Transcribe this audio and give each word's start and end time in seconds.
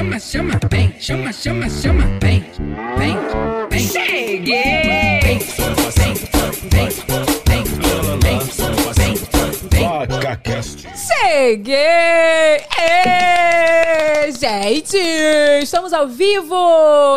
chama, 0.00 0.18
chama, 0.18 0.58
vem, 0.70 0.94
chama, 0.98 1.30
chama, 1.30 1.68
chama, 1.68 2.04
vem, 2.22 2.42
vem, 2.96 3.16
vem. 3.68 3.86
Cheguei! 3.86 5.20
Vem, 5.22 5.38
vem, 5.38 6.14
vem, 6.70 6.88
vem, 7.46 7.64
vem, 8.22 8.38
vem, 8.96 9.14
vem. 9.70 9.88
VacaCast. 10.08 10.88
Cheguei! 10.96 11.76
Ê, 12.78 14.32
gente! 14.32 14.96
Estamos 15.62 15.92
ao 15.92 16.08
vivo! 16.08 16.56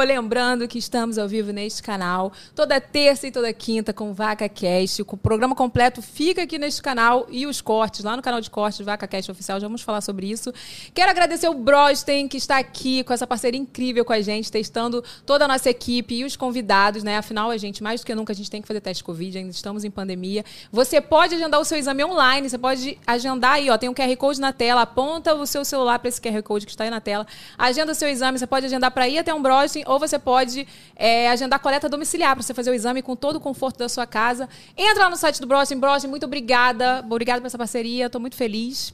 Lembrando 0.06 0.68
que 0.68 0.78
estamos 0.78 1.18
ao 1.18 1.30
vivo 1.30 1.54
neste 1.54 1.82
canal 1.82 2.34
toda 2.54 2.80
terça 2.82 3.26
e 3.26 3.32
toda 3.32 3.54
quinta 3.54 3.94
com 3.94 4.14
Vaca 4.14 4.50
Cast. 4.50 5.02
O 5.02 5.16
programa 5.16 5.56
completo 5.56 6.02
fica 6.02 6.44
aqui 6.44 6.60
neste 6.60 6.82
canal 6.82 7.26
e 7.30 7.48
os 7.48 7.62
cortes 7.62 8.04
lá 8.04 8.18
no 8.18 8.22
canal 8.22 8.42
de 8.42 8.50
cortes 8.50 8.86
Vaca 8.86 9.08
Cast 9.08 9.32
Oficial. 9.32 9.62
Já 9.62 9.68
vamos 9.68 9.82
falar 9.82 10.02
sobre 10.02 10.30
isso. 10.30 10.54
Quero 10.94 11.10
agradecer 11.10 11.48
o 11.48 11.54
Brosten 11.54 12.28
que 12.28 12.36
está 12.36 12.58
aqui 12.58 13.02
com 13.06 13.14
essa 13.14 13.26
parceria 13.26 13.58
incrível 13.58 14.04
com 14.04 14.12
a 14.12 14.20
gente, 14.20 14.52
testando 14.52 15.02
toda 15.26 15.46
a 15.46 15.48
nossa 15.48 15.70
equipe 15.70 16.16
e 16.16 16.26
os 16.26 16.36
convidados, 16.36 17.02
né? 17.02 17.18
Afinal, 17.18 17.50
a 17.50 17.56
gente, 17.56 17.82
mais 17.82 18.02
do 18.02 18.06
que 18.06 18.14
nunca, 18.14 18.34
a 18.34 18.36
gente 18.36 18.52
tem 18.52 18.62
que 18.62 18.68
fazer 18.68 18.82
teste 18.82 19.06
Covid, 19.06 19.38
ainda 19.38 19.52
estamos 19.52 19.86
em 19.86 19.90
pandemia. 19.90 20.44
Você 20.70 21.00
pode 21.00 21.36
agendar 21.36 21.62
o 21.62 21.66
seu 21.66 21.78
exame 21.78 22.04
online, 22.04 22.50
você 22.50 22.58
pode 22.58 22.98
agendar 23.08 23.54
aí, 23.54 23.70
ó, 23.70 23.78
tem 23.78 23.88
um 23.88 23.94
QR 23.94 24.14
Code 24.18 24.42
na 24.42 24.52
tela, 24.52 24.82
aponta 24.82 25.34
o 25.34 25.46
seu 25.46 25.64
celular 25.64 25.98
para 25.98 26.10
esse 26.10 26.20
QR 26.20 26.44
Code 26.44 26.66
que 26.66 26.74
está 26.74 26.84
aí 26.84 26.90
na 26.90 27.00
tela, 27.00 27.26
agenda 27.58 27.94
o 27.94 27.96
seu 27.96 28.10
exame, 28.10 28.33
você 28.38 28.48
pode 28.48 28.66
agendar 28.66 28.92
para 28.92 29.08
ir 29.08 29.18
até 29.18 29.34
um 29.34 29.42
Brosten 29.42 29.84
ou 29.88 30.00
você 30.00 30.20
pode 30.20 30.68
é, 30.96 31.30
agendar 31.30 31.60
coleta 31.60 31.88
domiciliar 31.90 32.36
para 32.36 32.44
você 32.44 32.54
fazer 32.54 32.72
o 32.72 32.74
exame 32.74 33.02
com 33.02 33.16
todo 33.16 33.38
o 33.38 33.40
conforto 33.40 33.78
da 33.78 33.90
sua 33.90 34.06
casa. 34.06 34.48
Entra 34.78 35.04
lá 35.04 35.10
no 35.10 35.16
site 35.16 35.40
do 35.40 35.48
Brosten, 35.48 35.80
Brosten, 35.80 36.10
muito 36.10 36.26
obrigada, 36.26 37.04
obrigada 37.06 37.42
por 37.42 37.48
essa 37.48 37.58
parceria, 37.58 38.06
estou 38.08 38.22
muito 38.22 38.36
feliz. 38.36 38.94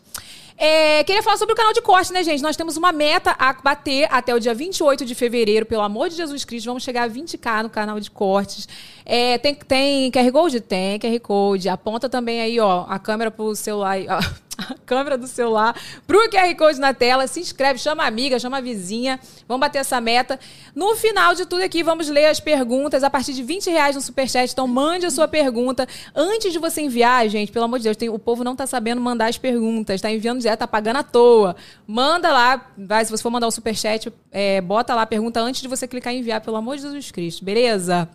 É, 0.62 1.06
queria 1.06 1.24
falar 1.24 1.38
sobre 1.38 1.54
o 1.54 1.56
canal 1.56 1.72
de 1.72 1.82
corte, 1.82 2.12
né, 2.12 2.22
gente? 2.22 2.44
Nós 2.44 2.58
temos 2.58 2.76
uma 2.76 2.92
meta 2.92 3.34
a 3.40 3.54
bater 3.54 4.10
até 4.12 4.36
o 4.36 4.40
dia 4.40 4.54
28 4.54 5.06
de 5.06 5.16
fevereiro, 5.16 5.66
pelo 5.66 5.82
amor 5.82 6.10
de 6.10 6.18
Jesus 6.18 6.44
Cristo. 6.44 6.66
Vamos 6.66 6.84
chegar 6.84 7.04
a 7.04 7.10
20k 7.10 7.64
no 7.64 7.70
canal 7.70 7.98
de 7.98 8.12
cortes. 8.12 8.68
É, 9.06 9.38
tem, 9.38 9.56
tem 9.56 10.12
QR 10.12 10.30
Code? 10.34 10.60
Tem 10.60 11.00
QR 11.00 11.18
Code. 11.22 11.70
Aponta 11.70 12.10
também 12.10 12.42
aí, 12.42 12.60
ó, 12.60 12.86
a 12.90 13.00
câmera 13.00 13.32
pro 13.32 13.56
celular. 13.56 13.98
Ó, 14.10 14.20
a 14.60 14.76
câmera 14.86 15.18
do 15.18 15.28
celular 15.28 15.76
pro 16.06 16.30
QR 16.30 16.54
Code 16.56 16.80
na 16.80 16.94
tela. 16.94 17.26
Se 17.28 17.40
inscreve, 17.40 17.80
chama 17.80 18.04
a 18.04 18.08
amiga, 18.08 18.40
chama 18.40 18.58
a 18.58 18.62
vizinha. 18.62 19.20
Vamos 19.48 19.62
bater 19.62 19.80
essa 19.80 20.00
meta. 20.02 20.40
No 20.76 20.96
final 20.96 21.34
de 21.34 21.46
tudo 21.46 21.64
aqui, 21.64 21.84
vamos 21.84 22.10
ler 22.10 22.26
as 22.26 22.40
perguntas 22.40 23.04
a 23.04 23.10
partir 23.10 23.34
de 23.34 23.44
20 23.44 23.70
reais 23.70 23.96
no 23.96 24.02
Superchat. 24.02 24.52
Então, 24.52 24.68
mande 24.68 25.06
a 25.06 25.12
sua 25.12 25.28
pergunta. 25.28 25.88
Antes 26.14 26.52
de 26.52 26.60
você 26.60 26.82
enviar, 26.82 27.28
gente, 27.30 27.52
pelo 27.52 27.66
amor 27.66 27.80
de 27.80 27.84
Deus, 27.86 27.98
tem, 27.98 28.10
o 28.10 28.20
povo 28.20 28.44
não 28.44 28.56
tá 28.56 28.68
sabendo 28.68 29.02
mandar 29.02 29.30
as 29.30 29.38
perguntas. 29.38 30.02
Tá 30.02 30.12
enviando 30.12 30.40
direto, 30.40 30.60
tá 30.60 30.68
pagando 30.68 30.98
à 30.98 31.04
toa. 31.04 31.56
Manda 31.88 32.32
lá, 32.32 32.70
vai, 32.78 33.06
se 33.06 33.12
você 33.12 33.24
for 33.24 33.30
mandar 33.30 33.48
o 33.48 33.52
Superchat, 33.52 34.12
é, 34.32 34.62
bota 34.62 34.94
lá 34.94 35.04
a 35.04 35.08
pergunta 35.08 35.40
antes 35.40 35.62
de 35.62 35.68
você 35.68 35.88
clicar 35.88 36.14
em 36.14 36.20
enviar, 36.20 36.42
pelo 36.42 36.58
amor 36.58 36.76
de 36.76 36.84
Jesus 36.84 37.12
Cristo. 37.12 37.44
Beleza? 37.44 38.10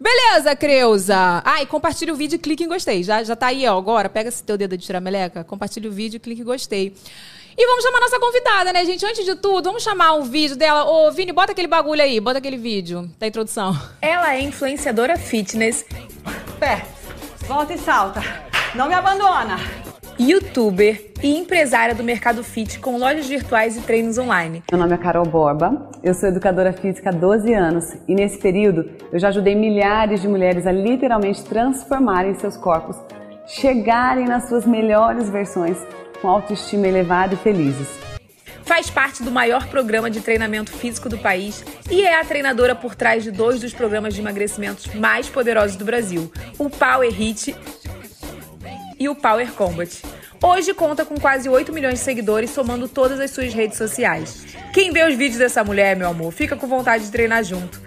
Beleza, 0.00 0.54
Creuza. 0.54 1.42
Ah, 1.44 1.60
e 1.62 1.66
compartilha 1.66 2.12
o 2.12 2.16
vídeo 2.16 2.36
e 2.36 2.38
clique 2.38 2.62
em 2.62 2.68
gostei. 2.68 3.02
Já, 3.02 3.22
já 3.24 3.34
tá 3.34 3.48
aí, 3.48 3.66
ó, 3.66 3.76
agora. 3.76 4.08
Pega 4.08 4.28
esse 4.28 4.42
teu 4.42 4.56
dedo 4.56 4.76
de 4.76 4.86
tirar 4.86 5.00
meleca, 5.00 5.42
compartilha 5.42 5.88
o 5.90 5.92
vídeo 5.92 6.16
e 6.16 6.20
clique 6.20 6.42
em 6.42 6.44
gostei. 6.44 6.94
E 7.56 7.66
vamos 7.66 7.82
chamar 7.82 7.98
nossa 8.00 8.20
convidada, 8.20 8.72
né, 8.72 8.84
gente? 8.84 9.04
Antes 9.04 9.24
de 9.24 9.34
tudo, 9.34 9.64
vamos 9.64 9.82
chamar 9.82 10.12
um 10.12 10.22
vídeo 10.22 10.56
dela. 10.56 10.84
Ô, 10.84 11.10
Vini, 11.10 11.32
bota 11.32 11.50
aquele 11.50 11.66
bagulho 11.66 12.00
aí, 12.00 12.20
bota 12.20 12.38
aquele 12.38 12.56
vídeo 12.56 13.10
da 13.18 13.26
introdução. 13.26 13.76
Ela 14.00 14.36
é 14.36 14.40
influenciadora 14.40 15.18
fitness, 15.18 15.84
Pé, 16.60 16.86
volta 17.48 17.74
e 17.74 17.78
salta. 17.78 18.22
Não 18.76 18.86
me 18.86 18.94
abandona. 18.94 19.56
Youtuber 20.20 21.12
e 21.22 21.36
empresária 21.36 21.94
do 21.94 22.02
mercado 22.02 22.42
fit 22.42 22.80
com 22.80 22.98
lojas 22.98 23.28
virtuais 23.28 23.76
e 23.76 23.80
treinos 23.80 24.18
online. 24.18 24.64
Meu 24.70 24.80
nome 24.80 24.94
é 24.94 24.98
Carol 24.98 25.24
Borba, 25.24 25.90
eu 26.02 26.12
sou 26.12 26.28
educadora 26.28 26.72
física 26.72 27.10
há 27.10 27.12
12 27.12 27.54
anos 27.54 27.96
e 28.08 28.14
nesse 28.14 28.38
período 28.38 28.90
eu 29.12 29.18
já 29.18 29.28
ajudei 29.28 29.54
milhares 29.54 30.20
de 30.20 30.26
mulheres 30.26 30.66
a 30.66 30.72
literalmente 30.72 31.44
transformarem 31.44 32.34
seus 32.34 32.56
corpos, 32.56 32.96
chegarem 33.46 34.26
nas 34.26 34.48
suas 34.48 34.66
melhores 34.66 35.30
versões 35.30 35.78
com 36.20 36.28
autoestima 36.28 36.88
elevada 36.88 37.34
e 37.34 37.36
felizes. 37.36 37.88
Faz 38.64 38.90
parte 38.90 39.22
do 39.22 39.30
maior 39.30 39.66
programa 39.68 40.10
de 40.10 40.20
treinamento 40.20 40.72
físico 40.72 41.08
do 41.08 41.16
país 41.16 41.64
e 41.90 42.02
é 42.02 42.20
a 42.20 42.24
treinadora 42.24 42.74
por 42.74 42.94
trás 42.94 43.22
de 43.22 43.30
dois 43.30 43.60
dos 43.60 43.72
programas 43.72 44.14
de 44.14 44.20
emagrecimento 44.20 44.98
mais 44.98 45.28
poderosos 45.28 45.76
do 45.76 45.84
Brasil, 45.84 46.30
o 46.58 46.68
Power 46.68 47.10
Hit 47.10 47.56
e 48.98 49.08
o 49.08 49.14
Power 49.14 49.52
Combat. 49.52 49.90
Hoje 50.42 50.72
conta 50.74 51.04
com 51.04 51.18
quase 51.18 51.48
8 51.48 51.72
milhões 51.72 51.94
de 51.94 52.00
seguidores, 52.04 52.50
somando 52.50 52.88
todas 52.88 53.18
as 53.20 53.30
suas 53.30 53.52
redes 53.52 53.76
sociais. 53.78 54.44
Quem 54.72 54.92
vê 54.92 55.04
os 55.08 55.14
vídeos 55.16 55.38
dessa 55.38 55.64
mulher, 55.64 55.96
meu 55.96 56.08
amor, 56.08 56.32
fica 56.32 56.56
com 56.56 56.66
vontade 56.66 57.04
de 57.04 57.10
treinar 57.10 57.42
junto. 57.44 57.80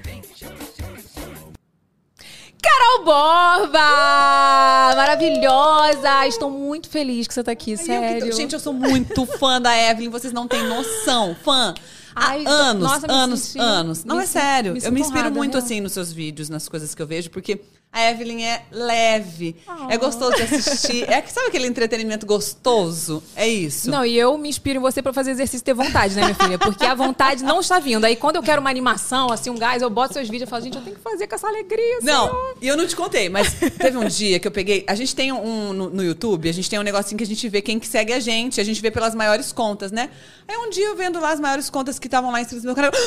Carol 2.61 3.03
Borba! 3.03 4.95
Maravilhosa! 4.95 6.27
Estou 6.27 6.51
muito 6.51 6.89
feliz 6.89 7.27
que 7.27 7.33
você 7.33 7.43
tá 7.43 7.51
aqui, 7.51 7.71
eu 7.71 7.77
sério. 7.77 8.25
que- 8.25 8.31
gente, 8.33 8.53
eu 8.53 8.59
sou 8.59 8.73
muito 8.73 9.25
fã 9.39 9.59
da 9.61 9.75
Evelyn, 9.75 10.09
vocês 10.09 10.31
não 10.33 10.47
têm 10.47 10.63
noção. 10.67 11.35
Fã. 11.43 11.73
Há 12.15 12.29
Ai, 12.31 12.43
anos, 12.45 12.83
nossa, 12.83 13.11
anos, 13.11 13.39
senti- 13.39 13.59
anos. 13.59 14.03
Não, 14.03 14.17
me 14.17 14.23
é 14.23 14.25
sério. 14.27 14.73
me 14.73 14.83
eu 14.83 14.91
me 14.91 14.99
inspiro 14.99 15.19
honrada, 15.21 15.35
muito 15.37 15.53
real. 15.53 15.63
assim 15.63 15.79
nos 15.81 15.93
seus 15.93 16.11
vídeos, 16.11 16.49
nas 16.49 16.67
coisas 16.67 16.93
que 16.93 17.01
eu 17.01 17.07
vejo, 17.07 17.29
porque 17.31 17.61
a 17.93 18.09
Evelyn 18.09 18.43
é 18.43 18.63
leve, 18.71 19.57
é 19.89 19.97
gostoso 19.97 20.33
de 20.37 20.43
assistir. 20.43 21.03
É 21.11 21.21
que 21.21 21.29
sabe 21.29 21.47
aquele 21.47 21.67
entretenimento 21.67 22.25
gostoso? 22.25 23.21
É 23.35 23.45
isso. 23.45 23.91
Não, 23.91 24.05
e 24.05 24.17
eu 24.17 24.37
me 24.37 24.47
inspiro 24.47 24.79
em 24.79 24.81
você 24.81 25.01
pra 25.01 25.11
fazer 25.11 25.31
exercício 25.31 25.61
e 25.61 25.65
ter 25.65 25.73
vontade, 25.73 26.15
né, 26.15 26.21
minha 26.21 26.35
filha? 26.35 26.57
Porque 26.57 26.85
a 26.85 26.95
vontade 26.95 27.43
não 27.43 27.59
está 27.59 27.79
vindo. 27.79 28.05
Aí 28.05 28.15
quando 28.15 28.37
eu 28.37 28.43
quero 28.43 28.61
uma 28.61 28.69
animação, 28.69 29.29
assim, 29.29 29.49
um 29.49 29.57
gás, 29.57 29.81
eu 29.81 29.89
boto 29.89 30.13
seus 30.13 30.29
vídeos 30.29 30.47
e 30.47 30.49
falo, 30.49 30.63
gente, 30.63 30.77
eu 30.77 30.83
tenho 30.83 30.95
que 30.95 31.01
fazer 31.01 31.27
com 31.27 31.35
essa 31.35 31.47
alegria. 31.47 31.99
Não, 32.01 32.27
Senhor. 32.27 32.57
e 32.61 32.67
eu 32.67 32.77
não 32.77 32.87
te 32.87 32.95
contei, 32.95 33.27
mas 33.27 33.55
teve 33.77 33.97
um 33.97 34.07
dia 34.07 34.39
que 34.39 34.47
eu 34.47 34.51
peguei. 34.51 34.85
A 34.87 34.95
gente 34.95 35.13
tem 35.13 35.33
um 35.33 35.73
no, 35.73 35.89
no 35.89 36.03
YouTube, 36.03 36.47
a 36.47 36.53
gente 36.53 36.69
tem 36.69 36.79
um 36.79 36.83
negocinho 36.83 37.17
que 37.17 37.25
a 37.25 37.27
gente 37.27 37.49
vê 37.49 37.61
quem 37.61 37.77
que 37.77 37.87
segue 37.87 38.13
a 38.13 38.21
gente, 38.21 38.61
a 38.61 38.63
gente 38.63 38.81
vê 38.81 38.89
pelas 38.89 39.13
maiores 39.13 39.51
contas, 39.51 39.91
né? 39.91 40.09
Aí 40.47 40.55
um 40.55 40.69
dia 40.69 40.85
eu 40.85 40.95
vendo 40.95 41.19
lá 41.19 41.33
as 41.33 41.41
maiores 41.41 41.69
contas 41.69 41.99
que 41.99 42.07
estavam 42.07 42.31
lá 42.31 42.39
inscritas 42.39 42.63
no 42.63 42.73
meu 42.73 42.75
canal. 42.75 42.91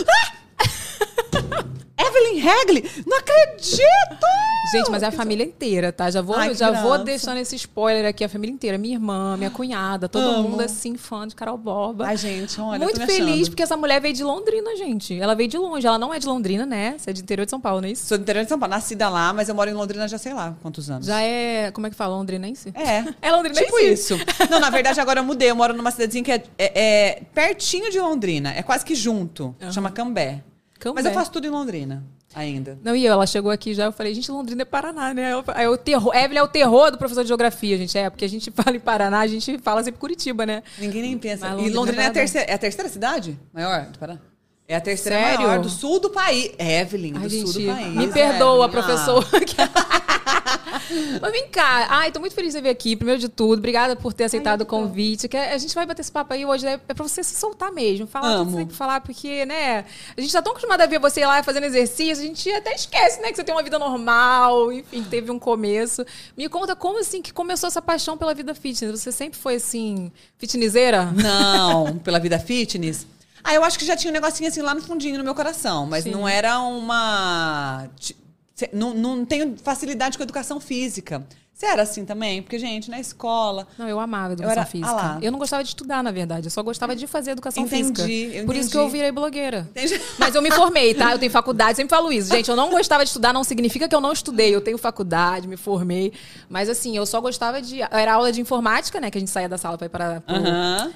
Ah! 0.54 0.54
Evelyn 1.97 2.41
Hagley? 2.49 2.91
Não 3.07 3.19
acredito! 3.19 3.85
Gente, 4.73 4.91
mas 4.91 5.03
é 5.03 5.07
a 5.07 5.13
família 5.13 5.45
inteira, 5.45 5.93
tá? 5.93 6.11
Já 6.11 6.21
vou, 6.23 6.35
Ai, 6.35 6.55
já 6.55 6.71
vou 6.83 6.99
deixando 6.99 7.37
esse 7.37 7.55
spoiler 7.55 8.07
aqui, 8.07 8.25
a 8.25 8.29
família 8.29 8.53
inteira. 8.53 8.77
Minha 8.79 8.95
irmã, 8.97 9.37
minha 9.37 9.51
cunhada, 9.51 10.09
todo 10.09 10.25
Amo. 10.25 10.49
mundo 10.49 10.63
assim, 10.63 10.97
fã 10.97 11.29
de 11.29 11.35
Carol 11.37 11.57
Borba. 11.59 12.07
Ai, 12.07 12.17
gente, 12.17 12.59
olha, 12.61 12.81
Muito 12.83 12.99
feliz, 13.07 13.29
achando. 13.43 13.51
porque 13.51 13.63
essa 13.63 13.77
mulher 13.77 14.01
veio 14.01 14.15
de 14.15 14.25
Londrina, 14.25 14.75
gente. 14.77 15.21
Ela 15.21 15.35
veio 15.35 15.49
de 15.49 15.57
longe. 15.59 15.87
Ela 15.87 15.99
não 15.99 16.13
é 16.13 16.19
de 16.19 16.27
Londrina, 16.27 16.65
né? 16.67 16.97
Você 16.99 17.11
é 17.11 17.13
de 17.13 17.21
interior 17.23 17.45
de 17.45 17.51
São 17.51 17.61
Paulo, 17.61 17.83
não 17.83 17.89
é 17.89 17.93
isso? 17.93 18.07
Sou 18.07 18.17
do 18.19 18.23
interior 18.23 18.43
de 18.43 18.49
São 18.49 18.59
Paulo, 18.59 18.75
nascida 18.75 19.09
lá, 19.09 19.33
mas 19.33 19.49
eu 19.49 19.55
moro 19.55 19.71
em 19.71 19.75
Londrina 19.75 20.09
já 20.09 20.19
sei 20.19 20.33
lá 20.35 20.57
quantos 20.63 20.91
anos. 20.91 21.07
Já 21.07 21.21
é. 21.23 21.71
Como 21.71 21.87
é 21.87 21.91
que 21.91 21.97
fala? 21.97 22.17
Londrinense? 22.17 22.73
É. 22.75 23.05
É 23.23 23.31
londrinense? 23.31 23.65
Tipo 23.67 23.79
isso. 23.79 24.17
Não, 24.51 24.59
na 24.59 24.71
verdade, 24.71 24.99
agora 24.99 25.21
eu 25.21 25.25
mudei. 25.25 25.51
Eu 25.51 25.57
moro 25.57 25.75
numa 25.75 25.91
cidadezinha 25.91 26.25
que 26.25 26.33
é, 26.33 26.43
é- 26.59 26.73
é 27.09 27.23
pertinho 27.35 27.91
de 27.93 28.01
Londrina. 28.01 28.53
É 28.55 28.63
quase 28.63 28.85
que 28.85 28.95
junto. 28.95 29.55
Chama 29.71 29.91
Cambé. 29.91 30.43
Cambé. 30.85 31.03
Mas 31.03 31.07
eu 31.07 31.13
faço 31.13 31.33
tudo 31.33 31.47
em 31.47 31.51
Londrina 31.51 32.05
ainda. 32.35 32.79
Não, 32.83 32.95
e 32.95 33.07
ela 33.07 33.27
chegou 33.27 33.51
aqui 33.51 33.73
já, 33.73 33.87
eu 33.87 33.93
falei, 33.93 34.13
gente, 34.13 34.31
Londrina 34.31 34.63
é 34.63 34.65
Paraná, 34.67 35.15
né? 35.15 35.33
Aí 35.55 35.67
o 35.67 35.79
terror, 35.79 36.15
Evelyn 36.15 36.41
é 36.41 36.43
o 36.43 36.49
terror 36.49 36.91
do 36.91 36.99
professor 36.99 37.23
de 37.23 37.29
geografia, 37.29 37.79
gente. 37.79 37.97
É, 37.97 38.11
porque 38.11 38.25
a 38.25 38.29
gente 38.29 38.51
fala 38.55 38.77
em 38.77 38.81
Paraná, 38.81 39.21
a 39.21 39.27
gente 39.27 39.59
fala 39.59 39.83
sempre 39.83 39.99
Curitiba, 39.99 40.45
né? 40.45 40.63
Ninguém 40.79 41.03
nem 41.03 41.19
pensa. 41.19 41.49
Mas 41.49 41.53
e 41.53 41.71
Londrina 41.71 41.81
Londrina 41.81 42.03
é 42.03 42.05
a, 42.05 42.09
é 42.09 42.11
Paraná. 42.11 42.21
terceira, 42.21 42.51
é 42.51 42.55
a 42.55 42.59
terceira 42.59 42.89
cidade 42.91 43.39
maior 43.53 43.87
do 43.87 43.99
Paraná? 43.99 44.21
É 44.67 44.77
a 44.77 44.81
terceira 44.81 45.19
Sério? 45.19 45.47
maior 45.47 45.61
do 45.61 45.69
sul 45.69 46.01
do 46.01 46.09
país. 46.11 46.53
Evelyn, 46.59 47.13
Ai, 47.17 47.23
do 47.23 47.29
gente, 47.29 47.53
sul 47.53 47.61
do 47.63 47.67
país. 47.67 47.95
me 47.95 48.09
perdoa, 48.09 48.67
Evelyn. 48.67 48.71
professor. 48.83 49.27
Mas 51.21 51.33
vem 51.33 51.49
cá. 51.49 51.87
Ai, 51.91 52.11
tô 52.11 52.21
muito 52.21 52.35
feliz 52.35 52.53
de 52.53 52.59
você 52.59 52.63
vir 52.63 52.69
aqui, 52.71 52.97
primeiro 52.97 53.21
de 53.21 53.29
tudo. 53.29 53.59
Obrigada 53.59 53.95
por 53.97 54.13
ter 54.13 54.25
aceitado 54.25 54.63
o 54.63 54.67
convite. 54.67 55.29
Que 55.29 55.37
a 55.37 55.57
gente 55.59 55.75
vai 55.75 55.85
bater 55.87 56.01
esse 56.03 56.11
papo 56.13 56.33
aí 56.33 56.45
hoje, 56.45 56.65
né? 56.65 56.81
é 56.89 56.95
pra 56.95 57.07
você 57.07 57.23
se 57.23 57.35
soltar 57.37 57.73
mesmo. 57.73 58.07
Falar 58.07 58.29
o 58.29 58.31
que 58.31 58.41
Amo. 58.43 58.51
você 58.51 58.57
tem 58.59 58.67
que 58.67 58.75
falar, 58.75 59.01
porque, 59.01 59.45
né? 59.47 59.85
A 60.17 60.21
gente 60.21 60.33
tá 60.33 60.43
tão 60.43 60.53
acostumado 60.53 60.81
a 60.81 60.87
ver 60.87 60.99
você 60.99 61.25
lá 61.27 61.43
fazendo 61.43 61.65
exercício, 61.65 62.23
a 62.25 62.27
gente 62.27 62.51
até 62.51 62.75
esquece, 62.75 63.21
né? 63.21 63.31
Que 63.31 63.37
você 63.37 63.45
tem 63.45 63.55
uma 63.55 63.63
vida 63.63 63.79
normal, 63.79 64.73
enfim, 64.73 65.03
que 65.03 65.09
teve 65.09 65.31
um 65.31 65.39
começo. 65.39 66.05
Me 66.37 66.49
conta 66.49 66.75
como, 66.77 66.99
assim, 67.01 67.21
que 67.23 67.33
começou 67.33 67.69
essa 67.69 67.83
paixão 67.83 68.17
pela 68.17 68.35
vida 68.35 68.55
fitness? 68.55 69.01
Você 69.01 69.13
sempre 69.13 69.39
foi, 69.39 69.57
assim, 69.57 70.11
fitnesseira? 70.39 71.05
Não, 71.13 71.99
pela 71.99 72.19
vida 72.19 72.39
fitness. 72.39 73.07
Ah, 73.45 73.55
eu 73.55 73.63
acho 73.63 73.79
que 73.79 73.85
já 73.85 73.95
tinha 73.95 74.11
um 74.11 74.15
negocinho 74.15 74.49
assim 74.49 74.63
lá 74.63 74.75
no 74.75 74.81
fundinho 74.81 75.19
no 75.19 75.25
meu 75.25 75.35
coração, 75.35 75.85
mas 75.85 76.05
Sim. 76.05 76.11
não 76.13 76.27
era 76.27 76.59
uma. 76.59 77.91
Não, 78.73 78.95
não 78.95 79.25
tenho 79.27 79.55
facilidade 79.59 80.17
com 80.17 80.25
educação 80.25 80.59
física. 80.59 81.27
Você 81.55 81.67
era 81.67 81.83
assim 81.83 82.05
também? 82.05 82.43
Porque, 82.43 82.59
gente, 82.59 82.91
na 82.91 82.99
escola. 82.99 83.65
Não, 83.79 83.89
eu 83.89 84.01
amava 84.01 84.33
educação 84.33 84.53
era- 84.53 84.67
física. 84.67 84.91
ah 84.91 85.19
eu 85.23 85.31
não 85.31 85.39
gostava 85.39 85.63
de 85.63 85.69
estudar, 85.69 86.03
na 86.03 86.11
verdade. 86.11 86.49
Eu 86.49 86.51
só 86.51 86.61
gostava 86.65 86.97
de 86.97 87.07
fazer 87.07 87.31
educação 87.31 87.63
Entendi, 87.63 88.03
física. 88.03 88.37
eu 88.39 88.45
Por 88.45 88.57
isso 88.57 88.63
entendi. 88.69 88.71
que 88.73 88.79
eu 88.79 88.89
virei 88.89 89.13
blogueira. 89.13 89.69
Entendi. 89.71 90.01
Mas 90.19 90.35
eu 90.35 90.43
me 90.43 90.51
formei, 90.51 90.93
tá? 90.95 91.13
Eu 91.13 91.19
tenho 91.21 91.31
faculdade, 91.31 91.77
sempre 91.77 91.91
falo 91.97 92.13
isso. 92.13 92.29
Gente, 92.29 92.51
eu 92.51 92.57
não 92.57 92.71
gostava 92.71 93.05
de 93.05 93.11
estudar, 93.11 93.33
não 93.33 93.45
significa 93.45 93.89
que 93.89 93.95
eu 93.95 94.01
não 94.01 94.11
estudei. 94.13 94.53
Eu 94.53 94.61
tenho 94.61 94.77
faculdade, 94.77 95.47
me 95.47 95.57
formei. 95.57 96.13
Mas 96.49 96.69
assim, 96.69 96.97
eu 96.97 97.07
só 97.07 97.21
gostava 97.21 97.63
de. 97.63 97.81
Era 97.83 98.15
aula 98.15 98.33
de 98.33 98.41
informática, 98.41 99.01
né? 99.01 99.09
Que 99.09 99.19
a 99.19 99.21
gente 99.21 99.31
saía 99.31 99.49
da 99.49 99.57
sala 99.57 99.79
pra 99.79 99.87
ir 99.87 99.91
para, 99.91 100.23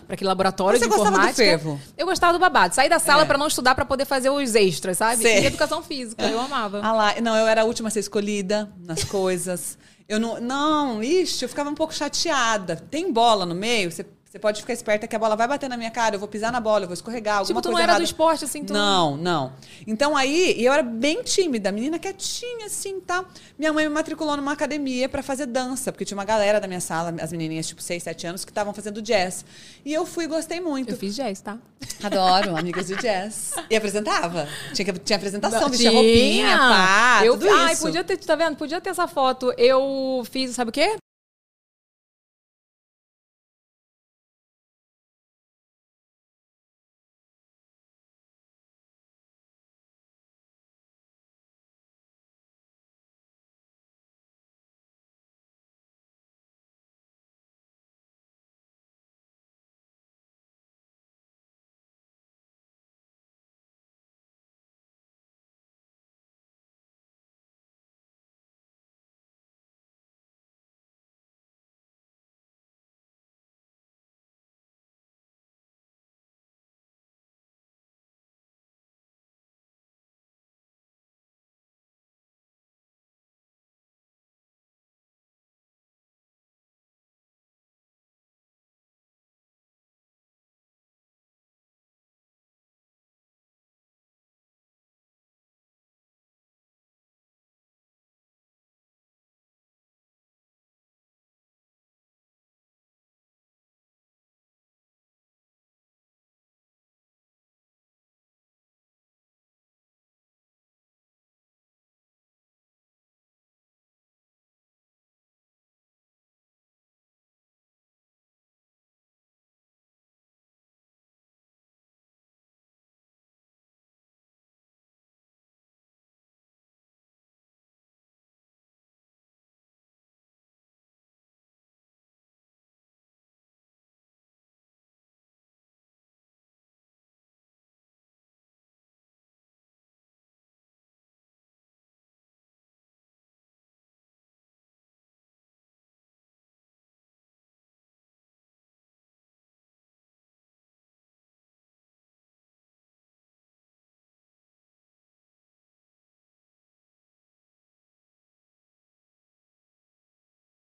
aquele 0.08 0.26
laboratório 0.28 0.72
Mas 0.72 0.80
você 0.80 0.86
de 0.86 0.90
gostava 0.96 1.10
do 1.10 1.22
informática. 1.22 1.44
fervo? 1.44 1.80
Eu 1.96 2.04
gostava 2.04 2.32
do 2.32 2.38
babado. 2.40 2.74
Saí 2.74 2.88
da 2.88 2.98
sala 2.98 3.22
É. 3.22 3.24
pra 3.24 3.38
não 3.38 3.46
estudar, 3.46 3.76
pra 3.76 3.84
poder 3.84 4.06
fazer 4.06 4.28
os 4.30 4.54
extras, 4.56 4.98
sabe? 4.98 5.22
Sei. 5.22 5.42
E 5.42 5.46
educação 5.46 5.84
física, 5.84 6.24
eu 6.26 6.40
amava. 6.40 6.80
Ah 6.82 6.92
lá, 6.92 7.14
não, 7.22 7.36
eu 7.36 7.46
era 7.46 7.62
a 7.62 7.64
última 7.64 7.88
a 7.88 7.90
ser 7.92 8.00
escolhida 8.00 8.68
nas 8.84 9.04
coisas. 9.04 9.78
Eu 10.08 10.18
não. 10.18 10.40
Não, 10.40 11.02
ixi, 11.02 11.44
eu 11.44 11.48
ficava 11.48 11.68
um 11.68 11.74
pouco 11.74 11.94
chateada. 11.94 12.76
Tem 12.76 13.12
bola 13.12 13.44
no 13.44 13.54
meio, 13.54 13.90
você. 13.90 14.06
Você 14.30 14.38
pode 14.38 14.60
ficar 14.60 14.74
esperta 14.74 15.08
que 15.08 15.16
a 15.16 15.18
bola 15.18 15.34
vai 15.34 15.48
bater 15.48 15.70
na 15.70 15.76
minha 15.78 15.90
cara, 15.90 16.14
eu 16.16 16.18
vou 16.18 16.28
pisar 16.28 16.52
na 16.52 16.60
bola, 16.60 16.84
eu 16.84 16.88
vou 16.88 16.92
escorregar, 16.92 17.38
alguma 17.38 17.46
Tipo, 17.48 17.62
tu 17.62 17.68
não 17.68 17.72
coisa 17.72 17.82
era 17.84 17.92
errada. 17.92 18.04
do 18.04 18.06
esporte, 18.06 18.44
assim, 18.44 18.62
tu... 18.62 18.74
Não, 18.74 19.16
não. 19.16 19.54
Então 19.86 20.14
aí, 20.14 20.54
e 20.58 20.66
eu 20.66 20.72
era 20.72 20.82
bem 20.82 21.22
tímida, 21.22 21.72
menina 21.72 21.98
quietinha, 21.98 22.66
assim, 22.66 23.00
tá? 23.00 23.24
Minha 23.58 23.72
mãe 23.72 23.88
me 23.88 23.94
matriculou 23.94 24.36
numa 24.36 24.52
academia 24.52 25.08
pra 25.08 25.22
fazer 25.22 25.46
dança, 25.46 25.90
porque 25.90 26.04
tinha 26.04 26.16
uma 26.18 26.26
galera 26.26 26.60
da 26.60 26.68
minha 26.68 26.80
sala, 26.80 27.14
as 27.22 27.32
menininhas, 27.32 27.66
tipo, 27.68 27.80
6, 27.80 28.02
7 28.02 28.26
anos, 28.26 28.44
que 28.44 28.50
estavam 28.50 28.74
fazendo 28.74 29.00
jazz. 29.00 29.46
E 29.82 29.94
eu 29.94 30.04
fui 30.04 30.24
e 30.24 30.28
gostei 30.28 30.60
muito. 30.60 30.90
Eu 30.90 30.98
fiz 30.98 31.16
jazz, 31.16 31.40
tá? 31.40 31.56
Adoro, 32.04 32.54
amigas 32.54 32.88
de 32.88 32.96
jazz. 32.96 33.52
E 33.70 33.76
apresentava. 33.76 34.46
Tinha, 34.74 34.92
que- 34.92 34.98
tinha 34.98 35.16
apresentação, 35.16 35.70
vestia 35.70 35.90
roupinha, 35.90 36.54
pá, 36.58 37.20
eu, 37.24 37.32
tudo 37.38 37.48
Ai, 37.50 37.72
isso. 37.72 37.80
podia 37.80 38.04
ter, 38.04 38.18
tá 38.18 38.36
vendo? 38.36 38.56
Podia 38.56 38.78
ter 38.78 38.90
essa 38.90 39.08
foto. 39.08 39.54
Eu 39.56 40.22
fiz, 40.30 40.50
sabe 40.54 40.68
o 40.68 40.72
quê? 40.72 40.96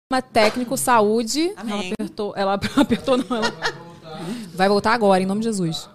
Uma 0.09 0.21
técnico 0.21 0.77
saúde. 0.77 1.53
Ela 1.57 1.81
apertou. 1.91 2.33
Ela 2.35 2.53
apertou, 2.79 3.17
não. 3.17 3.35
Ela... 3.37 3.51
Vai 4.53 4.69
voltar 4.69 4.93
agora, 4.93 5.21
em 5.21 5.25
nome 5.25 5.41
de 5.41 5.47
Jesus. 5.47 5.89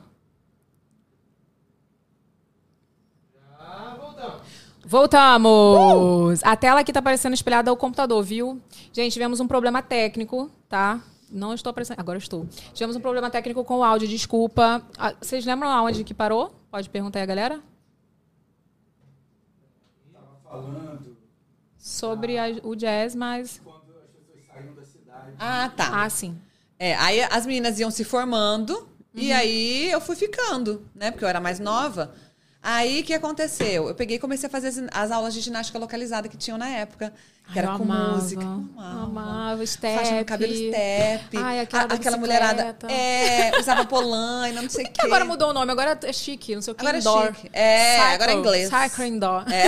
Voltamos! 5.12 6.42
A 6.44 6.56
tela 6.56 6.80
aqui 6.80 6.92
tá 6.92 6.98
aparecendo 6.98 7.34
espelhada 7.34 7.70
ao 7.70 7.76
computador, 7.76 8.22
viu? 8.22 8.60
Gente, 8.92 9.12
tivemos 9.12 9.40
um 9.40 9.46
problema 9.46 9.80
técnico, 9.82 10.50
tá? 10.68 11.00
Não 11.30 11.54
estou 11.54 11.70
aparecendo. 11.70 11.98
Agora 12.00 12.18
estou. 12.18 12.46
Tivemos 12.74 12.96
um 12.96 13.00
problema 13.00 13.30
técnico 13.30 13.64
com 13.64 13.78
o 13.78 13.84
áudio, 13.84 14.08
desculpa. 14.08 14.82
Ah, 14.98 15.14
Vocês 15.20 15.44
lembram 15.46 15.70
aonde 15.70 16.04
que 16.04 16.12
parou? 16.12 16.52
Pode 16.70 16.90
perguntar 16.90 17.20
aí 17.20 17.22
a 17.22 17.26
galera? 17.26 17.60
Sobre 21.78 22.38
a- 22.38 22.60
o 22.62 22.74
jazz, 22.74 23.14
mas. 23.14 23.60
Ah, 25.38 25.70
tá. 25.76 26.02
Ah, 26.04 26.08
sim. 26.10 26.36
É, 26.78 26.94
aí 26.96 27.22
as 27.22 27.46
meninas 27.46 27.78
iam 27.78 27.90
se 27.90 28.04
formando 28.04 28.88
e 29.14 29.30
Uhum. 29.30 29.36
aí 29.36 29.90
eu 29.90 30.00
fui 30.00 30.16
ficando, 30.16 30.86
né? 30.94 31.10
Porque 31.10 31.24
eu 31.24 31.28
era 31.28 31.40
mais 31.40 31.60
nova. 31.60 32.14
Aí 32.62 33.00
o 33.00 33.04
que 33.04 33.12
aconteceu? 33.14 33.88
Eu 33.88 33.94
peguei 33.94 34.16
e 34.16 34.20
comecei 34.20 34.46
a 34.46 34.50
fazer 34.50 34.68
as, 34.68 34.78
as 34.92 35.10
aulas 35.10 35.34
de 35.34 35.40
ginástica 35.40 35.78
localizada 35.78 36.28
que 36.28 36.36
tinham 36.36 36.56
na 36.56 36.68
época. 36.68 37.12
Que 37.52 37.58
Ai, 37.58 37.64
era 37.66 37.76
com 37.76 37.82
amava, 37.82 38.14
música. 38.14 38.42
amava, 38.42 39.56
Faixa 39.58 39.66
step. 39.66 40.14
no 40.14 40.24
cabelo 40.24 40.54
step. 40.54 41.36
Ai, 41.36 41.60
aquela 41.60 41.86
da 41.86 41.94
aquela 41.96 42.16
mulherada. 42.16 42.76
É, 42.88 43.58
usava 43.58 43.84
polaina, 43.84 44.62
não 44.62 44.70
sei 44.70 44.84
o 44.84 44.88
quê. 44.92 44.92
Que 44.94 45.06
agora 45.06 45.24
mudou 45.24 45.50
o 45.50 45.52
nome, 45.52 45.70
agora 45.70 45.98
é 46.02 46.12
chique, 46.12 46.54
não 46.54 46.62
sei 46.62 46.72
o 46.72 46.74
que. 46.74 46.80
Agora 46.82 46.96
é 46.96 47.00
indoor. 47.00 47.34
chique. 47.34 47.50
É, 47.52 48.00
agora 48.14 48.32
é 48.32 48.34
inglês. 48.34 48.70
Cycle 48.70 49.06
indoor. 49.06 49.44
É, 49.52 49.66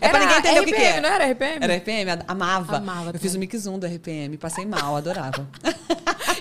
é 0.00 0.08
pra 0.08 0.18
ninguém 0.20 0.38
entender 0.38 0.60
o 0.60 0.64
que, 0.64 0.72
que 0.72 0.78
RPM, 0.78 0.98
é. 0.98 1.00
não 1.02 1.08
era 1.10 1.24
RPM? 1.30 1.58
Era 1.64 1.76
RPM, 1.76 2.10
amava. 2.26 2.76
Amava 2.78 3.10
eu 3.12 3.20
fiz 3.20 3.32
o 3.32 3.34
também. 3.34 3.48
mix 3.52 3.66
1 3.66 3.78
do 3.78 3.86
RPM, 3.86 4.36
passei 4.38 4.64
mal, 4.64 4.96
adorava. 4.96 5.46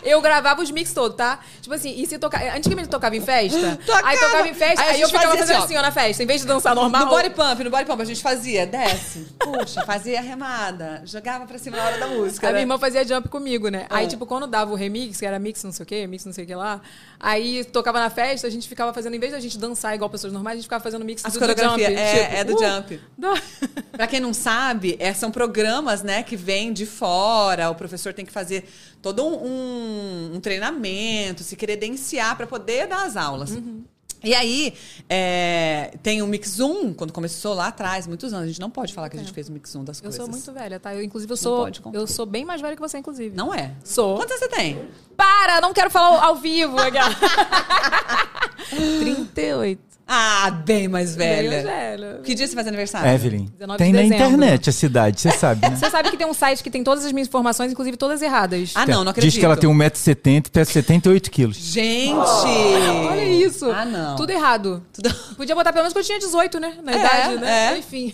Eu 0.04 0.22
gravava 0.22 0.62
os 0.62 0.70
mix 0.70 0.94
todos, 0.94 1.18
tá? 1.18 1.40
Tipo 1.60 1.74
assim, 1.74 2.00
e 2.00 2.06
se 2.06 2.20
tocar. 2.20 2.56
Antigamente 2.56 2.90
tocava 2.90 3.16
em 3.16 3.22
festa. 3.22 3.76
Tocava. 3.84 4.08
Aí 4.08 4.18
tocava 4.20 4.48
em 4.48 4.54
festa, 4.54 4.82
Aí 4.84 4.90
a 4.90 4.92
aí, 4.94 5.02
eu 5.02 5.08
ficava 5.08 5.36
fazendo 5.36 5.52
assim, 5.58 5.64
assim, 5.64 5.78
ó, 5.78 5.82
na 5.82 5.92
festa. 5.92 6.22
Em 6.22 6.28
vez 6.28 6.42
de 6.42 6.48
dançar 6.48 6.76
normal. 6.76 7.06
No 7.06 7.10
body 7.10 7.32
pump, 7.32 7.64
no 7.64 7.72
body 7.72 7.86
pump, 7.86 8.02
a 8.04 8.06
gente 8.06 8.22
fazia, 8.22 8.68
desce, 8.68 9.26
puxa, 9.40 9.84
fazia 9.84 10.22
remada, 10.22 10.75
jogava 11.06 11.46
pra 11.46 11.58
cima 11.58 11.78
na 11.78 11.84
hora 11.86 11.98
da 11.98 12.08
música. 12.08 12.48
A 12.48 12.50
né? 12.50 12.54
minha 12.54 12.64
irmã 12.64 12.78
fazia 12.78 13.06
jump 13.06 13.30
comigo, 13.30 13.70
né? 13.70 13.86
Aí, 13.90 14.06
Ah. 14.06 14.08
tipo, 14.08 14.26
quando 14.26 14.48
dava 14.48 14.72
o 14.72 14.76
remix, 14.76 15.20
que 15.20 15.26
era 15.26 15.38
mix 15.40 15.64
não 15.64 15.72
sei 15.72 15.84
o 15.84 15.86
quê, 15.86 16.08
mix 16.08 16.26
não 16.26 16.34
sei 16.34 16.44
o 16.44 16.48
que 16.48 16.56
lá, 16.56 16.82
aí 17.20 17.64
tocava 17.66 18.00
na 18.00 18.10
festa, 18.10 18.48
a 18.48 18.50
gente 18.50 18.68
ficava 18.68 18.94
fazendo, 18.94 19.16
em 19.16 19.20
vez 19.20 19.32
da 19.32 19.40
gente 19.40 19.58
dançar 19.58 19.94
igual 19.96 20.10
pessoas 20.10 20.32
normais, 20.34 20.54
a 20.56 20.58
gente 20.58 20.66
ficava 20.66 20.84
fazendo 20.84 21.04
mix 21.06 21.24
As 21.26 21.34
do, 21.34 21.40
do 21.40 21.46
coreografias, 21.46 21.88
jump. 21.90 22.00
é, 22.00 22.24
tipo, 22.24 22.36
é 22.36 22.44
do 22.44 22.56
uh, 22.56 22.60
jump. 22.60 23.02
dá- 23.18 23.42
Pra 23.96 24.08
quem 24.08 24.20
não 24.20 24.34
sabe, 24.34 24.98
é, 25.00 25.14
são 25.14 25.32
programas, 25.32 26.04
né, 26.04 26.22
que 26.24 26.36
vêm 26.36 26.74
de 26.74 26.86
fora. 26.86 27.70
O 27.70 27.76
professor 27.76 28.14
tem 28.14 28.26
que 28.26 28.32
fazer 28.32 28.70
todo 29.02 29.26
um, 29.26 29.46
um- 29.46 30.32
um 30.36 30.40
treinamento, 30.42 31.44
se 31.44 31.56
credenciar 31.56 32.36
para 32.36 32.46
poder 32.46 32.88
dar 32.88 33.06
as 33.06 33.16
aulas. 33.16 33.52
Uhum. 33.52 33.84
E 34.26 34.34
aí, 34.34 34.74
é, 35.08 35.92
tem 36.02 36.24
o 36.24 36.28
Mix 36.28 36.60
1, 36.60 36.96
quando 36.96 37.14
começou 37.14 37.54
lá 37.54 37.68
atrás, 37.68 38.08
muitos 38.08 38.34
anos. 38.34 38.46
A 38.46 38.48
gente 38.48 38.60
não 38.60 38.72
pode 38.72 38.92
falar 38.92 39.08
que 39.08 39.16
a 39.18 39.20
gente 39.20 39.32
fez 39.32 39.48
o 39.50 39.52
Mix 39.52 39.76
1 39.76 39.84
das 39.84 40.00
Eu 40.00 40.04
coisas. 40.06 40.20
sou 40.20 40.28
muito 40.28 40.52
velha, 40.52 40.80
tá? 40.80 40.96
Eu, 40.96 41.04
inclusive, 41.04 41.32
eu 41.32 41.38
sou. 41.38 41.70
Eu 41.94 42.08
sou 42.08 42.26
bem 42.26 42.44
mais 42.44 42.60
velha 42.60 42.76
que 42.76 42.82
você, 42.82 42.98
inclusive. 42.98 43.36
Não 43.36 43.54
é? 43.54 43.72
Sou. 43.84 44.18
Quantos 44.18 44.32
anos 44.32 44.46
você 44.46 44.50
tem? 44.50 44.90
Para! 45.16 45.62
Não 45.62 45.74
quero 45.74 45.92
falar 45.92 46.24
ao, 46.26 46.36
vivo. 46.36 46.78
aquela. 46.80 47.10
38. 48.70 49.95
Ah, 50.08 50.52
bem 50.52 50.88
mais 50.88 51.16
velha. 51.16 51.50
Bem 51.50 51.64
mais 51.64 51.64
velha. 51.64 52.20
Que 52.24 52.36
dia 52.36 52.48
você 52.48 52.54
faz 52.54 52.68
aniversário? 52.68 53.10
Evelyn. 53.12 53.46
19 53.58 53.78
Tem 53.80 53.88
de 53.92 53.94
na 53.98 54.04
dezembro. 54.04 54.26
internet 54.28 54.70
a 54.70 54.74
cidade, 54.74 55.20
você 55.20 55.32
sabe, 55.32 55.68
né? 55.68 55.76
Você 55.78 55.90
sabe 55.90 56.12
que 56.12 56.18
tem 56.18 56.28
um 56.28 56.34
site 56.34 56.62
que 56.64 56.70
tem 56.70 56.84
todas 56.84 57.04
as 57.06 57.12
minhas 57.12 57.28
informações, 57.28 57.72
inclusive 57.72 57.98
todas 57.98 58.22
erradas. 58.22 58.72
Ah, 58.76 58.86
não, 58.86 59.04
não 59.04 59.10
acredito. 59.12 59.32
Diz 59.32 59.40
que 59.40 59.46
ela 59.46 59.58
tem 59.58 59.68
1,70m 59.70 60.46
e 60.48 60.50
pesa 60.52 60.72
78 60.72 61.32
quilos. 61.32 61.58
Gente! 61.58 62.14
Olha 63.10 63.26
isso. 63.26 63.70
Ah, 63.72 63.84
não. 63.86 64.16
Tudo 64.16 64.30
errado. 64.30 64.86
Podia 65.36 65.56
botar 65.56 65.74
pelo 65.74 65.84
menos 65.84 65.94
que 65.94 66.00
eu 66.00 66.04
tinha 66.04 66.20
18, 66.20 66.60
né? 66.60 66.78
Na 66.84 66.92
É, 66.92 66.96
idade, 67.00 67.36
né? 67.38 67.74
é. 67.74 67.78
Enfim. 67.80 68.14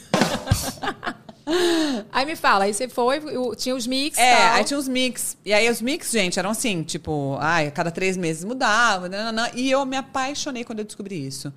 aí 2.12 2.25
me 2.25 2.36
fala, 2.36 2.65
aí 2.65 2.74
você 2.74 2.88
foi, 2.88 3.19
tinha 3.57 3.75
os 3.75 3.86
mix 3.88 4.17
É, 4.17 4.36
tal. 4.36 4.53
aí 4.55 4.63
tinha 4.63 4.79
os 4.79 4.88
mix. 4.88 5.38
E 5.45 5.53
aí 5.53 5.69
os 5.69 5.81
mix, 5.81 6.12
gente, 6.12 6.39
eram 6.39 6.51
assim, 6.51 6.83
tipo, 6.83 7.38
ai, 7.39 7.67
a 7.67 7.71
cada 7.71 7.91
três 7.91 8.15
meses 8.15 8.43
mudava, 8.43 9.10
nananã, 9.10 9.50
e 9.53 9.69
eu 9.69 9.86
me 9.86 9.98
apaixonei 9.98 10.63
quando 10.63 10.79
eu 10.79 10.86
descobri 10.86 11.25
isso. 11.25 11.51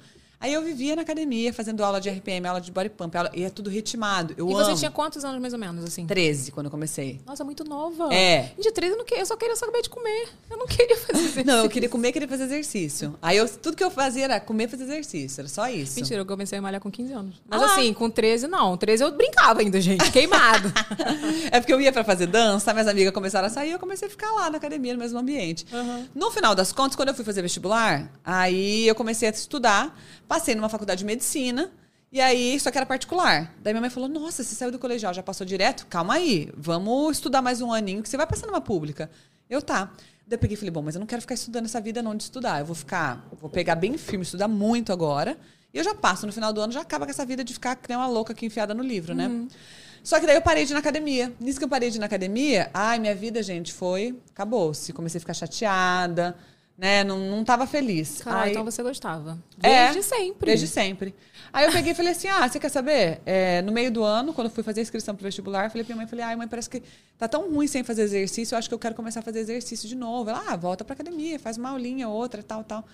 Aí 0.45 0.53
eu 0.53 0.63
vivia 0.63 0.95
na 0.95 1.01
academia, 1.01 1.55
fazendo 1.55 1.83
aula 1.83 1.99
de 1.99 2.11
RPM, 2.11 2.47
aula 2.47 2.61
de 2.61 2.71
body 2.71 2.91
pump, 2.91 3.17
aula- 3.17 3.31
e 3.33 3.45
é 3.45 3.49
tudo 3.49 3.71
ritmado. 3.71 4.35
Eu 4.37 4.47
E 4.51 4.53
amo. 4.53 4.63
você 4.63 4.75
tinha 4.75 4.91
quantos 4.91 5.25
anos 5.25 5.41
mais 5.41 5.55
ou 5.55 5.59
menos, 5.59 5.83
assim? 5.83 6.05
13 6.07 6.53
quando 6.53 6.67
eu 6.67 6.71
comecei. 6.71 7.19
Nossa, 7.25 7.43
muito 7.43 7.65
nova. 7.65 8.13
É. 8.13 8.53
De 8.61 8.71
13 8.71 8.93
eu, 8.93 8.99
não 8.99 9.07
queria, 9.07 9.23
eu 9.23 9.27
só 9.27 9.37
queria 9.39 9.57
saber 9.57 9.81
de 9.81 9.89
comer. 9.89 10.29
Eu 10.51 10.59
não 10.59 10.67
queria 10.69 10.99
fazer 10.99 11.19
exercício. 11.19 11.47
Não, 11.47 11.65
eu 11.65 11.71
queria 11.71 11.89
comer, 11.89 12.13
queria 12.13 12.29
fazer 12.29 12.45
exercício. 12.45 13.15
Aí 13.23 13.39
eu, 13.39 13.49
tudo 13.49 13.75
que 13.75 13.83
eu 13.83 13.91
fazia 13.91 14.25
era 14.25 14.39
comer 14.39 14.65
e 14.65 14.69
fazer 14.69 14.85
exercício, 14.85 15.41
era 15.41 15.49
só 15.49 15.67
isso. 15.71 15.97
Mentira, 15.97 16.21
eu 16.21 16.27
comecei 16.27 16.59
a 16.59 16.61
malhar 16.63 16.79
com 16.79 16.91
15 16.91 17.13
anos. 17.15 17.37
Mas 17.49 17.63
Ah. 17.63 17.67
assim, 17.67 17.95
com 17.95 18.11
13 18.11 18.47
não. 18.47 18.77
13 18.77 19.03
eu 19.03 19.13
brincava 19.13 19.61
ainda, 19.63 19.81
gente. 19.81 20.11
Queimado. 20.13 20.71
É 21.51 21.61
porque 21.61 21.73
eu 21.73 21.81
ia 21.81 21.93
pra 21.93 22.05
fazer 22.05 22.27
dança, 22.27 22.73
minhas 22.73 22.89
amigas 22.89 23.13
começaram 23.13 23.47
a 23.47 23.51
sair, 23.51 23.71
eu 23.73 23.79
comecei 23.79 24.09
a 24.09 24.11
ficar 24.11 24.31
lá 24.33 24.51
na 24.51 24.57
academia, 24.59 24.93
no 24.93 24.99
mesmo 24.99 25.19
ambiente. 25.19 25.67
No 26.15 26.31
final 26.31 26.55
das 26.55 26.73
contas, 26.73 26.97
quando 26.97 27.09
eu 27.09 27.15
fui 27.15 27.25
fazer 27.25 27.43
vestibular, 27.43 28.11
aí 28.25 28.87
eu 28.87 28.95
comecei 28.95 29.29
a 29.29 29.31
estudar, 29.31 29.97
passei 30.35 30.55
numa 30.57 30.69
faculdade 30.69 30.99
de 30.99 31.05
medicina, 31.05 31.71
e 32.11 32.21
aí, 32.21 32.59
só 32.59 32.71
que 32.71 32.76
era 32.76 32.87
particular. 32.87 33.55
Daí 33.62 33.73
minha 33.73 33.81
mãe 33.81 33.91
falou: 33.91 34.09
Nossa, 34.09 34.43
você 34.43 34.55
saiu 34.55 34.73
do 34.73 34.79
colegial, 34.79 35.14
já 35.14 35.23
passou 35.23 35.47
direto? 35.47 35.87
Calma 35.87 36.14
aí, 36.14 36.50
vamos 36.57 37.17
estudar 37.17 37.41
mais 37.41 37.61
um 37.61 37.73
aninho, 37.73 38.03
que 38.03 38.09
você 38.09 38.17
vai 38.17 38.26
passar 38.26 38.47
numa 38.47 38.61
pública. 38.61 39.11
Eu 39.49 39.62
tá. 39.62 39.93
Daí 40.26 40.37
eu 40.37 40.38
peguei 40.38 40.55
e 40.55 40.57
falei: 40.57 40.71
Bom, 40.71 40.83
mas 40.83 40.97
eu 40.97 41.00
não 41.00 41.07
quero 41.07 41.21
ficar 41.23 41.35
estudando 41.35 41.67
essa 41.67 41.81
vida 41.81 42.03
não 42.03 42.17
de 42.17 42.25
estudar. 42.25 42.61
Eu 42.61 42.67
vou 42.67 42.75
ficar, 42.75 43.26
vou 43.41 43.49
pegar 43.50 43.76
bem 43.76 43.97
firme, 43.97 44.25
estudar 44.25 44.49
muito 44.49 44.93
agora. 44.93 45.38
E 45.73 45.79
eu 45.79 45.85
já 45.85 45.95
passo 45.95 46.26
no 46.26 46.33
final 46.33 46.53
do 46.53 46.61
ano, 46.61 46.73
já 46.73 46.81
acaba 46.81 47.05
com 47.05 47.11
essa 47.11 47.26
vida 47.26 47.45
de 47.45 47.53
ficar 47.53 47.76
que 47.76 47.88
nem 47.88 47.97
uma 47.97 48.07
louca 48.07 48.33
aqui 48.33 48.47
enfiada 48.47 48.75
no 48.75 48.83
livro, 48.83 49.14
né? 49.14 49.29
Só 50.05 50.21
que 50.21 50.26
daí 50.26 50.37
eu 50.37 50.43
parei 50.43 50.64
de 50.64 50.73
ir 50.73 50.75
na 50.75 50.81
academia. 50.81 51.33
Nisso 51.41 51.59
que 51.59 51.64
eu 51.64 51.69
parei 51.69 51.91
de 51.91 51.97
ir 51.97 52.00
na 52.00 52.07
academia, 52.07 52.71
ai, 52.75 52.99
minha 52.99 53.14
vida, 53.14 53.43
gente, 53.43 53.73
foi. 53.73 54.21
Acabou-se. 54.31 54.93
Comecei 54.93 55.19
a 55.19 55.21
ficar 55.21 55.35
chateada, 55.35 56.37
né? 56.76 57.04
Não, 57.04 57.19
não 57.19 57.45
tava 57.45 57.66
feliz. 57.66 58.21
Caralho, 58.23 58.45
Aí- 58.45 58.50
então 58.50 58.64
você 58.64 58.83
gostava. 58.83 59.38
É, 59.62 59.85
Desde 59.93 60.02
sempre. 60.02 60.47
Desde 60.47 60.66
sempre. 60.66 61.14
Aí 61.52 61.66
eu 61.66 61.73
peguei 61.73 61.93
e 61.93 61.95
falei 61.95 62.12
assim: 62.12 62.28
ah, 62.28 62.49
você 62.49 62.59
quer 62.59 62.69
saber? 62.69 63.21
É, 63.25 63.62
no 63.62 63.71
meio 63.73 63.90
do 63.90 64.02
ano, 64.02 64.33
quando 64.35 64.49
eu 64.49 64.52
fui 64.52 64.62
fazer 64.64 64.81
a 64.81 64.83
inscrição 64.83 65.14
pro 65.14 65.25
vestibular, 65.25 65.64
eu 65.64 65.71
falei 65.71 65.85
pra 65.85 65.95
minha 65.95 66.02
mãe, 66.04 66.09
falei, 66.09 66.25
ai, 66.25 66.37
mãe, 66.37 66.49
parece 66.49 66.69
que 66.69 66.83
tá 67.16 67.28
tão 67.28 67.49
ruim 67.52 67.66
sem 67.69 67.85
fazer 67.85 68.02
exercício, 68.02 68.54
eu 68.54 68.59
acho 68.59 68.69
que 68.69 68.75
eu 68.75 68.78
quero 68.78 68.95
começar 68.95 69.21
a 69.21 69.23
fazer 69.23 69.38
exercício 69.40 69.88
de 69.88 69.95
novo. 69.95 70.31
Ela, 70.31 70.43
ah, 70.49 70.57
volta 70.57 70.85
pra 70.85 70.95
academia, 70.95 71.38
faz 71.38 71.57
uma 71.57 71.71
aulinha, 71.71 72.09
outra, 72.09 72.43
tal, 72.43 72.64
tal. 72.64 72.85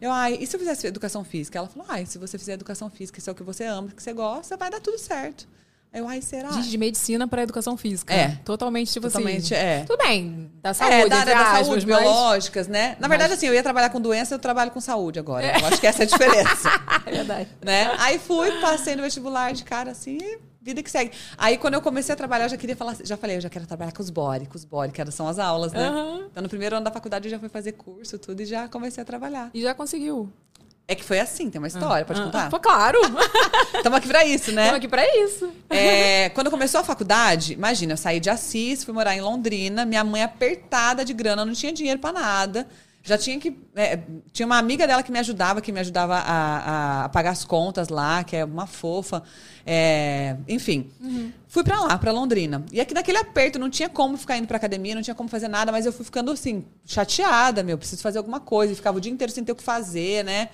Eu, 0.00 0.10
ai, 0.12 0.36
e 0.40 0.46
se 0.46 0.56
eu 0.56 0.60
fizesse 0.60 0.86
educação 0.86 1.24
física? 1.24 1.58
Ela 1.58 1.68
falou, 1.68 1.86
ai, 1.88 2.06
se 2.06 2.18
você 2.18 2.38
fizer 2.38 2.54
educação 2.54 2.88
física, 2.90 3.18
isso 3.18 3.28
é 3.28 3.32
o 3.32 3.36
que 3.36 3.42
você 3.42 3.64
ama, 3.64 3.88
que 3.88 4.02
você 4.02 4.12
gosta, 4.12 4.56
vai 4.56 4.70
dar 4.70 4.80
tudo 4.80 4.98
certo. 4.98 5.46
Aí 5.92 6.00
eu, 6.00 6.06
ai, 6.08 6.22
será? 6.22 6.50
Gente, 6.52 6.70
de 6.70 6.78
medicina 6.78 7.26
para 7.26 7.42
educação 7.42 7.76
física. 7.76 8.14
É. 8.14 8.38
Totalmente, 8.44 8.92
tipo 8.92 9.06
Totalmente, 9.08 9.52
assim. 9.54 9.64
é. 9.64 9.84
Tudo 9.84 9.98
bem, 9.98 10.48
da 10.62 10.72
saúde, 10.72 10.94
é, 10.94 11.08
da 11.08 11.16
área 11.18 11.34
da 11.34 11.40
aspas, 11.50 11.66
saúde, 11.66 11.86
mas- 11.86 12.00
biológicas, 12.02 12.68
né? 12.68 12.96
Na 13.00 13.08
verdade, 13.08 13.32
assim, 13.32 13.46
eu 13.46 13.54
ia 13.54 13.62
trabalhar 13.62 13.90
com 13.90 14.00
doença, 14.00 14.32
eu 14.34 14.38
trabalho 14.38 14.70
com 14.70 14.80
saúde 14.80 15.18
agora. 15.18 15.58
Eu 15.58 15.66
acho 15.66 15.80
que 15.80 15.86
essa 15.88 16.02
é 16.02 16.04
a 16.04 16.06
diferença. 16.06 16.68
É 17.06 17.10
verdade. 17.10 17.48
né? 17.62 17.92
Aí 17.98 18.18
fui, 18.20 18.52
passei 18.60 18.94
no 18.94 19.02
vestibular 19.02 19.52
de 19.52 19.64
cara 19.64 19.90
assim, 19.90 20.18
vida 20.62 20.80
que 20.80 20.90
segue. 20.90 21.10
Aí 21.36 21.56
quando 21.58 21.74
eu 21.74 21.82
comecei 21.82 22.12
a 22.12 22.16
trabalhar, 22.16 22.44
eu 22.44 22.50
já 22.50 22.56
queria 22.56 22.76
falar, 22.76 22.96
já 23.02 23.16
falei, 23.16 23.36
eu 23.36 23.40
já 23.40 23.48
quero 23.50 23.66
trabalhar 23.66 23.90
com 23.90 24.00
os 24.02 24.10
body, 24.10 24.46
com 24.46 24.54
os 24.56 24.64
body, 24.64 24.92
que 24.92 25.10
são 25.10 25.26
as 25.26 25.38
aulas, 25.40 25.72
né? 25.72 25.88
Aham. 25.88 26.26
Então 26.30 26.40
no 26.42 26.48
primeiro 26.48 26.76
ano 26.76 26.84
da 26.84 26.90
faculdade 26.92 27.26
eu 27.26 27.30
já 27.32 27.38
fui 27.40 27.48
fazer 27.48 27.72
curso, 27.72 28.16
tudo, 28.18 28.40
e 28.42 28.46
já 28.46 28.68
comecei 28.68 29.02
a 29.02 29.04
trabalhar. 29.04 29.50
E 29.52 29.60
já 29.60 29.74
conseguiu. 29.74 30.30
É 30.90 30.94
que 30.96 31.04
foi 31.04 31.20
assim, 31.20 31.48
tem 31.48 31.60
uma 31.60 31.68
história, 31.68 32.04
pode 32.04 32.20
Ah, 32.20 32.24
contar? 32.24 32.50
Pô, 32.50 32.58
claro. 32.58 32.98
Estamos 33.76 33.96
aqui 33.98 34.08
pra 34.08 34.24
isso, 34.24 34.50
né? 34.50 34.62
Estamos 34.62 34.78
aqui 34.78 34.88
pra 34.88 35.04
isso. 35.24 35.48
É, 35.70 36.30
quando 36.30 36.50
começou 36.50 36.80
a 36.80 36.84
faculdade, 36.84 37.52
imagina, 37.52 37.92
eu 37.92 37.96
saí 37.96 38.18
de 38.18 38.28
Assis, 38.28 38.82
fui 38.82 38.92
morar 38.92 39.14
em 39.14 39.20
Londrina, 39.20 39.84
minha 39.84 40.02
mãe 40.02 40.22
apertada 40.24 41.04
de 41.04 41.12
grana, 41.14 41.44
não 41.44 41.52
tinha 41.52 41.72
dinheiro 41.72 42.00
pra 42.00 42.12
nada. 42.12 42.66
Já 43.02 43.16
tinha 43.16 43.38
que. 43.40 43.56
é, 43.76 44.00
tinha 44.32 44.44
uma 44.44 44.58
amiga 44.58 44.84
dela 44.86 45.02
que 45.02 45.10
me 45.12 45.18
ajudava, 45.20 45.60
que 45.62 45.72
me 45.72 45.80
ajudava 45.80 46.16
a, 46.18 47.04
a- 47.04 47.08
pagar 47.08 47.30
as 47.30 47.44
contas 47.44 47.88
lá, 47.88 48.22
que 48.24 48.36
é 48.36 48.44
uma 48.44 48.66
fofa. 48.66 49.22
É, 49.64 50.36
enfim. 50.48 50.90
Fui 51.48 51.62
pra 51.64 51.80
lá, 51.80 51.96
pra 51.96 52.10
Londrina. 52.12 52.62
E 52.72 52.78
aqui 52.80 52.92
naquele 52.92 53.16
aperto, 53.16 53.58
não 53.58 53.70
tinha 53.70 53.88
como 53.88 54.18
ficar 54.18 54.36
indo 54.36 54.46
pra 54.46 54.56
academia, 54.58 54.94
não 54.94 55.02
tinha 55.02 55.14
como 55.14 55.28
fazer 55.30 55.48
nada, 55.48 55.72
mas 55.72 55.86
eu 55.86 55.92
fui 55.92 56.04
ficando 56.04 56.30
assim, 56.32 56.64
chateada, 56.84 57.62
meu, 57.62 57.78
preciso 57.78 58.02
fazer 58.02 58.18
alguma 58.18 58.38
coisa. 58.40 58.72
E 58.72 58.76
ficava 58.76 58.98
o 58.98 59.00
dia 59.00 59.10
inteiro 59.12 59.32
sem 59.32 59.44
ter 59.44 59.52
o 59.52 59.56
que 59.56 59.62
fazer, 59.62 60.22
né? 60.24 60.50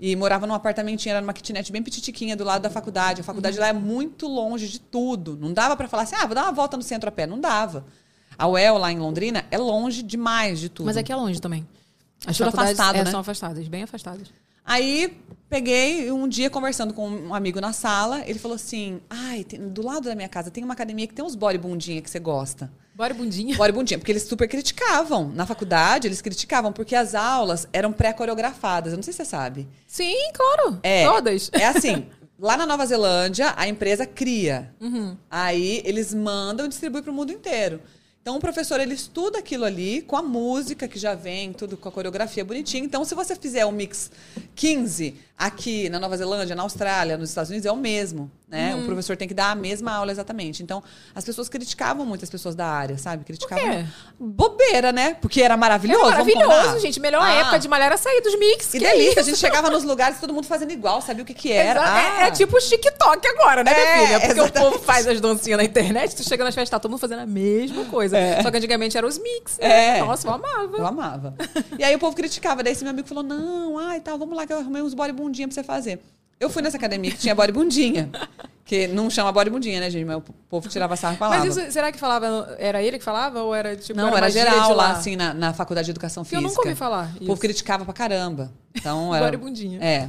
E 0.00 0.16
morava 0.16 0.46
num 0.46 0.54
apartamentinho, 0.54 1.12
era 1.12 1.20
numa 1.20 1.34
kitnet 1.34 1.70
bem 1.70 1.82
petitiquinha 1.82 2.34
do 2.34 2.42
lado 2.42 2.62
da 2.62 2.70
faculdade. 2.70 3.20
A 3.20 3.24
faculdade 3.24 3.58
lá 3.58 3.68
é 3.68 3.72
muito 3.72 4.26
longe 4.26 4.66
de 4.66 4.80
tudo. 4.80 5.36
Não 5.36 5.52
dava 5.52 5.76
pra 5.76 5.86
falar 5.88 6.04
assim, 6.04 6.16
ah, 6.16 6.24
vou 6.24 6.34
dar 6.34 6.44
uma 6.44 6.52
volta 6.52 6.74
no 6.76 6.82
centro 6.82 7.08
a 7.08 7.12
pé. 7.12 7.26
Não 7.26 7.38
dava. 7.38 7.84
A 8.38 8.48
UEL 8.48 8.78
lá 8.78 8.90
em 8.90 8.98
Londrina 8.98 9.44
é 9.50 9.58
longe 9.58 10.02
demais 10.02 10.58
de 10.58 10.70
tudo. 10.70 10.86
Mas 10.86 10.96
aqui 10.96 11.12
é 11.12 11.16
longe 11.16 11.38
também. 11.38 11.68
As 12.26 12.34
Tudo 12.36 12.48
afastado, 12.48 12.96
é, 12.96 13.04
né? 13.04 13.10
são 13.10 13.20
afastadas, 13.20 13.68
bem 13.68 13.82
afastadas. 13.82 14.28
Aí 14.64 15.18
peguei 15.48 16.10
um 16.12 16.28
dia 16.28 16.48
conversando 16.48 16.94
com 16.94 17.08
um 17.08 17.34
amigo 17.34 17.60
na 17.60 17.72
sala, 17.72 18.22
ele 18.26 18.38
falou 18.38 18.54
assim: 18.54 19.00
"Ai, 19.10 19.42
tem- 19.44 19.68
do 19.68 19.82
lado 19.84 20.04
da 20.04 20.14
minha 20.14 20.28
casa 20.28 20.50
tem 20.50 20.62
uma 20.62 20.74
academia 20.74 21.06
que 21.06 21.14
tem 21.14 21.24
uns 21.24 21.34
body 21.34 21.58
bundinha 21.58 22.00
que 22.00 22.08
você 22.08 22.18
gosta". 22.20 22.70
Bora 23.00 23.14
bundinha. 23.14 23.56
Body 23.56 23.72
bundinha, 23.72 23.98
porque 23.98 24.12
eles 24.12 24.24
super 24.24 24.46
criticavam. 24.46 25.32
Na 25.34 25.46
faculdade, 25.46 26.06
eles 26.06 26.20
criticavam 26.20 26.70
porque 26.70 26.94
as 26.94 27.14
aulas 27.14 27.66
eram 27.72 27.94
pré-coreografadas. 27.94 28.92
Eu 28.92 28.98
não 28.98 29.02
sei 29.02 29.14
se 29.14 29.16
você 29.16 29.24
sabe. 29.24 29.66
Sim, 29.86 30.30
claro. 30.34 30.78
É. 30.82 31.06
Todas. 31.06 31.50
É 31.54 31.64
assim, 31.64 32.04
lá 32.38 32.58
na 32.58 32.66
Nova 32.66 32.84
Zelândia, 32.84 33.54
a 33.56 33.66
empresa 33.66 34.04
cria. 34.04 34.74
Aí 35.30 35.80
eles 35.86 36.12
mandam 36.12 36.66
e 36.66 36.68
distribuem 36.68 37.02
para 37.02 37.10
o 37.10 37.14
mundo 37.14 37.32
inteiro. 37.32 37.80
Então 38.22 38.36
o 38.36 38.40
professor 38.40 38.78
ele 38.80 38.92
estuda 38.94 39.38
aquilo 39.38 39.64
ali 39.64 40.02
com 40.02 40.14
a 40.14 40.22
música 40.22 40.86
que 40.86 40.98
já 40.98 41.14
vem, 41.14 41.52
tudo 41.54 41.76
com 41.76 41.88
a 41.88 41.92
coreografia 41.92 42.44
bonitinha. 42.44 42.84
Então 42.84 43.02
se 43.04 43.14
você 43.14 43.34
fizer 43.34 43.64
um 43.64 43.72
mix 43.72 44.10
15 44.54 45.14
aqui 45.38 45.88
na 45.88 45.98
Nova 45.98 46.14
Zelândia, 46.18 46.54
na 46.54 46.62
Austrália, 46.62 47.16
nos 47.16 47.30
Estados 47.30 47.48
Unidos 47.48 47.64
é 47.64 47.72
o 47.72 47.76
mesmo, 47.76 48.30
né? 48.46 48.74
O 48.76 48.84
professor 48.84 49.16
tem 49.16 49.26
que 49.26 49.32
dar 49.32 49.50
a 49.52 49.54
mesma 49.54 49.92
aula 49.92 50.12
exatamente. 50.12 50.62
Então 50.62 50.82
as 51.14 51.24
pessoas 51.24 51.48
criticavam 51.48 52.04
muito 52.04 52.22
as 52.22 52.28
pessoas 52.28 52.54
da 52.54 52.66
área, 52.66 52.98
sabe? 52.98 53.24
Criticavam. 53.24 53.86
Bobeira, 54.18 54.92
né? 54.92 55.14
Porque 55.14 55.40
era 55.40 55.56
maravilhoso. 55.56 56.02
vamos 56.10 56.34
maravilhoso, 56.34 56.78
gente. 56.80 57.00
Melhor 57.00 57.22
Ah. 57.22 57.32
época 57.32 57.58
de 57.58 57.68
malhar 57.68 57.86
era 57.86 57.96
sair 57.96 58.20
dos 58.20 58.38
mix. 58.38 58.66
Que 58.66 58.78
delícia, 58.80 59.20
a 59.22 59.24
gente 59.24 59.38
chegava 59.38 59.70
nos 59.70 59.82
lugares 59.82 60.20
todo 60.20 60.34
mundo 60.34 60.46
fazendo 60.46 60.72
igual, 60.72 61.00
sabia 61.00 61.22
o 61.22 61.26
que 61.26 61.32
que 61.32 61.50
era. 61.50 61.80
Ah. 61.82 62.24
É, 62.24 62.26
é 62.26 62.30
tipo 62.32 62.54
o 62.54 62.60
TikTok 62.60 63.26
agora, 63.28 63.64
né, 63.64 63.72
minha 63.72 63.86
É, 63.86 64.06
filha? 64.06 64.20
Porque 64.20 64.32
exatamente. 64.40 64.66
o 64.66 64.70
povo 64.72 64.84
faz 64.84 65.06
as 65.06 65.18
dancinhas 65.22 65.56
na 65.56 65.64
internet, 65.64 66.14
tu 66.14 66.22
chega 66.22 66.44
nas 66.44 66.54
festas, 66.54 66.68
tá 66.68 66.78
todo 66.78 66.90
mundo 66.90 67.00
fazendo 67.00 67.20
a 67.20 67.26
mesma 67.26 67.86
coisa. 67.86 68.09
Só 68.42 68.50
que 68.50 68.56
antigamente 68.56 68.96
eram 68.96 69.08
os 69.08 69.18
mix, 69.18 69.58
né? 69.58 69.98
É. 69.98 70.00
Nossa, 70.02 70.26
eu 70.28 70.32
amava. 70.32 70.76
Eu 70.76 70.86
amava. 70.86 71.34
E 71.78 71.84
aí 71.84 71.94
o 71.94 71.98
povo 71.98 72.14
criticava. 72.16 72.62
Daí 72.62 72.72
esse 72.72 72.84
meu 72.84 72.90
amigo 72.92 73.08
falou: 73.08 73.22
não, 73.22 73.78
ai, 73.78 74.00
tal, 74.00 74.18
vamos 74.18 74.36
lá 74.36 74.46
que 74.46 74.52
eu 74.52 74.58
arrumei 74.58 74.82
uns 74.82 74.94
body 74.94 75.12
bundinha 75.12 75.48
pra 75.48 75.54
você 75.54 75.62
fazer. 75.62 76.00
Eu 76.38 76.48
fui 76.48 76.62
nessa 76.62 76.78
academia 76.78 77.10
que 77.10 77.18
tinha 77.18 77.34
body 77.34 77.52
bundinha. 77.52 78.10
Que 78.64 78.86
não 78.86 79.10
chama 79.10 79.30
body 79.30 79.50
bundinha, 79.50 79.78
né, 79.80 79.90
gente? 79.90 80.04
Mas 80.06 80.16
o 80.16 80.22
povo 80.48 80.68
tirava 80.68 80.96
sarro 80.96 81.14
e 81.14 81.18
falava. 81.18 81.44
Mas 81.44 81.56
isso, 81.56 81.70
será 81.72 81.92
que 81.92 81.98
falava, 81.98 82.56
era 82.58 82.82
ele 82.82 82.98
que 82.98 83.04
falava 83.04 83.42
ou 83.42 83.54
era 83.54 83.76
tipo 83.76 83.98
não, 83.98 84.08
era, 84.08 84.18
era 84.18 84.30
geral 84.30 84.74
lá, 84.74 84.92
assim, 84.92 85.16
na, 85.16 85.34
na 85.34 85.52
faculdade 85.52 85.86
de 85.86 85.90
educação 85.90 86.24
Que 86.24 86.34
eu 86.34 86.40
física. 86.40 86.56
nunca 86.56 86.68
ouvi 86.68 86.78
falar 86.78 87.12
O 87.20 87.26
povo 87.26 87.40
criticava 87.40 87.84
pra 87.84 87.92
caramba. 87.92 88.50
Então 88.74 89.14
era. 89.14 89.24
Body 89.26 89.36
bundinha. 89.36 89.84
É. 89.84 90.08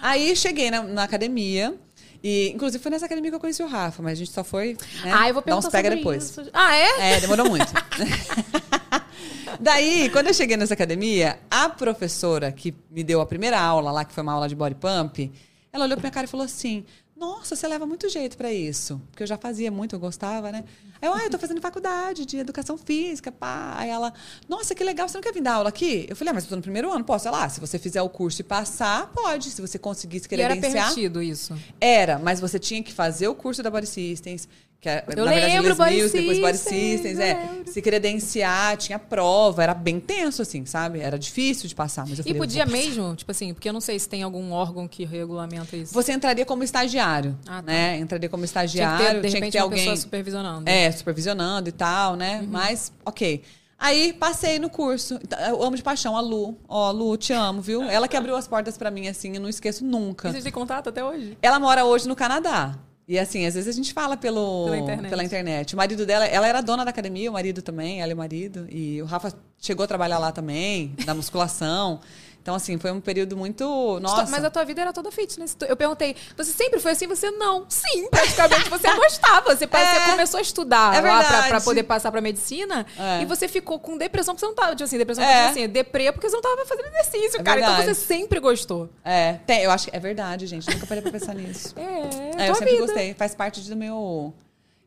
Aí 0.00 0.34
cheguei 0.34 0.70
na, 0.70 0.82
na 0.82 1.02
academia. 1.02 1.74
E, 2.22 2.50
inclusive, 2.54 2.82
foi 2.82 2.90
nessa 2.90 3.06
academia 3.06 3.30
que 3.30 3.36
eu 3.36 3.40
conheci 3.40 3.62
o 3.62 3.66
Rafa, 3.66 4.02
mas 4.02 4.12
a 4.12 4.14
gente 4.16 4.30
só 4.30 4.42
foi. 4.44 4.76
Né, 5.04 5.12
Ah, 5.12 5.28
eu 5.28 5.34
vou 5.34 5.42
dar 5.42 5.46
perguntar 5.46 5.68
uns 5.68 5.72
pega 5.72 5.90
depois. 5.90 6.24
isso. 6.24 6.42
Ah, 6.52 6.74
é? 6.74 7.12
É, 7.16 7.20
demorou 7.20 7.48
muito. 7.48 7.66
Daí, 9.60 10.10
quando 10.10 10.26
eu 10.28 10.34
cheguei 10.34 10.56
nessa 10.56 10.74
academia, 10.74 11.38
a 11.50 11.68
professora 11.68 12.50
que 12.52 12.74
me 12.90 13.02
deu 13.02 13.20
a 13.20 13.26
primeira 13.26 13.58
aula 13.60 13.90
lá, 13.90 14.04
que 14.04 14.12
foi 14.12 14.22
uma 14.22 14.32
aula 14.32 14.48
de 14.48 14.54
body 14.54 14.74
pump, 14.74 15.32
ela 15.72 15.84
olhou 15.84 15.96
pra 15.96 16.02
minha 16.02 16.10
cara 16.12 16.26
e 16.26 16.28
falou 16.28 16.44
assim: 16.44 16.84
Nossa, 17.16 17.56
você 17.56 17.66
leva 17.66 17.86
muito 17.86 18.08
jeito 18.10 18.36
pra 18.36 18.52
isso. 18.52 19.00
Porque 19.10 19.22
eu 19.22 19.26
já 19.26 19.38
fazia 19.38 19.70
muito, 19.70 19.96
eu 19.96 19.98
gostava, 19.98 20.52
né? 20.52 20.64
Aí 21.00 21.08
eu, 21.08 21.14
ah, 21.14 21.24
eu 21.24 21.30
tô 21.30 21.38
fazendo 21.38 21.62
faculdade 21.62 22.26
de 22.26 22.36
educação 22.36 22.76
física, 22.76 23.32
pá. 23.32 23.74
Aí 23.78 23.88
ela, 23.88 24.12
nossa, 24.46 24.74
que 24.74 24.84
legal, 24.84 25.08
você 25.08 25.16
não 25.16 25.22
quer 25.22 25.32
vir 25.32 25.40
dar 25.42 25.54
aula 25.54 25.70
aqui? 25.70 26.06
Eu 26.10 26.14
falei, 26.14 26.30
ah, 26.30 26.34
mas 26.34 26.44
eu 26.44 26.50
tô 26.50 26.56
no 26.56 26.62
primeiro 26.62 26.92
ano, 26.92 27.02
posso? 27.04 27.26
Ela, 27.26 27.44
ah, 27.44 27.48
se 27.48 27.58
você 27.58 27.78
fizer 27.78 28.02
o 28.02 28.08
curso 28.10 28.42
e 28.42 28.44
passar, 28.44 29.06
pode. 29.14 29.50
Se 29.50 29.62
você 29.62 29.78
conseguir 29.78 30.20
se 30.20 30.28
E 30.30 30.34
era 30.40 30.52
credenciar. 30.54 30.88
permitido 30.88 31.22
isso. 31.22 31.56
Era, 31.80 32.18
mas 32.18 32.38
você 32.38 32.58
tinha 32.58 32.82
que 32.82 32.92
fazer 32.92 33.28
o 33.28 33.34
curso 33.34 33.62
da 33.62 33.70
Body 33.70 33.86
Systems, 33.86 34.46
Que 34.86 34.90
é, 34.90 35.04
Eu 35.16 35.24
na 35.24 35.32
verdade, 35.32 35.52
lembro, 35.52 35.68
Les 35.68 35.76
Body 35.78 35.90
Mills, 35.96 36.12
depois 36.16 36.38
Body 36.38 36.58
Systems, 36.58 37.18
é. 37.18 37.34
lembro. 37.34 37.72
Se 37.72 37.82
credenciar, 37.82 38.76
tinha 38.76 38.98
prova, 39.00 39.64
era 39.64 39.74
bem 39.74 39.98
tenso, 39.98 40.42
assim, 40.42 40.64
sabe? 40.64 41.00
Era 41.00 41.18
difícil 41.18 41.68
de 41.68 41.74
passar. 41.74 42.02
Mas 42.08 42.18
eu 42.18 42.22
E 42.22 42.28
falei, 42.28 42.38
podia 42.38 42.64
mesmo, 42.64 43.16
tipo 43.16 43.30
assim, 43.32 43.52
porque 43.52 43.68
eu 43.68 43.72
não 43.72 43.80
sei 43.80 43.98
se 43.98 44.08
tem 44.08 44.22
algum 44.22 44.52
órgão 44.52 44.86
que 44.86 45.04
regulamenta 45.04 45.76
isso. 45.76 45.92
Você 45.92 46.12
entraria 46.12 46.46
como 46.46 46.62
estagiário, 46.62 47.36
Ah, 47.48 47.56
tá. 47.56 47.62
né? 47.62 47.98
Entraria 47.98 48.28
como 48.28 48.44
tinha 48.46 48.62
que 48.62 48.68
ter, 48.68 48.76
estagiário, 48.76 49.22
de 49.22 49.28
tinha 49.28 49.34
repente, 49.40 49.44
que 49.46 49.50
ter 49.52 49.58
uma 49.58 49.64
alguém 49.64 49.78
pessoa 49.80 49.96
supervisionando. 49.96 50.70
é, 50.70 50.92
supervisionando 50.92 51.68
e 51.68 51.72
tal, 51.72 52.14
né? 52.14 52.40
Uhum. 52.42 52.48
Mas, 52.48 52.92
ok. 53.04 53.42
Aí 53.78 54.12
passei 54.14 54.58
no 54.58 54.70
curso. 54.70 55.18
Eu 55.48 55.62
amo 55.62 55.76
de 55.76 55.82
paixão 55.82 56.16
a 56.16 56.20
Lu. 56.20 56.56
Ó, 56.66 56.90
Lu, 56.92 57.14
te 57.16 57.32
amo, 57.34 57.60
viu? 57.60 57.82
Ela 57.82 58.08
que 58.08 58.16
abriu 58.16 58.34
as 58.34 58.48
portas 58.48 58.78
pra 58.78 58.90
mim, 58.90 59.06
assim, 59.08 59.34
eu 59.34 59.40
não 59.40 59.48
esqueço 59.50 59.84
nunca. 59.84 60.28
E 60.28 60.32
Vocês 60.32 60.44
têm 60.44 60.52
contato 60.52 60.88
até 60.88 61.04
hoje? 61.04 61.36
Ela 61.42 61.58
mora 61.60 61.84
hoje 61.84 62.08
no 62.08 62.16
Canadá. 62.16 62.78
E 63.08 63.18
assim, 63.18 63.46
às 63.46 63.54
vezes 63.54 63.68
a 63.68 63.72
gente 63.72 63.92
fala 63.92 64.16
pelo, 64.16 64.64
Pela 64.64 64.76
internet. 64.78 65.10
pela 65.10 65.24
internet. 65.24 65.74
O 65.74 65.76
marido 65.76 66.04
dela, 66.04 66.24
ela 66.26 66.46
era 66.48 66.60
dona 66.60 66.84
da 66.84 66.90
academia, 66.90 67.30
o 67.30 67.34
marido 67.34 67.62
também, 67.62 68.00
ela 68.00 68.10
e 68.10 68.14
o 68.14 68.16
marido. 68.16 68.66
E 68.68 69.00
o 69.00 69.04
Rafa 69.04 69.32
chegou 69.60 69.84
a 69.84 69.86
trabalhar 69.86 70.18
lá 70.18 70.32
também, 70.32 70.94
na 71.06 71.14
musculação. 71.14 72.00
Então, 72.46 72.54
assim, 72.54 72.78
foi 72.78 72.92
um 72.92 73.00
período 73.00 73.36
muito. 73.36 73.98
Nossa. 74.00 74.30
Mas 74.30 74.44
a 74.44 74.48
tua 74.50 74.64
vida 74.64 74.80
era 74.80 74.92
toda 74.92 75.10
fitness. 75.10 75.56
Eu 75.66 75.76
perguntei, 75.76 76.14
você 76.36 76.52
sempre 76.52 76.78
foi 76.78 76.92
assim? 76.92 77.08
Você 77.08 77.28
não. 77.32 77.66
Sim, 77.68 78.06
praticamente 78.08 78.70
você 78.70 78.86
gostava. 78.94 79.52
Você, 79.56 79.66
parece 79.66 79.90
que 79.90 79.96
É. 79.96 80.04
você 80.04 80.10
começou 80.12 80.38
a 80.38 80.40
estudar 80.40 80.94
É 80.94 81.00
lá 81.00 81.24
pra, 81.24 81.42
pra 81.48 81.60
poder 81.60 81.82
passar 81.82 82.12
pra 82.12 82.20
medicina 82.20 82.86
É. 82.96 83.22
e 83.22 83.24
você 83.24 83.48
ficou 83.48 83.80
com 83.80 83.98
depressão 83.98 84.32
porque 84.36 84.46
você 84.46 84.46
não 84.46 84.54
tava, 84.54 84.76
tipo 84.76 84.84
assim, 84.84 84.96
depressão 84.96 85.24
É. 85.24 85.38
tipo 85.48 85.50
assim, 85.50 85.68
deprê 85.68 86.12
porque 86.12 86.28
você 86.30 86.36
não 86.36 86.42
tava 86.42 86.64
fazendo 86.66 86.86
exercício, 86.86 87.40
É 87.40 87.42
cara. 87.42 87.58
Então 87.58 87.74
verdade. 87.74 87.96
você 87.98 88.06
sempre 88.06 88.38
gostou. 88.38 88.88
É, 89.04 89.40
tem, 89.44 89.62
eu 89.64 89.70
acho 89.72 89.90
que 89.90 89.96
é 89.96 89.98
verdade, 89.98 90.46
gente. 90.46 90.70
Nunca 90.72 90.86
parei 90.86 91.02
pra 91.02 91.10
pensar 91.10 91.34
nisso. 91.34 91.74
É, 91.76 92.44
É, 92.44 92.48
eu 92.48 92.54
sempre 92.54 92.74
vida. 92.74 92.86
gostei. 92.86 93.12
Faz 93.14 93.34
parte 93.34 93.60
do 93.62 93.74
meu. 93.74 94.32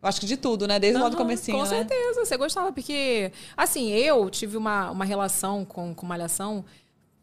Eu 0.01 0.08
acho 0.08 0.22
que 0.22 0.25
de 0.25 0.38
tudo, 0.38 0.66
né? 0.66 0.80
Desde 0.80 0.98
lá 0.98 1.10
do 1.10 1.16
Aham, 1.18 1.24
comecinho, 1.25 1.58
Com 1.58 1.63
né? 1.66 1.70
certeza, 1.70 2.24
você 2.24 2.38
gostava, 2.38 2.72
porque, 2.72 3.34
assim, 3.58 3.89
eu 3.92 4.30
tive 4.30 4.56
uma, 4.56 4.89
uma 4.92 5.04
relação 5.04 5.66
com, 5.66 5.94
com 5.94 6.06
malhação 6.06 6.63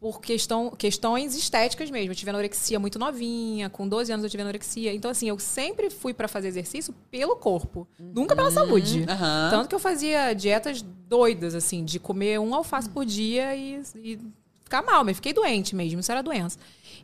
por 0.00 0.20
questão, 0.20 0.70
questões 0.70 1.34
estéticas 1.34 1.90
mesmo. 1.90 2.12
Eu 2.12 2.16
tive 2.16 2.30
anorexia 2.30 2.78
muito 2.78 2.98
novinha, 2.98 3.68
com 3.70 3.88
12 3.88 4.12
anos 4.12 4.24
eu 4.24 4.30
tive 4.30 4.42
anorexia. 4.42 4.94
Então, 4.94 5.10
assim, 5.10 5.28
eu 5.28 5.38
sempre 5.38 5.90
fui 5.90 6.12
pra 6.12 6.28
fazer 6.28 6.48
exercício 6.48 6.94
pelo 7.10 7.34
corpo, 7.36 7.86
nunca 7.98 8.36
pela 8.36 8.50
saúde. 8.50 9.00
Uhum. 9.00 9.50
Tanto 9.50 9.68
que 9.68 9.74
eu 9.74 9.78
fazia 9.80 10.32
dietas 10.34 10.82
doidas, 10.82 11.54
assim, 11.54 11.84
de 11.84 11.98
comer 11.98 12.38
um 12.38 12.54
alface 12.54 12.88
por 12.90 13.04
dia 13.04 13.56
e, 13.56 13.80
e 13.96 14.18
ficar 14.62 14.82
mal, 14.82 15.04
mas 15.04 15.16
fiquei 15.16 15.32
doente 15.32 15.74
mesmo, 15.74 16.00
isso 16.00 16.12
era 16.12 16.22
doença. 16.22 16.58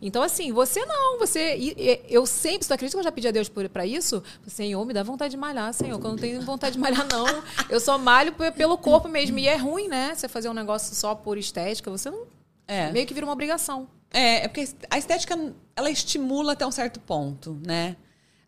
Então, 0.05 0.21
assim, 0.23 0.51
você 0.53 0.85
não, 0.85 1.19
você. 1.19 1.57
e- 1.57 1.75
e- 1.79 2.01
eu 2.11 2.27
sempre, 2.27 2.67
você 2.67 2.75
acredita 2.75 2.97
que 2.97 3.01
eu 3.01 3.05
já 3.05 3.13
pedi 3.13 3.29
a 3.29 3.31
Deus 3.31 3.49
por, 3.49 3.67
pra 3.69 3.87
isso? 3.87 4.21
Senhor, 4.49 4.85
me 4.85 4.93
dá 4.93 5.03
vontade 5.05 5.31
de 5.31 5.37
malhar, 5.37 5.73
Senhor, 5.73 5.99
que 5.99 6.05
eu 6.05 6.11
não 6.11 6.19
tenho 6.19 6.43
vontade 6.43 6.75
de 6.75 6.81
malhar, 6.81 7.07
não. 7.11 7.25
Eu 7.71 7.79
só 7.79 7.97
malho 7.97 8.33
pe- 8.33 8.51
pelo 8.51 8.77
corpo 8.77 9.09
mesmo. 9.09 9.39
E 9.39 9.47
é 9.47 9.57
ruim, 9.57 9.87
né? 9.87 10.13
Você 10.15 10.29
fazer 10.29 10.49
um 10.49 10.55
negócio 10.55 10.93
só 10.97 11.15
por 11.15 11.39
estética, 11.39 11.89
você 11.91 12.11
não. 12.11 12.25
É. 12.66 12.90
Meio 12.92 13.07
que 13.07 13.14
vira 13.14 13.26
uma 13.26 13.33
obrigação. 13.33 13.88
É, 14.11 14.45
é 14.45 14.49
porque 14.49 14.69
a 14.90 14.99
estética, 14.99 15.38
ela 15.75 15.90
estimula 15.90 16.52
até 16.52 16.66
um 16.66 16.71
certo 16.71 17.00
ponto, 17.00 17.59
né? 17.66 17.97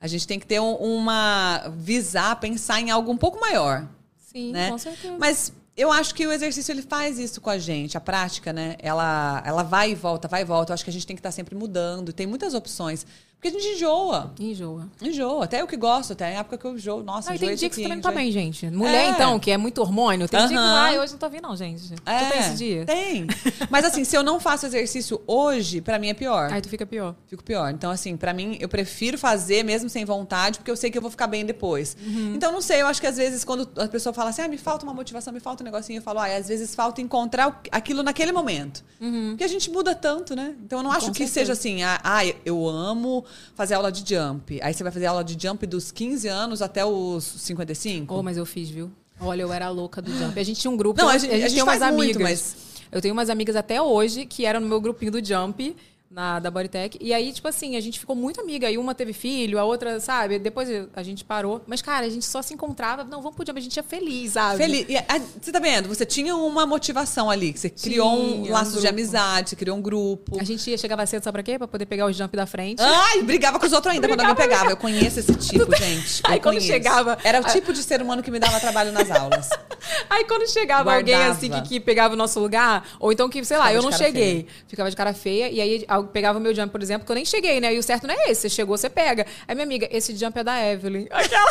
A 0.01 0.07
gente 0.07 0.27
tem 0.27 0.39
que 0.39 0.47
ter 0.47 0.61
um- 0.61 0.75
uma. 0.77 1.73
visar, 1.77 2.37
pensar 2.37 2.81
em 2.81 2.91
algo 2.91 3.11
um 3.11 3.17
pouco 3.17 3.41
maior. 3.41 3.89
Sim, 4.19 4.53
né? 4.53 4.71
com 4.71 4.77
certeza. 4.79 5.17
Mas 5.19 5.53
eu 5.77 5.91
acho 5.91 6.15
que 6.15 6.27
o 6.27 6.33
exercício 6.33 6.73
ele 6.73 6.83
faz 6.83 7.19
isso 7.19 7.41
com 7.41 7.49
a 7.49 7.57
gente, 7.59 7.97
a 7.97 8.01
prática, 8.01 8.53
né? 8.53 8.77
Ela, 8.81 9.43
ela 9.47 9.63
vai 9.63 9.93
e 9.93 9.95
volta, 9.95 10.29
vai 10.29 10.43
e 10.43 10.45
volta. 10.45 10.73
Eu 10.73 10.75
acho 10.75 10.85
que 10.85 10.91
a 10.91 10.93
gente 10.93 11.07
tem 11.07 11.17
que 11.17 11.21
estar 11.21 11.31
sempre 11.33 11.55
mudando. 11.55 12.13
Tem 12.13 12.27
muitas 12.27 12.53
opções. 12.53 13.07
Porque 13.37 13.49
a 13.49 13.61
gente 13.61 13.75
enjoa. 13.77 14.33
Enjoa. 14.41 14.89
Enjoa. 15.03 15.45
Até 15.45 15.61
eu 15.61 15.67
que 15.67 15.77
gosto, 15.77 16.15
até 16.15 16.25
a 16.25 16.41
época 16.41 16.57
que 16.57 16.65
eu 16.65 16.75
enjoo. 16.77 17.03
Nossa, 17.03 17.33
Ah, 17.35 17.39
tem 17.39 17.55
dia 17.55 17.69
que 17.69 17.75
você 17.75 17.83
também 17.83 17.97
não 17.99 18.03
tá 18.03 18.11
bem, 18.11 18.33
gente. 18.33 18.67
Mulher, 18.71 19.05
É. 19.05 19.09
então, 19.11 19.39
que 19.39 19.51
é 19.51 19.59
muito 19.59 19.83
hormônio, 19.83 20.27
tem 20.27 20.41
dia 20.41 20.49
que, 20.49 20.55
ai, 20.57 20.99
hoje 20.99 21.13
não 21.13 21.19
tô 21.19 21.29
vindo, 21.29 21.43
não, 21.43 21.55
gente. 21.55 21.91
Tu 21.91 22.03
tem 22.03 22.39
esse 22.41 22.55
dia? 22.55 22.87
Tem. 22.87 23.27
Mas 23.69 23.85
assim, 23.85 24.03
se 24.03 24.17
eu 24.17 24.23
não 24.23 24.41
faço 24.41 24.65
exercício 24.65 25.21
hoje, 25.27 25.83
pra 25.83 25.99
mim 25.99 26.09
é 26.09 26.15
pior. 26.15 26.51
Aí 26.51 26.63
tu 26.63 26.71
fica 26.71 26.87
pior. 26.87 27.15
Fico 27.27 27.45
pior. 27.45 27.71
Então, 27.71 27.91
assim, 27.91 28.17
pra 28.17 28.33
mim, 28.33 28.57
eu 28.61 28.69
prefiro 28.69 29.19
fazer 29.19 29.63
mesmo 29.63 29.91
sem 29.91 30.07
vontade, 30.07 30.59
porque 30.59 30.71
eu 30.71 30.77
sei 30.77 30.91
que 30.91 30.97
eu 30.97 31.03
vou 31.03 31.11
ficar 31.11 31.27
bem 31.27 31.45
depois. 31.45 31.97
Uhum. 32.03 32.33
Então, 32.35 32.51
não 32.51 32.63
sei, 32.63 32.81
eu 32.81 32.87
acho 32.87 32.99
que 33.01 33.07
às 33.07 33.19
vezes, 33.19 33.45
quando 33.45 33.69
a 33.79 33.89
pessoa 33.89 34.13
fala 34.15 34.31
assim, 34.31 34.41
ah, 34.41 34.49
me 34.49 34.57
falta 34.57 34.85
uma 34.85 34.95
motivação, 34.95 35.33
me 35.35 35.41
falta 35.41 35.63
um 35.63 35.67
negocinho, 35.67 35.99
eu 35.99 36.03
falo, 36.03 36.21
ah, 36.21 36.35
às 36.35 36.49
vezes 36.49 36.75
falta 36.75 37.03
encontrar 37.03 37.61
aquilo 37.71 38.03
naquele 38.03 38.33
momento. 38.33 38.83
Porque 39.31 39.45
a 39.45 39.49
gente 39.49 39.71
muda 39.71 39.95
tanto, 39.95 40.35
né? 40.35 40.55
Então, 40.65 40.79
eu 40.79 40.83
não 40.83 40.91
acho 40.91 41.01
Uhum. 41.03 41.07
Com 41.09 41.13
que 41.13 41.27
certeza. 41.27 41.35
seja 41.41 41.53
assim, 41.53 41.83
ah, 41.83 42.01
ah, 42.03 42.25
eu 42.47 42.67
amo 42.67 43.24
fazer 43.55 43.75
aula 43.75 43.91
de 43.93 44.15
jump. 44.15 44.61
Aí 44.63 44.73
você 44.75 44.83
vai 44.83 44.93
fazer 44.93 45.07
aula 45.07 45.23
de 45.25 45.37
jump 45.41 45.67
dos 45.67 45.91
15 45.93 46.29
anos 46.29 46.61
até 46.63 46.85
os 46.85 47.25
55. 47.25 48.15
Oh, 48.15 48.23
mas 48.23 48.37
eu 48.37 48.47
fiz, 48.47 48.69
viu? 48.71 48.91
Olha, 49.21 49.43
eu 49.43 49.53
era 49.53 49.69
louca 49.69 50.03
do 50.03 50.11
jump. 50.17 50.39
A 50.39 50.43
gente 50.45 50.61
tinha 50.61 50.71
um 50.71 50.77
grupo. 50.77 51.01
Não, 51.01 51.09
eu- 51.09 51.15
a 51.15 51.19
gente- 51.19 51.33
a 51.33 51.39
gente 51.39 51.55
tem 51.55 51.63
umas 51.63 51.81
amigas. 51.83 51.97
muito, 52.17 52.21
mas- 52.21 52.57
Eu 52.93 53.01
tenho 53.01 53.13
umas 53.13 53.29
amigas 53.29 53.57
até 53.57 53.83
hoje 53.83 54.25
que 54.25 54.45
eram 54.47 54.61
no 54.61 54.69
meu 54.69 54.81
grupinho 54.81 55.11
do 55.13 55.25
jump. 55.25 55.75
Na, 56.15 56.39
da 56.39 56.49
Bodytech. 56.49 56.97
E 57.01 57.13
aí, 57.13 57.33
tipo 57.33 57.49
assim, 57.49 57.75
a 57.77 57.81
gente 57.81 57.99
ficou 57.99 58.15
muito 58.15 58.41
amiga. 58.41 58.71
E 58.71 58.79
uma 58.79 58.95
teve 58.95 59.13
filho, 59.13 59.59
a 59.59 59.65
outra, 59.65 59.99
sabe? 59.99 60.39
Depois 60.39 60.69
a 60.95 61.03
gente 61.03 61.25
parou. 61.25 61.61
Mas, 61.67 61.83
cara, 61.83 62.07
a 62.07 62.09
gente 62.09 62.25
só 62.25 62.41
se 62.41 62.55
encontrava. 62.55 63.03
Não, 63.03 63.21
vamos 63.21 63.35
pro 63.35 63.45
jump. 63.45 63.59
A 63.59 63.63
gente 63.63 63.77
ia 63.77 63.83
feliz, 63.83 64.33
sabe? 64.33 64.59
Feliz. 64.59 64.87
E, 64.89 64.97
a- 64.97 65.05
você 65.41 65.51
tá 65.51 65.59
vendo? 65.59 65.89
Você 65.89 66.07
tinha 66.07 66.37
uma 66.37 66.65
motivação 66.67 67.29
ali, 67.29 67.53
você 67.53 67.69
criou 67.69 68.13
um 68.17 68.43
Tinha, 68.43 68.51
um 68.51 68.53
laço 68.53 68.81
de 68.81 68.87
amizade, 68.87 69.51
você 69.51 69.57
criou 69.57 69.77
um 69.77 69.83
grupo. 69.83 70.39
A 70.41 70.45
gente 70.45 70.71
ia, 70.71 70.79
chegava 70.79 71.05
cedo, 71.05 71.25
sabe 71.25 71.33
pra 71.33 71.43
quê? 71.43 71.59
Pra 71.59 71.67
poder 71.67 71.87
pegar 71.87 72.07
os 72.07 72.15
jump 72.17 72.37
da 72.37 72.47
frente. 72.47 72.81
Ai, 72.81 73.21
brigava 73.23 73.59
com 73.59 73.67
os 73.67 73.73
outros 73.73 73.93
ainda 73.93 74.07
quando 74.07 74.21
alguém 74.21 74.35
Brigava, 74.37 74.55
pegava. 74.57 74.71
Eu 74.71 74.77
conheço 74.77 75.19
esse 75.19 75.35
tipo, 75.35 75.75
gente. 75.77 76.23
Eu 76.25 76.31
Aí 76.31 76.39
quando 76.39 76.55
conheço. 76.55 76.67
chegava- 76.69 77.19
Era 77.25 77.41
o 77.41 77.45
tipo 77.45 77.73
de 77.73 77.83
ser 77.83 78.01
humano 78.01 78.23
que 78.23 78.31
me 78.31 78.39
dava 78.39 78.61
trabalho 78.61 78.93
nas 78.93 79.11
aulas. 79.11 79.51
Aí 80.09 80.25
quando 80.27 80.49
chegava 80.49 80.95
alguém 80.95 81.15
Guardava. 81.15 81.37
assim 81.39 81.51
que, 81.51 81.61
que 81.63 81.81
pegava 81.81 82.15
o 82.15 82.17
nosso 82.17 82.39
lugar, 82.39 82.87
ou 83.01 83.11
então 83.13 83.29
que, 83.29 83.45
sei 83.45 83.57
lá, 83.57 83.65
Ficava 83.67 83.79
eu 83.79 83.91
não 83.91 83.93
cheguei, 83.93 84.47
ficava 84.69 84.89
de 84.91 84.97
cara 84.97 85.13
feia, 85.13 85.51
e 85.51 85.61
aí 85.61 85.85
pegava 86.07 86.39
o 86.39 86.41
meu 86.43 86.55
jump, 86.55 86.71
por 86.71 86.83
exemplo, 86.83 87.05
que 87.07 87.13
eu 87.13 87.17
nem 87.17 87.25
cheguei, 87.25 87.61
né? 87.61 87.75
E 87.75 87.79
o 87.79 87.83
certo 87.83 88.07
não 88.07 88.15
é 88.15 88.31
esse, 88.31 88.43
você 88.43 88.49
chegou, 88.51 88.77
você 88.77 88.89
pega. 88.91 89.27
Aí 89.47 89.55
minha 89.55 89.65
amiga, 89.65 89.89
esse 89.91 90.15
jump 90.17 90.39
é 90.39 90.45
da 90.45 90.61
Evelyn. 90.65 91.07
Aquela. 91.13 91.51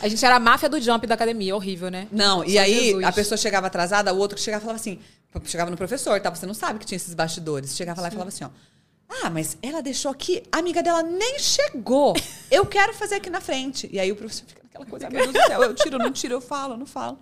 a 0.00 0.08
gente 0.08 0.24
era 0.24 0.36
a 0.36 0.40
máfia 0.40 0.68
do 0.68 0.80
jump 0.80 1.06
da 1.06 1.14
academia, 1.14 1.54
horrível, 1.54 1.90
né? 1.90 2.08
Não, 2.10 2.44
e 2.44 2.54
Só 2.54 2.60
aí 2.60 2.84
Jesus. 2.86 3.04
a 3.04 3.12
pessoa 3.12 3.38
chegava 3.38 3.66
atrasada, 3.66 4.12
o 4.12 4.18
outro 4.18 4.36
que 4.36 4.42
chegava 4.42 4.62
e 4.62 4.64
falava 4.64 4.80
assim. 4.80 4.98
Chegava 5.44 5.70
no 5.70 5.76
professor, 5.78 6.20
tá? 6.20 6.28
Você 6.34 6.44
não 6.44 6.52
sabe 6.52 6.78
que 6.78 6.84
tinha 6.84 6.96
esses 6.96 7.14
bastidores. 7.14 7.74
Chegava 7.74 8.02
lá 8.02 8.08
e 8.08 8.10
falava 8.10 8.28
assim, 8.28 8.44
ó. 8.44 8.50
Ah, 9.22 9.30
mas 9.30 9.56
ela 9.62 9.82
deixou 9.82 10.10
aqui, 10.10 10.42
a 10.52 10.58
amiga 10.58 10.82
dela 10.82 11.02
nem 11.02 11.38
chegou. 11.38 12.14
Eu 12.50 12.64
quero 12.66 12.92
fazer 12.94 13.16
aqui 13.16 13.28
na 13.30 13.40
frente. 13.40 13.88
E 13.92 13.98
aí 14.00 14.10
o 14.12 14.16
professor 14.16 14.44
fica 14.46 14.62
naquela 14.62 14.86
coisa, 14.86 15.10
meu 15.10 15.20
Deus 15.22 15.34
do 15.34 15.46
céu, 15.46 15.62
eu 15.62 15.74
tiro, 15.74 15.98
não 15.98 16.10
tiro, 16.10 16.34
eu 16.34 16.40
falo, 16.40 16.76
não 16.76 16.86
falo. 16.86 17.18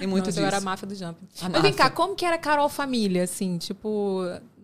E 0.00 0.06
muito 0.06 0.24
Nossa, 0.26 0.30
disso. 0.32 0.40
eu 0.40 0.46
era 0.46 0.58
a 0.58 0.60
máfia 0.60 0.86
do 0.86 0.94
jump. 0.94 1.18
A 1.40 1.48
Mas 1.48 1.62
vem 1.62 1.72
cá, 1.72 1.84
máfia. 1.84 1.96
como 1.96 2.14
que 2.14 2.24
era 2.24 2.38
Carol 2.38 2.68
família, 2.68 3.24
assim? 3.24 3.58
Tipo, 3.58 4.22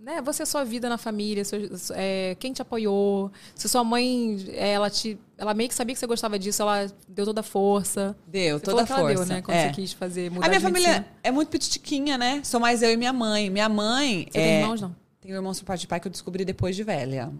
né? 0.09 0.23
Você, 0.23 0.47
sua 0.47 0.65
vida 0.65 0.89
na 0.89 0.97
família, 0.97 1.45
seu- 1.45 1.61
é, 1.95 2.35
quem 2.41 2.51
te 2.53 2.63
apoiou? 2.63 3.31
Se 3.55 3.69
sua 3.69 3.85
mãe, 3.85 4.43
é, 4.55 4.71
ela 4.71 4.89
te... 4.89 5.19
Ela 5.37 5.53
meio 5.53 5.69
que 5.69 5.75
sabia 5.75 5.95
que 5.95 6.01
você 6.01 6.07
gostava 6.07 6.39
disso, 6.39 6.63
ela 6.63 6.91
deu 7.07 7.27
toda 7.27 7.41
a 7.41 7.45
força. 7.45 8.17
Deu, 8.27 8.59
Você 8.59 8.65
toda 8.65 8.83
a 8.83 8.87
força. 8.87 9.15
deu, 9.15 9.27
né? 9.27 9.43
Quando 9.43 9.57
é. 9.57 9.69
você 9.69 9.75
quis 9.75 9.93
fazer, 9.93 10.31
mudar 10.31 10.47
A 10.47 10.49
minha 10.49 10.61
família 10.61 10.89
medicina. 10.89 11.15
é 11.23 11.31
muito 11.31 11.49
petitiquinha, 11.51 12.17
né? 12.19 12.41
Sou 12.43 12.59
mais 12.59 12.83
eu 12.83 12.91
e 12.91 12.97
minha 12.97 13.13
mãe. 13.13 13.49
Minha 13.51 13.69
mãe. 13.69 14.27
Você 14.33 14.39
é... 14.39 14.43
tem 14.43 14.61
irmãos, 14.63 14.81
não? 14.81 14.97
Tenho 15.21 15.35
irmãos 15.37 15.61
por 15.61 15.67
parte 15.67 15.83
de 15.83 15.87
pai 15.87 16.01
que 16.01 16.09
eu 16.09 16.11
descobri 16.13 16.45
depois 16.45 16.75
de 16.75 16.83
velha. 16.83 17.31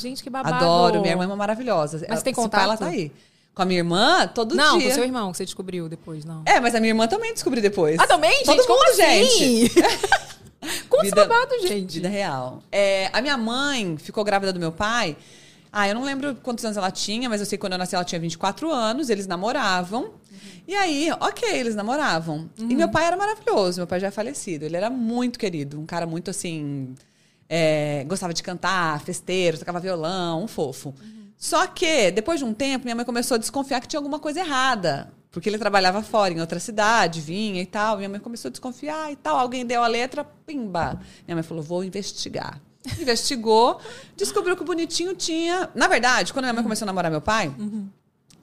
Gente, 0.00 0.22
que 0.22 0.30
babado. 0.30 0.56
Adoro, 0.56 1.00
minha 1.00 1.12
irmã 1.12 1.24
é 1.24 1.26
uma 1.26 1.36
maravilhosa. 1.36 1.98
Mas 1.98 2.08
Ela- 2.08 2.22
tem 2.22 2.34
contato? 2.34 2.62
Ela 2.62 2.76
tá 2.76 2.86
aí. 2.86 3.12
Com 3.54 3.62
a 3.62 3.64
minha 3.64 3.78
irmã, 3.78 4.26
todo 4.26 4.56
Não, 4.56 4.78
dia. 4.78 4.88
com 4.88 4.94
seu 4.94 5.04
irmão, 5.04 5.30
que 5.30 5.36
você 5.36 5.44
descobriu 5.44 5.88
depois, 5.88 6.24
não. 6.24 6.42
É, 6.44 6.58
mas 6.58 6.74
a 6.74 6.80
minha 6.80 6.90
irmã 6.90 7.06
também 7.06 7.32
descobri 7.32 7.60
depois. 7.60 7.96
Ah, 8.00 8.06
também? 8.08 8.42
Todo 8.44 8.56
gente, 8.56 8.66
como 8.66 8.80
mundo, 8.80 8.88
assim? 8.90 9.68
Conta 10.88 11.04
Vida- 11.04 11.26
gente. 11.68 11.94
Vida 11.94 12.08
real. 12.08 12.62
É, 12.70 13.10
a 13.12 13.20
minha 13.20 13.36
mãe 13.36 13.96
ficou 13.98 14.24
grávida 14.24 14.52
do 14.52 14.60
meu 14.60 14.72
pai. 14.72 15.16
Ah, 15.72 15.88
eu 15.88 15.94
não 15.94 16.04
lembro 16.04 16.36
quantos 16.36 16.64
anos 16.64 16.76
ela 16.76 16.90
tinha, 16.90 17.28
mas 17.28 17.40
eu 17.40 17.46
sei 17.46 17.58
que 17.58 17.60
quando 17.60 17.72
eu 17.72 17.78
nasci 17.78 17.94
ela 17.96 18.04
tinha 18.04 18.20
24 18.20 18.70
anos, 18.70 19.10
eles 19.10 19.26
namoravam. 19.26 20.12
E 20.68 20.74
aí, 20.74 21.10
ok, 21.20 21.48
eles 21.52 21.74
namoravam. 21.74 22.48
E 22.58 22.74
meu 22.76 22.88
pai 22.88 23.04
era 23.06 23.16
maravilhoso, 23.16 23.80
meu 23.80 23.86
pai 23.86 23.98
já 24.00 24.06
é 24.06 24.10
falecido. 24.10 24.64
Ele 24.64 24.76
era 24.76 24.88
muito 24.88 25.38
querido, 25.38 25.80
um 25.80 25.84
cara 25.84 26.06
muito 26.06 26.30
assim. 26.30 26.94
é, 27.48 28.04
gostava 28.06 28.32
de 28.32 28.42
cantar, 28.42 29.00
festeiro, 29.02 29.58
tocava 29.58 29.80
violão, 29.80 30.44
um 30.44 30.48
fofo. 30.48 30.94
Só 31.36 31.66
que, 31.66 32.10
depois 32.12 32.38
de 32.38 32.44
um 32.44 32.54
tempo, 32.54 32.84
minha 32.84 32.94
mãe 32.94 33.04
começou 33.04 33.34
a 33.34 33.38
desconfiar 33.38 33.80
que 33.80 33.88
tinha 33.88 33.98
alguma 33.98 34.18
coisa 34.18 34.40
errada. 34.40 35.12
Porque 35.34 35.48
ele 35.50 35.58
trabalhava 35.58 36.00
fora, 36.00 36.32
em 36.32 36.40
outra 36.40 36.58
cidade, 36.60 37.20
vinha 37.20 37.60
e 37.60 37.66
tal. 37.66 37.96
Minha 37.98 38.08
mãe 38.08 38.20
começou 38.20 38.48
a 38.48 38.52
desconfiar 38.52 39.12
e 39.12 39.16
tal. 39.16 39.36
Alguém 39.36 39.66
deu 39.66 39.82
a 39.82 39.86
letra, 39.88 40.24
pimba. 40.24 40.98
Minha 41.26 41.34
mãe 41.34 41.42
falou: 41.42 41.62
vou 41.62 41.82
investigar. 41.84 42.60
Investigou, 43.00 43.80
descobriu 44.16 44.56
que 44.56 44.62
o 44.62 44.64
bonitinho 44.64 45.14
tinha. 45.14 45.68
Na 45.74 45.88
verdade, 45.88 46.32
quando 46.32 46.44
minha 46.44 46.52
mãe 46.54 46.62
começou 46.62 46.84
a 46.84 46.86
namorar 46.86 47.10
meu 47.10 47.20
pai, 47.20 47.52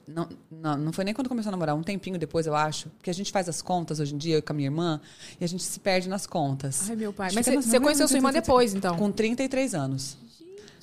não, 0.06 0.28
não, 0.50 0.76
não 0.76 0.92
foi 0.92 1.04
nem 1.04 1.14
quando 1.14 1.28
começou 1.28 1.48
a 1.48 1.52
namorar, 1.52 1.74
um 1.76 1.82
tempinho 1.82 2.18
depois, 2.18 2.46
eu 2.46 2.54
acho. 2.54 2.88
Porque 2.90 3.08
a 3.08 3.14
gente 3.14 3.30
faz 3.32 3.48
as 3.48 3.62
contas 3.62 4.00
hoje 4.00 4.14
em 4.14 4.18
dia, 4.18 4.36
eu 4.36 4.42
com 4.42 4.52
a 4.52 4.56
minha 4.56 4.66
irmã, 4.66 5.00
e 5.40 5.44
a 5.44 5.48
gente 5.48 5.62
se 5.62 5.78
perde 5.80 6.08
nas 6.08 6.26
contas. 6.26 6.90
Ai, 6.90 6.96
meu 6.96 7.12
pai. 7.12 7.30
Mas 7.32 7.46
você- 7.46 7.56
você 7.56 7.78
"Não, 7.78 7.84
conheceu 7.84 8.08
sua 8.08 8.16
irmã 8.18 8.32
depois, 8.32 8.74
então? 8.74 8.96
Com 8.98 9.10
33 9.12 9.74
anos. 9.74 10.18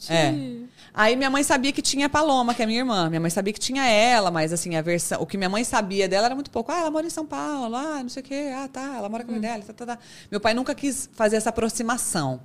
É. 0.07 0.69
Aí 0.93 1.15
minha 1.15 1.29
mãe 1.29 1.43
sabia 1.43 1.71
que 1.71 1.81
tinha 1.81 2.07
a 2.07 2.09
Paloma, 2.09 2.53
que 2.53 2.63
é 2.63 2.65
minha 2.65 2.79
irmã. 2.79 3.09
Minha 3.09 3.19
mãe 3.19 3.29
sabia 3.29 3.53
que 3.53 3.59
tinha 3.59 3.85
ela, 3.85 4.31
mas 4.31 4.51
assim, 4.53 4.75
a 4.75 4.81
versão. 4.81 5.21
O 5.21 5.25
que 5.25 5.37
minha 5.37 5.49
mãe 5.49 5.63
sabia 5.63 6.07
dela 6.07 6.27
era 6.27 6.35
muito 6.35 6.51
pouco. 6.51 6.71
Ah, 6.71 6.79
ela 6.79 6.91
mora 6.91 7.05
em 7.05 7.09
São 7.09 7.25
Paulo, 7.25 7.75
ah, 7.75 8.01
não 8.01 8.09
sei 8.09 8.21
o 8.21 8.25
quê. 8.25 8.51
Ah, 8.55 8.67
tá, 8.67 8.95
ela 8.97 9.09
mora 9.09 9.23
com 9.23 9.31
a 9.31 9.33
mãe 9.33 9.41
dela, 9.41 9.63
tá, 9.63 9.73
tá, 9.73 9.85
tá. 9.85 9.99
Meu 10.31 10.39
pai 10.39 10.53
nunca 10.53 10.73
quis 10.73 11.09
fazer 11.13 11.35
essa 11.35 11.49
aproximação. 11.49 12.41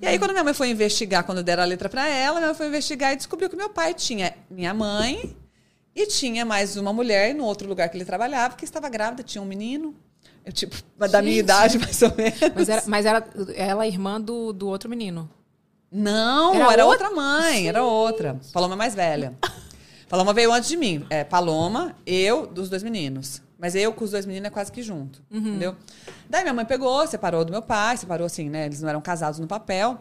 E 0.00 0.06
aí, 0.06 0.18
quando 0.18 0.32
minha 0.32 0.44
mãe 0.44 0.54
foi 0.54 0.68
investigar, 0.70 1.24
quando 1.24 1.42
deram 1.42 1.62
a 1.62 1.66
letra 1.66 1.88
pra 1.88 2.08
ela, 2.08 2.36
minha 2.36 2.48
mãe 2.48 2.56
foi 2.56 2.66
investigar 2.66 3.12
e 3.12 3.16
descobriu 3.16 3.48
que 3.48 3.56
meu 3.56 3.70
pai 3.70 3.94
tinha 3.94 4.34
minha 4.50 4.74
mãe 4.74 5.36
e 5.94 6.06
tinha 6.06 6.44
mais 6.44 6.76
uma 6.76 6.92
mulher 6.92 7.34
no 7.34 7.44
outro 7.44 7.66
lugar 7.66 7.88
que 7.88 7.96
ele 7.96 8.04
trabalhava, 8.04 8.54
que 8.56 8.64
estava 8.64 8.88
grávida, 8.88 9.22
tinha 9.22 9.40
um 9.40 9.46
menino. 9.46 9.94
Eu, 10.44 10.52
tipo, 10.52 10.76
da 10.96 11.20
minha 11.20 11.34
Gente. 11.34 11.44
idade, 11.44 11.78
mais 11.78 12.00
ou 12.02 12.14
menos. 12.14 12.38
Mas 12.54 12.68
era, 12.68 12.82
mas 12.86 13.06
era 13.06 13.26
ela 13.56 13.84
é 13.84 13.88
irmã 13.88 14.20
do, 14.20 14.52
do 14.52 14.68
outro 14.68 14.88
menino. 14.88 15.28
Não, 16.00 16.54
Era 16.54 16.72
era, 16.72 16.86
outra- 16.86 17.06
outra 17.08 17.10
mãe, 17.22 17.68
era 17.68 17.82
outra. 17.84 18.38
Paloma 18.52 18.74
é 18.74 18.76
mais 18.76 18.94
velha. 18.94 19.34
Paloma 20.08 20.32
veio 20.32 20.52
antes 20.52 20.68
de 20.68 20.76
mim. 20.76 21.04
É, 21.10 21.24
Paloma, 21.24 21.96
eu, 22.06 22.46
dos 22.46 22.68
dois 22.68 22.82
meninos. 22.82 23.42
Mas 23.58 23.74
eu 23.74 23.92
com 23.92 24.04
os 24.04 24.10
dois 24.10 24.26
meninos 24.26 24.48
é 24.48 24.50
quase 24.50 24.70
que 24.70 24.82
junto, 24.82 25.22
entendeu? 25.30 25.74
Daí 26.28 26.42
minha 26.42 26.52
mãe 26.52 26.64
pegou, 26.66 27.06
separou 27.06 27.42
do 27.44 27.50
meu 27.50 27.62
pai, 27.62 27.96
separou 27.96 28.26
assim, 28.26 28.50
né? 28.50 28.66
Eles 28.66 28.82
não 28.82 28.88
eram 28.90 29.00
casados 29.00 29.40
no 29.40 29.46
papel. 29.46 29.98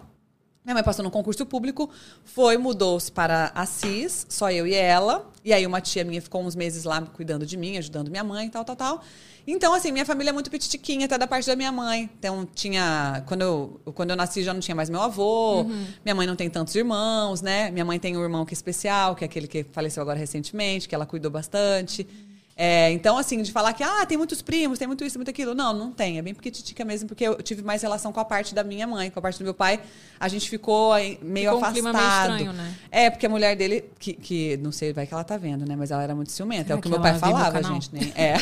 Minha 0.65 0.73
mãe 0.73 0.83
passou 0.83 1.03
num 1.03 1.09
concurso 1.11 1.45
público, 1.45 1.89
foi, 2.25 2.57
mudou-se 2.57 3.09
para 3.11 3.51
Assis, 3.55 4.25
só 4.27 4.51
eu 4.51 4.67
e 4.67 4.73
ela. 4.73 5.31
E 5.43 5.53
aí 5.53 5.65
uma 5.65 5.79
tia 5.79 6.03
minha 6.03 6.21
ficou 6.21 6.43
uns 6.43 6.55
meses 6.55 6.83
lá 6.83 7.01
cuidando 7.01 7.45
de 7.45 7.55
mim, 7.55 7.77
ajudando 7.77 8.09
minha 8.09 8.23
mãe, 8.23 8.49
tal, 8.49 8.65
tal, 8.65 8.75
tal. 8.75 9.01
Então, 9.47 9.73
assim, 9.73 9.91
minha 9.91 10.05
família 10.05 10.31
é 10.31 10.33
muito 10.33 10.49
petitiquinha, 10.49 11.05
até 11.05 11.17
da 11.17 11.27
parte 11.27 11.45
da 11.45 11.55
minha 11.55 11.71
mãe. 11.71 12.09
Então, 12.17 12.47
tinha... 12.53 13.23
Quando 13.27 13.41
eu, 13.41 13.81
quando 13.93 14.09
eu 14.09 14.15
nasci, 14.15 14.43
já 14.43 14.53
não 14.53 14.59
tinha 14.59 14.73
mais 14.75 14.89
meu 14.89 15.01
avô. 15.01 15.65
Minha 16.03 16.15
mãe 16.15 16.25
não 16.25 16.35
tem 16.35 16.49
tantos 16.49 16.73
irmãos, 16.75 17.41
né? 17.41 17.69
Minha 17.69 17.85
mãe 17.85 17.99
tem 17.99 18.17
um 18.17 18.23
irmão 18.23 18.45
que 18.45 18.53
é 18.53 18.55
especial, 18.55 19.15
que 19.15 19.23
é 19.23 19.27
aquele 19.27 19.47
que 19.47 19.63
faleceu 19.71 20.01
agora 20.01 20.17
recentemente, 20.17 20.89
que 20.89 20.95
ela 20.95 21.05
cuidou 21.05 21.29
bastante. 21.29 22.07
É, 22.57 22.89
então, 22.91 23.17
assim, 23.17 23.41
de 23.41 23.51
falar 23.51 23.73
que, 23.73 23.83
ah, 23.83 24.05
tem 24.05 24.17
muitos 24.17 24.41
primos, 24.41 24.79
tem 24.79 24.87
muito 24.87 25.03
isso, 25.03 25.17
muito 25.17 25.29
aquilo. 25.29 25.53
Não, 25.53 25.73
não 25.73 25.91
tem. 25.91 26.17
É 26.17 26.21
bem 26.21 26.33
petitica 26.33 26.85
mesmo, 26.85 27.05
porque 27.07 27.27
eu 27.27 27.41
tive 27.43 27.61
mais 27.61 27.81
relação 27.81 28.13
com 28.13 28.19
a 28.21 28.23
parte 28.23 28.55
da 28.55 28.63
minha 28.63 28.87
mãe, 28.87 29.11
com 29.11 29.19
a 29.19 29.21
parte 29.21 29.37
do 29.39 29.43
meu 29.43 29.53
pai. 29.53 29.81
A 30.17 30.29
gente 30.29 30.49
ficou 30.49 30.93
aí 30.93 31.19
meio 31.21 31.51
Ficou 31.51 31.59
um 31.59 31.65
afastado. 31.65 31.73
clima 31.73 31.93
meio 31.93 32.07
estranho, 32.07 32.53
né? 32.53 32.75
É, 32.89 33.09
porque 33.09 33.25
a 33.25 33.29
mulher 33.29 33.57
dele, 33.57 33.83
que, 33.99 34.13
que 34.13 34.57
não 34.57 34.71
sei, 34.71 34.93
vai 34.93 35.05
que 35.05 35.13
ela 35.13 35.25
tá 35.25 35.35
vendo, 35.35 35.65
né? 35.67 35.75
Mas 35.75 35.91
ela 35.91 36.01
era 36.01 36.15
muito 36.15 36.31
ciumenta. 36.31 36.63
Será 36.63 36.75
é 36.75 36.79
o 36.79 36.81
que 36.81 36.87
que 36.87 36.93
meu 36.93 37.01
pai 37.01 37.11
meu 37.11 37.19
falava, 37.19 37.61
gente. 37.61 37.89
Nem, 37.91 38.13
é. 38.15 38.35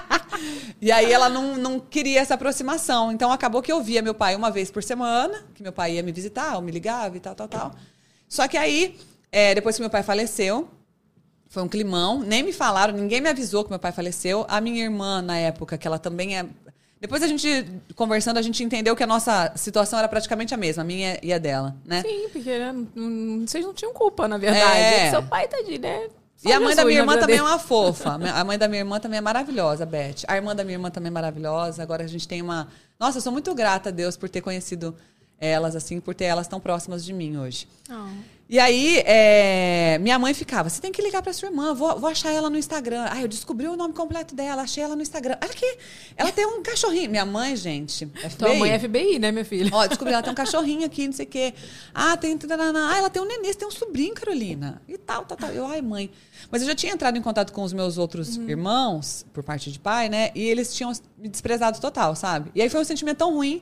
e 0.80 0.90
aí 0.90 1.12
ela 1.12 1.28
não, 1.28 1.58
não 1.58 1.78
queria 1.78 2.20
essa 2.20 2.34
aproximação. 2.34 3.12
Então 3.12 3.30
acabou 3.30 3.60
que 3.60 3.70
eu 3.70 3.82
via 3.82 4.00
meu 4.00 4.14
pai 4.14 4.34
uma 4.34 4.50
vez 4.50 4.70
por 4.70 4.82
semana, 4.82 5.44
que 5.54 5.62
meu 5.62 5.72
pai 5.72 5.96
ia 5.96 6.02
me 6.02 6.10
visitar, 6.10 6.56
ou 6.56 6.62
me 6.62 6.72
ligava 6.72 7.14
e 7.14 7.20
tal, 7.20 7.34
tal, 7.34 7.48
tal. 7.48 7.74
Só 8.26 8.48
que 8.48 8.56
aí, 8.56 8.98
é, 9.30 9.54
depois 9.54 9.76
que 9.76 9.82
meu 9.82 9.90
pai 9.90 10.02
faleceu, 10.02 10.70
foi 11.56 11.62
um 11.62 11.68
climão, 11.68 12.20
nem 12.20 12.42
me 12.42 12.52
falaram, 12.52 12.92
ninguém 12.92 13.18
me 13.18 13.30
avisou 13.30 13.64
que 13.64 13.70
meu 13.70 13.78
pai 13.78 13.90
faleceu. 13.90 14.44
A 14.46 14.60
minha 14.60 14.84
irmã, 14.84 15.22
na 15.22 15.38
época, 15.38 15.78
que 15.78 15.88
ela 15.88 15.98
também 15.98 16.36
é. 16.36 16.44
Depois 17.00 17.22
a 17.22 17.26
gente, 17.26 17.64
conversando, 17.94 18.36
a 18.36 18.42
gente 18.42 18.62
entendeu 18.62 18.94
que 18.94 19.02
a 19.02 19.06
nossa 19.06 19.54
situação 19.56 19.98
era 19.98 20.06
praticamente 20.06 20.52
a 20.52 20.56
mesma, 20.58 20.82
a 20.82 20.84
minha 20.84 21.18
e 21.22 21.32
a 21.32 21.38
dela, 21.38 21.74
né? 21.82 22.02
Sim, 22.02 22.28
porque 22.30 22.58
né, 22.58 22.74
não- 22.94 23.46
vocês 23.46 23.64
não 23.64 23.72
tinham 23.72 23.94
culpa, 23.94 24.28
na 24.28 24.36
verdade. 24.36 24.78
É. 24.78 25.06
É 25.06 25.10
seu 25.10 25.22
pai 25.22 25.48
tá 25.48 25.62
de, 25.62 25.78
né? 25.78 26.08
Só 26.36 26.50
E 26.50 26.52
a 26.52 26.60
mãe 26.60 26.76
da 26.76 26.82
Jesus 26.82 26.86
minha 26.88 27.04
na 27.06 27.12
irmã 27.12 27.20
também 27.20 27.38
é 27.38 27.42
uma 27.42 27.58
fofa. 27.58 28.10
A 28.36 28.44
mãe 28.44 28.58
da 28.58 28.68
minha 28.68 28.80
irmã 28.80 29.00
também 29.00 29.16
é 29.16 29.22
maravilhosa, 29.22 29.86
Beth. 29.86 30.26
A 30.28 30.36
irmã 30.36 30.54
da 30.54 30.62
minha 30.62 30.74
irmã 30.74 30.90
também 30.90 31.08
é 31.08 31.10
maravilhosa. 31.10 31.82
Agora 31.82 32.04
a 32.04 32.06
gente 32.06 32.28
tem 32.28 32.42
uma. 32.42 32.68
Nossa, 33.00 33.16
eu 33.16 33.22
sou 33.22 33.32
muito 33.32 33.54
grata 33.54 33.88
a 33.88 33.92
Deus 33.92 34.14
por 34.14 34.28
ter 34.28 34.42
conhecido 34.42 34.94
elas, 35.40 35.74
assim, 35.74 36.00
por 36.00 36.14
ter 36.14 36.26
elas 36.26 36.46
tão 36.46 36.60
próximas 36.60 37.02
de 37.02 37.14
mim 37.14 37.38
hoje. 37.38 37.66
Ah. 37.88 38.10
E 38.48 38.60
aí, 38.60 39.02
é, 39.04 39.98
minha 39.98 40.16
mãe 40.20 40.32
ficava, 40.32 40.70
você 40.70 40.80
tem 40.80 40.92
que 40.92 41.02
ligar 41.02 41.20
pra 41.20 41.32
sua 41.32 41.48
irmã, 41.48 41.74
vou, 41.74 41.98
vou 41.98 42.08
achar 42.08 42.30
ela 42.30 42.48
no 42.48 42.56
Instagram. 42.56 43.04
Ah, 43.10 43.20
eu 43.20 43.26
descobri 43.26 43.66
o 43.66 43.74
nome 43.74 43.92
completo 43.92 44.36
dela, 44.36 44.62
achei 44.62 44.84
ela 44.84 44.94
no 44.94 45.02
Instagram. 45.02 45.36
Olha 45.42 45.50
aqui, 45.50 45.78
ela 46.16 46.30
tem 46.30 46.46
um 46.46 46.62
cachorrinho. 46.62 47.10
Minha 47.10 47.26
mãe, 47.26 47.56
gente, 47.56 48.06
FBI. 48.06 48.36
Tua 48.38 48.54
mãe 48.54 48.70
é 48.70 48.78
FBI, 48.78 49.18
né, 49.18 49.32
minha 49.32 49.44
filha? 49.44 49.68
Ó, 49.72 49.84
descobri, 49.88 50.12
ela 50.12 50.22
tem 50.22 50.30
um 50.30 50.36
cachorrinho 50.36 50.86
aqui, 50.86 51.06
não 51.06 51.12
sei 51.12 51.26
o 51.26 51.28
quê. 51.28 51.54
Ah, 51.92 52.16
tem. 52.16 52.38
Ah, 52.48 52.98
ela 52.98 53.10
tem 53.10 53.20
um 53.20 53.26
nenê, 53.26 53.52
tem 53.52 53.66
um 53.66 53.70
sobrinho, 53.70 54.14
Carolina. 54.14 54.80
E 54.86 54.96
tal, 54.96 55.24
tal, 55.24 55.36
tal. 55.36 55.50
Eu, 55.50 55.66
ai, 55.66 55.82
mãe. 55.82 56.08
Mas 56.48 56.62
eu 56.62 56.68
já 56.68 56.74
tinha 56.74 56.92
entrado 56.92 57.18
em 57.18 57.22
contato 57.22 57.52
com 57.52 57.64
os 57.64 57.72
meus 57.72 57.98
outros 57.98 58.36
irmãos, 58.36 59.26
por 59.32 59.42
parte 59.42 59.72
de 59.72 59.80
pai, 59.80 60.08
né? 60.08 60.30
E 60.36 60.42
eles 60.42 60.72
tinham 60.72 60.92
me 61.18 61.28
desprezado 61.28 61.80
total, 61.80 62.14
sabe? 62.14 62.52
E 62.54 62.62
aí 62.62 62.70
foi 62.70 62.80
um 62.80 62.84
sentimento 62.84 63.18
tão 63.18 63.34
ruim. 63.34 63.60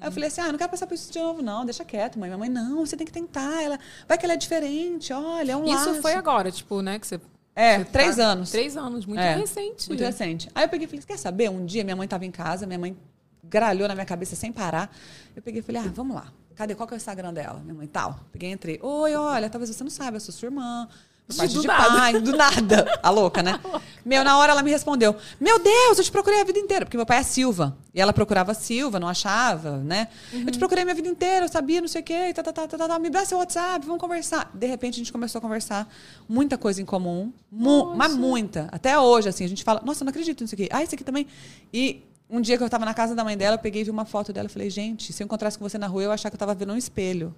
Aí 0.00 0.08
eu 0.08 0.12
falei 0.12 0.28
assim: 0.28 0.40
ah, 0.40 0.50
não 0.50 0.58
quero 0.58 0.70
passar 0.70 0.86
por 0.86 0.94
isso 0.94 1.12
de 1.12 1.18
novo, 1.18 1.42
não. 1.42 1.64
Deixa 1.64 1.84
quieto, 1.84 2.18
mãe. 2.18 2.28
Minha 2.28 2.38
mãe, 2.38 2.48
não, 2.48 2.84
você 2.84 2.96
tem 2.96 3.06
que 3.06 3.12
tentar. 3.12 3.62
Ela, 3.62 3.78
vai 4.08 4.18
que 4.18 4.24
ela 4.26 4.34
é 4.34 4.36
diferente, 4.36 5.12
olha, 5.12 5.52
é 5.52 5.56
um 5.56 5.64
Isso 5.64 5.88
laço. 5.90 6.02
foi 6.02 6.14
agora, 6.14 6.50
tipo, 6.50 6.82
né? 6.82 6.98
Que 6.98 7.06
você. 7.06 7.20
É, 7.54 7.78
você 7.78 7.84
três 7.86 8.16
tá- 8.16 8.24
anos. 8.24 8.50
Três 8.50 8.76
anos, 8.76 9.06
muito 9.06 9.20
É, 9.20 9.34
recente. 9.36 9.88
Muito 9.88 10.02
recente. 10.02 10.48
Aí 10.54 10.64
eu 10.64 10.68
peguei 10.68 10.86
e 10.86 10.88
falei, 10.88 11.04
quer 11.06 11.18
saber? 11.18 11.50
Um 11.50 11.64
dia 11.64 11.84
minha 11.84 11.96
mãe 11.96 12.04
estava 12.04 12.24
em 12.24 12.30
casa, 12.30 12.66
minha 12.66 12.78
mãe 12.78 12.96
gralhou 13.44 13.86
na 13.86 13.94
minha 13.94 14.06
cabeça 14.06 14.34
sem 14.34 14.52
parar. 14.52 14.90
Eu 15.36 15.42
peguei 15.42 15.60
e 15.60 15.62
falei, 15.62 15.82
ah, 15.82 15.90
vamos 15.94 16.16
lá. 16.16 16.32
Cadê? 16.54 16.74
Qual 16.74 16.86
que 16.86 16.94
é 16.94 16.96
o 16.96 16.98
Instagram 16.98 17.32
dela? 17.32 17.60
Minha 17.60 17.74
mãe, 17.74 17.86
tal. 17.86 18.20
Peguei 18.32 18.50
e 18.50 18.52
entrei. 18.52 18.78
Oi, 18.82 19.14
olha, 19.14 19.48
talvez 19.48 19.70
você 19.74 19.82
não 19.84 19.90
saiba, 19.90 20.16
eu 20.16 20.20
sou 20.20 20.32
sua 20.32 20.46
irmã. 20.46 20.88
Do 21.36 21.60
de 21.60 21.66
nada. 21.66 21.98
pai, 21.98 22.12
do 22.20 22.36
nada. 22.36 22.98
A 23.02 23.10
louca, 23.10 23.42
né? 23.42 23.60
Meu, 24.04 24.24
na 24.24 24.38
hora 24.38 24.52
ela 24.52 24.62
me 24.62 24.70
respondeu: 24.70 25.14
Meu 25.38 25.58
Deus, 25.58 25.98
eu 25.98 26.04
te 26.04 26.10
procurei 26.10 26.40
a 26.40 26.44
vida 26.44 26.58
inteira. 26.58 26.84
Porque 26.84 26.96
meu 26.96 27.06
pai 27.06 27.18
é 27.18 27.22
Silva. 27.22 27.76
E 27.94 28.00
ela 28.00 28.12
procurava 28.12 28.54
Silva, 28.54 28.98
não 28.98 29.08
achava, 29.08 29.78
né? 29.78 30.08
Eu 30.32 30.50
te 30.50 30.58
procurei 30.58 30.82
a 30.82 30.84
minha 30.84 30.94
vida 30.94 31.08
inteira, 31.08 31.44
eu 31.44 31.48
sabia, 31.48 31.80
não 31.80 31.88
sei 31.88 32.00
o 32.00 32.04
quê. 32.04 32.28
e 32.28 32.34
Tá, 32.34 32.42
tá, 32.42 32.52
tá, 32.52 32.66
tá, 32.66 32.78
tá, 32.78 32.88
tá. 32.88 32.98
Me 32.98 33.10
dá 33.10 33.24
seu 33.24 33.38
WhatsApp, 33.38 33.84
vamos 33.84 34.00
conversar. 34.00 34.50
De 34.54 34.66
repente 34.66 34.94
a 34.94 34.98
gente 34.98 35.12
começou 35.12 35.38
a 35.38 35.42
conversar. 35.42 35.88
Muita 36.28 36.56
coisa 36.56 36.80
em 36.80 36.84
comum. 36.84 37.32
Mu 37.50 37.94
mas 37.94 38.14
muita. 38.14 38.68
Até 38.72 38.98
hoje, 38.98 39.28
assim, 39.28 39.44
a 39.44 39.48
gente 39.48 39.62
fala: 39.62 39.82
Nossa, 39.84 40.02
eu 40.02 40.06
não 40.06 40.10
acredito 40.10 40.42
nisso 40.42 40.54
aqui. 40.54 40.68
Ah, 40.72 40.82
isso 40.82 40.94
aqui 40.94 41.04
também. 41.04 41.26
E. 41.72 42.02
Um 42.32 42.40
dia 42.40 42.56
que 42.56 42.62
eu 42.62 42.70
tava 42.70 42.84
na 42.84 42.94
casa 42.94 43.12
da 43.12 43.24
mãe 43.24 43.36
dela, 43.36 43.56
eu 43.56 43.58
peguei 43.58 43.80
e 43.80 43.84
vi 43.84 43.90
uma 43.90 44.04
foto 44.04 44.32
dela 44.32 44.46
e 44.46 44.48
falei, 44.48 44.70
gente, 44.70 45.12
se 45.12 45.20
eu 45.20 45.24
encontrasse 45.24 45.58
com 45.58 45.68
você 45.68 45.76
na 45.76 45.88
rua, 45.88 46.04
eu 46.04 46.10
ia 46.10 46.14
achar 46.14 46.30
que 46.30 46.36
eu 46.36 46.38
tava 46.38 46.54
vendo 46.54 46.72
um 46.72 46.76
espelho. 46.76 47.34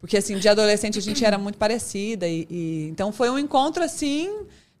Porque, 0.00 0.16
assim, 0.16 0.38
de 0.38 0.48
adolescente 0.48 0.98
a 0.98 1.02
gente 1.02 1.24
era 1.24 1.36
muito 1.38 1.58
parecida. 1.58 2.26
E, 2.26 2.46
e- 2.50 2.88
então 2.88 3.10
foi 3.12 3.28
um 3.30 3.38
encontro, 3.38 3.82
assim, 3.82 4.30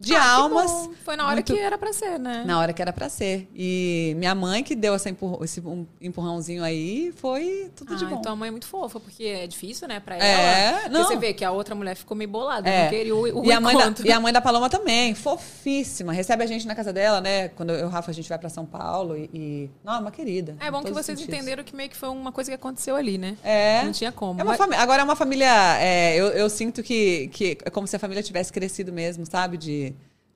de 0.00 0.14
Ah, 0.14 0.32
almas. 0.34 0.88
Foi 1.04 1.16
na 1.16 1.24
hora 1.24 1.34
muito- 1.34 1.52
que 1.52 1.58
era 1.58 1.76
pra 1.76 1.92
ser, 1.92 2.18
né? 2.18 2.44
Na 2.46 2.58
hora 2.60 2.72
que 2.72 2.80
era 2.80 2.92
pra 2.92 3.08
ser. 3.08 3.48
E 3.54 4.14
minha 4.16 4.34
mãe 4.34 4.62
que 4.62 4.74
deu 4.76 4.94
essa 4.94 5.08
empurr- 5.10 5.42
esse 5.42 5.62
empurrãozinho 6.00 6.62
aí, 6.62 7.12
foi 7.16 7.70
tudo 7.74 7.96
de 7.96 8.04
Ah, 8.04 8.08
bom. 8.08 8.16
então 8.20 8.32
a 8.32 8.36
mãe 8.36 8.48
é 8.48 8.50
muito 8.50 8.66
fofa, 8.66 9.00
porque 9.00 9.24
é 9.24 9.46
difícil, 9.46 9.88
né, 9.88 9.98
pra 10.00 10.16
É, 10.16 10.68
ela. 10.68 10.78
Porque 10.80 10.88
não. 10.90 11.04
você 11.04 11.16
vê 11.16 11.32
que 11.32 11.44
a 11.44 11.50
outra 11.50 11.74
mulher 11.74 11.96
ficou 11.96 12.16
meio 12.16 12.30
bolada, 12.30 12.68
É. 12.68 12.84
não 12.84 12.90
queria 12.90 13.14
o, 13.16 13.40
o 13.40 13.44
e, 13.44 13.52
a 13.52 13.60
mãe 13.60 13.76
da, 13.76 13.94
e 14.04 14.12
a 14.12 14.20
mãe 14.20 14.32
da 14.32 14.40
Paloma 14.40 14.70
também, 14.70 15.14
fofíssima. 15.14 16.12
Recebe 16.12 16.42
a 16.44 16.46
gente 16.46 16.66
na 16.66 16.74
casa 16.74 16.92
dela, 16.92 17.20
né? 17.20 17.48
Quando 17.48 17.70
eu 17.70 17.80
e 17.80 17.82
o 17.84 17.88
Rafa 17.88 18.10
a 18.10 18.14
gente 18.14 18.28
vai 18.28 18.38
pra 18.38 18.48
São 18.48 18.64
Paulo 18.64 19.16
e. 19.16 19.30
e... 19.32 19.70
Não, 19.84 19.94
é 19.94 19.98
uma 19.98 20.10
querida. 20.10 20.56
É 20.60 20.70
bom 20.70 20.82
que 20.82 20.92
vocês 20.92 21.20
entenderam 21.20 21.64
que 21.64 21.74
meio 21.74 21.88
que 21.88 21.96
foi 21.96 22.08
uma 22.08 22.30
coisa 22.32 22.50
que 22.50 22.54
aconteceu 22.54 22.94
ali, 22.96 23.18
né? 23.18 23.36
É. 23.42 23.82
Não 23.84 23.92
tinha 23.92 24.12
como. 24.12 24.40
É 24.40 24.44
uma 24.44 24.54
fami- 24.54 24.76
Agora 24.76 25.02
é 25.02 25.04
uma 25.04 25.16
família. 25.16 25.48
é, 25.80 26.14
eu, 26.16 26.26
eu 26.28 26.48
sinto 26.50 26.82
que, 26.82 27.28
que 27.32 27.58
é 27.64 27.70
como 27.70 27.86
se 27.86 27.96
a 27.96 27.98
família 27.98 28.22
tivesse 28.22 28.52
crescido 28.52 28.92
mesmo, 28.92 29.24
sabe? 29.26 29.56
De, 29.56 29.87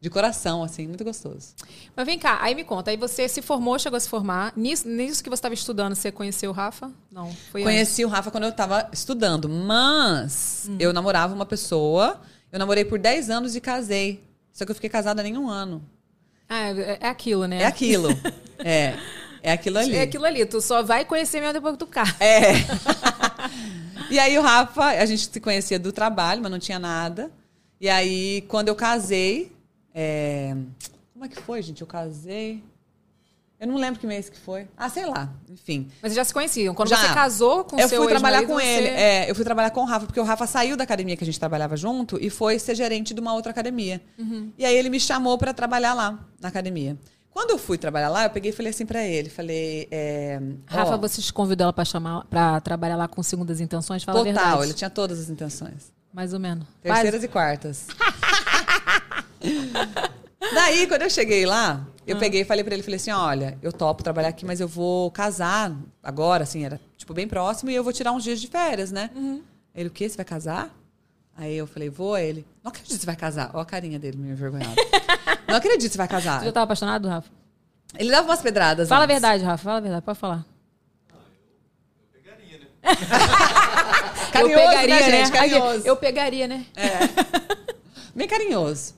de 0.02 0.10
coração, 0.10 0.64
assim, 0.64 0.88
muito 0.88 1.04
gostoso. 1.04 1.54
Mas 1.94 2.04
vem 2.04 2.18
cá, 2.18 2.40
aí 2.42 2.56
me 2.56 2.64
conta. 2.64 2.90
Aí 2.90 2.96
você 2.96 3.28
se 3.28 3.40
formou, 3.40 3.78
chegou 3.78 3.96
a 3.96 4.00
se 4.00 4.08
formar. 4.08 4.52
Nisso, 4.56 4.88
nisso 4.88 5.22
que 5.22 5.30
você 5.30 5.34
estava 5.34 5.54
estudando, 5.54 5.94
você 5.94 6.10
conheceu 6.10 6.50
o 6.50 6.52
Rafa? 6.52 6.90
Não, 7.08 7.32
foi 7.52 7.62
antes. 7.62 7.72
Conheci 7.72 8.04
o 8.04 8.08
Rafa 8.08 8.28
quando 8.28 8.42
eu 8.42 8.50
tava 8.50 8.88
estudando, 8.92 9.48
mas 9.48 10.66
Hum. 10.68 10.76
eu 10.80 10.92
namorava 10.92 11.32
uma 11.32 11.46
pessoa. 11.46 12.20
Eu 12.50 12.58
namorei 12.58 12.84
por 12.84 12.98
10 12.98 13.30
anos 13.30 13.54
e 13.54 13.60
casei. 13.60 14.24
Só 14.52 14.64
que 14.64 14.72
eu 14.72 14.74
fiquei 14.74 14.90
casada 14.90 15.22
nem 15.22 15.38
um 15.38 15.48
ano. 15.48 15.80
Ah, 16.48 16.70
é, 16.70 16.98
é 17.00 17.08
aquilo, 17.08 17.46
né? 17.46 17.62
É 17.62 17.66
aquilo. 17.66 18.08
é. 18.58 18.94
É 19.40 19.52
aquilo 19.52 19.78
ali. 19.78 19.94
É 19.94 20.02
aquilo 20.02 20.24
ali. 20.24 20.44
Tu 20.44 20.60
só 20.60 20.82
vai 20.82 21.04
conhecer 21.04 21.38
mesmo 21.38 21.52
depois 21.52 21.74
que 21.74 21.78
tu 21.78 21.86
casa. 21.86 22.16
É. 22.18 22.54
e 24.10 24.18
aí 24.18 24.36
o 24.36 24.42
Rafa, 24.42 24.84
a 24.84 25.06
gente 25.06 25.30
se 25.32 25.40
conhecia 25.40 25.78
do 25.78 25.92
trabalho, 25.92 26.42
mas 26.42 26.50
não 26.50 26.58
tinha 26.58 26.80
nada. 26.80 27.30
E 27.80 27.88
aí, 27.88 28.40
quando 28.48 28.66
eu 28.66 28.74
casei. 28.74 29.51
É, 29.94 30.54
Como 31.12 31.24
é 31.24 31.28
que 31.28 31.40
foi, 31.40 31.62
gente? 31.62 31.80
Eu 31.80 31.86
casei. 31.86 32.62
Eu 33.60 33.68
não 33.68 33.76
lembro 33.76 34.00
que 34.00 34.06
mês 34.08 34.28
que 34.28 34.36
foi. 34.36 34.66
Ah, 34.76 34.88
sei 34.88 35.06
lá. 35.06 35.30
Enfim. 35.48 35.86
Mas 36.02 36.10
vocês 36.10 36.14
já 36.16 36.24
se 36.24 36.34
conheciam. 36.34 36.74
Quando 36.74 36.88
Já. 36.88 36.96
você 36.96 37.14
casou 37.14 37.62
com 37.62 37.78
eu 37.78 37.88
seu 37.88 38.02
fui 38.02 38.10
trabalhar 38.10 38.44
com 38.44 38.54
você- 38.54 38.64
ele. 38.66 38.88
É, 38.88 39.30
eu 39.30 39.36
fui 39.36 39.44
trabalhar 39.44 39.70
com 39.70 39.82
o 39.82 39.84
Rafa, 39.84 40.06
porque 40.06 40.18
o 40.18 40.24
Rafa 40.24 40.48
saiu 40.48 40.76
da 40.76 40.82
academia 40.82 41.16
que 41.16 41.22
a 41.22 41.26
gente 41.26 41.38
trabalhava 41.38 41.76
junto 41.76 42.18
e 42.20 42.28
foi 42.28 42.58
ser 42.58 42.74
gerente 42.74 43.14
de 43.14 43.20
uma 43.20 43.32
outra 43.34 43.52
academia. 43.52 44.02
Uhum. 44.18 44.50
E 44.58 44.64
aí 44.64 44.74
ele 44.74 44.90
me 44.90 44.98
chamou 44.98 45.38
para 45.38 45.54
trabalhar 45.54 45.94
lá, 45.94 46.18
na 46.40 46.48
academia. 46.48 46.98
Quando 47.30 47.50
eu 47.50 47.58
fui 47.58 47.78
trabalhar 47.78 48.08
lá, 48.08 48.24
eu 48.24 48.30
peguei 48.30 48.50
e 48.50 48.52
falei 48.52 48.70
assim 48.70 48.84
para 48.84 49.04
ele, 49.06 49.30
falei, 49.30 49.86
é, 49.92 50.40
Rafa, 50.66 50.96
ó, 50.96 50.98
você 50.98 51.22
te 51.22 51.32
convidou 51.32 51.64
ela 51.66 51.72
pra 51.72 51.84
chamar 51.84 52.24
para 52.24 52.60
trabalhar 52.60 52.96
lá 52.96 53.06
com 53.06 53.22
segundas 53.22 53.60
intenções? 53.60 54.02
Fala 54.02 54.24
total, 54.24 54.64
ele 54.64 54.74
tinha 54.74 54.90
todas 54.90 55.20
as 55.20 55.30
intenções. 55.30 55.92
Mais 56.12 56.34
ou 56.34 56.40
menos. 56.40 56.66
Terceiras 56.82 57.22
e 57.22 57.28
quartas. 57.28 57.86
Daí, 60.54 60.86
quando 60.86 61.02
eu 61.02 61.10
cheguei 61.10 61.46
lá, 61.46 61.80
Ah. 61.86 61.92
eu 62.06 62.16
peguei 62.18 62.40
e 62.42 62.44
falei 62.44 62.64
pra 62.64 62.74
ele, 62.74 62.82
falei 62.82 62.96
assim, 62.96 63.10
olha, 63.12 63.56
eu 63.62 63.72
topo 63.72 64.02
trabalhar 64.02 64.28
aqui, 64.28 64.44
mas 64.44 64.60
eu 64.60 64.66
vou 64.68 65.10
casar 65.10 65.72
agora, 66.02 66.42
assim, 66.42 66.64
era, 66.64 66.80
tipo, 66.96 67.14
bem 67.14 67.28
próximo, 67.28 67.70
e 67.70 67.74
eu 67.74 67.84
vou 67.84 67.92
tirar 67.92 68.12
uns 68.12 68.24
dias 68.24 68.40
de 68.40 68.48
férias, 68.48 68.90
né? 68.90 69.10
Uhum. 69.14 69.40
Ele, 69.74 69.88
o 69.88 69.92
quê? 69.92 70.08
Você 70.08 70.16
vai 70.16 70.24
casar? 70.24 70.70
Aí 71.36 71.56
eu 71.56 71.66
falei, 71.66 71.88
vou. 71.88 72.14
Aí 72.14 72.26
ele, 72.26 72.46
não 72.62 72.68
acredito 72.70 72.92
que 72.94 73.00
você 73.00 73.06
vai 73.06 73.16
casar. 73.16 73.50
Olha 73.54 73.62
a 73.62 73.64
carinha 73.66 73.98
dele, 73.98 74.18
meio 74.18 74.32
envergonhado. 74.32 74.74
não 75.48 75.56
acredito 75.56 75.86
que 75.86 75.92
você 75.92 75.98
vai 75.98 76.08
casar. 76.08 76.40
Você 76.40 76.46
já 76.46 76.52
tava 76.52 76.64
apaixonado, 76.64 77.08
Rafa? 77.08 77.30
Ele 77.98 78.10
dava 78.10 78.28
umas 78.28 78.42
pedradas. 78.42 78.88
Fala 78.88 79.02
a 79.02 79.04
antes. 79.04 79.14
verdade, 79.14 79.44
Rafa. 79.44 79.64
Fala 79.64 79.78
a 79.78 79.80
verdade. 79.80 80.04
Pode 80.04 80.18
falar. 80.18 80.44
Carinhoso, 84.32 84.60
eu 84.62 84.68
pegaria, 84.68 84.86
né, 84.88 85.00
né? 85.00 85.10
gente? 85.24 85.32
Carinhoso. 85.32 85.86
Eu 85.86 85.96
pegaria, 85.96 86.48
né? 86.48 86.66
Bem 88.14 88.28
carinhoso. 88.28 88.94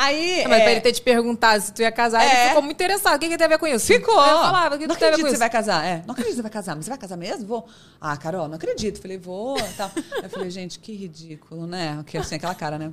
Aí. 0.00 0.44
Mas 0.48 0.60
é, 0.60 0.62
pra 0.62 0.70
ele 0.70 0.80
ter 0.80 0.92
te 0.92 1.02
perguntado 1.02 1.60
se 1.60 1.72
tu 1.72 1.82
ia 1.82 1.90
casar, 1.90 2.22
É. 2.22 2.26
ele 2.40 2.48
ficou 2.50 2.62
muito 2.62 2.76
interessado. 2.76 3.16
O 3.16 3.18
que, 3.18 3.28
que 3.28 3.36
tem 3.36 3.44
a 3.44 3.48
ver 3.48 3.58
com 3.58 3.66
isso? 3.66 3.84
Ficou. 3.84 4.14
Eu 4.14 4.38
falava, 4.38 4.76
o 4.76 4.78
que, 4.78 4.86
não 4.86 4.94
que 4.94 5.04
acredito 5.04 5.24
que 5.26 5.32
você 5.32 5.36
vai 5.38 5.50
casar. 5.50 5.84
É, 5.84 6.02
não 6.06 6.12
acredito 6.12 6.30
que 6.30 6.36
você 6.36 6.42
vai 6.42 6.50
casar. 6.52 6.76
Mas 6.76 6.84
você 6.84 6.90
vai 6.90 6.98
casar 6.98 7.16
mesmo? 7.16 7.44
Vou. 7.46 7.66
Ah, 8.00 8.16
Carol, 8.16 8.46
não 8.46 8.54
acredito. 8.54 9.00
Falei, 9.02 9.18
vou. 9.18 9.56
Tal. 9.76 9.90
Eu 10.22 10.30
falei, 10.30 10.50
gente, 10.50 10.78
que 10.78 10.92
ridículo, 10.92 11.66
né? 11.66 12.02
Que 12.06 12.16
assim, 12.16 12.36
aquela 12.36 12.54
cara, 12.54 12.78
né? 12.78 12.92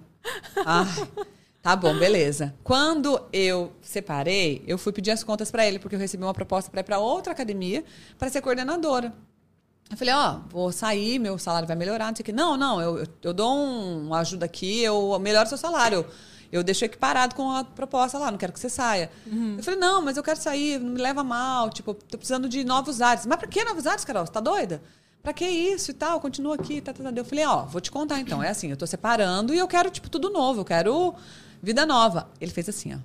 Ai, 0.65 0.87
tá 1.61 1.75
bom, 1.75 1.95
beleza. 1.95 2.55
Quando 2.63 3.21
eu 3.31 3.71
separei, 3.83 4.63
eu 4.65 4.77
fui 4.77 4.91
pedir 4.91 5.11
as 5.11 5.23
contas 5.23 5.51
pra 5.51 5.63
ele, 5.63 5.77
porque 5.77 5.95
eu 5.95 5.99
recebi 5.99 6.23
uma 6.23 6.33
proposta 6.33 6.71
pra 6.71 6.79
ir 6.79 6.83
pra 6.83 6.97
outra 6.97 7.33
academia 7.33 7.83
pra 8.17 8.29
ser 8.29 8.41
coordenadora. 8.41 9.13
Eu 9.91 9.95
falei, 9.97 10.15
ó, 10.15 10.39
vou 10.49 10.71
sair, 10.71 11.19
meu 11.19 11.37
salário 11.37 11.67
vai 11.67 11.75
melhorar, 11.77 12.07
não 12.07 12.15
sei 12.15 12.23
o 12.23 12.25
quê. 12.25 12.31
Não, 12.31 12.57
não, 12.57 12.81
eu, 12.81 12.97
eu, 12.97 13.07
eu 13.21 13.33
dou 13.33 13.55
um, 13.55 14.07
uma 14.07 14.21
ajuda 14.21 14.43
aqui, 14.43 14.81
eu 14.81 15.19
melhoro 15.19 15.47
seu 15.47 15.59
salário. 15.59 15.97
Eu, 15.99 16.05
eu 16.51 16.63
deixo 16.63 16.85
equiparado 16.85 17.35
com 17.35 17.51
a 17.51 17.63
proposta 17.63 18.17
lá, 18.17 18.31
não 18.31 18.37
quero 18.37 18.53
que 18.53 18.59
você 18.59 18.69
saia. 18.69 19.11
Eu 19.57 19.63
falei, 19.63 19.79
não, 19.79 20.01
mas 20.01 20.17
eu 20.17 20.23
quero 20.23 20.39
sair, 20.39 20.79
não 20.79 20.91
me 20.91 21.01
leva 21.01 21.23
mal, 21.23 21.69
tipo, 21.69 21.93
tô 21.93 22.17
precisando 22.17 22.47
de 22.47 22.63
novos 22.63 23.01
ares. 23.01 23.25
Mas 23.25 23.37
pra 23.37 23.47
que 23.47 23.63
novos 23.63 23.85
ares, 23.87 24.05
Carol? 24.05 24.25
Você 24.25 24.31
tá 24.31 24.39
doida? 24.39 24.81
Pra 25.21 25.33
que 25.33 25.45
isso 25.45 25.89
e 25.89 25.93
tal? 25.93 26.19
Continua 26.19 26.53
aqui, 26.53 26.79
tá, 26.81 26.93
tá, 26.93 27.03
tá. 27.03 27.11
Eu 27.15 27.25
falei, 27.25 27.45
ó, 27.45 27.65
vou 27.65 27.81
te 27.81 27.89
contar 27.89 28.19
então. 28.19 28.43
É 28.43 28.49
assim, 28.49 28.69
eu 28.69 28.77
tô 28.77 28.85
separando 28.85 29.53
e 29.53 29.57
eu 29.57 29.67
quero, 29.67 29.89
tipo, 29.89 30.07
tudo 30.07 30.29
novo, 30.29 30.61
eu 30.61 30.65
quero 30.65 31.15
vida 31.63 31.85
nova. 31.85 32.29
Ele 32.39 32.51
fez 32.51 32.69
assim, 32.69 32.93
ó. 32.93 32.99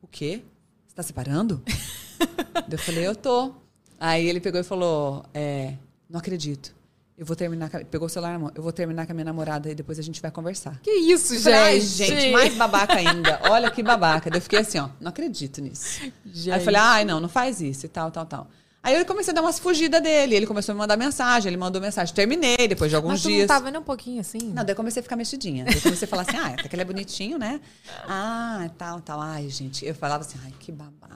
O 0.00 0.06
quê? 0.06 0.42
Você 0.86 0.94
tá 0.94 1.02
separando? 1.02 1.60
eu 2.70 2.78
falei, 2.78 3.06
eu 3.06 3.16
tô. 3.16 3.52
Aí 3.98 4.24
ele 4.26 4.38
pegou 4.38 4.60
e 4.60 4.64
falou, 4.64 5.24
é, 5.34 5.74
não 6.08 6.20
acredito. 6.20 6.72
Eu 7.16 7.24
vou 7.24 7.36
terminar, 7.36 7.70
com 7.70 7.76
a- 7.76 7.84
pegou 7.84 8.06
o 8.06 8.08
celular 8.08 8.32
na 8.32 8.38
mão, 8.40 8.50
eu 8.56 8.62
vou 8.62 8.72
terminar 8.72 9.06
com 9.06 9.12
a 9.12 9.14
minha 9.14 9.24
namorada 9.24 9.70
e 9.70 9.74
depois 9.74 10.00
a 10.00 10.02
gente 10.02 10.20
vai 10.20 10.32
conversar. 10.32 10.80
Que 10.82 10.90
isso, 10.90 11.32
gente? 11.36 11.48
Ai, 11.54 11.80
gente, 11.80 12.32
mais 12.32 12.54
babaca 12.56 12.94
ainda. 12.94 13.40
Olha 13.50 13.70
que 13.70 13.82
babaca. 13.84 14.28
Daí 14.28 14.38
eu 14.38 14.42
fiquei 14.42 14.58
assim, 14.58 14.78
ó, 14.78 14.88
não 15.00 15.10
acredito 15.10 15.60
nisso. 15.62 16.00
Aí 16.02 16.58
eu 16.58 16.60
falei, 16.60 16.80
ai, 16.80 17.04
não, 17.04 17.20
não 17.20 17.28
faz 17.28 17.60
isso 17.60 17.86
e 17.86 17.88
tal, 17.88 18.10
tal, 18.10 18.26
tal. 18.26 18.48
Aí 18.82 18.96
eu 18.98 19.06
comecei 19.06 19.30
a 19.30 19.34
dar 19.34 19.40
umas 19.42 19.58
fugidas 19.60 20.02
dele. 20.02 20.34
Ele 20.34 20.46
começou 20.46 20.72
a 20.72 20.74
me 20.74 20.78
mandar 20.80 20.96
mensagem, 20.96 21.48
ele 21.48 21.56
mandou 21.56 21.80
mensagem. 21.80 22.12
Terminei 22.14 22.66
depois 22.68 22.90
de 22.90 22.96
alguns 22.96 23.12
Mas 23.12 23.22
tu 23.22 23.28
dias. 23.28 23.40
não 23.42 23.46
tava 23.46 23.70
nem 23.70 23.80
um 23.80 23.84
pouquinho 23.84 24.20
assim? 24.20 24.38
Não, 24.52 24.62
daí 24.64 24.72
eu 24.72 24.76
comecei 24.76 25.00
a 25.00 25.02
ficar 25.02 25.16
mexidinha. 25.16 25.64
Daí 25.64 25.74
eu 25.76 25.80
comecei 25.82 26.04
a 26.04 26.08
falar 26.08 26.22
assim, 26.22 26.36
ah, 26.36 26.48
até 26.48 26.68
que 26.68 26.74
ele 26.74 26.82
é 26.82 26.84
bonitinho, 26.84 27.38
né? 27.38 27.60
Ah, 28.06 28.68
tal, 28.76 29.00
tal. 29.00 29.20
Ai, 29.22 29.48
gente. 29.48 29.86
Eu 29.86 29.94
falava 29.94 30.22
assim, 30.24 30.36
ai, 30.44 30.52
que 30.58 30.70
babaca. 30.72 31.14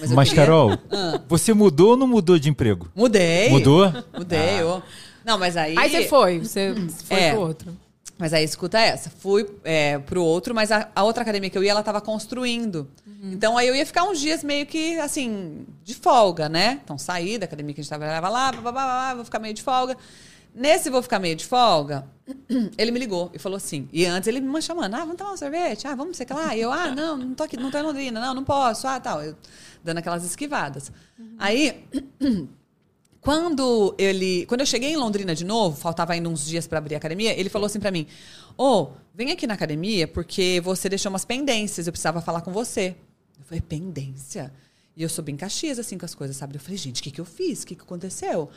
Mas, 0.00 0.10
eu 0.10 0.16
queria- 0.16 0.34
Carol, 0.34 0.78
Ah. 0.90 1.20
você 1.28 1.52
mudou 1.52 1.90
ou 1.90 1.96
não 1.96 2.06
mudou 2.06 2.38
de 2.38 2.48
emprego? 2.48 2.90
Mudei. 2.94 3.50
Mudou? 3.50 3.92
Mudei. 4.16 4.60
eu- 4.60 4.82
Não, 5.24 5.38
mas 5.38 5.56
aí... 5.56 5.76
Aí 5.78 5.90
você 5.90 6.08
foi, 6.08 6.38
você 6.40 6.74
foi 7.04 7.16
É. 7.18 7.30
pro 7.32 7.40
outro. 7.40 7.76
Mas 8.18 8.32
aí, 8.32 8.44
escuta 8.44 8.78
essa. 8.78 9.10
Fui 9.10 9.48
é, 9.64 9.98
pro 9.98 10.22
outro, 10.22 10.54
mas 10.54 10.70
a, 10.70 10.88
a 10.94 11.02
outra 11.02 11.22
academia 11.22 11.50
que 11.50 11.58
eu 11.58 11.64
ia, 11.64 11.72
ela 11.72 11.82
tava 11.82 12.00
construindo. 12.00 12.88
Então, 13.20 13.56
aí 13.56 13.66
eu 13.66 13.74
ia 13.74 13.84
ficar 13.86 14.04
uns 14.04 14.20
dias 14.20 14.44
meio 14.44 14.66
que, 14.66 14.98
assim, 14.98 15.66
de 15.82 15.94
folga, 15.94 16.48
né? 16.48 16.80
Então, 16.84 16.96
saí 16.98 17.38
da 17.38 17.46
academia 17.46 17.74
que 17.74 17.80
a 17.80 17.82
gente 17.82 17.88
trabalhava 17.88 18.28
lá, 18.28 18.52
blá, 18.52 18.60
blá, 18.60 18.72
blá, 18.72 19.14
vou 19.14 19.24
ficar 19.24 19.38
meio 19.38 19.54
de 19.54 19.62
folga. 19.62 19.96
Nesse 20.54 20.90
vou 20.90 21.02
ficar 21.02 21.18
meio 21.18 21.34
de 21.34 21.46
folga, 21.46 22.06
ele 22.76 22.90
me 22.90 22.98
ligou 22.98 23.30
e 23.32 23.38
falou 23.38 23.56
assim. 23.56 23.88
E 23.92 24.04
antes 24.04 24.28
ele 24.28 24.40
me 24.40 24.60
chamando, 24.60 24.94
ah, 24.94 25.00
vamos 25.00 25.16
tomar 25.16 25.32
um 25.32 25.36
sorvete? 25.36 25.86
Ah, 25.86 25.94
vamos, 25.94 26.16
sei 26.16 26.26
lá. 26.30 26.54
E 26.54 26.60
eu, 26.60 26.70
ah, 26.70 26.90
não, 26.94 27.16
não 27.16 27.34
tô 27.34 27.42
aqui, 27.44 27.56
não 27.56 27.70
tô 27.70 27.78
em 27.78 27.82
Londrina, 27.82 28.20
não, 28.20 28.34
não 28.34 28.44
posso. 28.44 28.86
Ah, 28.86 29.00
tal. 29.00 29.22
Eu 29.22 29.34
dando 29.82 29.98
aquelas 29.98 30.24
esquivadas. 30.24 30.92
Aí, 31.38 31.84
quando 33.22 33.94
ele, 33.96 34.44
quando 34.46 34.60
eu 34.60 34.66
cheguei 34.66 34.90
em 34.90 34.96
Londrina 34.96 35.34
de 35.34 35.44
novo, 35.44 35.76
faltava 35.76 36.12
ainda 36.12 36.28
uns 36.28 36.44
dias 36.44 36.66
para 36.66 36.78
abrir 36.78 36.96
a 36.96 36.98
academia, 36.98 37.32
ele 37.38 37.48
falou 37.48 37.66
assim 37.66 37.80
para 37.80 37.90
mim: 37.90 38.06
"Ô, 38.58 38.88
vem 39.14 39.30
aqui 39.30 39.46
na 39.46 39.54
academia 39.54 40.06
porque 40.08 40.60
você 40.62 40.88
deixou 40.88 41.08
umas 41.08 41.24
pendências, 41.24 41.86
eu 41.86 41.92
precisava 41.92 42.20
falar 42.20 42.40
com 42.42 42.52
você". 42.52 42.96
Eu 43.38 43.44
falei: 43.44 43.60
"Pendência?" 43.60 44.52
E 44.94 45.02
eu 45.02 45.08
sou 45.08 45.24
bem 45.24 45.36
caxias, 45.36 45.78
assim, 45.78 45.96
com 45.96 46.04
as 46.04 46.14
coisas, 46.14 46.36
sabe? 46.36 46.56
Eu 46.56 46.60
falei, 46.60 46.76
gente, 46.76 47.00
o 47.00 47.02
que, 47.02 47.10
que 47.10 47.20
eu 47.20 47.24
fiz? 47.24 47.62
O 47.62 47.66
que, 47.66 47.74
que 47.74 47.80
aconteceu? 47.80 48.50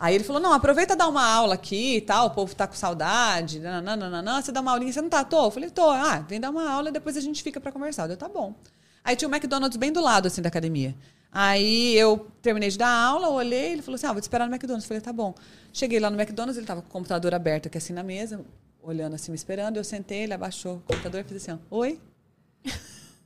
Aí 0.00 0.14
ele 0.14 0.24
falou, 0.24 0.40
não, 0.40 0.54
aproveita 0.54 0.96
dar 0.96 1.08
uma 1.08 1.22
aula 1.22 1.54
aqui 1.54 1.96
e 1.96 2.00
tal, 2.00 2.28
o 2.28 2.30
povo 2.30 2.54
tá 2.56 2.66
com 2.66 2.74
saudade, 2.74 3.60
nananana, 3.60 4.40
você 4.40 4.50
dá 4.50 4.62
uma 4.62 4.72
aulinha, 4.72 4.90
você 4.90 5.02
não 5.02 5.10
tá 5.10 5.20
à 5.20 5.24
toa? 5.24 5.46
Eu 5.46 5.50
falei, 5.50 5.68
tô. 5.68 5.90
Ah, 5.90 6.20
vem 6.26 6.40
dar 6.40 6.48
uma 6.48 6.70
aula 6.70 6.90
depois 6.90 7.18
a 7.18 7.20
gente 7.20 7.42
fica 7.42 7.60
para 7.60 7.70
conversar. 7.70 8.08
Eu, 8.08 8.16
tá 8.16 8.28
bom. 8.30 8.54
Aí 9.04 9.14
tinha 9.14 9.28
o 9.28 9.34
McDonald's 9.34 9.76
bem 9.76 9.92
do 9.92 10.00
lado, 10.00 10.26
assim, 10.26 10.40
da 10.40 10.48
academia. 10.48 10.96
Aí 11.36 11.96
eu 11.96 12.28
terminei 12.40 12.70
de 12.70 12.78
dar 12.78 12.88
aula, 12.88 13.28
olhei, 13.28 13.72
ele 13.72 13.82
falou 13.82 13.96
assim, 13.96 14.06
ah, 14.06 14.12
vou 14.12 14.20
te 14.20 14.24
esperar 14.24 14.46
no 14.46 14.54
McDonald's. 14.54 14.84
Eu 14.84 14.88
falei, 14.88 15.00
tá 15.00 15.12
bom. 15.12 15.34
Cheguei 15.72 15.98
lá 15.98 16.08
no 16.08 16.16
McDonald's, 16.16 16.56
ele 16.56 16.66
tava 16.66 16.80
com 16.80 16.88
o 16.88 16.90
computador 16.92 17.34
aberto 17.34 17.66
aqui 17.66 17.76
assim 17.76 17.92
na 17.92 18.04
mesa, 18.04 18.40
olhando 18.80 19.14
assim, 19.14 19.32
me 19.32 19.36
esperando. 19.36 19.76
Eu 19.76 19.82
sentei, 19.82 20.22
ele 20.22 20.32
abaixou 20.32 20.76
o 20.76 20.80
computador 20.80 21.22
e 21.22 21.24
fez 21.24 21.42
assim, 21.42 21.58
ó, 21.70 21.76
oi? 21.76 22.00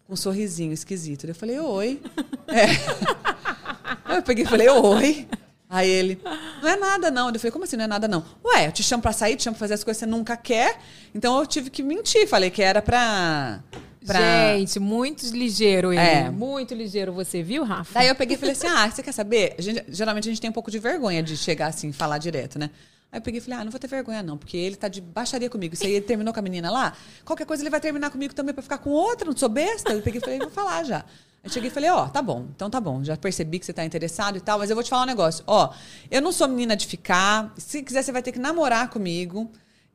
Com 0.06 0.14
um 0.14 0.16
sorrisinho 0.16 0.72
esquisito. 0.72 1.26
Eu 1.26 1.34
falei, 1.34 1.60
oi. 1.60 2.00
É. 2.48 4.16
Eu 4.16 4.22
peguei 4.22 4.42
e 4.42 4.48
falei, 4.48 4.70
oi. 4.70 5.28
Aí 5.68 5.88
ele, 5.88 6.18
não 6.62 6.68
é 6.70 6.76
nada 6.76 7.10
não. 7.10 7.28
Eu 7.28 7.38
falei, 7.38 7.52
como 7.52 7.64
assim 7.64 7.76
não 7.76 7.84
é 7.84 7.86
nada 7.86 8.08
não? 8.08 8.24
Ué, 8.42 8.68
eu 8.68 8.72
te 8.72 8.82
chamo 8.82 9.02
pra 9.02 9.12
sair, 9.12 9.36
te 9.36 9.42
chamo 9.42 9.54
pra 9.54 9.60
fazer 9.60 9.74
as 9.74 9.84
coisas 9.84 10.00
que 10.00 10.06
você 10.06 10.10
nunca 10.10 10.34
quer. 10.34 10.78
Então 11.14 11.38
eu 11.38 11.46
tive 11.46 11.68
que 11.68 11.82
mentir. 11.82 12.26
Falei 12.26 12.48
que 12.48 12.62
era 12.62 12.80
pra... 12.80 13.62
pra... 14.06 14.56
Gente, 14.56 14.78
muito 14.78 15.26
ligeiro 15.26 15.92
ele. 15.92 16.00
É. 16.00 16.30
Muito 16.30 16.74
ligeiro 16.74 17.12
você, 17.12 17.42
viu, 17.42 17.64
Rafa? 17.64 17.92
Daí 17.98 18.08
eu 18.08 18.14
peguei 18.14 18.36
e 18.36 18.38
falei 18.38 18.52
assim: 18.52 18.66
ah, 18.66 18.90
você 18.90 19.02
quer 19.02 19.12
saber? 19.12 19.54
A 19.58 19.62
gente- 19.62 19.84
geralmente 19.88 20.28
a 20.28 20.30
gente 20.32 20.40
tem 20.40 20.50
um 20.50 20.52
pouco 20.52 20.70
de 20.70 20.78
vergonha 20.78 21.22
de 21.22 21.36
chegar 21.36 21.66
assim, 21.68 21.92
falar 21.92 22.18
direto, 22.18 22.58
né? 22.58 22.70
Aí 23.10 23.18
eu 23.18 23.22
peguei 23.22 23.38
e 23.38 23.40
falei, 23.40 23.58
ah, 23.60 23.64
não 23.64 23.70
vou 23.70 23.80
ter 23.80 23.86
vergonha, 23.86 24.22
não, 24.22 24.36
porque 24.36 24.54
ele 24.54 24.76
tá 24.76 24.86
de 24.86 25.00
baixaria 25.00 25.48
comigo. 25.48 25.74
Se 25.74 25.86
aí 25.86 25.92
ele 25.92 26.04
terminou 26.04 26.32
com 26.34 26.40
a 26.40 26.42
menina 26.42 26.70
lá, 26.70 26.92
qualquer 27.24 27.46
coisa 27.46 27.62
ele 27.62 27.70
vai 27.70 27.80
terminar 27.80 28.10
comigo 28.10 28.34
também 28.34 28.52
pra 28.52 28.62
ficar 28.62 28.76
com 28.76 28.90
outra, 28.90 29.24
não 29.30 29.34
sou 29.36 29.48
besta. 29.48 29.92
Eu 29.94 30.02
peguei 30.02 30.18
e 30.18 30.20
falei, 30.20 30.38
vou 30.38 30.50
falar 30.50 30.84
já. 30.84 31.04
Aí 31.42 31.50
cheguei 31.50 31.70
e 31.70 31.72
falei, 31.72 31.88
ó, 31.88 32.06
tá 32.08 32.20
bom, 32.20 32.44
então 32.54 32.68
tá 32.68 32.78
bom, 32.78 33.02
já 33.02 33.16
percebi 33.16 33.58
que 33.58 33.64
você 33.64 33.72
tá 33.72 33.82
interessado 33.82 34.36
e 34.36 34.40
tal, 34.42 34.58
mas 34.58 34.68
eu 34.68 34.76
vou 34.76 34.82
te 34.84 34.90
falar 34.90 35.04
um 35.04 35.06
negócio. 35.06 35.42
Ó, 35.46 35.72
eu 36.10 36.20
não 36.20 36.32
sou 36.32 36.46
menina 36.48 36.76
de 36.76 36.86
ficar, 36.86 37.50
se 37.56 37.82
quiser 37.82 38.02
você 38.02 38.12
vai 38.12 38.22
ter 38.22 38.30
que 38.32 38.38
namorar 38.38 38.90
comigo. 38.90 39.50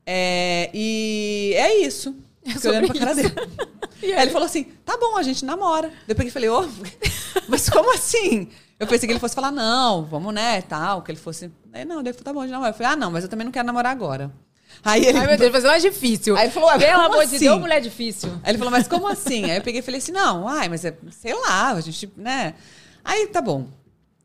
É, 0.05 0.71
e 0.73 1.53
é 1.55 1.81
isso. 1.85 2.15
Fiquei 2.53 2.69
olhando 2.69 2.87
pra 2.87 2.99
cara 2.99 3.15
dele. 3.15 3.33
Aí 4.03 4.21
ele 4.23 4.31
falou 4.31 4.45
assim: 4.45 4.65
tá 4.85 4.97
bom, 4.97 5.15
a 5.17 5.23
gente 5.23 5.45
namora. 5.45 5.91
Eu 6.07 6.15
peguei 6.15 6.29
e 6.29 6.31
falei, 6.31 6.49
ô, 6.49 6.67
mas 7.47 7.69
como 7.69 7.93
assim? 7.93 8.49
Eu 8.79 8.87
pensei 8.87 9.07
que 9.07 9.13
ele 9.13 9.19
fosse 9.19 9.35
falar, 9.35 9.51
não, 9.51 10.03
vamos, 10.03 10.33
né, 10.33 10.61
tal, 10.61 11.01
que 11.01 11.11
ele 11.11 11.19
fosse. 11.19 11.49
Aí 11.71 11.85
não, 11.85 12.03
daí 12.03 12.13
tá 12.13 12.33
bom, 12.33 12.41
a 12.41 12.43
gente 12.43 12.51
namora. 12.51 12.71
Eu 12.71 12.75
falei, 12.75 12.91
ah, 12.91 12.95
não, 12.95 13.11
mas 13.11 13.23
eu 13.23 13.29
também 13.29 13.45
não 13.45 13.51
quero 13.51 13.65
namorar 13.65 13.91
agora. 13.91 14.31
Aí 14.83 15.05
ele. 15.05 15.17
Ai, 15.17 15.27
meu 15.27 15.37
Deus, 15.37 15.51
fazer 15.51 15.67
mais 15.67 15.83
difícil. 15.83 16.35
Aí 16.35 16.45
ele 16.45 16.51
falou, 16.51 16.69
ué, 16.69 16.79
Pelo 16.79 17.01
amor 17.01 17.25
de 17.25 17.35
assim? 17.35 17.45
Deus, 17.45 17.59
mulher 17.59 17.79
difícil. 17.79 18.29
Aí 18.43 18.51
ele 18.51 18.57
falou, 18.57 18.71
mas 18.71 18.87
como 18.87 19.07
assim? 19.07 19.45
Aí 19.45 19.57
eu 19.57 19.61
peguei 19.61 19.79
e 19.79 19.83
falei 19.83 19.99
assim, 19.99 20.11
não, 20.11 20.47
ai, 20.47 20.67
mas 20.67 20.83
é, 20.83 20.95
sei 21.11 21.33
lá, 21.33 21.71
a 21.71 21.81
gente, 21.81 22.11
né? 22.17 22.55
Aí 23.03 23.27
tá 23.27 23.41
bom. 23.41 23.67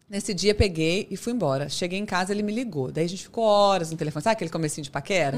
Nesse 0.08 0.32
dia 0.32 0.54
peguei 0.54 1.06
e 1.10 1.16
fui 1.16 1.34
embora. 1.34 1.68
Cheguei 1.68 1.98
em 1.98 2.06
casa, 2.06 2.32
ele 2.32 2.42
me 2.42 2.52
ligou. 2.52 2.90
Daí 2.90 3.04
a 3.04 3.08
gente 3.08 3.24
ficou 3.24 3.44
horas 3.44 3.90
no 3.90 3.96
telefone. 3.96 4.22
Sabe 4.22 4.32
aquele 4.32 4.50
comecinho 4.50 4.82
de 4.82 4.90
paquera? 4.90 5.36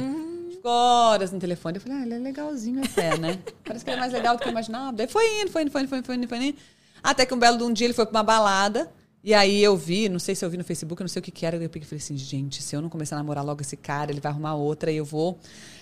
Ficou 0.60 0.70
horas 0.70 1.32
no 1.32 1.38
telefone. 1.38 1.78
Eu 1.78 1.80
falei, 1.80 1.98
ah, 1.98 2.02
ele 2.02 2.14
é 2.14 2.18
legalzinho 2.18 2.82
até, 2.84 3.16
né? 3.16 3.38
Parece 3.64 3.82
que 3.82 3.90
ele 3.90 3.96
é 3.96 4.00
mais 4.00 4.12
legal 4.12 4.36
do 4.36 4.42
que 4.42 4.46
eu 4.46 4.52
imaginava. 4.52 4.92
Daí 4.92 5.08
foi 5.08 5.40
indo, 5.40 5.50
foi 5.50 5.62
indo, 5.62 5.70
foi 5.70 5.80
indo, 5.80 5.88
foi 5.88 5.98
indo, 5.98 6.06
foi 6.06 6.16
indo, 6.16 6.28
foi 6.28 6.38
indo. 6.38 6.58
Até 7.02 7.24
que 7.24 7.32
um 7.32 7.38
belo 7.38 7.56
de 7.56 7.64
um 7.64 7.72
dia 7.72 7.86
ele 7.86 7.94
foi 7.94 8.04
pra 8.04 8.18
uma 8.18 8.22
balada. 8.22 8.90
E 9.24 9.32
aí 9.32 9.62
eu 9.62 9.74
vi, 9.74 10.08
não 10.10 10.18
sei 10.18 10.34
se 10.34 10.44
eu 10.44 10.50
vi 10.50 10.58
no 10.58 10.64
Facebook, 10.64 11.00
eu 11.00 11.04
não 11.04 11.08
sei 11.08 11.20
o 11.20 11.22
que 11.22 11.30
que 11.30 11.46
era. 11.46 11.56
Eu 11.56 11.70
peguei 11.70 11.86
e 11.86 11.88
falei 11.88 12.02
assim, 12.02 12.16
gente, 12.16 12.62
se 12.62 12.76
eu 12.76 12.82
não 12.82 12.90
começar 12.90 13.16
a 13.16 13.18
namorar 13.18 13.42
logo 13.42 13.62
esse 13.62 13.76
cara, 13.76 14.10
ele 14.10 14.20
vai 14.20 14.30
arrumar 14.30 14.54
outra 14.54 14.92
e 14.92 14.96
eu 14.96 15.04
vou... 15.04 15.38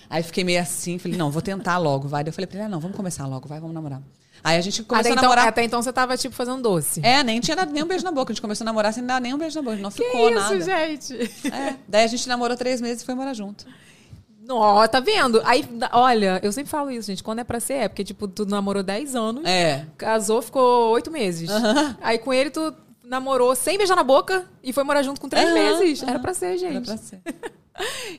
Aí 0.09 0.23
fiquei 0.23 0.43
meio 0.43 0.61
assim, 0.61 0.97
falei, 0.99 1.19
não, 1.19 1.31
vou 1.31 1.43
tentar 1.43 1.77
logo, 1.77 2.09
vai. 2.09 2.25
Daí 2.25 2.31
eu 2.31 2.33
falei 2.35 2.47
pra 2.47 2.57
ele, 2.57 2.67
ah, 2.67 2.69
não, 2.69 2.81
vamos 2.81 2.97
começar 2.97 3.27
logo, 3.27 3.47
vai, 3.47 3.61
vamos 3.61 3.75
namorar. 3.75 4.01
Aí 4.43 4.57
a 4.57 4.61
gente 4.61 4.83
começou 4.85 5.01
Até 5.01 5.09
a 5.09 5.13
então, 5.13 5.23
namorar... 5.23 5.49
até 5.49 5.65
então 5.65 5.83
você 5.83 5.93
tava, 5.93 6.17
tipo, 6.17 6.35
fazendo 6.35 6.63
doce. 6.63 7.01
É, 7.03 7.23
nem 7.23 7.41
tinha 7.41 7.57
dado 7.57 7.73
nem 7.73 7.83
um 7.83 7.87
beijo 7.87 8.05
na 8.05 8.13
boca. 8.13 8.33
A 8.33 8.35
gente 8.35 8.41
começou 8.41 8.65
a 8.65 8.67
namorar 8.67 8.95
sem 8.95 9.05
dar 9.05 9.21
nem 9.21 9.35
um 9.35 9.39
beijo 9.39 9.57
na 9.57 9.63
boca. 9.63 9.77
Não 9.77 9.91
que 9.91 10.03
ficou 10.03 10.31
isso, 10.31 10.39
nada. 10.39 10.61
gente? 10.61 11.15
É. 11.53 11.77
Daí 11.89 12.05
a 12.05 12.07
gente 12.07 12.29
namorou 12.29 12.57
três 12.57 12.81
meses 12.81 13.03
e 13.03 13.07
foi 13.07 13.15
morar 13.15 13.35
junto. 13.35 13.67
Ó, 14.51 14.87
tá 14.89 15.01
vendo? 15.01 15.41
Aí, 15.45 15.65
olha, 15.93 16.41
eu 16.43 16.51
sempre 16.53 16.71
falo 16.71 16.91
isso, 16.91 17.07
gente. 17.09 17.23
Quando 17.23 17.41
é 17.41 17.45
pra 17.45 17.61
ser, 17.61 17.75
é 17.75 17.89
porque, 17.89 18.05
tipo, 18.05 18.27
tu 18.27 18.47
namorou 18.47 18.83
10 18.83 19.15
anos, 19.15 19.45
É. 19.45 19.85
casou, 19.97 20.41
ficou 20.41 20.91
8 20.91 21.11
meses. 21.11 21.51
Aí 22.01 22.19
com 22.19 22.33
ele, 22.33 22.51
tu 22.51 22.75
namorou 23.05 23.55
sem 23.55 23.77
beijar 23.79 23.97
na 23.97 24.03
boca 24.05 24.47
e 24.63 24.73
foi 24.73 24.85
morar 24.85 25.03
junto 25.03 25.21
com 25.21 25.29
3 25.29 25.47
Aham, 25.47 25.55
meses. 25.55 26.03
Era 26.03 26.19
pra 26.19 26.33
ser, 26.35 26.57
gente. 26.59 26.77
Era 26.77 26.81
pra 26.83 26.97
ser. 26.97 27.21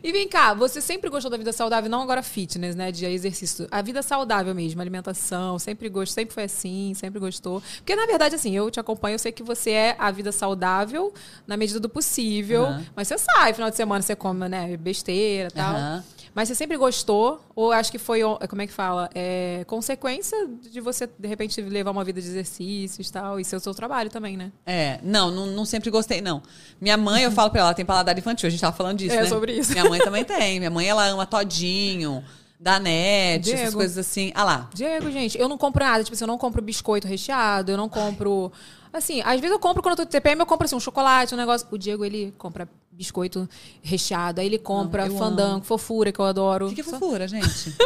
E 0.01 0.09
vem 0.13 0.25
cá, 0.29 0.53
você 0.53 0.79
sempre 0.79 1.09
gostou 1.09 1.29
da 1.29 1.35
vida 1.35 1.51
saudável, 1.51 1.89
não 1.89 2.01
agora 2.01 2.23
fitness, 2.23 2.77
né? 2.77 2.93
De 2.93 3.05
exercício. 3.05 3.67
A 3.69 3.81
vida 3.81 4.01
saudável 4.01 4.55
mesmo, 4.55 4.79
alimentação, 4.79 5.59
sempre 5.59 5.89
gostou, 5.89 6.13
sempre 6.15 6.33
foi 6.33 6.43
assim, 6.43 6.93
sempre 6.95 7.19
gostou. 7.19 7.61
Porque, 7.79 7.93
na 7.93 8.05
verdade, 8.05 8.35
assim, 8.35 8.55
eu 8.55 8.71
te 8.71 8.79
acompanho, 8.79 9.15
eu 9.15 9.19
sei 9.19 9.33
que 9.33 9.43
você 9.43 9.71
é 9.71 9.95
a 9.99 10.11
vida 10.11 10.31
saudável 10.31 11.13
na 11.45 11.57
medida 11.57 11.77
do 11.77 11.89
possível. 11.89 12.67
Aham. 12.67 12.85
Mas 12.95 13.09
você 13.09 13.17
sai, 13.17 13.53
final 13.53 13.69
de 13.69 13.75
semana 13.75 14.01
você 14.01 14.15
come, 14.15 14.47
né, 14.47 14.77
besteira 14.77 15.49
e 15.49 15.51
tal. 15.51 15.75
Aham. 15.75 16.03
Mas 16.35 16.47
você 16.47 16.55
sempre 16.55 16.77
gostou? 16.77 17.41
Ou 17.55 17.71
acho 17.71 17.91
que 17.91 17.97
foi, 17.97 18.21
como 18.49 18.61
é 18.61 18.67
que 18.67 18.73
fala? 18.73 19.09
É, 19.13 19.63
consequência 19.67 20.37
de 20.71 20.79
você, 20.79 21.07
de 21.17 21.27
repente, 21.27 21.61
levar 21.61 21.91
uma 21.91 22.03
vida 22.03 22.21
de 22.21 22.27
exercícios 22.27 23.07
e 23.09 23.11
tal. 23.11 23.39
E 23.39 23.45
ser 23.45 23.55
o 23.55 23.59
seu 23.59 23.73
trabalho 23.73 24.09
também, 24.09 24.37
né? 24.37 24.51
É, 24.65 24.99
não, 25.03 25.31
não, 25.31 25.47
não 25.47 25.65
sempre 25.65 25.89
gostei, 25.89 26.21
não. 26.21 26.41
Minha 26.79 26.97
mãe, 26.97 27.23
eu 27.23 27.31
falo 27.31 27.49
pra 27.49 27.59
ela, 27.61 27.69
ela 27.69 27.75
tem 27.75 27.85
paladar 27.85 28.17
infantil, 28.17 28.47
a 28.47 28.49
gente 28.49 28.61
tava 28.61 28.75
falando 28.75 28.97
disso, 28.99 29.15
É, 29.15 29.21
né? 29.23 29.27
sobre 29.27 29.53
isso. 29.53 29.71
Minha 29.71 29.85
mãe 29.89 29.99
também 29.99 30.23
tem. 30.23 30.59
Minha 30.59 30.69
mãe, 30.71 30.87
ela 30.87 31.05
ama 31.07 31.25
todinho, 31.25 32.23
danete, 32.59 33.49
essas 33.49 33.61
Diego. 33.61 33.77
coisas 33.77 33.97
assim. 33.97 34.31
Ah 34.35 34.43
lá. 34.43 34.69
Diego, 34.73 35.09
gente, 35.11 35.37
eu 35.39 35.47
não 35.49 35.57
compro 35.57 35.83
nada. 35.83 36.03
Tipo 36.03 36.13
assim, 36.15 36.23
eu 36.23 36.27
não 36.27 36.37
compro 36.37 36.61
biscoito 36.61 37.07
recheado, 37.07 37.71
eu 37.71 37.77
não 37.77 37.89
compro. 37.89 38.51
Assim, 38.91 39.21
às 39.21 39.39
vezes 39.39 39.51
eu 39.51 39.59
compro 39.59 39.81
quando 39.83 39.91
eu 39.93 39.97
tô 39.97 40.05
de 40.05 40.09
TPM, 40.11 40.39
eu 40.39 40.45
compro 40.45 40.65
assim, 40.65 40.75
um 40.75 40.79
chocolate, 40.79 41.33
um 41.33 41.37
negócio. 41.37 41.67
O 41.71 41.77
Diego, 41.77 42.03
ele 42.03 42.33
compra 42.37 42.67
biscoito 43.03 43.47
recheado, 43.81 44.41
aí 44.41 44.45
ele 44.47 44.59
compra 44.59 45.07
eu 45.07 45.15
fandango, 45.17 45.63
fofura, 45.63 46.11
que 46.11 46.19
eu 46.19 46.25
adoro. 46.25 46.65
O 46.65 46.69
que, 46.69 46.75
que 46.75 46.81
é 46.81 46.83
Só- 46.83 46.99
fofura, 46.99 47.29
gente? 47.29 47.73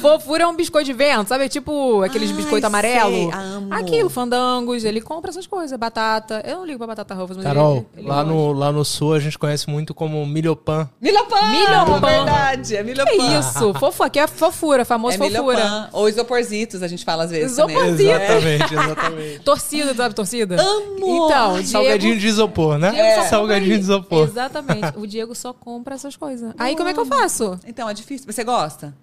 Fofura 0.00 0.44
é 0.44 0.46
um 0.46 0.56
biscoito 0.56 0.86
de 0.86 0.92
vento, 0.92 1.28
sabe? 1.28 1.48
Tipo 1.48 2.02
aqueles 2.02 2.30
Ai, 2.30 2.36
biscoito 2.36 2.66
amarelo. 2.66 3.10
sei, 3.10 3.30
amo. 3.32 3.74
Aquilo, 3.74 4.08
fandangos, 4.08 4.84
ele 4.84 5.00
compra 5.02 5.30
essas 5.30 5.46
coisas, 5.46 5.78
batata. 5.78 6.42
Eu 6.46 6.58
não 6.58 6.64
ligo 6.66 6.78
pra 6.78 6.86
batata 6.86 7.14
rosa, 7.14 7.34
mas 7.34 7.44
Carol, 7.44 7.86
ele, 7.94 8.02
ele 8.02 8.08
lá, 8.08 8.24
no, 8.24 8.52
lá 8.52 8.72
no 8.72 8.84
sul 8.84 9.12
a 9.12 9.20
gente 9.20 9.38
conhece 9.38 9.68
muito 9.68 9.92
como 9.94 10.24
milhopan. 10.24 10.88
Milhopan! 11.00 11.50
Milhopan. 11.50 12.00
Verdade, 12.00 12.76
é 12.76 12.82
milhopan. 12.82 13.10
Que 13.10 13.38
isso? 13.38 13.74
Fofura, 13.74 14.06
aqui 14.06 14.18
é 14.18 14.26
fofura, 14.26 14.84
famoso 14.84 15.14
É 15.14 15.18
fofura. 15.18 15.56
milhopan. 15.56 15.88
Ou 15.92 16.08
isoporzitos, 16.08 16.82
a 16.82 16.88
gente 16.88 17.04
fala 17.04 17.24
às 17.24 17.30
vezes 17.30 17.56
também. 17.56 17.76
Isoporzito. 17.76 18.10
Exatamente, 18.10 18.74
exatamente. 18.74 19.38
Torcida, 19.40 19.94
sabe 19.94 20.14
torcida? 20.14 20.56
Amo! 20.60 21.26
Então, 21.26 21.52
Diego... 21.54 21.68
Salgadinho 21.68 22.18
de 22.18 22.26
isopor, 22.26 22.78
né? 22.78 22.90
Só 22.92 22.96
compra 22.96 23.25
Salgadinho 23.28 23.74
de 23.74 23.80
isopor. 23.80 24.28
Exatamente. 24.28 24.96
O 24.96 25.06
Diego 25.06 25.34
só 25.34 25.52
compra 25.52 25.94
essas 25.94 26.16
coisas. 26.16 26.54
Aí 26.58 26.76
como 26.76 26.88
é 26.88 26.94
que 26.94 27.00
eu 27.00 27.06
faço? 27.06 27.58
Então, 27.66 27.88
é 27.88 27.94
difícil. 27.94 28.30
Você 28.30 28.44
gosta? 28.44 28.94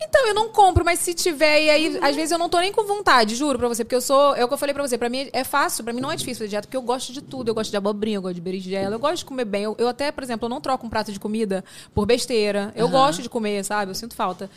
Então, 0.00 0.28
eu 0.28 0.34
não 0.34 0.48
compro, 0.50 0.84
mas 0.84 1.00
se 1.00 1.12
tiver, 1.12 1.64
e 1.64 1.70
aí, 1.70 1.98
às 2.00 2.14
vezes 2.14 2.30
eu 2.30 2.38
não 2.38 2.48
tô 2.48 2.60
nem 2.60 2.72
com 2.72 2.84
vontade, 2.84 3.34
juro 3.34 3.58
pra 3.58 3.66
você, 3.66 3.84
porque 3.84 3.96
eu 3.96 4.00
sou. 4.00 4.34
É 4.36 4.44
o 4.44 4.48
que 4.48 4.54
eu 4.54 4.58
falei 4.58 4.72
pra 4.72 4.86
você, 4.86 4.96
pra 4.96 5.08
mim 5.08 5.28
é 5.32 5.42
fácil, 5.42 5.82
pra 5.82 5.92
mim 5.92 6.00
não 6.00 6.10
é 6.10 6.14
difícil 6.14 6.38
fazer 6.38 6.50
dieta, 6.50 6.68
porque 6.68 6.76
eu 6.76 6.82
gosto 6.82 7.12
de 7.12 7.20
tudo. 7.20 7.48
Eu 7.48 7.54
gosto 7.54 7.70
de 7.70 7.76
abobrinha, 7.76 8.16
eu 8.18 8.22
gosto 8.22 8.36
de 8.36 8.40
berinjela, 8.40 8.94
eu 8.94 9.00
gosto 9.00 9.18
de 9.18 9.24
comer 9.24 9.44
bem. 9.44 9.64
Eu, 9.64 9.74
eu 9.76 9.88
até, 9.88 10.12
por 10.12 10.22
exemplo, 10.22 10.46
eu 10.46 10.50
não 10.50 10.60
troco 10.60 10.86
um 10.86 10.88
prato 10.88 11.10
de 11.10 11.18
comida 11.18 11.64
por 11.92 12.06
besteira. 12.06 12.72
Eu 12.76 12.88
gosto 12.88 13.22
de 13.22 13.28
comer, 13.28 13.64
sabe? 13.64 13.90
Eu 13.90 13.94
sinto 13.94 14.14
falta. 14.14 14.48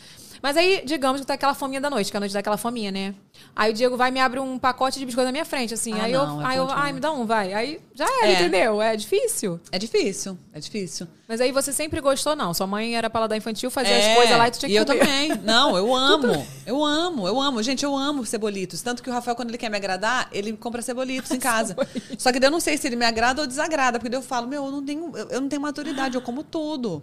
Mas 0.42 0.56
aí, 0.56 0.82
digamos 0.84 1.20
que 1.20 1.26
tá 1.26 1.34
aquela 1.34 1.54
fominha 1.54 1.80
da 1.80 1.88
noite, 1.88 2.10
que 2.10 2.16
a 2.16 2.20
noite 2.20 2.32
dá 2.32 2.40
aquela 2.40 2.56
fominha, 2.56 2.90
né? 2.90 3.14
Aí 3.54 3.70
o 3.70 3.74
Diego 3.74 3.96
vai 3.96 4.08
e 4.08 4.12
me 4.12 4.18
abre 4.20 4.40
um 4.40 4.58
pacote 4.58 4.98
de 4.98 5.06
biscoito 5.06 5.26
na 5.26 5.32
minha 5.32 5.44
frente, 5.44 5.72
assim. 5.72 5.92
Ah, 5.92 6.04
aí 6.04 6.12
não, 6.12 6.40
eu, 6.40 6.42
é 6.42 6.46
aí 6.50 6.56
eu, 6.58 6.68
ai, 6.70 6.92
me 6.92 6.98
dá 7.00 7.12
um, 7.12 7.24
vai. 7.24 7.52
Aí 7.54 7.80
já 7.94 8.04
era, 8.04 8.26
É. 8.26 8.32
entendeu? 8.34 8.82
É 8.82 8.96
difícil. 8.96 9.60
É 9.70 9.78
difícil, 9.78 10.36
é 10.52 10.58
difícil. 10.58 11.06
Mas 11.28 11.40
aí 11.40 11.52
você 11.52 11.72
sempre 11.72 12.00
gostou, 12.00 12.34
não. 12.34 12.52
Sua 12.52 12.66
mãe 12.66 12.96
era 12.96 13.08
paladar 13.08 13.38
infantil, 13.38 13.70
fazia 13.70 13.92
É, 13.94 14.10
as 14.10 14.16
coisas 14.16 14.36
lá 14.36 14.48
e 14.48 14.50
tu 14.50 14.58
tinha 14.58 14.68
que 14.70 14.76
eu 14.78 14.84
comer. 14.84 14.98
também. 14.98 15.28
Não, 15.44 15.76
eu 15.76 15.94
amo. 15.96 16.46
Eu 16.66 16.84
amo, 16.84 17.26
eu 17.28 17.40
amo. 17.40 17.62
Gente, 17.62 17.84
eu 17.84 17.96
amo 17.96 18.26
cebolitos. 18.26 18.82
Tanto 18.82 19.02
que 19.02 19.08
o 19.08 19.12
Rafael, 19.12 19.36
quando 19.36 19.48
ele 19.50 19.58
quer 19.58 19.70
me 19.70 19.76
agradar, 19.76 20.28
ele 20.32 20.52
compra 20.54 20.82
cebolitos 20.82 21.30
em 21.30 21.38
casa. 21.40 21.76
Só 22.18 22.32
que 22.32 22.40
daí 22.40 22.48
eu 22.48 22.52
não 22.52 22.60
sei 22.60 22.76
se 22.76 22.86
ele 22.86 22.96
me 22.96 23.04
agrada 23.06 23.40
ou 23.40 23.46
desagrada. 23.46 23.98
Porque 23.98 24.10
daí 24.10 24.18
eu 24.18 24.22
falo, 24.22 24.46
meu, 24.48 24.64
eu 24.66 24.70
não 24.72 24.84
tenho, 24.84 25.12
eu 25.16 25.28
eu 25.30 25.40
não 25.40 25.48
tenho 25.48 25.62
maturidade, 25.62 26.16
eu 26.16 26.20
como 26.20 26.42
tudo. 26.42 27.02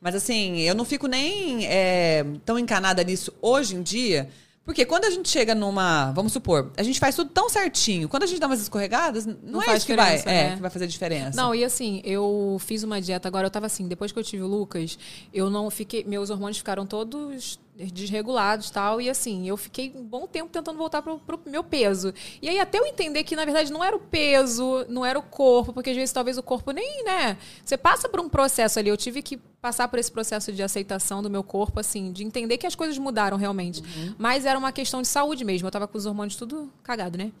Mas 0.00 0.14
assim, 0.14 0.58
eu 0.60 0.74
não 0.74 0.84
fico 0.84 1.06
nem 1.06 1.66
é, 1.66 2.24
tão 2.44 2.58
encanada 2.58 3.02
nisso 3.02 3.32
hoje 3.42 3.74
em 3.74 3.82
dia. 3.82 4.28
Porque 4.68 4.84
quando 4.84 5.06
a 5.06 5.10
gente 5.10 5.30
chega 5.30 5.54
numa. 5.54 6.12
Vamos 6.12 6.30
supor, 6.30 6.70
a 6.76 6.82
gente 6.82 7.00
faz 7.00 7.16
tudo 7.16 7.30
tão 7.30 7.48
certinho. 7.48 8.06
Quando 8.06 8.24
a 8.24 8.26
gente 8.26 8.38
dá 8.38 8.46
umas 8.46 8.60
escorregadas, 8.60 9.24
não, 9.24 9.34
Não 9.42 9.62
é 9.62 9.74
isso 9.74 9.86
que 9.86 9.96
vai, 9.96 10.20
é, 10.20 10.24
né? 10.24 10.56
que 10.56 10.60
vai 10.60 10.70
fazer 10.70 10.86
diferença. 10.86 11.40
Não, 11.40 11.54
e 11.54 11.64
assim, 11.64 12.02
eu 12.04 12.58
fiz 12.60 12.82
uma 12.82 13.00
dieta 13.00 13.26
agora, 13.26 13.46
eu 13.46 13.50
tava 13.50 13.64
assim, 13.64 13.88
depois 13.88 14.12
que 14.12 14.18
eu 14.18 14.22
tive 14.22 14.42
o 14.42 14.46
Lucas, 14.46 14.98
eu 15.32 15.48
não 15.48 15.70
fiquei, 15.70 16.04
meus 16.04 16.28
hormônios 16.28 16.58
ficaram 16.58 16.84
todos 16.84 17.58
desregulados 17.86 18.68
e 18.68 18.72
tal, 18.72 19.00
e 19.00 19.08
assim, 19.08 19.48
eu 19.48 19.56
fiquei 19.56 19.92
um 19.94 20.02
bom 20.02 20.26
tempo 20.26 20.50
tentando 20.50 20.76
voltar 20.76 21.00
pro, 21.00 21.18
pro 21.18 21.40
meu 21.46 21.62
peso. 21.62 22.12
E 22.42 22.48
aí 22.48 22.58
até 22.58 22.78
eu 22.78 22.86
entender 22.86 23.22
que, 23.22 23.36
na 23.36 23.44
verdade, 23.44 23.72
não 23.72 23.84
era 23.84 23.94
o 23.94 24.00
peso, 24.00 24.84
não 24.88 25.06
era 25.06 25.18
o 25.18 25.22
corpo, 25.22 25.72
porque 25.72 25.90
às 25.90 25.96
vezes 25.96 26.12
talvez 26.12 26.36
o 26.36 26.42
corpo 26.42 26.72
nem, 26.72 27.04
né, 27.04 27.38
você 27.64 27.76
passa 27.76 28.08
por 28.08 28.20
um 28.20 28.28
processo 28.28 28.78
ali, 28.78 28.88
eu 28.88 28.96
tive 28.96 29.22
que 29.22 29.36
passar 29.60 29.88
por 29.88 29.98
esse 29.98 30.10
processo 30.10 30.52
de 30.52 30.62
aceitação 30.62 31.22
do 31.22 31.30
meu 31.30 31.42
corpo, 31.42 31.80
assim, 31.80 32.12
de 32.12 32.24
entender 32.24 32.58
que 32.58 32.66
as 32.66 32.74
coisas 32.74 32.96
mudaram 32.98 33.36
realmente. 33.36 33.82
Mas 34.16 34.44
era 34.44 34.58
uma 34.58 34.72
questão 34.72 35.02
de 35.02 35.08
saúde 35.08 35.44
mesmo, 35.44 35.66
eu 35.66 35.70
tava 35.70 35.86
com 35.86 35.98
os 35.98 36.06
hormônios 36.06 36.36
tudo 36.36 36.72
cagado, 36.82 37.16
né? 37.18 37.32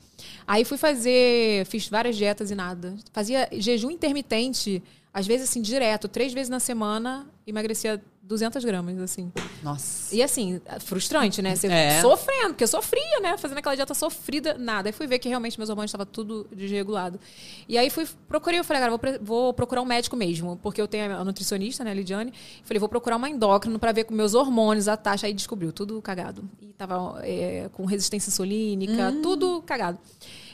Aí 0.46 0.64
fui 0.64 0.76
fazer, 0.76 1.64
fiz 1.66 1.88
várias 1.88 2.16
dietas 2.16 2.50
e 2.50 2.54
nada. 2.54 2.96
Fazia 3.12 3.48
jejum 3.52 3.90
intermitente, 3.90 4.82
às 5.12 5.26
vezes 5.26 5.48
assim, 5.48 5.62
direto, 5.62 6.08
três 6.08 6.32
vezes 6.32 6.48
na 6.48 6.60
semana, 6.60 7.26
emagrecia 7.46 8.02
200 8.28 8.62
gramas, 8.62 8.98
assim. 9.00 9.32
Nossa. 9.62 10.14
E 10.14 10.22
assim, 10.22 10.60
frustrante, 10.80 11.40
né? 11.40 11.56
Você 11.56 11.66
É. 11.66 12.00
sofrendo, 12.02 12.48
porque 12.50 12.64
eu 12.64 12.68
sofria, 12.68 13.20
né? 13.20 13.38
Fazendo 13.38 13.56
aquela 13.58 13.74
dieta 13.74 13.94
sofrida, 13.94 14.54
nada. 14.58 14.90
Aí 14.90 14.92
fui 14.92 15.06
ver 15.06 15.18
que 15.18 15.28
realmente 15.30 15.58
meus 15.58 15.70
hormônios 15.70 15.88
estavam 15.88 16.04
tudo 16.06 16.46
desregulado. 16.54 17.18
E 17.66 17.78
aí 17.78 17.88
fui, 17.88 18.06
procurei, 18.28 18.60
eu 18.60 18.64
falei, 18.64 18.82
cara, 18.82 18.90
vou, 18.96 19.00
vou 19.22 19.54
procurar 19.54 19.80
um 19.80 19.86
médico 19.86 20.14
mesmo, 20.14 20.58
porque 20.62 20.80
eu 20.80 20.86
tenho 20.86 21.16
a 21.16 21.24
nutricionista, 21.24 21.82
né, 21.82 21.94
Lidiane. 21.94 22.32
Falei, 22.64 22.78
vou 22.78 22.88
procurar 22.88 23.16
uma 23.16 23.30
endócrino 23.30 23.78
pra 23.78 23.92
ver 23.92 24.04
com 24.04 24.12
meus 24.12 24.34
hormônios, 24.34 24.88
a 24.88 24.96
taxa. 24.96 25.26
Aí 25.26 25.32
descobriu, 25.32 25.72
tudo 25.72 26.00
cagado. 26.02 26.44
E 26.60 26.66
tava 26.74 27.20
é, 27.24 27.70
com 27.72 27.86
resistência 27.86 28.28
insulínica, 28.28 29.10
tudo 29.22 29.62
cagado. 29.62 29.98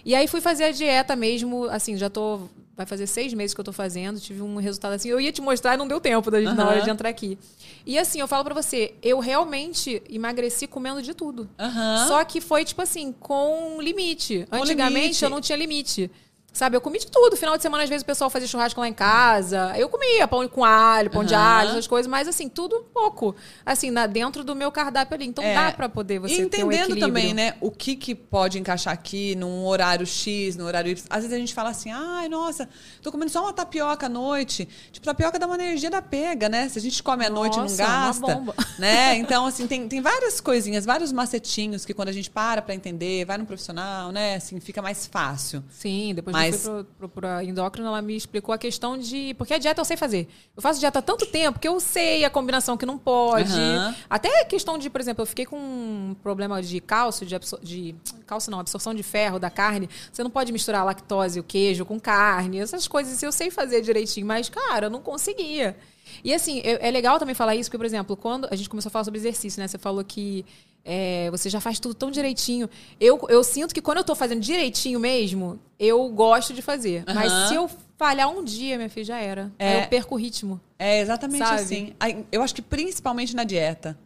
E 0.04 0.14
aí 0.14 0.28
fui 0.28 0.40
fazer 0.40 0.64
a 0.64 0.70
dieta 0.70 1.16
mesmo, 1.16 1.64
assim, 1.64 1.96
já 1.96 2.08
tô. 2.08 2.42
Vai 2.76 2.84
fazer 2.86 3.06
seis 3.06 3.32
meses 3.32 3.54
que 3.54 3.60
eu 3.60 3.64
tô 3.64 3.72
fazendo, 3.72 4.18
tive 4.18 4.42
um 4.42 4.56
resultado 4.56 4.94
assim. 4.94 5.08
Eu 5.08 5.20
ia 5.20 5.30
te 5.30 5.40
mostrar 5.40 5.74
e 5.74 5.76
não 5.76 5.86
deu 5.86 6.00
tempo 6.00 6.28
da 6.28 6.40
gente, 6.40 6.54
na 6.54 6.62
Aham. 6.64 6.70
hora 6.72 6.82
de 6.82 6.90
entrar 6.90 7.08
aqui. 7.08 7.38
E 7.86 7.96
assim, 7.96 8.18
eu 8.18 8.26
falo 8.26 8.42
pra 8.44 8.52
você, 8.54 8.94
eu 9.00 9.20
realmente 9.20 10.02
emagreci 10.10 10.66
comendo 10.66 11.00
de 11.00 11.14
tudo. 11.14 11.48
Aham. 11.58 12.08
Só 12.08 12.24
que 12.24 12.40
foi, 12.40 12.64
tipo 12.64 12.82
assim, 12.82 13.12
com 13.12 13.80
limite. 13.80 14.44
Com 14.50 14.56
Antigamente 14.56 15.00
limite. 15.02 15.24
eu 15.24 15.30
não 15.30 15.40
tinha 15.40 15.56
limite. 15.56 16.10
Sabe, 16.54 16.76
eu 16.76 16.80
comi 16.80 17.00
de 17.00 17.08
tudo. 17.08 17.36
Final 17.36 17.56
de 17.56 17.62
semana, 17.64 17.82
às 17.82 17.88
vezes, 17.90 18.04
o 18.04 18.06
pessoal 18.06 18.30
fazia 18.30 18.46
churrasco 18.46 18.80
lá 18.80 18.86
em 18.88 18.92
casa. 18.94 19.74
Eu 19.76 19.88
comia 19.88 20.26
pão 20.28 20.46
com 20.48 20.64
alho, 20.64 21.10
pão 21.10 21.24
de 21.24 21.34
Aham. 21.34 21.42
alho, 21.42 21.70
essas 21.70 21.88
coisas. 21.88 22.08
Mas, 22.08 22.28
assim, 22.28 22.48
tudo 22.48 22.76
um 22.76 22.84
pouco. 22.84 23.34
Assim, 23.66 23.90
na, 23.90 24.06
dentro 24.06 24.44
do 24.44 24.54
meu 24.54 24.70
cardápio 24.70 25.16
ali. 25.16 25.26
Então, 25.26 25.42
É. 25.42 25.52
dá 25.52 25.72
pra 25.72 25.88
poder 25.88 26.20
você 26.20 26.36
E 26.36 26.42
um 26.42 26.46
entendendo 26.46 26.72
equilíbrio. 26.92 27.00
também, 27.00 27.34
né, 27.34 27.54
o 27.60 27.72
que, 27.72 27.96
que 27.96 28.14
pode 28.14 28.56
encaixar 28.58 28.94
aqui 28.94 29.34
num 29.34 29.66
horário 29.66 30.06
X, 30.06 30.54
no 30.56 30.64
horário 30.64 30.92
Y. 30.92 31.04
Às 31.10 31.22
vezes 31.24 31.32
a 31.36 31.38
gente 31.40 31.52
fala 31.52 31.70
assim, 31.70 31.90
ai, 31.90 32.28
nossa, 32.28 32.68
tô 33.02 33.10
comendo 33.10 33.32
só 33.32 33.42
uma 33.42 33.52
tapioca 33.52 34.06
à 34.06 34.08
noite. 34.08 34.68
Tipo, 34.92 35.04
tapioca 35.04 35.36
dá 35.40 35.46
uma 35.46 35.56
energia 35.56 35.90
da 35.90 36.00
pega, 36.00 36.48
né? 36.48 36.68
Se 36.68 36.78
a 36.78 36.82
gente 36.82 37.02
come 37.02 37.26
à 37.26 37.30
noite 37.30 37.54
e 37.54 37.56
não 37.56 37.64
Nossa, 37.64 37.82
uma 37.84 38.06
gasta. 38.06 38.20
bomba. 38.34 38.54
Né? 38.78 39.16
Então, 39.18 39.46
assim, 39.46 39.66
tem, 39.66 39.86
tem 39.88 40.00
várias 40.00 40.40
coisinhas, 40.40 40.84
vários 40.84 41.10
macetinhos 41.12 41.84
que 41.84 41.94
quando 41.94 42.08
a 42.08 42.12
gente 42.12 42.28
para 42.30 42.60
pra 42.62 42.74
entender, 42.74 43.24
vai 43.24 43.38
no 43.38 43.46
profissional, 43.46 44.10
né? 44.12 44.36
Assim, 44.36 44.58
fica 44.60 44.80
mais 44.82 45.06
fácil. 45.06 45.62
Sim, 45.70 46.12
depois 46.14 46.32
Mas- 46.32 46.43
eu 46.52 46.58
fui 46.58 46.84
pro, 46.98 47.08
pro, 47.08 47.40
endócrino, 47.42 47.88
ela 47.88 48.02
me 48.02 48.16
explicou 48.16 48.54
a 48.54 48.58
questão 48.58 48.98
de. 48.98 49.34
Porque 49.34 49.54
a 49.54 49.58
dieta 49.58 49.80
eu 49.80 49.84
sei 49.84 49.96
fazer. 49.96 50.28
Eu 50.56 50.62
faço 50.62 50.80
dieta 50.80 50.98
há 50.98 51.02
tanto 51.02 51.26
tempo 51.26 51.58
que 51.58 51.68
eu 51.68 51.78
sei 51.80 52.24
a 52.24 52.30
combinação 52.30 52.76
que 52.76 52.84
não 52.84 52.98
pode. 52.98 53.52
Aham. 53.52 53.94
Até 54.08 54.42
a 54.42 54.44
questão 54.44 54.76
de, 54.78 54.88
por 54.90 55.00
exemplo, 55.00 55.22
eu 55.22 55.26
fiquei 55.26 55.46
com 55.46 55.56
um 55.56 56.16
problema 56.22 56.62
de 56.62 56.80
cálcio, 56.80 57.26
de, 57.26 57.34
absor 57.34 57.60
de 57.62 57.94
cálcio 58.26 58.50
não, 58.50 58.60
absorção 58.60 58.94
de 58.94 59.02
ferro 59.02 59.38
da 59.38 59.50
carne. 59.50 59.88
Você 60.12 60.22
não 60.22 60.30
pode 60.30 60.52
misturar 60.52 60.82
a 60.82 60.84
lactose, 60.84 61.40
o 61.40 61.44
queijo 61.44 61.84
com 61.84 61.98
carne, 62.00 62.58
essas 62.58 62.86
coisas 62.88 63.22
eu 63.22 63.32
sei 63.32 63.50
fazer 63.50 63.80
direitinho, 63.80 64.26
mas, 64.26 64.48
cara, 64.48 64.86
eu 64.86 64.90
não 64.90 65.00
conseguia. 65.00 65.76
E 66.22 66.32
assim, 66.34 66.60
eu- 66.64 66.78
é 66.80 66.90
legal 66.90 67.18
também 67.18 67.34
falar 67.34 67.54
isso, 67.56 67.68
porque, 67.70 67.78
por 67.78 67.86
exemplo, 67.86 68.16
quando 68.16 68.46
a 68.50 68.56
gente 68.56 68.68
começou 68.68 68.88
a 68.88 68.92
falar 68.92 69.04
sobre 69.04 69.18
exercício, 69.18 69.60
né? 69.60 69.66
Você 69.68 69.78
falou 69.78 70.04
que 70.04 70.44
é, 70.84 71.30
você 71.30 71.48
já 71.48 71.60
faz 71.60 71.80
tudo 71.80 71.94
tão 71.94 72.10
direitinho. 72.10 72.68
Eu, 73.00 73.20
eu 73.28 73.42
sinto 73.42 73.74
que 73.74 73.80
quando 73.80 73.98
eu 73.98 74.04
tô 74.04 74.14
fazendo 74.14 74.40
direitinho 74.40 75.00
mesmo, 75.00 75.58
eu 75.78 76.08
gosto 76.10 76.52
de 76.52 76.60
fazer. 76.60 77.04
Mas 77.06 77.32
Aham. 77.32 77.48
se 77.48 77.54
eu 77.54 77.70
falhar 77.96 78.28
um 78.28 78.44
dia, 78.44 78.76
minha 78.76 78.90
filha, 78.90 79.04
já 79.04 79.18
era. 79.18 79.52
É. 79.58 79.76
Aí 79.76 79.82
eu 79.82 79.88
perco 79.88 80.14
o 80.14 80.18
ritmo. 80.18 80.60
É 80.78 81.00
exatamente 81.00 81.46
Sabe? 81.46 81.60
assim. 81.60 81.94
Eu 82.30 82.42
acho 82.42 82.54
que 82.54 82.62
principalmente 82.62 83.34
na 83.34 83.44
dieta. 83.44 83.98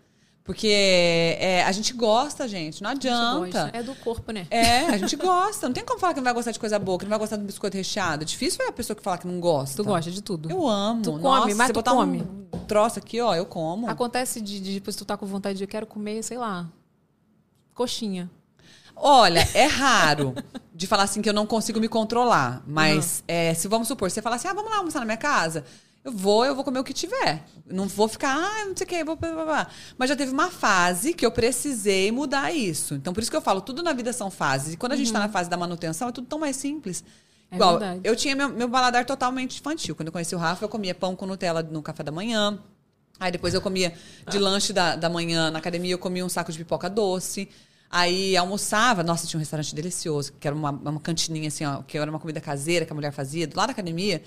Porque 0.48 0.66
é, 0.66 1.62
a 1.62 1.72
gente 1.72 1.92
gosta, 1.92 2.48
gente. 2.48 2.82
Não 2.82 2.88
adianta. 2.88 3.68
É 3.70 3.82
do 3.82 3.94
corpo, 3.96 4.32
né? 4.32 4.46
É, 4.50 4.86
a 4.86 4.96
gente 4.96 5.14
gosta. 5.14 5.68
Não 5.68 5.74
tem 5.74 5.84
como 5.84 6.00
falar 6.00 6.14
que 6.14 6.20
não 6.20 6.24
vai 6.24 6.32
gostar 6.32 6.52
de 6.52 6.58
coisa 6.58 6.78
boa, 6.78 6.98
que 6.98 7.04
não 7.04 7.10
vai 7.10 7.18
gostar 7.18 7.36
de 7.36 7.44
biscoito 7.44 7.76
recheado. 7.76 8.24
Difícil 8.24 8.64
é 8.64 8.68
a 8.68 8.72
pessoa 8.72 8.96
que 8.96 9.02
fala 9.02 9.18
que 9.18 9.26
não 9.26 9.40
gosta. 9.40 9.76
Tu 9.76 9.84
gosta 9.84 10.10
de 10.10 10.22
tudo. 10.22 10.50
Eu 10.50 10.66
amo. 10.66 11.02
Tu 11.02 11.10
come, 11.10 11.22
Nossa, 11.22 11.54
mas 11.54 11.66
se 11.66 11.72
tu 11.74 11.82
come. 11.82 12.26
um 12.50 12.58
troço 12.60 12.98
aqui, 12.98 13.20
ó, 13.20 13.34
eu 13.34 13.44
como. 13.44 13.90
Acontece 13.90 14.40
de, 14.40 14.58
de 14.58 14.72
depois 14.76 14.96
tu 14.96 15.04
tá 15.04 15.18
com 15.18 15.26
vontade 15.26 15.58
de 15.58 15.64
eu 15.64 15.68
quero 15.68 15.86
comer, 15.86 16.22
sei 16.22 16.38
lá, 16.38 16.66
coxinha. 17.74 18.30
Olha, 18.96 19.46
é 19.52 19.66
raro 19.66 20.34
de 20.74 20.86
falar 20.86 21.02
assim 21.02 21.20
que 21.20 21.28
eu 21.28 21.34
não 21.34 21.44
consigo 21.44 21.78
me 21.78 21.88
controlar. 21.88 22.62
Mas 22.66 23.22
é, 23.28 23.52
se 23.52 23.68
vamos 23.68 23.86
supor, 23.86 24.10
você 24.10 24.22
fala 24.22 24.36
assim, 24.36 24.48
ah, 24.48 24.54
vamos 24.54 24.70
lá 24.70 24.78
almoçar 24.78 25.00
na 25.00 25.04
minha 25.04 25.18
casa. 25.18 25.62
Eu 26.04 26.12
vou, 26.12 26.44
eu 26.44 26.54
vou 26.54 26.64
comer 26.64 26.78
o 26.78 26.84
que 26.84 26.92
tiver. 26.92 27.44
Não 27.66 27.86
vou 27.86 28.08
ficar, 28.08 28.34
ah, 28.34 28.64
não 28.64 28.76
sei 28.76 28.84
o 28.84 28.88
que, 28.88 29.04
vou. 29.04 29.16
blá, 29.16 29.32
blá, 29.32 29.44
blá. 29.44 29.66
Mas 29.96 30.08
já 30.08 30.16
teve 30.16 30.32
uma 30.32 30.50
fase 30.50 31.12
que 31.12 31.26
eu 31.26 31.30
precisei 31.30 32.10
mudar 32.10 32.52
isso. 32.52 32.94
Então, 32.94 33.12
por 33.12 33.20
isso 33.20 33.30
que 33.30 33.36
eu 33.36 33.42
falo, 33.42 33.60
tudo 33.60 33.82
na 33.82 33.92
vida 33.92 34.12
são 34.12 34.30
fases. 34.30 34.74
E 34.74 34.76
quando 34.76 34.92
a 34.92 34.96
gente 34.96 35.12
tá 35.12 35.18
na 35.18 35.28
fase 35.28 35.50
da 35.50 35.56
manutenção, 35.56 36.08
é 36.08 36.12
tudo 36.12 36.26
tão 36.26 36.38
mais 36.38 36.56
simples. 36.56 37.04
É 37.50 37.56
Igual, 37.56 37.78
verdade. 37.78 38.00
eu 38.04 38.14
tinha 38.14 38.36
meu, 38.36 38.48
meu 38.48 38.68
paladar 38.68 39.04
totalmente 39.04 39.58
infantil. 39.58 39.94
Quando 39.94 40.08
eu 40.08 40.12
conheci 40.12 40.34
o 40.34 40.38
Rafa, 40.38 40.64
eu 40.64 40.68
comia 40.68 40.94
pão 40.94 41.16
com 41.16 41.26
Nutella 41.26 41.62
no 41.62 41.82
café 41.82 42.02
da 42.02 42.12
manhã. 42.12 42.58
Aí 43.18 43.32
depois 43.32 43.52
eu 43.52 43.60
comia 43.60 43.92
de 44.28 44.38
lanche 44.38 44.72
da, 44.72 44.94
da 44.94 45.08
manhã 45.08 45.50
na 45.50 45.58
academia, 45.58 45.92
eu 45.92 45.98
comia 45.98 46.24
um 46.24 46.28
saco 46.28 46.52
de 46.52 46.58
pipoca 46.58 46.88
doce. 46.88 47.48
Aí 47.90 48.36
almoçava, 48.36 49.02
nossa, 49.02 49.26
tinha 49.26 49.38
um 49.38 49.40
restaurante 49.40 49.74
delicioso, 49.74 50.34
que 50.38 50.46
era 50.46 50.54
uma, 50.54 50.70
uma 50.70 51.00
cantininha 51.00 51.48
assim, 51.48 51.64
ó, 51.64 51.82
que 51.82 51.96
era 51.96 52.08
uma 52.08 52.20
comida 52.20 52.40
caseira 52.40 52.84
que 52.84 52.92
a 52.92 52.94
mulher 52.94 53.12
fazia, 53.12 53.46
do 53.46 53.56
lado 53.56 53.68
da 53.68 53.72
academia. 53.72 54.22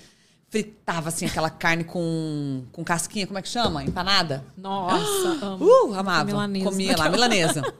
Fritava 0.52 1.08
assim 1.08 1.26
aquela 1.26 1.50
carne 1.50 1.86
com, 1.86 2.64
com 2.74 2.84
casquinha, 2.84 3.26
como 3.26 3.40
é 3.40 3.42
que 3.42 3.48
chama? 3.48 3.86
Empanada. 3.86 4.44
Nossa, 4.58 5.46
amo. 5.46 5.66
Uh, 5.66 5.94
amava. 5.94 6.26
Milanesa. 6.26 6.70
Comia 6.70 6.98
lá, 6.98 7.10
milanesa. 7.10 7.74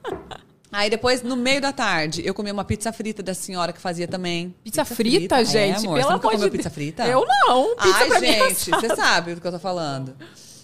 Aí 0.72 0.90
depois, 0.90 1.22
no 1.22 1.36
meio 1.36 1.60
da 1.60 1.74
tarde, 1.74 2.22
eu 2.26 2.34
comia 2.34 2.54
uma 2.54 2.64
pizza 2.64 2.94
frita 2.94 3.22
da 3.22 3.34
senhora 3.34 3.74
que 3.74 3.82
fazia 3.82 4.08
também. 4.08 4.56
Pizza, 4.64 4.86
frita, 4.86 5.42
É, 5.42 5.44
gente? 5.44 5.80
amor, 5.86 5.98
pelo 5.98 6.08
você 6.08 6.14
nunca 6.14 6.28
amor 6.28 6.32
comeu 6.32 6.50
de 6.50 6.58
pizza 6.58 6.70
frita? 6.70 7.06
Eu 7.06 7.26
não. 7.28 7.76
Pizza 7.76 7.98
Ai, 7.98 8.10
é 8.10 8.20
gente, 8.22 8.70
você 8.72 8.96
sabe 8.96 9.36
do 9.36 9.42
que 9.42 9.48
eu 9.48 9.52
tô 9.52 9.60
falando. 9.60 10.16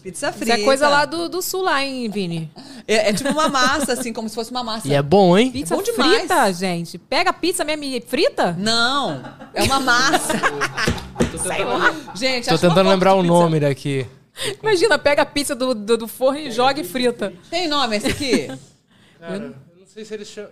Pizza 0.08 0.30
Isso 0.30 0.38
frita. 0.40 0.54
é 0.60 0.64
coisa 0.64 0.88
lá 0.88 1.04
do, 1.06 1.28
do 1.28 1.42
sul, 1.42 1.64
lá, 1.64 1.84
hein, 1.84 2.10
Vini? 2.10 2.50
É, 2.88 3.10
é 3.10 3.14
tipo 3.14 3.30
uma 3.30 3.50
massa, 3.50 3.92
assim, 3.94 4.14
como 4.14 4.30
se 4.30 4.36
fosse 4.36 4.52
uma 4.52 4.64
massa. 4.64 4.88
E 4.88 4.94
é 4.94 5.02
bom, 5.02 5.38
hein? 5.38 5.52
Pizza 5.52 5.76
bom 5.76 5.84
demais. 5.84 6.20
frita, 6.20 6.54
gente. 6.54 6.98
Pega 6.98 7.32
a 7.32 7.34
pizza 7.34 7.66
mesmo 7.66 7.84
e 7.84 8.00
frita? 8.00 8.54
Não, 8.58 9.22
é 9.54 9.64
uma 9.64 9.80
massa. 9.80 10.34
Gente, 12.16 12.48
Tô 12.48 12.54
acho 12.56 12.66
uma 12.66 12.70
tentando 12.70 12.76
foto 12.86 12.90
lembrar 12.90 13.14
o 13.16 13.24
nome 13.24 13.60
daqui. 13.60 14.06
Imagina, 14.62 14.98
pega 14.98 15.24
a 15.24 15.26
pizza 15.26 15.54
do, 15.56 15.74
do, 15.76 15.98
do 15.98 16.08
forno 16.08 16.40
e 16.40 16.52
joga 16.52 16.80
e 16.80 16.84
frita. 16.84 17.34
Tem 17.50 17.68
nome 17.68 17.98
esse 17.98 18.08
aqui? 18.08 18.48
Cara, 19.20 19.36
eu 19.36 19.40
não 19.80 19.86
sei 19.86 20.06
se 20.06 20.14
eles 20.14 20.28
chamam. 20.28 20.52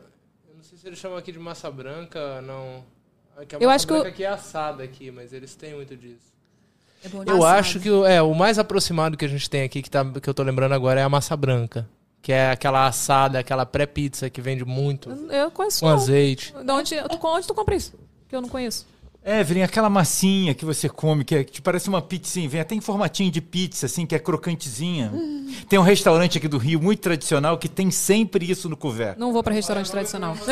Eu 0.49 0.56
não 0.58 0.64
sei 0.64 0.78
se 0.78 0.86
eles 0.88 0.99
chamam 0.99 1.18
aqui 1.18 1.32
de 1.32 1.39
massa 1.39 1.70
branca, 1.72 2.41
não. 2.41 2.84
Aqui 3.38 3.56
a 3.56 3.60
Eu 3.60 3.68
massa 3.70 3.76
acho 3.76 3.88
que 3.88 3.93
branca 3.93 4.08
o- 4.08 4.12
aqui 4.12 4.24
é 4.24 4.28
assada 4.28 4.84
aqui, 4.84 5.12
mas 5.12 5.32
eles 5.34 5.56
têm 5.56 5.76
muito 5.76 5.95
disso. 5.95 6.35
É 7.06 7.10
bom 7.10 7.24
Eu 7.26 7.45
acho 7.45 7.80
que 7.80 7.89
o- 7.89 8.06
é, 8.06 8.22
o 8.22 8.34
mais 8.34 8.58
aproximado 8.58 9.16
que 9.16 9.26
a 9.26 9.28
gente 9.28 9.49
tem 9.49 9.64
aqui, 9.64 9.82
que, 9.82 9.89
tá, 9.89 10.03
que 10.03 10.28
eu 10.30 10.34
tô 10.34 10.41
lembrando 10.43 10.74
agora, 10.74 10.99
é 10.99 11.03
a 11.03 11.10
massa 11.10 11.36
branca. 11.38 11.88
Que 12.22 12.32
é 12.32 12.49
aquela 12.49 12.88
assada, 12.88 13.38
aquela 13.38 13.66
pré-pizza 13.68 14.30
que 14.32 14.41
vende 14.41 14.66
muito. 14.66 15.12
Eu 15.32 15.51
conheço. 15.51 15.82
Com 15.82 15.88
não. 15.88 15.93
azeite. 15.93 16.51
De 16.53 16.72
onde, 16.72 16.95
tu, 17.03 17.20
onde 17.28 17.47
tu 17.47 17.53
compra 17.53 17.76
isso? 17.76 17.93
Que 18.28 18.36
eu 18.36 18.41
não 18.41 18.49
conheço. 18.49 18.88
Evelyn, 19.26 19.64
aquela 19.64 19.90
massinha 19.90 20.54
que 20.54 20.64
você 20.64 20.88
come, 20.88 21.24
que, 21.26 21.36
é, 21.36 21.44
que 21.44 21.60
parece 21.60 21.90
uma 21.90 22.00
pizzinha, 22.00 22.48
vem 22.48 22.62
até 22.62 22.76
em 22.76 22.82
formatinho 22.82 23.32
de 23.32 23.42
pizza, 23.42 23.88
assim, 23.88 24.06
que 24.06 24.14
é 24.14 24.20
crocantezinha. 24.20 25.12
Tem 25.68 25.80
um 25.80 25.82
restaurante 25.82 26.38
aqui 26.38 26.48
do 26.48 26.60
Rio 26.60 26.80
muito 26.80 27.00
tradicional 27.00 27.58
que 27.58 27.68
tem 27.68 27.90
sempre 27.90 28.50
isso 28.50 28.70
no 28.70 28.78
couvert. 28.78 29.18
Não 29.18 29.34
vou 29.34 29.42
pra 29.42 29.52
restaurante 29.52 29.90
tradicional. 29.90 30.38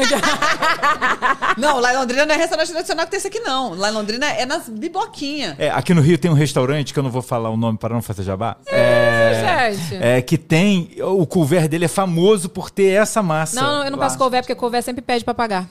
Não, 1.56 1.80
lá 1.80 1.94
em 1.94 1.98
Londrina 1.98 2.26
não 2.26 2.34
é 2.34 2.38
restaurante 2.38 2.72
tradicional 2.72 3.06
que 3.06 3.12
tem 3.12 3.18
esse 3.20 3.28
aqui, 3.28 3.40
não. 3.40 3.76
Lá 3.76 3.90
em 3.90 3.94
Londrina 3.94 4.26
é 4.26 4.44
nas 4.44 4.68
biboquinhas. 4.68 5.56
É, 5.60 5.70
aqui 5.70 5.94
no 5.94 6.02
Rio 6.02 6.18
tem 6.18 6.32
um 6.32 6.34
restaurante, 6.34 6.92
que 6.92 6.98
eu 6.98 7.04
não 7.04 7.12
vou 7.12 7.22
falar 7.22 7.52
o 7.52 7.58
nome 7.58 7.78
para 7.78 7.94
não 7.94 8.02
fazer 8.02 8.24
jabá. 8.24 8.58
É, 8.66 9.72
gente. 9.74 10.04
é, 10.04 10.22
que 10.22 10.38
tem. 10.38 10.90
O 11.00 11.28
couvert 11.28 11.68
dele 11.68 11.86
é 11.86 11.88
famoso 11.88 12.50
por 12.50 12.72
ter 12.72 12.90
essa 12.90 13.22
massa. 13.22 13.62
Não, 13.62 13.84
eu 13.84 13.92
não 13.92 14.00
lá. 14.00 14.06
passo 14.06 14.18
couvé, 14.18 14.42
porque 14.42 14.56
couvé 14.56 14.82
sempre 14.82 15.04
pede 15.04 15.24
pra 15.24 15.34
pagar. 15.36 15.68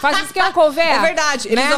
Faz 0.00 0.18
isso 0.22 0.32
que 0.32 0.38
é 0.38 0.44
um 0.44 0.52
couvé. 0.52 0.86
É 0.96 1.00
verdade, 1.00 1.48
eles 1.48 1.64
né? 1.64 1.70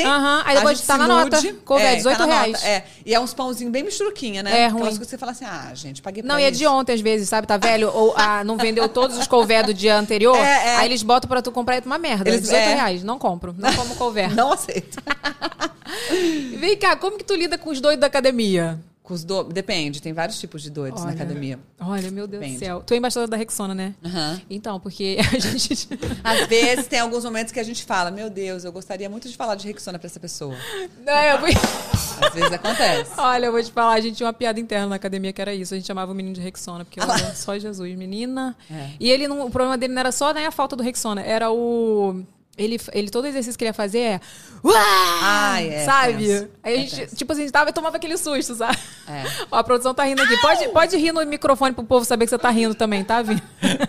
Oferecem. 0.00 0.06
Aham, 0.06 0.42
aí 0.44 0.56
depois 0.56 0.80
tá 0.80 0.92
se 0.94 0.98
na 0.98 1.06
nota. 1.08 1.54
Couvé, 1.64 1.92
É, 1.92 1.96
18 1.96 2.18
tá 2.18 2.24
reais. 2.24 2.52
nota, 2.52 2.66
É, 2.66 2.84
e 3.04 3.14
é 3.14 3.20
uns 3.20 3.32
pãozinhos 3.34 3.72
bem 3.72 3.82
misturuquinha, 3.84 4.42
né? 4.42 4.62
É, 4.62 4.68
ruim. 4.68 4.90
que 4.96 4.98
você 5.04 5.18
fala 5.18 5.32
assim, 5.32 5.44
ah, 5.44 5.70
gente, 5.74 6.02
paguei 6.02 6.22
pra 6.22 6.32
Não, 6.32 6.40
e 6.40 6.44
é 6.44 6.50
de 6.50 6.66
ontem 6.66 6.92
às 6.92 7.00
vezes, 7.00 7.28
sabe? 7.28 7.46
Tá 7.46 7.56
velho? 7.56 7.90
Ou 7.92 8.14
ah, 8.16 8.42
não 8.44 8.56
vendeu 8.56 8.88
todos 8.88 9.16
os 9.18 9.26
couvé 9.26 9.62
do 9.62 9.72
dia 9.74 9.96
anterior. 9.98 10.36
É, 10.46 10.68
é. 10.68 10.76
Aí 10.76 10.88
eles 10.88 11.02
botam 11.02 11.28
pra 11.28 11.40
tu 11.42 11.50
comprar 11.50 11.76
e 11.78 11.80
tu 11.80 11.86
uma 11.86 11.98
merda. 11.98 12.28
Eles- 12.28 12.42
18 12.42 12.60
é. 12.62 12.74
reais. 12.74 13.02
Não 13.02 13.18
compro. 13.18 13.54
Não 13.58 13.72
como 13.74 13.94
couvé. 13.96 14.28
Não 14.34 14.52
aceito. 14.52 14.98
Vem 16.58 16.76
cá, 16.76 16.96
como 16.96 17.16
que 17.16 17.24
tu 17.24 17.34
lida 17.34 17.56
com 17.58 17.70
os 17.70 17.80
doidos 17.80 18.00
da 18.00 18.06
academia? 18.06 18.78
Com 19.06 19.14
os 19.14 19.22
do... 19.22 19.44
Depende, 19.44 20.02
tem 20.02 20.12
vários 20.12 20.36
tipos 20.40 20.60
de 20.60 20.68
doidos 20.68 21.02
na 21.02 21.10
Olha. 21.10 21.14
academia. 21.14 21.60
Olha, 21.78 22.10
meu 22.10 22.26
Deus 22.26 22.40
Depende. 22.40 22.58
do 22.58 22.58
céu. 22.58 22.82
Tu 22.84 22.92
é 22.92 22.96
embaixadora 22.96 23.30
da 23.30 23.36
Rexona, 23.36 23.72
né? 23.72 23.94
Aham. 24.04 24.40
Então, 24.50 24.80
porque 24.80 25.16
a 25.32 25.38
gente. 25.38 25.88
Às 26.24 26.48
vezes 26.48 26.88
tem 26.88 26.98
alguns 26.98 27.24
momentos 27.24 27.52
que 27.52 27.60
a 27.60 27.62
gente 27.62 27.84
fala, 27.84 28.10
meu 28.10 28.28
Deus, 28.28 28.64
eu 28.64 28.72
gostaria 28.72 29.08
muito 29.08 29.28
de 29.28 29.36
falar 29.36 29.54
de 29.54 29.68
Rexona 29.68 29.96
pra 29.96 30.06
essa 30.08 30.18
pessoa. 30.18 30.56
Não, 31.04 31.12
eu 31.12 31.38
fui... 31.38 31.52
Às 32.20 32.34
vezes 32.34 32.52
acontece. 32.52 33.12
Olha, 33.16 33.46
eu 33.46 33.52
vou 33.52 33.62
te 33.62 33.70
falar, 33.70 33.92
a 33.92 34.00
gente 34.00 34.16
tinha 34.16 34.26
uma 34.26 34.32
piada 34.32 34.58
interna 34.58 34.88
na 34.88 34.96
academia 34.96 35.32
que 35.32 35.40
era 35.40 35.54
isso. 35.54 35.72
A 35.72 35.76
gente 35.76 35.86
chamava 35.86 36.10
o 36.10 36.14
menino 36.14 36.34
de 36.34 36.40
Rexona, 36.40 36.84
porque 36.84 36.98
Ah 36.98 37.06
olha, 37.08 37.32
só 37.36 37.56
Jesus, 37.56 37.96
menina. 37.96 38.56
É. 38.68 38.90
E 38.98 39.08
ele 39.08 39.28
não, 39.28 39.46
o 39.46 39.50
problema 39.50 39.78
dele 39.78 39.92
não 39.92 40.00
era 40.00 40.10
só 40.10 40.34
né, 40.34 40.46
a 40.46 40.50
falta 40.50 40.74
do 40.74 40.82
Rexona, 40.82 41.22
era 41.22 41.48
o. 41.48 42.24
Ele, 42.58 42.80
ele, 42.92 43.10
todo 43.10 43.26
exercício 43.26 43.58
que 43.58 43.64
ele 43.64 43.68
ia 43.70 43.74
fazer 43.74 43.98
é. 43.98 44.20
Ai, 45.22 45.68
é 45.68 45.84
Sabe? 45.84 46.26
tenso. 46.26 46.48
Aí 46.62 46.72
a 46.74 46.76
É 46.76 46.80
gente, 46.80 46.96
tenso. 46.96 47.16
tipo 47.16 47.32
assim, 47.32 47.42
a 47.42 47.44
gente 47.44 47.52
tava 47.52 47.70
e 47.70 47.72
tomava 47.72 47.96
aquele 47.96 48.16
susto, 48.16 48.54
sabe? 48.54 48.76
É. 49.08 49.24
Ó, 49.52 49.56
a 49.58 49.62
produção 49.64 49.94
tá 49.94 50.04
rindo 50.04 50.22
aqui. 50.22 50.36
Pode, 50.38 50.68
pode 50.70 50.96
rir 50.96 51.12
no 51.12 51.24
microfone 51.26 51.74
pro 51.74 51.84
povo 51.84 52.04
saber 52.04 52.24
que 52.24 52.30
você 52.30 52.38
tá 52.38 52.50
rindo 52.50 52.74
também, 52.74 53.04
tá, 53.04 53.22
Vi? 53.22 53.40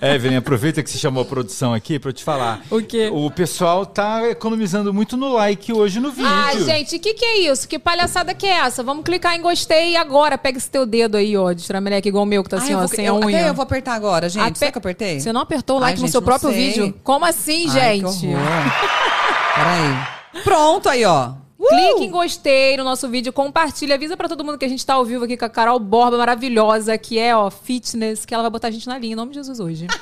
Evelyn, 0.01 0.35
aproveita 0.37 0.83
que 0.83 0.89
você 0.89 0.97
chamou 0.97 1.23
a 1.23 1.25
produção 1.25 1.73
aqui 1.73 1.97
pra 1.97 2.09
eu 2.09 2.13
te 2.13 2.23
falar. 2.23 2.61
O 2.69 2.81
quê? 2.81 3.09
O 3.11 3.31
pessoal 3.31 3.85
tá 3.85 4.27
economizando 4.29 4.93
muito 4.93 5.15
no 5.17 5.33
like 5.33 5.71
hoje 5.73 5.99
no 5.99 6.11
vídeo. 6.11 6.29
Ah, 6.29 6.53
gente, 6.59 6.97
o 6.97 6.99
que, 6.99 7.13
que 7.13 7.25
é 7.25 7.39
isso? 7.51 7.67
Que 7.67 7.79
palhaçada 7.79 8.33
que 8.33 8.45
é 8.45 8.59
essa? 8.59 8.83
Vamos 8.83 9.03
clicar 9.03 9.35
em 9.35 9.41
gostei 9.41 9.95
agora. 9.95 10.37
Pega 10.37 10.57
esse 10.57 10.69
teu 10.69 10.85
dedo 10.85 11.17
aí, 11.17 11.35
ó, 11.37 11.51
de 11.53 11.65
trameleque 11.65 12.09
igual 12.09 12.23
o 12.23 12.27
meu, 12.27 12.43
que 12.43 12.49
tá 12.49 12.57
Ai, 12.57 12.63
assim, 12.63 12.73
eu 12.73 12.77
ó, 12.77 12.81
vou- 12.81 12.89
sem 12.89 13.05
eu- 13.05 13.15
a 13.15 13.19
unha. 13.25 13.37
Até 13.39 13.49
eu 13.49 13.53
vou 13.53 13.63
apertar 13.63 13.93
agora, 13.93 14.27
gente. 14.29 14.43
Ape- 14.45 14.57
Será 14.59 14.71
que 14.71 14.77
eu 14.77 14.79
apertei? 14.81 15.19
Você 15.19 15.31
não 15.31 15.41
apertou 15.41 15.77
o 15.77 15.79
like 15.79 15.93
Ai, 15.93 16.01
no 16.01 16.05
gente, 16.07 16.11
seu 16.11 16.21
não 16.21 16.25
próprio 16.25 16.49
sei. 16.51 16.67
vídeo? 16.67 16.99
Como 17.03 17.25
assim, 17.25 17.67
Ai, 17.69 17.99
que 17.99 18.05
gente? 18.05 18.27
horror. 18.27 18.56
Peraí. 19.55 20.43
Pronto 20.43 20.89
aí, 20.89 21.03
ó. 21.05 21.33
Clique 21.69 22.03
em 22.05 22.11
gostei 22.11 22.77
no 22.77 22.83
nosso 22.83 23.09
vídeo, 23.09 23.33
compartilha, 23.33 23.95
avisa 23.95 24.15
pra 24.15 24.29
todo 24.29 24.43
mundo 24.43 24.57
que 24.57 24.65
a 24.65 24.69
gente 24.69 24.85
tá 24.85 24.93
ao 24.93 25.03
vivo 25.03 25.25
aqui 25.25 25.35
com 25.35 25.45
a 25.45 25.49
Carol 25.49 25.79
Borba, 25.79 26.17
maravilhosa, 26.17 26.97
que 26.97 27.17
é, 27.17 27.35
ó, 27.35 27.49
fitness, 27.49 28.25
que 28.25 28.33
ela 28.33 28.43
vai 28.43 28.51
botar 28.51 28.67
a 28.67 28.71
gente 28.71 28.87
na 28.87 28.97
linha, 28.97 29.13
em 29.13 29.15
nome 29.15 29.31
de 29.31 29.37
Jesus 29.37 29.59
hoje. 29.59 29.87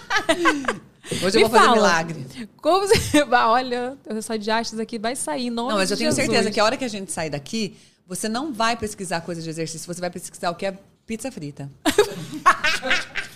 Hoje 1.24 1.38
eu 1.38 1.42
Me 1.42 1.42
vou 1.42 1.50
fazer 1.52 1.66
fala. 1.66 1.76
milagre. 1.76 2.26
Como 2.60 2.88
você 2.88 3.24
olha, 3.32 3.96
essa 4.08 4.40
de 4.40 4.50
hashtag 4.50 4.82
aqui 4.82 4.98
vai 4.98 5.16
sair, 5.16 5.48
em 5.48 5.50
nome 5.52 5.70
Não, 5.70 5.78
mas 5.78 5.92
eu 5.92 5.98
tenho 5.98 6.10
Jesus. 6.10 6.26
certeza 6.26 6.50
que 6.50 6.60
a 6.60 6.66
hora 6.66 6.76
que 6.76 6.84
a 6.84 6.88
gente 6.88 7.12
sair 7.12 7.30
daqui, 7.30 7.78
você 8.08 8.28
não 8.28 8.52
vai 8.52 8.76
pesquisar 8.76 9.22
coisa 9.22 9.40
de 9.40 9.48
exercício, 9.48 9.86
você 9.86 10.02
vai 10.02 10.10
pesquisar 10.10 10.50
o 10.50 10.56
que 10.56 10.66
é 10.66 10.74
pizza 11.06 11.32
frita. 11.32 11.70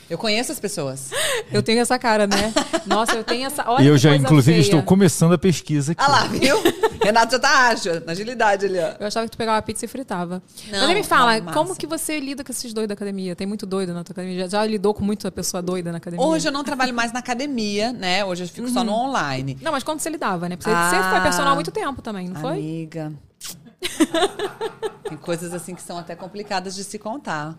Eu 0.10 0.18
conheço 0.18 0.51
as 0.51 0.60
pessoas. 0.60 1.12
Eu 1.51 1.62
tenho 1.64 1.80
essa 1.80 1.97
cara, 1.99 2.26
né? 2.28 2.53
Nossa, 2.86 3.14
eu 3.14 3.24
tenho 3.24 3.45
essa. 3.45 3.64
Olha 3.70 3.84
E 3.84 3.88
eu 3.88 3.97
já, 3.97 4.16
inclusive, 4.16 4.53
feia. 4.57 4.62
estou 4.62 4.82
começando 4.84 5.34
a 5.34 5.38
pesquisa 5.38 5.91
aqui. 5.91 6.01
Ah 6.03 6.07
lá, 6.10 6.24
viu? 6.26 6.55
Renato 7.01 7.32
já 7.34 7.39
tá 7.39 7.68
ágil, 7.70 8.01
na 8.05 8.12
agilidade 8.12 8.66
ali, 8.66 8.78
ó. 8.80 8.95
Eu 8.99 9.07
achava 9.07 9.26
que 9.26 9.32
tu 9.32 9.38
pegava 9.38 9.57
a 9.57 9.62
pizza 9.62 9.86
e 9.86 9.88
fritava. 9.88 10.41
Não, 10.70 10.80
Mas 10.80 10.89
aí 10.89 10.95
me 10.95 11.03
fala, 11.03 11.39
massa. 11.39 11.57
como 11.57 11.76
que 11.76 11.88
você 11.88 12.20
lida 12.20 12.43
com 12.43 12.51
esses 12.51 12.74
doidos 12.74 12.89
da 12.89 12.93
academia? 12.93 13.36
Tem 13.36 13.47
muito 13.47 13.66
doido 13.66 13.93
na 13.93 14.03
tua 14.03 14.12
academia? 14.14 14.41
Já, 14.41 14.47
já 14.60 14.66
lidou 14.66 14.93
com 14.93 15.03
muita 15.03 15.32
pessoa 15.32 15.62
doida 15.62 15.91
na 15.91 15.97
academia? 15.97 16.26
Hoje 16.26 16.47
eu 16.47 16.51
não 16.51 16.64
trabalho 16.64 16.93
mais 16.93 17.14
na 17.14 17.20
academia, 17.20 17.93
né? 17.93 18.26
Hoje 18.26 18.43
eu 18.43 18.47
fico 18.47 18.68
só 18.70 18.84
no 18.84 18.91
online. 18.91 19.57
Não, 19.62 19.72
mas 19.72 19.84
quando 19.84 19.99
você 20.01 20.10
lidava, 20.10 20.49
né? 20.49 20.57
Porque 20.57 20.70
você 20.70 20.76
Ah. 20.76 20.89
sempre 20.91 21.10
foi 21.10 21.22
personal 21.22 21.51
há 21.53 21.55
muito 21.55 21.72
tempo 21.72 22.01
também, 22.01 22.28
não 22.28 22.41
foi? 22.41 22.51
Amiga. 22.53 23.14
Tem 25.07 25.18
coisas 25.18 25.53
assim 25.53 25.74
que 25.76 25.82
são 25.82 25.97
até 25.97 26.16
complicadas 26.16 26.76
de 26.76 26.84
se 26.84 26.99
contar. 26.99 27.55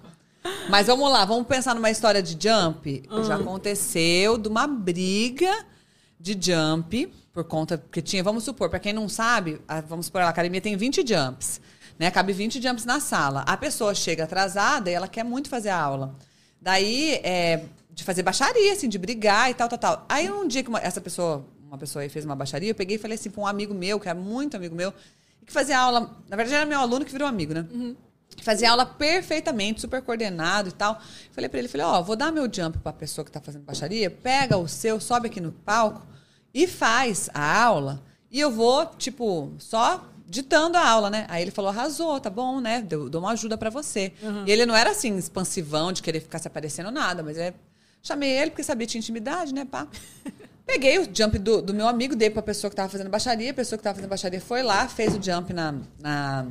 Mas 0.68 0.86
vamos 0.86 1.11
lá, 1.11 1.24
vamos 1.24 1.47
pensar 1.47 1.74
numa 1.74 1.91
história 1.91 2.22
de 2.22 2.32
jump. 2.32 3.03
Já 3.26 3.36
aconteceu 3.36 4.38
de 4.38 4.49
uma 4.49 4.66
briga 4.66 5.64
de 6.18 6.32
jump 6.41 7.07
por 7.32 7.45
conta 7.45 7.78
porque 7.78 8.01
tinha, 8.03 8.22
vamos 8.22 8.45
supor, 8.45 8.68
para 8.70 8.78
quem 8.78 8.93
não 8.93 9.09
sabe, 9.09 9.61
vamos 9.88 10.07
supor, 10.07 10.22
a 10.22 10.28
academia 10.28 10.61
tem 10.61 10.76
20 10.76 11.07
jumps, 11.07 11.61
né? 11.99 12.11
Cabe 12.11 12.32
20 12.32 12.61
jumps 12.61 12.84
na 12.84 13.01
sala. 13.01 13.43
A 13.47 13.57
pessoa 13.57 13.95
chega 13.95 14.24
atrasada 14.24 14.91
e 14.91 14.95
ela 14.95 15.07
quer 15.09 15.24
muito 15.24 15.49
fazer 15.49 15.68
a 15.68 15.80
aula. 15.80 16.14
Daí, 16.61 17.14
é, 17.22 17.64
de 17.91 18.03
fazer 18.05 18.22
baixaria, 18.22 18.72
assim, 18.72 18.88
de 18.88 18.99
brigar 18.99 19.51
e 19.51 19.55
tal, 19.55 19.68
tal, 19.68 19.78
tal. 19.78 20.07
Aí 20.09 20.30
um 20.30 20.47
dia 20.47 20.62
que 20.62 20.68
uma- 20.68 20.80
essa 20.80 21.01
pessoa, 21.01 21.45
uma 21.66 21.78
pessoa 21.78 22.03
aí 22.03 22.09
fez 22.09 22.24
uma 22.24 22.34
baixaria, 22.36 22.70
eu 22.70 22.74
peguei 22.74 22.97
e 22.97 22.99
falei 22.99 23.16
assim 23.16 23.30
para 23.30 23.41
um 23.43 23.47
amigo 23.47 23.74
meu, 23.74 23.99
que 24.01 24.09
era 24.09 24.18
muito 24.18 24.57
amigo 24.57 24.74
meu, 24.74 24.93
que 25.47 25.53
fazia 25.53 25.78
aula, 25.78 26.01
na 26.28 26.36
verdade 26.36 26.55
era 26.57 26.66
meu 26.66 26.80
aluno 26.80 27.05
que 27.05 27.12
virou 27.12 27.26
amigo, 27.28 27.55
né? 27.55 27.66
Que 27.70 27.97
Fazia 28.43 28.70
aula 28.70 28.87
perfeitamente, 28.87 29.81
super 29.81 30.01
coordenado 30.03 30.70
e 30.70 30.72
tal. 30.72 31.01
Falei 31.33 31.49
para 31.49 31.59
ele, 31.59 31.68
falei, 31.68 31.87
ó, 31.87 32.03
vou 32.03 32.16
dar 32.16 32.33
meu 32.33 32.45
jump 32.53 32.78
para 32.78 32.91
a 32.91 32.95
pessoa 32.95 33.24
que 33.24 33.31
tá 33.31 33.41
fazendo 33.41 33.64
baixaria, 33.64 34.11
pega 34.11 34.57
o 34.57 34.66
seu, 34.66 35.01
sobe 35.01 35.28
aqui 35.28 35.41
no 35.41 35.53
palco 35.53 36.07
e 36.55 36.66
faz 36.66 37.28
a 37.35 37.62
aula. 37.62 38.03
E 38.31 38.41
eu 38.41 38.51
vou, 38.51 38.87
tipo, 38.87 39.53
só 39.59 40.05
ditando 40.26 40.78
a 40.78 40.89
aula, 40.89 41.11
né? 41.11 41.26
Aí 41.28 41.43
ele 41.43 41.51
falou, 41.51 41.70
arrasou, 41.70 42.20
tá 42.20 42.31
bom, 42.31 42.61
né? 42.61 42.81
Deu, 42.81 43.11
dou 43.11 43.20
uma 43.20 43.33
ajuda 43.33 43.59
para 43.59 43.68
você. 43.68 44.12
E 44.47 44.53
ele 44.53 44.64
não 44.64 44.76
era 44.76 44.91
assim, 44.91 45.16
expansivão, 45.16 45.93
de 45.93 46.03
querer 46.03 46.20
ficar 46.20 46.39
se 46.39 46.47
aparecendo 46.47 46.91
nada, 46.91 47.22
mas 47.22 47.37
é. 47.37 47.53
Chamei 48.01 48.31
ele 48.31 48.53
porque 48.53 48.62
sabia 48.62 48.87
que 48.87 48.93
tinha 48.93 49.01
intimidade, 49.01 49.53
né, 49.53 49.64
pá? 49.64 49.89
Peguei 50.64 51.01
o 51.01 51.09
jump 51.12 51.37
do, 51.37 51.61
do 51.61 51.74
meu 51.74 51.89
amigo, 51.89 52.14
dei 52.14 52.31
pra 52.31 52.41
pessoa 52.43 52.70
que 52.70 52.76
tava 52.76 52.89
fazendo 52.89 53.11
baixaria, 53.11 53.51
a 53.51 53.55
pessoa 53.55 53.76
que 53.76 53.83
tava 53.83 53.97
fazendo 53.97 54.09
baixaria 54.09 54.41
foi 54.41 54.62
lá, 54.62 54.87
fez 54.87 55.16
o 55.16 55.20
jump 55.20 55.53
na, 55.53 55.74
na, 55.99 56.47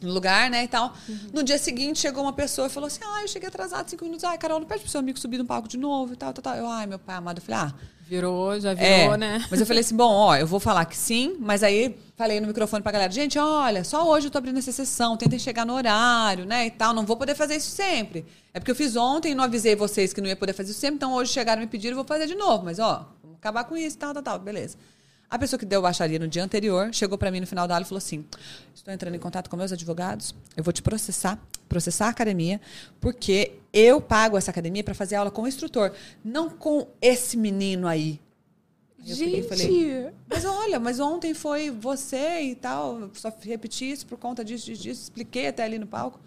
no 0.00 0.12
lugar, 0.12 0.50
né, 0.50 0.64
e 0.64 0.68
tal. 0.68 0.94
No 1.32 1.42
dia 1.42 1.58
seguinte, 1.58 1.98
chegou 1.98 2.22
uma 2.22 2.32
pessoa 2.32 2.66
e 2.66 2.70
falou 2.70 2.86
assim, 2.86 3.00
ah, 3.04 3.22
eu 3.22 3.28
cheguei 3.28 3.48
atrasado 3.48 3.88
cinco 3.88 4.04
minutos. 4.04 4.24
Ai, 4.24 4.38
Carol, 4.38 4.60
não 4.60 4.66
pede 4.66 4.82
pro 4.82 4.90
seu 4.90 5.00
amigo 5.00 5.18
subir 5.18 5.38
no 5.38 5.44
palco 5.44 5.68
de 5.68 5.76
novo 5.76 6.12
e 6.12 6.16
tal, 6.16 6.32
tal, 6.32 6.42
tal. 6.42 6.56
Eu, 6.56 6.66
ai, 6.68 6.86
meu 6.86 6.98
pai 6.98 7.16
amado. 7.16 7.38
Eu 7.38 7.42
falei, 7.42 7.60
ah, 7.60 7.74
Virou, 8.10 8.58
já 8.58 8.74
virou, 8.74 9.14
é. 9.14 9.16
né? 9.16 9.46
Mas 9.48 9.60
eu 9.60 9.66
falei 9.66 9.82
assim, 9.82 9.94
bom, 9.94 10.12
ó, 10.12 10.34
eu 10.34 10.44
vou 10.44 10.58
falar 10.58 10.84
que 10.84 10.96
sim, 10.96 11.36
mas 11.38 11.62
aí 11.62 11.96
falei 12.16 12.40
no 12.40 12.48
microfone 12.48 12.82
pra 12.82 12.90
galera, 12.90 13.12
gente, 13.12 13.38
olha, 13.38 13.84
só 13.84 14.04
hoje 14.04 14.26
eu 14.26 14.32
tô 14.32 14.38
abrindo 14.38 14.58
essa 14.58 14.72
sessão, 14.72 15.16
tentem 15.16 15.38
chegar 15.38 15.64
no 15.64 15.74
horário, 15.74 16.44
né, 16.44 16.66
e 16.66 16.72
tal, 16.72 16.92
não 16.92 17.06
vou 17.06 17.16
poder 17.16 17.36
fazer 17.36 17.54
isso 17.54 17.70
sempre. 17.70 18.26
É 18.52 18.58
porque 18.58 18.72
eu 18.72 18.74
fiz 18.74 18.96
ontem 18.96 19.30
e 19.30 19.34
não 19.36 19.44
avisei 19.44 19.76
vocês 19.76 20.12
que 20.12 20.20
não 20.20 20.26
ia 20.26 20.34
poder 20.34 20.52
fazer 20.54 20.72
isso 20.72 20.80
sempre, 20.80 20.96
então 20.96 21.14
hoje 21.14 21.32
chegaram 21.32 21.62
e 21.62 21.66
me 21.66 21.70
pediram, 21.70 21.92
eu 21.92 21.98
vou 21.98 22.04
fazer 22.04 22.26
de 22.26 22.34
novo, 22.34 22.64
mas 22.64 22.80
ó, 22.80 23.08
vamos 23.22 23.38
acabar 23.38 23.62
com 23.62 23.76
isso, 23.76 23.96
tal, 23.96 24.12
tal, 24.12 24.24
tal, 24.24 24.38
beleza. 24.40 24.76
A 25.30 25.38
pessoa 25.38 25.58
que 25.58 25.64
deu 25.64 25.80
baixaria 25.80 26.18
no 26.18 26.26
dia 26.26 26.42
anterior 26.42 26.92
chegou 26.92 27.16
pra 27.16 27.30
mim 27.30 27.38
no 27.38 27.46
final 27.46 27.68
da 27.68 27.74
aula 27.74 27.84
e 27.84 27.88
falou 27.88 27.98
assim: 27.98 28.24
Estou 28.74 28.92
entrando 28.92 29.14
em 29.14 29.18
contato 29.18 29.48
com 29.48 29.56
meus 29.56 29.70
advogados, 29.70 30.34
eu 30.56 30.64
vou 30.64 30.72
te 30.72 30.82
processar, 30.82 31.38
processar 31.68 32.06
a 32.06 32.10
academia, 32.10 32.60
porque 33.00 33.52
eu 33.72 34.00
pago 34.00 34.36
essa 34.36 34.50
academia 34.50 34.82
pra 34.82 34.92
fazer 34.92 35.14
aula 35.14 35.30
com 35.30 35.42
o 35.42 35.46
instrutor, 35.46 35.92
não 36.24 36.50
com 36.50 36.88
esse 37.00 37.36
menino 37.36 37.86
aí. 37.86 38.20
Eu 39.06 39.14
Gente, 39.14 39.48
falei, 39.48 40.12
mas 40.28 40.44
olha, 40.44 40.78
mas 40.78 40.98
ontem 41.00 41.32
foi 41.32 41.70
você 41.70 42.42
e 42.42 42.54
tal, 42.56 43.10
só 43.14 43.32
repeti 43.40 43.90
isso 43.90 44.06
por 44.06 44.18
conta 44.18 44.44
disso, 44.44 44.66
disso, 44.66 44.82
disso, 44.82 45.02
expliquei 45.04 45.46
até 45.46 45.62
ali 45.62 45.78
no 45.78 45.86
palco. 45.86 46.20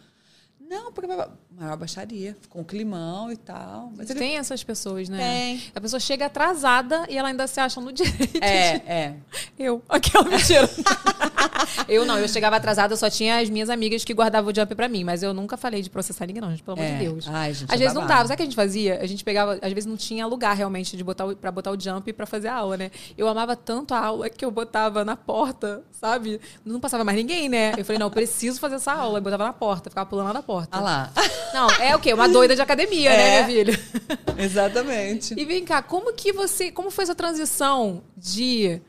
Não, 0.73 0.91
porque 0.91 1.07
maior 1.51 1.77
baixaria, 1.77 2.35
com 2.49 2.61
um 2.61 2.63
climão 2.63 3.31
e 3.31 3.37
tal. 3.37 3.91
Mas 3.95 4.09
ele- 4.09 4.17
tem 4.19 4.37
essas 4.37 4.63
pessoas, 4.63 5.07
né? 5.07 5.17
Tem. 5.17 5.71
A 5.75 5.79
pessoa 5.79 5.99
chega 5.99 6.25
atrasada 6.25 7.05
e 7.09 7.17
ela 7.17 7.27
ainda 7.27 7.45
se 7.45 7.59
acha 7.59 7.79
no 7.79 7.91
direito. 7.93 8.43
É, 8.43 8.75
é. 8.87 9.15
Eu. 9.59 9.81
Aquela 9.87 10.23
mentira. 10.25 10.67
eu 11.87 12.05
não, 12.05 12.17
eu 12.19 12.27
chegava 12.27 12.55
atrasada, 12.55 12.93
eu 12.93 12.97
só 12.97 13.09
tinha 13.09 13.39
as 13.39 13.49
minhas 13.49 13.69
amigas 13.69 14.03
que 14.03 14.13
guardavam 14.13 14.51
o 14.51 14.55
jump 14.55 14.73
pra 14.75 14.87
mim, 14.87 15.03
mas 15.03 15.23
eu 15.23 15.33
nunca 15.33 15.57
falei 15.57 15.81
de 15.81 15.89
processar 15.89 16.25
ninguém, 16.25 16.41
não, 16.41 16.49
gente, 16.51 16.63
pelo 16.63 16.77
amor 16.77 16.85
É. 16.89 16.93
de 16.97 17.03
Deus. 17.05 17.25
Ai, 17.27 17.53
gente, 17.53 17.69
às 17.69 17.75
é 17.75 17.77
vezes 17.77 17.93
não 17.93 18.01
babado. 18.01 18.17
tava. 18.19 18.27
Sabe 18.27 18.33
o 18.33 18.37
que 18.37 18.43
a 18.43 18.45
gente 18.45 18.55
fazia? 18.55 18.99
A 19.01 19.05
gente 19.07 19.23
pegava, 19.23 19.59
às 19.61 19.73
vezes 19.73 19.85
não 19.85 19.97
tinha 19.97 20.25
lugar 20.25 20.55
realmente 20.55 20.95
de 20.97 21.03
botar 21.03 21.25
o, 21.25 21.35
pra 21.35 21.51
botar 21.51 21.71
o 21.71 21.79
jump 21.79 22.11
pra 22.13 22.25
fazer 22.25 22.47
a 22.47 22.55
aula, 22.55 22.77
né? 22.77 22.91
Eu 23.17 23.27
amava 23.27 23.55
tanto 23.55 23.93
a 23.93 23.99
aula 23.99 24.29
que 24.29 24.43
eu 24.43 24.51
botava 24.51 25.03
na 25.05 25.15
porta, 25.15 25.81
sabe? 25.91 26.39
Não 26.65 26.79
passava 26.79 27.03
mais 27.03 27.17
ninguém, 27.17 27.49
né? 27.49 27.73
Eu 27.77 27.85
falei, 27.85 27.99
não, 27.99 28.07
eu 28.07 28.11
preciso 28.11 28.59
fazer 28.59 28.75
essa 28.75 28.93
aula. 28.93 29.19
Eu 29.19 29.23
botava 29.23 29.43
na 29.45 29.53
porta, 29.53 29.89
ficava 29.89 30.09
pulando 30.09 30.27
lá 30.27 30.33
na 30.33 30.43
porta. 30.43 30.77
Ah 30.77 30.81
lá. 30.81 31.11
Não, 31.53 31.67
é 31.81 31.95
o 31.95 31.99
quê? 31.99 32.13
Uma 32.13 32.27
doida 32.29 32.55
de 32.55 32.61
academia, 32.61 33.09
É. 33.11 33.17
né, 33.17 33.47
minha 33.47 33.47
filha? 33.65 33.79
Exatamente. 34.37 35.33
E 35.37 35.45
vem 35.45 35.63
cá, 35.63 35.81
como 35.81 36.13
que 36.13 36.31
você. 36.31 36.71
Como 36.71 36.89
foi 36.91 37.03
essa 37.03 37.15
transição 37.15 38.03
de 38.17 38.81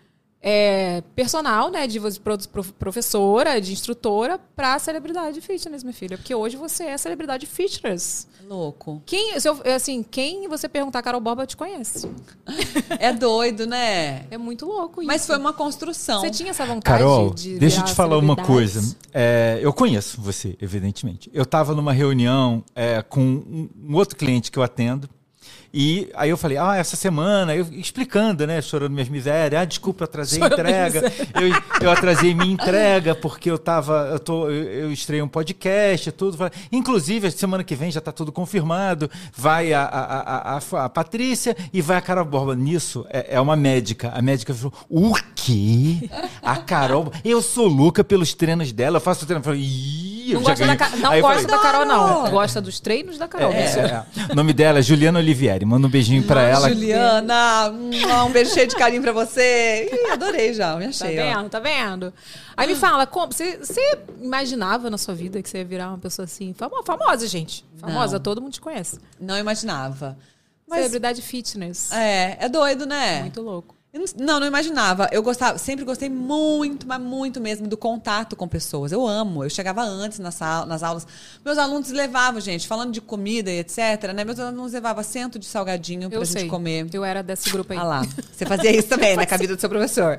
é, 0.47 1.03
personal, 1.17 1.71
né? 1.71 1.87
De 1.87 1.99
professora, 2.79 3.59
de 3.59 3.73
instrutora, 3.73 4.39
pra 4.55 4.79
celebridade 4.79 5.41
fitness, 5.41 5.83
minha 5.83 5.95
filha? 5.95 6.19
Porque 6.19 6.35
hoje 6.35 6.55
você 6.55 6.85
é 6.85 6.99
celebridade 6.99 7.47
fitness. 7.47 8.29
Louco. 8.47 9.03
Quem, 9.07 9.41
se 9.41 9.49
eu- 9.49 9.59
assim, 9.75 10.03
quem 10.03 10.47
você 10.47 10.69
perguntar 10.69 11.01
Carol 11.01 11.19
Borba 11.19 11.47
te 11.47 11.57
conhece. 11.57 12.11
É 12.99 13.11
doido, 13.11 13.67
né? 13.67 14.27
É 14.31 14.37
muito 14.37 14.67
louco 14.67 15.01
isso. 15.01 15.07
Mas 15.07 15.27
foi 15.27 15.39
uma 15.39 15.55
construção. 15.55 16.21
Você 16.21 16.31
tinha 16.31 16.51
essa 16.51 16.67
vontade 16.67 16.99
Carol, 16.99 17.33
de. 17.33 17.59
deixa 17.59 17.81
eu 17.81 17.85
te 17.87 17.95
falar 17.95 18.19
uma 18.19 18.37
coisa. 18.37 18.95
É, 19.15 19.59
eu 19.63 19.73
conheço 19.73 20.21
você, 20.21 20.59
evidentemente. 20.61 21.31
Eu 21.33 21.45
estava 21.45 21.75
numa 21.75 21.93
reunião 21.95 22.63
é, 22.75 23.01
com 23.01 23.71
um 23.83 23.95
outro 23.95 24.15
cliente 24.15 24.53
que 24.53 24.59
eu 24.59 24.63
atendo. 24.63 25.09
E 25.77 26.09
aí 26.15 26.31
eu 26.31 26.37
falei, 26.37 26.57
ah, 26.57 26.77
essa 26.77 26.95
semana, 26.95 27.53
eu 27.53 27.67
explicando, 27.73 28.47
né, 28.47 28.63
chorando 28.63 28.93
minhas 28.93 29.09
misérias, 29.09 29.61
ah, 29.61 29.65
desculpa, 29.65 30.05
eu 30.05 30.05
atrasei 30.05 30.41
a 30.41 30.47
entrega, 30.47 31.13
eu, 31.35 31.83
eu 31.83 31.91
atrasei 31.91 32.33
minha 32.33 32.53
entrega 32.53 33.13
porque 33.13 33.51
eu 33.51 33.59
tava, 33.59 34.11
eu, 34.13 34.21
tô, 34.21 34.49
eu, 34.49 34.85
eu 34.85 34.93
estrei 34.93 35.21
um 35.21 35.27
podcast 35.27 36.09
e 36.09 36.13
tudo. 36.13 36.39
Inclusive, 36.71 37.29
semana 37.33 37.65
que 37.65 37.75
vem 37.75 37.91
já 37.91 37.99
está 37.99 38.13
tudo 38.13 38.31
confirmado, 38.31 39.11
vai 39.37 39.73
a, 39.73 39.83
a, 39.83 40.21
a, 40.21 40.59
a, 40.59 40.85
a 40.85 40.89
Patrícia 40.89 41.57
e 41.73 41.83
vai 41.83 41.97
a 41.97 42.01
Carol 42.01 42.25
Borba. 42.25 42.55
Nisso, 42.55 43.05
é, 43.11 43.35
é 43.35 43.41
uma 43.41 43.57
médica. 43.57 44.13
A 44.15 44.23
médica 44.23 44.55
falou, 44.55 44.73
o 44.89 45.13
quê? 45.35 46.09
A 46.41 46.57
Carol, 46.57 47.13
eu 47.25 47.43
sou 47.43 47.67
louca 47.67 48.05
pelos 48.05 48.33
treinos 48.33 48.71
dela, 48.71 48.99
eu 48.99 49.01
faço 49.01 49.27
treino. 49.27 49.41
Eu 49.41 49.45
falei, 49.45 49.61
Ih, 49.61 50.33
eu 50.33 50.41
Não 50.41 50.43
gosta, 50.43 50.67
da, 50.67 50.89
não 50.91 51.21
gosta 51.21 51.21
falei, 51.23 51.47
da 51.47 51.59
Carol, 51.59 51.85
não. 51.85 52.31
Gosta 52.31 52.61
dos 52.61 52.79
treinos 52.79 53.19
da 53.19 53.27
Carol. 53.27 53.53
é, 53.53 53.65
é, 53.65 53.81
é. 53.81 54.33
O 54.33 54.37
nome 54.37 54.53
dela 54.53 54.79
é 54.79 54.83
Juliana 54.83 55.19
Olivieri. 55.19 55.64
Manda 55.65 55.87
um 55.87 55.91
beijinho 55.91 56.23
pra 56.25 56.43
ela. 56.43 56.69
Juliana, 56.69 57.71
um 58.27 58.31
beijo 58.31 58.53
cheio 58.53 58.67
de 58.67 58.77
carinho 58.77 59.03
pra 59.03 59.13
você. 59.13 59.89
Ih, 59.93 60.11
adorei 60.11 60.53
já, 60.55 60.75
me 60.77 60.85
Tá 60.85 60.89
achei. 60.91 61.19
ó. 61.19 61.23
vendo? 61.37 61.49
Tá 61.51 61.59
vendo? 61.61 62.13
Aí 62.57 62.67
me 62.67 62.75
fala, 62.75 63.07
como, 63.07 63.33
você, 63.33 63.57
você 63.59 63.99
imaginava 64.21 64.89
na 64.91 64.99
sua 64.99 65.15
vida 65.15 65.43
que 65.43 65.49
você 65.49 65.59
ia 65.59 65.65
virar 65.65 65.89
uma 65.89 65.99
pessoa 65.99 66.25
assim, 66.25 66.53
famo- 66.55 66.83
famosa, 66.85 67.27
gente. 67.27 67.65
Famosa, 67.79 68.15
Não. 68.17 68.23
todo 68.23 68.41
mundo 68.41 68.53
te 68.53 68.61
conhece. 68.61 68.99
Não 69.21 69.37
imaginava. 69.39 70.17
Mas 70.67 70.79
Celebridade 70.81 71.21
fitness. 71.23 71.93
é, 71.93 72.37
é 72.41 72.49
doido, 72.49 72.87
né? 72.87 73.21
Muito 73.21 73.43
louco. 73.43 73.75
Não- 73.95 74.27
Não, 74.27 74.41
não 74.41 74.47
imaginava. 74.47 75.09
Eu 75.13 75.23
gostava, 75.23 75.57
sempre 75.57 75.85
gostei 75.85 76.11
muito, 76.11 76.87
mas 76.87 77.01
muito 77.01 77.41
mesmo 77.41 77.69
do 77.69 77.77
contato 77.77 78.35
com 78.35 78.49
pessoas. 78.49 78.91
Eu 78.91 79.07
amo. 79.07 79.45
Eu 79.45 79.51
chegava 79.51 79.83
antes 79.83 80.19
nas, 80.19 80.39
nas 80.67 80.83
aulas. 80.83 81.07
Meus 81.45 81.57
alunos 81.59 81.91
levavam, 81.91 82.41
gente, 82.41 82.67
falando 82.67 82.91
de 82.93 83.01
comida 83.01 83.51
e 83.51 83.61
etc, 83.61 84.13
né? 84.15 84.25
Meus 84.25 84.41
alunos 84.41 84.73
levavam 84.73 85.05
cento 85.05 85.39
de 85.39 85.47
salgadinho 85.47 86.09
pra 86.11 86.19
Eu 86.19 86.25
gente 86.25 86.41
sei. 86.41 86.49
comer. 86.49 86.87
Eu 86.93 87.05
era 87.05 87.23
desse 87.23 87.49
grupo 87.51 87.73
aí. 87.73 87.79
Ah 87.79 87.85
lá. 87.85 88.03
Você 88.33 88.45
fazia 88.45 88.77
isso 88.77 88.89
também, 88.89 89.17
né? 89.17 89.25
Com 89.27 89.35
a 89.35 89.39
vida 89.39 89.55
do 89.55 89.61
seu 89.61 89.69
professor. 89.71 90.19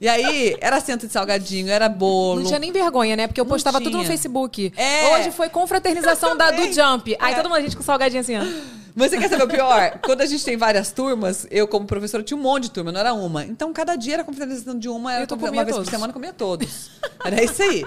E 0.00 0.08
aí, 0.08 0.56
era 0.60 0.80
cento 0.80 1.06
de 1.06 1.12
salgadinho, 1.12 1.68
era 1.70 1.88
bolo. 1.88 2.40
Não 2.40 2.46
tinha 2.46 2.58
nem 2.58 2.72
vergonha, 2.72 3.14
né? 3.14 3.26
Porque 3.26 3.40
eu 3.40 3.46
postava 3.46 3.78
tudo 3.80 3.98
no. 3.98 4.04
Facebook. 4.04 4.72
É. 4.76 5.14
Hoje 5.16 5.30
foi 5.32 5.48
confraternização 5.50 6.36
da, 6.36 6.50
do. 6.50 6.62
Jump. 6.72 7.14
Aí 7.20 7.34
É. 7.34 7.36
todo 7.36 7.44
mundo, 7.48 7.58
a 7.58 7.60
gente 7.60 7.76
com 7.76 7.82
salgadinho 7.82 8.20
assim, 8.22 8.36
ó. 8.38 8.81
Mas 8.94 9.10
você 9.10 9.18
quer 9.18 9.28
saber 9.28 9.44
o 9.44 9.48
pior? 9.48 9.98
Quando 10.04 10.20
a 10.20 10.26
gente 10.26 10.44
tem 10.44 10.56
várias 10.56 10.92
turmas, 10.92 11.46
eu, 11.50 11.66
como 11.66 11.86
professora, 11.86 12.22
tinha 12.22 12.36
um 12.36 12.42
monte 12.42 12.64
de 12.64 12.70
turma, 12.72 12.92
não 12.92 13.00
era 13.00 13.14
uma. 13.14 13.44
Então, 13.44 13.72
cada 13.72 13.96
dia 13.96 14.14
era 14.14 14.24
confraternização 14.24 14.78
de 14.78 14.88
uma, 14.88 15.14
E 15.18 15.22
eu 15.22 15.26
tu 15.26 15.34
uma 15.34 15.46
comia 15.46 15.64
vez 15.64 15.74
todos. 15.76 15.88
por 15.88 15.94
semana 15.94 16.12
comia 16.12 16.32
todos. 16.32 16.90
Era 17.24 17.42
isso 17.42 17.62
aí. 17.62 17.84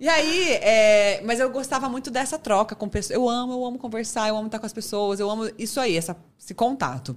E 0.00 0.08
aí, 0.08 0.48
é, 0.62 1.22
mas 1.24 1.40
eu 1.40 1.50
gostava 1.50 1.88
muito 1.88 2.10
dessa 2.10 2.38
troca 2.38 2.74
com 2.74 2.88
pessoas. 2.88 3.16
Eu 3.16 3.28
amo, 3.28 3.52
eu 3.52 3.64
amo 3.64 3.78
conversar, 3.78 4.28
eu 4.28 4.36
amo 4.36 4.46
estar 4.46 4.58
com 4.58 4.66
as 4.66 4.72
pessoas, 4.72 5.20
eu 5.20 5.30
amo 5.30 5.50
isso 5.58 5.78
aí, 5.80 5.96
essa, 5.96 6.16
esse 6.38 6.54
contato. 6.54 7.16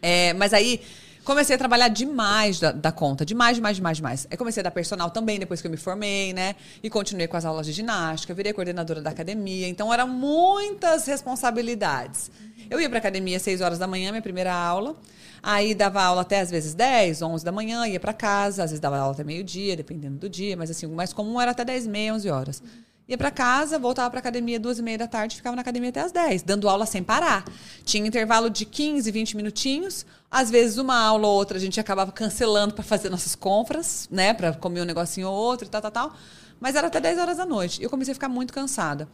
É, 0.00 0.32
mas 0.34 0.52
aí, 0.52 0.80
comecei 1.28 1.54
a 1.54 1.58
trabalhar 1.58 1.88
demais 1.88 2.58
da, 2.58 2.72
da 2.72 2.90
conta. 2.90 3.22
Demais, 3.22 3.54
demais, 3.54 3.76
demais, 3.76 3.96
demais. 3.98 4.26
Aí 4.30 4.36
comecei 4.38 4.62
a 4.62 4.64
dar 4.64 4.70
personal 4.70 5.10
também, 5.10 5.38
depois 5.38 5.60
que 5.60 5.66
eu 5.66 5.70
me 5.70 5.76
formei, 5.76 6.32
né? 6.32 6.54
E 6.82 6.88
continuei 6.88 7.28
com 7.28 7.36
as 7.36 7.44
aulas 7.44 7.66
de 7.66 7.72
ginástica, 7.72 8.32
virei 8.32 8.54
coordenadora 8.54 9.02
da 9.02 9.10
academia. 9.10 9.68
Então, 9.68 9.92
eram 9.92 10.08
muitas 10.08 11.04
responsabilidades. 11.06 12.30
Eu 12.70 12.80
ia 12.80 12.88
pra 12.88 12.98
academia 12.98 13.36
às 13.36 13.42
6 13.42 13.60
horas 13.60 13.78
da 13.78 13.86
manhã, 13.86 14.10
minha 14.10 14.22
primeira 14.22 14.54
aula. 14.54 14.96
Aí 15.42 15.74
dava 15.74 16.02
aula 16.02 16.22
até 16.22 16.40
às 16.40 16.50
vezes 16.50 16.72
10, 16.72 17.20
11 17.20 17.44
da 17.44 17.52
manhã, 17.52 17.86
ia 17.86 18.00
pra 18.00 18.14
casa. 18.14 18.64
Às 18.64 18.70
vezes 18.70 18.80
dava 18.80 18.96
aula 18.96 19.12
até 19.12 19.22
meio-dia, 19.22 19.76
dependendo 19.76 20.16
do 20.16 20.30
dia. 20.30 20.56
Mas 20.56 20.70
assim, 20.70 20.86
o 20.86 20.90
mais 20.90 21.12
comum 21.12 21.38
era 21.38 21.50
até 21.50 21.62
10 21.62 21.84
e 21.84 21.88
meia, 21.90 22.14
11 22.14 22.30
horas. 22.30 22.62
Ia 23.08 23.16
pra 23.16 23.30
casa, 23.30 23.78
voltava 23.78 24.10
pra 24.10 24.20
academia 24.20 24.60
duas 24.60 24.78
e 24.78 24.82
meia 24.82 24.98
da 24.98 25.06
tarde, 25.06 25.36
ficava 25.36 25.56
na 25.56 25.62
academia 25.62 25.88
até 25.88 26.00
as 26.00 26.12
10, 26.12 26.42
dando 26.42 26.68
aula 26.68 26.84
sem 26.84 27.02
parar. 27.02 27.42
Tinha 27.82 28.06
intervalo 28.06 28.50
de 28.50 28.66
15, 28.66 29.10
20 29.10 29.34
minutinhos. 29.34 30.04
Às 30.30 30.50
vezes, 30.50 30.76
uma 30.76 30.94
aula 30.94 31.26
ou 31.26 31.34
outra, 31.34 31.56
a 31.56 31.60
gente 31.60 31.80
acabava 31.80 32.12
cancelando 32.12 32.74
pra 32.74 32.84
fazer 32.84 33.08
nossas 33.08 33.34
compras, 33.34 34.06
né? 34.10 34.34
Pra 34.34 34.52
comer 34.52 34.82
um 34.82 34.84
negocinho 34.84 35.26
ou 35.26 35.34
outro 35.34 35.70
tal, 35.70 35.80
tal, 35.80 35.90
tal. 35.90 36.12
Mas 36.60 36.76
era 36.76 36.88
até 36.88 37.00
10 37.00 37.18
horas 37.18 37.38
da 37.38 37.46
noite. 37.46 37.80
E 37.80 37.84
eu 37.84 37.88
comecei 37.88 38.12
a 38.12 38.14
ficar 38.14 38.28
muito 38.28 38.52
cansada. 38.52 39.08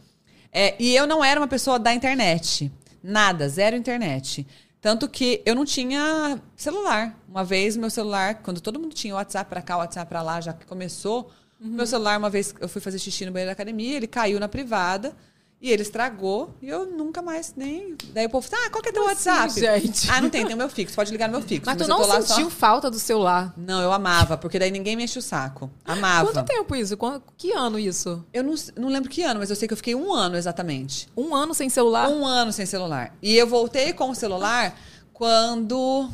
É, 0.51 0.75
e 0.77 0.93
eu 0.93 1.07
não 1.07 1.23
era 1.23 1.39
uma 1.39 1.47
pessoa 1.47 1.79
da 1.79 1.93
internet. 1.93 2.69
Nada, 3.01 3.47
zero 3.47 3.77
internet. 3.77 4.45
Tanto 4.81 5.07
que 5.07 5.41
eu 5.45 5.55
não 5.55 5.63
tinha 5.63 6.41
celular. 6.57 7.17
Uma 7.29 7.45
vez, 7.45 7.77
meu 7.77 7.89
celular, 7.89 8.41
quando 8.43 8.59
todo 8.59 8.77
mundo 8.77 8.93
tinha 8.93 9.15
WhatsApp 9.15 9.49
pra 9.49 9.61
cá, 9.61 9.77
WhatsApp 9.77 10.09
pra 10.09 10.21
lá, 10.21 10.41
já 10.41 10.51
que 10.51 10.65
começou, 10.65 11.31
meu 11.59 11.87
celular, 11.87 12.17
uma 12.19 12.29
vez 12.29 12.53
eu 12.59 12.67
fui 12.69 12.81
fazer 12.81 12.99
xixi 12.99 13.25
no 13.25 13.31
banheiro 13.31 13.49
da 13.49 13.53
academia, 13.53 13.95
ele 13.97 14.07
caiu 14.07 14.39
na 14.39 14.47
privada 14.47 15.15
e 15.61 15.71
ele 15.71 15.81
estragou 15.81 16.53
e 16.61 16.67
eu 16.67 16.85
nunca 16.85 17.21
mais 17.21 17.53
nem. 17.55 17.95
Daí 18.13 18.25
o 18.25 18.29
povo 18.29 18.47
falou: 18.47 18.65
Ah, 18.65 18.69
qual 18.69 18.83
que 18.83 18.89
é 18.89 18.91
teu 18.91 19.01
Como 19.03 19.13
WhatsApp? 19.13 19.45
assim, 19.45 19.61
gente? 19.61 20.11
Ah, 20.11 20.19
não 20.21 20.29
tem, 20.29 20.45
tem 20.45 20.53
o 20.53 20.57
meu 20.57 20.69
fixo, 20.69 20.93
pode 20.93 21.11
ligar 21.11 21.27
no 21.27 21.37
meu 21.39 21.47
fixo. 21.47 21.63
Mas 21.65 21.77
tu 21.77 21.83
eu 21.83 21.87
não 21.87 21.99
lá 22.01 22.21
só- 22.21 22.35
sentiu 22.35 22.49
falta 22.49 22.91
do 22.91 22.99
celular. 22.99 23.53
Não, 23.57 23.81
eu 23.81 23.91
amava, 23.93 24.37
porque 24.37 24.59
daí 24.59 24.69
ninguém 24.69 24.95
me 24.97 25.03
enche 25.05 25.17
o 25.17 25.21
saco. 25.21 25.71
Amava. 25.85 26.29
Quanto 26.31 26.45
tempo 26.45 26.75
isso? 26.75 26.97
Que 27.37 27.51
ano 27.53 27.79
isso? 27.79 28.23
Eu 28.33 28.43
não, 28.43 28.53
não 28.75 28.89
lembro 28.89 29.09
que 29.09 29.23
ano, 29.23 29.39
mas 29.39 29.49
eu 29.49 29.55
sei 29.55 29.67
que 29.67 29.73
eu 29.73 29.77
fiquei 29.77 29.95
um 29.95 30.13
ano 30.13 30.35
exatamente. 30.35 31.07
Um 31.15 31.33
ano 31.33 31.53
sem 31.53 31.69
celular? 31.69 32.09
Um 32.09 32.25
ano 32.25 32.51
sem 32.51 32.65
celular. 32.65 33.15
E 33.21 33.35
eu 33.35 33.47
voltei 33.47 33.93
com 33.93 34.09
o 34.09 34.15
celular 34.15 34.77
quando. 35.13 36.09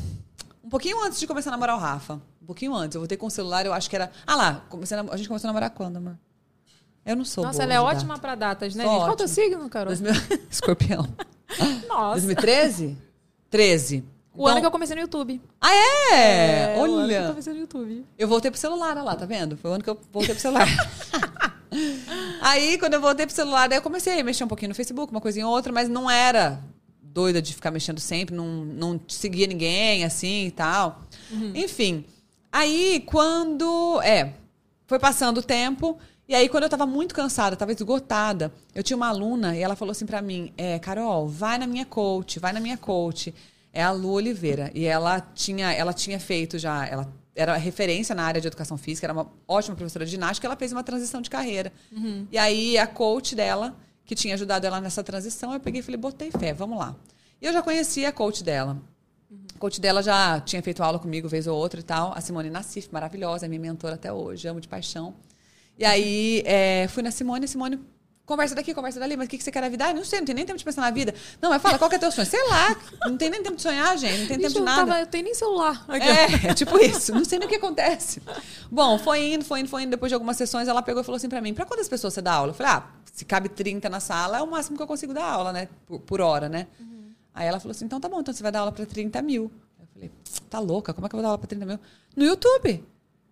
Um 0.64 0.68
pouquinho 0.68 1.02
antes 1.04 1.18
de 1.18 1.26
começar 1.26 1.50
a 1.50 1.52
namorar 1.52 1.76
o 1.76 1.80
Rafa. 1.80 2.20
Um 2.42 2.46
pouquinho 2.46 2.74
antes. 2.74 2.96
Eu 2.96 3.00
voltei 3.00 3.16
com 3.16 3.26
o 3.26 3.30
celular, 3.30 3.64
eu 3.64 3.72
acho 3.72 3.88
que 3.88 3.94
era. 3.94 4.10
Ah 4.26 4.34
lá, 4.34 4.64
comecei 4.68 4.98
a, 4.98 5.00
a 5.00 5.16
gente 5.16 5.28
começou 5.28 5.48
a 5.48 5.52
namorar 5.52 5.70
quando, 5.70 5.98
amor? 5.98 6.18
Eu 7.04 7.16
não 7.16 7.24
sou 7.24 7.44
Nossa, 7.44 7.62
ela 7.62 7.74
é 7.74 7.80
ótima 7.80 8.18
pra 8.18 8.34
datas, 8.34 8.74
né, 8.74 8.84
Sou 8.84 8.92
gente? 8.92 9.00
Qual 9.02 9.10
é 9.10 9.14
o 9.14 9.16
teu 9.16 9.28
signo, 9.28 9.68
Carol? 9.68 9.94
2000... 9.94 10.12
Escorpião. 10.50 11.08
Nossa. 11.88 12.20
2013? 12.20 12.96
13. 13.50 14.04
O 14.34 14.46
ano 14.46 14.60
que 14.60 14.66
eu 14.66 14.70
comecei 14.70 14.96
no 14.96 15.02
YouTube. 15.02 15.40
Ah, 15.60 15.74
é? 15.74 16.78
o 16.78 16.84
ano 16.84 17.08
que 17.08 17.12
eu 17.12 17.18
Olha. 17.20 17.28
comecei 17.28 17.52
no 17.52 17.58
YouTube. 17.60 18.06
Eu 18.16 18.28
voltei 18.28 18.50
pro 18.50 18.58
celular, 18.58 18.96
olha 18.96 19.02
lá, 19.02 19.14
tá 19.14 19.26
vendo? 19.26 19.56
Foi 19.56 19.70
o 19.70 19.74
ano 19.74 19.84
que 19.84 19.90
eu 19.90 19.98
voltei 20.10 20.34
pro 20.34 20.40
celular. 20.40 20.66
Aí, 22.40 22.78
quando 22.78 22.94
eu 22.94 23.00
voltei 23.00 23.26
pro 23.26 23.34
celular, 23.34 23.68
daí 23.68 23.78
eu 23.78 23.82
comecei 23.82 24.18
a 24.18 24.24
mexer 24.24 24.44
um 24.44 24.48
pouquinho 24.48 24.70
no 24.70 24.74
Facebook, 24.74 25.12
uma 25.12 25.20
coisinha 25.20 25.46
ou 25.46 25.52
outra, 25.52 25.72
mas 25.72 25.88
não 25.88 26.10
era 26.10 26.60
doida 27.02 27.42
de 27.42 27.54
ficar 27.54 27.70
mexendo 27.70 28.00
sempre, 28.00 28.34
não, 28.34 28.46
não 28.64 29.00
seguia 29.06 29.46
ninguém, 29.46 30.04
assim 30.04 30.46
e 30.46 30.50
tal. 30.50 31.02
Enfim. 31.54 32.04
Aí, 32.52 33.02
quando. 33.06 34.00
É, 34.02 34.34
foi 34.86 34.98
passando 34.98 35.38
o 35.38 35.42
tempo. 35.42 35.98
E 36.28 36.34
aí, 36.34 36.48
quando 36.48 36.64
eu 36.64 36.68
tava 36.68 36.86
muito 36.86 37.14
cansada, 37.14 37.56
tava 37.56 37.72
esgotada, 37.72 38.52
eu 38.74 38.82
tinha 38.82 38.96
uma 38.96 39.08
aluna 39.08 39.56
e 39.56 39.62
ela 39.62 39.74
falou 39.74 39.92
assim 39.92 40.04
pra 40.04 40.20
mim: 40.20 40.52
é, 40.56 40.78
Carol, 40.78 41.26
vai 41.26 41.56
na 41.56 41.66
minha 41.66 41.86
coach, 41.86 42.38
vai 42.38 42.52
na 42.52 42.60
minha 42.60 42.76
coach. 42.76 43.34
É 43.72 43.82
a 43.82 43.90
Lu 43.90 44.10
Oliveira. 44.12 44.70
E 44.74 44.84
ela 44.84 45.18
tinha, 45.20 45.72
ela 45.72 45.94
tinha 45.94 46.20
feito 46.20 46.58
já. 46.58 46.86
Ela 46.86 47.10
era 47.34 47.56
referência 47.56 48.14
na 48.14 48.22
área 48.24 48.40
de 48.40 48.46
educação 48.46 48.76
física, 48.76 49.06
era 49.06 49.14
uma 49.14 49.26
ótima 49.48 49.74
professora 49.74 50.04
de 50.04 50.10
ginástica, 50.10 50.46
ela 50.46 50.56
fez 50.56 50.70
uma 50.70 50.84
transição 50.84 51.22
de 51.22 51.30
carreira. 51.30 51.72
E 52.30 52.36
aí, 52.36 52.76
a 52.76 52.86
coach 52.86 53.34
dela, 53.34 53.74
que 54.04 54.14
tinha 54.14 54.34
ajudado 54.34 54.66
ela 54.66 54.78
nessa 54.78 55.02
transição, 55.02 55.54
eu 55.54 55.60
peguei 55.60 55.80
e 55.80 55.82
falei: 55.82 55.98
botei 55.98 56.30
fé, 56.30 56.52
vamos 56.52 56.78
lá. 56.78 56.94
E 57.40 57.46
eu 57.46 57.52
já 57.52 57.62
conhecia 57.62 58.10
a 58.10 58.12
coach 58.12 58.44
dela. 58.44 58.76
A 59.54 59.58
coach 59.58 59.80
dela 59.80 60.02
já 60.02 60.40
tinha 60.40 60.62
feito 60.62 60.82
aula 60.82 60.98
comigo 60.98 61.28
vez 61.28 61.46
ou 61.46 61.56
outra 61.56 61.80
e 61.80 61.82
tal. 61.82 62.12
A 62.14 62.20
Simone 62.20 62.50
Nassif, 62.50 62.88
maravilhosa, 62.92 63.46
é 63.46 63.48
minha 63.48 63.60
mentora 63.60 63.94
até 63.94 64.12
hoje, 64.12 64.46
amo 64.48 64.60
de 64.60 64.68
paixão. 64.68 65.14
E 65.78 65.84
aí, 65.84 66.42
é, 66.44 66.86
fui 66.88 67.02
na 67.02 67.10
Simone, 67.10 67.44
a 67.44 67.48
Simone, 67.48 67.80
conversa 68.24 68.54
daqui, 68.54 68.74
conversa 68.74 69.00
dali, 69.00 69.16
mas 69.16 69.26
o 69.26 69.30
que, 69.30 69.38
que 69.38 69.44
você 69.44 69.50
quer 69.50 69.62
da 69.62 69.68
vida? 69.68 69.86
Ah, 69.86 69.92
não 69.92 70.04
sei, 70.04 70.20
não 70.20 70.26
tem 70.26 70.34
nem 70.34 70.44
tempo 70.44 70.58
de 70.58 70.64
pensar 70.64 70.82
na 70.82 70.90
vida. 70.90 71.14
Não, 71.40 71.50
mas 71.50 71.60
fala, 71.60 71.78
qual 71.78 71.88
que 71.88 71.96
é 71.96 71.98
teu 71.98 72.10
sonho? 72.12 72.26
Sei 72.26 72.42
lá, 72.48 72.76
não 73.06 73.16
tem 73.16 73.30
nem 73.30 73.42
tempo 73.42 73.56
de 73.56 73.62
sonhar, 73.62 73.96
gente, 73.98 74.20
não 74.20 74.26
tem 74.26 74.36
Bicho, 74.36 74.48
tempo 74.54 74.60
de 74.60 74.64
nada. 74.64 74.86
tava, 74.86 75.00
eu 75.00 75.06
tenho 75.06 75.24
nem 75.24 75.34
celular. 75.34 75.84
É, 75.88 76.48
é 76.50 76.54
tipo 76.54 76.78
isso. 76.78 77.14
Não 77.14 77.24
sei 77.24 77.38
nem 77.38 77.46
o 77.46 77.48
que 77.48 77.56
acontece. 77.56 78.22
Bom, 78.70 78.98
foi 78.98 79.32
indo, 79.34 79.44
foi 79.44 79.60
indo, 79.60 79.68
foi 79.68 79.82
indo. 79.82 79.90
Depois 79.90 80.10
de 80.10 80.14
algumas 80.14 80.36
sessões, 80.36 80.68
ela 80.68 80.82
pegou 80.82 81.02
e 81.02 81.04
falou 81.04 81.16
assim 81.16 81.28
pra 81.28 81.40
mim: 81.40 81.52
pra 81.54 81.64
quantas 81.64 81.88
pessoas 81.88 82.14
você 82.14 82.22
dá 82.22 82.34
aula? 82.34 82.50
Eu 82.50 82.54
falei: 82.54 82.72
ah, 82.72 82.84
se 83.12 83.24
cabe 83.24 83.48
30 83.48 83.88
na 83.88 84.00
sala, 84.00 84.38
é 84.38 84.42
o 84.42 84.50
máximo 84.50 84.76
que 84.76 84.82
eu 84.82 84.86
consigo 84.86 85.12
dar 85.12 85.24
aula, 85.24 85.52
né? 85.52 85.68
Por, 85.86 86.00
por 86.00 86.20
hora, 86.20 86.48
né? 86.48 86.66
Aí 87.34 87.46
ela 87.46 87.60
falou 87.60 87.72
assim: 87.72 87.84
então 87.84 88.00
tá 88.00 88.08
bom, 88.08 88.20
então 88.20 88.32
você 88.32 88.42
vai 88.42 88.52
dar 88.52 88.60
aula 88.60 88.72
pra 88.72 88.84
30 88.86 89.20
mil. 89.22 89.50
Eu 89.80 89.86
falei: 89.92 90.10
tá 90.50 90.58
louca? 90.58 90.92
Como 90.92 91.06
é 91.06 91.08
que 91.08 91.14
eu 91.14 91.18
vou 91.18 91.22
dar 91.22 91.28
aula 91.28 91.38
pra 91.38 91.46
30 91.48 91.66
mil? 91.66 91.78
No 92.16 92.24
YouTube. 92.24 92.84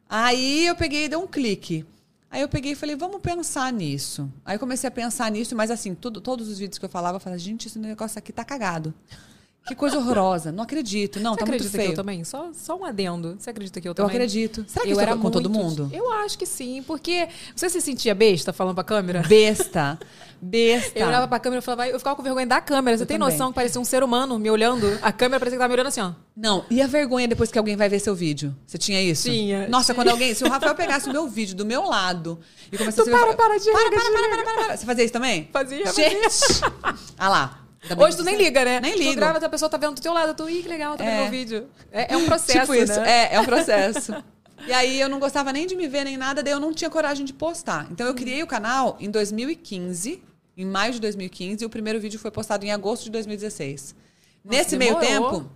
Aí 0.09 0.67
eu 0.67 0.75
peguei 0.75 1.05
e 1.05 1.09
dei 1.09 1.19
um 1.19 1.27
clique. 1.27 1.87
Aí 2.31 2.43
eu 2.43 2.49
peguei 2.49 2.73
e 2.73 2.75
falei, 2.77 2.95
vamos 2.95 3.21
pensar 3.21 3.73
nisso. 3.73 4.31
Aí 4.45 4.57
comecei 4.57 4.87
a 4.87 4.91
pensar 4.91 5.31
nisso, 5.33 5.57
mas 5.57 5.69
assim, 5.69 5.97
tudo, 5.97 6.21
todos 6.21 6.49
os 6.49 6.59
vídeos 6.59 6.79
que 6.79 6.85
eu 6.85 6.89
falava, 6.89 7.17
eu 7.17 7.21
falava, 7.21 7.39
gente, 7.39 7.67
esse 7.67 7.79
negócio 7.79 8.19
aqui 8.19 8.33
tá 8.33 8.45
cagado. 8.45 8.95
Que 9.67 9.75
coisa 9.75 9.99
horrorosa. 9.99 10.51
Não 10.51 10.65
acredito. 10.65 11.21
Não, 11.21 11.35
Você 11.35 11.41
tá 11.41 11.47
muito 11.47 11.57
acredita 11.57 11.71
que 11.79 11.85
feio. 11.85 11.93
eu 11.93 11.97
também? 11.97 12.25
Só, 12.25 12.49
só 12.53 12.77
um 12.77 12.85
adendo. 12.85 13.37
Você 13.39 13.51
acredita 13.51 13.81
que 13.81 13.87
eu 13.87 13.91
Eu 13.91 13.95
também? 13.95 14.11
acredito. 14.17 14.65
Será 14.67 14.83
que 14.85 14.89
eu 14.91 14.93
isso 14.93 15.01
era 15.01 15.17
com 15.17 15.31
todo 15.31 15.49
muito- 15.51 15.83
mundo? 15.85 15.91
Eu 15.95 16.11
acho 16.15 16.37
que 16.39 16.47
sim, 16.47 16.83
porque 16.87 17.29
você 17.55 17.69
se 17.71 17.81
sentia 17.81 18.15
besta 18.15 18.53
falando 18.53 18.75
pra 18.75 18.83
câmera? 18.83 19.23
Besta. 19.29 19.99
Besta. 20.43 20.99
Eu 20.99 21.07
olhava 21.07 21.29
pra 21.29 21.39
câmera 21.39 21.61
e 21.61 21.63
falava, 21.63 21.87
eu 21.89 21.99
ficava 21.99 22.17
com 22.17 22.23
vergonha 22.23 22.47
da 22.47 22.61
câmera. 22.61 22.97
Você 22.97 23.03
Eu 23.03 23.07
tem 23.07 23.19
também. 23.19 23.33
noção 23.33 23.51
que 23.51 23.55
parecia 23.57 23.81
um 23.81 23.85
ser 23.85 24.03
humano 24.03 24.39
me 24.39 24.51
olhando? 24.51 24.99
A 25.03 25.13
câmera 25.13 25.39
parecia 25.39 25.57
que 25.59 25.61
tava 25.63 25.69
me 25.69 25.75
olhando 25.75 25.89
assim, 25.89 26.01
ó. 26.01 26.13
Não, 26.35 26.65
e 26.71 26.81
a 26.81 26.87
vergonha 26.87 27.29
depois 27.29 27.53
que 27.53 27.59
alguém 27.59 27.77
vai 27.77 27.89
ver 27.89 28.01
seu 28.01 28.15
vídeo? 28.15 28.57
Você 28.67 28.79
tinha 28.79 29.01
isso? 29.01 29.29
Tinha, 29.31 29.69
Nossa, 29.69 29.93
tinha. 29.93 29.95
quando 29.95 30.09
alguém. 30.09 30.35
Se 30.35 30.43
o 30.43 30.49
Rafael 30.49 30.75
pegasse 30.75 31.09
o 31.09 31.13
meu 31.13 31.29
vídeo 31.29 31.55
do 31.55 31.67
meu 31.67 31.85
lado 31.85 32.41
e 32.73 32.79
começasse 32.79 33.09
Tu 33.09 33.15
a 33.15 33.19
ver. 33.19 33.37
para, 33.37 33.37
para, 33.37 33.61
para, 33.61 33.73
para, 33.73 33.91
para, 33.91 34.29
para, 34.29 34.43
para, 34.43 34.65
para. 34.67 34.77
Você 34.79 34.87
fazia 34.87 35.05
isso 35.05 35.13
também? 35.13 35.49
Fazia, 35.53 35.85
Gente. 35.93 36.63
ah 37.19 37.29
lá. 37.29 37.57
Bem 37.89 37.99
Hoje 37.99 38.17
tu 38.17 38.23
nem 38.23 38.37
liga, 38.37 38.65
né? 38.65 38.79
Nem 38.81 38.93
Tu 38.93 38.99
ligo. 38.99 39.17
grava, 39.17 39.35
outra 39.35 39.49
pessoa 39.49 39.69
tá 39.69 39.77
vendo 39.79 39.95
do 39.95 40.01
teu 40.03 40.13
lado. 40.13 40.35
Tu, 40.35 40.49
ih, 40.51 40.63
que 40.63 40.69
legal, 40.69 40.97
tá 40.97 41.05
vendo 41.05 41.13
É. 41.15 41.23
meu 41.23 41.31
vídeo. 41.31 41.69
É, 41.91 42.13
é 42.15 42.17
um 42.17 42.25
processo, 42.27 42.61
tipo 42.61 42.75
isso. 42.75 43.01
né? 43.01 43.11
É, 43.33 43.35
é 43.37 43.41
um 43.41 43.45
processo. 43.45 44.15
E 44.67 44.75
aí 44.75 45.01
eu 45.01 45.09
não 45.09 45.19
gostava 45.19 45.55
nem 45.55 45.67
de 45.67 45.75
me 45.75 45.89
ver 45.89 46.05
nem 46.05 46.19
nada, 46.19 46.43
daí 46.43 46.53
eu 46.53 46.61
não 46.61 46.71
tinha 46.71 46.91
coragem 46.91 47.25
de 47.25 47.33
postar. 47.33 47.89
Então 47.91 48.07
eu 48.07 48.15
criei 48.15 48.43
o 48.43 48.47
canal 48.47 48.95
em 49.01 49.11
2015, 49.11 50.23
em 50.55 50.67
maio 50.67 50.93
de 50.93 51.01
2015, 51.01 51.65
e 51.65 51.67
o 51.67 51.71
primeiro 51.71 51.99
vídeo 51.99 52.21
foi 52.21 52.31
postado 52.31 52.63
em 52.67 52.71
agosto 52.71 53.05
de 53.05 53.11
2016. 53.11 53.95
Nesse 54.45 54.77
meio 54.77 54.99
demorou. 55.01 55.41
tempo, 55.41 55.51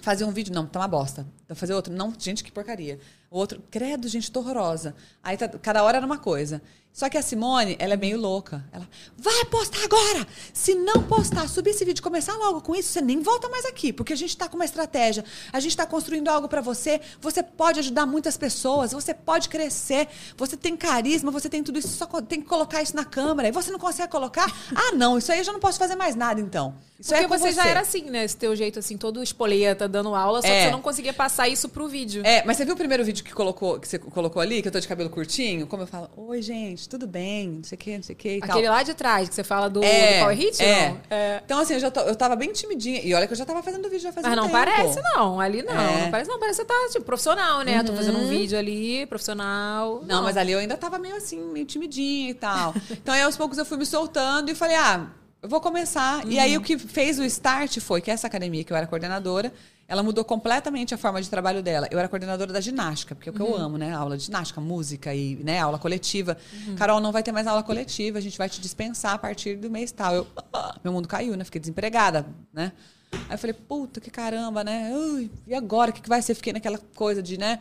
fazia 0.00 0.26
um 0.26 0.32
vídeo, 0.32 0.52
não, 0.52 0.66
tá 0.66 0.80
uma 0.80 0.88
bosta. 0.88 1.24
Então 1.44 1.56
fazer 1.56 1.72
outro, 1.72 1.92
não, 1.94 2.12
gente, 2.18 2.42
que 2.42 2.50
porcaria. 2.50 2.98
O 3.30 3.38
outro, 3.38 3.62
credo, 3.70 4.08
gente, 4.08 4.28
tô 4.28 4.40
horrorosa. 4.40 4.96
Aí 5.22 5.36
tá- 5.36 5.48
cada 5.48 5.84
hora 5.84 5.98
era 5.98 6.04
uma 6.04 6.18
coisa. 6.18 6.60
Só 6.92 7.08
que 7.08 7.16
a 7.16 7.22
Simone, 7.22 7.74
ela 7.78 7.94
é 7.94 7.96
meio 7.96 8.18
louca. 8.20 8.62
Ela, 8.70 8.86
vai 9.16 9.44
postar 9.46 9.82
agora! 9.82 10.26
Se 10.52 10.74
não 10.74 11.02
postar, 11.02 11.48
subir 11.48 11.70
esse 11.70 11.84
vídeo, 11.86 12.02
começar 12.02 12.34
logo 12.34 12.60
com 12.60 12.74
isso, 12.76 12.90
você 12.90 13.00
nem 13.00 13.22
volta 13.22 13.48
mais 13.48 13.64
aqui, 13.64 13.94
porque 13.94 14.12
a 14.12 14.16
gente 14.16 14.36
tá 14.36 14.46
com 14.46 14.56
uma 14.56 14.64
estratégia, 14.66 15.24
a 15.50 15.58
gente 15.58 15.74
tá 15.74 15.86
construindo 15.86 16.28
algo 16.28 16.48
pra 16.48 16.60
você, 16.60 17.00
você 17.18 17.42
pode 17.42 17.78
ajudar 17.78 18.04
muitas 18.04 18.36
pessoas, 18.36 18.92
você 18.92 19.14
pode 19.14 19.48
crescer, 19.48 20.06
você 20.36 20.54
tem 20.54 20.76
carisma, 20.76 21.30
você 21.30 21.48
tem 21.48 21.62
tudo 21.62 21.78
isso, 21.78 21.88
só 21.88 22.06
tem 22.20 22.42
que 22.42 22.46
colocar 22.46 22.82
isso 22.82 22.94
na 22.94 23.06
câmera, 23.06 23.48
e 23.48 23.52
você 23.52 23.70
não 23.70 23.78
consegue 23.78 24.12
colocar? 24.12 24.52
Ah, 24.74 24.94
não, 24.94 25.16
isso 25.16 25.32
aí 25.32 25.38
eu 25.38 25.44
já 25.44 25.52
não 25.52 25.60
posso 25.60 25.78
fazer 25.78 25.96
mais 25.96 26.14
nada, 26.14 26.40
então. 26.42 26.74
Isso 27.00 27.08
Porque 27.08 27.14
aí 27.18 27.24
é 27.24 27.28
com 27.28 27.36
você, 27.36 27.52
já 27.52 27.66
era 27.66 27.80
assim, 27.80 28.02
né? 28.02 28.22
Esse 28.24 28.36
teu 28.36 28.54
jeito, 28.54 28.78
assim, 28.78 28.96
todo 28.96 29.20
espoleta, 29.22 29.88
dando 29.88 30.14
aula, 30.14 30.40
só 30.40 30.46
que 30.46 30.54
É. 30.54 30.66
você 30.66 30.70
não 30.70 30.80
conseguia 30.80 31.12
passar 31.12 31.48
isso 31.48 31.68
pro 31.68 31.88
vídeo. 31.88 32.22
É, 32.24 32.44
mas 32.44 32.56
você 32.56 32.64
viu 32.64 32.74
o 32.74 32.76
primeiro 32.76 33.04
vídeo 33.04 33.24
que, 33.24 33.32
colocou, 33.32 33.80
que 33.80 33.88
você 33.88 33.98
colocou 33.98 34.40
ali, 34.40 34.62
que 34.62 34.68
eu 34.68 34.72
tô 34.72 34.78
de 34.78 34.86
cabelo 34.86 35.10
curtinho? 35.10 35.66
Como 35.66 35.82
eu 35.82 35.86
falo, 35.88 36.08
oi, 36.16 36.40
gente, 36.40 36.81
tudo 36.88 37.06
bem, 37.06 37.48
não 37.48 37.64
sei 37.64 37.76
o 37.76 37.78
que, 37.78 37.96
não 37.96 38.02
sei 38.02 38.14
o 38.14 38.18
que 38.18 38.28
e 38.36 38.40
tal. 38.40 38.50
Aquele 38.50 38.68
lá 38.68 38.82
de 38.82 38.94
trás, 38.94 39.28
que 39.28 39.34
você 39.34 39.42
fala 39.44 39.68
do, 39.68 39.82
É, 39.82 40.14
do 40.14 40.20
Power 40.20 40.36
Hit, 40.36 40.62
é. 40.62 40.88
não? 40.90 41.00
É. 41.10 41.40
Então, 41.44 41.58
assim, 41.60 41.74
eu, 41.74 41.80
já 41.80 41.90
tô- 41.90 42.00
eu 42.00 42.14
tava 42.16 42.36
bem 42.36 42.52
timidinha. 42.52 43.00
E 43.02 43.14
olha 43.14 43.26
que 43.26 43.32
eu 43.32 43.36
já 43.36 43.44
tava 43.44 43.62
fazendo 43.62 43.84
vídeo 43.88 44.00
já 44.02 44.12
fazia 44.12 44.28
Mas 44.30 44.36
não 44.36 44.44
tempo. 44.48 44.58
parece, 44.58 45.00
não. 45.14 45.40
Ali 45.40 45.62
não. 45.62 45.72
É. 45.78 46.02
Não 46.04 46.10
parece, 46.10 46.30
não. 46.30 46.38
Parece 46.38 46.60
que 46.62 46.66
você 46.68 46.68
tá, 46.68 46.88
tipo, 46.92 47.04
profissional, 47.04 47.62
né? 47.62 47.82
Tô 47.82 47.92
fazendo 47.94 48.18
um 48.18 48.28
vídeo 48.28 48.58
ali, 48.58 49.06
profissional. 49.06 50.02
Não, 50.06 50.22
mas 50.22 50.36
ali 50.36 50.52
eu 50.52 50.58
ainda 50.58 50.76
tava 50.76 50.98
meio 50.98 51.16
assim, 51.16 51.38
meio 51.40 51.64
timidinha 51.66 52.30
e 52.30 52.34
tal. 52.34 52.74
então, 52.90 53.14
aí 53.14 53.22
aos 53.22 53.36
poucos 53.36 53.58
eu 53.58 53.64
fui 53.64 53.76
me 53.78 53.86
soltando 53.86 54.50
e 54.50 54.54
falei, 54.54 54.76
ah, 54.76 55.06
eu 55.42 55.48
vou 55.48 55.60
começar. 55.60 56.24
E 56.28 56.38
aí 56.38 56.56
o 56.56 56.60
que 56.60 56.78
fez 56.78 57.18
o 57.18 57.24
start 57.24 57.80
foi 57.80 58.00
que 58.00 58.10
essa 58.10 58.28
academia, 58.28 58.62
que 58.62 58.72
eu 58.72 58.76
era 58.76 58.86
coordenadora, 58.86 59.52
ela 59.88 60.00
mudou 60.00 60.24
completamente 60.24 60.94
a 60.94 60.96
forma 60.96 61.20
de 61.20 61.28
trabalho 61.28 61.60
dela. 61.62 61.88
Eu 61.90 61.98
era 61.98 62.08
coordenadora 62.08 62.52
da 62.52 62.60
ginástica, 62.60 63.14
porque 63.14 63.28
é 63.28 63.32
o 63.32 63.34
que 63.34 63.42
eu 63.42 63.56
amo, 63.56 63.76
né? 63.76 63.92
Aula 63.92 64.16
de 64.16 64.22
ginástica, 64.22 64.60
música 64.60 65.12
e 65.12 65.34
né, 65.42 65.58
aula 65.58 65.80
coletiva. 65.80 66.38
Carol, 66.76 67.00
não 67.00 67.10
vai 67.10 67.24
ter 67.24 67.32
mais 67.32 67.48
aula 67.48 67.62
coletiva, 67.62 68.18
a 68.18 68.20
gente 68.20 68.38
vai 68.38 68.48
te 68.48 68.60
dispensar 68.60 69.14
a 69.14 69.18
partir 69.18 69.56
do 69.56 69.68
mês 69.68 69.90
tal. 69.90 70.14
Eu, 70.14 70.26
ah, 70.52 70.76
meu 70.84 70.92
mundo 70.92 71.08
caiu, 71.08 71.36
né? 71.36 71.44
Fiquei 71.44 71.60
desempregada, 71.60 72.24
né? 72.52 72.72
Aí 73.12 73.34
eu 73.34 73.38
falei, 73.38 73.52
puta, 73.52 74.00
que 74.00 74.10
caramba, 74.10 74.62
né? 74.62 74.92
Ui, 74.94 75.28
e 75.46 75.54
agora? 75.54 75.90
O 75.90 75.94
que, 75.94 76.00
que 76.00 76.08
vai 76.08 76.22
ser? 76.22 76.34
Fiquei 76.34 76.52
naquela 76.52 76.78
coisa 76.94 77.20
de, 77.20 77.36
né? 77.36 77.58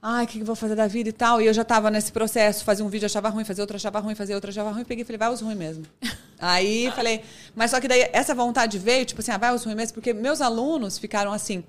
Ai, 0.00 0.24
o 0.24 0.28
que, 0.28 0.34
que 0.34 0.42
eu 0.42 0.46
vou 0.46 0.54
fazer 0.54 0.76
da 0.76 0.86
vida 0.86 1.08
e 1.08 1.12
tal. 1.12 1.40
E 1.42 1.46
eu 1.46 1.52
já 1.52 1.64
tava 1.64 1.90
nesse 1.90 2.12
processo, 2.12 2.64
fazia 2.64 2.84
um 2.84 2.88
vídeo, 2.88 3.06
achava 3.06 3.28
ruim, 3.28 3.44
fazia 3.44 3.62
outro, 3.62 3.76
achava 3.76 3.98
ruim, 3.98 4.14
fazia 4.14 4.34
outro, 4.34 4.50
achava 4.50 4.70
ruim. 4.70 4.84
Peguei 4.84 5.02
e 5.02 5.04
falei, 5.04 5.18
vai 5.18 5.32
os 5.32 5.40
ruins 5.40 5.58
mesmo. 5.58 5.84
Aí 6.38 6.90
falei, 6.94 7.22
mas 7.54 7.72
só 7.72 7.80
que 7.80 7.88
daí 7.88 8.08
essa 8.12 8.32
vontade 8.32 8.78
veio, 8.78 9.04
tipo 9.04 9.20
assim, 9.20 9.32
ah, 9.32 9.38
vai 9.38 9.52
os 9.52 9.64
ruins 9.64 9.76
mesmo, 9.76 9.94
porque 9.94 10.12
meus 10.12 10.40
alunos 10.40 10.96
ficaram 10.96 11.32
assim. 11.32 11.64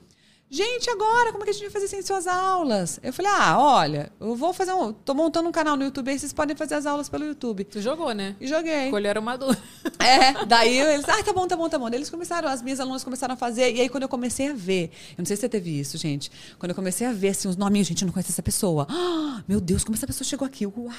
Gente, 0.52 0.90
agora, 0.90 1.32
como 1.32 1.44
é 1.44 1.46
que 1.46 1.52
a 1.52 1.54
gente 1.54 1.62
vai 1.64 1.72
fazer 1.72 1.88
sem 1.88 2.02
suas 2.02 2.26
aulas? 2.26 3.00
Eu 3.04 3.14
falei, 3.14 3.32
ah, 3.36 3.56
olha, 3.60 4.12
eu 4.20 4.36
vou 4.36 4.52
fazer 4.52 4.74
um. 4.74 4.92
tô 4.92 5.14
montando 5.14 5.48
um 5.48 5.52
canal 5.52 5.78
no 5.78 5.84
YouTube 5.84 6.10
aí, 6.10 6.18
vocês 6.18 6.34
podem 6.34 6.56
fazer 6.56 6.74
as 6.74 6.88
aulas 6.88 7.08
pelo 7.08 7.24
YouTube. 7.24 7.64
Tu 7.66 7.80
jogou, 7.82 8.12
né? 8.14 8.36
E 8.42 8.48
joguei. 8.48 8.90
Colheram 8.90 9.22
maduro. 9.22 9.56
É, 10.00 10.46
daí 10.46 10.80
eles, 10.80 11.08
ah, 11.08 11.22
tá 11.24 11.32
bom, 11.34 11.48
tá 11.48 11.56
bom, 11.56 11.70
tá 11.70 11.78
bom. 11.78 11.88
Daí 11.88 12.00
eles 12.00 12.10
começaram, 12.10 12.50
as 12.50 12.64
minhas 12.64 12.80
alunas 12.80 13.04
começaram 13.04 13.36
a 13.36 13.38
fazer. 13.38 13.76
E 13.76 13.82
aí, 13.82 13.90
quando 13.90 14.04
eu 14.04 14.10
comecei 14.10 14.50
a 14.50 14.54
ver, 14.54 14.86
eu 15.12 15.20
não 15.20 15.26
sei 15.26 15.36
se 15.36 15.42
você 15.42 15.50
teve 15.50 15.80
isso, 15.80 15.98
gente. 16.00 16.32
Quando 16.58 16.72
eu 16.72 16.76
comecece 16.76 17.06
a 17.06 17.14
ver, 17.14 17.30
assim, 17.30 17.48
os 17.48 17.56
nominhos, 17.56 17.88
gente, 17.88 18.02
eu 18.02 18.08
não 18.08 18.14
conheço 18.14 18.32
essa 18.32 18.42
pessoa. 18.42 18.88
Ah, 18.90 19.44
meu 19.48 19.62
Deus, 19.62 19.84
como 19.84 19.96
essa 19.96 20.08
pessoa 20.08 20.26
chegou 20.26 20.48
aqui? 20.48 20.66
Uau! 20.66 20.90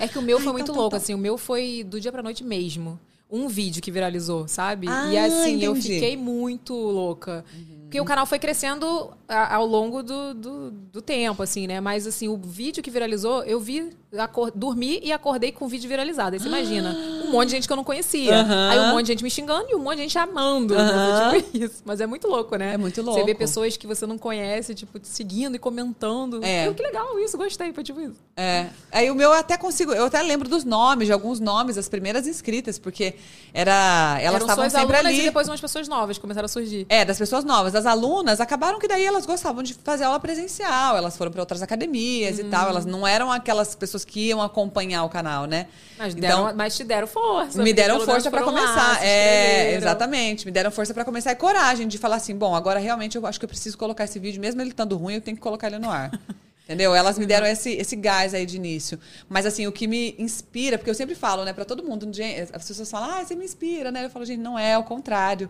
É 0.00 0.08
que 0.08 0.18
o 0.18 0.22
meu 0.22 0.38
Ai, 0.38 0.42
foi 0.42 0.52
muito 0.52 0.66
tal, 0.66 0.74
tal, 0.74 0.82
louco, 0.82 0.96
tal. 0.96 1.00
assim. 1.02 1.14
O 1.14 1.18
meu 1.18 1.38
foi 1.38 1.84
do 1.84 2.00
dia 2.00 2.10
pra 2.10 2.22
noite 2.22 2.42
mesmo. 2.42 2.98
Um 3.30 3.46
vídeo 3.46 3.82
que 3.82 3.92
viralizou, 3.92 4.48
sabe? 4.48 4.88
Ah, 4.88 5.12
e 5.12 5.18
assim, 5.18 5.62
eu 5.62 5.72
entendi. 5.72 5.94
fiquei 5.94 6.16
muito 6.16 6.74
louca. 6.74 7.44
Porque 7.88 7.98
o 7.98 8.04
canal 8.04 8.26
foi 8.26 8.38
crescendo 8.38 9.10
ao 9.26 9.64
longo 9.66 10.02
do, 10.02 10.34
do, 10.34 10.70
do 10.70 11.00
tempo, 11.00 11.42
assim, 11.42 11.66
né? 11.66 11.80
Mas, 11.80 12.06
assim, 12.06 12.28
o 12.28 12.36
vídeo 12.36 12.82
que 12.82 12.90
viralizou, 12.90 13.42
eu 13.44 13.58
vi, 13.58 13.96
acor- 14.18 14.52
dormi 14.54 15.00
e 15.02 15.10
acordei 15.10 15.52
com 15.52 15.64
o 15.64 15.68
vídeo 15.68 15.88
viralizado. 15.88 16.34
Aí 16.34 16.38
você 16.38 16.48
imagina, 16.48 16.94
um 17.28 17.32
monte 17.32 17.46
de 17.48 17.54
gente 17.56 17.66
que 17.66 17.72
eu 17.72 17.76
não 17.76 17.84
conhecia. 17.84 18.44
Aí 18.70 18.78
um 18.80 18.90
monte 18.90 19.06
de 19.06 19.12
gente 19.12 19.22
me 19.22 19.30
xingando 19.30 19.66
e 19.70 19.74
um 19.74 19.78
monte 19.78 19.96
de 19.96 20.02
gente 20.02 20.18
amando. 20.18 20.74
né? 20.74 21.40
Tipo 21.42 21.56
isso. 21.64 21.82
Mas 21.84 22.00
é 22.00 22.06
muito 22.06 22.26
louco, 22.28 22.56
né? 22.56 22.74
É 22.74 22.76
muito 22.76 23.02
Você 23.02 23.10
vê 23.12 23.18
louco. 23.26 23.34
pessoas 23.38 23.76
que 23.76 23.86
você 23.86 24.06
não 24.06 24.18
conhece, 24.18 24.74
tipo, 24.74 24.98
te 24.98 25.08
seguindo 25.08 25.54
e 25.54 25.58
comentando. 25.58 26.42
É. 26.44 26.66
Eu, 26.66 26.74
que 26.74 26.82
legal 26.82 27.18
isso, 27.18 27.36
gostei, 27.36 27.72
foi 27.72 27.84
tipo 27.84 28.00
isso. 28.00 28.16
É. 28.36 28.66
Aí 28.90 29.10
o 29.10 29.14
meu 29.14 29.28
eu 29.30 29.38
até 29.38 29.56
consigo, 29.56 29.92
eu 29.92 30.06
até 30.06 30.22
lembro 30.22 30.48
dos 30.48 30.64
nomes, 30.64 31.06
de 31.06 31.12
alguns 31.12 31.38
nomes, 31.40 31.76
das 31.76 31.88
primeiras 31.88 32.26
inscritas, 32.26 32.78
porque 32.78 33.14
era. 33.52 34.18
Elas 34.20 34.42
estavam 34.42 34.68
sempre 34.70 34.96
ali. 34.96 35.20
e 35.20 35.22
depois 35.22 35.48
umas 35.48 35.60
pessoas 35.60 35.88
novas 35.88 36.18
começaram 36.18 36.46
a 36.46 36.48
surgir. 36.48 36.86
É, 36.88 37.04
das 37.04 37.18
pessoas 37.18 37.44
novas. 37.44 37.72
Das 37.72 37.86
alunas, 37.86 38.40
acabaram 38.40 38.78
que 38.78 38.88
daí 38.88 39.04
elas 39.04 39.26
gostavam 39.26 39.62
de 39.62 39.74
fazer 39.74 40.04
aula 40.04 40.20
presencial. 40.20 40.96
Elas 40.96 41.16
foram 41.16 41.30
para 41.30 41.42
outras 41.42 41.62
academias 41.62 42.38
e 42.38 42.44
tal. 42.44 42.68
Elas 42.68 42.86
não 42.86 43.06
eram 43.06 43.30
aquelas 43.30 43.74
pessoas 43.74 44.04
que 44.04 44.28
iam 44.28 44.40
acompanhar 44.42 45.04
o 45.04 45.08
canal, 45.08 45.44
né? 45.46 45.66
Mas, 45.98 46.14
deram, 46.14 46.40
Então, 46.44 46.56
mas 46.56 46.76
te 46.76 46.84
deram 46.84 47.06
força. 47.20 47.62
me 47.62 47.72
deram 47.72 48.00
força 48.00 48.30
para 48.30 48.40
lá, 48.40 48.46
começar. 48.46 49.00
se 49.00 49.06
é, 49.06 49.74
exatamente. 49.74 50.46
Me 50.46 50.52
deram 50.52 50.70
força 50.70 50.94
para 50.94 51.04
começar 51.04 51.32
e 51.32 51.36
coragem 51.36 51.88
de 51.88 51.98
falar 51.98 52.16
assim: 52.16 52.36
bom, 52.36 52.54
agora 52.54 52.78
realmente 52.78 53.16
eu 53.16 53.26
acho 53.26 53.38
que 53.38 53.44
eu 53.44 53.48
preciso 53.48 53.76
colocar 53.76 54.04
esse 54.04 54.18
vídeo, 54.18 54.40
mesmo 54.40 54.60
ele 54.60 54.70
estando 54.70 54.96
ruim, 54.96 55.14
eu 55.14 55.20
tenho 55.20 55.36
que 55.36 55.42
colocar 55.42 55.66
ele 55.68 55.78
no 55.78 55.90
ar. 55.90 56.10
Entendeu? 56.68 56.94
Elas 56.94 57.18
me 57.18 57.24
deram 57.24 57.46
esse, 57.46 57.70
esse 57.70 57.96
gás 57.96 58.34
aí 58.34 58.44
de 58.44 58.56
início. 58.56 59.00
Mas, 59.26 59.46
assim, 59.46 59.66
o 59.66 59.72
que 59.72 59.86
me 59.86 60.14
inspira, 60.18 60.76
porque 60.76 60.90
eu 60.90 60.94
sempre 60.94 61.14
falo, 61.14 61.42
né, 61.42 61.54
pra 61.54 61.64
todo 61.64 61.82
mundo, 61.82 62.06
as 62.52 62.66
pessoas 62.66 62.90
falam, 62.90 63.10
ah, 63.10 63.24
você 63.24 63.34
me 63.34 63.46
inspira, 63.46 63.90
né? 63.90 64.04
Eu 64.04 64.10
falo, 64.10 64.26
gente, 64.26 64.40
não 64.40 64.58
é, 64.58 64.74
ao 64.74 64.84
contrário. 64.84 65.48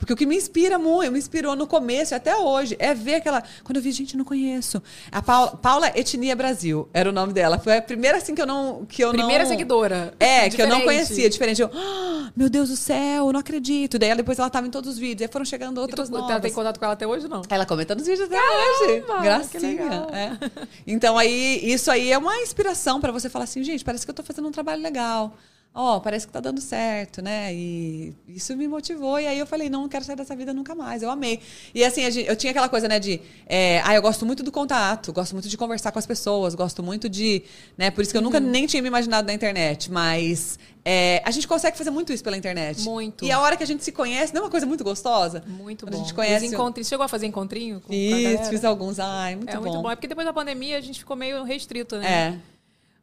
Porque 0.00 0.12
o 0.14 0.16
que 0.16 0.24
me 0.26 0.34
inspira 0.34 0.78
muito, 0.78 1.12
me 1.12 1.18
inspirou 1.18 1.54
no 1.54 1.66
começo 1.66 2.14
e 2.14 2.16
até 2.16 2.34
hoje, 2.34 2.74
é 2.78 2.94
ver 2.94 3.16
aquela. 3.16 3.42
Quando 3.62 3.76
eu 3.76 3.82
vi, 3.82 3.92
gente, 3.92 4.16
não 4.16 4.24
conheço. 4.24 4.82
A 5.12 5.20
Paula, 5.20 5.50
Paula 5.58 5.88
Etnia 5.94 6.34
Brasil 6.34 6.88
era 6.92 7.08
o 7.10 7.12
nome 7.12 7.32
dela. 7.34 7.58
Foi 7.58 7.76
a 7.76 7.82
primeira, 7.82 8.16
assim, 8.16 8.34
que 8.34 8.40
eu 8.40 8.46
não. 8.46 8.86
Que 8.86 9.04
eu 9.04 9.10
Primeira 9.12 9.44
não... 9.44 9.50
seguidora. 9.50 10.14
É, 10.18 10.48
que 10.48 10.60
eu 10.60 10.66
não 10.66 10.78
Diferente. 10.78 11.06
conhecia, 11.06 11.28
diferente. 11.30 11.60
Eu, 11.62 11.70
"Ah, 11.72 12.30
meu 12.34 12.48
Deus 12.48 12.70
do 12.70 12.76
céu, 12.76 13.30
não 13.30 13.38
acredito. 13.40 13.98
Daí 13.98 14.14
depois 14.16 14.38
ela 14.38 14.48
tava 14.48 14.66
em 14.66 14.70
todos 14.70 14.90
os 14.90 14.98
vídeos. 14.98 15.28
Aí 15.28 15.32
foram 15.32 15.44
chegando 15.44 15.78
E 15.78 15.82
outras 15.82 16.08
tu 16.08 16.16
novas. 16.18 16.40
tem 16.40 16.50
contato 16.52 16.78
com 16.78 16.84
ela 16.86 16.94
até 16.94 17.06
hoje, 17.06 17.28
não? 17.28 17.42
Ela 17.50 17.66
comenta 17.66 17.94
nos 17.94 18.06
vídeos 18.06 18.26
até 18.26 18.38
hoje. 18.40 19.02
Caramba, 19.02 19.18
que 19.46 19.58
Gracinha. 19.58 20.06
é. 20.12 20.50
Então 20.86 21.18
aí, 21.18 21.60
isso 21.62 21.90
aí 21.90 22.10
é 22.10 22.16
uma 22.16 22.34
inspiração 22.38 23.00
pra 23.02 23.12
você 23.12 23.28
falar 23.28 23.44
assim, 23.44 23.62
gente, 23.62 23.84
parece 23.84 24.06
que 24.06 24.10
eu 24.10 24.14
tô 24.14 24.22
fazendo 24.22 24.48
um 24.48 24.50
trabalho 24.50 24.82
legal. 24.82 25.34
Ó, 25.72 26.00
parece 26.00 26.26
que 26.26 26.32
tá 26.32 26.40
dando 26.40 26.60
certo, 26.60 27.22
né? 27.22 27.54
E 27.54 28.12
isso 28.26 28.56
me 28.56 28.66
motivou. 28.66 29.20
E 29.20 29.26
aí 29.26 29.38
eu 29.38 29.46
falei, 29.46 29.70
não, 29.70 29.82
não 29.82 29.88
quero 29.88 30.04
sair 30.04 30.16
dessa 30.16 30.34
vida 30.34 30.52
nunca 30.52 30.74
mais. 30.74 31.00
Eu 31.00 31.08
amei. 31.10 31.38
E 31.72 31.84
assim, 31.84 32.02
eu 32.02 32.34
tinha 32.34 32.50
aquela 32.50 32.68
coisa, 32.68 32.88
né, 32.88 32.98
de. 32.98 33.20
É, 33.46 33.80
ah, 33.84 33.94
eu 33.94 34.02
gosto 34.02 34.26
muito 34.26 34.42
do 34.42 34.50
contato, 34.50 35.12
gosto 35.12 35.32
muito 35.32 35.48
de 35.48 35.56
conversar 35.56 35.92
com 35.92 35.98
as 35.98 36.06
pessoas, 36.06 36.56
gosto 36.56 36.82
muito 36.82 37.08
de. 37.08 37.44
Né, 37.78 37.88
por 37.90 38.02
isso 38.02 38.10
que 38.10 38.16
eu 38.18 38.22
nunca 38.22 38.38
Uhum. 38.38 38.50
nem 38.50 38.66
tinha 38.66 38.82
me 38.82 38.88
imaginado 38.88 39.28
na 39.28 39.32
internet. 39.32 39.92
Mas 39.92 40.58
é, 40.84 41.22
a 41.24 41.30
gente 41.30 41.46
consegue 41.46 41.78
fazer 41.78 41.90
muito 41.90 42.12
isso 42.12 42.24
pela 42.24 42.36
internet. 42.36 42.82
Muito. 42.82 43.24
E 43.24 43.30
a 43.30 43.38
hora 43.40 43.56
que 43.56 43.62
a 43.62 43.66
gente 43.66 43.84
se 43.84 43.92
conhece, 43.92 44.34
não 44.34 44.40
é 44.42 44.44
uma 44.46 44.50
coisa 44.50 44.66
muito 44.66 44.82
gostosa? 44.82 45.44
Muito 45.46 45.86
Quando 45.86 45.92
bom. 45.92 46.00
a 46.00 46.02
gente 46.02 46.14
conhece. 46.14 46.46
Os 46.46 46.52
encontrinhos. 46.52 46.88
Chegou 46.88 47.04
a 47.04 47.08
fazer 47.08 47.26
encontrinho 47.26 47.80
com, 47.80 47.86
com 47.88 47.94
Isso, 47.94 48.22
galera? 48.22 48.44
fiz 48.46 48.64
alguns. 48.64 48.98
Ai, 48.98 49.36
muito 49.36 49.50
é 49.50 49.54
bom. 49.54 49.60
muito 49.60 49.82
bom. 49.82 49.90
É 49.90 49.94
porque 49.94 50.08
depois 50.08 50.26
da 50.26 50.32
pandemia 50.32 50.78
a 50.78 50.80
gente 50.80 50.98
ficou 50.98 51.16
meio 51.16 51.44
restrito, 51.44 51.96
né? 51.96 52.10
É. 52.46 52.50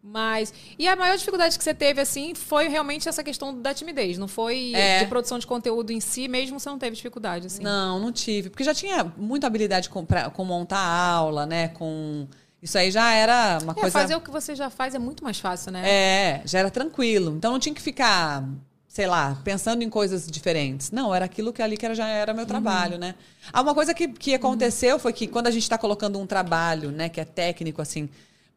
Mas. 0.01 0.53
E 0.79 0.87
a 0.87 0.95
maior 0.95 1.17
dificuldade 1.17 1.57
que 1.57 1.63
você 1.63 1.73
teve, 1.73 1.99
assim, 1.99 2.33
foi 2.33 2.67
realmente 2.69 3.09
essa 3.09 3.23
questão 3.23 3.59
da 3.61 3.73
timidez. 3.73 4.17
Não 4.17 4.27
foi 4.27 4.71
É. 4.73 4.99
de 4.99 5.07
produção 5.07 5.37
de 5.39 5.45
conteúdo 5.47 5.91
em 5.91 5.99
si, 5.99 6.27
mesmo 6.27 6.59
você 6.59 6.69
não 6.69 6.79
teve 6.79 6.95
dificuldade, 6.95 7.47
assim. 7.47 7.61
Não, 7.63 7.99
não 7.99 8.11
tive. 8.11 8.49
Porque 8.49 8.63
já 8.63 8.73
tinha 8.73 9.11
muita 9.17 9.47
habilidade 9.47 9.89
com, 9.89 10.05
pra- 10.05 10.29
com 10.29 10.45
montar 10.45 10.79
aula, 10.79 11.45
né? 11.45 11.69
Com. 11.69 12.27
Isso 12.61 12.77
aí 12.77 12.89
já 12.89 13.13
era 13.13 13.59
uma 13.61 13.73
É, 13.73 13.75
coisa. 13.75 13.91
fazer 13.99 14.15
o 14.15 14.21
que 14.21 14.31
você 14.31 14.55
já 14.55 14.69
faz 14.69 14.95
é 14.95 14.99
muito 14.99 15.23
mais 15.23 15.39
fácil, 15.39 15.71
né? 15.71 15.83
É, 15.87 16.41
já 16.45 16.59
era 16.59 16.71
tranquilo. 16.71 17.35
Então 17.37 17.51
não 17.51 17.59
tinha 17.59 17.73
que 17.75 17.81
ficar, 17.81 18.43
sei 18.87 19.05
lá, 19.07 19.37
pensando 19.43 19.83
em 19.83 19.89
coisas 19.89 20.25
diferentes. 20.25 20.89
Não, 20.89 21.13
era 21.13 21.25
aquilo 21.25 21.53
que 21.53 21.61
ali 21.61 21.77
que 21.77 21.85
era, 21.85 21.93
já 21.93 22.07
era 22.07 22.33
meu 22.33 22.45
trabalho, 22.47 22.97
né? 22.97 23.13
Ah, 23.53 23.61
uma 23.61 23.75
coisa 23.75 23.93
que, 23.93 24.07
que 24.07 24.33
aconteceu 24.33 24.97
foi 24.97 25.13
que 25.13 25.27
quando 25.27 25.47
a 25.47 25.51
gente 25.51 25.63
está 25.63 25.77
colocando 25.77 26.17
um 26.19 26.25
trabalho, 26.25 26.91
né, 26.91 27.09
que 27.09 27.19
é 27.21 27.25
técnico, 27.25 27.79
assim, 27.81 28.09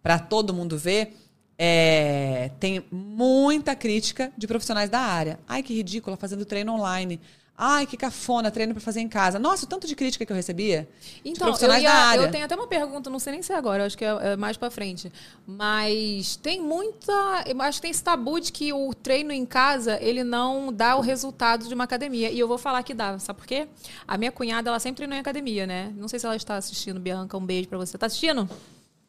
para 0.03 0.19
todo 0.19 0.55
mundo 0.55 0.79
ver. 0.79 1.15
É, 1.63 2.51
tem 2.59 2.83
muita 2.91 3.77
crítica 3.77 4.33
de 4.37 4.47
profissionais 4.47 4.89
da 4.89 4.99
área. 4.99 5.39
Ai, 5.47 5.63
que 5.63 5.75
ridícula, 5.75 6.17
fazendo 6.17 6.43
treino 6.47 6.73
online. 6.73 7.21
Ai, 7.63 7.87
que 7.87 7.95
cafona, 7.95 8.51
treino 8.51 8.73
para 8.73 8.81
fazer 8.81 9.01
em 9.01 9.09
casa. 9.09 9.39
Nossa, 9.39 9.67
o 9.67 9.69
tanto 9.69 9.87
de 9.87 9.95
crítica 9.95 10.25
que 10.25 10.33
eu 10.33 10.37
recebia 10.37 10.89
Então, 11.23 11.47
eu, 11.49 11.53
profissionais 11.53 11.83
ia- 11.83 11.91
da 11.91 11.95
área. 11.99 12.23
eu 12.23 12.31
tenho 12.31 12.47
até 12.47 12.55
uma 12.57 12.67
pergunta, 12.67 13.11
não 13.11 13.19
sei 13.19 13.35
nem 13.35 13.43
se 13.43 13.53
é 13.53 13.57
agora, 13.57 13.85
acho 13.85 13.99
que 13.99 14.03
é, 14.07 14.09
é 14.33 14.37
mais 14.37 14.57
pra 14.57 14.71
frente. 14.71 15.13
Mas 15.47 16.37
tem 16.37 16.59
muita. 16.63 17.13
Acho 17.59 17.77
que 17.79 17.83
tem 17.83 17.91
esse 17.91 18.03
tabu 18.03 18.41
de 18.41 18.51
que 18.51 18.73
o 18.73 18.95
treino 18.95 19.31
em 19.31 19.45
casa, 19.45 19.99
ele 20.01 20.25
não 20.25 20.73
dá 20.73 20.97
o 20.97 21.03
resultado 21.03 21.69
de 21.69 21.75
uma 21.75 21.85
academia. 21.85 22.31
E 22.31 22.39
eu 22.39 22.49
vou 22.49 22.57
falar 22.57 22.83
que 22.83 22.95
dá, 22.95 23.19
sabe 23.19 23.39
por 23.41 23.47
quê? 23.47 23.69
A 24.09 24.17
minha 24.17 24.33
cunhada, 24.33 24.71
ela 24.71 24.79
sempre 24.81 24.97
treinou 24.97 25.15
em 25.15 25.21
academia, 25.21 25.67
né? 25.67 25.93
Não 25.95 26.09
sei 26.09 26.19
se 26.19 26.25
ela 26.25 26.37
está 26.37 26.57
assistindo, 26.57 26.99
Bianca, 26.99 27.37
um 27.37 27.45
beijo 27.45 27.69
pra 27.69 27.77
você. 27.77 27.99
Tá 27.99 28.07
assistindo? 28.07 28.49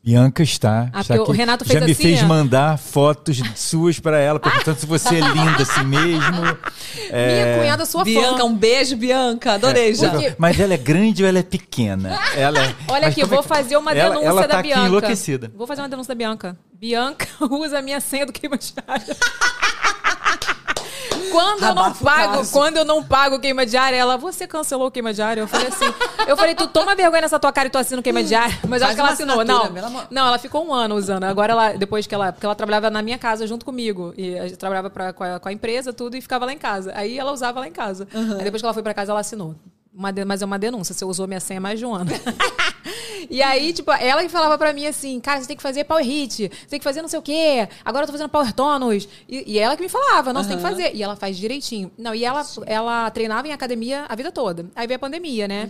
Bianca 0.04 0.42
está. 0.42 0.90
Ah, 0.92 1.02
está 1.02 1.16
o 1.16 1.24
aqui. 1.24 1.34
Renato 1.34 1.64
Já 1.64 1.74
fez 1.74 1.86
me 1.86 1.92
assim, 1.92 2.02
fez 2.04 2.24
ó. 2.24 2.26
mandar 2.26 2.78
fotos 2.80 3.40
suas 3.56 4.00
para 4.00 4.18
ela, 4.20 4.40
perguntando 4.40 4.80
se 4.80 4.86
você 4.88 5.18
é 5.18 5.20
linda 5.20 5.62
assim 5.62 5.84
mesmo. 5.84 6.42
Minha 7.12 7.58
cunhada, 7.60 7.86
sua 7.86 8.04
Bianca, 8.04 8.38
fã. 8.40 8.44
um 8.46 8.56
beijo, 8.56 8.96
Bianca. 8.98 9.54
Adorei 9.54 9.94
já. 9.94 10.10
Porque- 10.10 10.34
Mas 10.40 10.60
ela 10.60 10.74
é 10.74 10.78
grande 10.78 11.22
ou 11.22 11.30
ela 11.30 11.38
é 11.38 11.44
pequena? 11.44 12.20
Ela 12.36 12.60
é- 12.66 12.76
Olha 12.90 13.02
mas 13.06 13.12
aqui, 13.12 13.22
é 13.22 13.26
vou 13.26 13.44
fazer 13.44 13.78
uma 13.78 13.92
ela, 13.92 14.10
denúncia 14.16 14.30
ela 14.30 14.42
da 14.42 14.48
tá 14.48 14.60
aqui 14.60 14.70
Bianca. 14.70 14.88
enlouquecida. 14.88 15.52
Vou 15.56 15.68
fazer 15.68 15.82
uma 15.82 15.90
denúncia 15.90 16.16
da 16.16 16.18
Bianca. 16.18 16.58
Bianca 16.74 17.28
usa 17.52 17.78
a 17.78 17.82
minha 17.84 18.00
senha 18.02 18.26
do 18.26 18.34
queima. 18.34 18.58
Quando 21.32 21.64
eu 21.64 21.76
não 21.76 21.84
pago, 22.04 22.34
quando 22.52 22.78
eu 22.78 22.86
não 22.86 23.04
pago 23.04 23.40
queima 23.40 23.66
diária, 23.66 23.96
ela, 23.96 24.18
você 24.18 24.46
cancelou 24.48 24.88
o 24.88 24.92
queima 24.92 25.14
diária? 25.14 25.42
Eu 25.42 25.48
falei 25.48 25.68
assim, 25.68 25.86
eu 26.28 26.36
falei, 26.38 26.54
tu 26.56 26.68
toma 26.68 26.96
vergonha 26.96 27.22
nessa 27.22 27.40
tua 27.40 27.52
cara 27.52 27.68
e 27.68 27.72
tu 27.72 27.78
assina 27.78 28.00
o 28.00 28.04
queima 28.04 28.22
diária. 28.24 28.58
Mas 28.68 28.82
eu 28.82 28.88
acho 28.88 28.96
que 28.96 29.02
ela 29.02 29.10
assinou. 29.14 29.36
Não, 29.46 29.64
amor- 29.86 30.08
não, 30.12 30.28
ela 30.28 30.38
ficou 30.38 30.66
um 30.66 30.74
ano 30.74 30.96
usando. 30.96 31.24
Agora 31.24 31.54
ela, 31.54 31.72
depois 31.74 32.06
que 32.06 32.14
ela, 32.14 32.32
porque 32.32 32.46
ela 32.46 32.56
trabalhava 32.56 32.90
na 32.90 33.02
minha 33.02 33.18
casa 33.18 33.48
junto 33.48 33.66
comigo. 33.66 34.14
E 34.18 34.36
trabalhava 34.58 34.90
pra, 34.90 35.14
com, 35.14 35.24
a, 35.24 35.40
com 35.40 35.50
a 35.50 35.54
empresa, 35.54 35.92
tudo, 35.94 36.16
e 36.18 36.22
ficava 36.22 36.46
lá 36.46 36.54
em 36.54 36.58
casa. 36.58 36.92
Aí 36.96 37.18
ela 37.18 37.32
usava 37.32 37.60
lá 37.60 37.68
em 37.68 37.72
casa. 37.72 38.08
Aí 38.14 38.44
depois 38.44 38.62
que 38.62 38.66
ela 38.66 38.74
foi 38.74 38.84
pra 38.84 38.94
casa, 38.94 39.12
ela 39.12 39.22
assinou. 39.22 39.56
Uma 39.94 40.12
de- 40.12 40.24
mas 40.26 40.42
é 40.42 40.46
uma 40.46 40.58
denúncia, 40.60 40.94
você 40.96 41.04
usou 41.04 41.28
minha 41.28 41.40
senha 41.40 41.60
mais 41.60 41.80
de 41.80 41.86
um 41.86 41.94
ano. 41.94 42.12
E 43.30 43.42
aí, 43.42 43.72
tipo, 43.72 43.92
ela 43.92 44.24
que 44.24 44.30
falava 44.30 44.58
pra 44.58 44.74
mim 44.74 44.86
assim, 44.88 45.20
cara, 45.20 45.40
você 45.40 45.48
tem 45.48 45.56
que 45.56 45.62
fazer 45.62 45.84
power 45.84 46.04
hit, 46.04 46.50
você 46.52 46.66
tem 46.68 46.80
que 46.80 46.84
fazer 46.84 47.02
não 47.02 47.08
sei 47.08 47.20
o 47.20 47.22
quê, 47.22 47.70
agora 47.86 48.04
eu 48.04 48.08
tô 48.08 48.12
fazendo 48.12 48.30
power 48.30 48.52
tonus. 48.52 49.08
E, 49.30 49.54
e 49.54 49.60
ela 49.60 49.78
que 49.78 49.84
me 49.84 49.88
falava, 49.88 50.34
não, 50.34 50.42
você 50.44 50.50
tem 50.50 50.58
que 50.58 50.64
fazer. 50.64 50.94
E 50.96 51.04
ela 51.04 51.16
faz 51.16 51.38
direitinho. 51.38 51.92
Não, 51.98 52.14
e 52.16 52.26
ela, 52.26 52.42
ela 52.66 53.10
treinava 53.12 53.48
em 53.48 53.54
academia 53.54 54.06
a 54.10 54.16
vida 54.16 54.32
toda. 54.32 54.66
Aí 54.76 54.88
veio 54.88 54.96
a 54.98 55.00
pandemia, 55.00 55.48
né? 55.48 55.70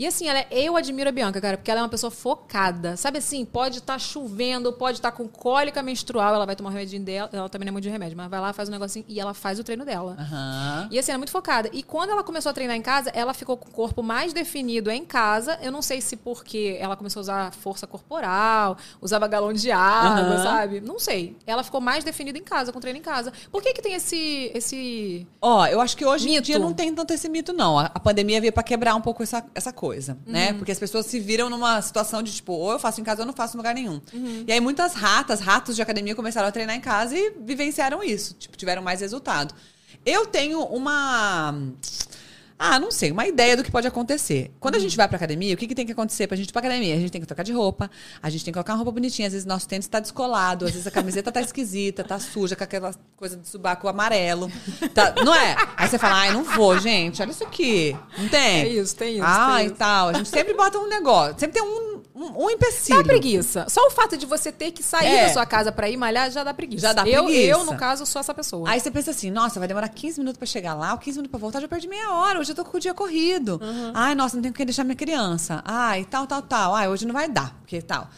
E 0.00 0.06
assim, 0.06 0.28
ela, 0.28 0.46
eu 0.50 0.78
admiro 0.78 1.10
a 1.10 1.12
Bianca, 1.12 1.38
cara, 1.42 1.58
porque 1.58 1.70
ela 1.70 1.80
é 1.80 1.82
uma 1.82 1.88
pessoa 1.90 2.10
focada. 2.10 2.96
Sabe 2.96 3.18
assim, 3.18 3.44
pode 3.44 3.80
estar 3.80 3.98
chovendo, 3.98 4.72
pode 4.72 4.96
estar 4.96 5.12
com 5.12 5.28
cólica 5.28 5.82
menstrual, 5.82 6.34
ela 6.34 6.46
vai 6.46 6.56
tomar 6.56 6.70
o 6.70 6.72
remedinho 6.72 7.02
dela, 7.04 7.28
ela 7.30 7.50
também 7.50 7.66
não 7.66 7.70
é 7.70 7.72
muito 7.72 7.82
de 7.82 7.90
remédio, 7.90 8.16
mas 8.16 8.30
vai 8.30 8.40
lá, 8.40 8.50
faz 8.54 8.70
um 8.70 8.72
negocinho 8.72 9.04
e 9.06 9.20
ela 9.20 9.34
faz 9.34 9.58
o 9.58 9.64
treino 9.64 9.84
dela. 9.84 10.16
Aham. 10.18 10.88
E 10.90 10.98
assim, 10.98 11.10
ela 11.10 11.16
é 11.16 11.18
muito 11.18 11.30
focada. 11.30 11.68
E 11.70 11.82
quando 11.82 12.12
ela 12.12 12.24
começou 12.24 12.48
a 12.48 12.52
treinar 12.54 12.74
em 12.78 12.80
casa, 12.80 13.10
ela 13.10 13.34
ficou 13.34 13.58
com 13.58 13.68
o 13.68 13.72
corpo 13.72 14.02
mais 14.02 14.32
definido 14.32 14.90
em 14.90 15.04
casa. 15.04 15.58
Eu 15.60 15.70
não 15.70 15.82
sei 15.82 16.00
se 16.00 16.16
porque 16.16 16.78
ela 16.80 16.96
começou 16.96 17.20
a 17.20 17.22
usar 17.22 17.52
força 17.52 17.86
corporal, 17.86 18.78
usava 19.02 19.28
galão 19.28 19.52
de 19.52 19.70
água, 19.70 20.34
Aham. 20.34 20.42
sabe? 20.42 20.80
Não 20.80 20.98
sei. 20.98 21.36
Ela 21.46 21.62
ficou 21.62 21.78
mais 21.78 22.04
definida 22.04 22.38
em 22.38 22.42
casa, 22.42 22.72
com 22.72 22.80
treino 22.80 22.98
em 22.98 23.02
casa. 23.02 23.34
Por 23.52 23.62
que 23.62 23.74
que 23.74 23.82
tem 23.82 23.92
esse... 23.92 24.50
esse... 24.54 25.26
Ó, 25.42 25.66
eu 25.66 25.78
acho 25.78 25.94
que 25.94 26.06
hoje 26.06 26.26
em 26.26 26.32
Mito. 26.36 26.44
dia 26.44 26.58
não 26.58 26.72
tem 26.72 26.94
tanto 26.94 27.12
esse 27.12 27.28
mito, 27.28 27.52
não. 27.52 27.78
A, 27.78 28.00
pandemia 28.00 28.40
veio 28.40 28.52
pra 28.52 28.62
quebrar 28.62 28.94
um 28.94 29.00
pouco 29.02 29.22
essa, 29.22 29.44
essa 29.54 29.70
coisa, 29.72 29.89
né? 30.26 30.52
Porque 30.54 30.72
as 30.72 30.78
pessoas 30.78 31.06
se 31.06 31.18
viram 31.20 31.48
numa 31.50 31.80
situação 31.82 32.22
de, 32.22 32.32
tipo, 32.32 32.52
ou 32.52 32.72
eu 32.72 32.78
faço 32.78 33.00
em 33.00 33.04
casa 33.04 33.20
ou 33.20 33.22
eu 33.22 33.26
não 33.26 33.34
faço 33.34 33.56
em 33.56 33.58
lugar 33.58 33.74
nenhum. 33.74 34.00
E 34.46 34.52
aí 34.52 34.60
muitas 34.60 34.94
ratas, 34.94 35.40
ratos 35.40 35.76
de 35.76 35.82
academia 35.82 36.14
começaram 36.14 36.48
a 36.48 36.52
treinar 36.52 36.76
em 36.76 36.80
casa 36.80 37.16
e 37.16 37.34
vivenciaram 37.40 38.02
isso. 38.02 38.34
Tipo, 38.34 38.56
tiveram 38.56 38.82
mais 38.82 39.00
resultado. 39.00 39.54
Eu 40.04 40.26
tenho 40.26 40.62
uma... 40.62 41.54
Ah, 42.62 42.78
não 42.78 42.90
sei, 42.90 43.10
uma 43.10 43.26
ideia 43.26 43.56
do 43.56 43.64
que 43.64 43.70
pode 43.70 43.86
acontecer. 43.86 44.50
Quando 44.60 44.74
a 44.74 44.78
gente 44.78 44.94
vai 44.94 45.08
pra 45.08 45.16
academia, 45.16 45.54
o 45.54 45.56
que, 45.56 45.66
que 45.66 45.74
tem 45.74 45.86
que 45.86 45.92
acontecer 45.92 46.26
pra 46.26 46.36
gente 46.36 46.50
ir 46.50 46.52
pra 46.52 46.60
academia? 46.60 46.94
A 46.94 46.98
gente 46.98 47.10
tem 47.10 47.18
que 47.18 47.26
trocar 47.26 47.42
de 47.42 47.52
roupa, 47.52 47.90
a 48.22 48.28
gente 48.28 48.44
tem 48.44 48.52
que 48.52 48.56
colocar 48.56 48.74
uma 48.74 48.76
roupa 48.76 48.92
bonitinha, 48.92 49.26
às 49.28 49.32
vezes 49.32 49.46
nosso 49.46 49.66
tênis 49.66 49.86
tá 49.88 49.98
descolado, 49.98 50.66
às 50.66 50.72
vezes 50.72 50.86
a 50.86 50.90
camiseta 50.90 51.32
tá 51.32 51.40
esquisita, 51.40 52.04
tá 52.04 52.18
suja, 52.18 52.54
com 52.54 52.62
aquela 52.62 52.94
coisa 53.16 53.34
de 53.34 53.48
subaco 53.48 53.88
amarelo. 53.88 54.52
Tá- 54.92 55.14
não 55.24 55.34
é? 55.34 55.56
Aí 55.74 55.88
você 55.88 55.96
fala, 55.98 56.16
ai, 56.16 56.32
não 56.34 56.44
vou, 56.44 56.78
gente, 56.78 57.22
olha 57.22 57.30
isso 57.30 57.44
aqui. 57.44 57.96
Não 58.18 58.28
tem? 58.28 58.60
É 58.62 58.68
isso, 58.68 58.94
tem 58.94 59.14
isso, 59.16 59.24
Ah, 59.26 59.54
tem 59.56 59.64
e 59.64 59.66
isso. 59.68 59.74
tal. 59.76 60.08
A 60.10 60.12
gente 60.12 60.28
sempre 60.28 60.52
bota 60.52 60.78
um 60.78 60.86
negócio, 60.86 61.36
sempre 61.40 61.58
tem 61.58 61.62
um, 61.62 62.02
um, 62.14 62.44
um 62.44 62.50
empecilho. 62.50 62.98
Dá 62.98 63.04
preguiça. 63.04 63.64
Só 63.70 63.86
o 63.86 63.90
fato 63.90 64.18
de 64.18 64.26
você 64.26 64.52
ter 64.52 64.70
que 64.72 64.82
sair 64.82 65.06
É. 65.06 65.26
da 65.28 65.32
sua 65.32 65.46
casa 65.46 65.72
pra 65.72 65.88
ir 65.88 65.96
malhar 65.96 66.30
já 66.30 66.44
dá 66.44 66.52
preguiça. 66.52 66.88
Já 66.88 66.92
dá 66.92 67.08
eu, 67.08 67.24
preguiça. 67.24 67.46
Eu, 67.48 67.64
no 67.64 67.74
caso, 67.78 68.04
sou 68.04 68.20
essa 68.20 68.34
pessoa. 68.34 68.68
Aí 68.68 68.78
você 68.78 68.90
pensa 68.90 69.12
assim, 69.12 69.30
nossa, 69.30 69.58
vai 69.58 69.66
demorar 69.66 69.88
15 69.88 70.18
minutos 70.20 70.36
pra 70.36 70.46
chegar 70.46 70.74
lá, 70.74 70.92
ou 70.92 70.98
15 70.98 71.16
minutos 71.18 71.30
pra 71.30 71.40
voltar, 71.40 71.60
já 71.60 71.66
perdi 71.68 71.88
meia 71.88 72.12
hora, 72.12 72.38
hoje 72.38 72.49
eu 72.50 72.54
tô 72.54 72.64
com 72.64 72.76
o 72.76 72.80
dia 72.80 72.94
corrido. 72.94 73.60
Ai, 73.94 74.14
nossa, 74.14 74.36
não 74.36 74.42
tenho 74.42 74.54
que 74.54 74.64
deixar 74.64 74.84
minha 74.84 74.96
criança. 74.96 75.62
Ai, 75.64 76.04
tal, 76.04 76.26
tal, 76.26 76.42
tal. 76.42 76.74
Ai, 76.74 76.88
hoje 76.88 77.06
não 77.06 77.12
vai 77.12 77.28
dar, 77.28 77.54
porque 77.60 77.80
tal. 77.80 78.08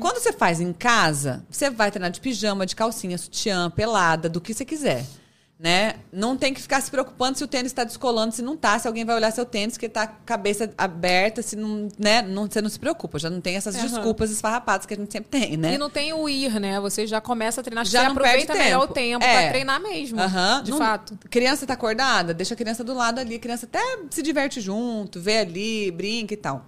Quando 0.00 0.18
você 0.18 0.32
faz 0.32 0.60
em 0.60 0.72
casa, 0.72 1.44
você 1.50 1.70
vai 1.70 1.90
treinar 1.90 2.10
de 2.10 2.20
pijama, 2.20 2.66
de 2.66 2.74
calcinha, 2.76 3.16
sutiã, 3.18 3.70
pelada, 3.70 4.28
do 4.28 4.40
que 4.40 4.54
você 4.54 4.64
quiser. 4.64 5.04
Né? 5.58 5.94
Não 6.12 6.36
tem 6.36 6.52
que 6.52 6.60
ficar 6.60 6.82
se 6.82 6.90
preocupando 6.90 7.38
se 7.38 7.42
o 7.42 7.46
tênis 7.46 7.72
está 7.72 7.82
descolando, 7.82 8.34
se 8.34 8.42
não 8.42 8.58
tá, 8.58 8.78
se 8.78 8.86
alguém 8.86 9.06
vai 9.06 9.16
olhar 9.16 9.30
seu 9.30 9.46
tênis 9.46 9.78
que 9.78 9.88
tá 9.88 10.06
com 10.06 10.12
a 10.12 10.26
cabeça 10.26 10.70
aberta, 10.76 11.40
se 11.40 11.56
não, 11.56 11.88
né? 11.98 12.20
Não, 12.20 12.44
você 12.46 12.60
não 12.60 12.68
se 12.68 12.78
preocupa, 12.78 13.18
já 13.18 13.30
não 13.30 13.40
tem 13.40 13.56
essas 13.56 13.74
Aham. 13.74 13.86
desculpas 13.86 14.30
esfarrapadas 14.30 14.84
que 14.84 14.92
a 14.92 14.96
gente 14.98 15.10
sempre 15.10 15.30
tem, 15.30 15.56
né? 15.56 15.72
E 15.72 15.78
não 15.78 15.88
tem 15.88 16.12
o 16.12 16.28
ir, 16.28 16.60
né? 16.60 16.78
Você 16.80 17.06
já 17.06 17.22
começa 17.22 17.62
a 17.62 17.64
treinar, 17.64 17.86
Já 17.86 18.06
aproveita 18.08 18.54
melhor 18.54 18.82
o 18.82 18.88
tempo. 18.88 19.24
É. 19.24 19.40
pra 19.42 19.48
treinar 19.50 19.80
mesmo. 19.80 20.20
Aham. 20.20 20.62
De 20.62 20.72
Não- 20.72 20.78
fato. 20.78 21.18
Criança 21.30 21.66
tá 21.66 21.72
acordada, 21.72 22.34
deixa 22.34 22.52
a 22.52 22.56
criança 22.56 22.84
do 22.84 22.92
lado 22.92 23.18
ali. 23.18 23.36
A 23.36 23.38
criança 23.38 23.64
até 23.64 23.80
se 24.10 24.20
diverte 24.20 24.60
junto, 24.60 25.18
vê 25.18 25.38
ali, 25.38 25.90
brinca 25.90 26.34
e 26.34 26.36
tal. 26.36 26.66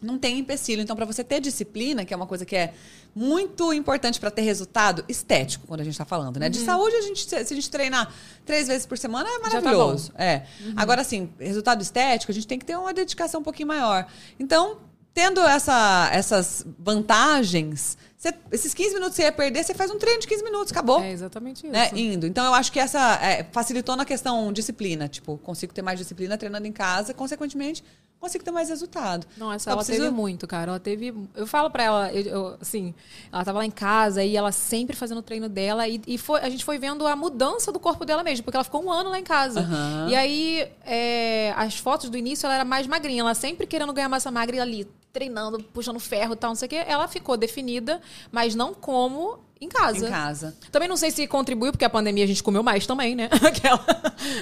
Não 0.00 0.18
tem 0.18 0.38
empecilho. 0.38 0.80
Então, 0.82 0.94
para 0.94 1.04
você 1.04 1.24
ter 1.24 1.40
disciplina, 1.40 2.04
que 2.04 2.14
é 2.14 2.16
uma 2.16 2.26
coisa 2.26 2.44
que 2.44 2.54
é 2.54 2.72
muito 3.14 3.72
importante 3.72 4.20
para 4.20 4.30
ter 4.30 4.42
resultado 4.42 5.04
estético, 5.08 5.66
quando 5.66 5.80
a 5.80 5.84
gente 5.84 5.98
tá 5.98 6.04
falando, 6.04 6.38
né? 6.38 6.48
De 6.48 6.58
saúde, 6.58 6.94
a 6.94 7.00
gente, 7.02 7.28
se 7.28 7.34
a 7.34 7.42
gente 7.44 7.68
treinar 7.70 8.12
três 8.46 8.68
vezes 8.68 8.86
por 8.86 8.96
semana, 8.96 9.28
é 9.28 9.32
Uhum. 9.32 9.40
tá 9.42 9.50
maravilhoso. 9.50 10.12
é. 10.16 10.42
Agora, 10.76 11.00
assim, 11.00 11.30
resultado 11.38 11.82
estético, 11.82 12.30
a 12.30 12.34
gente 12.34 12.46
tem 12.46 12.58
que 12.58 12.64
ter 12.64 12.76
uma 12.76 12.94
dedicação 12.94 13.40
um 13.40 13.44
pouquinho 13.44 13.66
maior. 13.68 14.06
Então, 14.38 14.78
tendo 15.12 15.40
essa, 15.40 16.08
essas 16.12 16.64
vantagens, 16.78 17.96
você- 18.16 18.34
esses 18.52 18.74
15 18.74 18.94
minutos 18.94 19.16
que 19.16 19.22
você 19.22 19.28
ia 19.28 19.32
perder, 19.32 19.64
você 19.64 19.74
faz 19.74 19.90
um 19.90 19.98
treino 19.98 20.20
de 20.20 20.26
15 20.28 20.42
minutos, 20.44 20.70
acabou. 20.72 21.00
É 21.00 21.10
exatamente 21.12 21.64
isso. 21.66 21.72
né, 21.72 21.90
indo. 21.94 22.26
Então 22.26 22.44
eu 22.44 22.54
acho 22.54 22.70
que 22.70 22.78
essa 22.78 23.14
é, 23.22 23.44
facilitou 23.50 23.96
na 23.96 24.04
questão 24.04 24.52
disciplina. 24.52 25.08
Tipo, 25.08 25.38
consigo 25.38 25.72
ter 25.72 25.82
mais 25.82 25.98
disciplina 25.98 26.36
treinando 26.36 26.66
em 26.66 26.72
casa, 26.72 27.12
consequentemente, 27.14 27.82
consigo 28.20 28.44
ter 28.44 28.50
mais 28.50 28.68
resultado. 28.68 29.26
Não, 29.36 29.52
essa 29.52 29.64
Só 29.64 29.70
ela 29.70 29.78
preciso- 29.84 30.04
teve 30.04 30.14
muito, 30.14 30.46
cara. 30.46 30.72
Ela 30.72 30.80
teve. 30.80 31.14
Eu 31.34 31.46
falo 31.46 31.70
pra 31.70 31.82
ela, 31.84 32.12
eu- 32.12 32.22
eu, 32.22 32.56
assim, 32.60 32.94
ela 33.32 33.44
tava 33.44 33.58
lá 33.58 33.64
em 33.66 33.70
casa 33.70 34.22
e 34.24 34.36
ela 34.36 34.50
sempre 34.52 34.96
fazendo 34.96 35.18
o 35.18 35.22
treino 35.22 35.48
dela 35.48 35.86
e, 35.88 36.00
e 36.06 36.18
foi, 36.18 36.40
a 36.40 36.48
gente 36.50 36.64
foi 36.64 36.78
vendo 36.78 37.06
a 37.06 37.14
mudança 37.16 37.70
do 37.72 37.78
corpo 37.78 38.04
dela 38.04 38.22
mesmo, 38.22 38.44
porque 38.44 38.56
ela 38.56 38.64
ficou 38.64 38.84
um 38.84 38.90
ano 38.90 39.10
lá 39.10 39.18
em 39.18 39.24
casa. 39.24 39.60
Aham. 39.60 40.06
E 40.10 40.14
aí, 40.16 40.68
é, 40.84 41.52
as 41.56 41.76
fotos 41.78 42.10
do 42.10 42.16
início, 42.18 42.46
ela 42.46 42.54
era 42.56 42.64
mais 42.64 42.86
magrinha, 42.86 43.20
ela 43.20 43.34
sempre 43.34 43.66
querendo 43.66 43.92
ganhar 43.92 44.08
massa 44.08 44.30
magra 44.30 44.56
e 44.56 44.60
ali, 44.60 44.88
treinando, 45.12 45.62
puxando 45.72 45.98
ferro 45.98 46.34
e 46.34 46.36
tal, 46.36 46.50
não 46.50 46.54
sei 46.56 46.66
o 46.66 46.68
quê. 46.68 46.84
Ela 46.86 47.08
ficou 47.08 47.36
definida, 47.36 48.00
mas 48.30 48.54
não 48.54 48.74
como 48.74 49.38
em 49.60 49.68
casa. 49.68 50.06
Em 50.06 50.10
casa. 50.10 50.56
Também 50.70 50.88
não 50.88 50.96
sei 50.96 51.10
se 51.10 51.26
contribuiu, 51.26 51.72
porque 51.72 51.84
a 51.84 51.90
pandemia 51.90 52.24
a 52.24 52.26
gente 52.26 52.42
comeu 52.42 52.62
mais 52.62 52.86
também, 52.86 53.14
né? 53.14 53.28
Aquela. 53.46 53.84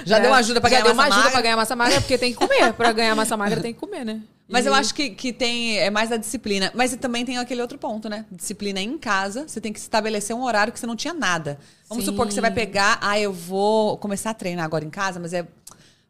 Já 0.05 0.19
deu 0.19 0.29
uma 0.31 0.37
ajuda 0.37 0.61
pra 0.61 0.69
Já 0.69 0.75
ganhar 0.77 0.83
deu 0.85 0.93
uma 0.93 1.03
ajuda 1.03 1.15
magra? 1.17 1.31
pra 1.31 1.41
ganhar 1.41 1.55
massa 1.57 1.75
magra, 1.75 2.01
porque 2.01 2.17
tem 2.17 2.31
que 2.31 2.37
comer. 2.37 2.73
Pra 2.73 2.91
ganhar 2.91 3.15
massa 3.15 3.35
magra 3.37 3.59
tem 3.61 3.73
que 3.73 3.79
comer, 3.79 4.05
né? 4.05 4.21
Mas 4.49 4.65
eu 4.65 4.73
E- 4.73 4.79
acho 4.79 4.93
que, 4.93 5.09
que 5.09 5.33
tem 5.33 5.77
é 5.77 5.89
mais 5.89 6.11
a 6.11 6.17
disciplina. 6.17 6.71
Mas 6.73 6.95
também 6.95 7.25
tem 7.25 7.37
aquele 7.37 7.61
outro 7.61 7.77
ponto, 7.77 8.07
né? 8.07 8.25
Disciplina 8.31 8.79
em 8.79 8.97
casa, 8.97 9.45
você 9.47 9.59
tem 9.59 9.73
que 9.73 9.79
estabelecer 9.79 10.35
um 10.35 10.43
horário 10.43 10.71
que 10.71 10.79
você 10.79 10.85
não 10.87 10.95
tinha 10.95 11.13
nada. 11.13 11.59
Vamos 11.89 12.05
Sim. 12.05 12.11
supor 12.11 12.27
que 12.27 12.33
você 12.33 12.39
vai 12.41 12.51
pegar, 12.51 12.97
ah, 13.01 13.19
eu 13.19 13.33
vou 13.33 13.97
começar 13.97 14.29
a 14.29 14.33
treinar 14.33 14.63
agora 14.65 14.85
em 14.85 14.89
casa, 14.89 15.19
mas 15.19 15.33
é. 15.33 15.45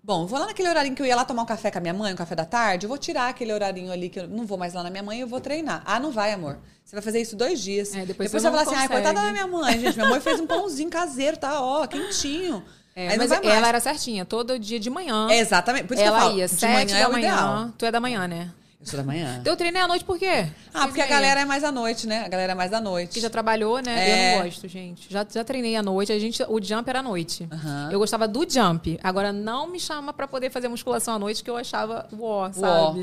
Bom, 0.03 0.21
eu 0.23 0.27
vou 0.27 0.39
lá 0.39 0.45
naquele 0.45 0.69
horarinho 0.69 0.95
que 0.95 1.01
eu 1.01 1.05
ia 1.05 1.15
lá 1.15 1.25
tomar 1.25 1.41
um 1.41 1.45
café 1.45 1.69
com 1.69 1.79
a 1.79 1.81
minha 1.81 1.93
mãe, 1.93 2.13
um 2.13 2.15
café 2.15 2.33
da 2.35 2.45
tarde, 2.45 2.85
eu 2.85 2.87
vou 2.87 2.97
tirar 2.97 3.27
aquele 3.27 3.51
horarinho 3.51 3.91
ali 3.91 4.07
que 4.07 4.19
eu 4.19 4.27
não 4.27 4.45
vou 4.45 4.57
mais 4.57 4.73
lá 4.73 4.81
na 4.83 4.89
minha 4.89 5.03
mãe 5.03 5.17
e 5.17 5.21
eu 5.21 5.27
vou 5.27 5.41
treinar. 5.41 5.81
Ah, 5.85 5.99
não 5.99 6.11
vai, 6.11 6.31
amor. 6.31 6.59
Você 6.88 6.95
vai 6.95 7.03
fazer 7.03 7.19
isso 7.19 7.35
dois 7.35 7.61
dias. 7.61 7.89
É, 7.93 8.05
depois 8.05 8.31
depois 8.31 8.31
você 8.31 8.39
você 8.39 8.49
vai 8.49 8.51
falar 8.51 8.61
assim, 8.61 8.81
ai, 8.81 8.88
consegue. 8.88 9.03
coitada 9.03 9.27
da 9.27 9.33
minha 9.33 9.45
mãe, 9.45 9.77
gente. 9.77 9.97
Minha 9.97 10.09
mãe 10.09 10.21
fez 10.21 10.39
um 10.39 10.47
pãozinho 10.47 10.89
caseiro, 10.89 11.35
tá, 11.35 11.61
ó, 11.61 11.85
quentinho. 11.85 12.63
É, 12.95 13.17
mas 13.17 13.29
mais. 13.29 13.45
ela 13.45 13.67
era 13.67 13.79
certinha, 13.81 14.23
todo 14.23 14.57
dia 14.57 14.79
de 14.79 14.89
manhã. 14.89 15.27
É, 15.29 15.39
exatamente. 15.39 15.83
Por 15.85 15.95
isso 15.95 16.03
ela 16.03 16.17
que 16.17 16.23
eu 16.23 16.27
falo, 16.27 16.39
ia, 16.39 16.47
de 16.47 16.53
sete 16.53 16.71
manhã 16.71 16.85
da 16.85 16.97
é 16.97 17.07
manhã. 17.11 17.19
ideal. 17.19 17.73
Tu 17.77 17.85
é 17.85 17.91
da 17.91 17.99
manhã, 17.99 18.25
né? 18.25 18.51
Eu 18.79 18.85
sou 18.88 18.97
da 18.97 19.03
manhã. 19.03 19.41
Teu 19.43 19.57
treino 19.57 19.77
é 19.77 19.81
à 19.81 19.88
noite 19.88 20.05
por 20.05 20.17
quê? 20.17 20.47
Ah, 20.73 20.88
porque 20.88 21.01
a 21.01 21.07
galera 21.07 21.41
é 21.41 21.45
mais 21.45 21.65
à 21.65 21.73
noite, 21.73 22.07
né? 22.07 22.23
A 22.23 22.29
galera 22.29 22.53
é 22.53 22.55
mais 22.55 22.71
à 22.71 22.79
noite. 22.79 23.15
que 23.15 23.19
já 23.19 23.29
trabalhou, 23.29 23.81
né? 23.81 24.09
É. 24.09 24.35
Eu 24.35 24.38
não 24.38 24.45
gosto, 24.45 24.65
gente. 24.69 25.11
Já, 25.11 25.27
já 25.29 25.43
treinei 25.43 25.75
à 25.75 25.83
noite. 25.83 26.13
A 26.13 26.19
gente, 26.19 26.41
o 26.47 26.63
jump 26.63 26.89
era 26.89 26.99
à 26.99 27.03
noite. 27.03 27.49
Aham. 27.51 27.89
Eu 27.91 27.99
gostava 27.99 28.29
do 28.29 28.49
jump. 28.49 28.97
Agora 29.03 29.33
não 29.33 29.67
me 29.67 29.79
chama 29.79 30.13
pra 30.13 30.25
poder 30.25 30.49
fazer 30.51 30.69
musculação 30.69 31.15
à 31.15 31.19
noite, 31.19 31.43
que 31.43 31.49
eu 31.49 31.57
achava 31.57 32.07
uó, 32.13 32.49
Uó. 32.55 32.95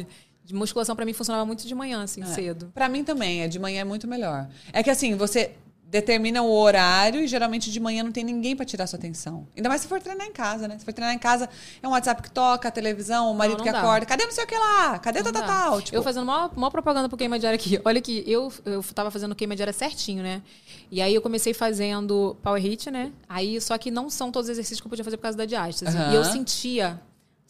De 0.44 0.54
musculação 0.54 0.94
pra 0.94 1.04
mim 1.06 1.12
funcionava 1.14 1.44
muito 1.46 1.66
de 1.66 1.74
manhã, 1.74 2.02
assim, 2.02 2.22
É. 2.22 2.26
cedo. 2.26 2.70
Pra 2.74 2.88
mim 2.88 3.02
também, 3.02 3.42
é 3.42 3.48
de 3.48 3.58
manhã 3.58 3.80
é 3.80 3.84
muito 3.84 4.06
melhor. 4.06 4.46
É 4.72 4.82
que 4.82 4.90
assim, 4.90 5.14
você 5.16 5.52
determina 5.86 6.42
o 6.42 6.50
horário 6.50 7.20
e 7.20 7.26
geralmente 7.28 7.70
de 7.70 7.78
manhã 7.78 8.02
não 8.02 8.10
tem 8.10 8.24
ninguém 8.24 8.56
pra 8.56 8.66
tirar 8.66 8.84
sua 8.86 8.98
atenção. 8.98 9.46
Ainda 9.56 9.68
mais 9.68 9.80
se 9.80 9.86
for 9.86 10.00
treinar 10.02 10.26
em 10.26 10.32
casa, 10.32 10.66
né? 10.66 10.76
Se 10.76 10.84
for 10.84 10.92
treinar 10.92 11.14
em 11.14 11.18
casa, 11.18 11.48
é 11.80 11.86
um 11.86 11.92
WhatsApp 11.92 12.20
que 12.20 12.30
toca, 12.32 12.66
a 12.66 12.70
televisão, 12.70 13.30
o 13.30 13.34
marido 13.34 13.58
não 13.58 13.64
que 13.64 13.70
dá. 13.70 13.78
acorda. 13.78 14.04
Cadê 14.04 14.24
não 14.24 14.32
sei 14.32 14.42
o 14.42 14.46
que 14.46 14.56
lá? 14.58 14.98
Cadê 14.98 15.22
Não 15.22 15.32
tal, 15.32 15.42
dá. 15.42 15.46
tal? 15.46 15.80
Tipo, 15.80 15.96
Eu 15.96 16.02
fazendo 16.02 16.26
maior, 16.26 16.50
maior 16.56 16.70
propaganda 16.70 17.08
pro 17.08 17.16
queima 17.16 17.38
diária 17.38 17.54
aqui. 17.54 17.80
Olha 17.84 17.98
aqui, 17.98 18.24
eu, 18.26 18.52
eu 18.64 18.82
tava 18.92 19.10
fazendo 19.10 19.34
queima 19.36 19.54
diária 19.54 19.72
certinho, 19.72 20.22
né? 20.22 20.42
E 20.90 21.00
aí 21.00 21.14
eu 21.14 21.22
comecei 21.22 21.54
fazendo 21.54 22.36
power 22.42 22.60
hit, 22.60 22.90
né? 22.90 23.12
Aí, 23.28 23.60
só 23.60 23.78
que 23.78 23.90
não 23.90 24.10
são 24.10 24.32
todos 24.32 24.48
os 24.48 24.52
exercícios 24.54 24.80
que 24.80 24.86
eu 24.86 24.90
podia 24.90 25.04
fazer 25.04 25.16
por 25.16 25.22
causa 25.22 25.38
da 25.38 25.44
diástase. 25.44 25.96
Aham. 25.96 26.12
E 26.12 26.16
eu 26.16 26.24
sentia, 26.24 27.00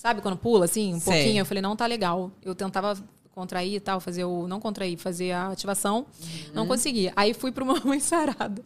sabe 0.05 0.21
quando 0.21 0.37
pula, 0.37 0.67
assim, 0.67 0.93
um 0.95 1.01
Sei. 1.01 1.13
pouquinho? 1.15 1.41
Eu 1.41 1.47
falei, 1.47 1.63
não 1.63 1.75
tá 1.75 1.87
legal. 1.87 2.31
Eu 2.43 2.55
tentava 2.55 2.95
contrair 3.33 3.75
e 3.75 3.81
tal, 3.81 3.99
fazer 4.01 4.23
o... 4.25 4.47
Não 4.47 4.61
contrair, 4.61 4.97
fazer 4.99 5.33
a 5.33 5.49
ativação. 5.49 6.07
Uhum. 6.23 6.39
Não 6.55 6.67
conseguia. 6.69 7.13
Aí 7.17 7.33
fui 7.35 7.51
pra 7.51 7.65
uma 7.65 7.81
mãe 7.85 7.99
sarada. 7.99 8.63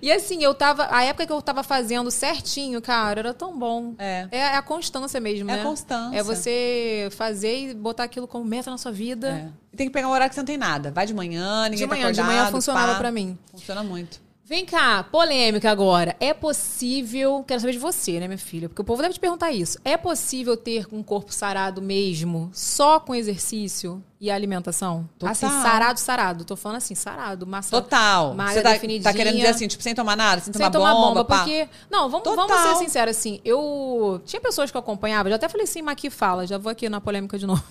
E 0.00 0.12
assim, 0.12 0.44
eu 0.44 0.54
tava... 0.54 0.86
A 0.94 1.02
época 1.02 1.26
que 1.26 1.32
eu 1.32 1.40
tava 1.42 1.62
fazendo 1.64 2.08
certinho, 2.10 2.80
cara, 2.82 3.18
era 3.20 3.34
tão 3.34 3.58
bom. 3.58 3.94
É. 3.98 4.28
É 4.30 4.46
a 4.54 4.62
constância 4.62 5.18
mesmo, 5.18 5.50
É 5.50 5.54
a 5.54 5.56
né? 5.56 5.62
constância. 5.64 6.16
É 6.16 6.22
você 6.22 7.08
fazer 7.12 7.70
e 7.70 7.74
botar 7.74 8.04
aquilo 8.04 8.28
como 8.28 8.44
meta 8.44 8.70
na 8.70 8.78
sua 8.78 8.92
vida. 8.92 9.28
é. 9.58 9.62
E 9.72 9.76
tem 9.76 9.86
que 9.86 9.92
pegar 9.92 10.06
um 10.06 10.10
horário 10.12 10.28
que 10.28 10.34
você 10.34 10.40
não 10.42 10.46
tem 10.46 10.58
nada. 10.58 10.90
Vai 10.90 11.06
de 11.06 11.14
manhã, 11.14 11.62
ninguém 11.64 11.78
De 11.78 11.86
manhã, 11.86 12.04
tá 12.06 12.12
de 12.12 12.20
acordado. 12.20 12.38
manhã 12.42 12.50
funcionava 12.52 12.92
pá. 12.92 12.98
pra 12.98 13.10
mim. 13.10 13.38
Funciona 13.50 13.82
muito. 13.82 14.20
Vem 14.44 14.66
cá, 14.66 15.04
polêmica 15.04 15.70
agora. 15.70 16.16
É 16.18 16.34
possível. 16.34 17.44
Quero 17.46 17.60
saber 17.60 17.72
de 17.72 17.78
você, 17.78 18.18
né, 18.18 18.26
minha 18.26 18.36
filha? 18.36 18.68
Porque 18.68 18.82
o 18.82 18.84
povo 18.84 19.00
deve 19.00 19.14
te 19.14 19.20
perguntar 19.20 19.52
isso. 19.52 19.78
É 19.84 19.96
possível 19.96 20.56
ter 20.56 20.84
um 20.92 21.00
corpo 21.02 21.32
sarado 21.32 21.80
mesmo 21.80 22.50
só 22.52 22.98
com 22.98 23.14
exercício 23.14 24.02
e 24.20 24.30
alimentação? 24.30 25.08
Total. 25.16 25.30
Assim, 25.32 25.48
sarado, 25.48 26.00
sarado. 26.00 26.44
Tô 26.44 26.56
falando 26.56 26.78
assim, 26.78 26.94
sarado. 26.94 27.46
Massa 27.46 27.70
Total. 27.70 28.34
Você 28.34 28.60
tá, 28.60 28.72
definidinha. 28.72 29.04
tá 29.04 29.16
querendo 29.16 29.36
dizer 29.36 29.46
assim, 29.48 29.68
tipo, 29.68 29.82
sem 29.82 29.94
tomar 29.94 30.16
nada, 30.16 30.42
sem, 30.42 30.52
Sem 30.52 30.70
tomar, 30.70 30.92
bomba, 30.92 31.24
pá. 31.24 31.38
porque. 31.38 31.68
Não, 31.88 32.10
vamos, 32.10 32.24
Total. 32.24 32.48
vamos 32.48 32.62
ser 32.62 32.84
sinceros, 32.84 33.16
assim. 33.16 33.40
Eu. 33.44 34.20
Tinha 34.26 34.40
pessoas 34.40 34.72
que 34.72 34.76
eu 34.76 34.80
acompanhava, 34.80 35.28
já 35.30 35.36
até 35.36 35.48
falei 35.48 35.64
assim, 35.64 35.82
Maqui 35.82 36.10
fala, 36.10 36.46
já 36.48 36.58
vou 36.58 36.70
aqui 36.70 36.88
na 36.88 37.00
polêmica 37.00 37.38
de 37.38 37.46
novo. 37.46 37.62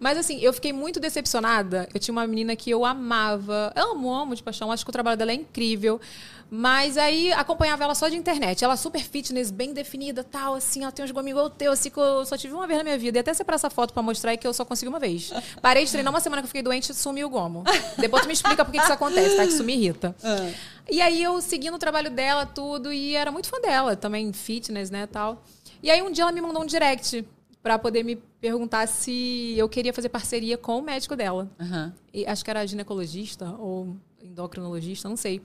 Mas 0.00 0.18
assim, 0.18 0.38
eu 0.40 0.52
fiquei 0.52 0.72
muito 0.72 0.98
decepcionada. 0.98 1.88
Eu 1.92 2.00
tinha 2.00 2.12
uma 2.12 2.26
menina 2.26 2.56
que 2.56 2.70
eu 2.70 2.84
amava. 2.84 3.72
Eu 3.76 3.92
amo, 3.92 4.12
amo 4.12 4.34
de 4.34 4.42
paixão. 4.42 4.72
Acho 4.72 4.84
que 4.84 4.90
o 4.90 4.92
trabalho 4.92 5.16
dela 5.16 5.30
é 5.30 5.34
incrível. 5.34 6.00
Mas 6.54 6.98
aí 6.98 7.32
acompanhava 7.32 7.82
ela 7.82 7.94
só 7.94 8.10
de 8.10 8.16
internet. 8.16 8.62
Ela 8.62 8.76
super 8.76 9.02
fitness, 9.02 9.50
bem 9.50 9.72
definida, 9.72 10.22
tal, 10.22 10.54
assim, 10.54 10.82
ela 10.82 10.92
tem 10.92 11.02
uns 11.02 11.10
gominhos 11.10 11.38
igual 11.38 11.46
o 11.46 11.50
teu, 11.50 11.72
assim, 11.72 11.88
que 11.88 11.96
eu 11.98 12.26
só 12.26 12.36
tive 12.36 12.52
uma 12.52 12.66
vez 12.66 12.76
na 12.76 12.84
minha 12.84 12.98
vida. 12.98 13.18
E 13.18 13.20
até 13.20 13.32
separar 13.32 13.54
essa 13.54 13.70
foto 13.70 13.94
pra 13.94 14.02
mostrar 14.02 14.36
que 14.36 14.46
eu 14.46 14.52
só 14.52 14.62
consegui 14.62 14.90
uma 14.90 14.98
vez. 14.98 15.32
Parei 15.62 15.86
de 15.86 15.90
treinar 15.90 16.12
uma 16.12 16.20
semana 16.20 16.42
que 16.42 16.44
eu 16.44 16.48
fiquei 16.48 16.62
doente 16.62 16.90
e 16.90 16.94
sumiu 16.94 17.28
o 17.28 17.30
gomo. 17.30 17.64
Depois 17.96 18.22
tu 18.22 18.26
me 18.26 18.34
explica 18.34 18.66
por 18.66 18.70
que 18.70 18.78
isso 18.78 18.92
acontece, 18.92 19.34
tá? 19.34 19.46
Que 19.46 19.52
isso 19.52 19.64
me 19.64 19.74
irrita. 19.74 20.14
E 20.90 21.00
aí 21.00 21.22
eu 21.22 21.40
seguindo 21.40 21.74
o 21.74 21.78
trabalho 21.78 22.10
dela, 22.10 22.44
tudo, 22.44 22.92
e 22.92 23.16
era 23.16 23.30
muito 23.30 23.48
fã 23.48 23.58
dela, 23.58 23.96
também 23.96 24.30
fitness, 24.30 24.90
né, 24.90 25.06
tal. 25.06 25.42
E 25.82 25.90
aí 25.90 26.02
um 26.02 26.10
dia 26.10 26.24
ela 26.24 26.32
me 26.32 26.40
mandou 26.42 26.62
um 26.62 26.66
direct 26.66 27.24
pra 27.62 27.78
poder 27.78 28.02
me 28.02 28.16
perguntar 28.16 28.86
se 28.88 29.54
eu 29.56 29.68
queria 29.68 29.92
fazer 29.92 30.08
parceria 30.08 30.58
com 30.58 30.78
o 30.78 30.82
médico 30.82 31.14
dela. 31.14 31.48
Aham. 31.60 31.92
E 32.12 32.26
acho 32.26 32.44
que 32.44 32.50
era 32.50 32.66
ginecologista 32.66 33.54
ou 33.58 33.96
endocrinologista, 34.22 35.08
não 35.08 35.16
sei, 35.16 35.40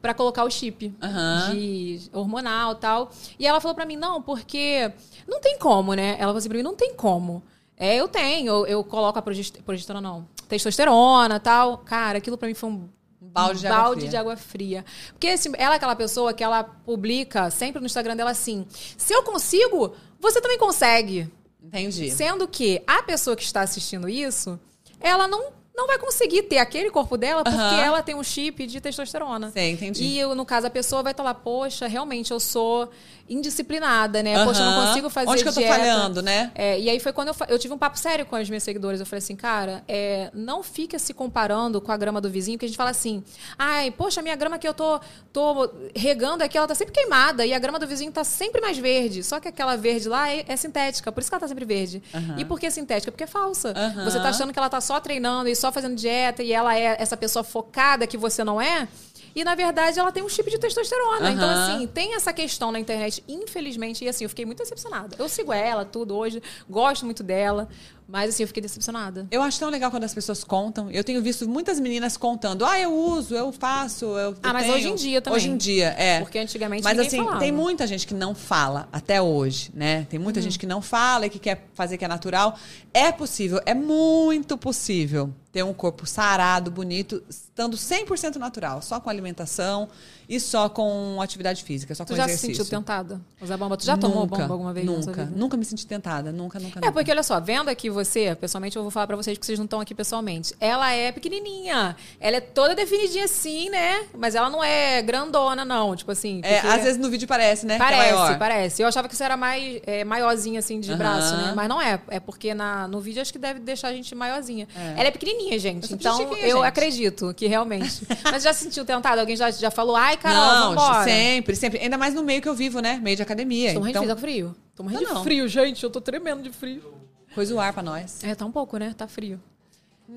Pra 0.00 0.12
colocar 0.14 0.44
o 0.44 0.50
chip 0.50 0.92
Aham. 1.02 1.50
de 1.54 2.00
hormonal, 2.12 2.74
tal. 2.74 3.10
E 3.38 3.46
ela 3.46 3.60
falou 3.60 3.74
pra 3.74 3.84
mim: 3.86 3.96
"Não, 3.96 4.20
porque 4.20 4.92
não 5.28 5.40
tem 5.40 5.58
como, 5.58 5.94
né?" 5.94 6.12
Ela 6.14 6.26
falou 6.26 6.36
assim 6.38 6.48
pra 6.48 6.58
mim: 6.58 6.64
"Não 6.64 6.74
tem 6.74 6.94
como". 6.94 7.42
É, 7.76 7.96
eu 7.96 8.06
tenho, 8.08 8.48
eu, 8.52 8.66
eu 8.66 8.84
coloco 8.84 9.18
a 9.18 9.22
progest- 9.22 9.60
progesterona 9.62 10.06
não, 10.08 10.28
testosterona, 10.48 11.40
tal. 11.40 11.78
Cara, 11.78 12.18
aquilo 12.18 12.36
pra 12.38 12.46
mim 12.48 12.54
foi 12.54 12.70
um 12.70 12.88
balde 13.20 13.60
de 13.60 13.66
água 13.66 13.78
balde 13.82 14.00
fria. 14.00 14.10
de 14.10 14.16
água 14.16 14.36
fria. 14.36 14.84
Porque 15.12 15.28
assim, 15.28 15.50
ela 15.56 15.74
é 15.74 15.76
aquela 15.76 15.96
pessoa 15.96 16.32
que 16.34 16.44
ela 16.44 16.62
publica 16.62 17.50
sempre 17.50 17.80
no 17.80 17.86
Instagram 17.86 18.14
dela 18.16 18.30
assim: 18.30 18.66
"Se 18.70 19.12
eu 19.14 19.22
consigo, 19.22 19.94
você 20.20 20.40
também 20.40 20.58
consegue". 20.58 21.30
Entendi. 21.62 22.10
Sendo 22.10 22.48
que 22.48 22.82
a 22.86 23.02
pessoa 23.02 23.36
que 23.36 23.42
está 23.42 23.60
assistindo 23.60 24.08
isso, 24.08 24.58
ela 25.00 25.28
não, 25.28 25.52
não 25.74 25.86
vai 25.86 25.98
conseguir 25.98 26.42
ter 26.42 26.58
aquele 26.58 26.90
corpo 26.90 27.16
dela 27.16 27.42
porque 27.42 27.56
Aham. 27.56 27.80
ela 27.82 28.02
tem 28.02 28.14
um 28.14 28.22
chip 28.22 28.66
de 28.66 28.80
testosterona. 28.80 29.50
Sei, 29.50 29.72
entendi. 29.72 30.04
E 30.04 30.24
no 30.34 30.44
caso, 30.44 30.66
a 30.66 30.70
pessoa 30.70 31.02
vai 31.02 31.12
estar 31.12 31.22
lá, 31.22 31.32
poxa, 31.32 31.86
realmente 31.86 32.30
eu 32.30 32.38
sou 32.38 32.90
indisciplinada, 33.28 34.22
né? 34.22 34.44
Poxa, 34.44 34.60
eu 34.60 34.66
não 34.66 34.86
consigo 34.86 35.08
fazer 35.08 35.30
Onde 35.30 35.42
que 35.42 35.48
eu 35.48 35.52
tô 35.54 35.60
dieta. 35.60 35.74
falhando, 35.74 36.20
né? 36.22 36.50
É, 36.54 36.78
e 36.78 36.90
aí 36.90 37.00
foi 37.00 37.12
quando 37.12 37.28
eu, 37.28 37.34
eu 37.48 37.58
tive 37.58 37.72
um 37.72 37.78
papo 37.78 37.98
sério 37.98 38.26
com 38.26 38.36
as 38.36 38.48
minhas 38.48 38.62
seguidoras. 38.62 39.00
Eu 39.00 39.06
falei 39.06 39.18
assim, 39.18 39.34
cara, 39.34 39.82
é, 39.88 40.30
não 40.34 40.62
fica 40.62 40.98
se 40.98 41.14
comparando 41.14 41.80
com 41.80 41.90
a 41.90 41.96
grama 41.96 42.20
do 42.20 42.28
vizinho, 42.28 42.58
que 42.58 42.66
a 42.66 42.68
gente 42.68 42.76
fala 42.76 42.90
assim, 42.90 43.24
ai, 43.58 43.90
poxa, 43.90 44.20
minha 44.20 44.36
grama 44.36 44.58
que 44.58 44.68
eu 44.68 44.74
tô, 44.74 45.00
tô 45.32 45.70
regando 45.94 46.44
aqui, 46.44 46.58
ela 46.58 46.66
tá 46.66 46.74
sempre 46.74 46.92
queimada, 46.92 47.46
e 47.46 47.54
a 47.54 47.58
grama 47.58 47.78
do 47.78 47.86
vizinho 47.86 48.12
tá 48.12 48.24
sempre 48.24 48.60
mais 48.60 48.76
verde. 48.76 49.22
Só 49.22 49.40
que 49.40 49.48
aquela 49.48 49.76
verde 49.76 50.08
lá 50.08 50.30
é, 50.30 50.44
é 50.46 50.56
sintética, 50.56 51.10
por 51.10 51.20
isso 51.20 51.30
que 51.30 51.34
ela 51.34 51.40
tá 51.40 51.48
sempre 51.48 51.64
verde. 51.64 52.02
E 52.36 52.44
por 52.44 52.60
que 52.60 52.70
sintética? 52.70 53.10
Porque 53.10 53.24
é 53.24 53.26
falsa. 53.26 53.72
Você 54.04 54.18
tá 54.20 54.28
achando 54.28 54.52
que 54.52 54.58
ela 54.58 54.68
tá 54.68 54.80
só 54.80 55.00
treinando 55.00 55.48
e 55.48 55.56
só 55.62 55.72
fazendo 55.72 55.94
dieta, 55.96 56.42
e 56.42 56.52
ela 56.52 56.76
é 56.76 56.96
essa 56.98 57.16
pessoa 57.16 57.42
focada 57.44 58.06
que 58.06 58.16
você 58.16 58.42
não 58.44 58.60
é. 58.60 58.88
E, 59.34 59.44
na 59.44 59.54
verdade, 59.54 59.98
ela 59.98 60.12
tem 60.12 60.22
um 60.22 60.28
chip 60.28 60.50
de 60.50 60.58
testosterona. 60.58 61.30
Então, 61.30 61.48
Aham. 61.48 61.76
assim, 61.76 61.86
tem 61.86 62.14
essa 62.14 62.32
questão 62.34 62.70
na 62.70 62.78
internet, 62.78 63.24
infelizmente, 63.26 64.04
e 64.04 64.08
assim, 64.08 64.24
eu 64.24 64.28
fiquei 64.28 64.44
muito 64.44 64.58
decepcionada. 64.58 65.16
Eu 65.18 65.28
sigo 65.28 65.52
ela, 65.52 65.84
tudo 65.86 66.14
hoje, 66.14 66.42
gosto 66.68 67.06
muito 67.06 67.22
dela, 67.22 67.66
mas 68.12 68.28
assim, 68.28 68.42
eu 68.42 68.46
fiquei 68.46 68.60
decepcionada. 68.62 69.26
Eu 69.30 69.40
acho 69.42 69.58
tão 69.58 69.70
legal 69.70 69.90
quando 69.90 70.04
as 70.04 70.12
pessoas 70.12 70.44
contam. 70.44 70.90
Eu 70.90 71.02
tenho 71.02 71.22
visto 71.22 71.48
muitas 71.48 71.80
meninas 71.80 72.18
contando. 72.18 72.62
Ah, 72.66 72.78
eu 72.78 72.92
uso, 72.94 73.34
eu 73.34 73.50
faço, 73.52 74.04
eu 74.18 74.36
Ah, 74.42 74.52
mas 74.52 74.64
tenho." 74.64 74.74
hoje 74.74 74.88
em 74.88 74.94
dia 74.94 75.22
também. 75.22 75.36
Hoje 75.38 75.48
em 75.48 75.56
dia, 75.56 75.94
é. 75.98 76.20
Porque 76.20 76.38
antigamente 76.38 76.84
Mas 76.84 76.98
assim, 76.98 77.16
falava. 77.16 77.38
tem 77.40 77.50
muita 77.50 77.86
gente 77.86 78.06
que 78.06 78.12
não 78.12 78.34
fala 78.34 78.86
até 78.92 79.22
hoje, 79.22 79.70
né? 79.74 80.06
Tem 80.10 80.18
Uhum. 80.18 80.24
muita 80.24 80.42
gente 80.42 80.58
que 80.58 80.66
não 80.66 80.82
fala 80.82 81.24
e 81.24 81.30
que 81.30 81.38
quer 81.38 81.66
fazer 81.72 81.96
que 81.96 82.04
é 82.04 82.08
natural. 82.08 82.54
É 82.92 83.10
possível, 83.10 83.60
é 83.64 83.72
muito 83.72 84.58
possível 84.58 85.32
ter 85.50 85.62
um 85.62 85.72
corpo 85.72 86.06
sarado, 86.06 86.70
bonito, 86.70 87.22
estando 87.28 87.76
100% 87.76 88.36
natural, 88.36 88.80
só 88.82 89.00
com 89.00 89.08
alimentação 89.10 89.88
e 90.34 90.40
só 90.40 90.68
com 90.68 91.20
atividade 91.20 91.62
física, 91.62 91.94
só 91.94 92.04
com 92.04 92.12
Tu 92.12 92.16
já 92.16 92.24
se 92.24 92.30
exercício. 92.30 92.64
sentiu 92.64 92.78
tentada? 92.78 93.20
Usar 93.40 93.56
bomba? 93.56 93.76
Tu 93.76 93.84
já 93.84 93.96
tomou 93.96 94.22
Nunca, 94.22 94.36
bomba 94.38 94.54
alguma 94.54 94.72
vez 94.72 94.86
Nunca, 94.86 95.24
nunca 95.26 95.56
me 95.56 95.64
senti 95.64 95.86
tentada, 95.86 96.32
nunca, 96.32 96.58
nunca. 96.58 96.80
É, 96.82 96.90
porque 96.90 97.10
olha 97.10 97.22
só, 97.22 97.38
vendo 97.40 97.68
aqui 97.68 97.90
você, 97.90 98.34
pessoalmente 98.34 98.76
eu 98.76 98.82
vou 98.82 98.90
falar 98.90 99.06
pra 99.06 99.16
vocês 99.16 99.36
que 99.36 99.44
vocês 99.44 99.58
não 99.58 99.64
estão 99.66 99.80
aqui 99.80 99.94
pessoalmente. 99.94 100.54
Ela 100.58 100.92
é 100.92 101.12
pequenininha. 101.12 101.96
Ela 102.18 102.36
é 102.36 102.40
toda 102.40 102.74
definidinha 102.74 103.24
assim, 103.24 103.68
né? 103.68 104.06
Mas 104.16 104.34
ela 104.34 104.48
não 104.48 104.62
é 104.64 105.02
grandona, 105.02 105.64
não. 105.64 105.94
Tipo 105.94 106.12
assim. 106.12 106.40
É, 106.44 106.60
às 106.60 106.82
vezes 106.82 106.98
no 106.98 107.10
vídeo 107.10 107.28
parece, 107.28 107.66
né? 107.66 107.74
é 107.74 107.78
Parece, 107.78 108.12
maior. 108.14 108.38
parece. 108.38 108.82
Eu 108.82 108.88
achava 108.88 109.08
que 109.08 109.14
isso 109.14 109.22
era 109.22 109.36
mais 109.36 109.80
é, 109.86 110.04
maiorzinha, 110.04 110.58
assim, 110.60 110.80
de 110.80 110.90
Aham. 110.90 110.98
braço, 110.98 111.36
né? 111.36 111.52
Mas 111.54 111.68
não 111.68 111.80
é. 111.80 112.00
É 112.08 112.20
porque 112.20 112.54
na, 112.54 112.88
no 112.88 113.00
vídeo 113.00 113.20
acho 113.20 113.32
que 113.32 113.38
deve 113.38 113.60
deixar 113.60 113.88
a 113.88 113.92
gente 113.92 114.14
maiorzinha. 114.14 114.66
Ela 114.96 115.08
é 115.08 115.10
pequenininha, 115.10 115.58
gente. 115.58 115.90
Eu 115.90 115.96
Então 115.96 116.20
eu 116.38 116.56
gente. 116.58 116.66
acredito 116.66 117.34
que 117.34 117.46
realmente. 117.46 118.06
Mas 118.30 118.42
já 118.42 118.52
se 118.52 118.64
sentiu 118.64 118.84
tentado? 118.84 119.20
Alguém 119.20 119.36
já, 119.36 119.50
já 119.50 119.70
falou, 119.70 119.96
ai, 119.96 120.16
Carol, 120.22 120.74
Não, 120.74 121.04
sempre, 121.04 121.56
sempre. 121.56 121.80
Ainda 121.80 121.98
mais 121.98 122.14
no 122.14 122.22
meio 122.22 122.40
que 122.40 122.48
eu 122.48 122.54
vivo, 122.54 122.80
né? 122.80 123.00
Meio 123.02 123.16
de 123.16 123.22
academia. 123.22 123.72
Tô 123.74 123.80
morrendo 123.80 123.98
então, 123.98 124.14
de 124.14 124.20
frio, 124.20 124.46
frio. 124.46 124.56
Tô 124.76 124.82
morrendo 124.84 125.14
de 125.14 125.22
frio, 125.22 125.48
gente. 125.48 125.82
Eu 125.82 125.90
tô 125.90 126.00
tremendo 126.00 126.42
de 126.42 126.50
frio. 126.50 126.94
coisa 127.34 127.52
o 127.52 127.58
ar 127.58 127.72
pra 127.72 127.82
nós. 127.82 128.22
É, 128.22 128.32
tá 128.34 128.46
um 128.46 128.52
pouco, 128.52 128.76
né? 128.76 128.94
Tá 128.96 129.08
frio. 129.08 129.40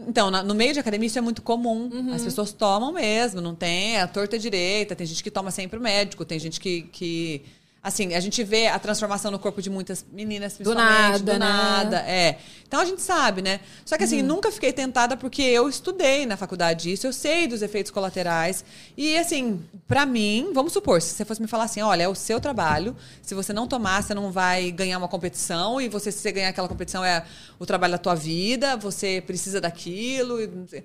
Então, 0.07 0.29
no 0.29 0.53
meio 0.53 0.73
de 0.73 0.79
academia 0.79 1.07
isso 1.07 1.17
é 1.17 1.21
muito 1.21 1.41
comum. 1.41 1.89
Uhum. 1.91 2.13
As 2.13 2.23
pessoas 2.23 2.51
tomam 2.51 2.91
mesmo, 2.91 3.41
não 3.41 3.55
tem 3.55 3.97
a 3.97 4.07
torta 4.07 4.37
direita. 4.37 4.95
Tem 4.95 5.07
gente 5.07 5.23
que 5.23 5.31
toma 5.31 5.49
sempre 5.49 5.79
o 5.79 5.81
médico, 5.81 6.23
tem 6.23 6.37
gente 6.37 6.59
que, 6.59 6.83
que. 6.83 7.45
Assim, 7.87 8.15
a 8.15 8.19
gente 8.19 8.43
vê 8.43 8.65
a 8.65 8.79
transformação 8.79 9.29
no 9.29 9.37
corpo 9.37 9.61
de 9.61 9.69
muitas 9.69 10.03
meninas, 10.11 10.53
principalmente. 10.53 10.89
nada, 10.91 11.19
do 11.19 11.31
né? 11.33 11.37
nada. 11.37 11.97
É. 12.07 12.39
Então 12.67 12.79
a 12.79 12.85
gente 12.85 12.99
sabe, 12.99 13.43
né? 13.43 13.59
Só 13.85 13.95
que 13.95 14.03
assim, 14.03 14.21
Uhum. 14.21 14.27
nunca 14.27 14.51
fiquei 14.51 14.73
tentada 14.73 15.15
porque 15.15 15.43
eu 15.43 15.69
estudei 15.69 16.25
na 16.25 16.35
faculdade 16.35 16.91
isso, 16.91 17.05
eu 17.05 17.13
sei 17.13 17.45
dos 17.45 17.61
efeitos 17.61 17.91
colaterais. 17.91 18.65
E 18.97 19.15
assim, 19.15 19.63
pra 19.87 20.03
mim, 20.03 20.49
vamos 20.51 20.73
supor, 20.73 20.99
se 20.99 21.09
você 21.13 21.23
fosse 21.23 21.39
me 21.39 21.47
falar 21.47 21.65
assim, 21.65 21.83
olha, 21.83 22.01
é 22.01 22.07
o 22.07 22.15
seu 22.15 22.39
trabalho, 22.41 22.95
se 23.21 23.35
você 23.35 23.53
não 23.53 23.67
tomar, 23.67 24.01
você 24.01 24.15
não 24.15 24.31
vai 24.31 24.71
ganhar 24.71 24.97
uma 24.97 25.07
competição, 25.07 25.79
e 25.79 25.87
você, 25.87 26.11
se 26.11 26.17
você 26.17 26.31
ganhar 26.31 26.49
aquela 26.49 26.67
competição, 26.67 27.05
é 27.05 27.23
o 27.59 27.67
trabalho 27.67 27.91
da 27.91 27.99
tua 27.99 28.15
vida, 28.15 28.75
você 28.75 29.21
precisa 29.27 29.61
daquilo. 29.61 30.41
e. 30.41 30.83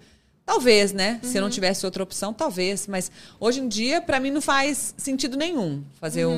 Talvez, 0.51 0.93
né? 0.93 1.21
Se 1.23 1.39
eu 1.39 1.43
não 1.43 1.49
tivesse 1.49 1.87
outra 1.87 2.03
opção, 2.03 2.33
talvez. 2.35 2.89
Mas 2.89 3.09
hoje 3.39 3.61
em 3.61 3.69
dia, 3.69 4.01
pra 4.03 4.19
mim, 4.19 4.33
não 4.33 4.41
faz 4.41 4.93
sentido 4.97 5.37
nenhum 5.37 5.81
fazer 6.01 6.27
um, 6.27 6.33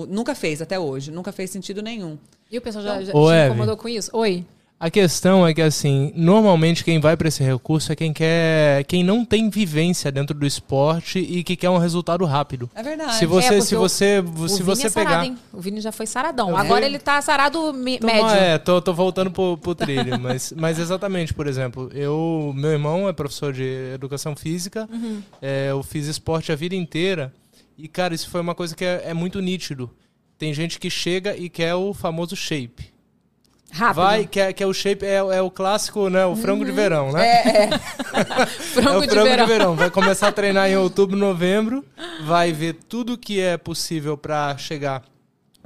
um- 0.00 0.06
Nunca 0.06 0.34
fez 0.34 0.62
até 0.62 0.78
hoje. 0.78 1.10
Nunca 1.10 1.32
fez 1.32 1.50
sentido 1.50 1.82
nenhum. 1.82 2.16
E 2.50 2.56
o 2.56 2.62
pessoal 2.62 2.82
já, 2.82 3.02
já 3.02 3.12
Ô, 3.14 3.28
te 3.28 3.34
Eve. 3.34 3.48
incomodou 3.50 3.76
com 3.76 3.86
isso? 3.86 4.10
Oi. 4.14 4.42
A 4.80 4.88
questão 4.90 5.44
é 5.44 5.52
que, 5.52 5.60
assim, 5.60 6.12
normalmente 6.14 6.84
quem 6.84 7.00
vai 7.00 7.16
para 7.16 7.26
esse 7.26 7.42
recurso 7.42 7.90
é 7.90 7.96
quem 7.96 8.12
quer. 8.12 8.84
quem 8.84 9.02
não 9.02 9.24
tem 9.24 9.50
vivência 9.50 10.12
dentro 10.12 10.38
do 10.38 10.46
esporte 10.46 11.18
e 11.18 11.42
que 11.42 11.56
quer 11.56 11.68
um 11.68 11.78
resultado 11.78 12.24
rápido. 12.24 12.70
É 12.76 12.82
verdade. 12.82 13.16
Se 13.16 13.24
É, 13.24 13.26
você, 13.26 13.48
porque 13.48 13.62
se 13.62 13.74
o- 13.74 13.80
você, 13.80 14.20
o 14.20 14.48
se 14.48 14.54
Vini 14.62 14.64
você 14.64 14.86
é 14.86 14.90
sarado, 14.90 15.10
pegar. 15.16 15.26
hein? 15.26 15.38
O 15.52 15.60
Vini 15.60 15.80
já 15.80 15.90
foi 15.90 16.06
saradão. 16.06 16.56
Agora 16.56 16.86
ele 16.86 17.00
tá 17.00 17.20
sarado 17.20 17.72
médio. 17.74 18.08
É, 18.08 18.56
tô, 18.56 18.80
tô 18.80 18.94
voltando 18.94 19.32
pro, 19.32 19.58
pro 19.58 19.74
trilho, 19.74 20.16
mas, 20.22 20.52
mas 20.56 20.78
exatamente, 20.78 21.34
por 21.34 21.48
exemplo, 21.48 21.90
eu, 21.92 22.52
meu 22.56 22.70
irmão 22.70 23.08
é 23.08 23.12
professor 23.12 23.52
de 23.52 23.64
educação 23.92 24.36
física, 24.36 24.88
Uhum. 24.92 25.20
é, 25.42 25.70
eu 25.70 25.82
fiz 25.82 26.06
esporte 26.06 26.52
a 26.52 26.54
vida 26.54 26.76
inteira 26.76 27.32
e, 27.76 27.88
cara, 27.88 28.14
isso 28.14 28.30
foi 28.30 28.40
uma 28.40 28.54
coisa 28.54 28.76
que 28.76 28.84
é, 28.84 29.02
é 29.06 29.12
muito 29.14 29.40
nítido. 29.40 29.90
Tem 30.38 30.54
gente 30.54 30.78
que 30.78 30.88
chega 30.88 31.36
e 31.36 31.48
quer 31.48 31.74
o 31.74 31.92
famoso 31.92 32.36
shape. 32.36 32.96
Rápido. 33.70 33.96
Vai, 33.96 34.26
quer, 34.26 34.52
quer 34.54 34.66
o 34.66 34.72
shape, 34.72 35.04
é, 35.04 35.16
é 35.16 35.42
o 35.42 35.50
clássico, 35.50 36.08
né? 36.08 36.24
O 36.24 36.34
frango 36.34 36.64
de 36.64 36.72
verão, 36.72 37.12
né? 37.12 37.24
É, 37.26 37.48
é. 37.64 37.70
É 38.18 38.46
Frango, 38.46 38.98
o 39.00 39.06
de, 39.06 39.10
frango 39.10 39.46
verão. 39.46 39.76
Vai 39.76 39.90
começar 39.90 40.28
a 40.28 40.32
treinar 40.32 40.68
em 40.70 40.76
outubro, 40.76 41.16
novembro. 41.16 41.84
Vai 42.24 42.50
ver 42.52 42.74
tudo 42.88 43.16
que 43.18 43.40
é 43.40 43.56
possível 43.56 44.16
pra 44.16 44.56
chegar 44.56 45.02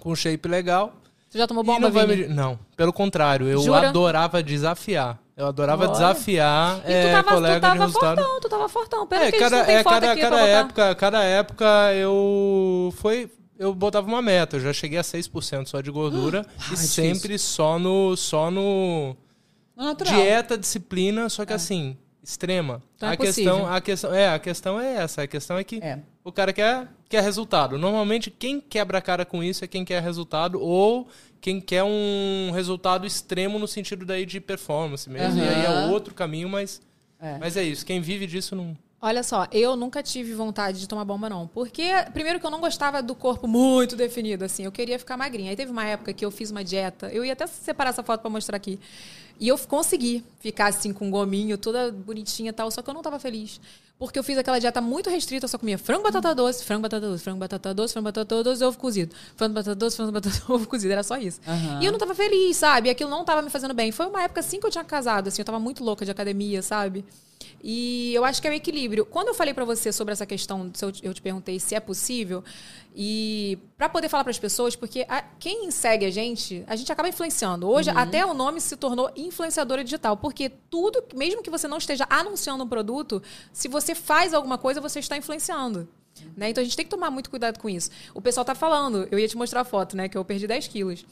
com 0.01 0.15
shape 0.15 0.49
legal. 0.49 0.93
Tu 1.31 1.39
já 1.39 1.47
tomou 1.47 1.63
bomba, 1.65 1.89
não, 1.89 2.07
medir- 2.07 2.29
não, 2.29 2.59
pelo 2.77 2.93
contrário, 2.93 3.49
eu 3.49 3.63
Jura? 3.63 3.89
adorava 3.89 4.43
desafiar. 4.43 5.19
Eu 5.35 5.47
adorava 5.47 5.85
Olha. 5.85 5.93
desafiar 5.93 6.79
E 6.81 6.83
tu 6.83 6.91
é, 6.91 7.13
tava, 7.13 7.31
colega 7.31 7.55
tu 7.57 7.61
tava 7.63 7.75
de 7.75 7.81
resultado. 7.81 8.17
fortão, 8.21 8.41
tu 8.41 8.49
tava 8.51 8.69
fortão. 8.69 9.07
Pera 9.07 9.25
É, 9.29 9.33
que 9.33 9.39
cada, 9.39 9.57
é, 9.61 9.83
cada, 9.85 10.17
cada 10.17 10.41
época, 10.43 10.95
cada 10.97 11.23
época 11.25 11.65
eu 11.95 12.93
foi 12.99 13.31
eu 13.63 13.75
botava 13.75 14.07
uma 14.07 14.21
meta, 14.23 14.57
eu 14.57 14.61
já 14.61 14.73
cheguei 14.73 14.99
a 14.99 15.03
6% 15.03 15.67
só 15.67 15.81
de 15.81 15.91
gordura 15.91 16.45
Ah, 16.59 16.71
e 16.71 16.75
é 16.75 16.77
sempre 16.77 17.39
só 17.39 17.79
no 17.79 18.17
só 18.17 18.51
no 18.51 19.17
natural. 19.77 20.15
dieta, 20.15 20.59
disciplina, 20.59 21.29
só 21.29 21.45
que 21.45 21.53
assim, 21.53 21.97
extrema. 22.23 22.83
Então 22.97 23.09
é 23.09 23.13
a 23.13 23.17
questão, 23.17 23.53
possível. 23.59 23.75
a 23.75 23.81
questão, 23.81 24.15
é, 24.15 24.29
a 24.29 24.39
questão 24.39 24.81
é 24.81 24.95
essa, 24.97 25.23
a 25.23 25.27
questão 25.27 25.59
é 25.59 25.65
que 25.65 25.77
É. 25.83 25.99
o 26.25 26.31
cara 26.33 26.53
quer 26.53 26.89
quer 27.09 27.23
resultado. 27.23 27.77
Normalmente 27.77 28.31
quem 28.31 28.61
quebra 28.61 28.99
a 28.99 29.03
cara 29.03 29.25
com 29.25 29.43
isso 29.43 29.65
é 29.65 29.69
quem 29.69 29.85
quer 29.85 30.03
resultado 30.03 30.61
ou 30.61 31.07
quem 31.41 31.61
quer 31.61 31.83
um 31.85 32.51
resultado 32.55 33.07
extremo 33.07 33.59
no 33.59 33.67
sentido 33.69 34.07
daí 34.07 34.25
de 34.25 34.41
performance 34.41 35.11
mesmo. 35.11 35.39
E 35.43 35.47
aí 35.49 35.65
é 35.67 35.87
outro 35.91 36.15
caminho, 36.15 36.49
mas 36.49 36.81
É. 37.21 37.37
mas 37.39 37.57
é 37.57 37.63
isso, 37.65 37.85
quem 37.85 38.01
vive 38.01 38.27
disso 38.27 38.55
não 38.57 38.77
Olha 39.05 39.25
só, 39.25 39.49
eu 39.51 39.75
nunca 39.75 40.01
tive 40.01 40.33
vontade 40.33 40.79
de 40.79 40.87
tomar 40.87 41.05
bomba, 41.05 41.29
não. 41.29 41.49
Porque, 41.49 41.91
primeiro, 42.13 42.39
que 42.39 42.47
eu 42.47 42.51
não 42.53 42.61
gostava 42.61 43.03
do 43.03 43.17
corpo 43.17 43.49
muito 43.49 43.97
definido, 43.97 44.45
assim. 44.45 44.65
Eu 44.65 44.71
queria 44.71 44.97
ficar 44.97 45.17
magrinha. 45.17 45.51
Aí 45.51 45.57
teve 45.57 45.73
uma 45.73 45.85
época 45.85 46.13
que 46.13 46.25
eu 46.25 46.31
fiz 46.31 46.53
uma 46.53 46.63
dieta. 46.63 47.09
Eu 47.09 47.25
ia 47.25 47.33
até 47.33 47.45
separar 47.49 47.91
essa 47.91 48.05
foto 48.05 48.21
pra 48.21 48.31
mostrar 48.31 48.57
aqui. 48.57 48.79
E 49.41 49.49
eu 49.49 49.59
consegui 49.59 50.25
ficar, 50.39 50.69
assim, 50.69 50.93
com 50.93 51.09
um 51.09 51.11
gominho, 51.11 51.59
toda 51.59 51.91
bonitinha 51.91 52.51
e 52.51 52.53
tal. 52.53 52.71
Só 52.71 52.81
que 52.81 52.89
eu 52.89 52.95
não 52.95 53.03
tava 53.03 53.19
feliz. 53.19 53.61
Porque 53.99 54.17
eu 54.17 54.23
fiz 54.23 54.39
aquela 54.39 54.61
dieta 54.61 54.81
muito 54.81 55.11
restrita. 55.11 55.47
Eu 55.47 55.49
só 55.49 55.59
comia 55.59 55.79
frango, 55.79 56.05
batata 56.05 56.33
doce, 56.33 56.63
frango, 56.65 56.83
batata 56.83 57.09
doce, 57.09 57.25
frango, 57.25 57.39
batata 57.41 57.75
doce, 57.75 57.93
frango, 57.93 58.05
batata 58.05 58.45
doce, 58.45 58.63
ovo 58.63 58.79
cozido. 58.79 59.17
Frango, 59.35 59.55
batata 59.55 59.75
doce, 59.75 59.97
frango, 59.97 60.13
batata 60.13 60.37
doce, 60.37 60.47
ovo 60.53 60.69
cozido. 60.69 60.93
Era 60.93 61.03
só 61.03 61.17
isso. 61.17 61.41
Aham. 61.45 61.83
E 61.83 61.87
eu 61.87 61.91
não 61.91 61.99
tava 61.99 62.15
feliz, 62.15 62.57
sabe? 62.57 62.89
Aquilo 62.89 63.11
não 63.11 63.25
tava 63.25 63.43
me 63.43 63.51
fazendo 63.51 63.75
bem. 63.75 63.91
Foi 63.91 64.07
uma 64.07 64.23
época, 64.23 64.39
assim, 64.39 64.61
que 64.61 64.67
eu 64.67 64.71
tinha 64.71 64.85
casado. 64.85 65.27
Assim, 65.27 65.43
eu 65.43 65.47
tava 65.47 65.59
muito 65.59 65.83
louca 65.83 66.05
de 66.05 66.13
academia, 66.13 66.63
sabe? 66.63 67.05
E 67.63 68.13
eu 68.15 68.25
acho 68.25 68.41
que 68.41 68.49
é 68.49 68.51
o 68.51 68.55
equilíbrio. 68.55 69.05
Quando 69.07 69.29
eu 69.29 69.35
falei 69.35 69.55
pra 69.55 69.65
você 69.65 69.93
sobre 69.93 70.13
essa 70.13 70.27
questão, 70.27 70.71
se 70.75 70.85
eu, 70.85 70.91
te- 70.93 71.23
perguntei 71.23 71.59
se 71.61 71.75
é 71.75 71.81
possível, 71.81 72.43
e 72.95 73.59
pra 73.77 73.89
poder 73.89 74.09
falar 74.09 74.25
pras 74.25 74.39
pessoas, 74.39 74.77
porque 74.77 75.07
a- 75.09 75.23
quem 75.39 75.71
segue 75.71 76.05
a 76.05 76.11
gente, 76.11 76.63
a 76.67 76.77
gente 76.77 76.91
acaba 76.93 77.09
influenciando. 77.09 77.69
Hoje, 77.69 77.91
até 77.97 78.25
o 78.27 78.35
nome 78.35 78.61
se 78.61 78.77
tornou 78.77 79.11
influenciadora 79.17 79.83
digital, 79.85 80.17
porque 80.17 80.51
tudo, 80.71 81.03
mesmo 81.15 81.43
que 81.43 81.51
você 81.51 81.67
não 81.69 81.79
esteja 81.79 82.07
anunciando 82.11 82.65
um 82.65 82.69
produto, 82.69 83.23
se 83.53 83.69
você 83.69 83.95
faz 83.95 84.35
alguma 84.35 84.59
coisa, 84.59 84.81
você 84.81 84.99
está 84.99 85.17
influenciando. 85.17 85.89
Né? 86.37 86.51
Então 86.51 86.61
a 86.63 86.65
gente 86.65 86.77
tem 86.77 86.85
que 86.85 86.91
tomar 86.91 87.11
muito 87.11 87.29
cuidado 87.31 87.59
com 87.59 87.69
isso. 87.69 87.91
O 88.15 88.21
pessoal 88.21 88.45
tá 88.45 88.55
falando, 88.55 89.07
eu 89.11 89.19
ia 89.19 89.29
te 89.29 89.37
mostrar 89.37 89.61
a 89.63 89.65
foto, 89.65 89.97
né? 89.97 90.09
Que 90.09 90.17
eu 90.17 90.25
perdi 90.25 90.47
10 90.47 90.69
quilos. 90.69 91.05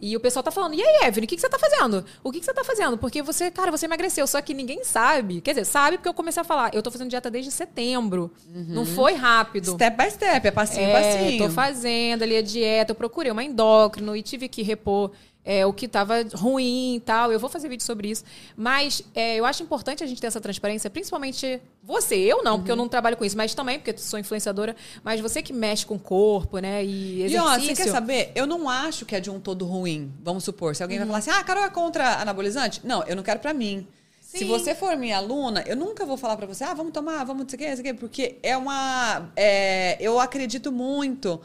E 0.00 0.16
o 0.16 0.20
pessoal 0.20 0.44
tá 0.44 0.52
falando, 0.52 0.74
e 0.74 0.80
aí, 0.82 1.08
Evelyn, 1.08 1.24
o 1.24 1.28
que, 1.28 1.34
que 1.34 1.40
você 1.40 1.48
tá 1.48 1.58
fazendo? 1.58 2.04
O 2.22 2.30
que, 2.30 2.38
que 2.38 2.44
você 2.46 2.54
tá 2.54 2.62
fazendo? 2.62 2.96
Porque 2.96 3.20
você, 3.20 3.50
cara, 3.50 3.68
você 3.72 3.84
emagreceu, 3.86 4.28
só 4.28 4.40
que 4.40 4.54
ninguém 4.54 4.84
sabe. 4.84 5.40
Quer 5.40 5.50
dizer, 5.54 5.64
sabe 5.64 5.96
porque 5.96 6.08
eu 6.08 6.14
comecei 6.14 6.40
a 6.40 6.44
falar. 6.44 6.72
Eu 6.72 6.80
tô 6.84 6.90
fazendo 6.92 7.10
dieta 7.10 7.28
desde 7.28 7.50
setembro. 7.50 8.30
Não 8.46 8.86
foi 8.86 9.14
rápido. 9.14 9.72
Step 9.72 9.96
by 9.96 10.08
step, 10.10 10.46
é 10.46 10.50
passinho 10.52 10.86
É, 10.86 10.92
passinho. 10.92 11.38
tô 11.44 11.50
fazendo 11.50 12.22
ali 12.22 12.36
a 12.36 12.42
dieta, 12.42 12.92
eu 12.92 12.94
procurei 12.94 13.32
uma 13.32 13.42
endócrino 13.42 14.14
e 14.14 14.22
tive 14.22 14.48
que 14.48 14.62
repor 14.62 15.10
é, 15.48 15.64
o 15.64 15.72
que 15.72 15.88
tava 15.88 16.16
ruim 16.34 16.96
e 16.96 17.00
tal. 17.00 17.32
Eu 17.32 17.40
vou 17.40 17.48
fazer 17.48 17.70
vídeo 17.70 17.82
sobre 17.82 18.10
isso. 18.10 18.22
Mas 18.54 19.02
é, 19.14 19.36
eu 19.36 19.46
acho 19.46 19.62
importante 19.62 20.04
a 20.04 20.06
gente 20.06 20.20
ter 20.20 20.26
essa 20.26 20.42
transparência, 20.42 20.90
principalmente 20.90 21.58
você. 21.82 22.16
Eu 22.16 22.44
não, 22.44 22.58
porque 22.58 22.70
eu 22.70 22.76
não 22.76 22.86
trabalho 22.86 23.16
com 23.16 23.24
isso, 23.24 23.34
mas 23.34 23.54
também 23.54 23.78
porque 23.78 23.96
sou 23.96 24.18
influenciadora. 24.18 24.76
Mas 25.02 25.22
você 25.22 25.40
que 25.40 25.54
mexe 25.54 25.86
com 25.86 25.94
o 25.94 25.98
corpo, 25.98 26.58
né? 26.58 26.84
E 26.84 27.20
E 27.22 27.38
ó, 27.38 27.48
exercício. 27.54 27.76
você 27.76 27.82
quer 27.82 27.90
saber? 27.90 28.30
Eu 28.34 28.46
não 28.46 28.68
acho 28.68 29.06
que 29.06 29.16
é 29.16 29.20
de 29.20 29.30
um 29.30 29.40
todo 29.40 29.64
ruim. 29.64 30.12
Vamos 30.22 30.44
supor, 30.44 30.76
se 30.76 30.82
alguém 30.82 30.98
vai 30.98 31.06
falar 31.06 31.18
assim, 31.20 31.30
ah, 31.30 31.42
Carol 31.42 31.64
é 31.64 31.70
contra 31.70 32.20
anabolizante? 32.20 32.82
Não, 32.84 33.02
eu 33.04 33.16
não 33.16 33.22
quero 33.22 33.40
pra 33.40 33.54
mim. 33.54 33.86
Se 34.20 34.40
Sim. 34.40 34.44
você 34.48 34.74
for 34.74 34.94
minha 34.98 35.16
aluna, 35.16 35.64
eu 35.66 35.74
nunca 35.74 36.04
vou 36.04 36.18
falar 36.18 36.36
pra 36.36 36.46
você, 36.46 36.62
ah, 36.62 36.74
vamos 36.74 36.92
tomar, 36.92 37.24
vamos 37.24 37.44
não 37.44 37.48
sei 37.48 37.56
o 37.56 37.58
quê, 37.60 37.68
não 37.70 37.76
sei 37.76 37.80
o 37.80 37.84
quê, 37.84 37.94
porque 37.94 38.36
é 38.42 38.54
uma. 38.54 39.30
é, 39.34 39.96
eu 39.98 40.20
acredito 40.20 40.70
muito 40.70 41.40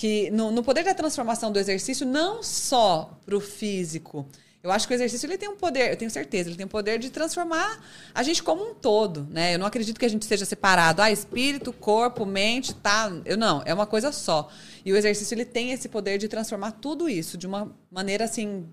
que 0.00 0.30
no, 0.30 0.50
no 0.50 0.62
poder 0.62 0.82
da 0.82 0.94
transformação 0.94 1.52
do 1.52 1.58
exercício, 1.58 2.06
não 2.06 2.42
só 2.42 3.20
pro 3.26 3.38
físico. 3.38 4.26
Eu 4.62 4.72
acho 4.72 4.88
que 4.88 4.94
o 4.94 4.96
exercício 4.96 5.26
ele 5.26 5.36
tem 5.36 5.46
um 5.46 5.56
poder, 5.56 5.90
eu 5.90 5.96
tenho 5.96 6.10
certeza, 6.10 6.48
ele 6.48 6.56
tem 6.56 6.64
um 6.64 6.70
poder 6.70 6.98
de 6.98 7.10
transformar 7.10 7.84
a 8.14 8.22
gente 8.22 8.42
como 8.42 8.64
um 8.64 8.74
todo, 8.74 9.28
né? 9.30 9.54
Eu 9.54 9.58
não 9.58 9.66
acredito 9.66 10.00
que 10.00 10.06
a 10.06 10.08
gente 10.08 10.24
seja 10.24 10.46
separado, 10.46 11.02
ah, 11.02 11.10
espírito, 11.10 11.70
corpo, 11.70 12.24
mente, 12.24 12.74
tá? 12.74 13.12
Eu 13.26 13.36
não, 13.36 13.62
é 13.66 13.74
uma 13.74 13.84
coisa 13.84 14.10
só. 14.10 14.48
E 14.86 14.90
o 14.90 14.96
exercício 14.96 15.34
ele 15.34 15.44
tem 15.44 15.70
esse 15.70 15.86
poder 15.86 16.16
de 16.16 16.28
transformar 16.28 16.70
tudo 16.72 17.06
isso 17.06 17.36
de 17.36 17.46
uma 17.46 17.70
maneira 17.90 18.24
assim 18.24 18.66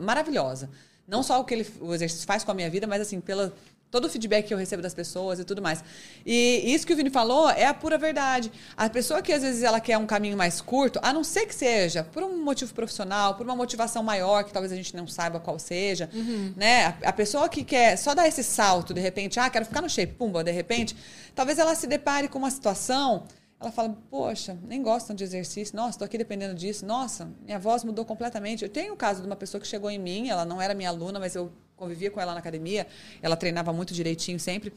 maravilhosa. 0.00 0.70
Não 1.06 1.22
só 1.22 1.38
o 1.38 1.44
que 1.44 1.52
ele, 1.52 1.66
o 1.82 1.92
exercício 1.92 2.26
faz 2.26 2.44
com 2.44 2.50
a 2.50 2.54
minha 2.54 2.70
vida, 2.70 2.86
mas 2.86 3.02
assim, 3.02 3.20
pela 3.20 3.52
todo 3.92 4.06
o 4.06 4.08
feedback 4.08 4.46
que 4.46 4.54
eu 4.54 4.58
recebo 4.58 4.82
das 4.82 4.94
pessoas 4.94 5.38
e 5.38 5.44
tudo 5.44 5.60
mais. 5.60 5.84
E 6.24 6.62
isso 6.74 6.86
que 6.86 6.94
o 6.94 6.96
Vini 6.96 7.10
falou 7.10 7.50
é 7.50 7.66
a 7.66 7.74
pura 7.74 7.98
verdade. 7.98 8.50
A 8.74 8.88
pessoa 8.88 9.20
que 9.20 9.30
às 9.30 9.42
vezes 9.42 9.62
ela 9.62 9.80
quer 9.80 9.98
um 9.98 10.06
caminho 10.06 10.36
mais 10.36 10.62
curto, 10.62 10.98
a 11.02 11.12
não 11.12 11.22
ser 11.22 11.44
que 11.44 11.54
seja 11.54 12.02
por 12.02 12.22
um 12.22 12.42
motivo 12.42 12.72
profissional, 12.72 13.34
por 13.34 13.44
uma 13.44 13.54
motivação 13.54 14.02
maior 14.02 14.44
que 14.44 14.52
talvez 14.52 14.72
a 14.72 14.76
gente 14.76 14.96
não 14.96 15.06
saiba 15.06 15.38
qual 15.38 15.58
seja, 15.58 16.08
né? 16.56 16.86
A, 16.86 17.10
a 17.10 17.12
pessoa 17.12 17.50
que 17.50 17.62
quer 17.62 17.98
só 17.98 18.14
dar 18.14 18.26
esse 18.26 18.42
salto 18.42 18.94
de 18.94 19.00
repente, 19.00 19.38
ah, 19.38 19.50
quero 19.50 19.66
ficar 19.66 19.82
no 19.82 19.90
shape, 19.90 20.14
pumba, 20.14 20.42
de 20.42 20.50
repente, 20.50 20.96
talvez 21.34 21.58
ela 21.58 21.74
se 21.74 21.86
depare 21.86 22.28
com 22.28 22.38
uma 22.38 22.50
situação 22.50 23.24
ela 23.60 23.70
fala, 23.70 23.96
poxa, 24.10 24.58
nem 24.64 24.82
gostam 24.82 25.14
de 25.14 25.22
exercício, 25.22 25.76
nossa, 25.76 25.90
estou 25.90 26.04
aqui 26.04 26.18
dependendo 26.18 26.52
disso, 26.52 26.84
nossa, 26.84 27.30
minha 27.44 27.60
voz 27.60 27.84
mudou 27.84 28.04
completamente. 28.04 28.64
Eu 28.64 28.68
tenho 28.68 28.92
o 28.92 28.96
caso 28.96 29.20
de 29.20 29.26
uma 29.28 29.36
pessoa 29.36 29.60
que 29.60 29.68
chegou 29.68 29.88
em 29.88 30.00
mim, 30.00 30.28
ela 30.28 30.44
não 30.44 30.60
era 30.60 30.74
minha 30.74 30.88
aluna, 30.88 31.20
mas 31.20 31.36
eu 31.36 31.52
convivia 31.82 32.10
com 32.10 32.20
ela 32.20 32.32
na 32.32 32.38
academia, 32.38 32.86
ela 33.20 33.36
treinava 33.36 33.72
muito 33.72 33.92
direitinho 33.92 34.38
sempre. 34.38 34.72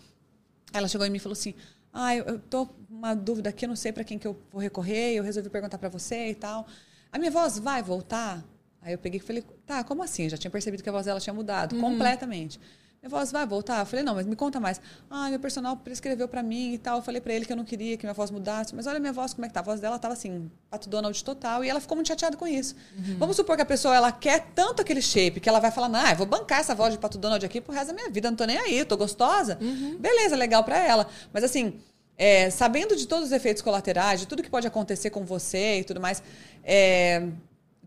Ela 0.73 0.87
chegou 0.87 1.05
em 1.05 1.09
mim 1.09 1.17
e 1.17 1.19
falou 1.19 1.33
assim, 1.33 1.53
ah, 1.93 2.15
eu, 2.15 2.25
eu 2.25 2.39
tô 2.39 2.65
com 2.65 2.73
uma 2.89 3.13
dúvida 3.13 3.49
aqui, 3.49 3.65
eu 3.65 3.69
não 3.69 3.75
sei 3.75 3.91
para 3.91 4.03
quem 4.03 4.17
que 4.17 4.27
eu 4.27 4.35
vou 4.51 4.61
recorrer, 4.61 5.13
eu 5.13 5.23
resolvi 5.23 5.49
perguntar 5.49 5.77
para 5.77 5.89
você 5.89 6.31
e 6.31 6.35
tal. 6.35 6.67
A 7.11 7.17
minha 7.19 7.31
voz 7.31 7.59
vai 7.59 7.81
voltar? 7.83 8.43
Aí 8.81 8.93
eu 8.93 8.97
peguei 8.97 9.19
e 9.19 9.23
falei, 9.23 9.43
tá, 9.65 9.83
como 9.83 10.03
assim? 10.03 10.23
Eu 10.23 10.31
já 10.31 10.37
tinha 10.37 10.51
percebido 10.51 10.83
que 10.83 10.89
a 10.89 10.91
voz 10.91 11.05
dela 11.05 11.19
tinha 11.19 11.33
mudado 11.33 11.79
completamente. 11.79 12.59
Minha 13.05 13.19
voz 13.19 13.31
vai 13.31 13.45
voltar? 13.45 13.81
Eu 13.81 13.85
falei, 13.85 14.03
não, 14.03 14.15
mas 14.15 14.25
me 14.25 14.35
conta 14.35 14.59
mais. 14.59 14.81
Ah, 15.11 15.29
meu 15.29 15.39
personal 15.39 15.77
prescreveu 15.77 16.27
para 16.27 16.41
mim 16.41 16.73
e 16.73 16.79
tal. 16.79 16.97
Eu 16.97 17.03
falei 17.03 17.21
para 17.21 17.35
ele 17.35 17.45
que 17.45 17.53
eu 17.53 17.55
não 17.55 17.63
queria 17.63 17.95
que 17.95 18.03
minha 18.03 18.15
voz 18.15 18.31
mudasse. 18.31 18.73
Mas 18.73 18.87
olha 18.87 18.97
a 18.97 18.99
minha 18.99 19.13
voz, 19.13 19.31
como 19.31 19.45
é 19.45 19.47
que 19.47 19.53
tá? 19.53 19.59
A 19.59 19.63
voz 19.63 19.79
dela 19.79 19.99
tava 19.99 20.15
assim, 20.15 20.49
pato 20.71 20.89
Donald 20.89 21.23
total. 21.23 21.63
E 21.63 21.69
ela 21.69 21.79
ficou 21.79 21.95
muito 21.95 22.07
chateada 22.07 22.35
com 22.35 22.47
isso. 22.47 22.75
Vamos 23.19 23.35
supor 23.35 23.57
que 23.57 23.61
a 23.61 23.65
pessoa, 23.65 23.95
ela 23.95 24.11
quer 24.11 24.47
tanto 24.55 24.81
aquele 24.81 25.03
shape 25.03 25.39
que 25.39 25.47
ela 25.47 25.59
vai 25.59 25.69
falar, 25.69 25.91
ah, 25.93 26.13
eu 26.13 26.15
vou 26.15 26.25
bancar 26.25 26.61
essa 26.61 26.73
voz 26.73 26.93
de 26.93 26.99
pato 26.99 27.19
Donald 27.19 27.45
aqui 27.45 27.61
pro 27.61 27.71
resto 27.71 27.89
da 27.89 27.93
minha 27.93 28.09
vida. 28.09 28.27
Não 28.27 28.35
tô 28.35 28.45
nem 28.45 28.57
aí, 28.57 28.83
tô 28.83 28.97
gostosa. 28.97 29.59
Beleza, 29.99 30.35
legal 30.35 30.63
para 30.63 30.79
ela. 30.79 31.07
Mas 31.31 31.43
assim, 31.43 31.79
é, 32.17 32.49
sabendo 32.49 32.95
de 32.95 33.07
todos 33.07 33.27
os 33.27 33.31
efeitos 33.31 33.61
colaterais, 33.61 34.19
de 34.19 34.25
tudo 34.25 34.41
que 34.41 34.49
pode 34.49 34.65
acontecer 34.65 35.11
com 35.11 35.23
você 35.23 35.81
e 35.81 35.83
tudo 35.83 36.01
mais, 36.01 36.23
é, 36.63 37.27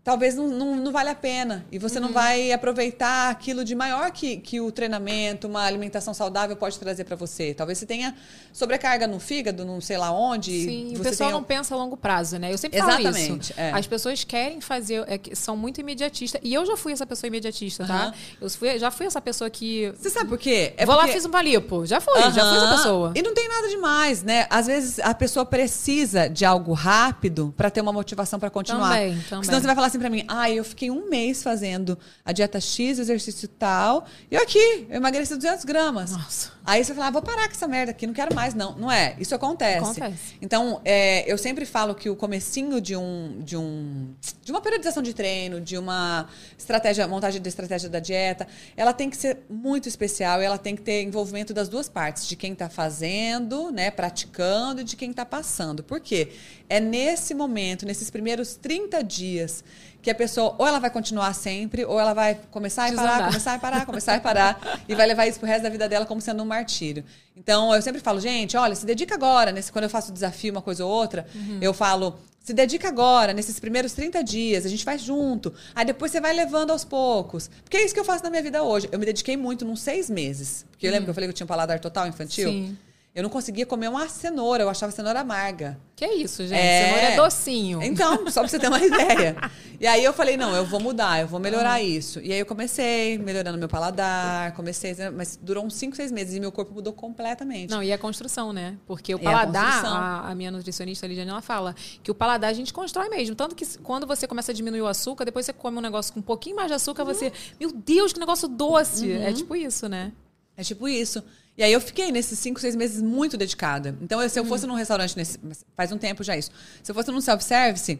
talvez 0.03 0.35
não, 0.35 0.47
não, 0.47 0.75
não 0.75 0.91
vale 0.91 1.09
a 1.09 1.15
pena. 1.15 1.65
E 1.71 1.77
você 1.79 1.99
Uhum. 1.99 2.05
não 2.05 2.13
vai 2.13 2.51
aproveitar 2.51 3.29
aquilo 3.29 3.63
de 3.65 3.75
maior 3.75 4.11
que, 4.11 4.37
que 4.37 4.59
o 4.61 4.71
treinamento, 4.71 5.47
uma 5.47 5.63
alimentação 5.65 6.13
saudável 6.13 6.55
pode 6.55 6.77
trazer 6.79 7.03
para 7.03 7.15
você. 7.15 7.53
Talvez 7.53 7.77
você 7.77 7.85
tenha 7.85 8.15
sobrecarga 8.53 9.07
no 9.07 9.19
fígado, 9.19 9.65
não 9.65 9.79
sei 9.81 9.97
lá 9.97 10.11
onde. 10.11 10.51
Sim, 10.65 10.93
o 10.95 10.99
pessoal 10.99 11.29
tenha- 11.29 11.31
não 11.39 11.43
pensa 11.43 11.73
a 11.75 11.77
longo 11.77 11.95
prazo, 11.97 12.37
né? 12.37 12.51
Eu 12.51 12.57
sempre 12.57 12.79
falo 12.79 12.91
Exatamente, 12.99 13.51
isso. 13.51 13.53
é. 13.59 13.71
As 13.71 13.87
pessoas 13.87 14.23
querem 14.23 14.61
fazer, 14.61 15.03
é 15.07 15.19
são 15.35 15.55
muito 15.55 15.79
imediatistas. 15.81 16.41
E 16.43 16.53
eu 16.53 16.65
já 16.65 16.75
fui 16.77 16.91
essa 16.93 17.05
pessoa 17.05 17.27
imediatista, 17.27 17.85
tá? 17.85 17.93
Aham. 17.95 18.13
Eu 18.41 18.49
fui, 18.49 18.79
já 18.79 18.91
fui 18.91 19.05
essa 19.05 19.21
pessoa 19.21 19.49
que. 19.49 19.91
Você 19.99 20.09
sabe 20.09 20.29
por 20.29 20.37
quê? 20.37 20.73
É 20.77 20.85
Vou 20.85 20.95
lá, 20.95 21.01
porque- 21.01 21.13
fiz 21.15 21.25
um 21.25 21.29
palipo. 21.31 21.85
Já 21.85 21.99
fui, 22.01 22.19
já 22.21 22.31
fui 22.31 22.57
essa 22.57 22.75
pessoa. 22.77 23.11
E 23.15 23.21
não 23.21 23.33
tem 23.33 23.47
nada 23.47 23.67
demais, 23.67 24.23
né? 24.23 24.47
Às 24.49 24.67
vezes 24.67 24.99
a 24.99 25.13
pessoa 25.13 25.45
precisa 25.45 26.27
de 26.29 26.45
algo 26.45 26.73
rápido 26.73 27.53
para 27.55 27.69
ter 27.69 27.81
uma 27.81 27.93
motivação 27.93 28.39
para 28.39 28.49
continuar. 28.49 28.89
Também, 28.89 29.13
Porque 29.15 29.29
também. 29.29 29.43
Senão 29.45 29.59
você 29.59 29.65
vai 29.67 29.75
falar 29.75 29.88
assim 29.89 29.99
para 29.99 30.09
mim: 30.09 30.23
"Ah, 30.27 30.49
eu 30.49 30.63
fiquei 30.63 30.89
um 30.89 31.09
mês 31.09 31.43
fazendo 31.43 31.97
a 32.23 32.31
dieta 32.31 32.59
X, 32.59 32.99
exercício 32.99 33.47
tal, 33.47 34.05
e 34.31 34.35
eu 34.35 34.41
aqui, 34.41 34.87
eu 34.89 34.95
emagreci 34.95 35.35
200 35.35 35.65
gramas". 35.65 36.11
Nossa. 36.11 36.51
Aí 36.65 36.83
você 36.83 36.93
fala: 36.93 37.07
ah, 37.07 37.11
"Vou 37.11 37.21
parar 37.21 37.47
com 37.47 37.53
essa 37.53 37.67
merda 37.67 37.91
aqui, 37.91 38.07
não 38.07 38.13
quero 38.13 38.33
mais 38.33 38.53
não". 38.53 38.77
Não 38.77 38.91
é? 38.91 39.15
Isso 39.19 39.35
acontece. 39.35 39.77
Acontece. 39.77 40.35
Então, 40.41 40.81
é, 40.85 41.29
eu 41.31 41.37
sempre 41.37 41.65
falo 41.65 41.93
que 41.93 42.09
o 42.09 42.15
comecinho 42.15 42.79
de 42.79 42.95
um, 42.95 43.41
de 43.43 43.57
um 43.57 44.13
de 44.43 44.51
uma 44.51 44.61
periodização 44.61 45.03
de 45.03 45.13
treino, 45.13 45.61
de 45.61 45.77
uma 45.77 46.27
estratégia, 46.57 47.07
montagem 47.07 47.41
da 47.41 47.49
estratégia 47.49 47.89
da 47.89 47.99
dieta, 47.99 48.47
ela 48.75 48.93
tem 48.93 49.09
que 49.09 49.17
ser 49.17 49.39
muito 49.49 49.87
especial 49.87 50.41
e 50.41 50.45
ela 50.45 50.57
tem 50.57 50.75
que 50.75 50.81
ter 50.81 51.03
envolvimento 51.03 51.53
das 51.53 51.67
duas 51.69 51.87
partes, 51.89 52.27
de 52.27 52.35
quem 52.35 52.53
está 52.53 52.69
fazendo, 52.69 53.71
né, 53.71 53.91
praticando 53.91 54.81
e 54.81 54.83
de 54.83 54.95
quem 54.95 55.11
está 55.11 55.25
passando. 55.25 55.83
Por 55.83 55.99
quê? 55.99 56.31
É 56.67 56.79
nesse 56.79 57.33
momento, 57.33 57.85
nesses 57.85 58.09
primeiros 58.09 58.55
30 58.55 59.03
dias, 59.03 59.63
que 60.01 60.09
a 60.09 60.15
pessoa 60.15 60.55
ou 60.57 60.65
ela 60.65 60.79
vai 60.79 60.89
continuar 60.89 61.33
sempre, 61.33 61.85
ou 61.85 61.99
ela 61.99 62.13
vai 62.13 62.39
começar 62.51 62.91
e 62.91 62.95
parar, 62.95 63.27
começar 63.27 63.55
e 63.55 63.59
parar, 63.59 63.85
começar 63.85 64.15
e 64.17 64.19
parar, 64.19 64.79
e 64.87 64.95
vai 64.95 65.05
levar 65.05 65.27
isso 65.27 65.39
pro 65.39 65.47
resto 65.47 65.63
da 65.63 65.69
vida 65.69 65.89
dela 65.89 66.05
como 66.05 66.21
sendo 66.21 66.41
um 66.41 66.45
martírio. 66.45 67.03
Então, 67.35 67.73
eu 67.73 67.81
sempre 67.81 68.01
falo, 68.01 68.19
gente, 68.19 68.55
olha, 68.57 68.75
se 68.75 68.85
dedica 68.85 69.15
agora, 69.15 69.51
nesse, 69.51 69.71
quando 69.71 69.83
eu 69.83 69.89
faço 69.89 70.11
desafio, 70.11 70.51
uma 70.51 70.61
coisa 70.61 70.85
ou 70.85 70.91
outra, 70.91 71.25
eu 71.61 71.73
falo, 71.73 72.19
se 72.43 72.53
dedica 72.53 72.87
agora, 72.87 73.31
nesses 73.31 73.59
primeiros 73.59 73.93
30 73.93 74.23
dias, 74.23 74.65
a 74.65 74.69
gente 74.69 74.83
faz 74.83 75.01
junto. 75.01 75.53
Aí 75.75 75.85
depois 75.85 76.11
você 76.11 76.19
vai 76.19 76.33
levando 76.33 76.71
aos 76.71 76.83
poucos. 76.83 77.49
Porque 77.63 77.77
é 77.77 77.85
isso 77.85 77.93
que 77.93 77.99
eu 77.99 78.05
faço 78.05 78.23
na 78.23 78.29
minha 78.29 78.41
vida 78.41 78.63
hoje. 78.63 78.89
Eu 78.91 78.97
me 78.97 79.05
dediquei 79.05 79.37
muito, 79.37 79.63
nos 79.63 79.81
seis 79.81 80.09
meses. 80.09 80.65
Porque 80.71 80.87
eu 80.87 80.91
lembro 80.91 81.05
que 81.05 81.09
eu 81.11 81.13
falei 81.13 81.27
que 81.27 81.31
eu 81.31 81.35
tinha 81.35 81.45
um 81.45 81.47
paladar 81.47 81.79
total 81.79 82.07
infantil? 82.07 82.49
Sim. 82.49 82.77
Eu 83.13 83.23
não 83.23 83.29
conseguia 83.29 83.65
comer 83.65 83.87
uma 83.89 84.07
cenoura, 84.07 84.63
eu 84.63 84.69
achava 84.69 84.91
cenoura 84.91 85.21
amarga. 85.21 85.79
Que 85.95 86.05
isso, 86.05 86.43
gente? 86.45 86.59
É. 86.59 86.85
Cenoura 86.85 87.05
é 87.07 87.15
docinho. 87.15 87.81
Então, 87.81 88.29
só 88.29 88.41
pra 88.41 88.47
você 88.47 88.59
ter 88.59 88.67
uma 88.67 88.79
ideia. 88.85 89.35
E 89.79 89.87
aí 89.87 90.03
eu 90.03 90.13
falei, 90.13 90.37
não, 90.37 90.55
eu 90.55 90.63
vou 90.63 90.79
mudar, 90.79 91.19
eu 91.19 91.27
vou 91.27 91.39
melhorar 91.39 91.81
isso. 91.81 92.19
E 92.21 92.31
aí 92.31 92.39
eu 92.39 92.45
comecei, 92.45 93.17
melhorando 93.17 93.57
meu 93.57 93.67
paladar, 93.67 94.53
comecei, 94.53 94.95
mas 95.09 95.37
durou 95.41 95.65
uns 95.65 95.73
5, 95.73 95.95
6 95.95 96.11
meses 96.11 96.35
e 96.35 96.39
meu 96.39 96.51
corpo 96.51 96.71
mudou 96.71 96.93
completamente. 96.93 97.71
Não, 97.71 97.81
e 97.81 97.91
a 97.91 97.97
construção, 97.97 98.53
né? 98.53 98.77
Porque 98.85 99.13
o 99.15 99.17
É 99.17 99.21
a 99.21 99.31
paladar, 99.31 99.71
construção. 99.71 99.97
a, 99.97 100.29
a 100.29 100.35
minha 100.35 100.51
nutricionista 100.51 101.07
Lidiane, 101.07 101.31
ela 101.31 101.41
fala 101.41 101.75
que 102.03 102.11
o 102.11 102.15
paladar 102.15 102.51
a 102.51 102.53
gente 102.53 102.71
constrói 102.71 103.09
mesmo. 103.09 103.35
Tanto 103.35 103.55
que 103.55 103.65
quando 103.79 104.05
você 104.05 104.27
começa 104.27 104.51
a 104.51 104.55
diminuir 104.55 104.81
o 104.81 104.87
açúcar, 104.87 105.25
depois 105.25 105.45
você 105.47 105.51
come 105.53 105.79
um 105.79 105.81
negócio 105.81 106.13
com 106.13 106.19
um 106.19 106.23
pouquinho 106.23 106.55
mais 106.55 106.67
de 106.67 106.75
açúcar, 106.75 107.03
você. 107.03 107.33
Meu 107.59 107.71
Deus, 107.73 108.13
que 108.13 108.19
negócio 108.19 108.47
doce! 108.47 109.11
É 109.11 109.33
tipo 109.33 109.55
isso, 109.55 109.89
né? 109.89 110.11
É 110.55 110.63
tipo 110.63 110.87
isso. 110.87 111.23
E 111.59 111.63
aí 111.63 111.73
eu 111.73 111.81
fiquei 111.81 112.09
nesses 112.09 112.39
5, 112.39 112.57
6 112.57 112.73
meses 112.73 113.01
muito 113.01 113.35
dedicada. 113.35 113.93
Então, 114.01 114.21
eu- 114.21 114.29
se 114.29 114.39
eu 114.39 114.45
fosse 114.45 114.65
num 114.65 114.75
restaurante, 114.75 115.17
nesse, 115.17 115.37
faz 115.75 115.91
um 115.91 115.97
tempo 115.97 116.23
já 116.23 116.37
isso. 116.37 116.49
Se 116.81 116.89
eu 116.89 116.95
fosse 116.95 117.11
num 117.11 117.19
self-service, 117.19 117.99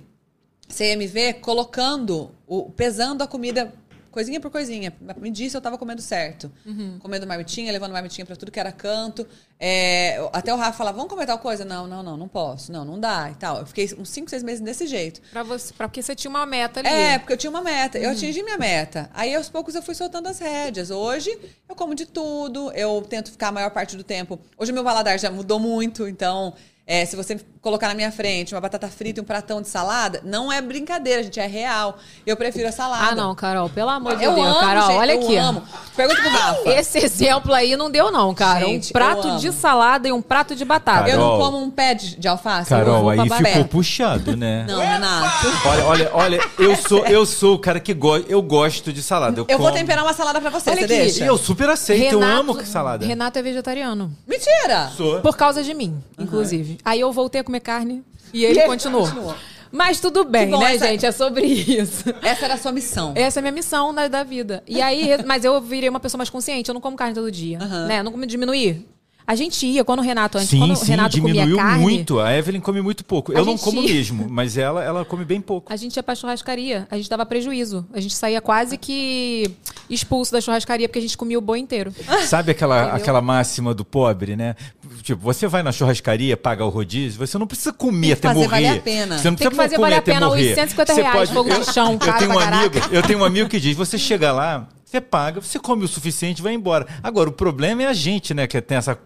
você 0.66 0.92
ia 0.92 0.96
me 0.98 1.06
ver 1.06 1.34
colocando, 1.42 2.32
o, 2.48 2.70
pesando 2.72 3.22
a 3.22 3.28
comida 3.28 3.74
coisinha 4.12 4.40
por 4.40 4.52
coisinha. 4.52 4.94
Me 5.18 5.30
disse 5.30 5.56
eu 5.56 5.62
tava 5.62 5.78
comendo 5.78 6.02
certo. 6.02 6.52
Comendo 7.00 7.26
marmitinha, 7.28 7.72
levando 7.72 7.92
marmitinha 7.92 8.26
pra 8.26 8.36
tudo 8.36 8.52
que 8.52 8.60
era 8.60 8.72
canto. 8.72 9.28
É, 9.60 10.18
até 10.32 10.54
o 10.54 10.58
Rafa 10.58 10.78
falava, 10.78 10.96
vamos 10.96 11.12
comer 11.12 11.26
tal 11.26 11.38
coisa? 11.40 11.66
Não, 11.66 11.86
não, 11.86 12.02
não, 12.02 12.16
não 12.16 12.28
posso. 12.28 12.72
Não, 12.72 12.86
não 12.86 13.00
dá 13.00 13.30
e 13.30 13.36
tal. 13.36 13.60
Eu 13.60 13.66
fiquei 13.66 13.90
uns 13.98 14.10
5, 14.10 14.30
6 14.30 14.44
meses 14.44 14.62
desse 14.62 14.88
jeito. 14.88 15.22
Pra 15.32 15.44
você, 15.44 15.74
pra, 15.74 15.88
porque 15.88 16.02
você 16.02 16.16
tinha 16.16 16.30
uma 16.30 16.46
meta 16.46 16.80
ali. 16.80 16.88
É, 16.88 17.20
porque 17.20 17.34
eu 17.34 17.38
tinha 17.38 17.50
uma 17.50 17.62
meta. 17.62 17.98
Eu 17.98 18.12
atingi 18.12 18.42
minha 18.42 18.58
meta. 18.58 19.10
Aí, 19.14 19.36
aos 19.36 19.50
poucos, 19.50 19.76
eu 19.76 19.82
fui 19.82 19.96
soltando 19.96 20.28
as 20.28 20.40
rédeas. 20.40 20.92
Hoje, 20.92 21.38
eu 21.68 21.76
como 21.76 21.94
de 21.94 22.06
tudo. 22.06 22.72
Eu 22.72 23.02
tento 23.02 23.32
ficar 23.32 23.50
a 23.50 23.52
maior 23.52 23.72
parte 23.72 23.98
do 23.98 24.04
tempo. 24.04 24.40
Hoje, 24.58 24.72
meu 24.72 24.84
paladar 24.84 25.20
já 25.20 25.30
mudou 25.30 25.60
muito. 25.60 26.08
Então, 26.08 26.54
é, 26.88 27.06
se 27.06 27.16
você 27.16 27.40
colocar 27.62 27.88
na 27.90 27.94
minha 27.94 28.12
frente 28.12 28.56
uma 28.56 28.62
batata 28.62 28.88
frita 28.88 29.20
e 29.20 29.22
um 29.22 29.26
pratão 29.26 29.62
de 29.62 29.68
salada, 29.68 30.22
não 30.24 30.52
é 30.52 30.62
brincadeira, 30.62 31.22
gente. 31.24 31.40
É 31.40 31.46
real. 31.46 31.98
Eu 32.26 32.38
prefiro 32.38 32.68
a 32.70 32.72
salada. 32.72 33.08
Ah, 33.08 33.16
não, 33.16 33.36
Carol, 33.36 33.70
pelo 33.70 33.90
amor 33.90 34.16
de 34.16 34.24
Eu 34.24 34.34
Deus, 34.34 34.48
amo, 34.48 34.60
Carol, 34.60 34.88
gente, 34.88 34.98
olha 34.98 35.14
eu 35.14 35.20
aqui. 35.24 35.36
amo. 35.38 35.64
Pergunta 35.96 36.22
pro 36.22 36.30
Rafa. 36.32 36.70
Esse 36.70 36.98
exemplo 37.00 37.54
aí 37.54 37.76
não 37.76 37.90
deu, 37.92 38.12
não, 38.12 38.34
cara. 38.34 38.66
Gente, 38.66 38.90
um 38.90 38.94
prato 38.94 39.38
de 39.38 39.52
salada 39.52 40.08
e 40.08 40.12
um 40.12 40.22
prato 40.22 40.56
de 40.56 40.64
batata. 40.64 41.10
Eu 41.10 41.18
não 41.18 41.32
Carol. 41.32 41.40
como 41.40 41.64
um 41.64 41.70
pé 41.70 41.94
de, 41.94 42.16
de 42.18 42.28
alface. 42.28 42.72
eu 42.72 42.78
Carol, 42.78 43.10
aí 43.10 43.28
babé. 43.28 43.52
ficou 43.52 43.66
puxado, 43.66 44.36
né? 44.38 44.66
Não, 44.68 44.80
Renato. 44.80 45.48
Olha, 45.66 45.86
olha, 45.86 46.10
olha, 46.14 46.40
eu 46.58 46.76
sou, 46.76 47.06
eu 47.06 47.26
sou 47.26 47.56
o 47.56 47.60
cara 47.60 47.80
que 47.80 47.94
gosta, 47.94 48.26
eu 48.32 48.42
gosto 48.42 48.94
de 48.94 49.04
salada. 49.04 49.42
Eu, 49.42 49.46
Eu 49.48 49.58
vou 49.58 49.72
temperar 49.72 50.04
uma 50.04 50.14
salada 50.14 50.40
pra 50.40 50.50
você, 50.50 50.70
Olha 50.70 50.80
você 50.80 50.86
aqui, 50.86 50.94
deixa? 51.04 51.26
Eu 51.26 51.38
super 51.38 51.70
aceito, 51.70 52.14
eu 52.14 52.24
amo 52.24 52.60
salada. 52.66 53.06
Renato 53.06 53.38
é 53.38 53.42
vegetariano. 53.42 54.12
Mentira! 54.28 54.92
Sou. 54.96 55.20
Por 55.22 55.36
causa 55.36 55.64
de 55.64 55.74
mim, 55.74 56.02
inclusive. 56.18 56.78
Aí 56.86 57.00
eu 57.00 57.12
voltei 57.12 57.42
a 57.42 57.44
comer 57.50 57.60
carne 57.62 58.04
e 58.34 58.46
ele 58.46 58.58
E 58.58 58.60
ele 58.60 58.68
continuou. 58.68 59.06
continuou. 59.06 59.36
Mas 59.72 60.00
tudo 60.00 60.24
bem, 60.24 60.50
bom, 60.50 60.60
né, 60.60 60.76
essa- 60.76 60.88
gente? 60.88 61.06
É 61.06 61.12
sobre 61.12 61.46
isso. 61.46 62.04
Essa 62.24 62.46
era 62.46 62.54
a 62.56 62.58
sua 62.58 62.72
missão. 62.72 63.14
Essa 63.16 63.38
é 63.38 63.42
a 63.42 63.44
minha 63.44 63.52
missão 63.52 63.94
da, 63.94 64.08
da 64.08 64.24
vida. 64.24 64.64
E 64.68 64.82
aí, 64.82 65.10
mas 65.26 65.46
eu 65.46 65.60
virei 65.62 65.88
uma 65.90 66.00
pessoa 66.00 66.18
mais 66.18 66.30
consciente. 66.30 66.70
Eu 66.70 66.74
não 66.74 66.82
como 66.82 66.98
carne 66.98 67.14
todo 67.14 67.32
dia. 67.32 67.60
Aham. 67.62 67.86
Né? 67.88 68.00
Eu 68.00 68.04
não 68.04 68.12
como 68.12 68.26
diminuir. 68.26 68.88
A 69.30 69.36
gente 69.36 69.64
ia, 69.64 69.86
quando 69.86 70.00
o 70.00 70.02
Renato, 70.02 70.40
antes, 70.40 70.50
Sim, 70.50 70.58
quando 70.58 70.72
o 70.72 70.76
sim, 70.76 70.90
Renato 70.90 71.16
comia 71.22 71.34
diminuiu 71.44 71.58
carne. 71.58 71.82
muito. 71.84 72.20
A 72.20 72.36
Evelyn 72.36 72.60
come 72.60 72.82
muito 72.82 73.06
pouco. 73.06 73.32
Eu 73.32 73.46
não 73.46 73.52
gente- 73.52 73.64
como 73.64 73.80
mesmo, 73.84 74.26
mas 74.28 74.58
ela, 74.58 74.84
ela 74.84 75.06
come 75.06 75.24
bem 75.24 75.40
pouco. 75.40 75.72
A 75.72 75.76
gente 75.76 75.96
ia 75.96 76.02
pra 76.02 76.16
churrascaria, 76.16 76.88
a 76.90 76.98
gente 76.98 77.08
dava 77.08 77.24
prejuízo. 77.28 77.86
A 77.94 78.00
gente 78.00 78.16
saía 78.16 78.42
quase 78.42 78.76
que 78.76 79.52
expulso 79.88 80.32
da 80.32 80.42
churrascaria 80.42 80.90
porque 80.90 80.98
a 80.98 81.02
gente 81.04 81.16
comia 81.16 81.38
o 81.38 81.42
boi 81.42 81.60
inteiro. 81.60 81.94
Sabe 82.26 82.54
aquela, 82.54 82.80
Entendeu? 82.80 82.96
aquela 82.96 83.22
máxima 83.22 83.72
do 83.72 83.86
pobre, 83.86 84.36
né? 84.36 84.56
Tipo, 85.04 85.22
você 85.22 85.46
vai 85.48 85.62
na 85.62 85.72
churrascaria, 85.72 86.36
paga 86.36 86.66
o 86.66 86.70
rodízio, 86.70 87.20
você 87.20 87.38
não 87.38 87.46
precisa 87.46 87.72
comer 87.72 88.00
Tem 88.02 88.08
que 88.08 88.14
até 88.14 88.28
fazer 88.30 88.40
morrer. 88.40 88.50
valer 88.64 88.80
a 88.80 88.82
pena. 88.82 89.18
Você 89.20 89.30
não 89.30 89.36
Tem 89.38 89.48
precisa 89.48 89.50
que 89.52 89.56
fazer 89.56 89.76
comer 89.76 89.86
valer 89.86 89.96
a 89.96 90.00
até 90.00 90.14
pena 90.14 90.26
os 90.28 90.34
morrer. 90.34 90.56
150 90.56 90.94
Você 90.96 91.02
reais, 91.04 91.30
fogo 91.30 91.50
de 91.54 91.72
chão, 91.72 92.00
eu 92.04 92.14
tenho 92.18 92.32
um 92.34 92.40
amigo. 92.40 92.76
Eu 92.92 93.02
tenho 93.04 93.20
um 93.20 93.24
amigo 93.24 93.48
que 93.48 93.60
diz, 93.60 93.78
você 93.78 93.96
chega 94.00 94.32
lá, 94.32 94.68
você 94.90 95.00
paga, 95.00 95.40
você 95.40 95.60
come 95.60 95.86
o 95.86 95.88
suficiente 95.88 96.40
e 96.40 96.42
vai 96.42 96.52
embora. 96.52 96.88
Agora, 97.04 97.30
o 97.30 97.32
problema 97.32 97.84
é 97.84 97.86
a 97.86 97.94
gente, 97.94 98.34
né? 98.34 98.48
Que 98.48 98.60
tem 98.60 98.76
essa, 98.76 98.98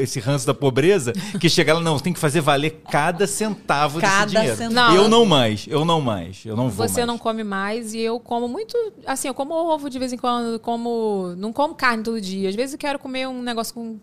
esse 0.00 0.18
ranço 0.18 0.44
da 0.44 0.52
pobreza, 0.52 1.12
que 1.40 1.48
chega 1.48 1.74
lá, 1.74 1.80
não, 1.80 1.96
tem 1.96 2.12
que 2.12 2.18
fazer 2.18 2.40
valer 2.40 2.82
cada 2.90 3.24
centavo 3.24 4.00
Cada 4.00 4.24
desse 4.24 4.34
dinheiro. 4.34 4.56
centavo. 4.56 4.96
Eu 4.96 5.08
não 5.08 5.24
mais, 5.24 5.64
eu 5.68 5.84
não 5.84 6.00
mais, 6.00 6.44
eu 6.44 6.56
não 6.56 6.68
vou 6.68 6.88
Você 6.88 7.02
mais. 7.02 7.06
não 7.06 7.18
come 7.18 7.44
mais 7.44 7.94
e 7.94 8.00
eu 8.00 8.18
como 8.18 8.48
muito. 8.48 8.76
Assim, 9.06 9.28
eu 9.28 9.34
como 9.34 9.54
ovo 9.54 9.88
de 9.88 9.96
vez 9.96 10.12
em 10.12 10.16
quando, 10.18 10.58
como. 10.58 11.34
Não 11.36 11.52
como 11.52 11.72
carne 11.76 12.02
todo 12.02 12.20
dia. 12.20 12.48
Às 12.48 12.56
vezes 12.56 12.72
eu 12.72 12.78
quero 12.78 12.98
comer 12.98 13.28
um 13.28 13.42
negócio 13.42 13.72
com. 13.72 14.00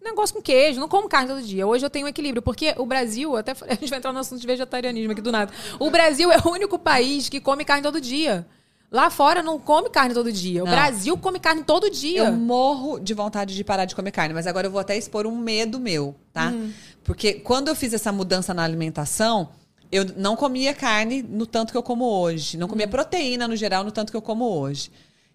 Um 0.00 0.04
negócio 0.04 0.34
com 0.34 0.42
queijo, 0.42 0.80
não 0.80 0.88
como 0.88 1.08
carne 1.08 1.28
todo 1.28 1.42
dia. 1.42 1.64
Hoje 1.64 1.86
eu 1.86 1.90
tenho 1.90 2.06
um 2.06 2.08
equilíbrio, 2.08 2.42
porque 2.42 2.74
o 2.76 2.86
Brasil, 2.86 3.36
até 3.36 3.52
a 3.68 3.74
gente 3.74 3.88
vai 3.88 3.98
entrar 4.00 4.12
no 4.12 4.18
assunto 4.18 4.40
de 4.40 4.46
vegetarianismo 4.48 5.12
aqui 5.12 5.20
do 5.20 5.30
nada. 5.30 5.52
O 5.78 5.90
Brasil 5.90 6.32
é 6.32 6.38
o 6.44 6.48
único 6.50 6.76
país 6.76 7.28
que 7.28 7.40
come 7.40 7.64
carne 7.64 7.84
todo 7.84 8.00
dia. 8.00 8.44
Lá 8.90 9.10
fora 9.10 9.42
não 9.42 9.58
come 9.58 9.90
carne 9.90 10.14
todo 10.14 10.32
dia. 10.32 10.62
O 10.62 10.66
Não. 10.66 10.72
Brasil 10.72 11.16
come 11.18 11.38
carne 11.38 11.62
todo 11.62 11.90
dia. 11.90 12.20
Eu 12.24 12.32
morro 12.32 12.98
de 12.98 13.12
vontade 13.12 13.54
de 13.54 13.62
parar 13.62 13.84
de 13.84 13.94
comer 13.94 14.10
carne, 14.10 14.32
mas 14.32 14.46
agora 14.46 14.66
eu 14.66 14.70
vou 14.70 14.80
até 14.80 14.96
expor 14.96 15.26
um 15.26 15.36
medo 15.36 15.78
meu, 15.78 16.14
tá? 16.32 16.48
Hum. 16.50 16.72
Porque 17.04 17.34
quando 17.34 17.68
eu 17.68 17.74
fiz 17.76 17.92
essa 17.92 18.10
mudança 18.10 18.54
na 18.54 18.64
alimentação, 18.64 19.50
eu 19.92 20.06
não 20.16 20.34
comia 20.36 20.72
carne 20.74 21.22
no 21.22 21.44
tanto 21.46 21.70
que 21.70 21.76
eu 21.76 21.82
como 21.82 22.06
hoje. 22.06 22.56
Não 22.56 22.66
Hum. 22.66 22.70
comia 22.70 22.88
proteína 22.88 23.46
no 23.46 23.56
geral 23.56 23.84
no 23.84 23.92
tanto 23.92 24.10
que 24.10 24.16
eu 24.16 24.22
como 24.22 24.46
hoje. 24.46 24.90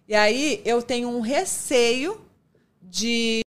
E 0.08 0.14
aí 0.16 0.60
eu 0.64 0.82
tenho 0.82 1.08
um 1.08 1.20
receio 1.20 2.20
de. 2.82 3.40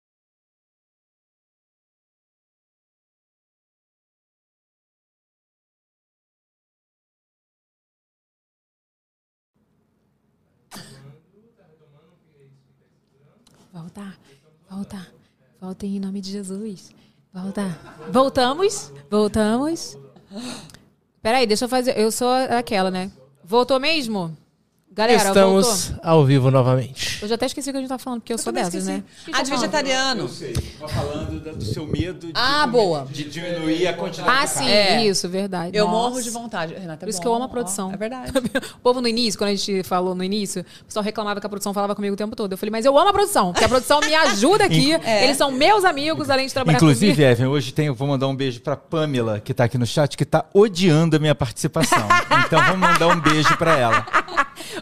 Volta, 13.74 14.16
volta, 14.78 15.08
volta 15.60 15.86
em 15.88 16.00
nome 16.00 16.22
de 16.22 16.32
Jesus. 16.32 16.92
Volta. 17.34 17.80
Voltamos, 18.12 18.94
voltamos. 19.10 19.98
Peraí, 21.20 21.48
deixa 21.48 21.66
eu 21.66 21.70
fazer. 21.70 21.98
Eu 21.98 22.12
sou 22.12 22.30
aquela, 22.30 22.92
né? 22.92 23.12
Voltou 23.44 23.80
mesmo? 23.80 24.38
Galera, 24.90 25.28
Estamos 25.28 25.90
voltou. 25.90 26.00
ao 26.10 26.26
vivo 26.26 26.50
novamente. 26.50 27.20
Eu 27.22 27.28
já 27.28 27.36
até 27.36 27.46
esqueci 27.46 27.70
o 27.70 27.72
que 27.72 27.78
a 27.78 27.82
gente 27.82 27.90
tá 27.90 28.00
falando, 28.00 28.22
porque 28.22 28.34
eu, 28.34 28.38
sou 28.40 28.46
também 28.52 28.64
dessas, 28.64 28.88
esqueci. 28.88 28.98
né? 28.98 29.04
Que 29.26 29.32
Ah, 29.32 29.44
de 29.44 29.52
vegetariano. 29.52 30.28
sei. 30.28 30.54
Tô 30.54 30.88
falando 30.88 31.56
do 31.56 31.64
seu 31.64 31.86
medo 31.86 32.26
de, 32.28 32.34
Ah, 32.34 32.62
comer- 32.62 32.72
boa. 32.72 33.08
de 33.12 33.24
diminuir 33.26 33.88
a 33.88 33.94
quantidade 33.94 34.30
Ah, 34.32 34.44
de 34.46 34.50
sim. 34.50 34.68
É. 34.68 35.06
isso, 35.06 35.30
verdade. 35.30 35.78
Eu 35.78 35.86
Nossa. 35.86 35.98
morro 36.10 36.22
de 36.24 36.30
vontade. 36.32 36.74
Renata, 36.74 36.94
é 36.94 37.06
Por 37.06 37.10
isso 37.10 37.20
bom, 37.20 37.22
que 37.22 37.28
eu 37.28 37.34
amo 37.36 37.44
a 37.44 37.48
ó, 37.48 37.50
produção. 37.50 37.92
É 37.94 37.98
verdade. 37.98 38.32
O 38.78 38.80
povo 38.80 39.00
no 39.02 39.08
início, 39.08 39.38
quando 39.38 39.50
a 39.52 39.56
gente 39.56 39.84
falou 39.84 40.16
no 40.16 40.24
início, 40.24 40.66
o 40.82 40.86
pessoal 40.86 41.04
reclamava 41.04 41.40
que 41.40 41.46
a 41.46 41.50
produção 41.50 41.74
falava 41.74 41.94
comigo 41.94 42.14
o 42.14 42.18
tempo 42.18 42.36
todo. 42.36 42.54
Eu 42.54 42.58
falei, 42.58 42.72
mas 42.72 42.86
eu 42.86 42.98
amo 42.98 43.10
a 43.10 43.14
produção, 43.14 43.52
porque 43.52 43.66
a 43.66 43.70
produção 43.70 44.00
me 44.00 44.16
ajuda 44.16 44.64
aqui. 44.64 44.92
Eles 45.22 45.38
são 45.38 45.52
meus 45.52 45.84
amigos, 45.86 46.30
além 46.30 46.48
de 46.48 46.54
trabalhar 46.54 46.78
Inclusive, 46.78 47.14
comigo. 47.14 47.32
Evan, 47.32 47.50
hoje 47.50 47.72
tem, 47.74 47.88
eu 47.88 47.94
vou 47.94 48.08
mandar 48.08 48.28
um 48.28 48.36
beijo 48.36 48.62
pra 48.62 48.76
Pamela, 48.76 49.40
que 49.40 49.54
tá 49.54 49.66
aqui 49.66 49.78
no 49.78 49.86
chat, 49.86 50.18
que 50.18 50.26
tá 50.26 50.46
odiando 50.54 51.18
a 51.18 51.20
minha 51.20 51.36
participação. 51.36 52.08
então 52.48 52.60
vamos 52.64 52.80
mandar 52.80 53.10
um 53.10 53.20
beijo 53.20 53.56
pra 53.58 53.78
ela. 53.78 54.06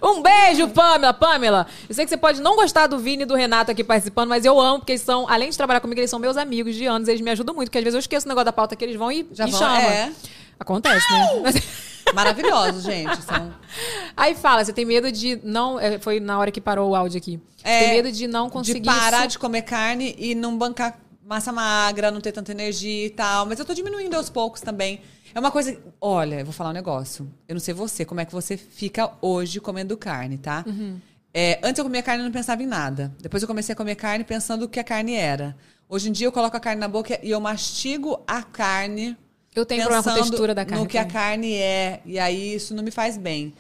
Um 0.02 0.22
beijo, 0.22 0.68
Pamela. 0.70 1.14
Pamela, 1.14 1.68
eu 1.88 1.94
sei 1.96 2.06
que 2.06 2.10
você 2.10 2.18
pode 2.18 2.42
não 2.42 2.56
gostar 2.56 2.88
do 2.88 2.98
Vini 3.00 3.24
e 3.24 3.26
do 3.26 3.36
Renato 3.36 3.72
aqui 3.72 3.84
participando, 3.84 4.30
mas 4.30 4.46
eu 4.46 4.60
amo, 4.60 4.80
porque 4.80 4.94
eles 4.94 5.02
são, 5.02 5.28
além 5.30 5.50
de 5.50 5.58
trabalhar 5.58 5.80
comigo, 5.80 6.00
eles 6.00 6.10
são 6.10 6.20
meus 6.20 6.38
amigos 6.38 6.76
de 6.76 6.86
anos, 6.86 7.08
eles 7.08 7.22
me 7.22 7.32
ajudam 7.32 7.54
muito, 7.56 7.68
porque 7.70 7.78
às 7.78 7.84
vezes 7.84 7.96
eu 7.96 8.00
esqueço 8.00 8.26
o 8.26 8.30
negócio 8.30 8.46
da 8.46 8.54
pauta 8.54 8.76
que 8.76 8.84
eles 8.84 8.96
vão 8.96 9.12
e 9.12 9.28
Já 9.32 9.46
me 9.46 9.52
vão, 9.52 9.60
chamam. 9.60 9.78
é. 9.82 10.12
Acontece, 10.60 11.12
né? 11.12 11.42
Mas- 11.44 11.96
Maravilhosos, 12.14 12.84
gente. 12.84 13.22
São... 13.24 13.54
Aí 14.16 14.36
fala, 14.36 14.64
você 14.64 14.72
tem 14.72 14.86
medo 14.86 15.12
de 15.12 15.40
não. 15.44 15.80
é, 15.80 15.98
Foi 16.00 16.20
na 16.20 16.38
hora 16.38 16.52
que 16.52 16.62
parou 16.62 16.92
o 16.92 16.96
áudio 16.96 17.18
aqui. 17.18 17.40
É, 17.64 17.80
tem 17.80 17.90
medo 17.96 18.12
de 18.12 18.28
não 18.28 18.50
conseguir. 18.50 18.80
de 18.80 18.86
parar 18.86 19.24
su- 19.24 19.28
de 19.30 19.40
comer 19.40 19.64
carne 19.64 20.16
e 20.18 20.36
não 20.36 20.56
bancar 20.58 20.98
massa 21.26 21.52
magra, 21.52 22.12
não 22.12 22.22
ter 22.22 22.32
tanta 22.32 22.52
energia 22.52 23.08
e 23.08 23.10
tal. 23.10 23.46
Mas 23.46 23.60
eu 23.60 23.66
tô 23.66 23.74
diminuindo 23.74 24.16
aos 24.16 24.30
poucos 24.30 24.62
também. 24.62 25.02
É 25.34 25.40
uma 25.40 25.52
coisa. 25.52 25.78
Olha, 26.00 26.40
eu 26.40 26.46
vou 26.46 26.54
falar 26.54 26.70
um 26.70 26.74
negócio. 26.74 27.30
Eu 27.48 27.56
não 27.56 27.60
sei 27.60 27.74
você, 27.74 28.06
como 28.06 28.22
é 28.22 28.26
que 28.26 28.32
você 28.32 28.56
fica 28.56 29.12
hoje 29.22 29.60
comendo 29.60 29.98
carne, 29.98 30.38
tá? 30.38 30.64
Uhum. 30.66 31.00
É, 31.34 31.60
antes 31.62 31.80
eu 31.80 31.84
comia 31.84 32.02
carne 32.02 32.24
e 32.24 32.26
não 32.26 32.32
pensava 32.32 32.64
em 32.64 32.68
nada. 32.68 33.14
Depois 33.20 33.44
eu 33.44 33.48
comecei 33.48 33.74
a 33.74 33.76
comer 33.76 33.96
carne 33.96 34.24
pensando 34.24 34.64
o 34.64 34.70
que 34.70 34.80
a 34.80 34.84
carne 34.84 35.16
era. 35.16 35.58
Hoje 35.90 36.10
em 36.10 36.12
dia 36.12 36.28
eu 36.28 36.32
coloco 36.32 36.56
a 36.56 36.60
carne 36.60 36.80
na 36.80 36.88
boca 36.88 37.20
e 37.22 37.32
eu 37.32 37.42
mastigo 37.42 38.24
a 38.26 38.42
carne. 38.42 39.18
Eu 39.54 39.66
tenho 39.66 39.82
problema 39.82 40.04
com 40.04 40.10
a 40.10 40.14
pensando 40.14 40.30
textura 40.30 40.56
da 40.56 40.64
carne. 40.64 40.84
No 40.84 40.90
que 40.90 40.98
a 40.98 41.06
carne 41.06 41.54
é. 41.56 42.02
E 42.06 42.18
aí 42.20 42.56
isso 42.56 42.74
não 42.74 42.84
me 42.84 42.92
faz 42.92 43.18
bem. 43.18 43.54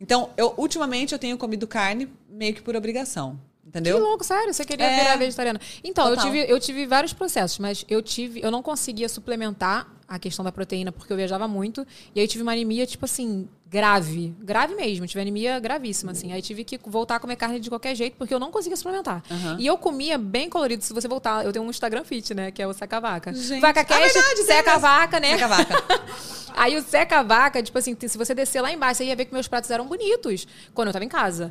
Então, 0.00 0.30
eu 0.36 0.52
ultimamente 0.56 1.12
eu 1.12 1.18
tenho 1.18 1.38
comido 1.38 1.66
carne 1.66 2.08
meio 2.28 2.52
que 2.54 2.60
por 2.60 2.74
obrigação. 2.74 3.38
Entendeu? 3.72 3.96
Que 3.96 4.02
louco, 4.02 4.22
sério, 4.22 4.52
você 4.52 4.66
queria 4.66 4.84
É. 4.86 4.98
virar 5.02 5.16
vegetariana. 5.16 5.58
Então, 5.82 6.06
eu 6.10 6.16
tive, 6.18 6.38
eu 6.46 6.60
tive 6.60 6.86
vários 6.86 7.14
processos, 7.14 7.58
mas 7.58 7.86
eu 7.88 8.02
tive, 8.02 8.38
eu 8.42 8.50
não 8.50 8.62
conseguia 8.62 9.08
suplementar 9.08 9.86
a 10.06 10.18
questão 10.18 10.44
da 10.44 10.52
proteína 10.52 10.92
porque 10.92 11.10
eu 11.10 11.16
viajava 11.16 11.48
muito, 11.48 11.86
e 12.14 12.20
aí 12.20 12.28
tive 12.28 12.42
uma 12.42 12.52
anemia 12.52 12.84
tipo 12.86 13.06
assim, 13.06 13.48
grave, 13.66 14.34
grave 14.40 14.74
mesmo, 14.74 15.06
tive 15.06 15.22
anemia 15.22 15.58
gravíssima 15.58 16.12
assim. 16.12 16.34
Aí 16.34 16.42
tive 16.42 16.64
que 16.64 16.78
voltar 16.84 17.16
a 17.16 17.18
comer 17.18 17.36
carne 17.36 17.58
de 17.58 17.70
qualquer 17.70 17.94
jeito 17.94 18.14
porque 18.18 18.34
eu 18.34 18.38
não 18.38 18.50
conseguia 18.52 18.76
suplementar. 18.76 19.22
E 19.58 19.66
eu 19.66 19.78
comia 19.78 20.18
bem 20.18 20.50
colorido, 20.50 20.84
se 20.84 20.92
você 20.92 21.08
voltar, 21.08 21.42
eu 21.46 21.50
tenho 21.50 21.64
um 21.64 21.70
Instagram 21.70 22.04
fit, 22.04 22.34
né, 22.34 22.50
que 22.50 22.60
é 22.60 22.66
o 22.66 22.74
Seca 22.74 23.00
Vaca. 23.00 23.32
Gente. 23.32 23.58
Vaca 23.62 23.80
Ah, 23.80 23.84
Cash, 23.86 24.12
verdade, 24.12 24.34
tem 24.34 24.44
Seca. 24.44 24.78
Vaca, 24.78 25.18
né? 25.18 25.30
Seca 25.32 25.48
vaca. 25.48 25.84
Aí 26.54 26.76
o 26.76 26.82
Seca 26.82 27.22
Vaca, 27.22 27.62
tipo 27.62 27.78
assim, 27.78 27.96
se 28.06 28.18
você 28.18 28.34
descer 28.34 28.60
lá 28.60 28.70
embaixo, 28.70 28.98
você 28.98 29.04
ia 29.06 29.16
ver 29.16 29.24
que 29.24 29.32
meus 29.32 29.48
pratos 29.48 29.70
eram 29.70 29.86
bonitos 29.86 30.46
quando 30.74 30.88
eu 30.88 30.92
tava 30.92 31.06
em 31.06 31.08
casa. 31.08 31.50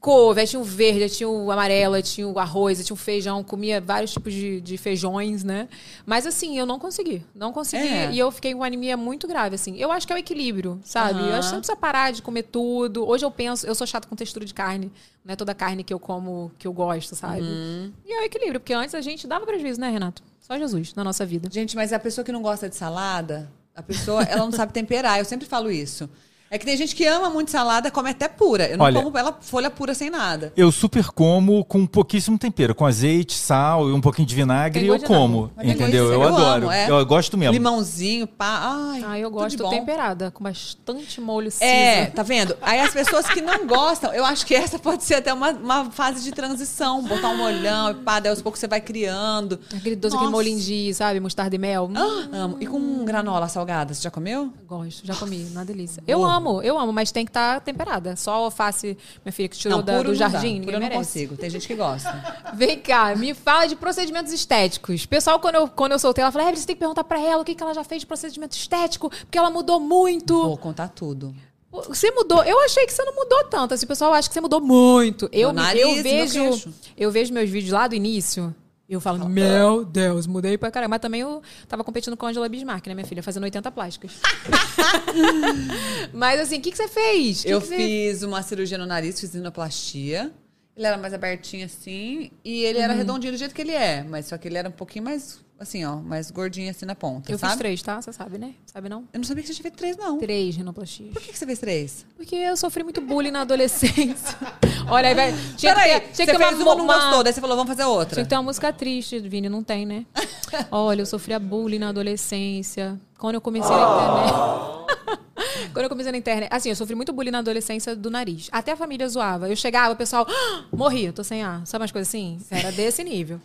Couve, 0.00 0.40
aí 0.40 0.46
tinha 0.46 0.60
o 0.60 0.64
verde, 0.64 1.02
aí 1.02 1.10
tinha 1.10 1.28
o 1.28 1.50
amarelo, 1.50 1.94
aí 1.94 2.02
tinha 2.02 2.26
o 2.26 2.38
arroz, 2.38 2.78
aí 2.78 2.84
tinha 2.84 2.94
o 2.94 2.96
feijão, 2.96 3.42
comia 3.42 3.80
vários 3.80 4.12
tipos 4.12 4.32
de, 4.32 4.60
de 4.60 4.78
feijões, 4.78 5.42
né? 5.42 5.68
Mas 6.06 6.24
assim, 6.24 6.56
eu 6.56 6.64
não 6.64 6.78
consegui. 6.78 7.24
Não 7.34 7.52
consegui. 7.52 7.88
É. 7.88 8.12
E 8.12 8.18
eu 8.18 8.30
fiquei 8.30 8.54
com 8.54 8.62
anemia 8.62 8.96
muito 8.96 9.26
grave, 9.26 9.56
assim. 9.56 9.76
Eu 9.76 9.90
acho 9.90 10.06
que 10.06 10.12
é 10.12 10.16
o 10.16 10.18
equilíbrio, 10.18 10.80
sabe? 10.84 11.18
Eu 11.18 11.34
acho 11.34 11.38
que 11.38 11.44
você 11.46 11.52
não 11.52 11.60
precisa 11.60 11.76
parar 11.76 12.12
de 12.12 12.22
comer 12.22 12.44
tudo. 12.44 13.04
Hoje 13.08 13.24
eu 13.24 13.30
penso, 13.30 13.66
eu 13.66 13.74
sou 13.74 13.86
chata 13.88 14.06
com 14.06 14.14
textura 14.14 14.44
de 14.44 14.54
carne. 14.54 14.92
Não 15.24 15.32
é 15.32 15.36
toda 15.36 15.52
carne 15.52 15.82
que 15.82 15.92
eu 15.92 15.98
como 15.98 16.52
que 16.58 16.66
eu 16.68 16.72
gosto, 16.72 17.16
sabe? 17.16 17.42
Uhum. 17.42 17.92
E 18.06 18.12
é 18.12 18.20
o 18.20 18.24
equilíbrio, 18.24 18.60
porque 18.60 18.72
antes 18.72 18.94
a 18.94 19.00
gente 19.00 19.26
dava 19.26 19.44
prejuízo, 19.44 19.80
né, 19.80 19.90
Renato? 19.90 20.22
Só 20.38 20.56
Jesus 20.56 20.94
na 20.94 21.02
nossa 21.02 21.26
vida. 21.26 21.48
Gente, 21.52 21.74
mas 21.74 21.92
a 21.92 21.98
pessoa 21.98 22.24
que 22.24 22.32
não 22.32 22.40
gosta 22.40 22.68
de 22.68 22.76
salada, 22.76 23.50
a 23.74 23.82
pessoa, 23.82 24.22
ela 24.22 24.44
não 24.44 24.52
sabe 24.52 24.72
temperar. 24.72 25.18
Eu 25.18 25.24
sempre 25.24 25.46
falo 25.46 25.70
isso. 25.70 26.08
É 26.50 26.56
que 26.58 26.64
tem 26.64 26.76
gente 26.76 26.94
que 26.96 27.04
ama 27.06 27.28
muito 27.28 27.50
salada, 27.50 27.90
come 27.90 28.10
até 28.10 28.26
pura. 28.26 28.66
Eu 28.68 28.78
não 28.78 28.84
Olha- 28.86 29.02
como 29.02 29.18
ela 29.18 29.36
folha 29.40 29.68
pura 29.70 29.92
sem 29.94 30.08
nada. 30.08 30.52
Eu 30.56 30.72
super 30.72 31.06
como 31.10 31.62
com 31.64 31.86
pouquíssimo 31.86 32.38
tempero, 32.38 32.74
com 32.74 32.86
azeite, 32.86 33.34
sal 33.34 33.88
e 33.88 33.92
um 33.92 34.00
pouquinho 34.00 34.26
de 34.26 34.34
vinagre, 34.34 34.86
eu 34.86 34.96
de 34.98 35.04
como, 35.04 35.50
entendeu? 35.62 36.06
Eu, 36.06 36.12
eu 36.14 36.22
adoro. 36.22 36.62
amo, 36.64 36.72
é. 36.72 36.90
Eu 36.90 37.04
gosto 37.04 37.36
mesmo. 37.36 37.52
Limãozinho, 37.52 38.26
pá. 38.26 38.60
Ai, 38.92 39.04
Ah, 39.06 39.18
eu 39.18 39.28
tudo 39.30 39.40
gosto 39.40 39.64
de 39.64 39.70
temperada, 39.70 40.30
com 40.30 40.42
bastante 40.42 41.20
molho 41.20 41.50
cinza. 41.50 41.64
É, 41.64 42.06
tá 42.06 42.22
vendo? 42.22 42.56
Aí 42.62 42.80
as 42.80 42.92
pessoas 42.94 43.26
que 43.26 43.42
não 43.42 43.66
gostam, 43.66 44.12
eu 44.14 44.24
acho 44.24 44.46
que 44.46 44.54
essa 44.54 44.78
pode 44.78 45.04
ser 45.04 45.16
até 45.16 45.32
uma, 45.34 45.50
uma 45.50 45.90
fase 45.90 46.22
de 46.24 46.32
transição. 46.32 47.02
Botar 47.02 47.28
um 47.28 47.36
molhão 47.36 47.90
e 47.90 47.94
pá, 47.94 48.20
daí 48.20 48.30
aos 48.30 48.40
poucos 48.40 48.58
você 48.60 48.66
vai 48.66 48.80
criando. 48.80 49.58
Aquele 49.76 49.96
doce, 49.96 50.14
aquele 50.14 50.30
Nossa. 50.30 50.30
molinho 50.30 50.60
de, 50.60 50.94
sabe, 50.94 51.20
mostarda 51.20 51.54
e 51.54 51.58
mel. 51.58 51.90
Hum, 51.90 51.94
Ah, 51.96 52.28
amo. 52.44 52.56
E 52.60 52.66
com 52.66 53.04
granola 53.04 53.48
salgada, 53.48 53.92
você 53.92 54.02
já 54.02 54.10
comeu? 54.10 54.50
Gosto, 54.66 55.06
já 55.06 55.14
comi, 55.14 55.46
uma 55.52 55.64
delícia. 55.64 56.02
Eu 56.06 56.24
amo, 56.24 56.37
eu 56.62 56.78
amo, 56.78 56.92
mas 56.92 57.10
tem 57.12 57.24
que 57.24 57.30
estar 57.30 57.60
temperada. 57.60 58.16
Só 58.16 58.32
alface, 58.34 58.96
minha 59.24 59.32
filha, 59.32 59.48
que 59.48 59.56
tirou 59.56 59.82
da- 59.82 59.96
puro 59.96 60.12
do 60.12 60.12
não 60.12 60.18
dá. 60.18 60.28
jardim, 60.28 60.60
ninguém 60.60 60.74
eu 60.74 60.80
não 60.80 60.88
merece. 60.88 60.98
consigo. 60.98 61.36
Tem 61.36 61.50
gente 61.50 61.66
que 61.66 61.74
gosta. 61.74 62.12
Vem 62.54 62.78
cá, 62.78 63.14
me 63.16 63.34
fala 63.34 63.66
de 63.66 63.76
procedimentos 63.76 64.32
estéticos. 64.32 65.06
Pessoal, 65.06 65.38
quando 65.40 65.56
eu, 65.56 65.68
quando 65.68 65.92
eu 65.92 65.98
soltei, 65.98 66.22
ela 66.22 66.30
falou: 66.32 66.46
Evelyn, 66.46 66.60
você 66.60 66.66
tem 66.66 66.76
que 66.76 66.80
perguntar 66.80 67.04
pra 67.04 67.20
ela 67.20 67.42
o 67.42 67.44
que, 67.44 67.54
que 67.54 67.62
ela 67.62 67.74
já 67.74 67.84
fez 67.84 68.00
de 68.00 68.06
procedimento 68.06 68.56
estético, 68.56 69.10
porque 69.10 69.36
ela 69.38 69.50
mudou 69.50 69.78
muito. 69.80 70.34
Vou 70.42 70.56
contar 70.56 70.88
tudo. 70.88 71.34
Você 71.70 72.10
mudou. 72.10 72.42
Eu 72.44 72.58
achei 72.64 72.86
que 72.86 72.92
você 72.92 73.04
não 73.04 73.14
mudou 73.14 73.44
tanto. 73.44 73.74
Assim, 73.74 73.84
o 73.84 73.88
pessoal 73.88 74.14
acha 74.14 74.26
que 74.26 74.32
você 74.34 74.40
mudou 74.40 74.60
muito. 74.60 75.28
Eu, 75.30 75.52
nariz, 75.52 75.82
eu 75.82 76.02
vejo. 76.02 76.72
Eu 76.96 77.10
vejo 77.10 77.32
meus 77.32 77.50
vídeos 77.50 77.72
lá 77.72 77.86
do 77.86 77.94
início. 77.94 78.54
Eu 78.88 79.00
falo, 79.02 79.28
meu 79.28 79.84
Deus, 79.84 80.26
mudei 80.26 80.56
pra 80.56 80.70
caramba. 80.70 80.90
Mas 80.92 81.00
também 81.00 81.20
eu 81.20 81.42
tava 81.68 81.84
competindo 81.84 82.16
com 82.16 82.24
a 82.24 82.30
Angela 82.30 82.48
Bismarck, 82.48 82.86
né, 82.86 82.94
minha 82.94 83.06
filha? 83.06 83.22
Fazendo 83.22 83.42
80 83.44 83.70
plásticas. 83.70 84.12
Mas 86.12 86.40
assim, 86.40 86.58
o 86.58 86.60
que, 86.62 86.70
que 86.70 86.76
você 86.76 86.88
fez? 86.88 87.42
Que 87.42 87.50
eu 87.50 87.60
que 87.60 87.66
você- 87.66 87.76
fiz 87.76 88.22
uma 88.22 88.42
cirurgia 88.42 88.78
no 88.78 88.86
nariz, 88.86 89.20
fiz 89.20 89.34
rinoplastia. 89.34 90.32
Ele 90.76 90.86
era 90.86 90.96
mais 90.96 91.12
abertinho 91.12 91.66
assim 91.66 92.30
e 92.44 92.62
ele 92.62 92.78
era 92.78 92.92
redondinho 92.92 93.32
do 93.32 93.38
jeito 93.38 93.52
que 93.52 93.60
ele 93.62 93.72
é, 93.72 94.04
mas 94.04 94.26
só 94.26 94.38
que 94.38 94.46
ele 94.46 94.56
era 94.56 94.68
um 94.68 94.72
pouquinho 94.72 95.04
mais 95.04 95.40
assim, 95.58 95.84
ó, 95.84 95.96
mais 95.96 96.30
gordinho 96.30 96.70
assim 96.70 96.86
na 96.86 96.94
ponta, 96.94 97.30
Eu 97.32 97.38
sabe? 97.38 97.52
fiz 97.52 97.58
três, 97.58 97.82
tá? 97.82 98.00
Você 98.00 98.12
sabe, 98.12 98.38
né? 98.38 98.54
Sabe 98.66 98.88
não? 98.88 99.04
Eu 99.12 99.18
não 99.18 99.24
sabia 99.24 99.42
que 99.42 99.48
você 99.48 99.54
tinha 99.54 99.62
feito 99.62 99.76
três, 99.76 99.96
não. 99.96 100.18
Três 100.18 100.56
rinoplastias. 100.56 101.12
Por 101.12 101.20
que, 101.22 101.32
que 101.32 101.38
você 101.38 101.46
fez 101.46 101.58
três? 101.58 102.06
Porque 102.16 102.34
eu 102.36 102.56
sofri 102.56 102.82
muito 102.84 103.00
bullying 103.00 103.30
na 103.30 103.40
adolescência. 103.42 104.36
Olha, 104.90 105.08
aí 105.08 105.14
vai. 105.14 105.32
Tinha 105.56 105.74
que 105.74 105.80
Peraí, 105.80 106.00
ter, 106.00 106.12
tinha 106.12 106.26
você 106.26 106.32
que 106.32 106.38
fez 106.38 106.60
uma, 106.60 106.74
uma, 106.74 106.74
não 106.76 106.86
gostou, 106.86 107.22
daí 107.24 107.32
você 107.32 107.40
falou, 107.40 107.56
vamos 107.56 107.70
fazer 107.70 107.84
outra. 107.84 108.14
Tinha 108.14 108.24
que 108.24 108.30
ter 108.30 108.36
uma 108.36 108.42
música 108.44 108.72
triste, 108.72 109.18
Vini, 109.18 109.48
não 109.48 109.62
tem, 109.62 109.84
né? 109.84 110.06
Olha, 110.70 111.02
eu 111.02 111.06
sofria 111.06 111.38
bullying 111.38 111.78
na 111.78 111.88
adolescência. 111.90 112.98
Quando 113.18 113.34
eu 113.34 113.40
comecei 113.40 113.70
na 113.70 113.82
internet. 113.82 115.18
Quando 115.72 115.84
eu 115.84 115.88
comecei 115.88 116.12
na 116.12 116.18
internet. 116.18 116.48
Assim, 116.52 116.68
eu 116.70 116.76
sofri 116.76 116.94
muito 116.94 117.12
bullying 117.12 117.30
na 117.30 117.38
adolescência 117.38 117.94
do 117.94 118.10
nariz. 118.10 118.48
Até 118.50 118.72
a 118.72 118.76
família 118.76 119.08
zoava. 119.08 119.48
Eu 119.48 119.56
chegava, 119.56 119.92
o 119.92 119.96
pessoal. 119.96 120.26
"Ah, 120.28 120.64
morria, 120.72 121.12
tô 121.12 121.22
sem 121.22 121.42
ar. 121.42 121.66
Sabe 121.66 121.82
umas 121.82 121.92
coisas 121.92 122.08
assim? 122.08 122.38
Era 122.50 122.72
desse 122.72 123.02
nível. 123.04 123.40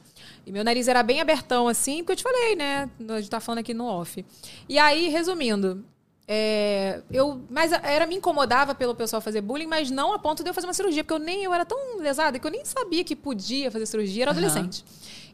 E 0.45 0.51
meu 0.51 0.63
nariz 0.63 0.87
era 0.87 1.01
bem 1.03 1.21
abertão, 1.21 1.67
assim, 1.67 1.97
porque 1.99 2.13
eu 2.13 2.15
te 2.17 2.23
falei, 2.23 2.55
né? 2.55 2.89
A 3.09 3.19
gente 3.19 3.29
tá 3.29 3.39
falando 3.39 3.59
aqui 3.59 3.73
no 3.73 3.85
off. 3.85 4.25
E 4.67 4.77
aí, 4.77 5.07
resumindo. 5.09 5.83
é, 6.27 7.01
eu, 7.11 7.41
mas 7.49 7.71
era 7.71 8.05
me 8.05 8.15
incomodava 8.15 8.73
pelo 8.73 8.95
pessoal 8.95 9.21
fazer 9.21 9.41
bullying, 9.41 9.67
mas 9.67 9.89
não 9.91 10.13
a 10.13 10.19
ponto 10.19 10.41
de 10.43 10.49
eu 10.49 10.53
fazer 10.53 10.67
uma 10.67 10.73
cirurgia, 10.73 11.03
porque 11.03 11.13
eu 11.13 11.25
nem 11.25 11.43
eu 11.43 11.53
era 11.53 11.65
tão 11.65 11.97
lesada 11.99 12.39
que 12.39 12.47
eu 12.47 12.51
nem 12.51 12.63
sabia 12.65 13.03
que 13.03 13.15
podia 13.15 13.69
fazer 13.71 13.85
cirurgia, 13.85 14.23
era 14.23 14.31
adolescente. 14.31 14.83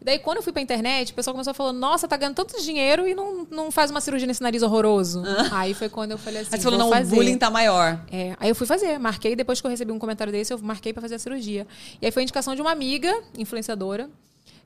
E 0.01 0.05
daí, 0.05 0.17
quando 0.17 0.37
eu 0.37 0.43
fui 0.43 0.53
pra 0.53 0.61
internet, 0.61 1.11
o 1.11 1.15
pessoal 1.15 1.33
começou 1.33 1.51
a 1.51 1.53
falar, 1.53 1.73
nossa, 1.73 2.07
tá 2.07 2.15
ganhando 2.15 2.35
tanto 2.35 2.59
dinheiro 2.61 3.05
e 3.07 3.13
não, 3.13 3.45
não 3.51 3.69
faz 3.69 3.91
uma 3.91 3.99
cirurgia 3.99 4.25
nesse 4.25 4.41
nariz 4.41 4.63
horroroso. 4.63 5.21
Aí 5.51 5.73
foi 5.73 5.89
quando 5.89 6.11
eu 6.11 6.17
falei 6.17 6.41
assim, 6.41 6.49
Aí 6.53 6.57
você 6.59 6.63
falou, 6.63 6.79
não, 6.79 6.89
fazer. 6.89 7.13
o 7.13 7.15
bullying 7.17 7.37
tá 7.37 7.49
maior. 7.51 7.99
É, 8.11 8.35
aí 8.39 8.49
eu 8.49 8.55
fui 8.55 8.65
fazer, 8.65 8.97
marquei, 8.97 9.35
depois 9.35 9.59
que 9.59 9.67
eu 9.67 9.71
recebi 9.71 9.91
um 9.91 9.99
comentário 9.99 10.31
desse, 10.31 10.53
eu 10.53 10.59
marquei 10.59 10.93
pra 10.93 11.01
fazer 11.01 11.15
a 11.15 11.19
cirurgia. 11.19 11.67
E 12.01 12.05
aí 12.05 12.11
foi 12.11 12.23
indicação 12.23 12.55
de 12.55 12.61
uma 12.61 12.71
amiga, 12.71 13.13
influenciadora, 13.37 14.09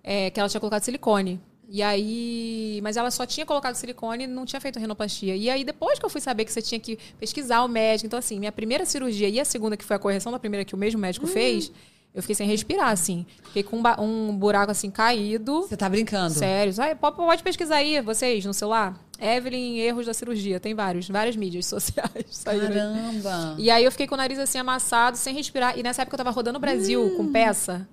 é, 0.04 0.30
que 0.30 0.40
ela 0.40 0.50
tinha 0.50 0.60
colocado 0.60 0.84
silicone. 0.84 1.40
E 1.68 1.82
aí. 1.82 2.80
Mas 2.84 2.98
ela 2.98 3.10
só 3.10 3.26
tinha 3.26 3.46
colocado 3.46 3.76
silicone 3.76 4.26
e 4.26 4.28
não 4.28 4.46
tinha 4.46 4.60
feito 4.60 4.80
renoplastia. 4.80 5.36
E 5.36 5.50
aí, 5.50 5.64
depois 5.64 5.98
que 5.98 6.06
eu 6.06 6.10
fui 6.10 6.22
saber 6.22 6.46
que 6.46 6.52
você 6.52 6.62
tinha 6.62 6.80
que 6.80 7.00
pesquisar 7.20 7.64
o 7.64 7.68
médico. 7.68 8.06
Então, 8.06 8.20
assim, 8.20 8.38
minha 8.38 8.52
primeira 8.52 8.86
cirurgia 8.86 9.30
e 9.30 9.40
a 9.40 9.46
segunda, 9.46 9.78
que 9.78 9.84
foi 9.84 9.96
a 9.96 10.00
correção 10.00 10.32
da 10.32 10.38
primeira 10.38 10.66
que 10.66 10.76
o 10.76 10.78
mesmo 10.78 11.00
médico 11.00 11.26
fez, 11.26 11.72
eu 12.14 12.22
fiquei 12.22 12.36
sem 12.36 12.48
respirar, 12.48 12.90
assim. 12.90 13.26
Fiquei 13.46 13.64
com 13.64 13.78
um, 13.78 14.30
um 14.30 14.38
buraco 14.38 14.72
assim 14.72 14.92
caído. 14.92 15.64
Você 15.64 15.76
tá 15.76 15.90
brincando. 15.90 16.34
Sério. 16.36 16.74
Ai, 16.78 16.94
pode, 16.94 17.42
pesquisar 17.42 17.78
aí, 17.78 18.00
vocês, 18.02 18.46
no 18.46 18.54
celular. 18.54 18.96
Evelyn, 19.20 19.78
erros 19.78 20.06
da 20.06 20.14
cirurgia. 20.14 20.60
Tem 20.60 20.76
vários, 20.76 21.08
várias 21.08 21.36
mídias 21.36 21.66
sociais. 21.68 22.26
saíram. 22.30 22.68
Caramba. 22.68 23.56
E 23.58 23.72
aí 23.72 23.84
eu 23.84 23.92
fiquei 23.92 24.06
com 24.06 24.14
o 24.14 24.18
nariz 24.18 24.38
assim 24.38 24.60
amassado, 24.60 25.18
sem 25.18 25.34
respirar. 25.34 25.78
E 25.80 25.82
nessa 25.82 26.04
época 26.04 26.14
eu 26.14 26.20
tava 26.20 26.30
rodando 26.30 26.58
o 26.58 26.62
Brasil 26.62 27.16
com 27.18 27.32
peça. 27.32 27.88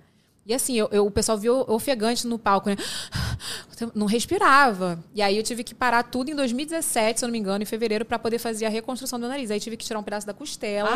E 0.46 0.54
assim, 0.54 0.74
eu, 0.76 0.88
eu- 0.90 1.06
o 1.06 1.10
pessoal 1.10 1.36
viu 1.38 1.60
ofegante 1.68 2.26
no 2.26 2.38
palco, 2.38 2.68
né? 2.70 2.76
Não 3.94 4.06
respirava. 4.06 4.98
E 5.14 5.22
aí 5.22 5.36
eu 5.36 5.42
tive 5.42 5.64
que 5.64 5.74
parar 5.74 6.02
tudo 6.02 6.30
em 6.30 6.34
2017, 6.34 7.18
se 7.20 7.24
eu 7.24 7.28
não 7.28 7.32
me 7.32 7.38
engano, 7.38 7.62
em 7.62 7.66
fevereiro, 7.66 8.04
pra 8.04 8.18
poder 8.18 8.38
fazer 8.38 8.66
a 8.66 8.68
reconstrução 8.68 9.18
do 9.18 9.26
nariz. 9.26 9.50
Aí 9.50 9.58
tive 9.58 9.74
que 9.76 9.84
tirar 9.86 9.98
um 9.98 10.02
pedaço 10.02 10.26
da 10.26 10.34
costela 10.34 10.90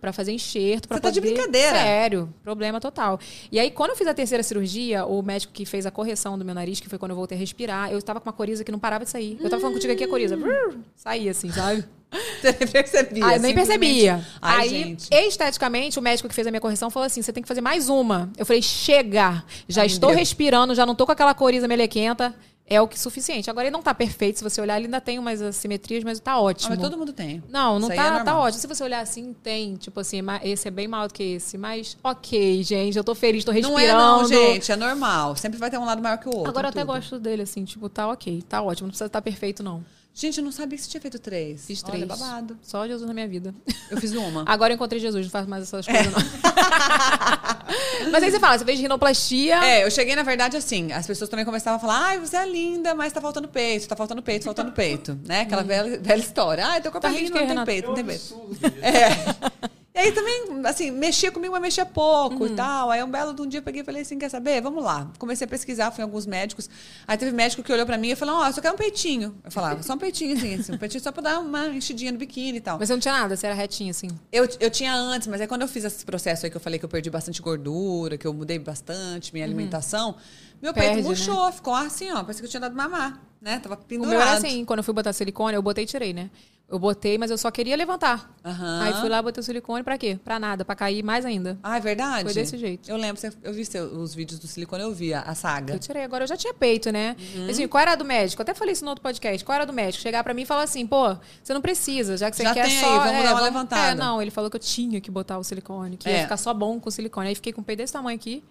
pra 0.00 0.12
fazer 0.12 0.32
enxerto. 0.32 0.86
Pra 0.86 0.98
Você 0.98 1.00
tá 1.02 1.10
de 1.10 1.20
poder... 1.20 1.32
brincadeira. 1.34 1.78
Sério, 1.78 2.34
problema 2.42 2.78
total. 2.78 3.18
E 3.50 3.58
aí, 3.58 3.70
quando 3.70 3.90
eu 3.90 3.96
fiz 3.96 4.06
a 4.06 4.12
terceira 4.12 4.42
cirurgia, 4.42 5.06
o 5.06 5.22
médico 5.22 5.52
que 5.52 5.64
fez 5.64 5.86
a 5.86 5.90
correção 5.90 6.38
do 6.38 6.44
meu 6.44 6.54
nariz, 6.54 6.78
que 6.78 6.88
foi 6.90 6.98
quando 6.98 7.12
eu 7.12 7.16
voltei 7.16 7.38
a 7.38 7.40
respirar, 7.40 7.90
eu 7.90 8.02
tava 8.02 8.20
com 8.20 8.28
uma 8.28 8.34
coriza 8.34 8.62
que 8.64 8.72
não 8.72 8.78
parava 8.78 9.04
de 9.04 9.10
sair. 9.10 9.38
Eu 9.40 9.48
tava 9.48 9.60
falando 9.60 9.74
contigo 9.76 9.92
aqui 9.94 10.04
a 10.04 10.08
coriza. 10.08 10.36
brrr, 10.36 10.76
Saía 10.94 11.30
assim, 11.30 11.50
sabe? 11.50 11.84
Você 12.40 12.56
nem 12.58 12.68
percebia. 12.68 13.26
Ah, 13.26 13.34
eu 13.36 13.40
nem 13.40 13.54
percebia. 13.54 14.26
Ai, 14.40 14.60
Aí, 14.62 14.68
gente. 14.68 15.08
esteticamente, 15.12 15.98
o 15.98 16.02
médico 16.02 16.28
que 16.28 16.34
fez 16.34 16.46
a 16.46 16.50
minha 16.50 16.60
correção 16.60 16.88
falou 16.90 17.06
assim: 17.06 17.20
você 17.22 17.32
tem 17.32 17.42
que 17.42 17.48
fazer 17.48 17.60
mais 17.60 17.88
uma. 17.88 18.30
Eu 18.38 18.46
falei, 18.46 18.62
chega! 18.62 19.42
Já 19.68 19.82
Ai, 19.82 19.86
estou 19.86 20.10
meu. 20.10 20.18
respirando, 20.18 20.74
já 20.74 20.86
não 20.86 20.94
tô 20.94 21.04
com 21.04 21.12
aquela 21.12 21.34
coriza 21.34 21.66
melequenta. 21.68 22.34
É 22.68 22.80
o 22.80 22.88
que 22.88 22.98
suficiente. 22.98 23.48
Agora 23.48 23.68
ele 23.68 23.72
não 23.72 23.80
tá 23.80 23.94
perfeito. 23.94 24.38
Se 24.38 24.42
você 24.42 24.60
olhar, 24.60 24.76
ele 24.76 24.86
ainda 24.86 25.00
tem 25.00 25.20
umas 25.20 25.40
assimetrias, 25.40 26.02
mas 26.02 26.18
tá 26.18 26.32
Ah, 26.32 26.40
ótimo. 26.40 26.70
mas 26.70 26.80
todo 26.80 26.98
mundo 26.98 27.12
tem. 27.12 27.40
Não, 27.48 27.78
não 27.78 27.88
Isso 27.88 27.92
aí 27.92 27.96
tá, 27.96 28.18
é 28.18 28.24
tá 28.24 28.36
ótimo. 28.36 28.60
Se 28.60 28.66
você 28.66 28.82
olhar 28.82 28.98
assim, 29.00 29.32
tem, 29.40 29.76
tipo 29.76 30.00
assim, 30.00 30.18
esse 30.42 30.66
é 30.66 30.70
bem 30.72 30.88
maior 30.88 31.06
do 31.06 31.14
que 31.14 31.22
esse. 31.34 31.56
Mas, 31.56 31.96
ok, 32.02 32.64
gente, 32.64 32.98
eu 32.98 33.04
tô 33.04 33.14
feliz, 33.14 33.44
tô 33.44 33.52
respirando. 33.52 33.78
Não 33.78 33.88
é 33.88 33.92
não, 33.92 34.26
gente. 34.26 34.72
É 34.72 34.74
normal. 34.74 35.36
Sempre 35.36 35.58
vai 35.60 35.70
ter 35.70 35.78
um 35.78 35.84
lado 35.84 36.02
maior 36.02 36.18
que 36.18 36.28
o 36.28 36.34
outro. 36.34 36.50
Agora 36.50 36.66
eu 36.66 36.70
até 36.70 36.82
gosto 36.82 37.20
dele, 37.20 37.42
assim, 37.42 37.64
tipo, 37.64 37.88
tá 37.88 38.08
ok, 38.08 38.42
tá 38.48 38.60
ótimo. 38.60 38.86
Não 38.86 38.90
precisa 38.90 39.06
estar 39.06 39.22
perfeito, 39.22 39.62
não. 39.62 39.84
Gente, 40.18 40.38
eu 40.38 40.44
não 40.44 40.50
sabia 40.50 40.78
que 40.78 40.82
você 40.82 40.88
tinha 40.88 41.00
feito 41.00 41.18
três. 41.18 41.66
Fiz 41.66 41.84
Olha, 41.84 41.92
três. 41.92 42.06
babado. 42.06 42.58
Só 42.62 42.86
Jesus 42.88 43.06
na 43.06 43.12
minha 43.12 43.28
vida. 43.28 43.54
Eu 43.90 44.00
fiz 44.00 44.14
uma. 44.14 44.44
Agora 44.48 44.72
eu 44.72 44.76
encontrei 44.76 44.98
Jesus, 44.98 45.26
não 45.26 45.30
faço 45.30 45.46
mais 45.46 45.64
essas 45.64 45.84
coisas, 45.84 46.06
não. 46.06 46.22
Mas 48.10 48.22
aí 48.22 48.30
você 48.30 48.40
fala, 48.40 48.56
você 48.56 48.64
fez 48.64 48.80
rinoplastia. 48.80 49.62
É, 49.62 49.84
eu 49.84 49.90
cheguei, 49.90 50.16
na 50.16 50.22
verdade, 50.22 50.56
assim, 50.56 50.90
as 50.90 51.06
pessoas 51.06 51.28
também 51.28 51.44
começavam 51.44 51.76
a 51.76 51.80
falar, 51.80 51.98
ai, 52.02 52.18
você 52.18 52.34
é 52.34 52.46
linda, 52.48 52.94
mas 52.94 53.12
tá 53.12 53.20
faltando 53.20 53.46
peito, 53.46 53.86
tá 53.86 53.94
faltando 53.94 54.22
peito, 54.22 54.44
faltando 54.44 54.72
peito, 54.72 55.18
né? 55.26 55.42
Aquela 55.42 55.62
velha, 55.62 55.98
velha 55.98 56.20
história. 56.20 56.66
Ai, 56.66 56.80
teu 56.80 56.90
corpo 56.90 57.06
Tá 57.06 57.12
é 57.12 57.18
rindo 57.18 57.36
lindo, 57.36 57.46
de 57.48 57.54
não 57.54 57.64
tem 57.66 57.74
peito, 57.74 57.88
não 57.88 57.94
tem 57.94 58.04
peito. 58.04 58.34
É. 58.80 59.76
E 59.96 59.98
aí 59.98 60.12
também, 60.12 60.44
assim, 60.66 60.90
mexia 60.90 61.32
comigo, 61.32 61.52
mas 61.54 61.62
mexia 61.62 61.86
pouco 61.86 62.44
Uhum. 62.44 62.52
e 62.52 62.54
tal. 62.54 62.90
Aí 62.90 63.02
um 63.02 63.10
belo 63.10 63.32
de 63.32 63.40
um 63.40 63.46
dia 63.46 63.60
eu 63.60 63.62
peguei 63.62 63.80
e 63.80 63.84
falei 63.84 64.02
assim, 64.02 64.18
quer 64.18 64.28
saber? 64.28 64.60
Vamos 64.60 64.84
lá. 64.84 65.10
Comecei 65.18 65.46
a 65.46 65.48
pesquisar, 65.48 65.90
fui 65.90 66.02
em 66.02 66.04
alguns 66.04 66.26
médicos. 66.26 66.68
Aí 67.08 67.16
teve 67.16 67.32
médico 67.32 67.62
que 67.62 67.72
olhou 67.72 67.86
pra 67.86 67.96
mim 67.96 68.10
e 68.10 68.14
falou, 68.14 68.34
ó, 68.36 68.46
eu 68.46 68.52
só 68.52 68.60
quero 68.60 68.74
um 68.74 68.76
peitinho. 68.76 69.34
Eu 69.42 69.50
falava, 69.50 69.82
só 69.82 69.94
um 69.94 69.98
peitinho, 69.98 70.36
assim, 70.36 70.54
assim, 70.56 70.72
um 70.74 70.76
peitinho 70.78 71.02
só 71.02 71.10
pra 71.10 71.22
dar 71.22 71.38
uma 71.40 71.68
enchidinha 71.68 72.12
no 72.12 72.18
biquíni 72.18 72.58
e 72.58 72.60
tal. 72.60 72.78
Mas 72.78 72.88
você 72.88 72.92
não 72.92 73.00
tinha 73.00 73.14
nada, 73.14 73.34
você 73.34 73.46
era 73.46 73.54
retinho, 73.54 73.90
assim. 73.90 74.08
Eu, 74.30 74.46
eu 74.60 74.68
tinha 74.70 74.94
antes, 74.94 75.28
mas 75.28 75.40
aí 75.40 75.46
quando 75.46 75.62
eu 75.62 75.68
fiz 75.68 75.82
esse 75.84 76.04
processo 76.04 76.44
aí 76.44 76.50
que 76.50 76.56
eu 76.58 76.60
falei 76.60 76.78
que 76.78 76.84
eu 76.84 76.90
perdi 76.90 77.08
bastante 77.08 77.40
gordura, 77.40 78.18
que 78.18 78.26
eu 78.26 78.34
mudei 78.34 78.58
bastante 78.58 79.32
minha 79.32 79.46
alimentação, 79.46 80.14
meu 80.60 80.72
Uhum. 80.72 80.74
Perde, 80.74 80.88
peito 80.94 81.02
né? 81.02 81.08
murchou, 81.08 81.52
ficou 81.52 81.74
assim, 81.74 82.10
ó, 82.10 82.16
parecia 82.22 82.40
que 82.42 82.46
eu 82.46 82.50
tinha 82.50 82.60
dado 82.60 82.76
mamar, 82.76 83.18
né? 83.40 83.58
Tava 83.60 83.76
O 83.76 83.78
pendurado. 83.78 84.10
meu 84.12 84.20
era 84.20 84.32
assim, 84.36 84.62
quando 84.66 84.80
eu 84.80 84.84
fui 84.84 84.92
botar 84.92 85.14
silicone, 85.14 85.54
eu 85.54 85.62
botei 85.62 85.84
e 85.84 85.86
tirei, 85.86 86.12
né? 86.12 86.28
Eu 86.68 86.80
botei, 86.80 87.16
mas 87.16 87.30
eu 87.30 87.38
só 87.38 87.48
queria 87.48 87.76
levantar. 87.76 88.28
Aham. 88.44 88.82
Aí 88.82 88.92
fui 88.94 89.08
lá, 89.08 89.22
botei 89.22 89.40
o 89.40 89.44
silicone 89.44 89.84
pra 89.84 89.96
quê? 89.96 90.18
Pra 90.24 90.36
nada, 90.40 90.64
pra 90.64 90.74
cair 90.74 91.00
mais 91.00 91.24
ainda. 91.24 91.56
Ah, 91.62 91.76
é 91.76 91.80
verdade? 91.80 92.24
Foi 92.24 92.34
desse 92.34 92.58
jeito. 92.58 92.90
Eu 92.90 92.96
lembro, 92.96 93.22
eu 93.44 93.52
vi 93.52 93.62
os 93.92 94.14
vídeos 94.14 94.40
do 94.40 94.48
silicone, 94.48 94.82
eu 94.82 94.92
vi 94.92 95.14
a, 95.14 95.32
saga. 95.36 95.74
Eu 95.74 95.78
tirei. 95.78 96.02
Agora 96.02 96.24
eu 96.24 96.28
já 96.28 96.36
tinha 96.36 96.52
peito, 96.52 96.90
né? 96.90 97.14
Uhum. 97.36 97.48
Assim, 97.48 97.68
qual 97.68 97.82
era 97.82 97.94
do 97.94 98.04
médico? 98.04 98.42
Eu 98.42 98.44
até 98.44 98.52
falei 98.52 98.72
isso 98.72 98.84
no 98.84 98.90
outro 98.90 99.00
podcast. 99.02 99.44
Qual 99.44 99.54
era 99.54 99.62
a 99.62 99.66
do 99.66 99.72
médico? 99.72 100.02
Chegar 100.02 100.24
pra 100.24 100.34
mim 100.34 100.42
e 100.42 100.46
falar 100.46 100.64
assim, 100.64 100.84
pô, 100.84 101.16
você 101.40 101.54
não 101.54 101.60
precisa, 101.60 102.16
já 102.16 102.28
que 102.32 102.36
você 102.36 102.42
Já 102.42 102.52
quer 102.52 102.64
tem 102.66 102.78
aí, 102.78 102.84
só. 102.84 102.98
vamos 102.98 103.22
dar 103.22 103.32
uma 103.34 103.40
levantada. 103.42 103.92
É, 103.92 103.94
não, 103.94 104.20
ele 104.20 104.32
falou 104.32 104.50
que 104.50 104.56
eu 104.56 104.60
tinha 104.60 105.00
que 105.00 105.10
botar 105.10 105.38
o 105.38 105.44
silicone, 105.44 105.96
que 105.96 106.08
É. 106.08 106.16
ia 106.16 106.22
ficar 106.22 106.36
só 106.36 106.52
bom 106.52 106.80
com 106.80 106.90
silicone. 106.90 107.28
Aí 107.28 107.34
fiquei 107.36 107.52
com 107.52 107.60
um 107.60 107.64
peito 107.64 107.78
desse 107.78 107.92
tamanho 107.92 108.16
aqui. 108.16 108.42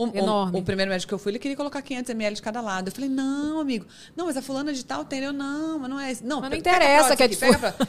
O, 0.00 0.06
o- 0.06 0.16
Enorme. 0.16 0.58
O, 0.58 0.62
primeiro 0.62 0.90
médico 0.90 1.08
que 1.08 1.14
eu 1.14 1.18
fui, 1.18 1.30
ele 1.32 1.38
queria 1.38 1.56
colocar 1.56 1.82
500 1.82 2.10
ml 2.10 2.34
de 2.36 2.40
cada 2.42 2.60
lado. 2.60 2.88
Eu 2.88 2.92
falei, 2.92 3.10
não, 3.10 3.60
amigo. 3.60 3.86
Não, 4.16 4.26
mas 4.26 4.36
a 4.36 4.42
fulana 4.42 4.72
de 4.72 4.82
tal 4.84 5.04
tem. 5.04 5.20
Eu, 5.20 5.32
não, 5.32 5.78
mas 5.78 5.90
não 5.90 6.00
é. 6.00 6.12
Não, 6.22 6.40
Mas 6.40 6.50
não 6.50 6.56
interessa 6.56 7.14
que 7.16 7.22
é 7.22 7.28
de. 7.28 7.36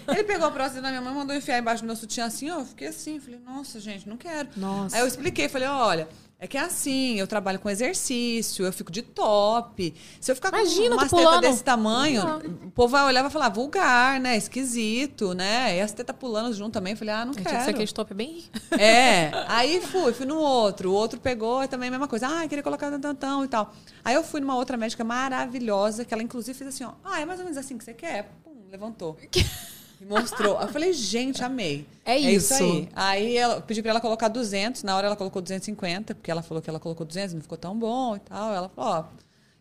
Ele 0.10 0.24
pegou 0.26 0.48
a 0.48 0.52
prótese 0.52 0.82
da 0.82 0.90
minha 0.90 1.02
mãe, 1.02 1.14
mandou 1.14 1.36
enfiar 1.36 1.58
embaixo 1.58 1.84
do 1.84 1.88
meu 1.88 1.96
sutiã 1.96 2.26
assim, 2.26 2.50
ó. 2.50 2.60
Eu 2.60 2.66
fiquei 2.66 2.88
assim. 2.90 3.20
Falei, 3.20 3.40
nossa, 3.46 3.80
gente, 3.80 4.10
não 4.10 4.18
quero. 4.18 4.50
Nossa. 4.58 4.96
Aí 4.96 5.02
eu 5.02 5.08
expliquei, 5.08 5.48
falei, 5.48 5.68
olha... 5.68 6.08
É 6.44 6.48
que 6.48 6.58
é 6.58 6.62
assim, 6.62 7.20
eu 7.20 7.28
trabalho 7.28 7.60
com 7.60 7.70
exercício, 7.70 8.66
eu 8.66 8.74
fico 8.74 8.92
de 8.92 9.04
top. 9.04 9.94
Se 10.20 10.32
eu 10.32 10.36
ficar 10.36 10.50
Imagina, 10.50 10.96
com 10.96 10.96
uma 10.96 11.08
teta 11.08 11.40
desse 11.42 11.64
tamanho, 11.64 12.24
Não. 12.26 12.38
o 12.40 12.72
povo 12.72 12.94
vai 12.94 13.04
olhar 13.06 13.20
e 13.20 13.22
vai 13.22 13.32
falar, 13.32 13.50
vulgar, 13.50 14.20
né? 14.20 14.36
Esquisito, 14.36 15.36
né? 15.36 15.78
E 15.78 15.82
as 15.82 15.92
tetas 15.92 16.16
pulando 16.16 16.52
junto 16.52 16.72
também. 16.72 16.96
Falei, 16.96 17.14
ah, 17.14 17.26
não 17.26 17.34
Tinha 17.34 17.46
quero. 17.46 17.58
que 17.58 17.64
ser 17.66 17.70
aquele 17.70 17.92
top 17.92 18.16
bem. 18.16 18.44
É, 18.72 19.30
aí 19.48 19.82
fui, 19.82 20.14
fui 20.14 20.26
no 20.26 20.40
outro. 20.40 20.90
O 20.90 20.96
outro 20.96 21.20
pegou 21.20 21.64
e 21.64 21.68
também 21.68 21.90
a 21.90 21.92
mesma 21.92 22.08
coisa. 22.08 22.28
Ah, 22.28 22.48
queria 22.48 22.64
colocar 22.64 22.90
tantão 22.98 23.46
e 23.46 23.48
tal. 23.48 23.72
Aí 24.04 24.16
eu 24.16 24.24
fui 24.24 24.42
numa 24.42 24.56
outra 24.56 24.76
médica 24.76 25.04
maravilhosa, 25.04 26.04
que 26.04 26.12
ela 26.12 26.24
inclusive 26.24 26.58
fez 26.58 26.74
assim, 26.74 26.84
ó. 26.86 26.94
Ah, 27.06 27.22
é 27.22 27.26
mais 27.26 27.38
ou 27.40 27.46
menos 27.46 27.60
assim 27.60 27.78
que 27.78 27.84
você 27.84 27.94
quer? 27.94 28.32
Pum, 28.44 28.66
levantou. 28.68 29.16
E 30.02 30.06
mostrou. 30.06 30.60
Eu 30.60 30.68
falei, 30.68 30.92
gente, 30.94 31.44
amei. 31.44 31.86
É 32.04 32.18
isso. 32.18 32.56
aí. 32.56 32.90
Aí 32.96 33.38
eu 33.38 33.62
pedi 33.62 33.84
pra 33.84 33.92
ela 33.92 34.02
colocar 34.02 34.30
200. 34.30 34.82
Na 34.82 34.96
hora 34.98 35.06
ela 35.06 35.16
colocou 35.16 35.42
250, 35.44 36.16
porque 36.16 36.32
ela 36.32 36.42
falou 36.42 36.60
que 36.60 36.70
ela 36.70 36.80
colocou 36.80 37.06
200, 37.06 37.36
não 37.36 37.42
ficou 37.42 37.58
tão 37.58 37.78
bom 37.78 38.16
e 38.16 38.20
tal. 38.20 38.52
Ela 38.52 38.68
falou, 38.70 38.92
ó, 38.94 39.04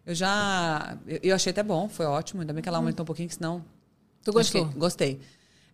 eu 0.06 0.14
já... 0.14 0.96
Eu, 1.22 1.34
achei 1.34 1.50
até 1.50 1.62
bom, 1.62 1.88
foi 1.90 2.06
ótimo. 2.06 2.40
Ainda 2.40 2.54
bem 2.54 2.62
que 2.62 2.68
ela 2.70 2.78
aumentou 2.78 3.02
um 3.02 3.06
pouquinho, 3.06 3.28
que 3.28 3.34
senão... 3.34 3.62
Tu 4.24 4.32
gostou? 4.32 4.64
Achei- 4.64 4.78
gostei. 4.78 5.20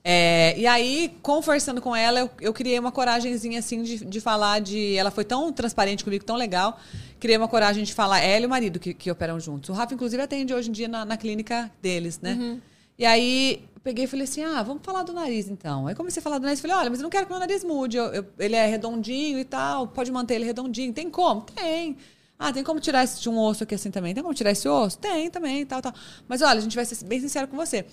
É, 0.03 0.57
e 0.59 0.67
aí, 0.67 1.17
conversando 1.23 1.81
com 1.81 1.95
ela, 1.95 2.21
eu, 2.21 2.31
eu 2.41 2.53
criei 2.53 2.79
uma 2.79 2.93
coragenzinha, 2.93 3.59
assim, 3.61 3.83
de, 3.85 4.05
de 4.05 4.21
falar 4.21 4.61
de... 4.61 4.97
Ela 4.97 5.13
foi 5.13 5.25
tão 5.25 5.53
transparente 5.53 6.03
comigo, 6.03 6.25
tão 6.25 6.37
legal. 6.37 6.79
Criei 7.21 7.37
uma 7.37 7.49
coragem 7.49 7.85
de 7.85 7.95
falar... 7.95 8.19
Ela 8.21 8.45
e 8.45 8.47
o 8.47 8.51
marido 8.51 8.81
que, 8.81 8.93
que 8.93 9.11
operam 9.13 9.39
juntos. 9.39 9.71
O 9.71 9.73
Rafa, 9.73 9.95
inclusive, 9.95 10.21
atende 10.21 10.53
hoje 10.53 10.71
em 10.71 10.73
dia 10.73 10.89
na, 10.89 11.05
na 11.05 11.17
clínica 11.17 11.71
deles, 11.81 12.21
né? 12.21 12.33
Uhum. 12.33 12.61
E 12.99 13.05
aí, 13.05 13.65
peguei 13.87 14.05
e 14.05 14.09
falei 14.09 14.25
assim, 14.25 14.43
ah, 14.43 14.63
vamos 14.65 14.83
falar 14.85 15.05
do 15.05 15.13
nariz, 15.13 15.49
então. 15.49 15.87
Aí 15.87 15.95
comecei 15.95 16.21
a 16.21 16.23
falar 16.23 16.39
do 16.39 16.43
nariz. 16.43 16.61
Falei, 16.61 16.77
olha, 16.77 16.91
mas 16.91 16.99
eu 16.99 17.05
não 17.05 17.11
quero 17.11 17.25
que 17.27 17.31
meu 17.33 17.39
nariz 17.39 17.63
mude. 17.63 17.97
Eu- 17.97 18.07
eu- 18.13 18.27
ele 18.39 18.57
é 18.57 18.67
redondinho 18.67 19.39
e 19.39 19.45
tal. 19.45 19.87
Pode 19.87 20.11
manter 20.11 20.35
ele 20.35 20.45
redondinho. 20.45 20.93
Tem 20.93 21.09
como? 21.09 21.43
Tem. 21.43 21.97
Ah, 22.39 22.53
tem 22.53 22.63
como 22.65 22.81
tirar 22.81 23.05
esse, 23.05 23.21
de 23.21 23.29
um 23.31 23.39
osso 23.39 23.63
aqui 23.65 23.75
assim 23.77 23.91
também? 23.91 24.13
Tem 24.13 24.23
como 24.23 24.35
tirar 24.35 24.51
esse 24.51 24.69
osso? 24.69 24.99
Tem 24.99 25.31
também, 25.31 25.65
tal, 25.65 25.81
tal. 25.81 25.95
Mas 26.29 26.43
olha, 26.43 26.59
a 26.59 26.61
gente 26.61 26.75
vai 26.77 26.85
ser 26.85 27.03
bem 27.07 27.21
sincero 27.21 27.47
com 27.49 27.57
você. 27.57 27.87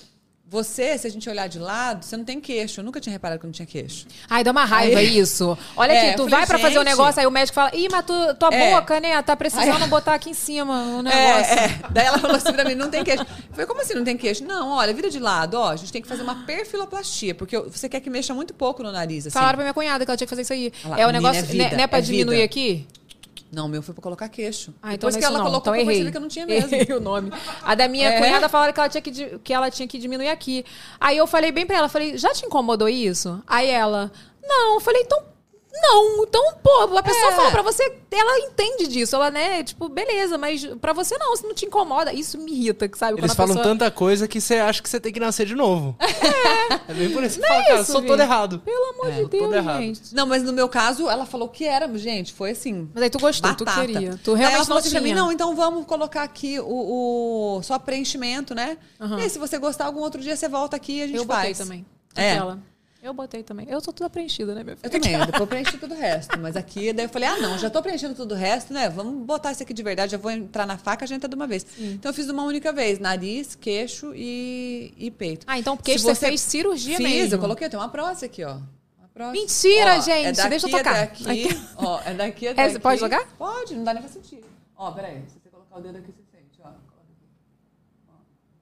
Você, 0.46 0.98
se 1.00 1.08
a 1.08 1.10
gente 1.10 1.28
olhar 1.30 1.48
de 1.48 1.58
lado, 1.58 2.04
você 2.04 2.16
não 2.18 2.24
tem 2.26 2.40
queixo. 2.40 2.82
Eu 2.82 2.84
nunca 2.84 3.00
tinha 3.00 3.12
reparado 3.14 3.40
que 3.40 3.46
não 3.46 3.52
tinha 3.54 3.66
queixo. 3.66 4.06
Ai, 4.30 4.44
dá 4.44 4.52
uma 4.52 4.66
raiva 4.66 5.00
Aí- 5.00 5.18
isso. 5.18 5.58
Olha 5.76 5.92
É, 5.94 6.08
aqui, 6.10 6.12
tu 6.18 6.24
falei, 6.26 6.30
vai 6.32 6.46
pra 6.46 6.60
fazer 6.60 6.78
um 6.80 6.84
negócio, 6.84 7.20
aí 7.20 7.26
o 7.26 7.32
médico 7.32 7.56
fala, 7.56 7.72
ih, 7.74 7.88
mas 7.90 8.06
tu, 8.06 8.14
tua 8.36 8.54
É. 8.54 8.72
boca, 8.76 9.00
né, 9.00 9.20
tá 9.24 9.36
precisando 9.36 9.88
botar 9.88 10.14
aqui 10.14 10.30
em 10.30 10.34
cima 10.34 10.74
o 10.98 11.02
negócio. 11.02 11.14
É, 11.58 11.66
é. 11.66 11.80
Daí 11.90 12.06
ela 12.06 12.20
falou 12.20 12.36
assim 12.36 12.52
pra 12.54 12.66
mim, 12.66 12.76
não 12.76 12.90
tem 12.90 13.04
queixo. 13.04 13.24
Eu 13.24 13.28
falei, 13.52 13.66
como 13.66 13.82
assim 13.82 13.94
não 13.96 14.04
tem 14.04 14.16
queixo? 14.18 14.44
Não, 14.44 14.72
olha, 14.74 14.94
vira 14.94 15.10
de 15.10 15.18
lado, 15.18 15.56
ó. 15.56 15.72
A 15.72 15.76
gente 15.76 15.92
tem 15.92 16.02
que 16.02 16.08
fazer 16.08 16.22
uma 16.22 16.44
perfiloplastia, 16.46 17.34
porque 17.34 17.58
você 17.58 17.88
quer 17.90 18.00
que 18.02 18.10
mexa 18.10 18.34
muito 18.34 18.54
pouco 18.54 18.84
no 18.84 18.92
nariz, 18.92 19.26
assim. 19.26 19.34
Falaram 19.34 19.56
pra 19.56 19.64
minha 19.64 19.74
cunhada 19.74 20.06
que 20.06 20.12
ela 20.12 20.18
tinha 20.18 20.28
que 20.28 20.30
fazer 20.30 20.42
isso 20.44 20.54
aí. 20.54 20.72
Lá, 20.86 21.00
é 21.00 21.08
o 21.08 21.10
negócio, 21.12 21.40
é 21.40 21.42
vida, 21.42 21.64
né, 21.70 21.78
não 21.78 21.84
é 21.84 21.88
pra 21.88 22.00
é 22.00 22.02
diminuir 22.02 22.36
vida. 22.36 22.46
aqui? 22.46 22.88
Não, 23.54 23.68
o 23.68 23.70
meu 23.70 23.84
foi 23.84 23.94
pra 23.94 24.02
colocar 24.02 24.28
queixo. 24.30 24.74
Ah, 24.82 24.96
então 24.96 25.10
Depois 25.10 25.16
é 25.16 25.20
que 25.20 25.26
ela 25.26 25.38
não. 25.38 25.46
colocou, 25.46 25.76
então 25.76 25.82
eu 25.82 25.86
percebi 25.86 26.12
que 26.12 26.18
eu 26.18 26.22
não 26.22 26.28
tinha 26.28 26.46
mesmo. 26.46 26.70
Errei 26.74 26.96
o 26.98 27.00
nome. 27.00 27.32
A 27.64 27.76
da 27.76 27.88
minha 27.88 28.10
É? 28.10 28.18
cunhada 28.20 28.50
falaram 28.50 28.74
que 28.74 28.80
ela, 28.80 28.90
tinha 28.90 29.02
que, 29.02 29.40
que 29.40 29.54
ela 29.54 29.70
tinha 29.70 29.88
que 29.88 30.00
diminuir 30.00 30.30
aqui. 30.30 30.66
Aí 31.00 31.18
eu 31.18 31.28
falei 31.28 31.52
bem 31.52 31.66
pra 31.66 31.76
ela, 31.78 31.88
falei, 31.88 32.18
já 32.18 32.34
te 32.34 32.46
incomodou 32.46 32.90
isso? 32.90 33.42
Aí 33.46 33.70
ela, 33.70 34.12
não. 34.42 34.74
Eu 34.76 34.80
falei, 34.80 35.04
então 35.04 35.22
Não, 35.76 36.24
então, 36.24 36.54
pô, 36.62 36.98
a 36.98 37.02
pessoa 37.04 37.32
É. 37.32 37.36
fala 37.36 37.52
pra 37.52 37.62
você, 37.64 37.92
ela 38.12 38.40
entende 38.40 38.88
disso, 38.88 39.16
ela, 39.16 39.32
né, 39.32 39.64
tipo, 39.64 39.90
beleza, 39.90 40.38
mas 40.38 40.64
pra 40.80 40.94
você 40.94 41.18
não, 41.18 41.36
se 41.36 41.44
não 41.44 41.54
te 41.54 41.66
incomoda, 41.66 42.14
isso 42.14 42.38
me 42.38 42.52
irrita, 42.52 42.90
sabe? 42.96 43.20
Eles 43.20 43.34
falam 43.34 43.56
pessoa- 43.56 43.74
tanta 43.74 43.90
coisa 43.90 44.28
que 44.28 44.40
você 44.40 44.56
acha 44.58 44.82
que 44.84 44.88
você 44.90 45.00
tem 45.00 45.12
que 45.12 45.20
nascer 45.20 45.46
de 45.48 45.56
novo. 45.56 45.96
É. 46.00 46.04
É 46.88 46.94
bem 46.94 47.10
por 47.12 47.24
isso. 47.24 47.40
Você 47.40 47.48
fala, 47.48 47.60
é 47.62 47.66
cara, 47.66 47.82
isso, 47.82 47.92
sou 47.92 48.02
gente. 48.02 48.10
todo 48.10 48.20
errado. 48.20 48.60
Pelo 48.60 48.86
amor 48.94 49.12
de 49.12 49.22
todo 49.22 49.30
Deus, 49.30 49.54
errado. 49.56 49.80
gente. 49.82 50.14
Não, 50.16 50.28
mas 50.28 50.44
no 50.44 50.52
meu 50.54 50.68
caso, 50.68 51.10
ela 51.10 51.26
falou 51.26 51.48
que 51.50 51.66
era, 51.66 51.88
gente, 51.98 52.34
foi 52.34 52.52
assim. 52.52 52.90
Mas 52.94 53.04
aí 53.04 53.10
tu 53.10 53.20
gostou, 53.20 53.54
tu 53.56 53.64
batata. 53.66 53.86
queria. 53.88 54.20
Tu 54.24 54.32
Aí 54.32 54.38
realmente 54.38 54.56
ela 54.56 54.66
falou 54.66 54.68
não 54.70 54.78
assim 54.78 54.90
pra 54.92 55.02
mim, 55.02 55.14
não, 55.14 55.32
então 55.32 55.56
vamos 55.56 55.86
colocar 55.86 56.24
aqui 56.24 56.60
o, 56.60 56.66
o- 57.58 57.62
só 57.64 57.80
preenchimento, 57.80 58.54
né? 58.54 58.78
Aham. 59.00 59.20
E 59.20 59.24
aí, 59.24 59.30
se 59.30 59.40
você 59.40 59.58
gostar, 59.58 59.86
algum 59.86 60.02
outro 60.02 60.22
dia 60.22 60.36
você 60.36 60.48
volta 60.50 60.76
aqui 60.76 61.00
e 61.00 61.04
a 61.04 61.08
gente 61.08 61.18
Eu 61.18 61.26
faz. 61.26 61.58
também. 61.58 61.86
É. 62.16 62.34
Aquela. 62.34 62.60
Eu 63.04 63.14
botei 63.14 63.44
também. 63.44 63.68
Eu 63.70 63.82
sou 63.82 63.94
toda 63.94 64.10
preenchida, 64.10 64.56
né, 64.56 64.64
meu 64.64 64.76
Eu 64.76 64.78
filho? 64.78 64.92
também, 64.92 65.20
depois 65.20 65.42
eu 65.42 65.46
preenchi 65.48 65.78
tudo 65.78 65.94
o 65.94 65.98
resto. 65.98 66.40
Mas 66.40 66.56
aqui, 66.56 66.94
daí 66.94 67.06
eu 67.06 67.10
falei, 67.10 67.28
ah, 67.28 67.38
não, 67.38 67.58
já 67.58 67.70
tô 67.70 67.82
preenchendo 67.82 68.16
tudo 68.16 68.34
o 68.34 68.38
resto, 68.38 68.74
né? 68.74 68.90
Vamos 68.90 69.26
botar 69.26 69.52
isso 69.52 69.62
aqui 69.62 69.74
de 69.74 69.84
verdade, 69.84 70.14
já 70.14 70.18
vou 70.18 70.32
entrar 70.32 70.66
na 70.66 70.78
faca, 70.78 71.04
a 71.04 71.08
gente 71.08 71.18
entra 71.18 71.28
de 71.28 71.36
uma 71.36 71.46
vez. 71.46 71.66
Então 71.78 72.10
eu 72.10 72.14
fiz 72.14 72.26
de 72.26 72.32
uma 72.32 72.44
única 72.44 72.72
vez, 72.72 73.00
nariz, 73.00 73.56
queixo 73.56 74.14
e, 74.16 74.94
e 74.98 75.12
peito. 75.12 75.46
Ah, 75.50 75.60
então 75.60 75.76
porque 75.76 75.98
Se 76.00 76.06
você 76.06 76.28
fez 76.28 76.40
cirurgia 76.40 76.96
Fiz, 76.96 77.06
mesmo. 77.06 77.36
eu 77.36 77.40
coloquei, 77.40 77.68
tem 77.68 77.78
uma 77.78 77.90
prótese 77.90 78.24
aqui, 78.26 78.42
ó. 78.46 78.58
Prótese. 79.14 79.42
Mentira, 79.42 79.98
Ó, 79.98 80.02
gente, 80.02 80.26
é 80.26 80.32
daqui, 80.32 80.50
deixa 80.50 80.66
eu 80.68 80.70
é 80.76 80.78
tocar. 80.78 80.94
daqui, 81.02 81.30
Aqui. 81.30 81.62
ó, 81.76 82.00
é 82.06 82.14
daqui, 82.16 82.48
é 82.48 82.52
É, 82.56 82.56
daqui. 82.56 82.80
pode 82.80 83.00
jogar? 83.02 83.28
Pode, 83.38 83.76
não 83.76 83.84
dá 83.84 83.94
nem 83.94 84.02
pra 84.02 84.12
sentir. 84.12 84.44
Ó, 84.78 84.92
peraí, 84.92 85.22
se 85.28 85.40
você 85.40 85.50
colocar 85.50 85.78
o 85.78 85.82
dedo 85.82 85.98
aqui, 86.00 86.08
você 86.12 86.24
sente, 86.32 86.58
ó. 86.62 86.64
Coloca 86.64 86.80
aqui. 87.12 87.28
Ó, 88.10 88.14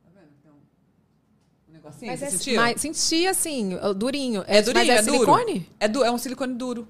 tá 0.04 0.10
vendo? 0.14 0.28
Tem 0.44 0.52
um, 0.52 0.56
um 0.56 1.70
negocinho, 1.84 2.12
Mas 2.12 2.20
você 2.20 2.26
é, 2.26 2.30
sentiu? 2.30 2.56
mas 2.62 2.82
senti 2.82 3.28
assim, 3.28 3.78
durinho. 3.96 4.44
É 4.48 4.62
durinho, 4.62 4.86
mas 4.88 4.96
é, 4.96 5.00
é 5.00 5.02
duro. 5.02 5.14
silicone? 5.18 5.70
É, 5.80 5.88
du- 5.88 6.04
é 6.04 6.12
um 6.12 6.18
silicone 6.18 6.54
duro. 6.54 6.88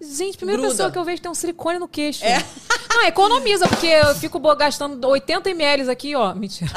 Gente, 0.00 0.36
primeira 0.36 0.60
Gruda. 0.60 0.74
pessoa 0.74 0.90
que 0.90 0.98
eu 0.98 1.04
vejo 1.04 1.22
tem 1.22 1.30
um 1.30 1.34
silicone 1.34 1.78
no 1.78 1.88
queixo. 1.88 2.22
É. 2.22 2.36
Não, 2.90 3.02
economiza, 3.06 3.66
porque 3.66 3.86
eu 3.86 4.14
fico 4.14 4.38
gastando 4.54 5.06
80 5.06 5.48
ml 5.50 5.90
aqui, 5.90 6.14
ó. 6.14 6.34
Mentira. 6.34 6.70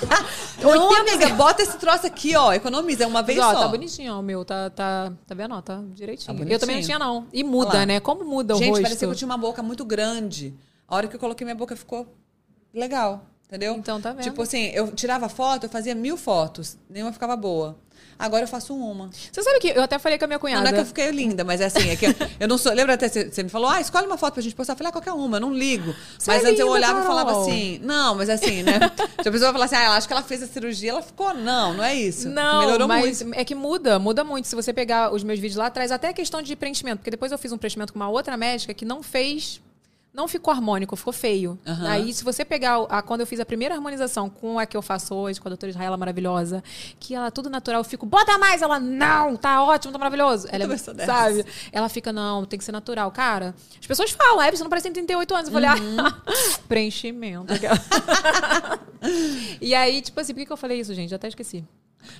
Não, 0.62 0.94
amiga, 0.94 1.28
bota 1.34 1.62
esse 1.62 1.76
troço 1.78 2.06
aqui, 2.06 2.34
ó. 2.34 2.52
Economiza, 2.52 3.04
é 3.04 3.06
uma 3.06 3.22
vez 3.22 3.38
Mas, 3.38 3.48
ó, 3.48 3.52
só. 3.52 3.60
tá 3.60 3.68
bonitinho, 3.68 4.14
ó, 4.14 4.20
o 4.20 4.22
meu. 4.22 4.44
Tá, 4.44 4.70
tá, 4.70 5.12
tá 5.26 5.34
vendo? 5.34 5.54
ó? 5.54 5.60
Tá 5.60 5.82
direitinho. 5.94 6.36
Tá 6.38 6.44
eu 6.44 6.58
também 6.58 6.76
não 6.76 6.82
tinha, 6.82 6.98
não. 6.98 7.26
E 7.32 7.44
muda, 7.44 7.84
né? 7.84 8.00
Como 8.00 8.24
muda 8.24 8.54
o 8.54 8.58
Gente, 8.58 8.68
rosto. 8.70 8.82
parecia 8.82 9.06
que 9.08 9.12
eu 9.12 9.16
tinha 9.16 9.26
uma 9.26 9.36
boca 9.38 9.62
muito 9.62 9.84
grande. 9.84 10.54
A 10.88 10.96
hora 10.96 11.06
que 11.08 11.16
eu 11.16 11.20
coloquei 11.20 11.44
minha 11.44 11.54
boca 11.54 11.76
ficou 11.76 12.06
legal, 12.72 13.24
entendeu? 13.46 13.74
Então, 13.74 14.00
tá 14.00 14.12
vendo? 14.12 14.22
Tipo 14.24 14.42
assim, 14.42 14.66
eu 14.74 14.90
tirava 14.92 15.28
foto, 15.28 15.64
eu 15.64 15.70
fazia 15.70 15.94
mil 15.94 16.16
fotos, 16.16 16.76
nenhuma 16.88 17.12
ficava 17.12 17.36
boa. 17.36 17.76
Agora 18.16 18.44
eu 18.44 18.48
faço 18.48 18.72
uma. 18.76 19.10
Você 19.32 19.42
sabe 19.42 19.58
que 19.58 19.68
eu 19.68 19.82
até 19.82 19.98
falei 19.98 20.16
com 20.16 20.24
a 20.24 20.28
minha 20.28 20.36
Não, 20.36 20.40
cunhada. 20.40 20.62
não 20.62 20.70
é 20.70 20.72
que 20.72 20.78
eu 20.78 20.86
fiquei 20.86 21.10
linda, 21.10 21.42
mas 21.42 21.60
é 21.60 21.64
assim, 21.64 21.90
é 21.90 21.96
que 21.96 22.06
eu 22.38 22.46
não 22.46 22.56
sou. 22.56 22.72
Lembra 22.72 22.94
até 22.94 23.08
você 23.08 23.42
me 23.42 23.48
falou, 23.48 23.68
ah, 23.68 23.80
escolhe 23.80 24.06
uma 24.06 24.16
foto 24.16 24.34
pra 24.34 24.42
gente 24.42 24.54
postar. 24.54 24.74
Eu 24.74 24.76
falei, 24.76 24.90
ah, 24.90 24.92
qualquer 24.92 25.12
uma, 25.12 25.38
eu 25.38 25.40
não 25.40 25.52
ligo. 25.52 25.92
Você 26.16 26.30
mas 26.30 26.44
é 26.44 26.48
antes 26.48 26.60
eu 26.60 26.66
linda, 26.66 26.78
olhava 26.78 27.00
e 27.00 27.06
falava 27.06 27.30
Carol. 27.30 27.42
assim, 27.42 27.80
não, 27.82 28.14
mas 28.14 28.30
assim, 28.30 28.62
né? 28.62 28.78
Se 29.20 29.28
a 29.28 29.32
pessoa 29.32 29.52
falar 29.52 29.64
assim, 29.64 29.74
ah, 29.74 29.82
ela 29.82 29.96
acha 29.96 30.06
que 30.06 30.12
ela 30.12 30.22
fez 30.22 30.44
a 30.44 30.46
cirurgia, 30.46 30.90
ela 30.90 31.02
ficou. 31.02 31.34
Não, 31.34 31.74
não 31.74 31.82
é 31.82 31.94
isso. 31.96 32.28
Não, 32.28 32.60
Melhorou 32.60 32.86
mas 32.86 33.20
muito. 33.22 33.38
é 33.38 33.44
que 33.44 33.54
muda, 33.54 33.98
muda 33.98 34.22
muito. 34.22 34.46
Se 34.46 34.54
você 34.54 34.72
pegar 34.72 35.12
os 35.12 35.24
meus 35.24 35.40
vídeos 35.40 35.56
lá 35.56 35.66
atrás, 35.66 35.90
até 35.90 36.08
a 36.08 36.12
questão 36.12 36.40
de 36.40 36.54
preenchimento, 36.54 36.98
porque 36.98 37.10
depois 37.10 37.32
eu 37.32 37.38
fiz 37.38 37.50
um 37.50 37.58
preenchimento 37.58 37.92
com 37.92 37.98
uma 37.98 38.08
outra 38.08 38.36
médica 38.36 38.72
que 38.72 38.84
não 38.84 39.02
fez. 39.02 39.60
Não 40.14 40.28
ficou 40.28 40.54
harmônico, 40.54 40.94
ficou 40.94 41.12
feio. 41.12 41.58
Aham. 41.66 41.88
Aí, 41.88 42.14
se 42.14 42.22
você 42.22 42.44
pegar 42.44 42.76
a, 42.88 43.02
quando 43.02 43.22
eu 43.22 43.26
fiz 43.26 43.40
a 43.40 43.44
primeira 43.44 43.74
harmonização 43.74 44.30
com 44.30 44.60
a 44.60 44.64
que 44.64 44.76
eu 44.76 44.82
faço 44.82 45.12
hoje, 45.12 45.40
com 45.40 45.48
a 45.48 45.50
doutora 45.50 45.70
Israela 45.70 45.96
maravilhosa, 45.96 46.62
que 47.00 47.16
ela 47.16 47.32
tudo 47.32 47.50
natural, 47.50 47.80
eu 47.80 47.84
fico, 47.84 48.06
bota 48.06 48.38
mais! 48.38 48.62
Ela, 48.62 48.78
não, 48.78 49.34
tá 49.34 49.64
ótimo, 49.64 49.92
tá 49.92 49.98
maravilhoso. 49.98 50.46
Ela 50.52 50.72
é, 50.72 50.76
sabe? 51.04 51.44
Ela 51.72 51.88
fica, 51.88 52.12
não, 52.12 52.46
tem 52.46 52.56
que 52.56 52.64
ser 52.64 52.70
natural. 52.70 53.10
Cara, 53.10 53.56
as 53.80 53.86
pessoas 53.86 54.12
falam, 54.12 54.40
é, 54.40 54.52
você 54.52 54.62
não 54.62 54.70
parece 54.70 54.86
que 54.88 54.94
tem 54.94 55.04
38 55.04 55.34
anos. 55.34 55.46
Eu 55.48 55.52
falei, 55.52 55.70
Uhum. 55.70 55.96
ah, 55.98 56.22
preenchimento. 56.68 57.52
e 59.60 59.74
aí, 59.74 60.00
tipo 60.00 60.20
assim, 60.20 60.32
por 60.32 60.38
que, 60.40 60.46
que 60.46 60.52
eu 60.52 60.56
falei 60.56 60.78
isso, 60.78 60.94
gente? 60.94 61.10
Eu 61.10 61.16
até 61.16 61.26
esqueci. 61.26 61.64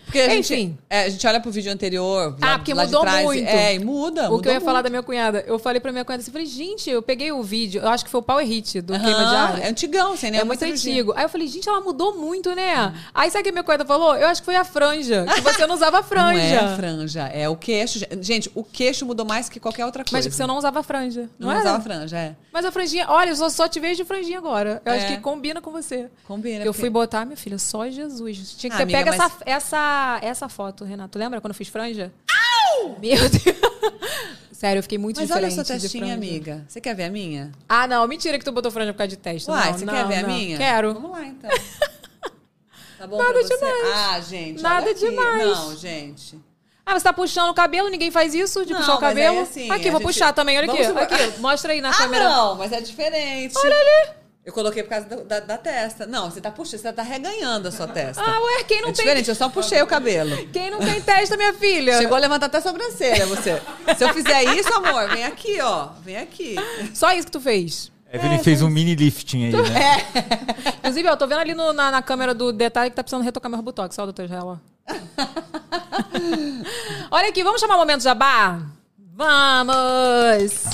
Porque 0.05 0.19
a 0.21 0.29
gente, 0.29 0.55
Enfim. 0.55 0.79
é, 0.89 1.05
a 1.05 1.09
gente 1.09 1.27
olha 1.27 1.41
pro 1.41 1.51
vídeo 1.51 1.73
anterior. 1.73 2.37
Ah, 2.41 2.47
lá- 2.47 2.59
porque 2.59 2.73
lá 2.75 2.85
de 2.85 2.91
mudou 2.91 3.03
trás, 3.03 3.25
muito. 3.25 3.49
É, 3.49 3.75
e 3.75 3.79
muda. 3.79 4.31
O 4.33 4.41
que 4.41 4.49
eu 4.49 4.53
ia 4.53 4.59
mudou 4.61 4.67
falar 4.67 4.79
muito. 4.79 4.85
da 4.85 4.91
minha 4.91 5.03
cunhada, 5.03 5.45
eu 5.47 5.59
falei 5.59 5.81
pra 5.81 5.91
minha 5.93 6.05
cunhada 6.05 6.23
assim, 6.23 6.31
falei, 6.31 6.47
gente, 6.47 6.89
eu 6.89 7.03
peguei 7.03 7.33
o 7.33 7.43
vídeo, 7.43 7.81
eu 7.83 7.89
acho 7.89 8.05
que 8.05 8.11
foi 8.11 8.21
o 8.21 8.23
Power 8.23 8.47
Hit 8.47 8.81
do 8.81 8.93
Queima 8.93 9.25
de 9.25 9.35
Área. 9.37 9.65
É 9.65 9.69
antigão, 9.69 10.17
sem 10.17 10.29
É 10.29 10.33
nenhuma 10.33 10.47
muito 10.49 10.61
cirurgia. 10.61 10.93
antigo. 10.93 11.13
Aí 11.17 11.25
eu 11.25 11.29
falei, 11.29 11.47
gente, 11.49 11.69
ela 11.69 11.81
mudou 11.81 12.17
muito, 12.17 12.55
né? 12.55 12.95
Aí 13.15 13.31
sabe 13.31 13.41
o 13.41 13.43
que 13.45 13.49
a 13.49 13.53
minha 13.53 13.65
cunhada 13.65 13.85
falou? 13.85 14.15
Eu 14.17 14.29
acho 14.29 14.41
que 14.41 14.45
foi 14.47 14.57
a 14.57 14.65
franja. 14.65 15.27
Que 15.35 15.41
você 15.41 15.67
não 15.67 15.75
usava 15.75 16.03
franja. 16.03 16.35
Não 16.63 16.73
é 16.73 16.77
franja, 16.77 17.23
é 17.29 17.49
o 17.49 17.57
queixo. 17.57 18.01
Gente, 18.21 18.51
o 18.55 18.63
queixo 18.63 19.05
mudou 19.05 19.27
mais 19.27 19.49
que 19.49 19.59
qualquer 19.59 19.85
outra 19.85 20.05
coisa. 20.05 20.17
Mas 20.17 20.27
que 20.27 20.33
você 20.35 20.47
não 20.47 20.57
usava 20.59 20.83
franja. 20.83 21.29
Não, 21.39 21.51
não 21.51 21.59
usava 21.61 21.81
franja, 21.83 22.17
é. 22.19 22.37
Mas 22.53 22.65
a 22.65 22.71
franjinha, 22.71 23.07
olha, 23.09 23.31
eu 23.31 23.37
só, 23.37 23.49
só 23.49 23.67
te 23.69 23.81
vejo 23.81 23.97
de 23.97 24.05
franjinha 24.05 24.39
agora. 24.39 24.81
Eu 24.85 24.93
acho 24.93 25.07
É. 25.07 25.09
que 25.17 25.19
combina 25.23 25.61
com 25.61 25.71
você. 25.73 26.09
Combina. 26.27 26.61
eu 26.65 26.67
porque- 26.73 26.81
fui 26.81 26.91
botar, 26.91 27.25
minha 27.25 27.37
filha, 27.37 27.59
só 27.59 27.89
Jesus. 27.89 28.55
Tinha 28.59 28.71
que 28.71 28.75
Ah, 28.75 28.79
ter 28.79 28.83
amiga, 28.85 28.99
pega 28.99 29.11
mas- 29.17 29.21
essa, 29.33 29.43
essa, 29.45 29.74
essa 30.23 30.49
foto, 30.49 30.85
Renato. 30.85 31.19
Lembra 31.19 31.41
quando 31.41 31.53
eu 31.53 31.57
fiz 31.57 31.69
franja? 31.69 32.13
Meu 33.01 33.29
Deus. 33.29 33.31
Sério, 34.53 34.79
eu 34.79 34.83
fiquei 34.83 34.99
muito 34.99 35.21
Mas 35.21 35.31
olha 35.31 35.47
a 35.47 35.49
diferente 35.49 35.67
sua 35.67 35.79
testinha, 35.79 36.15
amiga. 36.15 36.65
Você 36.69 36.81
quer 36.81 36.95
ver 36.95 37.05
a 37.05 37.11
minha? 37.11 37.53
Ah, 37.69 37.87
não, 37.87 38.07
mentira 38.09 38.39
que 38.39 38.45
tu 38.45 38.53
botou 38.53 38.71
franja 38.71 38.93
por 38.93 38.99
causa 38.99 39.09
de 39.09 39.17
teste. 39.17 39.51
Uai, 39.51 39.71
não, 39.73 39.79
você 39.79 39.85
não, 39.85 39.95
quer 39.95 40.07
ver 40.07 40.17
a 40.17 40.23
não. 40.23 40.29
minha? 40.29 40.57
Quero. 40.57 40.95
Vamos 40.95 41.11
lá, 41.11 41.25
então. 41.27 41.51
Tá 42.97 43.09
bom 43.09 43.19
Nada 43.19 43.43
demais. 43.43 43.89
Ah, 43.93 44.21
gente, 44.21 44.63
Nada 44.63 44.87
olha 44.87 44.95
demais. 44.95 45.45
Não, 45.59 45.77
gente. 45.77 46.39
Ah, 46.87 46.99
você 46.99 47.05
tá 47.05 47.13
puxando 47.13 47.51
o 47.51 47.55
cabelo? 47.55 47.89
Ninguém 47.89 48.11
faz 48.11 48.35
isso 48.35 48.65
de 48.65 48.73
Não, 48.73 48.81
puxar 48.81 48.93
o 48.93 49.01
mas 49.01 49.09
cabelo? 49.11 49.37
aí, 49.39 49.43
assim, 49.43 49.71
aqui, 49.71 49.89
a 49.89 49.91
vou 49.91 50.01
gente- 50.01 50.07
puxar 50.09 50.33
também. 50.33 50.57
Olha 50.57 50.73
aqui, 50.73 50.83
Vamos 50.85 51.03
aqui. 51.03 51.41
Mostra 51.41 51.73
aí 51.73 51.81
na 51.81 51.91
ah, 51.91 51.97
câmera. 51.97 52.29
não, 52.29 52.55
mas 52.55 52.73
é 52.73 52.81
diferente. 52.81 53.53
Olha 53.59 53.75
ali. 53.75 54.15
Eu 54.45 54.53
coloquei 54.53 54.83
por 54.83 54.91
causa 54.91 55.07
do- 55.07 55.25
da, 55.25 55.41
da 55.41 55.57
testa. 55.57 56.05
Não, 56.07 56.31
você 56.31 56.39
tá 56.41 56.51
puxando, 56.51 56.79
você 56.81 56.93
tá 56.93 57.03
reganhando 57.03 57.69
a 57.69 57.71
sua 57.73 57.87
testa. 57.89 58.23
Ah, 58.23 58.41
ué, 58.41 58.65
quem 58.65 58.83
não 58.83 58.91
é 58.91 58.93
tem... 58.93 59.03
diferente, 59.05 59.29
eu 59.31 59.35
só 59.35 59.49
puxei 59.49 59.81
o 59.81 59.87
cabelo. 59.87 60.37
Quem 60.49 60.71
não 60.71 60.81
tem 60.81 61.01
testa, 61.01 61.35
minha 61.37 61.55
filha? 61.55 61.97
Chegou 61.99 62.15
a 62.15 62.21
levantar 62.21 62.47
até 62.47 62.59
a 62.59 62.61
sobrancelha, 62.61 63.25
você. 63.27 63.63
Se 63.97 64.05
eu 64.05 64.13
fizer 64.13 64.45
isso, 64.55 64.71
amor, 64.75 65.09
vem 65.09 65.25
aqui, 65.25 65.59
ó. 65.63 65.89
Vem 66.05 66.19
aqui. 66.19 66.57
Só 66.93 67.11
isso 67.13 67.27
que 67.27 67.33
tu 67.33 67.41
fez. 67.41 67.91
Evelyn 68.13 68.39
fez 68.43 68.61
um 68.63 68.69
mini 68.69 68.95
lifting 68.95 69.47
aí, 69.47 69.53
né? 69.53 70.07
Inclusive, 70.79 71.09
eu 71.09 71.17
tô 71.17 71.27
vendo 71.27 71.41
ali 71.41 71.55
no- 71.55 71.73
na, 71.73 71.91
na 71.91 72.03
câmera 72.03 72.35
do 72.35 72.53
detalhe 72.53 72.91
que 72.91 72.97
tá 72.97 73.03
precisando 73.03 73.25
retocar 73.25 73.51
meu 73.51 73.63
botox. 73.63 73.99
Ó, 73.99 74.05
doutor 74.05 74.27
Israel. 74.27 74.61
ó. 74.61 74.85
Olha 77.11 77.29
aqui, 77.31 77.43
vamos 77.43 77.61
chamar 77.61 77.77
o 77.77 77.79
momento 77.79 78.03
jabá? 78.03 78.61
Vamos! 79.17 80.65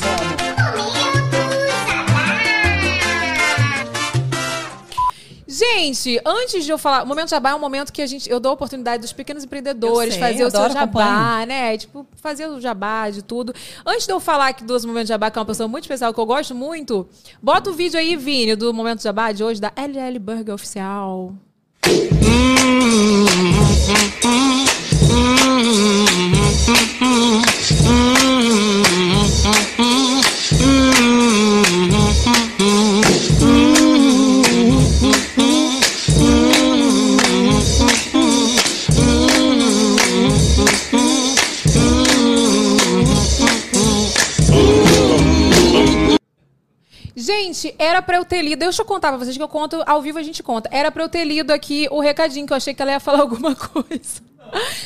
Gente, 5.61 6.19
antes 6.25 6.65
de 6.65 6.71
eu 6.71 6.79
falar, 6.79 7.03
o 7.03 7.07
momento 7.07 7.29
jabá 7.29 7.51
é 7.51 7.55
um 7.55 7.59
momento 7.59 7.93
que 7.93 8.01
a 8.01 8.07
gente, 8.07 8.31
eu 8.31 8.41
dou 8.41 8.49
a 8.49 8.53
oportunidade 8.55 9.03
dos 9.03 9.13
pequenos 9.13 9.45
empreendedores 9.45 10.15
sei, 10.15 10.23
fazer 10.23 10.45
o 10.45 10.51
seu 10.51 10.71
jabá, 10.71 11.45
né? 11.45 11.77
Tipo, 11.77 12.07
fazer 12.17 12.47
o 12.47 12.59
jabá 12.59 13.11
de 13.11 13.21
tudo. 13.21 13.53
Antes 13.85 14.07
de 14.07 14.13
eu 14.13 14.19
falar 14.19 14.49
aqui 14.49 14.65
dos 14.65 14.87
momentos 14.87 15.11
jabá, 15.11 15.31
que 15.31 15.39
é 15.39 15.41
uma 15.41 15.45
pessoa 15.45 15.69
muito 15.69 15.85
especial 15.85 16.15
que 16.15 16.21
eu 16.21 16.25
gosto 16.25 16.55
muito, 16.55 17.07
bota 17.43 17.69
o 17.69 17.75
vídeo 17.75 18.01
aí, 18.01 18.17
Vini, 18.17 18.57
do 18.57 18.73
momento 18.73 19.03
jabá 19.03 19.33
de 19.33 19.45
hoje 19.45 19.61
da 19.61 19.71
LL 19.77 20.19
Burger 20.19 20.55
Oficial. 20.55 21.35
Gente, 47.21 47.75
era 47.79 48.01
pra 48.01 48.17
eu 48.17 48.25
ter 48.25 48.41
lido. 48.41 48.61
Deixa 48.61 48.81
eu 48.81 48.87
contar 48.87 49.09
pra 49.09 49.19
vocês 49.19 49.37
que 49.37 49.43
eu 49.43 49.49
conto 49.49 49.83
ao 49.87 50.01
vivo, 50.01 50.19
a 50.19 50.23
gente 50.23 50.43
conta. 50.43 50.71
Era 50.73 50.91
pra 50.91 51.03
eu 51.03 51.09
ter 51.09 51.23
lido 51.25 51.51
aqui 51.51 51.87
o 51.91 52.01
recadinho, 52.01 52.47
que 52.47 52.53
eu 52.53 52.57
achei 52.57 52.73
que 52.73 52.81
ela 52.81 52.93
ia 52.93 53.01
falar 53.01 53.21
alguma 53.23 53.55
coisa. 53.55 54.23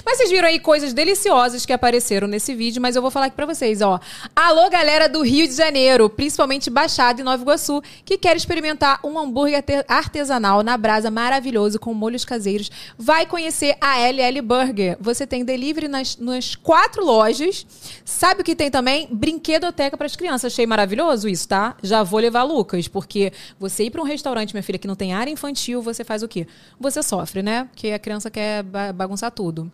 Mas 0.04 0.18
vocês 0.18 0.30
viram 0.30 0.48
aí 0.48 0.58
coisas 0.58 0.92
deliciosas 0.92 1.64
que 1.64 1.72
apareceram 1.72 2.26
nesse 2.28 2.54
vídeo, 2.54 2.80
mas 2.82 2.96
eu 2.96 3.02
vou 3.02 3.10
falar 3.10 3.26
aqui 3.26 3.36
pra 3.36 3.46
vocês, 3.46 3.80
ó. 3.80 3.98
Alô, 4.34 4.68
galera 4.68 5.08
do 5.08 5.22
Rio 5.22 5.46
de 5.48 5.54
Janeiro, 5.54 6.08
principalmente 6.10 6.68
Baixada 6.70 7.20
e 7.20 7.24
Nova 7.24 7.42
Iguaçu, 7.42 7.82
que 8.04 8.18
quer 8.18 8.36
experimentar 8.36 9.00
um 9.04 9.18
hambúrguer 9.18 9.56
arte- 9.56 9.84
artesanal 9.88 10.62
na 10.62 10.76
brasa 10.76 11.10
maravilhoso 11.10 11.78
com 11.78 11.94
molhos 11.94 12.24
caseiros, 12.24 12.70
vai 12.98 13.26
conhecer 13.26 13.76
a 13.80 13.98
LL 14.00 14.40
Burger. 14.42 14.96
Você 15.00 15.26
tem 15.26 15.44
delivery 15.44 15.88
nas, 15.88 16.16
nas 16.16 16.54
quatro 16.54 17.04
lojas. 17.04 17.66
Sabe 18.04 18.42
o 18.42 18.44
que 18.44 18.54
tem 18.54 18.70
também? 18.70 19.08
Brinquedoteca 19.10 19.96
para 19.96 20.06
as 20.06 20.16
crianças. 20.16 20.52
Achei 20.52 20.66
maravilhoso 20.66 21.28
isso, 21.28 21.48
tá? 21.48 21.76
Já 21.82 22.02
vou 22.02 22.20
levar 22.20 22.42
Lucas, 22.42 22.88
porque 22.88 23.32
você 23.58 23.84
ir 23.84 23.90
para 23.90 24.00
um 24.02 24.04
restaurante, 24.04 24.52
minha 24.52 24.62
filha, 24.62 24.78
que 24.78 24.88
não 24.88 24.96
tem 24.96 25.12
área 25.14 25.30
infantil, 25.30 25.80
você 25.80 26.04
faz 26.04 26.22
o 26.22 26.28
quê? 26.28 26.46
Você 26.78 27.02
sofre, 27.02 27.42
né? 27.42 27.64
Porque 27.70 27.88
a 27.90 27.98
criança 27.98 28.30
quer 28.30 28.62
ba- 28.62 28.92
bagunçar 28.92 29.30
tudo. 29.30 29.53
Tudo. 29.54 29.70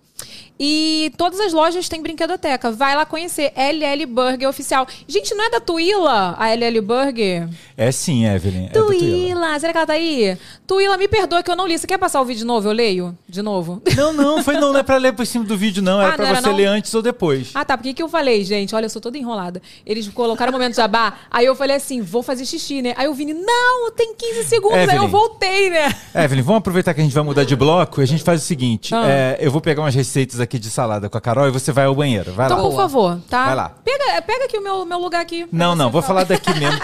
E 0.63 1.11
todas 1.17 1.41
as 1.41 1.55
lojas 1.55 1.89
têm 1.89 2.03
brinquedoteca. 2.03 2.71
Vai 2.71 2.95
lá 2.95 3.07
conhecer. 3.07 3.51
LL 3.57 4.05
Burger 4.05 4.47
Oficial. 4.51 4.87
Gente, 5.09 5.35
não 5.35 5.47
é 5.47 5.51
da 5.51 5.59
Tuila 5.61 6.35
a 6.39 6.49
LL 6.55 6.83
Burger? 6.83 7.49
É 7.75 7.91
sim, 7.91 8.27
Evelyn. 8.27 8.67
É 8.67 8.69
Tuila. 8.69 8.99
Tuila, 8.99 9.59
será 9.59 9.73
que 9.73 9.79
ela 9.79 9.87
tá 9.87 9.93
aí? 9.95 10.37
Tuila, 10.67 10.99
me 10.99 11.09
perdoa 11.09 11.43
que 11.43 11.51
eu 11.51 11.57
não 11.57 11.67
li. 11.67 11.79
Você 11.79 11.87
quer 11.87 11.97
passar 11.97 12.21
o 12.21 12.27
vídeo 12.27 12.41
de 12.41 12.45
novo? 12.45 12.69
Eu 12.69 12.73
leio 12.73 13.17
de 13.27 13.41
novo. 13.41 13.81
Não, 13.97 14.13
não, 14.13 14.43
foi 14.45 14.55
não, 14.55 14.73
não 14.73 14.81
é 14.81 14.83
pra 14.83 14.97
ler 14.99 15.13
por 15.15 15.27
cima 15.27 15.45
do 15.45 15.57
vídeo, 15.57 15.83
não. 15.83 16.01
Era 16.01 16.13
Ah, 16.13 16.17
pra 16.17 16.25
não 16.25 16.31
era 16.31 16.41
você 16.43 16.49
não? 16.49 16.57
ler 16.57 16.67
antes 16.67 16.93
ou 16.95 17.01
depois. 17.03 17.51
Ah, 17.55 17.65
tá. 17.65 17.77
Por 17.77 17.83
que, 17.85 17.95
que 17.95 18.03
eu 18.03 18.09
falei, 18.09 18.45
gente? 18.45 18.75
Olha, 18.75 18.87
eu 18.87 18.91
sou 18.91 19.01
toda 19.01 19.17
enrolada. 19.19 19.61
Eles 19.87 20.07
colocaram 20.09 20.51
o 20.51 20.53
momento 20.53 20.75
jabá. 20.77 21.15
Aí 21.31 21.47
eu 21.47 21.55
falei 21.55 21.77
assim: 21.77 22.01
vou 22.03 22.23
fazer 22.23 22.45
xixi, 22.45 22.83
né? 22.83 22.93
Aí 22.97 23.09
o 23.09 23.15
Vini, 23.15 23.33
não, 23.35 23.91
tem 23.93 24.15
15 24.15 24.45
segundos. 24.45 24.77
Aí 24.77 24.85
eu 24.85 24.91
Evelyn. 24.93 25.09
voltei, 25.09 25.71
né? 25.71 25.95
Evelyn, 26.15 26.43
vamos 26.43 26.59
aproveitar 26.59 26.93
que 26.95 27.01
a 27.01 27.05
gente 27.05 27.15
vai 27.15 27.23
mudar 27.25 27.45
de 27.45 27.55
bloco 27.57 28.01
e 28.01 28.05
a 28.05 28.07
gente 28.07 28.23
faz 28.23 28.43
o 28.43 28.45
seguinte: 28.45 28.95
Ah. 28.95 29.05
é, 29.09 29.39
eu 29.41 29.51
vou 29.51 29.61
pegar 29.61 29.70
umas 29.79 29.95
receitas 29.95 30.41
aqui 30.41 30.59
de 30.59 30.69
salada 30.69 31.09
com 31.09 31.17
a 31.17 31.21
Carol 31.21 31.47
e 31.47 31.51
você 31.51 31.71
vai 31.71 31.85
ao 31.85 31.95
banheiro. 31.95 32.33
Vai 32.33 32.47
Então, 32.47 32.59
lá. 32.59 32.63
por 32.65 32.75
favor, 32.77 33.21
tá? 33.31 33.47
Vai 33.47 33.55
lá. 33.55 33.69
Pega, 33.85 34.23
pega 34.23 34.45
aqui 34.47 34.59
o 34.59 34.63
meu, 34.63 34.85
meu 34.85 34.99
lugar 34.99 35.21
aqui. 35.21 35.47
Não, 35.53 35.77
não, 35.77 35.91
vou 35.91 36.03
falar. 36.03 36.25
daqui 36.25 36.53
mesmo. 36.59 36.81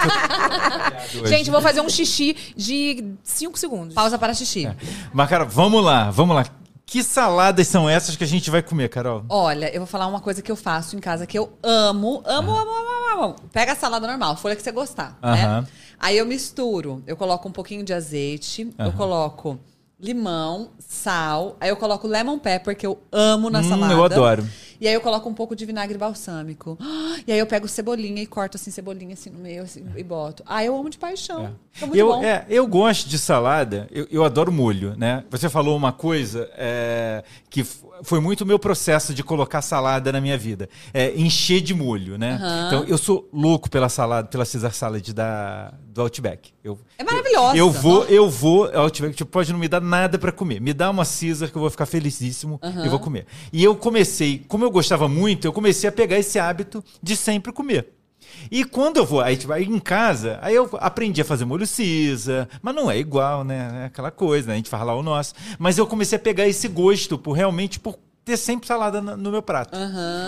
Que 1.11 1.17
eu 1.17 1.27
Gente, 1.27 1.51
vou 1.51 1.61
fazer 1.61 1.81
um 1.81 1.89
xixi 1.89 2.35
de 2.55 3.13
5 3.23 3.57
segundos. 3.59 3.93
Pausa 3.93 4.17
para 4.17 4.33
xixi. 4.33 4.69
Mas, 5.13 5.29
Carol, 5.29 5.47
vamos 5.47 5.83
lá, 5.83 6.09
vamos 6.11 6.35
lá. 6.35 6.45
Que 6.85 7.03
saladas 7.03 7.67
são 7.67 7.89
essas 7.89 8.15
que 8.15 8.23
a 8.23 8.27
gente 8.27 8.49
vai 8.49 8.61
comer, 8.63 8.87
Carol? 8.87 9.25
Olha, 9.27 9.69
eu 9.73 9.81
vou 9.81 9.87
falar 9.87 10.07
uma 10.07 10.21
coisa 10.21 10.41
que 10.41 10.49
eu 10.49 10.55
faço 10.55 10.95
em 10.95 10.99
casa 10.99 11.27
que 11.27 11.37
eu 11.37 11.51
amo, 11.61 12.23
amo, 12.25 12.49
amo, 12.51 12.71
amo, 12.71 12.89
amo, 13.15 13.23
amo. 13.25 13.35
Pega 13.51 13.73
a 13.73 13.75
salada 13.75 14.07
normal, 14.07 14.37
folha 14.37 14.55
que 14.55 14.61
você 14.63 14.71
gostar, 14.71 15.17
Aham. 15.21 15.61
né? 15.61 15.67
Aí 15.99 16.17
eu 16.17 16.25
misturo, 16.25 17.03
eu 17.05 17.17
coloco 17.17 17.49
um 17.49 17.51
pouquinho 17.51 17.83
de 17.83 17.91
azeite, 17.93 18.69
eu 18.79 18.93
coloco 18.93 19.59
limão, 19.99 20.69
sal, 20.79 21.57
aí 21.59 21.69
eu 21.69 21.75
coloco 21.75 22.07
lemon 22.07 22.37
pepper, 22.37 22.75
que 22.77 22.85
eu 22.85 22.99
amo 23.11 23.49
na 23.49 23.59
Hum, 23.59 23.63
salada. 23.63 23.93
eu 23.93 24.03
adoro. 24.03 24.45
E 24.79 24.87
aí 24.87 24.93
eu 24.93 25.01
coloco 25.01 25.27
um 25.27 25.33
pouco 25.33 25.55
de 25.55 25.65
vinagre 25.65 25.97
balsâmico. 25.97 26.77
E 27.27 27.31
aí 27.31 27.39
eu 27.39 27.47
pego 27.47 27.67
cebolinha 27.67 28.21
e 28.21 28.25
corto 28.27 28.55
assim, 28.55 28.71
cebolinha 28.71 29.13
assim 29.13 29.29
no 29.29 29.39
meio 29.39 29.63
assim, 29.63 29.85
e 29.97 30.03
boto. 30.03 30.43
Ah, 30.45 30.63
eu 30.63 30.77
amo 30.77 30.89
de 30.89 30.97
paixão. 30.97 31.55
Muito 31.81 31.97
Eu, 31.97 32.13
é, 32.23 32.45
eu 32.47 32.65
gosto 32.67 33.09
de 33.09 33.17
salada, 33.19 33.87
eu, 33.91 34.07
eu 34.09 34.23
adoro 34.23 34.51
molho, 34.51 34.95
né? 34.95 35.23
Você 35.29 35.49
falou 35.49 35.75
uma 35.75 35.91
coisa 35.91 36.49
é, 36.55 37.23
que 37.49 37.65
foi 38.03 38.19
muito 38.19 38.41
o 38.41 38.45
meu 38.45 38.59
processo 38.59 39.13
de 39.13 39.23
colocar 39.23 39.61
salada 39.61 40.11
na 40.11 40.21
minha 40.21 40.37
vida. 40.37 40.69
É 40.93 41.13
encher 41.15 41.61
de 41.61 41.73
molho, 41.73 42.17
né? 42.17 42.39
Então, 42.67 42.83
eu 42.85 42.97
sou 42.97 43.27
louco 43.31 43.69
pela 43.69 43.89
salada, 43.89 44.27
pela 44.27 44.45
Caesar 44.45 44.73
Salad 44.73 45.09
da, 45.13 45.73
do 45.87 46.01
Outback. 46.01 46.51
Eu, 46.63 46.79
É 46.97 47.03
maravilhosa. 47.03 47.57
Eu 47.57 47.71
vou, 47.71 48.03
eu 48.05 48.29
vou, 48.29 48.65
ao 48.65 48.83
Outback, 48.83 49.15
tipo, 49.15 49.29
pode 49.29 49.51
não 49.51 49.59
me 49.59 49.67
dar 49.67 49.81
nada 49.81 50.17
pra 50.17 50.31
comer. 50.31 50.59
Me 50.59 50.73
dá 50.73 50.89
uma 50.89 51.05
Caesar 51.05 51.49
que 51.49 51.57
eu 51.57 51.61
vou 51.61 51.69
ficar 51.69 51.85
felicíssimo 51.85 52.59
e 52.85 52.89
vou 52.89 52.99
comer. 52.99 53.25
E 53.51 53.63
eu 53.63 53.75
comecei, 53.75 54.43
como 54.47 54.63
eu 54.63 54.71
gostava 54.71 55.07
muito, 55.07 55.45
eu 55.45 55.53
comecei 55.53 55.89
a 55.89 55.91
pegar 55.91 56.17
esse 56.17 56.39
hábito 56.39 56.83
de 57.01 57.15
sempre 57.15 57.51
comer. 57.51 57.96
E 58.49 58.63
quando 58.63 58.97
eu 58.97 59.05
vou, 59.05 59.21
aí, 59.21 59.35
tipo, 59.37 59.51
aí 59.51 59.63
em 59.65 59.79
casa, 59.79 60.39
aí 60.41 60.55
eu 60.55 60.69
aprendi 60.79 61.21
a 61.21 61.25
fazer 61.25 61.45
molho 61.45 61.65
Caesar, 61.67 62.47
mas 62.61 62.75
não 62.75 62.89
é 62.89 62.97
igual, 62.97 63.43
né? 63.43 63.81
É 63.83 63.85
aquela 63.85 64.11
coisa, 64.11 64.47
né? 64.47 64.53
A 64.53 64.57
gente 64.57 64.69
faz 64.69 64.83
lá 64.85 64.95
o 64.95 65.03
nosso. 65.03 65.33
Mas 65.59 65.77
eu 65.77 65.87
comecei 65.87 66.17
a 66.17 66.21
pegar 66.21 66.47
esse 66.47 66.67
gosto 66.67 67.17
por 67.17 67.33
realmente 67.33 67.79
por 67.79 67.97
ter 68.27 68.35
sempre 68.35 68.67
salada 68.67 68.99
no 68.99 69.31
meu 69.31 69.41
prato. 69.41 69.77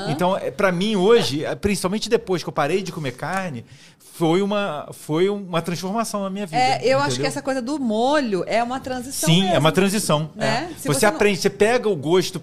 Então, 0.09 0.37
é, 0.37 0.49
pra 0.49 0.71
mim 0.71 0.95
hoje, 0.95 1.43
é, 1.43 1.53
principalmente 1.53 2.09
depois 2.09 2.41
que 2.41 2.47
eu 2.47 2.53
parei 2.53 2.81
de 2.81 2.93
comer 2.93 3.11
carne, 3.11 3.65
foi 4.13 4.41
uma, 4.41 4.87
foi 4.93 5.27
uma 5.27 5.61
transformação 5.61 6.23
na 6.23 6.29
minha 6.29 6.45
vida. 6.45 6.57
É, 6.61 6.79
eu 6.83 6.97
acho 6.99 7.07
entendeu? 7.09 7.21
que 7.23 7.27
essa 7.27 7.41
coisa 7.41 7.61
do 7.61 7.77
molho 7.77 8.45
é 8.47 8.63
uma 8.63 8.79
transição. 8.79 9.27
Sim, 9.29 9.41
mesmo. 9.41 9.55
é 9.55 9.59
uma 9.59 9.71
transição. 9.71 10.29
Né? 10.33 10.69
é. 10.71 10.73
Você, 10.73 10.87
você 10.87 11.05
não- 11.05 11.13
aprende, 11.13 11.39
você 11.39 11.49
pega 11.49 11.89
o 11.89 11.95
gosto 11.95 12.41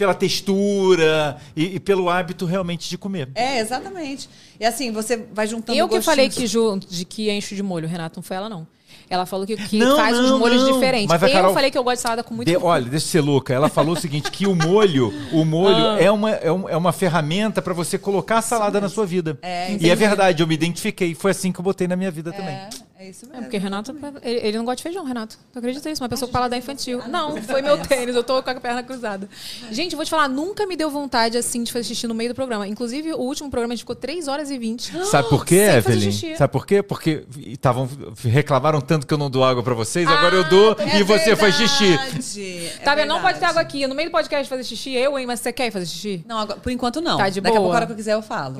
pela 0.00 0.14
textura 0.14 1.36
e, 1.54 1.76
e 1.76 1.80
pelo 1.80 2.08
hábito 2.08 2.46
realmente 2.46 2.88
de 2.88 2.96
comer. 2.96 3.28
É, 3.34 3.58
exatamente. 3.60 4.28
E 4.58 4.64
assim, 4.64 4.90
você 4.90 5.24
vai 5.32 5.46
juntando 5.46 5.78
Eu 5.78 5.86
que 5.86 5.96
gostinhos. 5.96 6.04
falei 6.06 6.28
que, 6.30 6.46
ju, 6.46 6.78
de 6.88 7.04
que 7.04 7.30
encho 7.30 7.54
de 7.54 7.62
molho, 7.62 7.86
Renato, 7.86 8.18
não 8.18 8.22
foi 8.22 8.36
ela, 8.38 8.48
não. 8.48 8.66
Ela 9.08 9.26
falou 9.26 9.44
que, 9.46 9.56
que 9.56 9.78
Não, 9.78 9.96
faz 9.96 10.16
não, 10.16 10.36
uns 10.36 10.38
molhos 10.40 10.62
não. 10.62 10.72
diferentes. 10.72 11.08
Mas 11.08 11.20
eu 11.22 11.30
Carol- 11.30 11.52
falei 11.52 11.70
que 11.70 11.76
eu 11.76 11.82
gosto 11.84 11.96
de 11.96 12.02
salada 12.02 12.22
com 12.22 12.32
muito 12.32 12.48
De- 12.48 12.56
olha, 12.56 12.84
deixa 12.84 13.06
eu 13.06 13.10
ser 13.10 13.20
louca. 13.20 13.52
Ela 13.52 13.68
falou 13.68 13.94
o 13.94 14.00
seguinte: 14.00 14.30
que 14.30 14.46
o 14.46 14.54
molho, 14.54 15.12
o 15.32 15.44
molho 15.44 15.76
Ah. 15.76 15.96
é, 16.00 16.10
uma, 16.10 16.30
é, 16.30 16.50
um- 16.52 16.68
é 16.68 16.76
uma 16.76 16.92
ferramenta 16.92 17.60
para 17.60 17.74
você 17.74 17.98
colocar 17.98 18.38
a 18.38 18.42
salada 18.42 18.80
na 18.80 18.88
sua 18.88 19.04
vida. 19.04 19.36
É, 19.42 19.76
e 19.80 19.90
é 19.90 19.94
verdade, 19.96 20.42
eu 20.42 20.46
me 20.46 20.54
identifiquei. 20.54 21.14
Foi 21.14 21.32
assim 21.32 21.50
que 21.52 21.58
eu 21.60 21.64
botei 21.64 21.86
na 21.88 21.96
minha 21.96 22.10
vida 22.10 22.32
também. 22.32 22.56
É, 23.00 23.06
é 23.06 23.10
isso 23.10 23.24
mesmo. 23.26 23.38
É 23.38 23.40
porque 23.42 23.56
Renato, 23.58 23.94
ele, 24.22 24.40
ele 24.48 24.58
não 24.58 24.64
gosta 24.64 24.76
de 24.76 24.82
feijão, 24.82 25.04
Renato. 25.04 25.38
Tu 25.52 25.58
acredita 25.58 25.88
nisso? 25.88 26.02
Uma 26.02 26.08
pessoa 26.08 26.28
com 26.28 26.32
paladar 26.32 26.58
infantil. 26.58 27.00
Não, 27.08 27.40
foi 27.42 27.62
meu 27.62 27.78
tênis, 27.82 28.14
eu 28.14 28.22
tô 28.22 28.42
com 28.42 28.50
a 28.50 28.54
perna 28.56 28.82
cruzada. 28.82 29.28
Gente, 29.70 29.96
vou 29.96 30.04
te 30.04 30.10
falar, 30.10 30.28
nunca 30.28 30.66
me 30.66 30.76
deu 30.76 30.90
vontade 30.90 31.38
assim 31.38 31.62
de 31.62 31.72
fazer 31.72 31.84
xixi 31.84 32.06
no 32.06 32.14
meio 32.14 32.30
do 32.30 32.34
programa. 32.34 32.68
Inclusive, 32.68 33.12
o 33.14 33.18
último 33.20 33.50
programa 33.50 33.72
a 33.72 33.76
gente 33.76 33.82
ficou 33.82 33.96
3 33.96 34.28
horas 34.28 34.50
e 34.50 34.58
20. 34.58 35.04
Sabe 35.06 35.28
por 35.28 35.44
quê, 35.46 35.70
Sem 35.70 35.82
fazer 35.82 35.96
Evelyn? 35.96 36.12
xixi. 36.12 36.36
Sabe 36.36 36.52
por 36.52 36.66
quê? 36.66 36.82
Porque 36.82 37.24
estavam 37.46 37.88
reclamaram 38.22 38.80
tanto 38.80 39.06
que 39.06 39.14
eu 39.14 39.18
não 39.18 39.30
dou 39.30 39.44
água 39.44 39.62
pra 39.62 39.74
vocês, 39.74 40.06
agora 40.08 40.34
eu 40.36 40.48
dou 40.48 40.76
É 40.78 40.98
e 40.98 41.02
você 41.02 41.34
faz 41.36 41.54
xixi. 41.54 41.94
é 42.42 42.78
tá 42.84 42.94
vendo? 42.94 43.08
Não 43.08 43.20
pode 43.20 43.38
ter 43.38 43.46
água 43.46 43.62
aqui. 43.62 43.86
No 43.86 43.94
meio 43.94 44.08
do 44.10 44.12
podcast 44.12 44.48
fazer 44.48 44.64
xixi, 44.64 44.92
eu, 44.94 45.18
hein? 45.18 45.26
Mas 45.26 45.40
você 45.40 45.52
quer 45.52 45.70
fazer 45.70 45.86
xixi? 45.86 46.24
Não, 46.26 46.38
agora- 46.38 46.58
por 46.60 46.70
enquanto 46.70 47.00
não. 47.00 47.16
Tá 47.16 47.28
de 47.28 47.40
Daqui 47.40 47.56
a 47.56 47.60
boa. 47.60 47.62
pouco, 47.62 47.72
a 47.72 47.76
hora 47.76 47.86
que 47.86 47.92
eu 47.92 47.96
quiser, 47.96 48.12
eu 48.14 48.22
falo. 48.22 48.58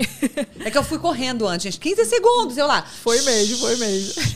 é 0.64 0.70
que 0.70 0.78
eu 0.78 0.82
fui 0.84 0.98
correndo 0.98 1.46
antes, 1.46 1.64
gente. 1.64 1.78
15 1.80 2.04
segundos, 2.06 2.56
eu 2.56 2.66
lá. 2.66 2.82
Foi 2.82 3.20
mesmo, 3.22 3.58
foi 3.58 3.76
mesmo. 3.76 4.29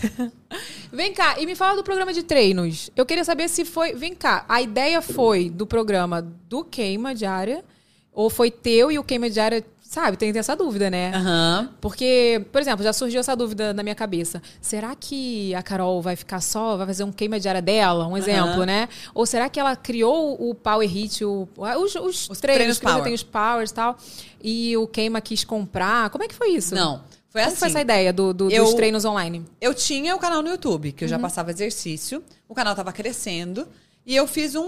Vem 0.93 1.13
cá, 1.13 1.41
e 1.41 1.47
me 1.47 1.55
fala 1.55 1.77
do 1.77 1.83
programa 1.83 2.13
de 2.13 2.23
treinos. 2.23 2.91
Eu 2.95 3.05
queria 3.05 3.25
saber 3.25 3.49
se 3.49 3.65
foi. 3.65 3.95
Vem 3.95 4.15
cá, 4.15 4.45
a 4.49 4.63
ideia 4.63 5.03
foi 5.03 5.51
do 5.51 5.67
programa 5.67 6.23
do 6.23 6.65
Queima 6.65 7.15
Diária? 7.15 7.65
Ou 8.13 8.31
foi 8.31 8.51
teu 8.51 8.93
e 8.93 8.99
o 8.99 9.05
Queima 9.05 9.29
Diária. 9.29 9.65
Sabe, 9.83 10.17
tem 10.17 10.37
essa 10.37 10.57
dúvida, 10.57 10.91
né? 10.91 11.13
Aham. 11.15 11.71
Porque, 11.81 12.45
por 12.51 12.61
exemplo, 12.61 12.83
já 12.83 12.93
surgiu 12.93 13.21
essa 13.21 13.37
dúvida 13.37 13.73
na 13.73 13.81
minha 13.83 13.95
cabeça. 13.95 14.43
Será 14.61 14.93
que 14.97 15.55
a 15.55 15.63
Carol 15.63 16.03
vai 16.03 16.17
ficar 16.17 16.41
só, 16.41 16.77
vai 16.77 16.87
fazer 16.87 17.05
um 17.05 17.13
queima 17.13 17.39
diária 17.39 17.63
dela, 17.63 18.05
um 18.09 18.17
exemplo, 18.17 18.65
né? 18.65 18.89
Ou 19.15 19.25
será 19.25 19.49
que 19.49 19.61
ela 19.61 19.77
criou 19.77 20.37
o 20.41 20.53
Power 20.53 20.89
Hit, 20.89 21.25
o, 21.25 21.47
os, 21.57 21.95
os, 21.95 22.29
Os 22.31 22.41
treinos, 22.41 22.41
treinos 22.41 22.79
que 22.79 22.85
você 22.87 22.91
power. 22.93 23.05
tem 23.05 23.15
os 23.15 23.23
powers 23.23 23.71
e 23.71 23.75
tal, 23.75 23.97
e 24.43 24.77
o 24.77 24.87
queima 24.89 25.21
quis 25.21 25.45
comprar? 25.45 26.11
Como 26.11 26.25
é 26.25 26.29
que 26.29 26.35
foi 26.35 26.49
isso? 26.51 26.75
Não. 26.75 27.01
Foi 27.35 27.41
Como 27.43 27.53
assim. 27.53 27.59
foi 27.59 27.69
essa 27.71 27.81
ideia 27.81 28.13
do, 28.13 28.33
do- 28.33 28.49
Eu- 28.49 28.63
dos 28.65 28.75
treinos 28.75 29.05
online? 29.05 29.45
Eu 29.61 29.75
tinha 29.75 30.15
o 30.15 30.21
canal 30.21 30.41
no 30.41 30.49
YouTube, 30.51 30.93
que 30.93 31.03
eu 31.03 31.07
Uhum. 31.07 31.11
já 31.11 31.19
passava 31.19 31.51
exercício. 31.51 32.23
O 32.49 32.55
canal 32.55 32.77
tava 32.77 32.93
crescendo. 32.93 33.67
E 34.07 34.15
eu 34.15 34.25
fiz 34.29 34.55
um, 34.55 34.63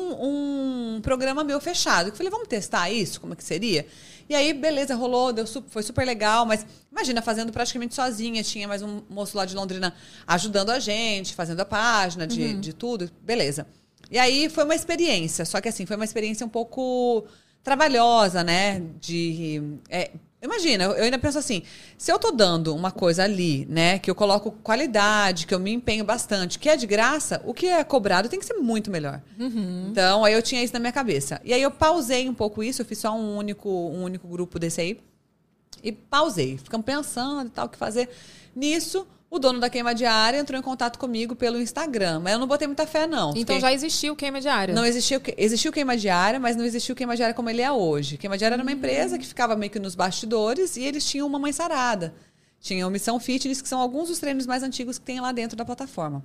um 0.97 1.01
programa 1.01 1.45
meu 1.45 1.61
fechado. 1.61 2.09
Eu 2.09 2.17
falei, 2.17 2.29
vamos 2.29 2.49
testar 2.49 2.91
isso? 2.91 3.21
Como 3.21 3.35
é 3.35 3.37
que 3.37 3.45
seria? 3.45 3.87
E 4.29 4.35
aí, 4.35 4.53
beleza, 4.53 4.97
rolou, 4.97 5.33
deu 5.33 5.47
foi 5.69 5.83
super 5.85 6.05
legal. 6.05 6.45
Mas 6.45 6.67
imagina, 6.91 7.23
fazendo 7.23 7.53
praticamente 7.53 7.95
sozinha. 7.95 8.43
Tinha 8.43 8.67
mais 8.67 8.83
um 8.83 9.01
moço 9.09 9.37
lá 9.37 9.45
de 9.45 9.55
Londrina 9.55 9.95
ajudando 10.27 10.71
a 10.71 10.81
gente, 10.81 11.35
fazendo 11.37 11.61
a 11.61 11.65
página 11.65 12.27
de, 12.27 12.43
Uhum. 12.43 12.61
de 12.61 12.73
tudo. 12.73 13.09
Beleza. 13.23 13.65
E 14.11 14.19
aí 14.19 14.49
foi 14.49 14.65
uma 14.65 14.75
experiência. 14.75 15.45
Só 15.45 15.61
que 15.61 15.69
assim, 15.69 15.87
foi 15.87 15.95
uma 15.95 16.05
experiência 16.05 16.45
um 16.45 16.49
pouco 16.49 17.25
trabalhosa, 17.63 18.43
né? 18.43 18.83
De. 19.01 19.63
é, 19.89 20.11
imagina, 20.43 20.85
eu 20.85 21.05
ainda 21.05 21.19
penso 21.19 21.39
assim: 21.39 21.63
se 21.97 22.11
eu 22.11 22.19
tô 22.19 22.31
dando 22.31 22.75
uma 22.75 22.91
coisa 22.91 23.25
ali, 23.25 23.67
né, 23.67 23.99
que 23.99 24.11
eu 24.11 24.15
coloco 24.15 24.53
qualidade, 24.63 25.47
que 25.47 25.55
eu 25.55 25.59
me 25.59 25.73
empenho 25.73 26.05
bastante, 26.05 26.59
que 26.59 26.69
é 26.69 26.77
de 26.77 26.87
graça, 26.87 27.41
o 27.45 27.55
que 27.55 27.67
é 27.67 27.83
cobrado 27.85 28.29
tem 28.29 28.39
que 28.39 28.47
ser 28.47 28.55
muito 28.55 28.91
melhor. 28.91 29.21
Então, 29.91 30.25
aí 30.25 30.35
eu 30.35 30.43
tinha 30.43 30.63
isso 30.63 30.73
na 30.73 30.79
minha 30.79 30.93
cabeça. 30.93 31.41
E 31.45 31.53
aí 31.53 31.63
eu 31.63 31.71
pausei 31.71 32.29
um 32.29 32.35
pouco 32.35 32.63
isso, 32.63 32.83
eu 32.83 32.87
fiz 32.87 32.99
só 32.99 33.15
um 33.15 33.37
único, 33.37 33.69
um 33.69 34.03
único 34.03 34.29
grupo 34.29 34.59
desse 34.59 34.81
aí. 34.81 35.01
E 35.83 35.93
pausei. 35.93 36.59
Ficamos 36.59 36.85
pensando 36.85 37.49
e 37.49 37.51
tal, 37.51 37.67
o 37.67 37.69
que 37.69 37.79
fazer. 37.79 38.09
Nisso, 38.55 39.07
o 39.37 39.39
dono 39.39 39.61
da 39.61 39.71
queima 39.71 39.95
diária 39.95 40.39
entrou 40.39 40.59
em 40.59 40.63
contato 40.63 40.99
comigo 40.99 41.37
pelo 41.37 41.61
Instagram. 41.61 42.21
Mas 42.21 42.33
eu 42.33 42.39
não 42.39 42.47
botei 42.47 42.67
muita 42.67 42.87
fé, 42.87 43.07
não. 43.07 43.33
Então 43.37 43.59
já 43.61 43.73
existiu 43.73 44.15
o 44.15 44.17
queima 44.17 44.41
diária. 44.41 44.75
não 44.75 44.85
existiu, 44.85 45.21
existiu 45.37 45.73
queima 45.73 45.97
diária, 45.97 46.41
mas 46.41 46.57
não 46.57 46.65
existiu 46.65 46.95
queima 46.95 47.17
diária 47.17 47.35
como 47.35 47.49
ele 47.49 47.63
é 47.63 47.71
hoje. 47.71 48.17
Queima 48.17 48.37
diária 48.37 48.55
era 48.55 48.63
uma 48.63 48.73
empresa 48.73 49.19
que 49.19 49.27
ficava 49.27 49.55
meio 49.57 49.71
que 49.71 49.79
nos 49.79 49.95
bastidores 49.95 50.77
e 50.77 50.83
eles 50.83 51.05
tinham 51.05 51.27
uma 51.27 51.39
mãe 51.39 51.53
sarada. 51.53 52.15
Tinha 52.67 52.85
o 52.85 52.91
Missão 52.91 53.21
Fitness, 53.21 53.63
que 53.63 53.69
são 53.69 53.81
alguns 53.81 54.09
dos 54.09 54.19
treinos 54.19 54.45
mais 54.45 54.65
antigos 54.65 54.99
que 54.99 55.05
tem 55.05 55.21
lá 55.21 55.31
dentro 55.31 55.57
da 55.57 55.65
plataforma. 55.65 56.21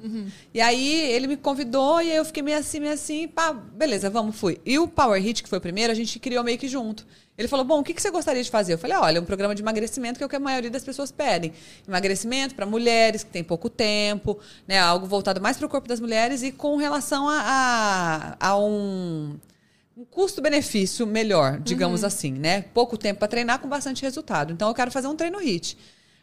E 0.51 0.59
aí 0.59 1.11
ele 1.11 1.27
me 1.27 1.37
convidou 1.37 2.01
e 2.01 2.09
aí 2.09 2.17
eu 2.17 2.25
fiquei 2.25 2.41
meio 2.41 2.57
assim, 2.57 2.79
meio 2.79 2.93
assim, 2.93 3.27
pá, 3.27 3.53
beleza, 3.53 4.09
vamos, 4.09 4.35
fui. 4.35 4.59
E 4.65 4.79
o 4.79 4.87
Power 4.87 5.21
Hit, 5.21 5.43
que 5.43 5.49
foi 5.49 5.59
o 5.59 5.61
primeiro, 5.61 5.91
a 5.91 5.95
gente 5.95 6.17
criou 6.17 6.43
meio 6.43 6.57
que 6.57 6.67
junto. 6.67 7.05
Ele 7.37 7.47
falou: 7.47 7.63
Bom, 7.63 7.79
o 7.79 7.83
que 7.83 7.93
que 7.93 8.01
você 8.01 8.09
gostaria 8.09 8.43
de 8.43 8.49
fazer? 8.49 8.73
Eu 8.73 8.79
falei: 8.79 8.97
Olha, 8.97 9.19
é 9.19 9.21
um 9.21 9.25
programa 9.25 9.53
de 9.53 9.61
emagrecimento 9.61 10.17
que 10.17 10.23
é 10.23 10.25
o 10.25 10.29
que 10.29 10.35
a 10.35 10.39
maioria 10.39 10.71
das 10.71 10.83
pessoas 10.83 11.11
pedem. 11.11 11.53
Emagrecimento 11.87 12.55
para 12.55 12.65
mulheres 12.65 13.23
que 13.23 13.29
têm 13.29 13.43
pouco 13.43 13.69
tempo, 13.69 14.39
né? 14.67 14.79
Algo 14.79 15.05
voltado 15.05 15.39
mais 15.39 15.57
para 15.57 15.67
o 15.67 15.69
corpo 15.69 15.87
das 15.87 15.99
mulheres 15.99 16.41
e 16.41 16.51
com 16.51 16.75
relação 16.75 17.29
a, 17.29 18.37
a, 18.39 18.47
a 18.47 18.57
um, 18.57 19.37
um 19.95 20.05
custo-benefício 20.05 21.05
melhor, 21.05 21.59
digamos 21.59 22.03
assim, 22.03 22.31
né? 22.31 22.63
Pouco 22.73 22.97
tempo 22.97 23.19
para 23.19 23.27
treinar 23.27 23.59
com 23.59 23.69
bastante 23.69 24.01
resultado. 24.01 24.51
Então 24.51 24.67
eu 24.67 24.73
quero 24.73 24.89
fazer 24.91 25.07
um 25.07 25.15
treino 25.15 25.39
HIT. 25.39 25.77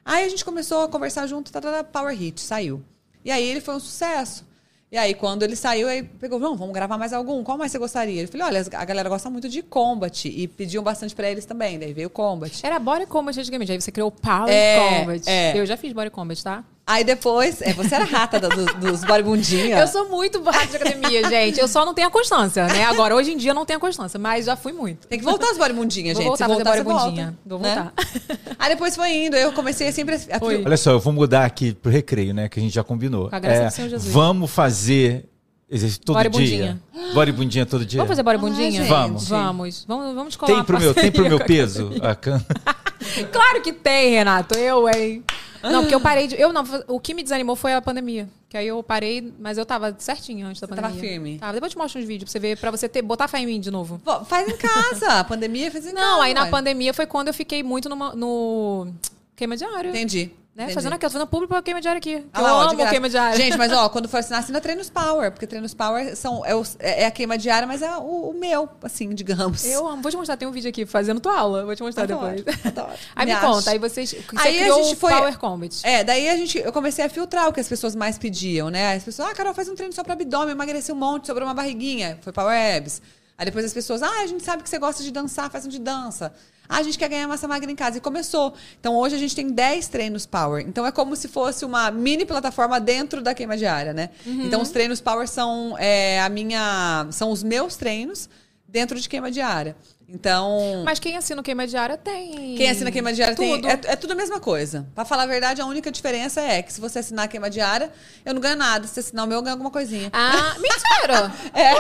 Aí 0.05 0.25
a 0.25 0.29
gente 0.29 0.45
começou 0.45 0.83
a 0.83 0.89
conversar 0.89 1.27
junto, 1.27 1.53
tá, 1.53 1.61
tá, 1.61 1.71
tá, 1.71 1.85
Power 1.85 2.15
HIT, 2.15 2.41
saiu. 2.41 2.83
E 3.25 3.31
aí 3.31 3.45
ele 3.45 3.61
foi 3.61 3.75
um 3.75 3.81
sucesso. 3.81 4.47
E 4.91 4.97
aí, 4.97 5.13
quando 5.13 5.43
ele 5.43 5.55
saiu, 5.55 5.87
aí 5.87 6.03
pegou, 6.03 6.39
não, 6.39 6.57
vamos 6.57 6.73
gravar 6.73 6.97
mais 6.97 7.13
algum. 7.13 7.45
Qual 7.45 7.59
mais 7.59 7.71
você 7.71 7.79
gostaria? 7.79 8.23
Eu 8.23 8.29
falei, 8.29 8.47
olha, 8.47 8.65
a 8.73 8.85
galera 8.87 9.07
gosta 9.11 9.29
muito 9.29 9.47
de 9.47 9.63
Combat. 9.63 10.27
E 10.27 10.49
pediam 10.49 10.83
bastante 10.83 11.15
pra 11.15 11.31
eles 11.31 11.45
também. 11.45 11.79
Daí 11.79 11.93
veio 11.93 12.07
o 12.07 12.11
Combat. 12.11 12.65
Era 12.65 12.79
Body 12.79 13.05
Combat 13.05 13.39
antigamente, 13.39 13.71
aí 13.71 13.79
você 13.79 13.93
criou 13.93 14.09
o 14.09 14.13
Power 14.13 14.49
É, 14.49 15.01
Combat. 15.01 15.23
é. 15.29 15.59
Eu 15.61 15.67
já 15.67 15.77
fiz 15.77 15.93
Body 15.93 16.09
Combat, 16.09 16.43
tá? 16.43 16.65
Aí 16.91 17.05
depois, 17.05 17.61
é, 17.61 17.75
você 17.75 17.95
era 17.95 18.05
rata 18.05 18.41
do- 18.41 18.49
do- 18.49 18.75
dos 18.77 19.05
bodybundinha. 19.05 19.79
Eu 19.79 19.87
sou 19.87 20.09
muito 20.09 20.43
rato 20.43 20.69
de 20.69 20.77
academia, 20.77 21.29
gente. 21.29 21.61
Eu 21.61 21.69
só 21.69 21.85
não 21.85 21.93
tenho 21.93 22.09
a 22.09 22.11
constância, 22.11 22.67
né? 22.67 22.85
Agora, 22.85 23.15
hoje 23.15 23.31
em 23.33 23.37
dia, 23.37 23.51
eu 23.51 23.55
não 23.55 23.67
tenho 23.67 23.77
a 23.77 23.81
constância, 23.81 24.19
mas 24.19 24.47
já 24.47 24.57
fui 24.57 24.73
muito. 24.73 25.07
Tem 25.07 25.19
que 25.19 25.25
voltar 25.25 25.51
as 25.51 25.59
bodybundinhas, 25.59 26.15
Vou 26.15 26.23
gente. 26.23 26.29
voltar 26.31 26.47
Se 26.47 26.51
a 26.51 26.55
fazer 26.55 26.65
voltar, 26.65 26.79
você 26.79 26.83
bodybundinha. 26.83 27.27
volta, 27.27 27.39
Vou 27.45 27.59
né? 27.61 27.93
voltar. 27.93 28.57
Aí 28.59 28.71
depois 28.71 28.97
foi 28.97 29.11
indo, 29.27 29.37
eu 29.37 29.53
comecei 29.53 29.93
sempre 29.93 30.15
a... 30.17 30.43
Oi. 30.43 30.63
Olha 30.65 30.77
só, 30.79 30.93
eu 30.93 30.99
vou 31.01 31.13
mudar 31.13 31.45
aqui 31.45 31.75
pro 31.75 31.93
recreio, 31.93 32.33
né? 32.33 32.49
Que 32.49 32.59
a 32.59 32.63
gente 32.63 32.75
já 32.75 32.83
combinou. 32.83 33.29
Com 33.29 33.37
a 33.37 33.39
graça 33.39 33.63
É, 33.63 33.67
do 33.67 33.71
Senhor 33.73 33.89
Jesus. 33.91 34.11
Vamos 34.11 34.51
fazer 34.51 35.27
exercício 35.71 36.03
todo 36.03 36.15
Body 36.17 36.47
dia. 36.47 36.79
Body 37.13 37.33
bundinha 37.33 37.67
todo 37.67 37.85
dia. 37.85 37.99
Vamos 37.99 38.09
fazer 38.09 38.23
body 38.23 38.39
bundinha? 38.39 38.71
gente. 38.71 38.89
Vamos. 38.89 39.29
Vamos. 39.29 39.85
Vamos, 39.87 40.15
vamos 40.15 40.37
colar 40.37 40.55
Tem 40.55 40.65
pro 40.65 40.81
meu, 40.81 40.95
tem 40.95 41.13
pro 41.13 41.29
meu 41.29 41.39
peso? 41.39 41.91
a 42.01 42.15
can- 42.15 42.43
Claro 43.31 43.61
que 43.63 43.73
tem, 43.75 44.11
Renato. 44.13 44.59
Eu, 44.59 44.89
hein? 44.89 45.23
Não, 45.73 45.81
porque 45.83 45.95
eu 45.95 46.01
parei 46.01 46.27
de. 46.27 46.41
Eu 46.41 46.53
não, 46.53 46.65
o 46.89 46.99
que 47.01 47.15
me 47.15 47.23
desanimou 47.23 47.55
foi 47.57 47.75
a 47.75 47.81
pandemia. 47.83 48.29
Que 48.49 48.57
aí 48.57 48.67
eu 48.67 48.83
parei, 48.83 49.33
mas 49.39 49.59
eu 49.59 49.67
tava 49.67 49.95
certinho 49.99 50.47
antes 50.47 50.61
da 50.61 50.67
Você 50.67 50.75
tava 50.75 50.89
pandemia. 50.89 51.11
firme? 51.11 51.39
Tava. 51.39 51.53
Depois 51.53 51.71
eu 51.71 51.75
te 51.75 51.79
mostro 51.79 52.01
uns 52.01 52.07
vídeos 52.07 52.25
pra 52.31 52.33
você 52.33 52.39
ver, 52.39 52.59
pra 52.59 52.71
você 52.71 52.89
ter, 52.89 53.03
botar 53.03 53.29
fé 53.29 53.39
em 53.41 53.47
mim 53.47 53.61
de 53.61 53.71
novo. 53.71 54.01
Pô, 54.05 54.25
Faz 54.25 54.49
em 54.49 54.57
casa. 54.57 55.21
A 55.21 55.25
pandemia 55.25 55.71
fez 55.71 55.87
em 55.87 55.93
casa. 55.95 56.07
Não, 56.07 56.21
aí 56.23 56.33
na 56.35 56.47
pandemia 56.47 56.95
foi 56.95 57.07
quando 57.07 57.29
eu 57.29 57.35
fiquei 57.35 57.63
muito 57.63 57.89
numa- 57.89 58.15
no 58.15 58.89
queima 59.37 59.57
diário. 59.57 59.91
Entendi. 59.91 60.31
Né? 60.59 60.65
entendi. 60.65 60.75
Fazendo 60.75 60.93
aqui, 60.95 61.07
eu 61.07 61.09
tô 61.09 61.13
fazendo 61.13 61.29
público 61.29 61.55
pra 61.55 61.63
queima 61.63 61.81
diário 61.81 61.99
aqui. 61.99 62.27
Ah 62.33 62.41
eu 62.41 62.43
lá, 62.45 62.53
ó, 62.57 62.61
de 62.63 62.67
amo 62.71 62.77
graça. 62.79 62.91
queima 62.91 63.09
diária. 63.09 63.37
Gente, 63.37 63.57
mas 63.57 63.73
ó, 63.73 63.89
quando 63.91 64.09
for 64.09 64.17
assinar, 64.17 64.41
assina 64.41 64.61
Treinos 64.61 64.91
Power. 64.91 65.31
Porque 65.31 65.47
Treinos 65.47 65.73
Power 65.73 66.17
são, 66.17 66.45
é, 66.45 66.53
o- 66.53 66.65
é 66.81 67.07
a 67.07 67.11
queima 67.13 67.39
diária, 67.39 67.65
mas 67.65 67.81
é 67.81 67.97
o, 67.97 68.31
o 68.31 68.35
meu, 68.35 68.69
assim, 68.83 69.15
digamos. 69.15 69.65
Eu 69.65 69.87
amo. 69.87 70.03
Vou 70.03 70.11
te 70.11 70.17
mostrar, 70.17 70.37
tem 70.37 70.49
um 70.49 70.51
vídeo 70.51 70.69
aqui 70.69 70.85
fazendo 70.85 71.21
tua 71.21 71.39
aula. 71.39 71.65
Vou 71.65 71.77
te 71.77 71.83
mostrar 71.85 72.03
Adoro, 72.03 72.35
depois. 72.43 72.67
adoro. 72.67 72.91
Aí 73.15 73.25
me, 73.27 73.35
Me 73.35 73.41
conta, 73.41 73.71
aí 73.71 73.79
vocês. 73.79 74.11
Você 74.11 74.19
Aí 74.37 74.57
a 74.59 74.61
criou 74.63 74.83
gente 74.83 74.95
o 74.95 74.97
foi- 74.97 75.13
Power 75.13 75.39
Combat. 75.39 75.81
É, 75.85 76.03
daí 76.03 76.29
a 76.29 76.37
gente, 76.37 76.59
eu 76.59 76.73
comecei 76.73 77.05
a 77.05 77.09
filtrar 77.09 77.49
o 77.49 77.53
que 77.53 77.61
as 77.61 77.69
pessoas 77.69 77.95
mais 77.95 78.19
pediam, 78.19 78.69
né? 78.69 78.95
As 78.97 79.05
pessoas, 79.05 79.29
ah, 79.31 79.35
Carol, 79.35 79.55
faz 79.55 79.69
um 79.69 79.77
treino 79.77 79.93
só 79.95 80.03
para 80.03 80.15
abdômen, 80.15 80.51
emagreci 80.51 80.91
um 80.91 80.97
monte, 80.97 81.29
sobrou 81.29 81.47
uma 81.47 81.55
barriguinha. 81.55 82.19
Foi 82.23 82.33
Power 82.33 82.77
Abs. 82.77 83.01
Aí 83.39 83.45
depois 83.45 83.65
as 83.65 83.73
pessoas, 83.73 84.03
ah, 84.03 84.23
a 84.23 84.27
gente 84.27 84.43
sabe 84.43 84.65
que 84.65 84.69
você 84.69 84.79
gosta 84.81 85.05
de 85.05 85.13
dançar, 85.13 85.49
faz 85.49 85.65
um 85.65 85.69
de 85.69 85.79
dança. 85.79 86.33
Ah, 86.69 86.79
a 86.79 86.83
gente 86.83 86.99
quer 86.99 87.09
ganhar 87.09 87.27
massa 87.27 87.49
magra 87.49 87.71
em 87.71 87.75
casa. 87.75 87.99
E 87.99 88.01
começou. 88.01 88.53
Então 88.79 88.95
hoje 88.97 89.15
a 89.15 89.19
gente 89.19 89.35
tem 89.35 89.51
10 89.51 89.89
treinos 89.89 90.27
Power. 90.27 90.65
Então 90.67 90.85
é 90.87 90.93
como 90.93 91.17
se 91.17 91.29
fosse 91.29 91.65
uma 91.65 91.91
mini 91.91 92.25
plataforma 92.25 92.79
dentro 92.79 93.23
da 93.23 93.35
queima 93.35 93.57
diária, 93.57 93.93
né? 93.93 94.11
Então 94.27 94.61
os 94.61 94.71
treinos 94.71 95.01
Power 95.01 95.27
são 95.27 95.77
é, 95.79 96.21
a 96.21 96.29
minha. 96.29 97.07
São 97.11 97.31
os 97.31 97.43
meus 97.43 97.77
treinos 97.77 98.29
dentro 98.69 99.01
de 99.01 99.09
queima 99.09 99.31
diária. 99.31 99.75
Então. 100.11 100.83
Mas 100.87 100.99
quem 100.99 101.17
assina 101.17 101.41
o 101.41 101.45
queima 101.45 101.67
diária 101.67 101.97
tem. 101.97 102.55
Quem 102.57 102.71
assina 102.71 102.91
queima 102.91 103.13
diária 103.13 103.37
tem. 103.37 103.57
Tudo. 103.57 103.69
É, 103.69 103.81
é 103.85 103.97
tudo 103.97 104.13
a 104.13 104.17
mesma 104.17 104.41
coisa. 104.41 104.87
Pra 104.95 105.05
falar 105.05 105.25
a 105.25 105.27
verdade, 105.27 105.61
a 105.61 105.67
única 105.67 105.91
diferença 105.91 106.41
é 106.41 106.63
que 106.63 106.73
se 106.73 106.81
você 106.81 107.01
assinar 107.01 107.27
a 107.27 107.29
queima 107.29 107.51
diária, 107.51 107.93
eu 108.25 108.33
não 108.33 108.41
ganho 108.41 108.57
nada. 108.57 108.87
Se 108.87 108.95
você 108.95 109.01
assinar 109.01 109.27
o 109.27 109.29
meu, 109.29 109.39
eu 109.39 109.43
ganho 109.43 109.53
alguma 109.53 109.71
coisinha. 109.71 110.09
Ah, 110.13 110.55
mentira! 110.59 111.33
É 111.55 111.73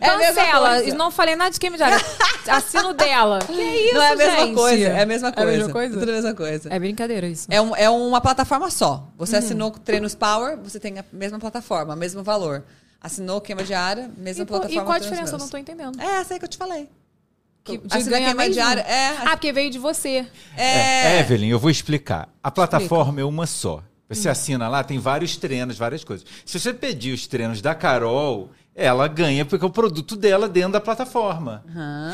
Cancela. 0.00 0.76
coisa. 0.80 0.96
Não 0.96 1.10
falei 1.10 1.36
nada 1.36 1.50
de 1.50 1.58
queima 1.60 1.76
diária. 1.76 1.98
Assino 2.48 2.92
dela. 2.94 3.38
Que 3.46 3.52
isso, 3.52 3.94
não 3.94 4.02
é 4.02 4.12
a 4.12 4.16
mesma 4.16 4.36
gente? 4.46 4.54
coisa. 4.54 4.84
É 4.88 5.02
a 5.02 5.06
mesma 5.06 5.28
É 5.28 5.30
a 5.30 5.34
coisa. 5.34 5.50
mesma 5.52 5.72
coisa? 5.72 5.94
É 5.94 5.98
tudo 5.98 6.08
a 6.08 6.14
mesma 6.14 6.34
coisa. 6.34 6.68
É 6.74 6.78
brincadeira 6.78 7.26
isso. 7.26 7.46
É, 7.50 7.60
um- 7.60 7.76
é 7.76 7.88
uma 7.90 8.20
plataforma 8.20 8.70
só. 8.70 9.08
Você 9.16 9.36
assinou 9.36 9.70
Treinos 9.70 10.14
Power, 10.14 10.56
você 10.58 10.78
tem 10.80 10.98
a 10.98 11.04
mesma 11.12 11.38
plataforma, 11.38 11.94
mesmo 11.96 12.22
valor. 12.22 12.64
Assinou 13.00 13.40
queima 13.40 13.62
diária, 13.62 14.10
mesma 14.16 14.42
E, 14.42 14.46
plataforma. 14.46 14.82
e 14.82 14.84
qual 14.84 14.96
a 14.96 14.98
diferença? 14.98 15.34
Eu 15.34 15.38
não 15.38 15.48
tô 15.48 15.56
entendendo. 15.56 16.00
É 16.00 16.16
essa 16.20 16.34
aí 16.34 16.38
que 16.38 16.44
eu 16.44 16.48
te 16.48 16.56
falei. 16.56 16.88
Que, 17.64 17.76
de 17.78 18.02
ganhar 18.04 18.26
queima 18.28 18.34
mesmo? 18.42 18.54
diária. 18.54 18.80
É, 18.80 19.08
Ah, 19.24 19.30
porque 19.32 19.52
veio 19.52 19.70
de 19.70 19.78
você. 19.78 20.26
É, 20.56 21.20
Evelyn, 21.20 21.48
eu 21.50 21.58
vou 21.58 21.70
explicar. 21.70 22.28
A 22.42 22.50
plataforma 22.50 23.20
é 23.20 23.24
uma 23.24 23.46
só. 23.46 23.82
Você 24.08 24.26
assina 24.28 24.68
lá, 24.68 24.82
tem 24.82 24.98
vários 24.98 25.36
treinos, 25.36 25.76
várias 25.76 26.02
coisas. 26.02 26.26
Se 26.46 26.58
você 26.58 26.72
pedir 26.72 27.12
os 27.12 27.26
treinos 27.26 27.60
da 27.60 27.74
Carol, 27.74 28.50
ela 28.78 29.08
ganha 29.08 29.44
porque 29.44 29.64
é 29.64 29.68
o 29.68 29.70
produto 29.70 30.14
dela 30.14 30.48
dentro 30.48 30.72
da 30.72 30.80
plataforma. 30.80 31.64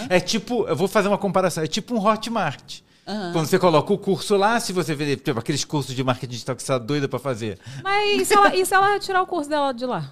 É 0.08 0.18
tipo, 0.18 0.66
eu 0.66 0.74
vou 0.74 0.88
fazer 0.88 1.08
uma 1.08 1.18
comparação, 1.18 1.62
é 1.62 1.66
tipo 1.66 1.94
um 1.94 2.04
Hotmart. 2.04 2.80
Quando 3.32 3.44
você 3.46 3.58
coloca 3.58 3.92
o 3.92 3.98
curso 3.98 4.34
lá, 4.34 4.58
se 4.58 4.72
você 4.72 4.94
vender 4.94 5.16
tipo, 5.16 5.38
aqueles 5.38 5.62
cursos 5.64 5.94
de 5.94 6.02
marketing 6.02 6.30
digital 6.32 6.56
que 6.56 6.62
você 6.62 6.72
tá 6.72 6.78
doida 6.78 7.06
pra 7.06 7.18
fazer, 7.18 7.58
Mas 7.82 8.22
e 8.22 8.24
se, 8.24 8.34
ela, 8.34 8.56
e 8.56 8.64
se 8.64 8.74
ela 8.74 8.98
tirar 8.98 9.20
o 9.20 9.26
curso 9.26 9.48
dela 9.50 9.72
de 9.72 9.84
lá? 9.84 10.10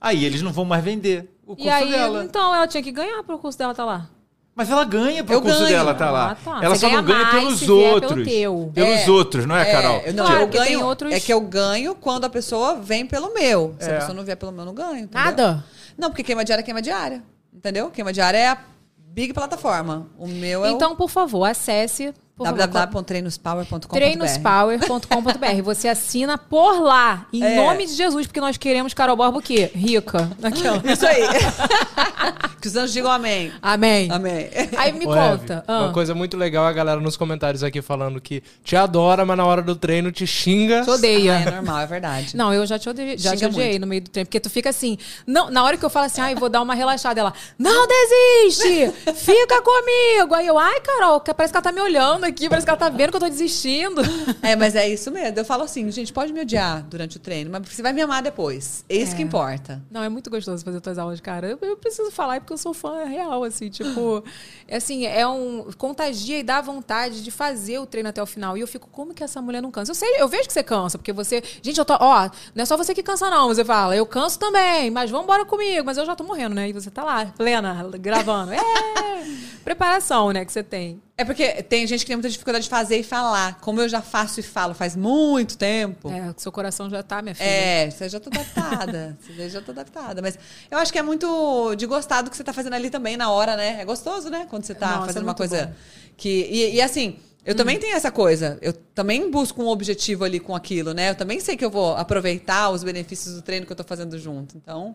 aí 0.00 0.24
eles 0.24 0.40
não 0.40 0.52
vão 0.52 0.64
mais 0.64 0.84
vender 0.84 1.28
o 1.44 1.56
curso 1.56 1.66
e 1.66 1.68
aí, 1.68 1.90
dela. 1.90 2.22
então, 2.24 2.54
ela 2.54 2.68
tinha 2.68 2.80
que 2.82 2.92
ganhar 2.92 3.20
pro 3.24 3.36
curso 3.40 3.58
dela 3.58 3.74
tá 3.74 3.84
lá. 3.84 4.08
Mas 4.54 4.70
ela 4.70 4.84
ganha 4.84 5.22
pro 5.24 5.34
Eu 5.34 5.40
curso 5.42 5.58
ganho. 5.58 5.68
dela 5.70 5.94
tá 5.94 6.10
lá. 6.10 6.30
Ah, 6.32 6.34
tá. 6.34 6.64
Ela 6.64 6.74
Você 6.74 6.80
só 6.88 6.92
não 6.92 7.02
ganha 7.04 7.18
ganha 7.18 7.32
mais 7.32 7.44
pelos 7.44 7.60
pelo 7.60 7.78
outros. 7.94 8.24
teu. 8.24 8.70
Pelos 8.74 8.90
É. 9.00 9.10
outros, 9.10 9.46
não 9.46 9.56
é, 9.56 9.64
Carol? 9.70 10.02
eu- 10.04 10.14
não, 10.14 10.26
Claro, 10.26 10.40
eu 10.42 10.46
ganho. 10.48 10.84
outros- 10.84 11.12
É 11.12 11.20
que 11.20 11.32
eu 11.32 11.40
ganho 11.40 11.94
quando 11.94 12.24
a 12.24 12.28
pessoa 12.30 12.74
vem 12.76 13.06
pelo 13.06 13.32
meu. 13.34 13.74
Se 13.78 13.88
É. 13.88 13.96
a 13.96 13.98
pessoa 14.00 14.14
não 14.14 14.24
vier 14.24 14.36
pelo 14.36 14.50
meu, 14.50 14.62
eu 14.62 14.66
não 14.66 14.74
ganho. 14.74 14.98
entendeu? 15.04 15.24
Nada? 15.24 15.64
Não, 15.98 16.10
porque 16.10 16.22
queima 16.22 16.44
diária 16.44 16.62
é 16.62 16.64
queima 16.64 16.80
diária. 16.80 17.24
Entendeu? 17.52 17.90
Queima 17.90 18.12
diária 18.12 18.38
é 18.38 18.46
a 18.46 18.58
big 18.96 19.34
plataforma. 19.34 20.08
O 20.16 20.28
meu 20.28 20.64
é 20.64 20.70
Então, 20.70 20.94
por 20.94 21.10
favor, 21.10 21.44
acesse. 21.44 22.14
Www.treinospower.com.br 22.38 23.88
treinospower.com.br. 23.88 25.62
Você 25.64 25.88
assina 25.88 26.38
por 26.38 26.80
lá, 26.80 27.26
em 27.32 27.42
É. 27.42 27.56
nome 27.56 27.86
de 27.86 27.94
Jesus, 27.94 28.26
porque 28.26 28.40
nós 28.40 28.56
queremos 28.56 28.94
Carol 28.94 29.16
Borba 29.16 29.38
o 29.38 29.42
quê? 29.42 29.70
Rica. 29.74 30.30
Aquela. 30.42 30.78
Isso 30.90 31.06
aí. 31.06 31.22
que 32.60 32.68
os 32.68 32.76
anjos 32.76 32.92
digam 32.92 33.10
amém. 33.10 33.52
Amém. 33.62 34.10
Amém. 34.10 34.50
Aí 34.76 34.92
me 34.92 35.06
Ô, 35.06 35.08
conta. 35.08 35.54
Eve, 35.54 35.62
ah. 35.66 35.80
Uma 35.84 35.92
coisa 35.92 36.14
muito 36.14 36.36
legal 36.36 36.66
é 36.66 36.70
a 36.70 36.72
galera 36.72 37.00
nos 37.00 37.16
comentários 37.16 37.62
aqui 37.62 37.80
falando 37.82 38.20
que 38.20 38.42
te 38.62 38.76
adora, 38.76 39.24
mas 39.24 39.36
na 39.36 39.44
hora 39.44 39.62
do 39.62 39.74
treino 39.76 40.10
te 40.12 40.26
xinga. 40.26 40.82
Te 40.82 40.90
odeia. 40.90 41.36
Ah, 41.36 41.40
é 41.40 41.50
normal, 41.50 41.78
é 41.80 41.86
verdade. 41.86 42.36
Não, 42.36 42.52
eu 42.52 42.66
já 42.66 42.78
te 42.78 42.88
odiei, 42.88 43.18
já 43.18 43.36
te 43.36 43.44
odiei 43.44 43.70
muito. 43.70 43.80
no 43.80 43.86
meio 43.86 44.02
do 44.02 44.10
treino. 44.10 44.26
Porque 44.26 44.40
tu 44.40 44.50
fica 44.50 44.70
assim. 44.70 44.98
Não, 45.26 45.50
na 45.50 45.62
hora 45.64 45.76
que 45.76 45.84
eu 45.84 45.90
falo 45.90 46.06
assim, 46.06 46.20
ai, 46.20 46.34
vou 46.34 46.48
dar 46.48 46.60
uma 46.62 46.74
relaxada, 46.74 47.20
ela, 47.20 47.32
não 47.58 47.86
desiste! 47.86 48.92
Fica 49.14 49.62
comigo! 49.62 50.34
Aí 50.34 50.46
eu, 50.46 50.58
ai, 50.58 50.80
Carol, 50.80 51.20
que 51.20 51.32
parece 51.34 51.52
que 51.52 51.56
ela 51.56 51.62
tá 51.64 51.72
me 51.72 51.80
olhando 51.80 52.27
aqui, 52.28 52.48
parece 52.48 52.66
que 52.66 52.70
ela 52.70 52.78
tá 52.78 52.88
vendo 52.88 53.10
que 53.10 53.16
eu 53.16 53.20
tô 53.20 53.28
desistindo. 53.28 54.02
É, 54.40 54.54
mas 54.54 54.74
é 54.74 54.88
isso 54.88 55.10
mesmo. 55.10 55.38
Eu 55.38 55.44
falo 55.44 55.64
assim, 55.64 55.90
gente, 55.90 56.12
pode 56.12 56.32
me 56.32 56.40
odiar 56.40 56.82
durante 56.84 57.16
o 57.16 57.20
treino, 57.20 57.50
mas 57.50 57.68
você 57.68 57.82
vai 57.82 57.92
me 57.92 58.00
amar 58.00 58.22
depois. 58.22 58.84
É 58.88 58.96
isso 58.96 59.16
que 59.16 59.22
importa. 59.22 59.82
Não, 59.90 60.02
é 60.02 60.08
muito 60.08 60.30
gostoso 60.30 60.64
fazer 60.64 60.80
tuas 60.80 60.96
aulas, 60.96 61.20
cara. 61.20 61.48
Eu, 61.48 61.58
eu 61.60 61.76
preciso 61.76 62.10
falar 62.10 62.36
é 62.36 62.40
porque 62.40 62.52
eu 62.52 62.58
sou 62.58 62.72
fã 62.72 63.04
real, 63.04 63.42
assim, 63.44 63.68
tipo, 63.68 64.22
é 64.68 64.76
assim, 64.76 65.06
é 65.06 65.26
um 65.26 65.70
contagia 65.76 66.38
e 66.38 66.42
dá 66.42 66.60
vontade 66.60 67.22
de 67.22 67.30
fazer 67.30 67.78
o 67.78 67.86
treino 67.86 68.08
até 68.08 68.22
o 68.22 68.26
final. 68.26 68.56
E 68.56 68.60
eu 68.60 68.66
fico, 68.66 68.88
como 68.90 69.12
que 69.12 69.24
essa 69.24 69.42
mulher 69.42 69.60
não 69.60 69.70
cansa? 69.70 69.90
Eu 69.90 69.94
sei, 69.94 70.20
eu 70.20 70.28
vejo 70.28 70.46
que 70.46 70.52
você 70.52 70.62
cansa, 70.62 70.98
porque 70.98 71.12
você, 71.12 71.42
gente, 71.62 71.78
eu 71.78 71.84
tô, 71.84 71.94
ó, 71.98 72.30
não 72.54 72.62
é 72.62 72.66
só 72.66 72.76
você 72.76 72.94
que 72.94 73.02
cansa 73.02 73.28
não, 73.30 73.48
você 73.48 73.64
fala, 73.64 73.96
eu 73.96 74.06
canso 74.06 74.38
também, 74.38 74.90
mas 74.90 75.10
vamos 75.10 75.24
embora 75.24 75.44
comigo, 75.44 75.84
mas 75.84 75.96
eu 75.98 76.06
já 76.06 76.14
tô 76.14 76.24
morrendo, 76.24 76.54
né? 76.54 76.68
E 76.68 76.72
você 76.72 76.90
tá 76.90 77.02
lá, 77.02 77.26
plena, 77.26 77.88
gravando. 77.98 78.52
É, 78.52 78.60
preparação, 79.64 80.30
né, 80.32 80.44
que 80.44 80.52
você 80.52 80.62
tem. 80.62 81.00
É 81.20 81.24
porque 81.24 81.64
tem 81.64 81.84
gente 81.84 82.02
que 82.02 82.06
tem 82.06 82.14
muita 82.16 82.30
dificuldade 82.30 82.62
de 82.62 82.70
fazer 82.70 82.96
e 82.96 83.02
falar. 83.02 83.58
Como 83.60 83.80
eu 83.80 83.88
já 83.88 84.00
faço 84.00 84.38
e 84.38 84.42
falo 84.42 84.72
faz 84.72 84.94
muito 84.94 85.58
tempo. 85.58 86.08
É, 86.12 86.32
seu 86.36 86.52
coração 86.52 86.88
já 86.88 87.02
tá, 87.02 87.20
minha 87.20 87.34
filha. 87.34 87.44
É, 87.48 87.90
você 87.90 88.08
já 88.08 88.20
tá 88.20 88.30
adaptada. 88.32 89.18
você 89.26 89.50
já 89.50 89.60
tá 89.60 89.72
adaptada. 89.72 90.22
Mas 90.22 90.38
eu 90.70 90.78
acho 90.78 90.92
que 90.92 90.98
é 90.98 91.02
muito 91.02 91.74
de 91.74 91.86
gostar 91.86 92.22
do 92.22 92.30
que 92.30 92.36
você 92.36 92.44
tá 92.44 92.52
fazendo 92.52 92.74
ali 92.74 92.88
também 92.88 93.16
na 93.16 93.32
hora, 93.32 93.56
né? 93.56 93.80
É 93.80 93.84
gostoso, 93.84 94.30
né? 94.30 94.46
Quando 94.48 94.62
você 94.62 94.76
tá 94.76 94.90
Nossa, 94.92 95.02
é 95.02 95.06
fazendo 95.06 95.22
uma 95.24 95.32
muito 95.32 95.38
coisa 95.38 95.66
bom. 95.66 95.72
que. 96.16 96.28
E, 96.28 96.76
e 96.76 96.80
assim, 96.80 97.16
eu 97.44 97.52
Hum. 97.52 97.56
também 97.56 97.80
tenho 97.80 97.96
essa 97.96 98.12
coisa. 98.12 98.56
Eu 98.62 98.72
também 98.72 99.28
busco 99.28 99.60
um 99.60 99.66
objetivo 99.66 100.22
ali 100.22 100.38
com 100.38 100.54
aquilo, 100.54 100.94
né? 100.94 101.10
Eu 101.10 101.14
também 101.16 101.40
sei 101.40 101.56
que 101.56 101.64
eu 101.64 101.70
vou 101.70 101.96
aproveitar 101.96 102.70
os 102.70 102.84
benefícios 102.84 103.34
do 103.34 103.42
treino 103.42 103.66
que 103.66 103.72
eu 103.72 103.76
tô 103.76 103.82
fazendo 103.82 104.16
junto. 104.20 104.56
Então. 104.56 104.94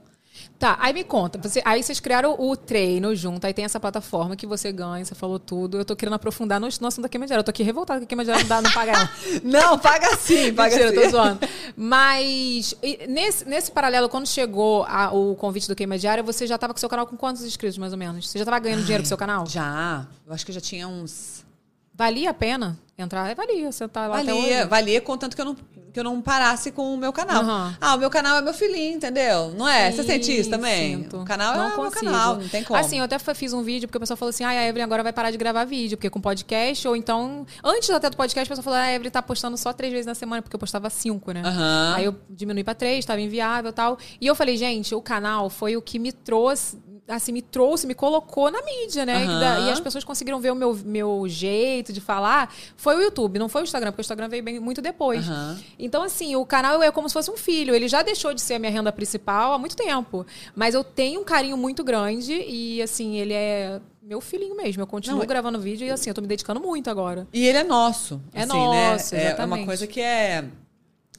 Tá, 0.64 0.78
aí 0.80 0.94
me 0.94 1.04
conta. 1.04 1.38
Você, 1.40 1.62
aí 1.66 1.84
vocês 1.84 2.00
criaram 2.00 2.38
o 2.40 2.56
treino 2.56 3.14
junto, 3.14 3.46
aí 3.46 3.54
tem 3.54 3.66
essa 3.66 3.82
plataforma 3.82 4.34
que 4.34 4.48
você 4.48 4.72
ganha, 4.72 5.04
você 5.04 5.14
falou 5.14 5.38
tudo. 5.38 5.78
Eu 5.78 5.84
tô 5.84 5.94
querendo 5.94 6.14
aprofundar 6.14 6.58
no, 6.58 6.70
no 6.80 6.88
assunto 6.88 7.02
da 7.02 7.10
queima 7.10 7.26
diária. 7.28 7.42
Eu 7.42 7.44
tô 7.44 7.52
aqui 7.52 7.64
revoltada 7.64 8.00
que 8.00 8.06
a 8.06 8.08
queima 8.08 8.24
diária 8.24 8.42
não, 8.44 8.48
dá, 8.48 8.62
não 8.62 8.72
paga 8.72 8.94
ela. 8.94 9.10
Não, 9.44 9.78
paga 9.78 10.16
sim, 10.16 10.54
paga 10.56 10.74
Mentira, 10.78 10.96
sim. 10.96 11.04
tô 11.04 11.10
zoando. 11.18 11.40
Mas 11.76 12.74
nesse, 13.10 13.46
nesse 13.46 13.72
paralelo, 13.74 14.08
quando 14.08 14.26
chegou 14.26 14.86
a- 14.88 15.12
o 15.12 15.36
convite 15.36 15.68
do 15.68 15.76
Queima 15.76 15.98
Diária, 15.98 16.24
você 16.24 16.48
já 16.48 16.58
tava 16.58 16.74
com 16.74 16.80
seu 16.80 16.88
canal 16.88 17.06
com 17.06 17.18
quantos 17.18 17.44
inscritos, 17.44 17.78
mais 17.78 17.92
ou 17.92 18.00
menos? 18.00 18.30
Você 18.30 18.40
já 18.40 18.46
tava 18.46 18.58
ganhando 18.60 18.84
dinheiro 18.84 19.04
com 19.04 19.08
seu 19.10 19.18
canal? 19.18 19.46
Já. 19.46 20.08
Eu 20.26 20.34
acho 20.34 20.46
que 20.46 20.52
eu 20.52 20.56
já 20.56 20.62
tinha 20.62 20.88
uns. 20.88 21.44
Valia 21.94 22.30
a 22.30 22.34
pena 22.34 22.80
entrar? 22.98 23.30
É, 23.30 23.36
valia, 23.36 23.70
você 23.70 23.86
tá 23.86 24.08
lá 24.08 24.16
Valia, 24.16 24.66
valia, 24.66 25.02
contanto 25.02 25.36
que 25.36 25.42
eu 25.42 25.46
não 25.46 25.58
que 25.94 26.00
eu 26.00 26.04
não 26.04 26.20
parasse 26.22 26.72
com 26.72 26.94
o 26.96 26.98
meu 26.98 27.14
canal. 27.14 27.44
Aham. 27.44 27.78
Ah, 27.80 27.94
o 27.94 28.00
meu 28.00 28.10
canal 28.10 28.38
é 28.38 28.42
meu 28.42 28.54
filhinho, 28.54 28.96
entendeu? 28.96 29.54
Não 29.56 29.68
é? 29.70 29.92
Você 29.92 30.02
Sim, 30.02 30.08
sente 30.08 30.40
isso 30.40 30.50
também? 30.50 30.98
sinto. 31.04 31.22
O 31.22 31.24
canal 31.26 31.54
Não 31.56 31.64
é 31.64 31.66
o 31.68 31.70
meu 31.70 31.92
consigo. 31.92 32.06
canal, 32.06 32.36
não 32.38 32.50
tem 32.50 32.64
como. 32.64 32.80
Assim, 32.80 32.98
eu 32.98 33.04
até 33.06 33.20
fiz 33.20 33.54
um 33.54 33.62
vídeo 33.62 33.88
porque 33.88 33.98
o 33.98 34.00
pessoal 34.00 34.18
falou 34.18 34.32
assim: 34.32 34.44
ah, 34.44 34.50
a 34.50 34.68
Evelyn 34.68 34.84
agora 34.84 35.04
vai 35.04 35.14
parar 35.14 35.30
de 35.30 35.38
gravar 35.38 35.64
vídeo, 35.66 35.96
porque 35.96 36.10
com 36.10 36.20
podcast, 36.20 36.88
ou 36.88 36.96
então. 36.96 37.46
Antes 37.64 37.90
até 37.92 38.10
do 38.10 38.18
podcast, 38.18 38.48
o 38.48 38.50
pessoal 38.50 38.64
falou: 38.64 38.80
ah, 38.80 38.84
a 38.84 38.92
Evelyn 38.94 39.12
tá 39.12 39.22
postando 39.22 39.56
só 39.56 39.72
três 39.72 39.94
vezes 39.94 40.08
na 40.08 40.16
semana, 40.16 40.42
porque 40.42 40.56
eu 40.56 40.60
postava 40.60 40.90
cinco, 40.90 41.32
né? 41.32 41.44
Aham. 41.46 41.94
Aí 41.96 42.06
eu 42.06 42.16
diminui 42.30 42.64
pra 42.64 42.74
três, 42.74 43.06
tava 43.06 43.22
inviável 43.22 43.70
e 43.70 43.74
tal. 43.74 43.98
E 44.20 44.26
eu 44.26 44.34
falei, 44.34 44.58
gente, 44.58 44.96
o 44.96 45.02
canal 45.02 45.48
foi 45.50 45.78
o 45.78 45.82
que 45.82 46.00
me 46.00 46.12
trouxe. 46.12 46.78
Assim, 47.06 47.34
me 47.34 47.42
trouxe, 47.42 47.86
me 47.86 47.94
colocou 47.94 48.50
na 48.50 48.62
mídia, 48.62 49.06
né? 49.06 49.26
Aham. 49.26 49.38
E, 49.38 49.40
da- 49.42 49.60
e 49.68 49.72
as 49.72 49.80
pessoas 49.82 50.06
conseguiram 50.06 50.40
ver 50.40 50.52
o 50.52 50.56
meu, 50.56 50.74
meu 50.86 51.26
jeito 51.28 51.92
de 51.92 52.00
falar. 52.00 52.54
Foi 52.78 52.96
o 52.96 53.02
YouTube, 53.02 53.38
não 53.38 53.50
foi 53.50 53.62
o 53.62 53.66
Instagram, 53.66 53.92
porque 53.92 54.00
o 54.00 54.04
Instagram 54.04 54.30
veio 54.30 54.42
bem, 54.42 54.58
muito 54.58 54.82
depois. 54.82 55.28
Aham. 55.28 55.60
Então, 55.78 56.02
assim, 56.02 56.36
o 56.38 56.46
canal 56.46 56.82
é 56.82 56.90
como 56.92 57.10
se 57.10 57.14
fosse 57.14 57.30
um 57.30 57.36
filho. 57.36 57.76
Ele 57.76 57.90
já 57.90 58.02
deixou 58.04 58.34
de 58.34 58.40
ser 58.42 58.54
a 58.54 58.60
minha 58.60 58.72
renda 58.72 58.90
principal 58.92 59.52
há 59.52 59.58
muito 59.58 59.76
tempo. 59.76 60.26
Mas 60.56 60.74
eu 60.76 60.84
tenho 60.84 61.20
um 61.20 61.24
carinho 61.26 61.58
muito 61.58 61.84
grande 61.84 62.34
e, 62.48 62.82
assim, 62.82 63.18
ele 63.18 63.34
é 63.34 63.82
meu 64.02 64.22
filhinho 64.22 64.56
mesmo. 64.56 64.82
Eu 64.82 64.88
continuo 64.88 65.18
Não, 65.18 65.24
é- 65.24 65.28
gravando 65.28 65.60
vídeo 65.60 65.86
e, 65.86 65.92
assim, 65.92 66.10
eu 66.10 66.14
tô 66.14 66.22
me 66.22 66.28
dedicando 66.28 66.62
muito 66.62 66.90
agora. 66.90 67.28
E 67.34 67.46
ele 67.46 67.58
é 67.58 67.64
nosso. 67.66 68.22
É 68.34 68.44
assim, 68.44 68.54
nosso, 68.54 69.14
né? 69.16 69.36
É 69.38 69.44
uma 69.46 69.66
coisa 69.66 69.86
que 69.86 70.00
é. 70.00 70.46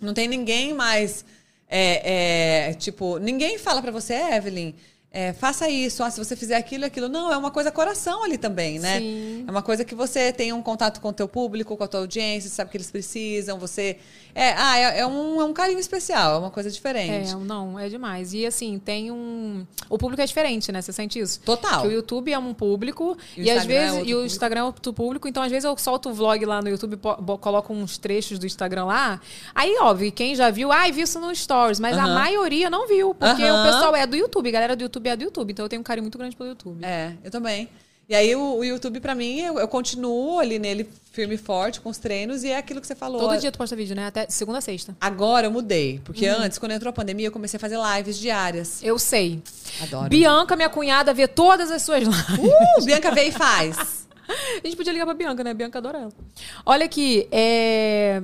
Não 0.00 0.14
tem 0.14 0.28
ninguém 0.28 0.72
mais. 0.72 1.26
É, 1.68 2.68
é, 2.70 2.74
tipo, 2.74 3.18
ninguém 3.18 3.58
fala 3.58 3.82
pra 3.82 3.90
você, 3.90 4.14
Evelyn. 4.14 4.74
É, 5.16 5.32
faça 5.32 5.68
isso, 5.68 6.02
ah, 6.02 6.10
se 6.10 6.18
você 6.18 6.34
fizer 6.34 6.56
aquilo, 6.56 6.84
aquilo. 6.84 7.08
Não, 7.08 7.32
é 7.32 7.36
uma 7.36 7.52
coisa 7.52 7.70
coração 7.70 8.24
ali 8.24 8.36
também, 8.36 8.80
né? 8.80 8.98
Sim. 8.98 9.44
É 9.46 9.50
uma 9.52 9.62
coisa 9.62 9.84
que 9.84 9.94
você 9.94 10.32
tem 10.32 10.52
um 10.52 10.60
contato 10.60 11.00
com 11.00 11.10
o 11.10 11.12
teu 11.12 11.28
público, 11.28 11.76
com 11.76 11.84
a 11.84 11.86
tua 11.86 12.00
audiência, 12.00 12.50
sabe 12.50 12.68
que 12.72 12.76
eles 12.76 12.90
precisam, 12.90 13.56
você. 13.56 13.96
É, 14.34 14.52
ah, 14.56 14.76
é, 14.76 14.98
é 14.98 15.06
um, 15.06 15.40
é 15.40 15.44
um 15.44 15.52
carinho 15.52 15.78
especial, 15.78 16.34
é 16.34 16.38
uma 16.38 16.50
coisa 16.50 16.68
diferente. 16.68 17.30
É, 17.30 17.36
não, 17.36 17.78
é 17.78 17.88
demais. 17.88 18.34
E 18.34 18.44
assim, 18.44 18.80
tem 18.80 19.12
um. 19.12 19.64
O 19.88 19.96
público 19.96 20.20
é 20.20 20.26
diferente, 20.26 20.72
né? 20.72 20.82
Você 20.82 20.92
sente 20.92 21.20
isso? 21.20 21.38
Total. 21.42 21.82
Que 21.82 21.86
o 21.86 21.92
YouTube 21.92 22.32
é 22.32 22.38
um 22.38 22.52
público 22.52 23.16
E 23.36 23.44
e, 23.44 23.50
às 23.52 23.62
é 23.62 23.66
vezes. 23.68 23.92
outro 23.92 24.08
e 24.08 24.14
o 24.14 24.16
público. 24.16 24.26
Instagram 24.26 24.60
é 24.60 24.64
outro 24.64 24.92
público. 24.92 25.28
Então, 25.28 25.44
às 25.44 25.50
vezes, 25.52 25.64
eu 25.64 25.78
solto 25.78 26.10
o 26.10 26.12
vlog 26.12 26.44
lá 26.44 26.60
no 26.60 26.68
YouTube, 26.68 26.98
coloco 27.40 27.72
uns 27.72 27.98
trechos 27.98 28.36
do 28.40 28.46
Instagram 28.46 28.86
lá. 28.86 29.20
Aí, 29.54 29.76
óbvio, 29.78 30.10
quem 30.10 30.34
já 30.34 30.50
viu, 30.50 30.72
ai, 30.72 30.90
vi 30.90 31.02
isso 31.02 31.20
no 31.20 31.32
Stories. 31.32 31.78
Mas 31.78 31.96
a 31.96 32.02
Aham. 32.02 32.14
maioria 32.14 32.68
não 32.68 32.88
viu. 32.88 33.14
Porque 33.14 33.44
Aham. 33.44 33.62
o 33.62 33.72
pessoal 33.72 33.94
é 33.94 34.04
do 34.04 34.16
YouTube, 34.16 34.48
a 34.48 34.52
galera 34.52 34.74
do 34.74 34.82
YouTube 34.82 35.03
é 35.08 35.16
do 35.16 35.24
YouTube. 35.24 35.52
Então 35.52 35.64
eu 35.64 35.68
tenho 35.68 35.80
um 35.80 35.84
carinho 35.84 36.04
muito 36.04 36.18
grande 36.18 36.36
pelo 36.36 36.48
YouTube. 36.48 36.84
É, 36.84 37.14
eu 37.22 37.30
também. 37.30 37.68
E 38.06 38.14
aí 38.14 38.36
o, 38.36 38.56
o 38.58 38.64
YouTube, 38.64 39.00
pra 39.00 39.14
mim, 39.14 39.40
eu, 39.40 39.58
eu 39.58 39.66
continuo 39.66 40.38
ali 40.38 40.58
nele 40.58 40.86
firme 41.10 41.36
e 41.36 41.38
forte 41.38 41.80
com 41.80 41.88
os 41.88 41.96
treinos 41.96 42.44
e 42.44 42.50
é 42.50 42.58
aquilo 42.58 42.80
que 42.80 42.86
você 42.86 42.94
falou. 42.94 43.18
Todo 43.18 43.38
dia 43.38 43.50
tu 43.50 43.56
posta 43.56 43.74
vídeo, 43.74 43.96
né? 43.96 44.06
Até 44.06 44.26
segunda 44.28 44.58
a 44.58 44.60
sexta. 44.60 44.94
Agora 45.00 45.46
eu 45.46 45.50
mudei, 45.50 46.00
porque 46.04 46.28
Uhum. 46.28 46.36
antes, 46.42 46.58
quando 46.58 46.72
entrou 46.72 46.90
a 46.90 46.92
pandemia, 46.92 47.28
eu 47.28 47.32
comecei 47.32 47.56
a 47.56 47.60
fazer 47.60 47.78
lives 47.78 48.18
diárias. 48.18 48.82
Eu 48.82 48.98
sei. 48.98 49.42
Adoro. 49.82 50.10
Bianca, 50.10 50.54
minha 50.54 50.68
cunhada, 50.68 51.14
vê 51.14 51.26
todas 51.26 51.70
as 51.70 51.80
suas 51.80 52.02
lives. 52.02 52.20
Uh, 52.38 52.84
Bianca 52.84 53.10
veio 53.10 53.28
e 53.28 53.32
faz. 53.32 54.04
A 54.62 54.66
gente 54.66 54.76
podia 54.76 54.92
ligar 54.92 55.06
pra 55.06 55.14
Bianca, 55.14 55.42
né? 55.44 55.50
A 55.50 55.54
Bianca 55.54 55.78
adora 55.78 55.98
ela. 55.98 56.12
Olha 56.64 56.86
aqui, 56.86 57.28
é... 57.30 58.22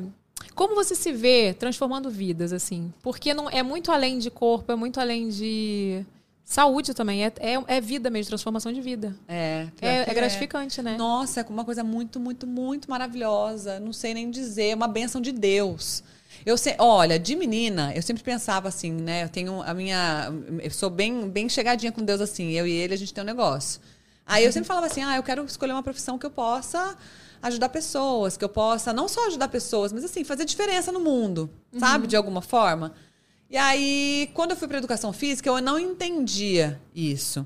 como 0.54 0.74
você 0.74 0.94
se 0.94 1.12
vê 1.12 1.54
transformando 1.58 2.10
vidas, 2.10 2.52
assim? 2.52 2.92
Porque 3.02 3.34
não 3.34 3.48
é 3.50 3.62
muito 3.62 3.92
além 3.92 4.18
de 4.18 4.30
corpo, 4.30 4.72
é 4.72 4.76
muito 4.76 4.98
além 4.98 5.28
de 5.28 6.04
saúde 6.50 6.92
também. 6.92 7.24
É, 7.24 7.32
é, 7.38 7.62
é 7.68 7.80
vida 7.80 8.10
mesmo, 8.10 8.30
transformação 8.30 8.72
de 8.72 8.80
vida. 8.80 9.16
É, 9.28 9.68
É, 9.80 10.04
que 10.04 10.10
é 10.10 10.14
gratificante, 10.14 10.82
né? 10.82 10.96
Nossa, 10.96 11.40
é 11.40 11.44
uma 11.48 11.64
coisa 11.64 11.84
muito, 11.84 12.18
muito, 12.18 12.46
muito 12.46 12.90
maravilhosa. 12.90 13.78
Não 13.78 13.92
sei 13.92 14.12
nem 14.12 14.30
dizer, 14.30 14.70
é 14.70 14.74
uma 14.74 14.88
bênção 14.88 15.20
de 15.20 15.30
Deus. 15.30 16.02
Eu 16.44 16.56
sei, 16.58 16.74
olha, 16.78 17.18
de 17.18 17.36
menina, 17.36 17.92
eu 17.94 18.02
sempre 18.02 18.22
pensava 18.22 18.66
assim, 18.66 18.90
né? 18.90 19.22
Eu 19.24 19.28
tenho 19.28 19.62
a 19.62 19.72
minha. 19.72 20.32
Eu 20.60 20.70
sou 20.70 20.90
bem, 20.90 21.28
bem 21.28 21.48
chegadinha 21.48 21.92
com 21.92 22.02
Deus, 22.02 22.20
assim. 22.20 22.50
Eu 22.50 22.66
e 22.66 22.72
ele, 22.72 22.94
a 22.94 22.98
gente 22.98 23.14
tem 23.14 23.22
um 23.22 23.26
negócio. 23.26 23.80
Aí 24.26 24.44
eu 24.44 24.52
sempre 24.52 24.66
falava 24.66 24.86
assim: 24.86 25.02
ah, 25.02 25.16
eu 25.16 25.22
quero 25.22 25.44
escolher 25.44 25.72
uma 25.72 25.82
profissão 25.82 26.18
que 26.18 26.26
eu 26.26 26.30
possa 26.30 26.96
ajudar 27.42 27.68
pessoas, 27.68 28.36
que 28.36 28.44
eu 28.44 28.48
possa 28.48 28.92
não 28.92 29.08
só 29.08 29.26
ajudar 29.28 29.48
pessoas, 29.48 29.92
mas 29.92 30.04
assim, 30.04 30.24
fazer 30.24 30.44
diferença 30.44 30.90
no 30.90 31.00
mundo, 31.00 31.48
sabe? 31.78 32.06
De 32.08 32.16
alguma 32.16 32.42
forma. 32.42 32.92
E 33.50 33.56
aí, 33.56 34.30
quando 34.32 34.52
eu 34.52 34.56
fui 34.56 34.68
para 34.68 34.78
educação 34.78 35.12
física, 35.12 35.48
eu 35.48 35.60
não 35.60 35.78
entendia 35.78 36.80
isso. 36.94 37.44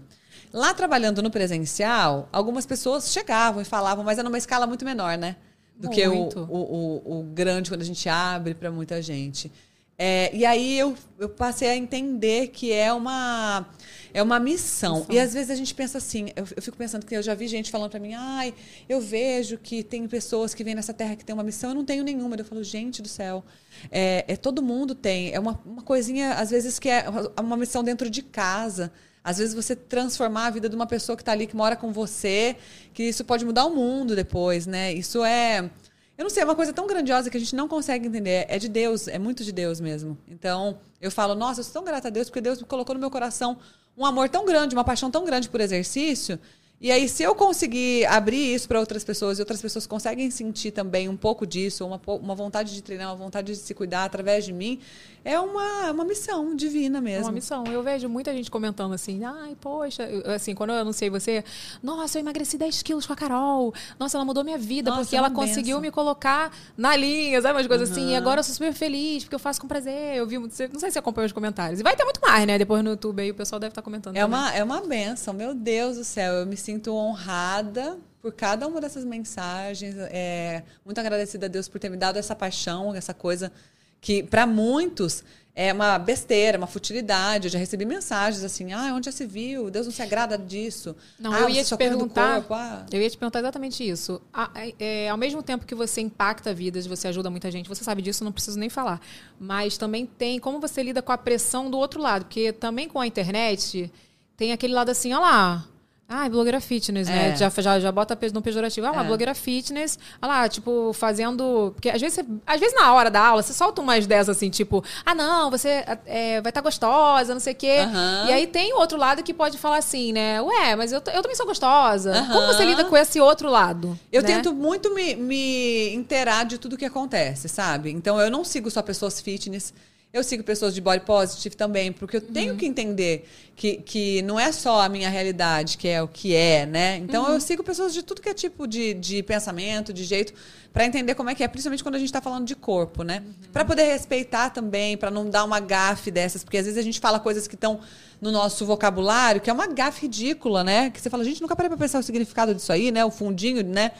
Lá 0.52 0.74
trabalhando 0.74 1.22
no 1.22 1.30
presencial, 1.30 2.28
algumas 2.30 2.66
pessoas 2.66 3.10
chegavam 3.10 3.62
e 3.62 3.64
falavam, 3.64 4.04
mas 4.04 4.18
é 4.18 4.22
numa 4.22 4.36
escala 4.36 4.66
muito 4.66 4.84
menor, 4.84 5.16
né? 5.16 5.36
Do 5.76 5.90
que 5.90 6.06
o, 6.06 6.14
Muito. 6.14 6.40
o, 6.40 7.00
o, 7.06 7.20
o 7.20 7.22
grande 7.24 7.68
quando 7.68 7.80
a 7.80 7.84
gente 7.84 8.08
abre 8.08 8.54
para 8.54 8.70
muita 8.70 9.02
gente. 9.02 9.50
É, 9.98 10.30
e 10.34 10.44
aí 10.44 10.78
eu, 10.78 10.94
eu 11.18 11.28
passei 11.28 11.68
a 11.68 11.76
entender 11.76 12.48
que 12.48 12.72
é 12.72 12.92
uma 12.92 13.66
é 14.14 14.22
uma 14.22 14.38
missão. 14.38 15.04
E 15.10 15.18
às 15.18 15.34
vezes 15.34 15.50
a 15.50 15.56
gente 15.56 15.74
pensa 15.74 15.98
assim, 15.98 16.28
eu, 16.36 16.46
eu 16.56 16.62
fico 16.62 16.76
pensando 16.76 17.04
que 17.04 17.16
eu 17.16 17.22
já 17.22 17.34
vi 17.34 17.48
gente 17.48 17.68
falando 17.68 17.90
para 17.90 17.98
mim, 17.98 18.14
ai, 18.14 18.54
eu 18.88 19.00
vejo 19.00 19.58
que 19.58 19.82
tem 19.82 20.06
pessoas 20.06 20.54
que 20.54 20.62
vêm 20.62 20.76
nessa 20.76 20.94
terra 20.94 21.16
que 21.16 21.24
tem 21.24 21.34
uma 21.34 21.42
missão, 21.42 21.70
eu 21.70 21.74
não 21.74 21.84
tenho 21.84 22.04
nenhuma. 22.04 22.36
Eu 22.36 22.44
falo, 22.44 22.62
gente 22.62 23.02
do 23.02 23.08
céu, 23.08 23.44
é, 23.90 24.24
é 24.28 24.36
todo 24.36 24.62
mundo 24.62 24.94
tem. 24.94 25.32
É 25.32 25.40
uma, 25.40 25.60
uma 25.66 25.82
coisinha, 25.82 26.34
às 26.34 26.50
vezes, 26.50 26.78
que 26.78 26.88
é 26.88 27.04
uma 27.40 27.56
missão 27.56 27.82
dentro 27.82 28.08
de 28.08 28.22
casa. 28.22 28.92
Às 29.24 29.38
vezes 29.38 29.52
você 29.52 29.74
transformar 29.74 30.46
a 30.46 30.50
vida 30.50 30.68
de 30.68 30.76
uma 30.76 30.86
pessoa 30.86 31.16
que 31.16 31.22
está 31.22 31.32
ali, 31.32 31.46
que 31.48 31.56
mora 31.56 31.74
com 31.74 31.92
você, 31.92 32.56
que 32.92 33.02
isso 33.02 33.24
pode 33.24 33.44
mudar 33.44 33.64
o 33.64 33.74
mundo 33.74 34.14
depois, 34.14 34.64
né? 34.64 34.92
Isso 34.92 35.24
é. 35.24 35.68
Eu 36.16 36.22
não 36.22 36.30
sei, 36.30 36.42
é 36.42 36.44
uma 36.44 36.54
coisa 36.54 36.72
tão 36.72 36.86
grandiosa 36.86 37.28
que 37.28 37.36
a 37.36 37.40
gente 37.40 37.56
não 37.56 37.66
consegue 37.66 38.06
entender. 38.06 38.46
É 38.48 38.58
de 38.58 38.68
Deus, 38.68 39.08
é 39.08 39.18
muito 39.18 39.42
de 39.42 39.50
Deus 39.50 39.80
mesmo. 39.80 40.16
Então, 40.28 40.78
eu 41.00 41.10
falo, 41.10 41.34
nossa, 41.34 41.60
eu 41.60 41.64
sou 41.64 41.72
tão 41.72 41.84
grata 41.84 42.08
a 42.08 42.10
Deus, 42.10 42.28
porque 42.28 42.40
Deus 42.40 42.60
me 42.60 42.66
colocou 42.66 42.94
no 42.94 43.00
meu 43.00 43.10
coração 43.10 43.58
um 43.96 44.06
amor 44.06 44.28
tão 44.28 44.44
grande, 44.44 44.74
uma 44.74 44.84
paixão 44.84 45.10
tão 45.10 45.24
grande 45.24 45.48
por 45.48 45.60
exercício. 45.60 46.38
E 46.80 46.90
aí, 46.92 47.08
se 47.08 47.22
eu 47.22 47.34
conseguir 47.34 48.04
abrir 48.06 48.54
isso 48.54 48.68
para 48.68 48.78
outras 48.78 49.02
pessoas 49.02 49.38
e 49.38 49.40
outras 49.42 49.62
pessoas 49.62 49.86
conseguem 49.86 50.30
sentir 50.30 50.70
também 50.70 51.08
um 51.08 51.16
pouco 51.16 51.46
disso, 51.46 51.86
uma, 51.86 51.98
uma 52.06 52.34
vontade 52.34 52.74
de 52.74 52.82
treinar, 52.82 53.08
uma 53.08 53.16
vontade 53.16 53.52
de 53.52 53.58
se 53.58 53.72
cuidar 53.72 54.04
através 54.04 54.44
de 54.44 54.52
mim, 54.52 54.78
é 55.24 55.40
uma, 55.40 55.92
uma 55.92 56.04
missão 56.04 56.54
divina 56.54 56.98
É 56.98 57.00
mesmo. 57.00 57.24
uma 57.24 57.32
missão. 57.32 57.64
Eu 57.68 57.82
vejo 57.82 58.06
muita 58.06 58.34
gente 58.34 58.50
comentando 58.50 58.92
assim, 58.92 59.24
ai, 59.24 59.56
poxa, 59.58 60.06
assim, 60.34 60.54
quando 60.54 60.70
eu 60.70 60.76
anunciei 60.76 61.08
você, 61.08 61.42
nossa, 61.82 62.18
eu 62.18 62.20
emagreci 62.20 62.58
10 62.58 62.82
quilos 62.82 63.06
com 63.06 63.14
a 63.14 63.16
Carol. 63.16 63.72
Nossa, 63.98 64.18
ela 64.18 64.24
mudou 64.26 64.44
minha 64.44 64.58
vida, 64.58 64.90
Nossa, 64.90 65.02
porque 65.04 65.16
é 65.16 65.18
ela 65.20 65.28
uma 65.28 65.34
conseguiu 65.34 65.76
benção. 65.76 65.80
me 65.80 65.90
colocar 65.90 66.54
na 66.76 66.94
linha, 66.94 67.40
sabe? 67.40 67.54
Umas 67.56 67.66
coisas 67.66 67.90
assim. 67.90 68.08
E 68.08 68.10
Uhum. 68.10 68.16
agora 68.18 68.40
eu 68.40 68.44
sou 68.44 68.52
super 68.52 68.74
feliz, 68.74 69.24
porque 69.24 69.34
eu 69.36 69.38
faço 69.38 69.58
com 69.58 69.66
prazer. 69.66 70.16
Eu 70.16 70.26
vi 70.26 70.36
muito. 70.36 70.50
Não 70.70 70.80
sei 70.80 70.90
se 70.90 70.94
você 70.94 70.98
acompanha 70.98 71.24
os 71.26 71.32
comentários. 71.32 71.80
E 71.80 71.82
vai 71.82 71.96
ter 71.96 72.04
muito 72.04 72.20
mais, 72.20 72.46
né? 72.46 72.58
Depois 72.58 72.84
no 72.84 72.90
YouTube 72.90 73.22
aí 73.22 73.30
o 73.30 73.34
pessoal 73.34 73.58
deve 73.58 73.70
estar 73.70 73.80
comentando. 73.80 74.16
É 74.16 74.20
também. 74.20 74.38
uma, 74.38 74.52
é 74.54 74.62
uma 74.62 74.80
benção, 74.82 75.32
meu 75.32 75.54
Deus 75.54 75.96
do 75.96 76.04
céu. 76.04 76.34
Eu 76.34 76.46
me 76.46 76.56
sinto 76.58 76.73
honrada 76.90 77.98
por 78.20 78.32
cada 78.32 78.66
uma 78.66 78.80
dessas 78.80 79.04
mensagens. 79.04 79.94
É, 79.98 80.62
muito 80.84 80.98
agradecida 80.98 81.46
a 81.46 81.48
Deus 81.48 81.68
por 81.68 81.78
ter 81.78 81.88
me 81.90 81.96
dado 81.96 82.16
essa 82.18 82.34
paixão, 82.34 82.94
essa 82.94 83.12
coisa 83.14 83.52
que, 84.00 84.22
para 84.22 84.46
muitos, 84.46 85.24
é 85.56 85.72
uma 85.72 85.98
besteira, 85.98 86.58
uma 86.58 86.66
futilidade. 86.66 87.46
Eu 87.46 87.50
já 87.52 87.58
recebi 87.58 87.84
mensagens 87.84 88.42
assim: 88.42 88.72
ah, 88.72 88.92
onde 88.94 89.06
já 89.06 89.12
se 89.12 89.24
viu? 89.24 89.70
Deus 89.70 89.86
não 89.86 89.92
se 89.92 90.02
agrada 90.02 90.36
disso. 90.36 90.96
Não, 91.18 91.32
ah, 91.32 91.40
eu 91.42 91.48
ia 91.48 91.62
te 91.64 91.76
perguntar. 91.76 92.34
corpo, 92.36 92.54
ah." 92.54 92.84
Eu 92.90 93.00
ia 93.00 93.08
te 93.08 93.16
perguntar 93.16 93.38
exatamente 93.38 93.88
isso. 93.88 94.20
A- 94.32 94.50
é, 94.80 95.08
ao 95.08 95.16
mesmo 95.16 95.42
tempo 95.42 95.64
que 95.64 95.74
você 95.74 96.00
impacta 96.00 96.52
vidas, 96.52 96.86
você 96.86 97.08
ajuda 97.08 97.30
muita 97.30 97.50
gente, 97.50 97.68
você 97.68 97.84
sabe 97.84 98.02
disso, 98.02 98.24
não 98.24 98.32
preciso 98.32 98.58
nem 98.58 98.68
falar. 98.68 99.00
Mas 99.38 99.78
também 99.78 100.04
tem 100.06 100.38
como 100.40 100.60
você 100.60 100.82
lida 100.82 101.00
com 101.00 101.12
a 101.12 101.18
pressão 101.18 101.70
do 101.70 101.78
outro 101.78 102.00
lado, 102.00 102.24
porque 102.24 102.52
também 102.52 102.88
com 102.88 102.98
a 103.00 103.06
internet 103.06 103.90
tem 104.36 104.52
aquele 104.52 104.74
lado 104.74 104.90
assim, 104.90 105.12
olha 105.12 105.20
lá. 105.22 105.68
Ah, 106.06 106.28
blogueira 106.28 106.60
fitness, 106.60 107.08
né? 107.08 107.30
É. 107.30 107.36
Já, 107.36 107.48
já, 107.48 107.80
já 107.80 107.90
bota 107.90 108.14
pe- 108.14 108.30
no 108.30 108.42
pejorativo. 108.42 108.86
Ah 108.86 108.90
lá, 108.92 109.00
É. 109.02 109.04
blogueira 109.06 109.34
fitness. 109.34 109.98
Olha 110.20 110.32
lá, 110.32 110.48
tipo, 110.48 110.92
fazendo. 110.92 111.72
Porque 111.74 111.88
às 111.88 111.98
vezes, 112.00 112.16
você- 112.16 112.26
às 112.46 112.60
vezes 112.60 112.74
na 112.78 112.92
hora 112.92 113.10
da 113.10 113.20
aula, 113.26 113.42
você 113.42 113.54
solta 113.54 113.80
umas 113.80 114.06
dessas 114.06 114.36
assim, 114.36 114.50
tipo, 114.50 114.84
ah, 115.04 115.14
não, 115.14 115.50
você 115.50 115.82
é, 116.04 116.42
vai 116.42 116.50
estar 116.50 116.60
gostosa, 116.60 117.32
não 117.32 117.40
sei 117.40 117.54
o 117.54 117.56
quê. 117.56 117.78
Aham. 117.80 118.26
E 118.28 118.32
aí 118.32 118.46
tem 118.46 118.74
outro 118.74 118.98
lado 118.98 119.22
que 119.22 119.32
pode 119.32 119.56
falar 119.56 119.78
assim, 119.78 120.12
né? 120.12 120.42
Ué, 120.42 120.76
mas 120.76 120.92
eu, 120.92 120.98
eu 121.12 121.22
também 121.22 121.34
sou 121.34 121.46
gostosa. 121.46 122.12
Aham. 122.12 122.32
Como 122.34 122.46
você 122.48 122.64
lida 122.66 122.84
com 122.84 122.96
esse 122.96 123.18
outro 123.18 123.48
lado? 123.48 123.98
Eu 124.12 124.20
né? 124.22 124.28
tento 124.28 124.52
muito 124.52 124.94
me, 124.94 125.16
me 125.16 125.94
inteirar 125.94 126.44
de 126.44 126.58
tudo 126.58 126.76
que 126.76 126.84
acontece, 126.84 127.48
sabe? 127.48 127.90
Então 127.90 128.20
eu 128.20 128.30
não 128.30 128.44
sigo 128.44 128.70
só 128.70 128.82
pessoas 128.82 129.20
fitness. 129.22 129.72
Eu 130.14 130.22
sigo 130.22 130.44
pessoas 130.44 130.72
de 130.72 130.80
body 130.80 131.00
positive 131.00 131.56
também, 131.56 131.90
porque 131.90 132.18
eu 132.18 132.20
tenho 132.20 132.54
que 132.54 132.64
entender 132.64 133.28
que, 133.56 133.78
que 133.78 134.22
não 134.22 134.38
é 134.38 134.52
só 134.52 134.80
a 134.80 134.88
minha 134.88 135.08
realidade 135.10 135.76
que 135.76 135.88
é 135.88 136.00
o 136.00 136.06
que 136.06 136.36
é, 136.36 136.64
né? 136.64 136.98
Então 136.98 137.28
eu 137.28 137.40
sigo 137.40 137.64
pessoas 137.64 137.92
de 137.92 138.00
tudo 138.00 138.22
que 138.22 138.28
é 138.28 138.32
tipo 138.32 138.64
de, 138.68 138.94
de 138.94 139.24
pensamento, 139.24 139.92
de 139.92 140.04
jeito, 140.04 140.32
para 140.72 140.86
entender 140.86 141.16
como 141.16 141.30
é 141.30 141.34
que 141.34 141.42
é, 141.42 141.48
principalmente 141.48 141.82
quando 141.82 141.96
a 141.96 141.98
gente 141.98 142.12
tá 142.12 142.20
falando 142.20 142.46
de 142.46 142.54
corpo, 142.54 143.02
né? 143.02 143.24
Pra 143.52 143.64
poder 143.64 143.86
respeitar 143.86 144.50
também, 144.50 144.96
pra 144.96 145.10
não 145.10 145.28
dar 145.28 145.42
uma 145.42 145.58
gafe 145.58 146.12
dessas, 146.12 146.44
porque 146.44 146.58
às 146.58 146.64
vezes 146.64 146.78
a 146.78 146.82
gente 146.82 147.00
fala 147.00 147.18
coisas 147.18 147.48
que 147.48 147.56
estão 147.56 147.80
no 148.20 148.30
nosso 148.30 148.64
vocabulário, 148.64 149.40
que 149.40 149.50
é 149.50 149.52
uma 149.52 149.66
gafe 149.66 150.02
ridícula, 150.02 150.62
né? 150.62 150.90
Que 150.90 151.00
você 151.00 151.10
fala, 151.10 151.24
gente, 151.24 151.42
nunca 151.42 151.56
parei 151.56 151.68
pra 151.68 151.76
pensar 151.76 151.98
o 151.98 152.04
significado 152.04 152.54
disso 152.54 152.72
aí, 152.72 152.92
né? 152.92 153.04
O 153.04 153.10
fundinho, 153.10 153.64
né? 153.64 153.90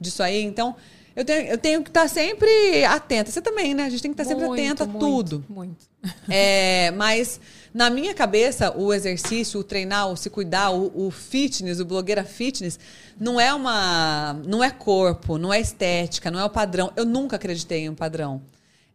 Disso 0.00 0.22
aí. 0.22 0.40
Então, 0.40 0.76
Eu 1.16 1.24
tenho, 1.24 1.48
eu 1.48 1.58
tenho 1.58 1.82
que 1.82 1.90
estar 1.90 2.08
sempre 2.08 2.84
atenta. 2.84 3.30
Você 3.30 3.40
também, 3.40 3.72
né? 3.72 3.84
A 3.84 3.90
gente 3.90 4.02
tem 4.02 4.12
que 4.12 4.20
estar 4.20 4.28
sempre 4.28 4.48
Muito, 4.48 4.60
atenta 4.60 4.84
a 4.84 4.86
muito, 4.86 4.98
tudo. 4.98 5.44
Muito. 5.48 5.86
É, 6.28 6.90
mas 6.90 7.40
na 7.72 7.88
minha 7.88 8.12
cabeça, 8.12 8.76
o 8.76 8.92
exercício, 8.92 9.60
o 9.60 9.64
treinar, 9.64 10.08
o 10.08 10.16
se 10.16 10.28
cuidar, 10.28 10.70
o, 10.70 11.06
o 11.06 11.10
fitness, 11.10 11.80
o 11.80 11.84
blogueira 11.84 12.24
fitness, 12.24 12.78
não 13.18 13.40
é 13.40 13.54
uma. 13.54 14.34
não 14.44 14.62
é 14.62 14.70
corpo, 14.70 15.38
não 15.38 15.52
é 15.52 15.60
estética, 15.60 16.30
não 16.30 16.40
é 16.40 16.44
o 16.44 16.50
padrão. 16.50 16.92
Eu 16.96 17.04
nunca 17.04 17.36
acreditei 17.36 17.82
em 17.82 17.88
um 17.88 17.94
padrão. 17.94 18.42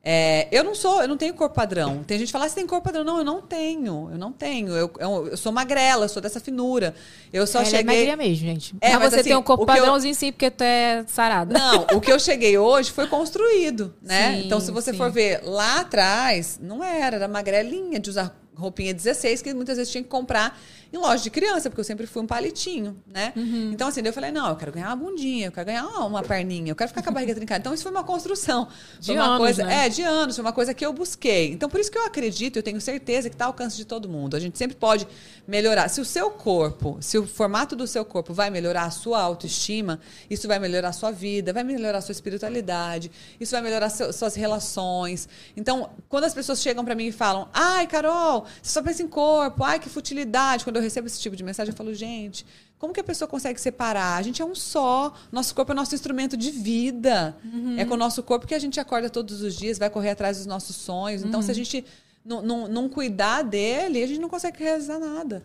É, 0.02 0.48
eu 0.50 0.64
não 0.64 0.74
sou, 0.74 1.02
eu 1.02 1.08
não 1.10 1.18
tenho 1.18 1.34
corpo 1.34 1.54
padrão. 1.54 2.04
Tem 2.08 2.18
gente 2.18 2.28
que 2.28 2.32
fala, 2.32 2.46
ah, 2.46 2.50
você 2.50 2.56
tem 2.56 2.66
corpo 2.66 2.86
padrão. 2.86 3.04
Não, 3.04 3.18
eu 3.18 3.24
não 3.26 3.42
tenho. 3.42 4.10
Eu 4.12 4.18
não 4.18 4.32
tenho. 4.32 4.70
Eu, 4.70 4.90
eu, 4.98 5.28
eu 5.28 5.38
sou 5.38 5.52
magrela, 5.52 6.06
eu 6.06 6.10
sou 6.10 6.22
dessa 6.22 6.40
finura. 6.40 6.96
Eu 7.34 7.46
só 7.46 7.60
Ela 7.60 7.68
é 7.68 7.72
cheguei. 7.72 7.84
magrinha 7.96 8.16
mesmo, 8.16 8.36
gente. 8.36 8.76
É, 8.80 8.92
mas, 8.92 9.00
mas 9.00 9.10
você 9.14 9.20
assim, 9.20 9.30
tem 9.30 9.38
um 9.38 9.44
corpo 9.44 9.64
o 9.64 9.66
que 9.66 9.72
eu- 9.74 9.76
padrãozinho 9.76 10.16
sim, 10.16 10.32
porque 10.32 10.50
tu 10.50 10.64
é 10.64 11.04
sarada. 11.06 11.54
Não, 11.58 11.86
o 11.98 12.00
que 12.00 12.12
eu 12.12 12.20
cheguei 12.20 12.58
hoje 12.58 12.92
foi 12.92 13.08
construído, 13.08 13.94
né? 14.02 14.36
Sim, 14.38 14.46
então, 14.46 14.60
se 14.62 14.72
você 14.72 14.92
sim. 14.92 14.98
for 14.98 15.12
ver 15.12 15.42
lá 15.44 15.82
atrás, 15.82 16.58
não 16.62 16.82
era, 16.84 17.18
era 17.18 17.28
magrelinha 17.28 18.00
de 18.00 18.10
usar 18.10 18.34
roupinha 18.56 18.94
16, 18.94 19.42
que 19.42 19.54
muitas 19.54 19.78
vezes 19.78 19.92
tinha 19.92 20.04
que 20.04 20.10
comprar 20.10 20.60
em 20.92 20.98
loja 20.98 21.24
de 21.24 21.30
criança, 21.30 21.70
porque 21.70 21.80
eu 21.82 21.86
sempre 21.86 22.08
fui 22.08 22.22
um 22.24 22.28
palitinho, 22.28 22.98
né? 23.06 23.32
Uhum. 23.36 23.72
Então, 23.72 23.88
assim, 23.88 24.02
daí 24.02 24.10
eu 24.10 24.14
falei, 24.14 24.32
não, 24.32 24.50
eu 24.50 24.56
quero 24.56 24.72
ganhar 24.72 24.88
uma 24.88 24.96
bundinha, 24.96 25.48
eu 25.48 25.52
quero 25.52 25.68
ganhar 25.68 25.86
uma, 25.86 26.06
uma 26.06 26.24
perninha, 26.24 26.72
eu 26.72 26.76
quero 26.76 26.88
ficar 26.88 27.04
com 27.04 27.10
a 27.10 27.14
barriga 27.14 27.36
trincada. 27.36 27.60
Então, 27.60 27.74
isso 27.74 27.84
foi 27.84 27.92
uma 27.92 28.04
construção. 28.04 28.68
De 29.00 29.08
foi 29.08 29.16
uma 29.16 29.26
anos, 29.26 29.38
coisa, 29.38 29.64
né? 29.66 29.86
É, 29.86 29.90
de 29.90 30.02
anos, 30.02 30.36
foi 30.36 30.44
uma 30.44 30.54
coisa 30.54 30.74
que 30.74 30.86
eu 30.86 30.92
busquei. 30.92 31.52
Então, 31.52 31.70
por 31.70 31.80
isso 31.80 31.92
que 31.92 31.98
eu 31.98 32.06
acredito, 32.06 32.58
eu 32.58 32.64
tenho 32.64 32.82
certeza 32.82 33.30
que 33.30 33.36
está 33.36 33.46
ao 33.46 33.52
alcance 33.52 33.78
de 33.78 33.86
todo 33.86 34.10
mundo. 34.10 34.36
A 34.36 34.40
gente 34.40 34.58
sempre 34.58 34.76
pode 34.76 35.08
melhorar. 35.48 35.90
Se 35.90 36.02
o 36.02 36.06
seu 36.06 36.32
corpo, 36.32 36.98
se 37.02 37.18
o 37.18 37.28
formato 37.28 37.76
do 37.76 37.86
seu 37.86 38.04
corpo 38.04 38.34
vai 38.34 38.50
melhorar 38.50 38.84
a 38.86 38.92
sua 38.92 39.22
autoestima, 39.22 40.00
isso 40.30 40.48
vai 40.48 40.60
melhorar 40.60 40.90
a 40.90 40.94
sua 40.94 41.12
vida, 41.12 41.54
vai 41.54 41.64
melhorar 41.64 42.00
a 42.00 42.02
sua 42.02 42.14
espiritualidade, 42.14 43.12
isso 43.40 43.52
vai 43.52 43.62
melhorar 43.62 43.90
seu- 43.90 44.12
suas 44.12 44.36
relações. 44.36 45.28
Então, 45.56 45.90
quando 46.08 46.24
as 46.24 46.34
pessoas 46.34 46.62
chegam 46.62 46.84
para 46.84 46.96
mim 46.96 47.08
e 47.08 47.12
falam, 47.12 47.48
ai, 47.54 47.86
Carol, 47.88 48.46
você 48.62 48.72
só 48.72 48.82
pensa 48.82 49.04
em 49.04 49.08
corpo, 49.08 49.64
ai, 49.64 49.80
que 49.80 49.90
futilidade. 49.90 50.64
Quando 50.64 50.79
eu 50.80 50.84
recebo 50.84 51.08
esse 51.08 51.20
tipo 51.20 51.36
de 51.36 51.44
mensagem, 51.44 51.72
eu 51.72 51.78
falo, 51.78 51.94
gente, 51.94 52.46
como 52.78 52.94
que 52.94 53.00
a 53.00 53.04
pessoa 53.04 53.28
consegue 53.28 53.60
separar? 53.60 54.18
A 54.18 54.22
gente 54.22 54.42
é 54.42 54.46
um 54.46 54.56
só. 54.56 55.14
Nosso 55.32 55.54
corpo 55.54 55.72
é 55.72 55.76
nosso 55.76 55.94
instrumento 55.94 56.36
de 56.36 56.50
vida. 56.52 57.36
É 57.78 57.86
com 57.86 57.94
o 57.94 57.98
nosso 57.98 58.24
corpo 58.24 58.48
que 58.48 58.56
a 58.56 58.60
gente 58.60 58.80
acorda 58.80 59.10
todos 59.10 59.42
os 59.42 59.56
dias, 59.56 59.78
vai 59.78 59.90
correr 59.90 60.10
atrás 60.12 60.38
dos 60.38 60.46
nossos 60.46 60.76
sonhos. 60.76 61.24
Então, 61.24 61.42
se 61.42 61.52
a 61.52 61.54
gente 61.54 61.86
não, 62.26 62.42
não, 62.42 62.68
não 62.68 62.90
cuidar 62.90 63.44
dele, 63.44 64.02
a 64.04 64.08
gente 64.08 64.20
não 64.20 64.30
consegue 64.30 64.64
realizar 64.64 64.98
nada. 65.00 65.44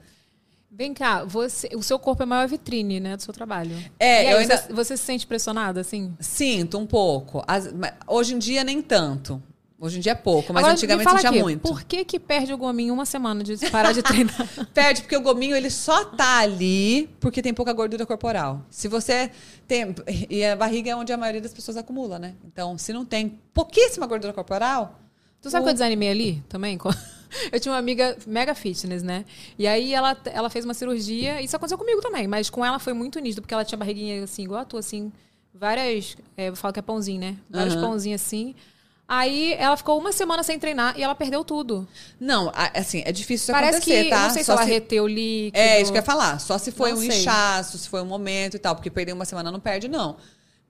Vem 0.76 0.92
cá, 0.92 1.22
você, 1.24 1.68
o 1.76 1.82
seu 1.84 2.00
corpo 2.00 2.22
é 2.22 2.24
a 2.24 2.26
maior 2.26 2.48
vitrine, 2.48 2.98
né, 2.98 3.16
do 3.16 3.22
seu 3.22 3.32
trabalho. 3.32 3.76
É, 3.98 4.18
aí, 4.26 4.30
eu 4.32 4.38
ainda- 4.38 4.56
você, 4.56 4.72
você 4.72 4.96
se 4.96 5.04
sente 5.04 5.24
pressionada, 5.24 5.80
assim? 5.80 6.12
Sinto 6.18 6.78
um 6.78 6.84
pouco. 6.86 7.44
As- 7.46 7.68
hoje 8.08 8.34
em 8.34 8.38
dia, 8.40 8.64
nem 8.64 8.82
tanto. 8.82 9.40
Hoje 9.78 9.98
em 9.98 10.00
dia 10.00 10.12
é 10.12 10.14
pouco, 10.14 10.52
mas 10.52 10.60
Agora, 10.60 10.72
me 10.72 10.76
antigamente 10.78 11.04
fala 11.04 11.16
sentia 11.18 11.30
aqui, 11.30 11.40
muito. 11.42 11.60
Por 11.60 11.82
que 11.82 12.04
que 12.04 12.18
perde 12.20 12.52
o 12.54 12.56
gominho 12.56 12.94
uma 12.94 13.04
semana 13.04 13.42
de 13.42 13.56
parar 13.70 13.92
de 13.92 14.02
treinar? 14.02 14.34
Perde, 14.72 15.02
porque 15.02 15.16
o 15.16 15.20
gominho 15.20 15.54
ele 15.56 15.68
só 15.68 16.04
tá 16.04 16.38
ali 16.38 17.08
porque 17.20 17.42
tem 17.42 17.52
pouca 17.52 17.72
gordura 17.72 18.06
corporal. 18.06 18.64
Se 18.70 18.86
você 18.88 19.30
tem. 19.66 19.94
E 20.30 20.44
a 20.44 20.54
barriga 20.56 20.92
é 20.92 20.96
onde 20.96 21.12
a 21.12 21.16
maioria 21.16 21.40
das 21.40 21.52
pessoas 21.52 21.76
acumula, 21.76 22.18
né? 22.18 22.34
Então, 22.44 22.78
se 22.78 22.92
não 22.92 23.04
tem 23.04 23.40
pouquíssima 23.52 24.06
gordura 24.06 24.32
corporal. 24.32 24.98
Tu 25.42 25.50
sabe 25.50 25.62
o- 25.62 25.64
que 25.64 25.70
eu 25.70 25.74
desanimei 25.74 26.08
ali 26.08 26.42
também? 26.48 26.78
Eu 27.52 27.58
tinha 27.58 27.72
uma 27.72 27.78
amiga 27.78 28.16
mega 28.28 28.54
fitness, 28.54 29.02
né? 29.02 29.24
E 29.58 29.66
aí 29.66 29.92
ela, 29.92 30.16
ela 30.26 30.48
fez 30.48 30.64
uma 30.64 30.72
cirurgia, 30.72 31.42
isso 31.42 31.56
aconteceu 31.56 31.76
comigo 31.76 32.00
também, 32.00 32.28
mas 32.28 32.48
com 32.48 32.64
ela 32.64 32.78
foi 32.78 32.92
muito 32.92 33.18
nítido, 33.18 33.42
porque 33.42 33.52
ela 33.52 33.64
tinha 33.64 33.76
barriguinha 33.76 34.22
assim, 34.22 34.44
igual 34.44 34.60
a 34.60 34.64
tua, 34.64 34.78
assim, 34.78 35.12
várias. 35.52 36.16
É, 36.36 36.48
eu 36.50 36.54
falo 36.56 36.72
que 36.72 36.78
é 36.78 36.82
pãozinho, 36.82 37.20
né? 37.20 37.36
Vários 37.50 37.74
Aham. 37.74 37.82
pãozinhos 37.88 38.22
assim. 38.22 38.54
Aí 39.16 39.54
ela 39.58 39.76
ficou 39.76 39.98
uma 39.98 40.12
semana 40.12 40.42
sem 40.42 40.58
treinar 40.58 40.94
e 40.98 41.02
ela 41.02 41.14
perdeu 41.14 41.44
tudo. 41.44 41.86
Não, 42.18 42.50
assim, 42.74 43.02
é 43.04 43.12
difícil 43.12 43.44
isso 43.44 43.52
Parece 43.52 43.78
acontecer, 43.78 44.04
que. 44.04 44.10
tá? 44.10 44.22
Não 44.24 44.30
sei 44.30 44.42
se 44.42 44.46
Só 44.46 44.52
ela 44.54 44.64
reteu 44.64 45.06
líquido. 45.06 45.56
É, 45.56 45.80
isso 45.80 45.92
que 45.92 45.98
eu 45.98 46.00
ia 46.00 46.04
falar. 46.06 46.38
Só 46.40 46.58
se 46.58 46.70
foi 46.72 46.90
Não 46.90 46.98
um 46.98 47.00
sei. 47.00 47.08
inchaço, 47.20 47.78
se 47.78 47.88
foi 47.88 48.02
um 48.02 48.06
momento 48.06 48.54
e 48.56 48.58
tal. 48.58 48.74
Porque 48.74 48.90
perder 48.90 49.12
uma 49.12 49.24
semana 49.24 49.52
não 49.52 49.60
perde, 49.60 49.86
não. 49.88 50.16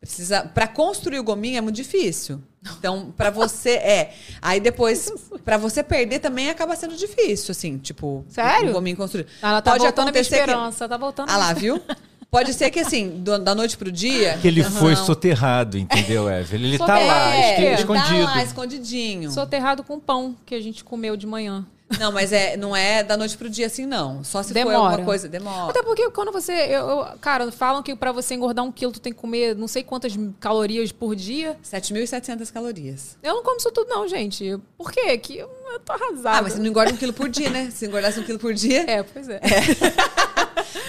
Precisa, 0.00 0.42
para 0.42 0.68
construir 0.68 1.18
o 1.18 1.24
gominho 1.24 1.56
é 1.56 1.60
muito 1.62 1.76
difícil. 1.76 2.38
Então, 2.78 3.10
pra 3.16 3.30
você 3.30 3.70
é. 3.80 4.12
Aí 4.42 4.60
depois, 4.60 5.10
pra 5.42 5.56
você 5.56 5.82
perder 5.82 6.18
também 6.18 6.50
acaba 6.50 6.76
sendo 6.76 6.94
difícil, 6.94 7.52
assim, 7.52 7.78
tipo, 7.78 8.22
Sério? 8.28 8.68
o 8.68 8.72
gominho 8.74 8.98
construído. 8.98 9.28
Ela 9.40 9.62
tá 9.62 9.70
Pode 9.70 9.82
voltando 9.84 10.08
a 10.08 10.10
minha 10.12 10.20
acontecer 10.20 10.34
que- 10.44 10.50
esperança, 10.50 10.86
tá 10.86 10.96
voltando. 10.98 11.30
Ah 11.30 11.38
lá, 11.38 11.52
viu? 11.54 11.80
Pode 12.34 12.52
ser 12.52 12.70
que 12.70 12.80
assim, 12.80 13.08
do- 13.20 13.38
da 13.38 13.54
noite 13.54 13.76
pro 13.76 13.90
dia. 13.92 14.38
Que 14.42 14.48
ele 14.48 14.62
foi 14.64 14.92
Aham. 14.94 15.04
soterrado, 15.04 15.78
entendeu, 15.78 16.28
Evelyn? 16.28 16.68
Ele 16.70 16.78
tá 16.78 16.98
lá, 16.98 17.34
É, 17.34 17.54
tá 17.74 17.80
escondido. 17.80 18.26
Tá 18.26 18.34
lá, 18.34 18.42
escondidinho. 18.42 19.30
Soterrado 19.30 19.84
com 19.84 20.00
pão 20.00 20.36
que 20.44 20.54
a 20.54 20.60
gente 20.60 20.82
comeu 20.82 21.16
de 21.16 21.26
manhã. 21.26 21.64
Não, 22.00 22.10
mas 22.10 22.32
é, 22.32 22.56
não 22.56 22.74
é 22.74 23.04
da 23.04 23.16
noite 23.16 23.36
pro 23.36 23.48
dia 23.48 23.66
assim, 23.66 23.86
não. 23.86 24.24
Só 24.24 24.42
se 24.42 24.48
for 24.48 24.54
Demora. 24.54 24.78
alguma 24.78 25.04
coisa. 25.04 25.28
Demora. 25.28 25.70
Até 25.70 25.80
porque 25.82 26.10
quando 26.10 26.32
você. 26.32 26.50
Eu, 26.52 26.88
eu- 26.88 27.06
cara, 27.20 27.52
falam 27.52 27.82
que 27.84 27.94
pra 27.94 28.10
você 28.10 28.34
engordar 28.34 28.64
um 28.64 28.72
quilo, 28.72 28.90
tu 28.90 28.98
tem 29.00 29.12
que 29.12 29.18
comer 29.20 29.54
não 29.54 29.68
sei 29.68 29.84
quantas 29.84 30.12
calorias 30.40 30.90
por 30.90 31.14
dia. 31.14 31.56
7.700 31.62 32.50
calorias. 32.50 33.16
Eu 33.22 33.34
não 33.34 33.42
como 33.44 33.58
isso 33.58 33.70
tudo, 33.70 33.86
não, 33.88 34.08
gente. 34.08 34.58
Por 34.76 34.90
quê? 34.90 35.16
Que 35.18 35.36
eu, 35.38 35.48
eu 35.72 35.78
tô 35.78 35.92
arrasada. 35.92 36.38
Ah, 36.38 36.42
mas 36.42 36.54
você 36.54 36.58
não 36.58 36.66
engorda 36.66 36.92
um 36.92 36.96
quilo 36.96 37.12
por 37.12 37.28
dia, 37.28 37.50
né? 37.50 37.70
Se 37.70 37.86
engordasse 37.86 38.18
um 38.18 38.24
quilo 38.24 38.38
por 38.40 38.54
dia, 38.54 38.90
É, 38.90 39.02
pois 39.04 39.28
é. 39.28 39.36
é 39.36 40.43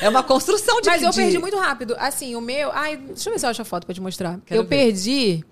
uma 0.09 0.23
construção 0.23 0.79
de 0.81 0.87
Mas 0.89 1.01
eu 1.01 1.11
perdi 1.13 1.37
muito 1.37 1.57
rápido. 1.57 1.95
Assim, 1.97 2.35
o 2.35 2.41
meu. 2.41 2.71
Ai, 2.71 2.97
deixa 2.97 3.29
eu 3.29 3.33
ver 3.33 3.39
se 3.39 3.45
eu 3.45 3.49
acho 3.49 3.61
a 3.61 3.65
foto 3.65 3.85
pra 3.85 3.93
te 3.93 4.01
mostrar. 4.01 4.39
Quero 4.45 4.59
eu 4.61 4.63
ver. 4.63 4.69
perdi. 4.69 5.43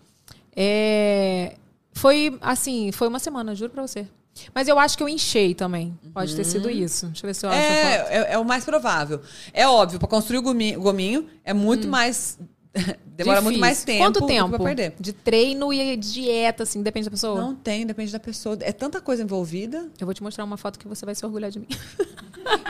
é, 0.55 1.55
Foi 1.93 2.37
assim, 2.41 2.91
foi 2.91 3.07
uma 3.07 3.19
semana, 3.19 3.53
juro 3.55 3.71
pra 3.71 3.81
você. 3.85 4.07
Mas 4.53 4.67
eu 4.67 4.79
acho 4.79 4.97
que 4.97 5.03
eu 5.03 5.07
enchei 5.09 5.53
também. 5.53 5.97
Pode 6.11 6.35
ter 6.35 6.43
sido 6.43 6.67
isso. 6.69 7.05
Deixa 7.07 7.23
eu 7.25 7.27
ver 7.27 7.33
se 7.35 7.45
eu 7.45 7.49
acho 7.51 7.59
a 7.59 7.63
foto. 7.63 7.75
É, 8.11 8.17
é, 8.17 8.33
é 8.33 8.37
o 8.39 8.43
mais 8.45 8.65
provável. 8.65 9.21
É 9.53 9.67
óbvio, 9.67 9.99
pra 9.99 10.07
construir 10.07 10.39
o 10.39 10.41
gominho, 10.41 10.81
gominho 10.81 11.27
é 11.45 11.53
muito 11.53 11.87
mais. 11.87 12.39
Demora 13.05 13.39
muito 13.41 13.57
Hum. 13.57 13.59
Difícil. 13.59 13.59
mais 13.61 13.83
tempo. 13.83 13.99
Quanto 14.03 14.25
tempo? 14.25 14.49
Pra 14.49 14.59
perder. 14.59 14.95
De 14.99 15.13
treino 15.13 15.71
e 15.71 15.95
dieta, 15.95 16.63
assim, 16.63 16.81
depende 16.81 17.05
da 17.05 17.11
pessoa. 17.11 17.39
Não 17.39 17.53
tem, 17.53 17.85
depende 17.85 18.11
da 18.11 18.19
pessoa. 18.19 18.57
É 18.61 18.71
tanta 18.71 18.99
coisa 18.99 19.21
envolvida. 19.21 19.87
Eu 19.99 20.07
vou 20.07 20.13
te 20.15 20.23
mostrar 20.23 20.43
uma 20.43 20.57
foto 20.57 20.79
que 20.79 20.87
você 20.87 21.05
vai 21.05 21.13
se 21.13 21.23
orgulhar 21.23 21.51
de 21.51 21.59
mim. 21.59 21.67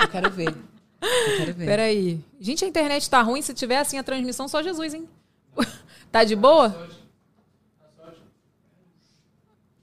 Eu 0.02 0.08
quero 0.10 0.30
ver. 0.30 0.54
Eu 1.04 1.38
quero 1.38 1.54
ver. 1.54 1.66
Peraí. 1.66 2.20
Gente, 2.40 2.64
a 2.66 2.68
internet 2.68 3.10
tá 3.10 3.22
ruim. 3.22 3.42
Se 3.42 3.54
tiver 3.54 3.78
assim 3.78 3.98
a 3.98 4.04
transmissão, 4.04 4.48
só 4.48 4.62
Jesus, 4.64 4.94
hein? 4.94 5.08
tá 6.12 6.24
de 6.24 6.36
boa? 6.36 6.88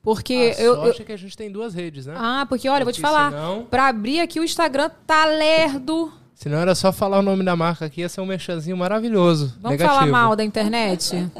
Porque 0.02 0.54
a 0.58 0.60
eu, 0.62 0.74
sorte 0.76 0.98
eu- 1.00 1.02
é 1.02 1.06
que 1.06 1.12
a 1.12 1.16
gente 1.16 1.36
tem 1.36 1.50
duas 1.52 1.74
redes, 1.74 2.06
né? 2.06 2.14
Ah, 2.16 2.46
porque 2.48 2.68
olha, 2.68 2.82
eu 2.82 2.86
vou 2.86 2.92
te 2.92 3.00
Porque 3.00 3.12
falar. 3.14 3.30
senão- 3.30 3.64
Pra 3.66 3.88
abrir 3.88 4.20
aqui 4.20 4.40
o 4.40 4.44
Instagram, 4.44 4.90
tá 5.06 5.26
lerdo. 5.26 6.10
Se 6.34 6.48
não 6.48 6.56
era 6.58 6.74
só 6.74 6.90
falar 6.90 7.18
o 7.18 7.22
nome 7.22 7.44
da 7.44 7.54
marca 7.54 7.84
aqui, 7.84 8.00
ia 8.00 8.08
ser 8.08 8.22
um 8.22 8.26
merchanzinho 8.26 8.76
maravilhoso. 8.76 9.48
Vamos 9.60 9.78
Negativo. 9.78 9.98
falar 9.98 10.06
mal 10.10 10.34
da 10.34 10.42
internet? 10.42 11.30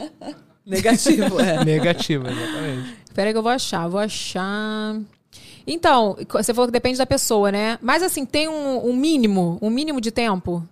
Negativo, 0.66 1.40
é. 1.40 1.64
Negativo, 1.64 2.26
exatamente. 2.28 2.96
Espera 3.06 3.28
aí 3.30 3.32
que 3.32 3.38
eu 3.38 3.42
vou 3.42 3.50
achar, 3.50 3.88
vou 3.88 3.98
achar. 3.98 5.00
Então, 5.66 6.16
você 6.30 6.52
falou 6.54 6.66
que 6.68 6.72
depende 6.72 6.98
da 6.98 7.06
pessoa, 7.06 7.50
né? 7.52 7.78
Mas 7.82 8.02
assim, 8.02 8.24
tem 8.24 8.48
um, 8.48 8.88
um 8.88 8.92
mínimo, 8.94 9.58
um 9.60 9.70
mínimo 9.70 10.00
de 10.00 10.10
tempo 10.10 10.66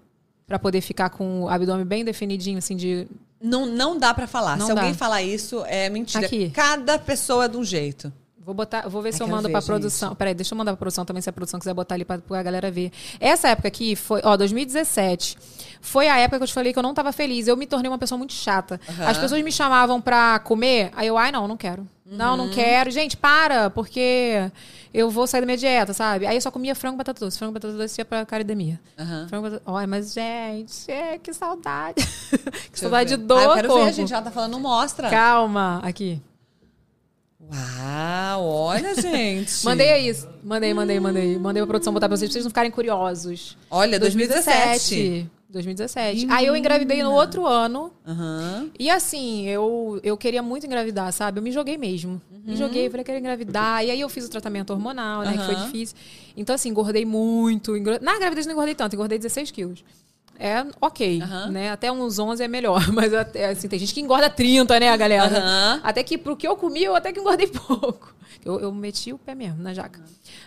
pra 0.46 0.58
poder 0.58 0.80
ficar 0.80 1.10
com 1.10 1.42
o 1.42 1.48
abdômen 1.48 1.84
bem 1.84 2.04
definidinho, 2.04 2.58
assim, 2.58 2.74
de. 2.76 3.06
Não, 3.40 3.66
não 3.66 3.96
dá 3.98 4.12
pra 4.14 4.26
falar. 4.26 4.56
Não 4.56 4.66
Se 4.66 4.74
dá. 4.74 4.80
alguém 4.80 4.94
falar 4.94 5.22
isso, 5.22 5.62
é 5.66 5.88
mentira. 5.88 6.26
Aqui. 6.26 6.50
Cada 6.50 6.98
pessoa 6.98 7.44
é 7.44 7.48
de 7.48 7.56
um 7.56 7.64
jeito. 7.64 8.12
Vou 8.44 8.54
botar, 8.54 8.88
vou 8.88 9.02
ver 9.02 9.12
se 9.12 9.22
Ai, 9.22 9.28
eu 9.28 9.30
mando 9.30 9.46
gente. 9.46 9.62
produção. 9.66 10.14
Peraí, 10.14 10.32
deixa 10.32 10.54
eu 10.54 10.58
mandar 10.58 10.72
pra 10.72 10.78
produção 10.78 11.04
também, 11.04 11.20
se 11.20 11.28
a 11.28 11.32
produção 11.34 11.60
quiser 11.60 11.74
botar 11.74 11.94
ali 11.96 12.04
pra, 12.06 12.16
pra 12.16 12.42
galera 12.42 12.70
ver. 12.70 12.90
Essa 13.20 13.48
época 13.50 13.68
aqui 13.68 13.94
foi, 13.94 14.22
ó, 14.24 14.38
2017. 14.38 15.36
Foi 15.82 16.08
a 16.08 16.16
época 16.18 16.38
que 16.38 16.42
eu 16.44 16.48
te 16.48 16.54
falei 16.54 16.72
que 16.72 16.78
eu 16.78 16.82
não 16.82 16.94
tava 16.94 17.12
feliz. 17.12 17.46
Eu 17.46 17.58
me 17.58 17.66
tornei 17.66 17.90
uma 17.90 17.98
pessoa 17.98 18.16
muito 18.16 18.32
chata. 18.32 18.80
As 19.06 19.18
pessoas 19.18 19.42
me 19.42 19.52
chamavam 19.52 20.00
pra 20.00 20.38
comer, 20.38 20.90
aí 20.96 21.06
eu, 21.08 21.18
ai, 21.18 21.30
não, 21.30 21.46
não 21.46 21.58
quero. 21.58 21.86
Não, 22.06 22.30
Uhum. 22.38 22.46
não 22.46 22.50
quero. 22.50 22.90
Gente, 22.90 23.18
para, 23.18 23.68
porque 23.68 24.50
eu 24.92 25.10
vou 25.10 25.26
sair 25.26 25.40
da 25.40 25.46
minha 25.46 25.56
dieta, 25.58 25.92
sabe? 25.92 26.26
Aí 26.26 26.36
eu 26.36 26.40
só 26.40 26.50
comia 26.50 26.74
frango 26.74 26.96
e 26.96 26.98
batata 26.98 27.24
doce. 27.24 27.38
Frango 27.38 27.52
e 27.52 27.54
batata 27.54 27.74
doce 27.74 28.00
ia 28.00 28.04
pra 28.04 28.20
academia. 28.20 28.80
Aham. 28.98 29.26
Frango 29.28 29.46
e 29.46 29.50
batata... 29.50 29.70
Olha, 29.70 29.86
mas, 29.86 30.12
gente, 30.12 30.90
é, 30.90 31.18
que 31.18 31.32
saudade. 31.32 31.94
que 32.30 32.50
Deixa 32.50 32.66
saudade 32.76 33.16
ver. 33.16 33.22
do 33.24 33.34
Ah, 33.36 33.42
eu 33.42 33.54
quero 33.54 33.68
corpo. 33.68 33.84
ver, 33.84 33.92
gente. 33.92 34.12
Ela 34.12 34.22
tá 34.22 34.30
falando, 34.30 34.58
mostra. 34.58 35.08
Calma, 35.10 35.80
aqui. 35.82 36.20
Uau, 37.40 38.44
olha, 38.46 38.94
gente. 38.94 39.52
Mandei 39.64 39.90
aí. 39.92 40.16
Mandei, 40.42 40.74
mandei, 40.74 41.00
mandei. 41.00 41.38
Mandei 41.38 41.62
pra 41.62 41.66
produção 41.68 41.92
botar 41.94 42.08
pra 42.08 42.16
vocês, 42.16 42.28
pra 42.28 42.32
vocês 42.34 42.44
não 42.44 42.50
ficarem 42.50 42.70
curiosos. 42.70 43.56
Olha, 43.70 43.98
2017. 43.98 44.50
2017. 44.96 45.30
Aí 46.30 46.46
eu 46.46 46.54
engravidei 46.56 47.02
no 47.02 47.10
outro 47.12 47.46
ano. 47.46 47.92
Aham. 48.06 48.70
E 48.78 48.90
assim, 48.90 49.46
eu, 49.46 49.98
eu 50.02 50.16
queria 50.16 50.42
muito 50.42 50.66
engravidar, 50.66 51.10
sabe? 51.12 51.38
Eu 51.38 51.42
me 51.42 51.50
joguei 51.50 51.78
mesmo. 51.78 52.20
Me 52.30 52.54
joguei, 52.56 52.88
falei 52.90 53.04
que 53.04 53.10
quero 53.10 53.18
engravidar. 53.18 53.84
E 53.84 53.90
aí 53.90 54.00
eu 54.00 54.08
fiz 54.08 54.26
o 54.26 54.30
tratamento 54.30 54.70
hormonal, 54.72 55.22
né? 55.22 55.32
Que 55.32 55.44
foi 55.44 55.54
difícil. 55.64 55.96
Então, 56.36 56.54
assim, 56.54 56.68
engordei 56.68 57.04
muito. 57.04 57.72
Na 58.02 58.18
gravidez 58.18 58.46
não 58.46 58.52
engordei 58.52 58.74
tanto, 58.74 58.94
engordei 58.94 59.18
16 59.18 59.50
quilos. 59.50 59.82
é 60.38 60.64
ok, 60.80 61.18
né? 61.50 61.70
Até 61.70 61.90
uns 61.90 62.18
11 62.18 62.42
é 62.44 62.48
melhor, 62.48 62.86
mas 62.92 63.12
até, 63.12 63.46
assim, 63.46 63.68
tem 63.68 63.78
gente 63.78 63.92
que 63.92 64.00
engorda 64.00 64.30
30, 64.30 64.78
né, 64.78 64.96
galera? 64.96 65.26
Até 65.82 66.02
que 66.04 66.16
pro 66.16 66.36
que 66.36 66.46
eu 66.46 66.56
comi, 66.56 66.84
eu 66.84 66.94
até 66.94 67.10
que 67.12 67.20
engordei 67.20 67.46
pouco. 67.66 68.14
Eu, 68.44 68.60
eu 68.60 68.72
meti 68.72 69.12
o 69.12 69.18
pé 69.18 69.34
mesmo 69.34 69.62
na 69.62 69.74
jaca. 69.74 70.00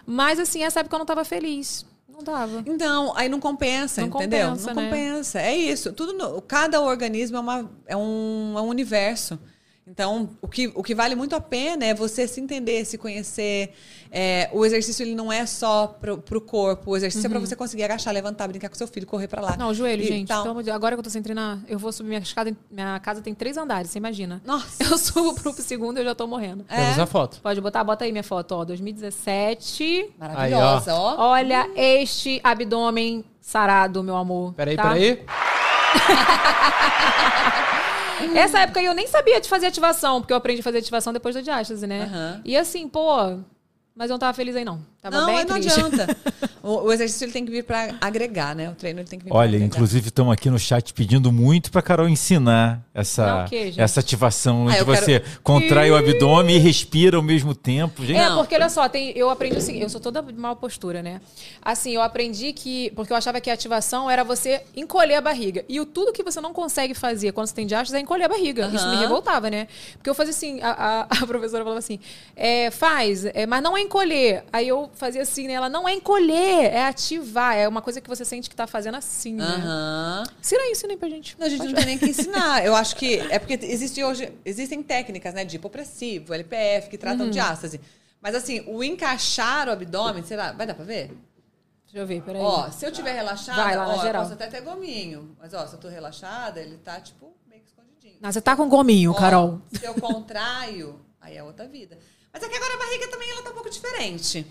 Mas, 0.06 0.40
assim, 0.40 0.64
essa 0.64 0.80
época 0.80 0.96
eu 0.96 1.00
não 1.00 1.06
tava 1.06 1.26
feliz. 1.26 1.86
Não. 2.26 2.64
Então, 2.66 3.14
aí 3.16 3.28
não 3.30 3.40
compensa, 3.40 4.02
Não 4.02 4.08
entendeu? 4.08 4.50
compensa, 4.50 4.74
não 4.74 4.82
né? 4.82 4.90
compensa. 4.90 5.42
É 5.42 5.56
isso. 5.56 5.92
Tudo 5.94 6.14
no- 6.14 6.42
cada 6.42 6.82
organismo 6.82 7.38
é, 7.38 7.40
uma, 7.40 7.72
é, 7.88 7.98
um, 7.98 8.54
é 8.58 8.62
um 8.62 8.68
universo. 8.68 9.40
Então, 9.88 10.30
o 10.42 10.48
que, 10.48 10.72
o 10.76 10.84
que 10.84 10.96
vale 10.96 11.16
muito 11.16 11.36
a 11.36 11.42
pena 11.42 11.84
é 11.86 11.94
você 11.94 12.28
se 12.28 12.40
entender, 12.40 12.86
se 12.86 12.98
conhecer. 12.98 13.74
É, 14.14 14.50
o 14.52 14.66
exercício 14.66 15.04
ele 15.04 15.16
não 15.16 15.32
é 15.32 15.46
só 15.46 15.88
pro, 15.88 16.18
pro 16.18 16.42
corpo. 16.42 16.92
O 16.92 16.98
exercício 16.98 17.28
é 17.28 17.30
pra 17.30 17.40
você 17.40 17.56
conseguir 17.56 17.84
agachar, 17.84 18.14
levantar, 18.14 18.46
brincar 18.50 18.68
com 18.68 18.76
seu 18.76 18.86
filho, 18.88 19.08
correr 19.08 19.28
pra 19.30 19.42
lá. 19.42 19.52
Uhum. 19.52 19.58
Não, 19.58 19.70
o 19.70 19.74
joelho, 19.74 20.04
E 20.04 20.08
gente. 20.08 20.28
tal. 20.28 20.44
Deus, 20.44 20.68
agora 20.68 20.96
que 20.96 21.00
eu 21.00 21.04
tô 21.04 21.10
sem 21.10 21.22
treinar, 21.24 21.60
eu 21.68 21.80
vou 21.80 21.94
subir 21.94 22.10
minha 22.10 22.20
escada. 22.20 22.54
Minha 22.70 23.00
casa 23.00 23.22
tem 23.22 23.34
três 23.34 23.56
andares, 23.58 23.90
você 23.90 24.00
imagina. 24.00 24.42
Nossa. 24.46 24.84
Eu 24.84 24.98
subo 24.98 25.34
pro 25.34 25.54
segundo 25.54 25.98
e 25.98 26.02
eu 26.02 26.06
já 26.06 26.14
tô 26.14 26.28
morrendo. 26.28 26.66
Temos 26.66 27.00
a 27.00 27.06
foto. 27.06 27.40
Pode 27.42 27.62
botar, 27.62 27.84
bota 27.86 28.04
aí 28.04 28.12
minha 28.12 28.24
foto, 28.24 28.52
ó. 28.54 28.66
2017. 28.66 30.14
Maravilhosa, 30.20 30.94
ó. 30.94 31.30
Olha 31.32 31.70
este 31.76 32.42
abdômen 32.44 33.24
sarado, 33.40 34.04
meu 34.04 34.18
amor. 34.18 34.54
Peraí, 34.54 34.76
tá? 34.76 34.84
peraí. 34.84 35.24
Essa 38.36 38.60
época 38.60 38.80
aí 38.80 38.86
eu 38.86 38.94
nem 38.94 39.08
sabia 39.08 39.42
de 39.42 39.50
fazer 39.50 39.66
ativação, 39.68 40.22
porque 40.22 40.32
eu 40.32 40.38
aprendi 40.38 40.62
a 40.62 40.64
fazer 40.64 40.78
ativação 40.78 41.12
depois 41.12 41.34
da 41.34 41.42
diástase, 41.42 41.88
né? 41.88 42.04
Aham. 42.04 42.42
E 42.46 42.56
assim, 42.56 42.88
pô, 42.88 43.40
mas 44.02 44.10
eu 44.10 44.16
não 44.16 44.20
tava 44.20 44.34
feliz 44.34 44.56
aí 44.56 44.66
não. 44.66 44.84
Tava 45.02 45.18
não, 45.20 45.26
bem 45.26 45.46
não 45.46 45.60
triste. 45.60 45.80
adianta. 45.80 46.18
O, 46.64 46.84
o 46.84 46.94
exercício 46.94 47.26
ele 47.26 47.32
tem 47.32 47.44
que 47.44 47.50
vir 47.50 47.64
pra 47.64 47.96
agregar, 48.00 48.56
né? 48.56 48.70
O 48.70 48.76
treino 48.76 49.00
ele 49.00 49.08
tem 49.08 49.18
que 49.18 49.26
vir 49.26 49.34
Olha, 49.34 49.58
inclusive 49.58 50.10
estão 50.10 50.32
aqui 50.32 50.48
no 50.48 50.60
chat 50.60 50.94
pedindo 50.94 51.32
muito 51.32 51.72
pra 51.72 51.82
Carol 51.82 52.08
ensinar 52.08 52.86
essa, 52.94 53.26
Não, 53.26 53.46
o 53.46 53.82
essa 53.82 54.00
ativação 54.00 54.68
onde 54.68 54.76
Ah, 54.76 54.80
eu 54.82 54.86
você 54.86 55.24
contrai 55.42 55.90
o 55.90 55.96
abdômen 55.96 56.56
e 56.58 56.60
respira 56.60 57.18
ao 57.18 57.24
mesmo 57.24 57.56
tempo. 57.56 58.06
Gente, 58.06 58.20
É, 58.20 58.30
porque 58.36 58.54
olha 58.54 58.70
só, 58.70 58.88
tem, 58.88 59.10
eu 59.18 59.32
aprendi 59.32 59.58
assim, 59.58 59.80
eu 59.80 59.90
sou 59.90 60.00
toda 60.00 60.22
de 60.22 60.34
mal 60.34 60.56
postura, 60.56 61.02
né? 61.02 61.20
Assim, 61.64 61.94
eu 61.96 62.02
aprendi 62.04 62.54
que. 62.54 62.92
Porque 62.92 63.12
eu 63.12 63.18
achava 63.18 63.42
que 63.42 63.50
a 63.50 63.56
ativação 63.56 64.08
era 64.08 64.24
você 64.24 64.62
encolher 64.76 65.16
a 65.16 65.22
barriga. 65.22 65.66
E 65.68 65.80
o 65.80 65.86
tudo 65.86 66.14
que 66.14 66.22
você 66.22 66.40
não 66.40 66.54
consegue 66.54 66.94
fazer 66.94 67.32
quando 67.32 67.48
você 67.48 67.56
tem 67.56 67.66
diástase 67.66 67.98
é 67.98 68.02
encolher 68.02 68.26
a 68.26 68.30
barriga. 68.30 68.70
Isso 68.72 68.88
me 68.88 68.98
revoltava, 68.98 69.50
né? 69.50 69.68
Porque 69.94 70.12
eu 70.12 70.14
fazia 70.14 70.30
assim, 70.30 70.62
a, 70.62 70.70
a- 70.70 71.02
a 71.24 71.26
professora 71.26 71.64
falava 71.64 71.80
assim: 71.80 71.98
é, 72.36 72.70
faz, 72.70 73.26
é, 73.26 73.48
mas 73.48 73.64
não 73.64 73.76
é 73.76 73.82
encolher. 73.82 74.44
Aí 74.54 74.68
eu 74.68 74.91
fazia 74.94 75.22
assim, 75.22 75.48
né? 75.48 75.54
Ela 75.54 75.70
não 75.70 75.88
é 75.88 75.94
encolher, 75.94 76.66
é 76.74 76.86
ativar. 76.86 77.56
É 77.56 77.68
uma 77.68 77.82
coisa 77.82 78.00
que 78.02 78.08
você 78.10 78.24
sente 78.26 78.50
que 78.50 78.56
tá 78.56 78.68
fazendo 78.68 78.96
assim, 78.96 79.34
né? 79.34 79.44
Aham. 79.44 80.24
Ensina 80.40 80.62
aí, 80.62 80.72
ensina 80.72 80.94
aí 80.94 80.98
pra 80.98 81.10
gente. 81.10 81.36
Não, 81.40 81.46
a 81.46 81.50
gente 81.50 81.66
não 81.66 81.74
tem 81.74 81.86
nem 81.86 81.98
que 81.98 82.10
ensinar. 82.10 82.66
Eu 82.66 82.76
acho 82.76 82.96
que 82.96 83.20
é 83.20 83.40
porque 83.40 83.54
existe 83.66 84.04
hoje, 84.04 84.32
existem 84.46 84.82
técnicas, 84.84 85.34
né, 85.34 85.44
de 85.46 85.56
hipopressivo, 85.58 86.34
LPF, 86.34 86.90
que 86.90 86.98
tratam 86.98 87.26
Uhum. 87.26 87.32
de 87.32 87.40
ástase. 87.40 87.80
Mas 88.22 88.36
assim, 88.36 88.64
o 88.68 88.84
encaixar 88.84 89.68
o 89.68 89.72
abdômen, 89.72 90.24
será? 90.24 90.52
Vai 90.52 90.68
dar 90.68 90.76
pra 90.76 90.86
ver? 90.86 91.08
Deixa 91.86 91.98
eu 91.98 92.06
ver, 92.08 92.22
peraí. 92.22 92.42
Ó, 92.42 92.70
se 92.70 92.86
eu 92.86 92.92
tiver 92.92 93.12
relaxada, 93.14 93.64
Vai 93.64 93.76
lá 93.76 93.88
ó, 93.90 93.96
eu 93.96 94.02
geral. 94.02 94.22
posso 94.22 94.34
até 94.34 94.48
ter 94.48 94.62
gominho. 94.62 95.36
Mas 95.40 95.54
ó, 95.54 95.66
se 95.68 95.74
eu 95.76 95.80
tô 95.80 95.88
relaxada, 95.90 96.60
ele 96.62 96.78
tá 96.78 97.02
tipo 97.02 97.34
meio 97.50 97.62
que 97.62 97.68
escondidinho. 97.68 98.18
Ah, 98.24 98.32
você 98.32 98.40
tá 98.40 98.56
com 98.56 98.70
gominho, 98.70 99.12
Ó, 99.12 99.14
Carol. 99.14 99.60
Se 99.74 99.84
eu 99.84 99.94
contraio, 99.96 101.02
aí 101.20 101.36
é 101.36 101.44
outra 101.44 101.68
vida. 101.68 101.98
Mas 102.34 102.44
aqui 102.44 102.56
agora 102.56 102.74
a 102.74 102.78
barriga 102.78 103.08
também 103.10 103.30
ela 103.30 103.42
tá 103.42 103.50
um 103.50 103.54
pouco 103.54 103.70
diferente. 103.70 104.46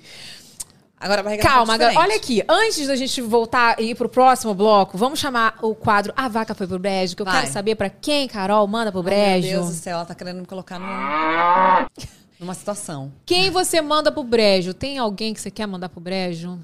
Agora 0.99 1.21
a 1.21 1.25
barriga 1.25 1.43
Calma, 1.43 1.79
tá 1.79 1.85
um 1.85 1.89
pouco 1.89 1.93
agora, 1.93 2.07
olha 2.09 2.17
aqui. 2.17 2.45
Antes 2.47 2.87
da 2.87 2.95
gente 2.95 3.23
voltar 3.23 3.81
e 3.81 3.91
ir 3.91 3.95
pro 3.95 4.09
próximo 4.09 4.53
bloco, 4.55 4.99
vamos 4.99 5.19
chamar 5.19 5.57
o 5.63 5.75
quadro 5.75 6.13
A 6.15 6.29
Vaca 6.29 6.55
Foi 6.55 6.67
pro 6.67 6.79
Brejo, 6.79 7.17
que 7.17 7.23
eu 7.23 7.27
Vai. 7.27 7.41
quero 7.41 7.53
saber 7.53 7.75
pra 7.75 7.89
quem, 7.89 8.29
Carol, 8.29 8.67
manda 8.67 8.93
pro 8.93 9.01
Ai, 9.01 9.05
Meu 9.05 9.13
brejo. 9.41 9.49
Deus 9.49 9.69
do 9.69 9.75
céu, 9.75 9.97
ela 9.97 10.05
tá 10.05 10.15
querendo 10.15 10.41
me 10.41 10.47
colocar 10.47 10.79
numa, 10.79 11.89
numa 12.39 12.53
situação. 12.55 13.11
Quem 13.25 13.51
você 13.51 13.81
manda 13.81 14.13
pro 14.13 14.23
brejo? 14.23 14.75
Tem 14.75 14.99
alguém 14.99 15.33
que 15.33 15.41
você 15.41 15.51
quer 15.51 15.67
mandar 15.67 15.89
pro 15.89 16.01
brejo? 16.03 16.59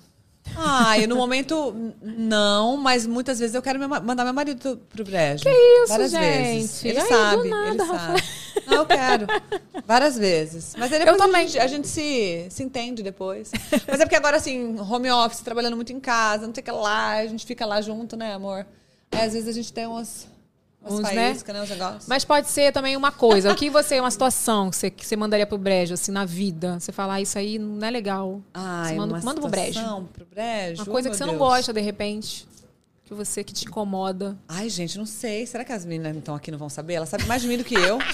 Ah, 0.54 0.98
eu 0.98 1.08
no 1.08 1.16
momento 1.16 1.74
não, 2.02 2.76
mas 2.76 3.06
muitas 3.06 3.38
vezes 3.38 3.54
eu 3.54 3.60
quero 3.62 3.78
meu 3.78 3.88
ma- 3.88 4.00
mandar 4.00 4.24
meu 4.24 4.32
marido 4.32 4.80
pro 4.88 5.04
brejo. 5.04 5.42
Que 5.44 5.50
isso, 5.50 5.88
Várias 5.88 6.10
gente? 6.10 6.20
vezes. 6.22 6.84
Ele 6.84 6.98
Ai, 7.00 7.06
sabe, 7.08 7.48
nada, 7.48 7.68
ele 7.68 7.82
Rafael. 7.82 8.18
sabe. 8.18 8.22
Não, 8.66 8.74
eu 8.78 8.86
quero. 8.86 9.26
Várias 9.86 10.16
vezes. 10.16 10.74
Mas 10.78 10.92
aí 10.92 10.98
depois 10.98 11.18
Eu 11.18 11.22
também. 11.26 11.42
A, 11.42 11.46
gente, 11.46 11.58
a 11.58 11.66
gente 11.66 11.88
se, 11.88 12.46
se 12.50 12.62
entende 12.62 13.02
depois. 13.02 13.50
Mas 13.86 14.00
é 14.00 14.04
porque 14.04 14.16
agora, 14.16 14.36
assim, 14.38 14.78
home 14.80 15.10
office, 15.10 15.40
trabalhando 15.40 15.76
muito 15.76 15.92
em 15.92 16.00
casa, 16.00 16.46
não 16.46 16.54
sei 16.54 16.62
o 16.62 16.64
que 16.64 16.70
lá, 16.70 17.16
a 17.16 17.26
gente 17.26 17.44
fica 17.44 17.66
lá 17.66 17.80
junto, 17.80 18.16
né, 18.16 18.32
amor? 18.34 18.66
Aí, 19.12 19.26
às 19.26 19.34
vezes 19.34 19.48
a 19.48 19.52
gente 19.52 19.72
tem 19.72 19.86
umas 19.86 20.26
Uns, 20.88 21.00
né? 21.00 21.34
né, 21.34 21.66
negócios. 21.68 22.06
Mas 22.06 22.24
pode 22.24 22.48
ser 22.48 22.72
também 22.72 22.96
uma 22.96 23.10
coisa. 23.10 23.52
O 23.52 23.54
que 23.54 23.68
você, 23.68 23.98
uma 24.00 24.10
situação 24.10 24.70
que 24.70 24.76
você, 24.76 24.90
que 24.90 25.06
você 25.06 25.16
mandaria 25.16 25.46
pro 25.46 25.58
brejo, 25.58 25.94
assim, 25.94 26.12
na 26.12 26.24
vida? 26.24 26.78
Você 26.78 26.92
falar, 26.92 27.14
ah, 27.14 27.20
isso 27.20 27.38
aí 27.38 27.58
não 27.58 27.86
é 27.86 27.90
legal. 27.90 28.40
Ai, 28.54 28.90
você 28.90 28.94
manda, 28.94 29.14
uma 29.14 29.22
manda 29.22 29.40
pro 29.40 29.50
brejo. 29.50 29.80
Pro 30.12 30.26
brejo. 30.26 30.82
Uma 30.82 30.86
coisa 30.86 31.08
oh, 31.08 31.12
que 31.12 31.16
você 31.16 31.24
meu 31.24 31.32
não 31.32 31.38
Deus. 31.38 31.50
gosta, 31.50 31.72
de 31.72 31.80
repente. 31.80 32.46
Que 33.04 33.14
você, 33.14 33.44
que 33.44 33.52
te 33.52 33.66
incomoda. 33.66 34.36
Ai, 34.48 34.68
gente, 34.68 34.98
não 34.98 35.06
sei. 35.06 35.46
Será 35.46 35.64
que 35.64 35.72
as 35.72 35.84
meninas 35.84 36.16
então 36.16 36.34
aqui 36.34 36.50
não 36.50 36.58
vão 36.58 36.68
saber? 36.68 36.94
Elas 36.94 37.08
sabem 37.08 37.26
mais 37.26 37.42
de 37.42 37.48
mim 37.48 37.56
do 37.56 37.64
que 37.64 37.74
eu. 37.74 37.98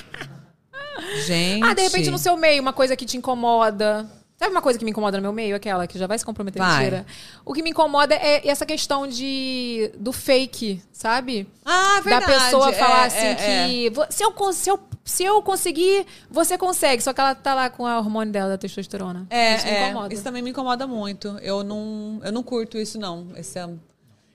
Gente. 1.26 1.64
Ah, 1.64 1.74
de 1.74 1.82
repente 1.82 2.10
no 2.10 2.18
seu 2.18 2.36
meio, 2.36 2.60
uma 2.60 2.72
coisa 2.72 2.94
que 2.96 3.04
te 3.04 3.16
incomoda. 3.16 4.08
Sabe 4.43 4.51
uma 4.56 4.60
coisa 4.60 4.77
que 4.77 4.85
me 4.85 4.90
incomoda 4.90 5.19
no 5.19 5.23
meu 5.23 5.32
meio? 5.32 5.55
Aquela 5.55 5.86
que 5.86 5.97
já 5.97 6.09
vai 6.09 6.19
se 6.19 6.24
comprometer, 6.24 6.60
Vai. 6.60 6.78
mentira. 6.78 7.06
O 7.44 7.52
que 7.52 7.62
me 7.62 7.70
incomoda 7.70 8.12
é 8.12 8.44
essa 8.48 8.66
questão 8.66 9.06
de 9.06 9.93
do 9.97 10.12
fake, 10.12 10.82
sabe? 10.93 11.47
Ah, 11.64 12.01
verdade. 12.02 12.27
Da 12.32 12.40
pessoa 12.40 12.73
falar 12.73 13.05
É, 13.05 13.06
assim 13.06 13.27
é, 13.27 13.35
que 13.69 13.90
vo- 13.90 14.05
Se, 14.10 14.24
eu, 14.24 14.52
se, 14.52 14.69
eu, 14.69 14.81
se 15.05 15.23
eu 15.23 15.40
conseguir, 15.43 16.05
você 16.28 16.59
consegue. 16.59 17.01
Só 17.05 17.12
que 17.12 17.20
ela 17.20 17.36
tá 17.36 17.55
lá 17.55 17.70
com 17.70 17.86
a 17.86 17.98
hormônio 18.01 18.32
dela, 18.32 18.48
da 18.51 18.59
testosterona. 18.59 19.28
É, 19.31 19.55
isso 19.55 19.64
me 19.64 19.70
é, 19.70 19.85
incomoda. 19.90 20.12
isso 20.14 20.24
também 20.24 20.43
me 20.43 20.51
incomoda 20.51 20.89
muito. 20.89 21.28
Eu 21.40 21.62
não, 21.62 22.20
eu 22.24 22.32
não 22.32 22.43
curto 22.43 22.77
isso, 22.77 22.98
não. 22.98 23.28
Esse, 23.36 23.60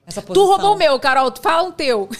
essa 0.07 0.21
Tu 0.21 0.27
posição. 0.27 0.47
roubou 0.47 0.73
o 0.73 0.77
meu, 0.77 0.97
Carol. 0.99 1.29
Tu 1.29 1.41
fala 1.41 1.61
um 1.67 1.71
teu. 1.71 2.07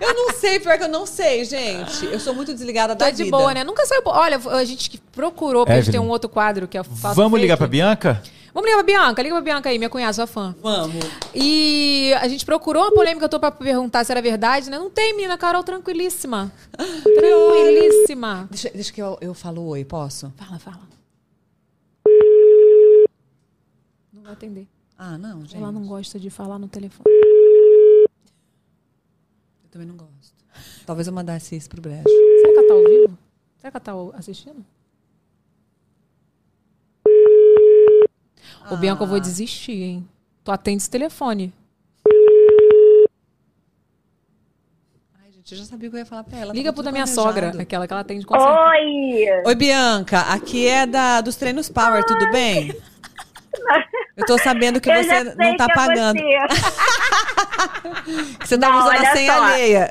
Eu 0.00 0.14
não 0.14 0.32
sei, 0.34 0.58
pior 0.60 0.76
que 0.76 0.84
eu 0.84 0.88
não 0.88 1.06
sei, 1.06 1.44
gente. 1.44 2.04
Eu 2.06 2.18
sou 2.20 2.34
muito 2.34 2.52
desligada 2.52 2.94
da 2.94 3.04
Tá 3.06 3.10
de 3.10 3.24
vida. 3.24 3.36
boa, 3.36 3.52
né? 3.54 3.62
Nunca 3.64 3.84
saiu. 3.86 4.02
Olha, 4.06 4.38
a 4.50 4.64
gente 4.64 4.88
que 4.90 4.98
procurou 4.98 5.64
pra 5.64 5.76
gente 5.76 5.86
ter 5.86 5.90
Evelyn, 5.96 6.06
um 6.06 6.10
outro 6.10 6.28
quadro 6.28 6.66
que 6.68 6.76
é 6.76 6.80
o 6.80 6.84
Vamos 6.84 7.30
Fake. 7.32 7.40
ligar 7.42 7.56
pra 7.56 7.66
Bianca? 7.66 8.22
Vamos 8.52 8.68
ligar 8.68 8.82
pra 8.82 8.86
Bianca. 8.86 9.22
Liga 9.22 9.34
pra 9.36 9.42
Bianca 9.44 9.68
aí, 9.70 9.78
minha 9.78 9.90
cunhada, 9.90 10.12
sua 10.12 10.26
fã. 10.26 10.54
Vamos. 10.62 11.04
E 11.34 12.12
a 12.20 12.26
gente 12.28 12.44
procurou 12.44 12.82
uma 12.84 12.92
polêmica, 12.92 13.24
eu 13.24 13.28
tô 13.28 13.38
pra 13.38 13.50
perguntar 13.52 14.02
se 14.04 14.10
era 14.12 14.20
verdade, 14.22 14.68
né? 14.70 14.78
Não 14.78 14.90
tem, 14.90 15.14
menina. 15.14 15.36
Carol, 15.38 15.62
tranquilíssima. 15.62 16.50
tranquilíssima. 16.78 18.48
Deixa, 18.50 18.70
deixa 18.70 18.92
que 18.92 19.00
eu, 19.02 19.16
eu 19.20 19.34
falo 19.34 19.64
oi, 19.68 19.84
posso? 19.84 20.32
Fala, 20.36 20.58
fala. 20.58 20.80
Não 24.12 24.22
vai 24.22 24.32
atender. 24.32 24.66
Ah, 25.02 25.16
não, 25.16 25.40
gente. 25.40 25.56
Ela 25.56 25.72
não 25.72 25.86
gosta 25.86 26.20
de 26.20 26.28
falar 26.28 26.58
no 26.58 26.68
telefone. 26.68 27.08
Eu 29.64 29.70
também 29.70 29.88
não 29.88 29.96
gosto. 29.96 30.34
Talvez 30.84 31.06
eu 31.08 31.12
mandasse 31.14 31.56
isso 31.56 31.70
pro 31.70 31.80
brejo. 31.80 32.04
Será 32.04 32.52
que 32.52 32.58
ela 32.58 32.68
tá 32.68 32.74
ao 32.74 32.84
vivo? 32.84 33.18
Será 33.56 33.70
que 33.70 33.76
ela 33.88 34.10
tá 34.10 34.18
assistindo? 34.18 34.62
Ô, 38.70 38.76
Bianca, 38.76 39.02
eu 39.02 39.06
vou 39.06 39.18
desistir, 39.18 39.82
hein? 39.82 40.08
Tu 40.44 40.52
atende 40.52 40.82
esse 40.82 40.90
telefone. 40.90 41.50
Ai, 45.18 45.32
gente, 45.32 45.52
eu 45.52 45.58
já 45.58 45.64
sabia 45.64 45.88
o 45.88 45.90
que 45.90 45.96
eu 45.96 46.00
ia 46.00 46.06
falar 46.06 46.24
pra 46.24 46.38
ela. 46.40 46.52
Liga 46.52 46.74
pro 46.74 46.82
da 46.82 46.92
minha 46.92 47.06
planejado. 47.06 47.26
sogra, 47.28 47.62
aquela 47.62 47.86
que 47.86 47.92
ela 47.94 48.02
atende 48.02 48.26
com 48.26 48.34
certeza. 48.34 48.60
Oi! 48.68 49.46
Oi, 49.46 49.54
Bianca. 49.54 50.20
Aqui 50.20 50.66
é 50.66 50.84
da, 50.84 51.22
dos 51.22 51.36
treinos 51.36 51.70
Power, 51.70 52.04
tudo 52.04 52.30
bem? 52.30 52.76
Eu 54.16 54.26
tô 54.26 54.36
sabendo 54.38 54.80
que 54.80 54.90
Eu 54.90 55.04
você 55.04 55.24
não 55.24 55.56
tá 55.56 55.66
é 55.70 55.74
pagando. 55.74 56.20
você. 58.44 58.58
Tá 58.58 58.68
Não, 58.68 58.78
usando 58.78 59.06
a 59.06 59.12
senha 59.12 59.34
só. 59.34 59.44
alheia. 59.44 59.90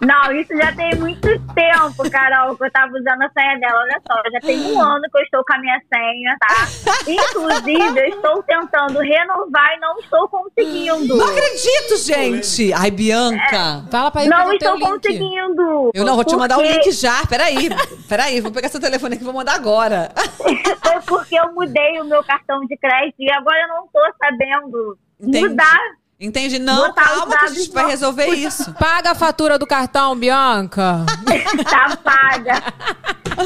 Não, 0.00 0.32
isso 0.32 0.56
já 0.56 0.72
tem 0.74 0.94
muito 0.96 1.20
tempo, 1.52 2.10
Carol, 2.10 2.56
que 2.56 2.64
eu 2.64 2.70
tava 2.72 2.90
usando 2.92 3.22
a 3.22 3.30
senha 3.30 3.58
dela. 3.58 3.80
Olha 3.80 4.00
só, 4.10 4.22
já 4.32 4.40
tem 4.40 4.58
um 4.72 4.80
ano 4.80 5.02
que 5.02 5.18
eu 5.18 5.22
estou 5.22 5.44
com 5.44 5.54
a 5.54 5.58
minha 5.58 5.78
senha, 5.92 6.36
tá? 6.40 7.00
Inclusive, 7.06 8.00
eu 8.00 8.06
estou 8.08 8.42
tentando 8.44 8.98
renovar 9.00 9.74
e 9.76 9.80
não 9.80 9.98
estou 9.98 10.28
conseguindo. 10.28 11.16
Não 11.16 11.26
acredito, 11.26 11.96
gente. 11.98 12.72
Ai, 12.72 12.90
Bianca. 12.90 13.84
Fala 13.90 14.10
pra 14.10 14.22
ele 14.22 14.30
Não 14.30 14.52
estou 14.52 14.78
conseguindo. 14.80 15.90
Eu 15.94 16.04
não, 16.04 16.14
vou 16.14 16.24
te 16.24 16.34
mandar 16.36 16.56
o 16.58 16.62
Porque- 16.62 16.72
link 16.76 16.92
já. 16.92 17.26
Peraí. 17.26 17.68
Peraí, 18.08 18.40
vou 18.40 18.50
pegar 18.52 18.68
seu 18.68 18.80
telefone 18.80 19.14
aqui 19.14 19.22
e 19.22 19.26
vou 19.26 19.34
mandar 19.34 19.54
agora. 19.54 20.10
Foi 20.82 21.00
porque 21.06 21.38
eu 21.38 21.52
mudei 21.52 22.00
o 22.00 22.04
meu 22.04 22.24
cartão 22.24 22.60
de 22.66 22.76
crédito 22.76 23.16
e 23.20 23.30
agora 23.32 23.58
eu 23.62 23.68
não 23.68 23.86
tô 23.88 24.00
sabendo 24.18 24.98
Entendi. 25.20 25.48
mudar. 25.48 25.78
Entende? 26.20 26.58
Não, 26.58 26.88
Botar 26.88 27.12
os 27.14 27.18
calma 27.20 27.38
que 27.38 27.44
a 27.44 27.48
gente 27.48 27.70
vai 27.72 27.86
resolver 27.86 28.26
isso. 28.26 28.74
Paga 28.74 29.12
a 29.12 29.14
fatura 29.14 29.58
do 29.58 29.66
cartão, 29.66 30.14
Bianca. 30.14 31.06
Tá 31.68 31.96
paga. 31.96 32.62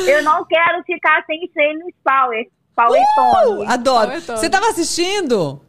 Eu 0.07 0.23
não 0.25 0.45
quero 0.45 0.83
ficar 0.85 1.25
sem 1.27 1.49
treinos 1.55 1.93
power. 2.03 2.47
Power 2.75 3.01
Uh, 3.01 3.63
adoro. 3.71 4.09
Power. 4.09 4.21
Você 4.39 4.51
tava 4.51 4.67
assistindo? 4.69 5.61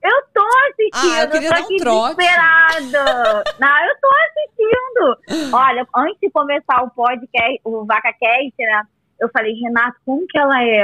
Eu 0.00 0.22
tô 0.32 0.46
assistindo, 0.70 1.12
Ah, 1.14 1.22
eu 1.24 1.30
queria 1.30 1.48
tô 1.48 1.54
dar 1.56 1.62
um 1.66 1.76
trote. 1.78 2.16
desesperada. 2.16 3.44
Não, 3.58 3.84
eu 3.88 3.96
tô 4.00 4.08
assistindo. 4.22 5.52
Olha, 5.56 5.86
antes 5.96 6.18
de 6.22 6.30
começar 6.30 6.82
o 6.84 6.90
podcast, 6.90 7.60
o 7.64 7.84
Vaca 7.84 8.12
Cast, 8.12 8.54
né? 8.56 8.82
Eu 9.20 9.28
falei, 9.32 9.52
Renato, 9.54 9.96
como 10.04 10.26
que 10.28 10.38
ela 10.38 10.62
é? 10.62 10.82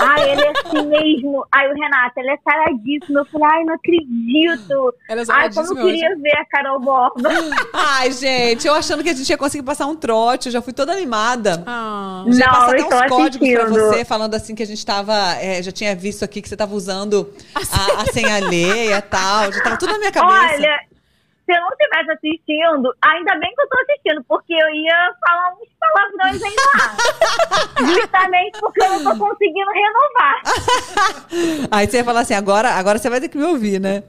Ai, 0.00 0.30
ele 0.32 0.42
é 0.42 0.50
assim 0.50 0.86
mesmo. 0.86 1.46
Aí 1.52 1.70
o 1.70 1.74
Renato, 1.74 2.18
ela 2.20 2.32
é 2.32 2.38
saradíssima. 2.42 3.20
Eu 3.20 3.24
falei, 3.26 3.48
ai, 3.50 3.64
não 3.64 3.74
acredito. 3.74 4.94
Ela 5.08 5.20
é 5.20 5.24
Ai, 5.28 5.48
como 5.50 5.60
eu 5.62 5.64
saradíssima 5.64 5.84
hoje. 5.84 5.94
queria 6.00 6.16
ver 6.16 6.36
a 6.38 6.44
Carol 6.46 6.80
Borba. 6.80 7.28
Ai, 7.72 8.12
gente, 8.12 8.66
eu 8.66 8.74
achando 8.74 9.02
que 9.02 9.10
a 9.10 9.14
gente 9.14 9.28
ia 9.28 9.36
conseguir 9.38 9.64
passar 9.64 9.86
um 9.86 9.96
trote, 9.96 10.46
eu 10.46 10.52
já 10.52 10.62
fui 10.62 10.72
toda 10.72 10.92
animada. 10.92 11.62
Ah. 11.66 12.24
Já 12.28 12.46
Não, 12.46 12.54
eu 12.54 12.84
até 12.86 12.88
tô 12.88 12.96
uns 12.96 13.08
códigos 13.08 13.48
pra 13.50 13.62
assistindo. 13.64 13.88
você, 13.88 14.04
falando 14.04 14.34
assim 14.34 14.54
que 14.54 14.62
a 14.62 14.66
gente 14.66 14.84
tava. 14.84 15.14
é, 15.40 15.62
já 15.62 15.70
tinha 15.72 15.94
visto 15.94 16.24
aqui 16.24 16.40
que 16.42 16.48
você 16.48 16.56
tava 16.56 16.74
usando 16.74 17.32
a, 17.54 18.02
a 18.02 18.06
senha 18.06 18.36
alheia 18.36 18.98
e 18.98 19.02
tal. 19.02 19.52
Já 19.52 19.62
tava 19.62 19.76
tudo 19.76 19.92
na 19.92 19.98
minha 19.98 20.12
cabeça. 20.12 20.54
Olha, 20.56 20.80
se 21.46 21.52
eu 21.52 21.60
não 21.60 21.70
estivesse 21.70 22.10
assistindo, 22.10 22.92
ainda 23.00 23.38
bem 23.38 23.54
que 23.54 23.62
eu 23.62 23.68
tô 23.68 23.78
assistindo, 23.78 24.24
porque 24.24 24.52
eu 24.52 24.68
ia 24.74 25.14
falar 25.24 25.54
uns 25.54 25.68
palavrões 25.78 26.42
aí 26.42 26.56
lá. 26.74 27.86
Justamente 27.94 28.58
porque 28.58 28.82
eu 28.82 28.90
não 28.90 29.04
tô 29.04 29.26
conseguindo 29.26 29.70
renovar. 29.70 30.42
Aí 31.70 31.86
você 31.86 31.98
ia 31.98 32.04
falar 32.04 32.20
assim: 32.20 32.34
agora, 32.34 32.70
agora 32.70 32.98
você 32.98 33.08
vai 33.08 33.20
ter 33.20 33.28
que 33.28 33.38
me 33.38 33.44
ouvir, 33.44 33.80
né? 33.80 34.02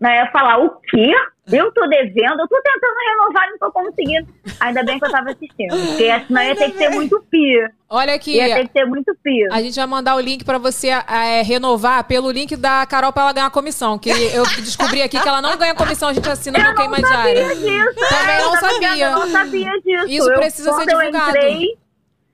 Não, 0.00 0.10
eu 0.10 0.16
ia 0.16 0.30
falar, 0.32 0.58
o 0.58 0.70
quê? 0.80 1.12
Eu 1.50 1.72
tô 1.72 1.86
devendo, 1.86 2.40
eu 2.40 2.48
tô 2.48 2.60
tentando 2.62 2.94
renovar 3.08 3.46
e 3.46 3.50
não 3.52 3.58
tô 3.58 3.72
conseguindo. 3.72 4.28
Ainda 4.60 4.82
bem 4.84 4.98
que 4.98 5.04
eu 5.06 5.10
tava 5.10 5.30
assistindo, 5.30 5.76
porque 5.76 6.20
senão 6.26 6.42
ia 6.42 6.56
ter 6.56 6.70
que 6.72 6.78
ser 6.78 6.88
muito 6.90 7.24
pia. 7.30 7.70
Olha 7.90 8.14
aqui, 8.14 8.34
Ia 8.36 8.54
ter 8.56 8.66
que 8.66 8.72
ser 8.72 8.84
muito 8.84 9.16
pia. 9.22 9.48
a 9.50 9.62
gente 9.62 9.74
vai 9.76 9.86
mandar 9.86 10.14
o 10.16 10.20
link 10.20 10.44
pra 10.44 10.58
você 10.58 10.88
é, 10.88 11.42
renovar 11.42 12.04
pelo 12.04 12.30
link 12.30 12.54
da 12.56 12.84
Carol 12.86 13.12
pra 13.12 13.22
ela 13.22 13.32
ganhar 13.32 13.50
comissão. 13.50 13.98
Que 13.98 14.10
eu 14.10 14.44
descobri 14.58 15.00
aqui 15.02 15.18
que 15.18 15.28
ela 15.28 15.40
não 15.40 15.56
ganha 15.56 15.74
comissão, 15.74 16.08
a 16.08 16.12
gente 16.12 16.28
assina 16.28 16.58
Eu 16.58 16.64
no 16.64 16.68
não 16.70 16.76
Queima 16.76 17.00
sabia 17.08 17.34
Diária. 17.34 17.54
disso. 17.56 18.08
Também 18.08 18.38
não 18.42 18.56
sabia. 18.56 19.06
Eu 19.06 19.10
não 19.12 19.28
sabia 19.28 19.70
disso. 19.80 20.06
Isso 20.08 20.30
Eu- 20.30 20.36
precisa 20.38 20.70
ser 20.72 20.76
quando 20.76 20.90
eu 20.90 20.98
divulgado. 20.98 21.28
entrei- 21.30 21.78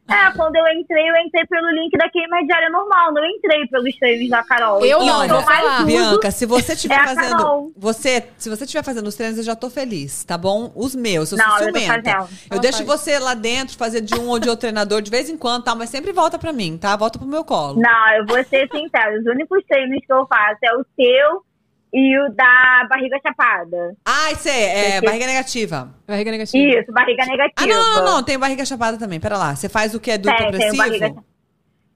é, 0.07 0.31
quando 0.37 0.57
eu 0.57 0.67
entrei, 0.69 1.09
eu 1.09 1.17
entrei 1.17 1.47
pelo 1.47 1.71
link 1.71 1.97
da 1.97 2.09
Queima 2.11 2.45
Diária 2.47 2.69
normal. 2.69 3.13
Não 3.13 3.25
entrei 3.25 3.67
pelos 3.69 3.97
treinos 3.97 4.29
da 4.29 4.43
Carol. 4.43 4.85
Eu 4.85 4.99
Quem 4.99 5.07
não, 5.09 5.43
falar. 5.43 5.77
tudo 5.79 5.87
Bianca, 5.87 6.31
se 6.31 6.45
você 6.45 6.73
é 6.73 6.75
estiver 6.75 6.99
a 6.99 7.05
fazendo. 7.05 7.73
Você, 7.77 8.29
se 8.37 8.51
você 8.51 8.65
estiver 8.65 8.83
fazendo 8.85 9.07
os 9.07 9.15
treinos, 9.15 9.39
eu 9.39 9.45
já 9.45 9.57
tô 9.57 9.71
feliz, 9.71 10.23
tá 10.25 10.37
bom? 10.37 10.71
Os 10.75 10.95
meus, 10.95 11.33
eu 11.33 11.39
sou 11.39 11.47
Não, 11.47 11.59
eu 11.59 11.73
tô 11.73 11.79
ciumenta. 11.79 12.11
fazendo. 12.11 12.29
Eu 12.51 12.53
Ela 12.53 12.61
deixo 12.61 12.85
faz. 12.85 13.01
você 13.01 13.19
lá 13.19 13.35
dentro 13.35 13.77
fazer 13.79 14.01
de 14.03 14.15
um 14.15 14.29
ou 14.29 14.39
de 14.39 14.49
outro 14.49 14.61
treinador 14.61 15.01
de 15.01 15.11
vez 15.11 15.31
em 15.31 15.39
quando, 15.39 15.65
tá? 15.65 15.75
Mas 15.75 15.89
sempre 15.91 16.13
volta 16.13 16.39
pra 16.39 16.53
mim, 16.53 16.77
tá? 16.77 16.95
Volta 16.97 17.19
pro 17.19 17.27
meu 17.27 17.45
colo. 17.45 17.81
Não, 17.81 18.09
eu 18.19 18.27
vou 18.27 18.43
ser 18.45 18.69
sincera. 18.71 19.19
Os 19.19 19.25
únicos 19.27 19.65
treinos 19.67 20.05
que 20.07 20.13
eu 20.13 20.27
faço 20.27 20.59
é 20.65 20.75
o 20.75 20.85
seu 20.97 21.45
e 21.97 22.19
o 22.19 22.29
da 22.35 22.87
barriga 22.91 23.17
chapada. 23.25 23.95
Ah, 24.05 24.33
isso 24.33 24.49
é, 24.49 24.97
é 24.97 25.01
barriga 25.01 25.27
negativa. 25.27 25.89
Barriga 26.09 26.31
negativa. 26.33 26.81
Isso, 26.81 26.93
barriga 26.93 27.25
negativa. 27.25 27.55
Ah, 27.63 27.67
não, 27.67 27.95
não, 27.97 28.05
não, 28.17 28.23
tem 28.25 28.37
barriga 28.37 28.65
chapada 28.67 28.99
também. 28.99 29.21
Pera 29.21 29.39
lá. 29.39 29.55
Você 29.55 29.69
faz 29.69 29.95
o 29.95 30.01
que 30.01 30.11
é 30.11 30.19
do 30.19 30.29
hipopressivo? 30.29 30.77
barriga 30.77 31.15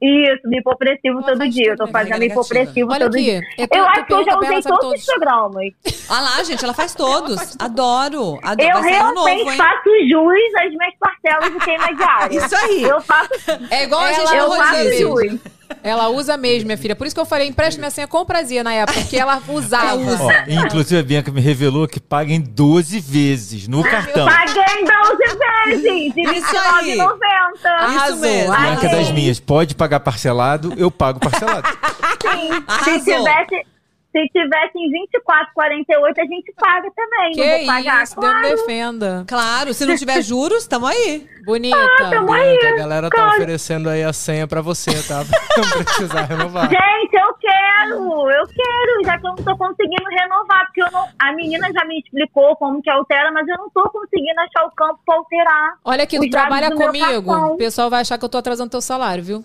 Isso, 0.01 0.49
bipopressivo 0.49 1.19
Ela 1.19 1.27
todo 1.27 1.39
faz 1.39 1.53
dia. 1.55 1.71
Eu 1.73 1.77
tô 1.77 1.87
né? 1.87 1.91
fazendo 1.93 2.11
Barriga 2.13 2.33
hipopressivo 2.33 2.89
todo 2.89 3.03
aqui, 3.17 3.25
dia. 3.25 3.41
é 3.59 3.79
eu 3.79 3.85
acho 3.89 4.07
que 4.07 4.13
eu 4.13 4.25
já 4.25 4.31
ela, 4.31 4.41
usei 4.45 4.63
sabe 4.63 4.79
todos 4.79 5.01
os 5.01 5.05
todos. 5.05 5.07
programas. 5.07 5.73
Ah 6.09 6.21
lá, 6.21 6.45
gente, 6.45 6.65
ela 6.65 6.75
faz 6.75 6.95
todos. 6.95 7.57
Adoro. 7.59 8.39
Adoro. 8.41 8.71
Eu 8.71 8.79
um 8.79 9.15
novo, 9.15 9.25
realmente 9.27 9.57
faço 9.57 9.89
jus 10.09 10.55
às 10.63 10.71
minhas 10.71 10.95
parcelas 11.01 11.53
de 11.53 11.59
queima 11.59 11.93
diária. 11.97 12.39
Isso 12.39 12.57
aí. 12.57 12.83
Eu 12.85 13.01
faço, 13.01 13.31
É 13.71 13.83
igual 13.83 14.03
a 14.03 14.13
Ela- 14.13 14.15
gente 14.27 14.37
eu 14.37 14.53
faço 14.53 14.77
rodízio. 14.77 15.09
jus. 15.33 15.41
Ela 15.83 16.09
usa 16.09 16.37
mesmo, 16.37 16.67
minha 16.67 16.79
filha. 16.79 16.97
Por 16.97 17.07
isso 17.07 17.15
que 17.15 17.21
eu 17.21 17.27
falei, 17.27 17.47
empresta 17.49 17.79
minha 17.79 17.91
senha 17.91 18.07
com 18.07 18.25
prazer 18.25 18.65
na 18.65 18.73
época, 18.73 19.01
porque 19.01 19.17
ela 19.17 19.43
usava. 19.49 19.97
Ó, 19.97 20.31
inclusive 20.49 21.01
a 21.01 21.03
Bianca 21.03 21.31
me 21.31 21.41
revelou 21.41 21.87
que 21.87 22.01
paga 22.01 22.33
em 22.33 22.41
12 22.41 23.01
vezes 23.01 23.69
no 23.69 23.83
cartão. 23.83 24.27
Paguei 24.27 24.85
12 24.85 25.83
vezes 25.83 26.15
de 26.15 26.21
Isso 26.21 26.57
aí. 26.57 26.97
R$29,90. 26.99 27.67
Arrasou. 27.67 28.15
Isso 28.15 28.21
mesmo. 28.21 28.53
Ai, 28.53 28.71
Bianca 28.71 28.87
é 28.87 28.91
das 28.91 29.11
minhas. 29.11 29.41
Pode 29.41 29.75
pagar 29.75 30.01
parcelado, 30.01 30.75
eu 30.77 30.91
pago 30.91 31.21
parcelado. 31.21 31.69
Sim. 31.69 32.49
Se 32.51 32.91
Arrasou. 32.91 33.01
tivesse, 33.01 33.67
se 34.11 34.27
tivesse 34.29 34.79
em 34.79 34.91
24,48, 34.91 36.19
a 36.19 36.25
gente 36.25 36.53
paga 36.59 36.91
também. 36.97 37.33
Que 37.33 37.45
não 37.45 37.57
vou 37.59 37.67
pagar, 37.67 38.05
isso, 38.05 38.21
Deus 38.21 38.35
me 38.35 38.41
claro. 38.41 38.57
defenda. 38.57 39.25
Claro, 39.29 39.75
se 39.75 39.87
não 39.87 39.97
tiver 39.97 40.23
juros, 40.23 40.67
tamo 40.67 40.87
aí. 40.87 41.29
Bonita. 41.45 41.77
Tamo 42.11 42.33
aí, 42.33 42.59
a 42.67 42.77
galera 42.77 43.11
tá 43.11 43.17
cara. 43.17 43.31
oferecendo 43.31 43.89
aí 43.89 44.03
a 44.03 44.13
senha 44.13 44.47
pra 44.47 44.61
você, 44.61 44.91
tá? 45.07 45.25
Pra 45.59 45.65
não 45.65 45.85
precisar 45.85 46.23
renovar. 46.23 46.69
Gente, 46.71 47.15
eu 47.15 47.35
quero, 47.35 48.31
eu 48.31 48.47
quero, 48.47 49.05
já 49.05 49.19
que 49.19 49.27
eu 49.27 49.31
não 49.31 49.45
tô 49.45 49.57
conseguindo 49.57 50.05
renovar, 50.09 50.67
porque 50.67 50.83
eu 50.83 50.91
não, 50.93 51.09
a 51.19 51.33
menina 51.33 51.69
já 51.73 51.85
me 51.85 51.99
explicou 51.99 52.55
como 52.57 52.81
que 52.81 52.89
altera, 52.89 53.33
mas 53.33 53.47
eu 53.49 53.57
não 53.59 53.69
tô 53.71 53.89
conseguindo 53.91 54.41
achar 54.41 54.67
o 54.67 54.71
campo 54.71 55.01
pra 55.05 55.17
alterar. 55.17 55.75
Olha 55.85 56.05
aqui, 56.05 56.19
tu 56.19 56.31
trabalha 56.31 56.71
comigo. 56.71 57.33
O 57.55 57.57
pessoal 57.57 57.91
vai 57.91 58.03
achar 58.03 58.19
que 58.19 58.25
eu 58.25 58.29
tô 58.29 58.39
atrasando 58.39 58.71
teu 58.71 58.81
salário, 58.81 59.25
viu? 59.25 59.45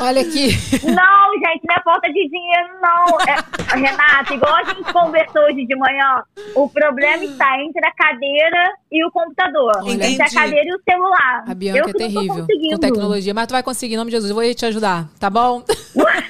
Olha 0.00 0.22
aqui. 0.22 0.48
Não, 0.82 1.32
gente, 1.34 1.62
não 1.66 1.74
é 1.74 1.82
falta 1.84 2.08
de 2.08 2.28
dinheiro, 2.28 2.68
não. 2.80 3.20
É, 3.20 3.76
Renata, 3.76 4.34
igual 4.34 4.56
a 4.56 4.64
gente 4.64 4.92
conversou 4.92 5.42
hoje 5.42 5.66
de 5.66 5.76
manhã, 5.76 6.22
o 6.54 6.68
problema 6.68 7.22
está 7.22 7.60
entre 7.60 7.86
a 7.86 7.92
cadeira 7.92 8.72
e 8.90 9.04
o 9.04 9.10
computador. 9.10 9.72
Olha. 9.82 10.06
Entre 10.06 10.22
a 10.22 10.30
cadeira 10.30 10.68
e 10.68 10.74
o 10.74 10.80
celular. 10.88 11.44
A 11.46 11.54
Bianca 11.54 11.78
eu 11.78 11.84
é 11.84 11.86
que 11.86 11.92
não 11.92 11.92
tô 11.92 12.14
terrível 12.14 12.46
conseguindo. 12.46 12.74
com 12.74 12.80
tecnologia. 12.80 13.34
Mas 13.34 13.46
tu 13.46 13.52
vai 13.52 13.62
conseguir, 13.62 13.94
em 13.94 13.98
nome 13.98 14.10
de 14.10 14.16
Jesus. 14.16 14.30
Eu 14.30 14.36
vou 14.36 14.54
te 14.54 14.66
ajudar, 14.66 15.08
tá 15.18 15.28
bom? 15.28 15.62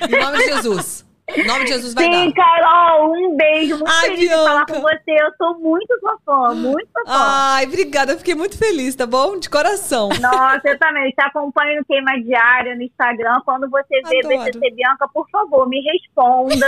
Em 0.08 0.20
nome 0.20 0.38
de 0.38 0.44
Jesus. 0.44 1.09
Em 1.36 1.46
nome 1.46 1.64
de 1.64 1.70
Jesus 1.70 1.94
vai 1.94 2.04
Sim, 2.04 2.30
dar. 2.30 2.44
Carol, 2.44 3.12
um 3.12 3.36
beijo. 3.36 3.76
Muito 3.76 3.90
Ai, 3.90 4.08
feliz 4.08 4.20
de 4.20 4.28
falar 4.28 4.64
Bianca. 4.64 4.74
com 4.74 4.80
você. 4.80 5.10
Eu 5.10 5.30
sou 5.38 5.58
muito 5.58 5.98
sua 6.00 6.18
fã, 6.24 6.54
muito 6.54 6.88
sua 6.92 7.04
fã. 7.04 7.12
Ai, 7.12 7.66
obrigada. 7.66 8.12
Eu 8.12 8.18
fiquei 8.18 8.34
muito 8.34 8.58
feliz, 8.58 8.94
tá 8.94 9.06
bom? 9.06 9.38
De 9.38 9.48
coração. 9.50 10.08
Nossa, 10.20 10.60
eu 10.64 10.78
também. 10.78 11.10
Te 11.10 11.22
acompanho 11.22 11.80
no 11.80 11.84
Queima 11.84 12.20
Diária, 12.22 12.74
no 12.74 12.82
Instagram. 12.82 13.40
Quando 13.44 13.68
você 13.68 14.00
vê. 14.08 14.20
BCC 14.22 14.70
Bianca, 14.74 15.08
por 15.12 15.28
favor, 15.30 15.68
me 15.68 15.80
responda, 15.80 16.66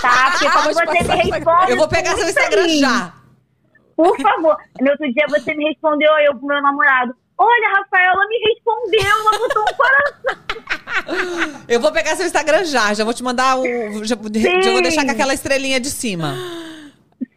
tá? 0.00 0.30
Porque 0.38 0.50
quando 0.50 0.74
você 0.74 1.02
me 1.02 1.30
responde... 1.30 1.70
Eu 1.70 1.76
vou 1.76 1.88
pegar 1.88 2.12
seu 2.16 2.28
Instagram 2.28 2.62
feliz. 2.62 2.80
já. 2.80 3.12
Por 3.96 4.20
favor. 4.20 4.56
No 4.80 4.90
outro 4.90 5.12
dia 5.12 5.24
você 5.28 5.54
me 5.54 5.68
respondeu, 5.68 6.10
eu 6.18 6.34
pro 6.34 6.46
meu 6.46 6.60
namorado. 6.62 7.14
Olha, 7.36 7.68
Rafaela 7.76 8.26
me 8.28 8.38
respondeu, 8.38 9.00
ela 9.00 9.38
botou 9.38 9.62
um 9.62 9.76
coração. 9.76 11.64
Eu 11.68 11.80
vou 11.80 11.90
pegar 11.92 12.14
seu 12.16 12.26
Instagram 12.26 12.64
já. 12.64 12.94
Já 12.94 13.04
vou 13.04 13.12
te 13.14 13.22
mandar 13.22 13.58
o. 13.58 13.64
Já, 14.04 14.14
já 14.16 14.16
vou 14.16 14.30
deixar 14.82 15.04
com 15.04 15.10
aquela 15.10 15.34
estrelinha 15.34 15.80
de 15.80 15.90
cima. 15.90 16.34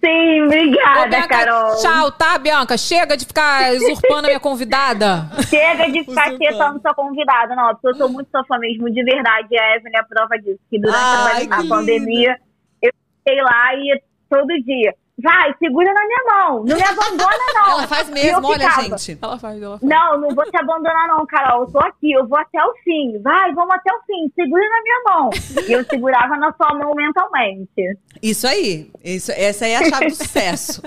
Sim, 0.03 0.41
Ô, 0.41 0.45
obrigada, 0.45 1.07
Bianca, 1.07 1.28
Carol. 1.28 1.76
tchau, 1.78 2.11
tá, 2.11 2.38
Bianca? 2.38 2.78
Chega 2.78 3.18
de 3.18 3.26
ficar 3.26 3.74
usurpando 3.76 4.26
a 4.26 4.30
minha 4.30 4.40
convidada. 4.40 5.28
Chega 5.49 5.90
de 5.91 5.99
ficar 6.03 6.28
Usurpando. 6.28 6.38
tietando 6.38 6.82
sua 6.82 6.94
convidada, 6.94 7.56
não, 7.56 7.69
porque 7.69 7.88
eu 7.88 7.95
sou 7.95 8.10
muito 8.10 8.30
sua 8.30 8.44
fã 8.45 8.57
mesmo, 8.60 8.90
de 8.91 9.03
verdade. 9.03 9.57
A 9.57 9.76
Evelyn 9.76 9.95
é 9.95 9.99
a 9.99 10.03
prova 10.03 10.38
disso, 10.38 10.60
que 10.69 10.80
durante 10.80 10.99
Ai, 10.99 11.48
a, 11.49 11.56
a 11.56 11.61
que 11.61 11.68
pandemia 11.68 12.38
eu 12.82 12.91
fiquei 13.26 13.41
lá 13.41 13.74
e 13.76 13.88
ia 13.88 14.02
todo 14.30 14.48
dia. 14.64 14.94
Vai, 15.19 15.52
segura 15.57 15.91
na 15.94 16.06
minha 16.06 16.23
mão, 16.27 16.64
não 16.64 16.76
me 16.76 16.84
abandona, 16.84 17.53
não. 17.56 17.72
Ela 17.72 17.88
faz 17.88 18.07
mesmo, 18.07 18.48
olha, 18.48 18.69
ficava, 18.69 18.98
gente. 18.99 19.18
Ela 19.19 19.39
faz, 19.39 19.60
ela 19.61 19.80
faz. 19.80 19.91
Não, 19.91 20.22
não 20.22 20.30
vou 20.30 20.45
te 20.45 20.56
abandonar, 20.56 21.07
não, 21.07 21.26
Carol. 21.26 21.61
Eu 21.61 21.72
tô 21.72 21.80
aqui, 21.80 22.11
eu 22.11 22.27
vou 22.27 22.38
até 22.38 22.64
o 22.64 22.72
fim. 22.84 23.19
Vai, 23.23 23.52
vamos 23.53 23.73
até 23.73 23.91
o 23.91 23.99
fim. 24.06 24.31
Segura 24.35 24.61
na 24.69 24.81
minha 24.84 25.02
mão. 25.06 25.30
E 25.68 25.72
eu 25.72 25.84
segurava 25.85 26.38
na 26.38 26.53
sua 26.53 26.72
mão 26.77 26.94
mentalmente. 26.94 27.98
Isso 28.22 28.45
aí. 28.48 28.91
Isso, 29.03 29.31
essa 29.31 29.65
aí 29.65 29.72
é 29.72 29.77
a 29.77 29.89
chave 29.89 30.06
do 30.06 30.15
sucesso. 30.15 30.81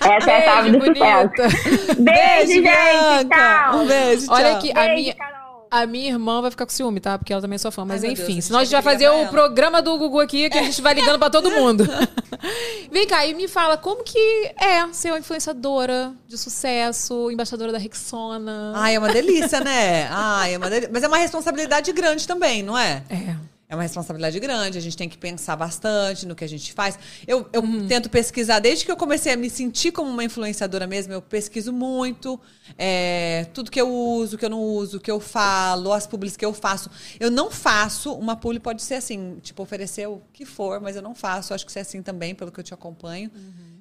Essa 0.00 0.30
é 0.30 0.36
a 0.36 0.52
chave 0.52 0.70
do 0.72 0.78
Beijo, 0.78 0.94
bonita. 0.94 1.50
sucesso. 1.50 2.02
Beijo, 2.02 2.46
gente. 2.52 2.62
Bianca. 2.62 3.36
Tchau. 3.36 3.76
Um 3.78 3.86
beijo, 3.86 4.26
Olha 4.30 4.48
tchau. 4.48 4.58
aqui, 4.58 4.70
a 4.70 4.74
Beijo, 4.74 4.94
minha, 4.94 5.14
Carol. 5.14 5.41
A 5.72 5.86
minha 5.86 6.10
irmã 6.10 6.42
vai 6.42 6.50
ficar 6.50 6.66
com 6.66 6.72
ciúme, 6.72 7.00
tá? 7.00 7.16
Porque 7.16 7.32
ela 7.32 7.40
também 7.40 7.54
é 7.54 7.58
sua 7.58 7.70
fã. 7.70 7.82
Mas 7.82 8.04
Ai, 8.04 8.10
enfim, 8.10 8.34
Deus, 8.34 8.44
senão 8.44 8.60
a 8.60 8.64
gente 8.64 8.74
vai 8.74 8.82
fazer 8.82 9.08
o 9.08 9.26
programa 9.28 9.80
do 9.80 9.96
Gugu 9.96 10.20
aqui, 10.20 10.50
que 10.50 10.58
a 10.58 10.62
gente 10.64 10.82
vai 10.82 10.92
ligando 10.92 11.18
pra 11.18 11.30
todo 11.30 11.50
mundo. 11.50 11.88
Vem 12.92 13.06
cá, 13.06 13.24
e 13.24 13.32
me 13.32 13.48
fala, 13.48 13.78
como 13.78 14.04
que 14.04 14.18
é 14.60 14.86
ser 14.92 15.10
uma 15.12 15.18
influenciadora 15.18 16.12
de 16.28 16.36
sucesso, 16.36 17.30
embaixadora 17.30 17.72
da 17.72 17.78
Rexona? 17.78 18.74
Ai, 18.76 18.96
é 18.96 18.98
uma 18.98 19.10
delícia, 19.10 19.60
né? 19.60 20.08
Ai, 20.12 20.52
é 20.52 20.58
uma 20.58 20.68
delícia. 20.68 20.90
Mas 20.92 21.02
é 21.02 21.08
uma 21.08 21.16
responsabilidade 21.16 21.90
grande 21.92 22.28
também, 22.28 22.62
não 22.62 22.76
é? 22.76 23.02
É. 23.08 23.34
É 23.72 23.74
uma 23.74 23.84
responsabilidade 23.84 24.38
grande, 24.38 24.76
a 24.76 24.82
gente 24.82 24.98
tem 24.98 25.08
que 25.08 25.16
pensar 25.16 25.56
bastante 25.56 26.26
no 26.26 26.34
que 26.34 26.44
a 26.44 26.46
gente 26.46 26.74
faz. 26.74 26.98
Eu, 27.26 27.48
eu 27.54 27.62
tento 27.88 28.10
pesquisar, 28.10 28.58
desde 28.58 28.84
que 28.84 28.92
eu 28.92 28.98
comecei 28.98 29.32
a 29.32 29.36
me 29.36 29.48
sentir 29.48 29.92
como 29.92 30.10
uma 30.10 30.22
influenciadora 30.22 30.86
mesmo, 30.86 31.14
eu 31.14 31.22
pesquiso 31.22 31.72
muito 31.72 32.38
é, 32.76 33.46
tudo 33.54 33.70
que 33.70 33.80
eu 33.80 33.88
uso, 33.88 34.36
que 34.36 34.44
eu 34.44 34.50
não 34.50 34.60
uso, 34.60 35.00
que 35.00 35.10
eu 35.10 35.18
falo, 35.18 35.90
as 35.94 36.06
publis 36.06 36.36
que 36.36 36.44
eu 36.44 36.52
faço. 36.52 36.90
Eu 37.18 37.30
não 37.30 37.50
faço, 37.50 38.12
uma 38.12 38.36
publi 38.36 38.60
pode 38.60 38.82
ser 38.82 38.96
assim, 38.96 39.38
tipo, 39.40 39.62
oferecer 39.62 40.06
o 40.06 40.20
que 40.34 40.44
for, 40.44 40.78
mas 40.78 40.94
eu 40.94 41.00
não 41.00 41.14
faço. 41.14 41.54
Acho 41.54 41.64
que 41.64 41.72
você 41.72 41.78
é 41.78 41.82
assim 41.82 42.02
também, 42.02 42.34
pelo 42.34 42.52
que 42.52 42.60
eu 42.60 42.64
te 42.64 42.74
acompanho. 42.74 43.30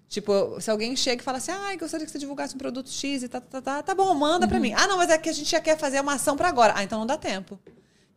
Tipo, 0.08 0.58
se 0.62 0.72
alguém 0.72 0.96
chega 0.96 1.22
e 1.22 1.26
fala 1.26 1.38
assim, 1.38 1.52
ai, 1.52 1.76
gostaria 1.76 2.06
que 2.06 2.12
você 2.14 2.18
divulgasse 2.18 2.56
um 2.56 2.58
produto 2.58 2.90
X 2.90 3.24
e 3.24 3.28
tá, 3.28 3.42
tá, 3.42 3.62
tá, 3.62 3.84
tá 3.84 3.94
bom, 3.94 4.14
manda 4.14 4.48
pra 4.48 4.58
mim. 4.58 4.72
Ah, 4.74 4.88
não, 4.88 4.96
mas 4.96 5.10
é 5.10 5.18
que 5.18 5.28
a 5.28 5.34
gente 5.34 5.52
já 5.52 5.60
quer 5.60 5.78
fazer 5.78 6.00
uma 6.00 6.14
ação 6.14 6.38
pra 6.38 6.48
agora. 6.48 6.76
Ah, 6.78 6.82
então 6.82 6.98
não 6.98 7.06
dá 7.06 7.18
tempo. 7.18 7.60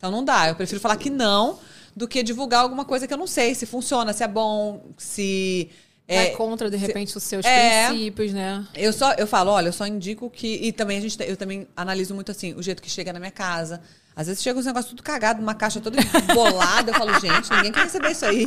Então 0.05 0.13
não 0.13 0.23
dá. 0.23 0.49
Eu 0.49 0.55
prefiro 0.55 0.79
falar 0.81 0.97
que 0.97 1.09
não 1.09 1.59
do 1.97 2.07
que 2.07 2.23
divulgar 2.23 2.61
alguma 2.61 2.85
coisa 2.85 3.07
que 3.07 3.15
eu 3.15 3.17
não 3.17 3.27
sei 3.27 3.55
se 3.55 3.65
funciona, 3.65 4.13
se 4.13 4.23
é 4.23 4.29
bom, 4.29 4.93
se. 4.99 5.71
Vai 6.07 6.27
É, 6.27 6.31
contra, 6.33 6.69
de 6.71 6.77
repente, 6.77 7.17
os 7.17 7.23
seus 7.23 7.47
É. 7.47 7.87
princípios, 7.89 8.35
né? 8.35 8.67
eu 8.75 8.93
só 8.93 9.15
eu 9.15 9.27
falo, 9.27 9.51
olha, 9.51 9.69
eu 9.69 9.73
só 9.73 9.87
indico 9.87 10.29
que 10.29 10.57
e 10.57 10.71
também 10.71 10.99
a 10.99 11.01
gente 11.01 11.17
eu 11.27 11.35
também 11.35 11.67
analiso 11.75 12.15
muito 12.15 12.31
assim, 12.31 12.53
o 12.53 12.63
jeito 12.63 12.83
que 12.83 12.91
chega 12.91 13.11
na 13.15 13.19
minha 13.19 13.31
casa. 13.31 13.81
Às 14.16 14.28
vezes 14.28 14.43
chega 14.43 14.59
uns 14.59 14.66
negócios 14.66 14.91
tudo 14.91 15.03
cagado, 15.03 15.43
uma 15.43 15.55
caixa 15.55 15.81
toda 15.81 15.99
embolada, 16.01 16.91
eu 16.93 16.95
falo, 16.95 17.19
gente, 17.19 17.51
ninguém 17.51 17.73
quer 17.73 17.82
receber 17.85 18.12
isso 18.12 18.24
aí. 18.24 18.47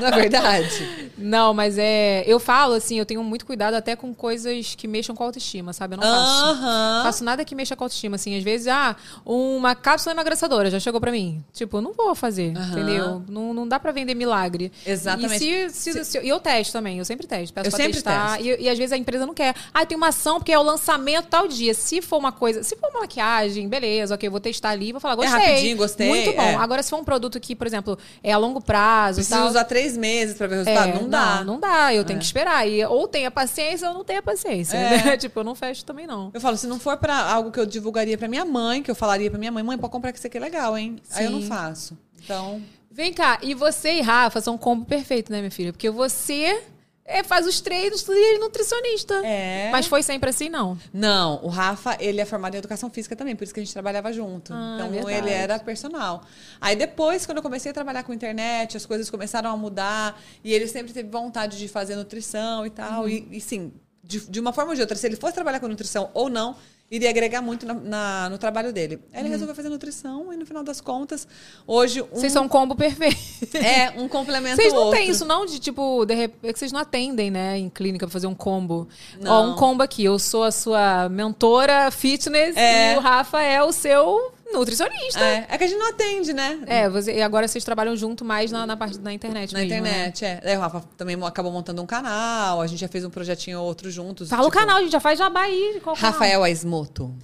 Não 0.00 0.08
é 0.08 0.10
verdade? 0.10 1.12
Não, 1.16 1.54
mas 1.54 1.78
é. 1.78 2.24
Eu 2.26 2.40
falo 2.40 2.74
assim, 2.74 2.98
eu 2.98 3.06
tenho 3.06 3.22
muito 3.22 3.46
cuidado 3.46 3.74
até 3.74 3.94
com 3.94 4.12
coisas 4.12 4.74
que 4.74 4.88
mexam 4.88 5.14
com 5.14 5.22
a 5.22 5.26
autoestima, 5.26 5.72
sabe? 5.72 5.94
Eu 5.94 5.98
não 6.00 6.04
faço. 6.04 6.44
Aham. 6.44 7.00
Faço 7.04 7.24
nada 7.24 7.44
que 7.44 7.54
mexa 7.54 7.76
com 7.76 7.84
a 7.84 7.86
autoestima. 7.86 8.16
Assim, 8.16 8.36
às 8.36 8.42
vezes, 8.42 8.66
ah, 8.66 8.96
uma 9.24 9.74
cápsula 9.74 10.12
emagrecedora 10.14 10.70
já 10.70 10.80
chegou 10.80 11.00
pra 11.00 11.12
mim. 11.12 11.44
Tipo, 11.52 11.76
eu 11.78 11.80
não 11.82 11.92
vou 11.92 12.14
fazer, 12.14 12.52
entendeu? 12.52 13.22
Não, 13.28 13.54
não 13.54 13.68
dá 13.68 13.78
pra 13.78 13.92
vender 13.92 14.14
milagre. 14.14 14.72
Exatamente. 14.84 15.44
E, 15.44 15.70
se, 15.70 15.92
se- 15.92 16.04
se- 16.04 16.26
eu 16.26 16.40
testo 16.40 16.72
também, 16.72 16.98
eu 16.98 17.04
sempre 17.04 17.26
testo. 17.26 17.52
Peço 17.54 17.68
Eu 17.68 17.70
pra 17.70 17.76
sempre 17.78 17.92
testar. 17.94 18.36
testo. 18.38 18.44
E, 18.60 18.64
e 18.64 18.68
às 18.68 18.76
vezes 18.76 18.92
a 18.92 18.96
empresa 18.96 19.24
não 19.26 19.34
quer. 19.34 19.54
Ah, 19.72 19.86
tem 19.86 19.96
uma 19.96 20.08
ação 20.08 20.38
porque 20.38 20.52
é 20.52 20.58
o 20.58 20.62
lançamento 20.62 21.26
tal 21.28 21.46
dia. 21.46 21.72
Se 21.72 22.02
for 22.02 22.16
uma 22.18 22.32
coisa, 22.32 22.62
se 22.62 22.74
for 22.76 22.90
uma 22.90 23.00
maquiagem, 23.02 23.68
beleza, 23.68 24.14
ok, 24.14 24.26
eu 24.26 24.30
vou 24.32 24.40
testar 24.40 24.70
ali, 24.70 24.90
vou 24.92 25.00
falar, 25.08 25.16
gostei. 25.16 25.34
É 25.40 25.46
rapidinho, 25.48 25.76
gostei, 25.76 26.08
Muito 26.08 26.32
bom. 26.32 26.42
é. 26.42 26.54
Agora, 26.54 26.82
se 26.82 26.90
for 26.90 26.98
um 26.98 27.04
produto 27.04 27.38
que, 27.38 27.54
por 27.54 27.66
exemplo, 27.66 27.98
é 28.22 28.32
a 28.32 28.38
longo 28.38 28.60
prazo, 28.60 29.16
Precisa 29.16 29.36
tal, 29.36 29.48
usar 29.48 29.64
três 29.64 29.96
meses 29.96 30.36
pra 30.36 30.46
ver 30.46 30.54
o 30.54 30.58
resultado? 30.64 30.88
é, 30.90 30.94
não 30.94 31.08
dá. 31.08 31.36
Não, 31.36 31.44
não 31.44 31.60
dá. 31.60 31.94
Eu 31.94 32.04
tenho 32.04 32.18
que 32.18 32.24
esperar. 32.24 32.66
E 32.68 32.84
ou 32.84 33.06
tenha 33.06 33.30
paciência 33.30 33.88
ou 33.88 33.94
não 33.94 34.04
tenha 34.04 34.22
paciência. 34.22 34.76
É. 34.76 35.04
né? 35.04 35.16
tipo, 35.18 35.40
eu 35.40 35.44
não 35.44 35.54
fecho 35.54 35.84
também, 35.84 36.06
não. 36.06 36.30
Eu 36.32 36.40
falo, 36.40 36.56
se 36.56 36.66
não 36.66 36.78
for 36.78 36.96
pra 36.96 37.16
algo 37.30 37.50
que 37.50 37.60
eu 37.60 37.66
divulgaria 37.66 38.16
pra 38.18 38.28
minha 38.28 38.44
mãe, 38.44 38.82
que 38.82 38.90
eu 38.90 38.94
falaria 38.94 39.30
pra 39.30 39.38
minha 39.38 39.52
mãe, 39.52 39.62
mãe, 39.62 39.78
pode 39.78 39.92
comprar 39.92 40.12
que 40.12 40.18
isso 40.18 40.26
aqui 40.26 40.36
é 40.36 40.40
legal, 40.40 40.76
hein? 40.76 40.96
Aí 41.12 41.24
eu 41.26 41.30
não 41.30 41.40
Sim. 41.40 41.48
faço. 41.48 41.98
Então, 42.22 42.62
Vem 42.90 43.12
cá, 43.12 43.40
e 43.42 43.54
você 43.54 43.94
e 43.94 44.00
Rafa 44.00 44.40
são 44.40 44.54
um 44.54 44.58
combo 44.58 44.84
perfeito, 44.84 45.32
né, 45.32 45.38
minha 45.40 45.50
filha? 45.50 45.72
Porque 45.72 45.90
você 45.90 46.62
é, 47.04 47.22
faz 47.22 47.46
os 47.46 47.60
treinos 47.60 48.06
e 48.08 48.34
é 48.34 48.38
nutricionista. 48.38 49.14
É. 49.24 49.68
Mas 49.70 49.86
foi 49.86 50.02
sempre 50.02 50.30
assim, 50.30 50.48
não. 50.48 50.78
Não, 50.92 51.38
o 51.44 51.48
Rafa, 51.48 51.96
ele 52.00 52.20
é 52.20 52.24
formado 52.24 52.54
em 52.54 52.58
educação 52.58 52.88
física 52.88 53.14
também, 53.14 53.36
por 53.36 53.44
isso 53.44 53.52
que 53.52 53.60
a 53.60 53.62
gente 53.62 53.72
trabalhava 53.72 54.12
junto. 54.12 54.52
Ah, 54.54 54.76
então 54.76 54.90
verdade. 54.90 55.18
ele 55.18 55.30
era 55.30 55.58
personal. 55.58 56.22
Aí 56.60 56.74
depois, 56.74 57.26
quando 57.26 57.38
eu 57.38 57.42
comecei 57.42 57.70
a 57.70 57.74
trabalhar 57.74 58.04
com 58.04 58.12
internet, 58.14 58.76
as 58.76 58.86
coisas 58.86 59.10
começaram 59.10 59.50
a 59.50 59.56
mudar 59.56 60.18
e 60.42 60.52
ele 60.52 60.66
sempre 60.66 60.92
teve 60.92 61.08
vontade 61.10 61.58
de 61.58 61.68
fazer 61.68 61.94
nutrição 61.94 62.64
e 62.64 62.70
tal. 62.70 63.02
Uhum. 63.02 63.08
E, 63.08 63.28
e 63.32 63.40
sim, 63.40 63.72
de, 64.02 64.20
de 64.20 64.40
uma 64.40 64.52
forma 64.52 64.70
ou 64.70 64.74
de 64.74 64.80
outra, 64.80 64.96
se 64.96 65.06
ele 65.06 65.16
fosse 65.16 65.34
trabalhar 65.34 65.60
com 65.60 65.68
nutrição 65.68 66.10
ou 66.14 66.30
não, 66.30 66.56
iria 66.90 67.10
agregar 67.10 67.40
muito 67.42 67.66
na- 67.66 67.74
na- 67.74 68.28
no 68.30 68.38
trabalho 68.38 68.72
dele. 68.72 69.00
Aí 69.12 69.20
ele 69.22 69.28
resolveu 69.28 69.54
fazer 69.54 69.68
nutrição 69.68 70.32
e 70.32 70.36
no 70.36 70.46
final 70.46 70.62
das 70.62 70.80
contas, 70.80 71.26
hoje 71.66 72.00
um, 72.02 72.04
Uhum. 72.04 72.10
Vocês 72.12 72.32
são 72.32 72.44
um 72.44 72.48
combo 72.48 72.76
perfeito. 72.76 73.16
é 73.56 73.90
um 73.96 74.06
complemento 74.08 74.56
Vocês 74.56 74.72
não 74.72 74.82
outro. 74.84 74.98
têm 74.98 75.08
isso, 75.10 75.24
não? 75.24 75.44
De 75.46 75.58
tipo, 75.58 76.04
de 76.04 76.14
repente, 76.14 76.50
é 76.50 76.52
que 76.52 76.58
vocês 76.58 76.70
não 76.72 76.80
atendem, 76.80 77.30
né, 77.30 77.58
em 77.58 77.68
clínica 77.68 78.06
pra 78.06 78.12
fazer 78.12 78.26
um 78.26 78.34
combo. 78.34 78.86
Ó, 79.20 79.24
Não. 79.24 79.52
um 79.52 79.54
combo 79.56 79.82
aqui. 79.82 80.04
Eu 80.04 80.18
sou 80.18 80.44
a 80.44 80.52
sua 80.52 81.08
mentora 81.08 81.90
fitness 81.90 82.56
É. 82.56 82.94
e 82.94 82.96
o 82.96 83.00
Rafa 83.00 83.40
é 83.42 83.62
o 83.62 83.72
seu 83.72 84.32
nutricionista. 84.52 85.20
É, 85.20 85.46
é 85.48 85.58
que 85.58 85.64
a 85.64 85.66
gente 85.66 85.78
não 85.78 85.88
atende, 85.88 86.32
né? 86.32 86.60
É, 86.66 86.88
você, 86.88 87.14
e 87.14 87.22
agora 87.22 87.48
vocês 87.48 87.64
trabalham 87.64 87.96
junto 87.96 88.24
mais 88.24 88.50
na, 88.50 88.66
na 88.66 88.76
parte 88.76 88.98
da 88.98 89.12
internet 89.12 89.52
Na 89.52 89.60
mesmo, 89.60 89.82
né? 89.82 89.90
internet, 89.90 90.24
é. 90.24 90.40
Daí 90.42 90.56
o 90.56 90.60
Rafa 90.60 90.84
também 90.96 91.16
acabou 91.24 91.52
montando 91.52 91.82
um 91.82 91.86
canal, 91.86 92.60
a 92.60 92.66
gente 92.66 92.80
já 92.80 92.88
fez 92.88 93.04
um 93.04 93.10
projetinho 93.10 93.60
ou 93.60 93.66
outro 93.66 93.90
juntos. 93.90 94.28
Fala 94.28 94.42
o 94.42 94.46
tipo, 94.46 94.58
canal, 94.58 94.78
a 94.78 94.80
gente 94.82 94.92
já 94.92 95.00
faz 95.00 95.18
jabá 95.18 95.42
aí. 95.42 95.80
Qual? 95.82 95.96
Rafael 95.96 96.42
Aismoto. 96.42 97.14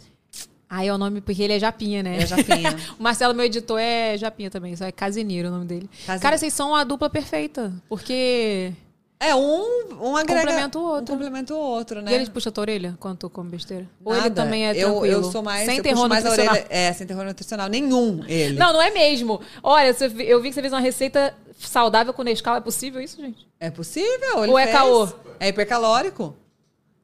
Ah, 0.72 0.84
é 0.84 0.92
o 0.92 0.96
nome 0.96 1.20
porque 1.20 1.42
ele 1.42 1.52
é 1.52 1.58
Japinha, 1.58 2.00
né? 2.00 2.22
É 2.22 2.26
Japinha. 2.26 2.76
o 2.96 3.02
Marcelo, 3.02 3.34
meu 3.34 3.44
editor, 3.44 3.80
é 3.80 4.16
Japinha 4.16 4.48
também, 4.50 4.76
só 4.76 4.84
é 4.84 4.92
Casimiro 4.92 5.48
o 5.48 5.50
nome 5.50 5.66
dele. 5.66 5.90
Casimiro. 6.06 6.22
Cara, 6.22 6.38
vocês 6.38 6.52
são 6.52 6.76
a 6.76 6.84
dupla 6.84 7.10
perfeita, 7.10 7.72
porque... 7.88 8.72
É, 9.22 9.34
um, 9.34 9.86
um 10.00 10.16
agrega... 10.16 10.46
Complementa 10.46 10.78
o 10.78 10.82
outro. 10.82 11.14
Um 11.14 11.18
complementa 11.18 11.54
o 11.54 11.58
outro, 11.58 12.00
né? 12.00 12.10
E 12.10 12.14
ele 12.14 12.30
puxa 12.30 12.48
a 12.48 12.52
tua 12.52 12.62
orelha 12.62 12.96
quando 12.98 13.18
tu 13.18 13.28
come 13.28 13.50
besteira? 13.50 13.86
Ou 14.02 14.16
ele 14.16 14.30
também 14.30 14.66
é 14.66 14.70
eu, 14.70 14.92
tranquilo? 14.92 15.26
Eu 15.26 15.30
sou 15.30 15.42
mais... 15.42 15.66
Sem 15.66 15.76
eu 15.76 15.82
terror 15.82 16.08
nutricional. 16.08 16.54
orelha. 16.54 16.66
É, 16.70 16.92
sem 16.94 17.06
terror 17.06 17.24
nutricional. 17.26 17.68
Nenhum, 17.68 18.24
ele. 18.26 18.58
Não, 18.58 18.72
não 18.72 18.80
é 18.80 18.90
mesmo. 18.90 19.38
Olha, 19.62 19.94
eu 20.20 20.40
vi 20.40 20.48
que 20.48 20.54
você 20.54 20.62
fez 20.62 20.72
uma 20.72 20.80
receita 20.80 21.34
saudável 21.58 22.14
com 22.14 22.22
Nescau. 22.22 22.56
É 22.56 22.60
possível 22.60 22.98
isso, 22.98 23.18
gente? 23.18 23.46
É 23.60 23.70
possível. 23.70 24.38
Ou 24.48 24.58
é 24.58 24.68
caô? 24.68 25.06
É 25.38 25.48
hipercalórico. 25.48 26.34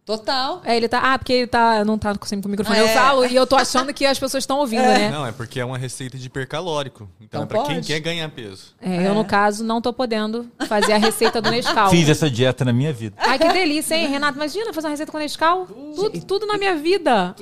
Total. 0.06 0.62
É, 0.64 0.76
ele 0.76 0.86
tá... 0.88 1.00
Ah, 1.00 1.18
porque 1.18 1.32
ele 1.32 1.46
tá, 1.48 1.84
não 1.84 1.98
tá 1.98 2.14
sempre 2.26 2.42
com 2.44 2.48
o 2.48 2.50
microfone. 2.52 2.78
Eu 2.78 2.86
É. 2.86 2.94
falo 2.94 3.26
e 3.26 3.34
eu 3.34 3.44
tô 3.44 3.56
achando 3.56 3.92
que 3.92 4.06
as 4.06 4.16
pessoas 4.16 4.44
estão 4.44 4.58
ouvindo, 4.60 4.82
né? 4.84 5.10
Não, 5.10 5.26
é 5.26 5.32
porque 5.32 5.58
é 5.58 5.64
uma 5.64 5.76
receita 5.76 6.16
de 6.16 6.26
hipercalórico. 6.28 7.08
Então, 7.20 7.42
Então 7.42 7.42
é 7.42 7.46
pra 7.46 7.62
quem 7.64 7.74
pode. 7.74 7.86
quer 7.88 7.98
ganhar 7.98 8.28
peso. 8.30 8.72
É, 8.80 9.08
eu, 9.08 9.14
no 9.14 9.24
caso, 9.24 9.64
não 9.64 9.80
tô 9.80 9.92
podendo 9.92 10.46
fazer 10.68 10.92
a 10.92 10.96
receita 10.96 11.42
do 11.42 11.50
Nescau. 11.50 11.90
Fiz 11.90 12.08
essa 12.08 12.30
dieta 12.30 12.64
na 12.64 12.72
minha 12.72 12.92
vida. 12.92 13.16
Ai, 13.18 13.36
que 13.36 13.48
delícia, 13.52 13.96
hein, 13.96 14.06
Renato? 14.06 14.36
Imagina 14.38 14.72
fazer 14.72 14.86
uma 14.86 14.92
receita 14.92 15.10
com 15.10 15.18
Nescau. 15.18 15.66
Tudo, 15.96 16.20
tudo 16.24 16.46
na 16.46 16.56
minha 16.56 16.76
vida. 16.76 17.34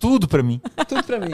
Tudo 0.00 0.26
pra 0.26 0.42
mim. 0.42 0.60
Tudo 0.88 1.02
pra 1.04 1.18
mim. 1.20 1.32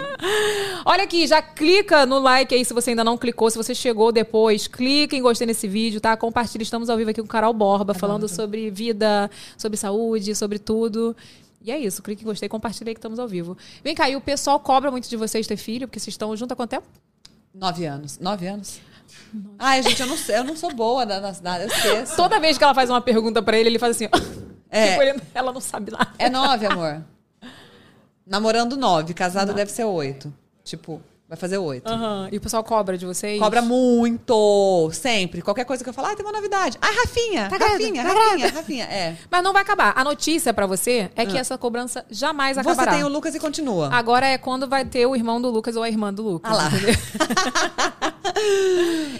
Olha 0.84 1.04
aqui, 1.04 1.26
já 1.28 1.40
clica 1.40 2.04
no 2.06 2.18
like 2.18 2.52
aí 2.54 2.64
se 2.64 2.74
você 2.74 2.90
ainda 2.90 3.04
não 3.04 3.16
clicou. 3.16 3.48
Se 3.50 3.56
você 3.56 3.72
chegou 3.74 4.10
depois, 4.10 4.66
clica 4.66 5.14
em 5.14 5.22
gostei 5.22 5.46
nesse 5.46 5.68
vídeo, 5.68 6.00
tá? 6.00 6.16
Compartilha. 6.16 6.62
Estamos 6.62 6.90
ao 6.90 6.96
vivo 6.96 7.10
aqui 7.10 7.20
com 7.20 7.26
o 7.26 7.28
Carol 7.28 7.52
Borba, 7.52 7.94
falando 7.94 8.28
sobre 8.28 8.68
vida, 8.70 9.30
sobre 9.56 9.76
saúde, 9.76 10.34
sobre 10.40 10.58
tudo. 10.58 11.16
E 11.62 11.70
é 11.70 11.78
isso, 11.78 12.02
clique 12.02 12.22
em 12.22 12.26
gostei, 12.26 12.48
compartilha 12.48 12.90
aí 12.90 12.94
que 12.94 12.98
estamos 12.98 13.18
ao 13.18 13.28
vivo. 13.28 13.56
Vem 13.84 13.94
cá, 13.94 14.08
e 14.10 14.16
o 14.16 14.20
pessoal 14.20 14.58
cobra 14.58 14.90
muito 14.90 15.08
de 15.08 15.16
vocês 15.16 15.46
ter 15.46 15.56
filho, 15.56 15.86
porque 15.86 16.00
vocês 16.00 16.14
estão 16.14 16.34
juntos 16.36 16.52
há 16.52 16.56
quanto 16.56 16.70
tempo? 16.70 16.86
Nove 17.54 17.84
anos. 17.84 18.18
Nove 18.18 18.46
anos. 18.46 18.80
Ai, 19.58 19.82
gente, 19.82 20.00
eu 20.00 20.06
não, 20.06 20.16
sei- 20.16 20.38
eu 20.38 20.44
não 20.44 20.56
sou 20.56 20.72
boa 20.74 21.04
na, 21.04 21.20
na, 21.20 21.32
na 21.42 21.60
eu 21.60 21.68
esqueço. 21.68 22.16
Toda 22.16 22.40
vez 22.40 22.56
que 22.56 22.64
ela 22.64 22.74
faz 22.74 22.88
uma 22.88 23.00
pergunta 23.00 23.42
pra 23.42 23.58
ele, 23.58 23.68
ele 23.68 23.78
faz 23.78 23.96
assim, 23.96 24.06
ó. 24.06 24.18
É. 24.72 24.90
Tipo, 24.90 25.02
ele- 25.02 25.20
ela 25.34 25.52
não 25.52 25.60
sabe 25.60 25.90
nada. 25.90 26.12
É 26.16 26.30
nove, 26.30 26.64
amor. 26.64 27.04
Namorando 28.26 28.76
nove, 28.76 29.12
casado 29.14 29.52
deve 29.52 29.70
ser 29.70 29.84
oito. 29.84 30.32
Tipo, 30.62 31.02
vai 31.30 31.36
fazer 31.36 31.58
oito. 31.58 31.88
Aham. 31.88 32.28
E 32.32 32.36
o 32.38 32.40
pessoal 32.40 32.64
cobra 32.64 32.98
de 32.98 33.06
vocês? 33.06 33.38
Cobra 33.38 33.62
muito, 33.62 34.90
sempre. 34.92 35.40
Qualquer 35.40 35.64
coisa 35.64 35.84
que 35.84 35.88
eu 35.88 35.94
falar, 35.94 36.10
ah, 36.10 36.16
tem 36.16 36.26
uma 36.26 36.32
novidade. 36.32 36.76
Ai, 36.82 36.92
Rafinha, 36.92 37.48
Tá 37.48 37.56
grávida, 37.56 37.84
Rafinha, 37.84 38.02
tá 38.02 38.08
Rafinha, 38.12 38.48
Rafinha. 38.50 38.84
É. 38.86 39.16
Mas 39.30 39.44
não 39.44 39.52
vai 39.52 39.62
acabar. 39.62 39.92
A 39.96 40.02
notícia 40.02 40.52
pra 40.52 40.66
você 40.66 41.08
é 41.14 41.24
que 41.24 41.38
essa 41.38 41.56
cobrança 41.56 42.04
jamais 42.10 42.56
Você 42.56 42.60
acabará. 42.68 42.92
tem 42.94 43.04
o 43.04 43.08
Lucas 43.08 43.32
e 43.36 43.38
continua. 43.38 43.90
Agora 43.92 44.26
é 44.26 44.36
quando 44.36 44.66
vai 44.66 44.84
ter 44.84 45.06
o 45.06 45.14
irmão 45.14 45.40
do 45.40 45.48
Lucas 45.50 45.76
ou 45.76 45.84
a 45.84 45.88
irmã 45.88 46.12
do 46.12 46.22
Lucas. 46.22 46.50
Ah 46.50 46.56
lá. 46.56 46.70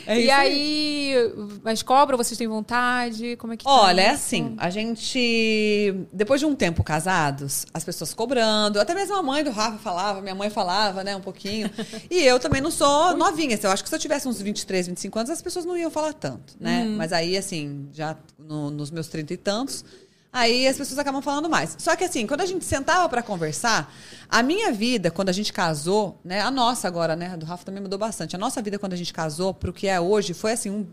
É 0.06 0.18
e 0.18 0.24
isso 0.24 0.32
aí, 0.32 1.14
mas 1.62 1.82
cobra, 1.82 2.16
vocês 2.16 2.36
têm 2.38 2.48
vontade? 2.48 3.36
Como 3.36 3.52
é 3.52 3.56
que 3.56 3.64
tá 3.64 3.70
Olha, 3.70 4.00
é 4.00 4.04
isso? 4.06 4.14
assim, 4.14 4.54
a 4.58 4.70
gente, 4.70 5.94
depois 6.12 6.40
de 6.40 6.46
um 6.46 6.54
tempo 6.54 6.82
casados, 6.82 7.66
as 7.72 7.84
pessoas 7.84 8.14
cobrando, 8.14 8.80
até 8.80 8.94
mesmo 8.94 9.16
a 9.16 9.22
mãe 9.22 9.44
do 9.44 9.50
Rafa 9.50 9.78
falava, 9.78 10.20
minha 10.20 10.34
mãe 10.34 10.48
falava, 10.50 11.04
né, 11.04 11.14
um 11.14 11.20
pouquinho. 11.20 11.70
e 12.10 12.22
eu 12.22 12.38
também 12.38 12.60
não 12.60 12.70
sou 12.70 13.16
novinha, 13.16 13.58
eu 13.62 13.70
acho 13.70 13.82
que 13.82 13.88
se 13.88 13.94
eu 13.94 13.98
tivesse 13.98 14.28
uns 14.28 14.40
23, 14.40 14.86
25 14.86 15.18
anos, 15.18 15.30
as 15.30 15.42
pessoas 15.42 15.64
não 15.64 15.76
iam 15.76 15.90
falar 15.90 16.12
tanto, 16.12 16.54
né? 16.60 16.84
Uhum. 16.84 16.96
Mas 16.96 17.12
aí, 17.12 17.36
assim, 17.36 17.88
já 17.92 18.16
no- 18.38 18.70
nos 18.70 18.90
meus 18.90 19.08
30 19.08 19.34
e 19.34 19.36
tantos, 19.36 19.84
aí 20.32 20.66
as 20.66 20.76
pessoas 20.76 20.98
acabam 20.98 21.20
falando 21.20 21.48
mais. 21.50 21.74
Só 21.78 21.96
que 21.96 22.04
assim, 22.04 22.26
quando 22.26 22.40
a 22.42 22.46
gente 22.46 22.64
sentava 22.64 23.08
pra 23.08 23.22
conversar, 23.22 23.92
a 24.28 24.42
minha 24.42 24.70
vida, 24.72 25.10
quando 25.10 25.28
a 25.28 25.32
gente 25.32 25.52
casou, 25.52 26.20
né, 26.24 26.40
a 26.40 26.50
nossa 26.50 26.86
agora, 26.86 27.16
né, 27.16 27.32
a 27.32 27.36
do 27.36 27.44
Rafa 27.44 27.64
também 27.64 27.82
mudou 27.82 27.98
bastante. 27.98 28.36
A 28.36 28.38
nossa 28.38 28.62
vida 28.62 28.78
quando 28.78 28.92
a 28.92 28.96
gente 28.96 29.12
casou 29.12 29.52
pro 29.52 29.72
que 29.72 29.88
é 29.88 30.00
hoje 30.00 30.32
foi 30.34 30.52
assim, 30.52 30.70
um 30.70 30.86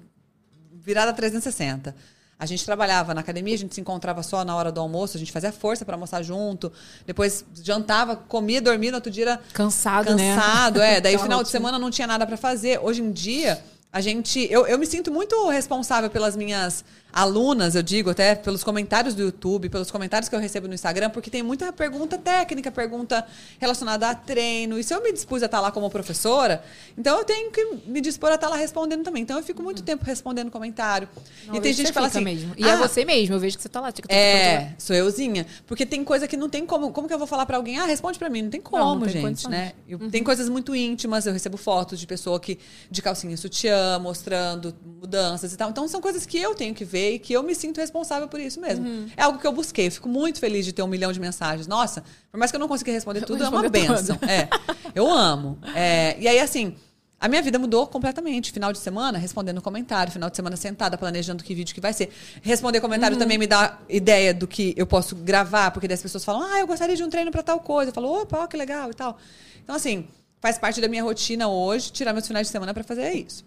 virada 0.74 1.14
360. 1.14 1.96
A 2.40 2.46
gente 2.46 2.64
trabalhava 2.64 3.14
na 3.14 3.22
academia, 3.22 3.56
a 3.56 3.58
gente 3.58 3.74
se 3.74 3.82
encontrava 3.82 4.22
só 4.22 4.46
na 4.46 4.56
hora 4.56 4.72
do 4.72 4.80
almoço, 4.80 5.18
a 5.18 5.20
gente 5.20 5.32
fazia 5.32 5.52
força 5.52 5.84
para 5.84 5.96
almoçar 5.96 6.22
junto, 6.22 6.72
depois 7.06 7.44
jantava, 7.64 8.16
comia, 8.16 8.62
dormia, 8.62 8.92
no 8.92 8.98
outro 8.98 9.12
dia 9.12 9.24
era 9.24 9.42
Cansado, 9.54 10.16
né? 10.16 10.36
cansado, 10.36 10.82
é. 10.82 11.02
Daí 11.02 11.18
final 11.18 11.42
de 11.42 11.50
semana 11.50 11.80
não 11.80 11.90
tinha 11.90 12.06
nada 12.06 12.28
para 12.28 12.38
fazer. 12.38 12.80
Hoje 12.80 13.02
em 13.02 13.12
dia, 13.12 13.64
a 13.92 14.02
gente. 14.02 14.48
Eu, 14.52 14.68
eu 14.68 14.78
me 14.78 14.86
sinto 14.86 15.12
muito 15.12 15.50
responsável 15.50 16.10
pelas 16.10 16.36
minhas 16.36 16.86
alunas, 17.12 17.74
eu 17.76 17.82
digo, 17.82 18.10
até 18.12 18.36
pelos 18.36 18.64
comentários 18.64 19.16
do 19.16 19.24
YouTube, 19.24 19.70
pelos 19.70 19.90
comentários 19.90 20.30
que 20.30 20.36
eu 20.36 20.40
recebo 20.40 20.68
no 20.68 20.74
Instagram, 20.74 21.10
porque 21.10 21.30
tem 21.30 21.42
muita 21.42 21.74
pergunta 21.74 22.18
técnica, 22.18 22.72
pergunta 22.72 23.26
relacionada 23.60 24.10
a 24.10 24.14
treino. 24.16 24.78
E 24.78 24.84
se 24.84 24.94
eu 24.94 25.02
me 25.02 25.12
dispus 25.12 25.42
a 25.42 25.48
estar 25.48 25.60
lá 25.60 25.72
como 25.72 25.90
professora, 25.90 26.64
então 26.98 27.18
eu 27.18 27.26
tenho 27.26 27.52
que 27.52 27.64
me 27.88 28.02
dispor 28.02 28.30
a 28.32 28.36
estar 28.36 28.50
lá 28.50 28.56
respondendo 28.56 29.04
também. 29.04 29.24
Então 29.24 29.38
eu 29.38 29.44
fico 29.44 29.64
muito 29.64 29.82
tempo 29.82 30.06
respondendo 30.06 30.52
comentário. 30.52 31.08
Não, 31.48 31.56
e 31.56 31.62
tem 31.62 31.74
gente 31.74 31.88
que 31.88 31.94
fala 31.94 32.08
assim. 32.08 32.22
mesmo. 32.24 32.54
E 32.58 32.64
é 32.68 32.72
"Ah, 32.72 32.76
você 32.78 33.04
mesmo, 33.04 33.36
eu 33.36 33.40
vejo 33.40 33.58
que 33.58 33.64
você 33.64 33.70
tá 33.70 33.80
lá. 33.82 33.92
tic, 33.92 34.06
é, 34.10 34.74
sou 34.78 34.96
euzinha. 34.96 35.46
Porque 35.66 35.86
tem 35.86 36.04
coisa 36.04 36.28
que 36.28 36.38
não 36.38 36.50
tem 36.50 36.66
como. 36.66 36.92
Como 36.92 37.08
que 37.08 37.14
eu 37.14 37.18
vou 37.18 37.28
falar 37.28 37.46
pra 37.46 37.58
alguém? 37.58 37.80
Ah, 37.80 37.86
responde 37.86 38.20
pra 38.20 38.30
mim. 38.30 38.44
Não 38.44 38.50
tem 38.50 38.62
como, 38.62 38.84
Não, 38.84 38.96
não 38.96 39.02
tem 39.02 39.10
gente, 39.14 39.22
condições. 39.24 39.52
né? 39.52 39.74
Eu- 39.88 39.98
Tem 40.12 40.24
coisas 40.24 40.48
muito 40.50 40.76
íntimas. 40.76 41.26
Eu 41.26 41.34
recebo 41.34 41.58
fotos 41.58 42.00
de 42.00 42.06
pessoa 42.06 42.40
que 42.40 42.60
de 42.92 43.02
calcinha 43.02 43.34
e 43.34 43.38
sutiã, 43.38 43.98
mostrando 44.00 44.76
mudanças 45.02 45.54
e 45.54 45.58
tal. 45.58 45.70
Então 45.70 45.88
são 45.88 46.00
coisas 46.02 46.26
que 46.26 46.38
eu 46.38 46.54
tenho 46.54 46.74
que 46.76 46.86
ver 46.86 46.97
e 46.98 47.20
que 47.20 47.34
eu 47.34 47.44
me 47.44 47.54
sinto 47.56 47.80
responsável 47.80 48.28
por 48.28 48.40
isso 48.40 48.60
mesmo. 48.60 48.86
Uhum. 48.88 49.08
É 49.16 49.24
algo 49.24 49.40
que 49.40 49.46
eu 49.48 49.52
busquei. 49.52 49.88
Eu 49.88 49.92
fico 49.92 50.10
muito 50.10 50.40
feliz 50.40 50.66
de 50.66 50.74
ter 50.74 50.82
um 50.82 50.88
milhão 50.88 51.12
de 51.12 51.20
mensagens. 51.20 51.68
Nossa, 51.68 52.04
por 52.32 52.38
mais 52.38 52.52
que 52.52 52.56
eu 52.58 52.60
não 52.60 52.68
consiga 52.68 52.92
responder 52.92 53.22
tudo, 53.26 53.44
é 53.44 53.50
uma 53.50 53.68
benção. 53.70 54.18
É, 54.28 54.48
eu 54.96 55.10
amo. 55.10 55.58
É, 55.76 56.16
e 56.20 56.28
aí, 56.28 56.40
assim. 56.40 56.76
A 57.20 57.28
minha 57.28 57.42
vida 57.42 57.58
mudou 57.58 57.88
completamente. 57.88 58.52
Final 58.52 58.72
de 58.72 58.78
semana, 58.78 59.18
respondendo 59.18 59.60
comentário. 59.60 60.14
Final 60.14 60.30
de 60.30 60.36
semana, 60.36 60.56
sentada, 60.56 61.00
planejando 61.00 61.44
que 61.44 61.56
vídeo 61.56 61.74
que 61.74 61.82
vai 61.82 61.92
ser. 61.92 62.12
Responder 62.44 62.80
comentário 62.80 63.16
Uhum. 63.16 63.20
também 63.20 63.40
me 63.40 63.48
dá 63.48 63.80
ideia 63.90 64.36
do 64.36 64.48
que 64.48 64.76
eu 64.78 64.86
posso 64.86 65.16
gravar, 65.16 65.72
porque 65.72 65.88
daí 65.88 65.96
as 65.96 66.02
pessoas 66.04 66.24
falam, 66.24 66.44
ah, 66.44 66.60
eu 66.60 66.68
gostaria 66.68 66.96
de 66.96 67.04
um 67.04 67.10
treino 67.10 67.32
pra 67.32 67.42
tal 67.42 67.60
coisa. 67.60 67.90
Eu 67.90 67.94
falo, 67.96 68.22
opa, 68.22 68.44
ó, 68.44 68.46
que 68.46 68.56
legal 68.56 68.92
e 68.92 68.94
tal. 68.94 69.18
Então, 69.64 69.74
assim, 69.76 70.06
faz 70.40 70.60
parte 70.60 70.80
da 70.80 70.88
minha 70.88 71.02
rotina 71.02 71.48
hoje, 71.48 71.92
tirar 71.92 72.14
meus 72.14 72.28
finais 72.28 72.46
de 72.46 72.52
semana 72.52 72.72
pra 72.72 72.84
fazer 72.84 73.12
isso. 73.14 73.44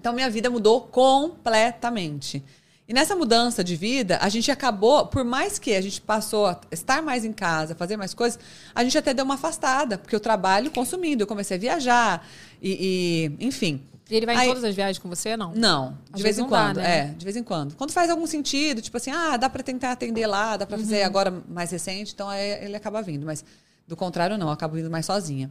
Então, 0.00 0.14
minha 0.14 0.30
vida 0.30 0.48
mudou 0.48 0.80
completamente. 0.80 2.42
E 2.88 2.94
nessa 2.94 3.14
mudança 3.14 3.62
de 3.62 3.76
vida, 3.76 4.18
a 4.22 4.30
gente 4.30 4.50
acabou, 4.50 5.04
por 5.06 5.22
mais 5.22 5.58
que 5.58 5.74
a 5.74 5.80
gente 5.82 6.00
passou 6.00 6.46
a 6.46 6.58
estar 6.72 7.02
mais 7.02 7.22
em 7.22 7.32
casa, 7.34 7.74
fazer 7.74 7.98
mais 7.98 8.14
coisas, 8.14 8.38
a 8.74 8.82
gente 8.82 8.96
até 8.96 9.12
deu 9.12 9.26
uma 9.26 9.34
afastada, 9.34 9.98
porque 9.98 10.16
eu 10.16 10.20
trabalho 10.20 10.70
consumindo, 10.70 11.22
eu 11.22 11.26
comecei 11.26 11.58
a 11.58 11.60
viajar, 11.60 12.26
e, 12.62 13.30
e, 13.40 13.46
enfim. 13.46 13.82
E 14.10 14.16
ele 14.16 14.24
vai 14.24 14.36
em 14.36 14.38
Aí- 14.38 14.48
todas 14.48 14.64
as 14.64 14.74
viagens 14.74 14.98
com 14.98 15.06
você, 15.06 15.36
não? 15.36 15.52
Não, 15.54 15.98
Às 16.10 16.16
de 16.16 16.22
vez 16.22 16.38
em 16.38 16.40
não 16.40 16.48
dá, 16.48 16.64
quando. 16.68 16.76
né? 16.78 16.98
É, 16.98 17.04
de 17.14 17.24
vez 17.26 17.36
em 17.36 17.42
quando. 17.42 17.74
Quando 17.74 17.90
faz 17.92 18.08
algum 18.08 18.26
sentido, 18.26 18.80
tipo 18.80 18.96
assim, 18.96 19.10
ah, 19.10 19.36
dá 19.36 19.50
pra 19.50 19.62
tentar 19.62 19.92
atender 19.92 20.26
lá, 20.26 20.56
dá 20.56 20.64
pra 20.66 20.78
fazer 20.78 21.02
agora 21.02 21.42
mais 21.46 21.70
recente, 21.70 22.14
então 22.14 22.26
aí 22.26 22.64
ele 22.64 22.74
acaba 22.74 23.02
vindo. 23.02 23.26
Mas 23.26 23.44
do 23.86 23.96
contrário, 23.96 24.38
não, 24.38 24.46
eu 24.46 24.52
acabo 24.52 24.76
vindo 24.76 24.90
mais 24.90 25.04
sozinha. 25.04 25.50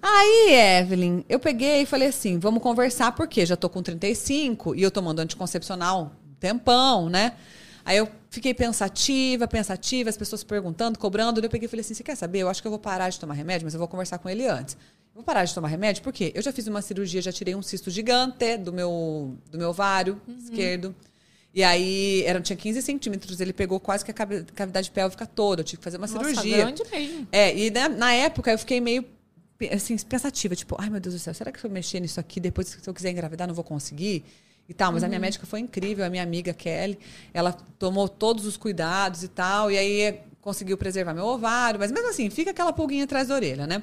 Aí, 0.00 0.52
Evelyn, 0.80 1.24
eu 1.28 1.38
peguei 1.40 1.82
e 1.82 1.86
falei 1.86 2.08
assim: 2.08 2.38
vamos 2.38 2.62
conversar, 2.62 3.10
porque 3.12 3.44
já 3.44 3.56
tô 3.56 3.68
com 3.68 3.82
35 3.82 4.74
e 4.76 4.82
eu 4.82 4.90
tomando 4.90 5.18
anticoncepcional 5.18 6.12
tempão, 6.40 7.08
né? 7.08 7.34
Aí 7.84 7.96
eu 7.96 8.08
fiquei 8.30 8.52
pensativa, 8.52 9.46
pensativa, 9.46 10.10
as 10.10 10.16
pessoas 10.16 10.42
perguntando, 10.42 10.98
cobrando. 10.98 11.40
daí 11.40 11.46
Eu 11.46 11.50
peguei 11.50 11.66
e 11.66 11.68
falei 11.68 11.80
assim: 11.82 11.94
você 11.94 12.02
quer 12.02 12.16
saber? 12.16 12.40
Eu 12.40 12.48
acho 12.48 12.60
que 12.60 12.66
eu 12.66 12.70
vou 12.70 12.78
parar 12.80 13.08
de 13.10 13.20
tomar 13.20 13.34
remédio, 13.34 13.64
mas 13.66 13.74
eu 13.74 13.78
vou 13.78 13.88
conversar 13.88 14.18
com 14.18 14.28
ele 14.28 14.46
antes. 14.46 14.74
Eu 14.74 15.16
vou 15.16 15.22
parar 15.24 15.44
de 15.44 15.54
tomar 15.54 15.68
remédio 15.68 16.02
porque 16.02 16.32
eu 16.34 16.42
já 16.42 16.52
fiz 16.52 16.66
uma 16.66 16.82
cirurgia, 16.82 17.20
já 17.20 17.32
tirei 17.32 17.54
um 17.54 17.62
cisto 17.62 17.90
gigante 17.90 18.56
do 18.56 18.72
meu, 18.72 19.36
do 19.50 19.58
meu 19.58 19.70
ovário 19.70 20.20
esquerdo. 20.38 20.94
E 21.52 21.64
aí, 21.64 22.22
era, 22.24 22.40
tinha 22.40 22.56
15 22.56 22.80
centímetros, 22.80 23.40
ele 23.40 23.52
pegou 23.52 23.80
quase 23.80 24.04
que 24.04 24.10
a 24.12 24.14
cavi- 24.14 24.44
cavidade 24.54 24.88
pélvica 24.88 25.26
toda. 25.26 25.62
Eu 25.62 25.64
tive 25.64 25.78
que 25.78 25.84
fazer 25.84 25.96
uma 25.96 26.06
Nossa, 26.06 26.16
cirurgia. 26.30 26.58
grande 26.58 26.82
mesmo. 26.92 27.26
É, 27.32 27.56
e 27.58 27.70
na, 27.72 27.88
na 27.88 28.12
época 28.12 28.52
eu 28.52 28.58
fiquei 28.58 28.80
meio 28.80 29.04
assim, 29.72 29.96
pensativa, 29.98 30.54
tipo, 30.54 30.76
ai 30.78 30.88
meu 30.88 31.00
Deus 31.00 31.14
do 31.14 31.18
céu, 31.18 31.34
será 31.34 31.50
que 31.50 31.60
se 31.60 31.66
eu 31.66 31.70
mexer 31.70 31.98
nisso 32.00 32.20
aqui, 32.20 32.38
depois 32.40 32.68
se 32.68 32.88
eu 32.88 32.94
quiser 32.94 33.10
engravidar, 33.10 33.48
não 33.48 33.54
vou 33.54 33.64
conseguir? 33.64 34.24
E 34.70 34.72
tal, 34.72 34.92
mas 34.92 35.02
a 35.02 35.08
minha 35.08 35.18
médica 35.18 35.44
foi 35.44 35.58
incrível, 35.58 36.04
a 36.04 36.08
minha 36.08 36.22
amiga 36.22 36.54
Kelly, 36.54 36.96
ela 37.34 37.52
tomou 37.76 38.08
todos 38.08 38.46
os 38.46 38.56
cuidados 38.56 39.24
e 39.24 39.28
tal, 39.28 39.68
e 39.68 39.76
aí 39.76 40.20
conseguiu 40.40 40.78
preservar 40.78 41.12
meu 41.12 41.26
ovário, 41.26 41.80
mas 41.80 41.90
mesmo 41.90 42.08
assim, 42.08 42.30
fica 42.30 42.52
aquela 42.52 42.72
pulguinha 42.72 43.02
atrás 43.02 43.26
da 43.26 43.34
orelha, 43.34 43.66
né? 43.66 43.82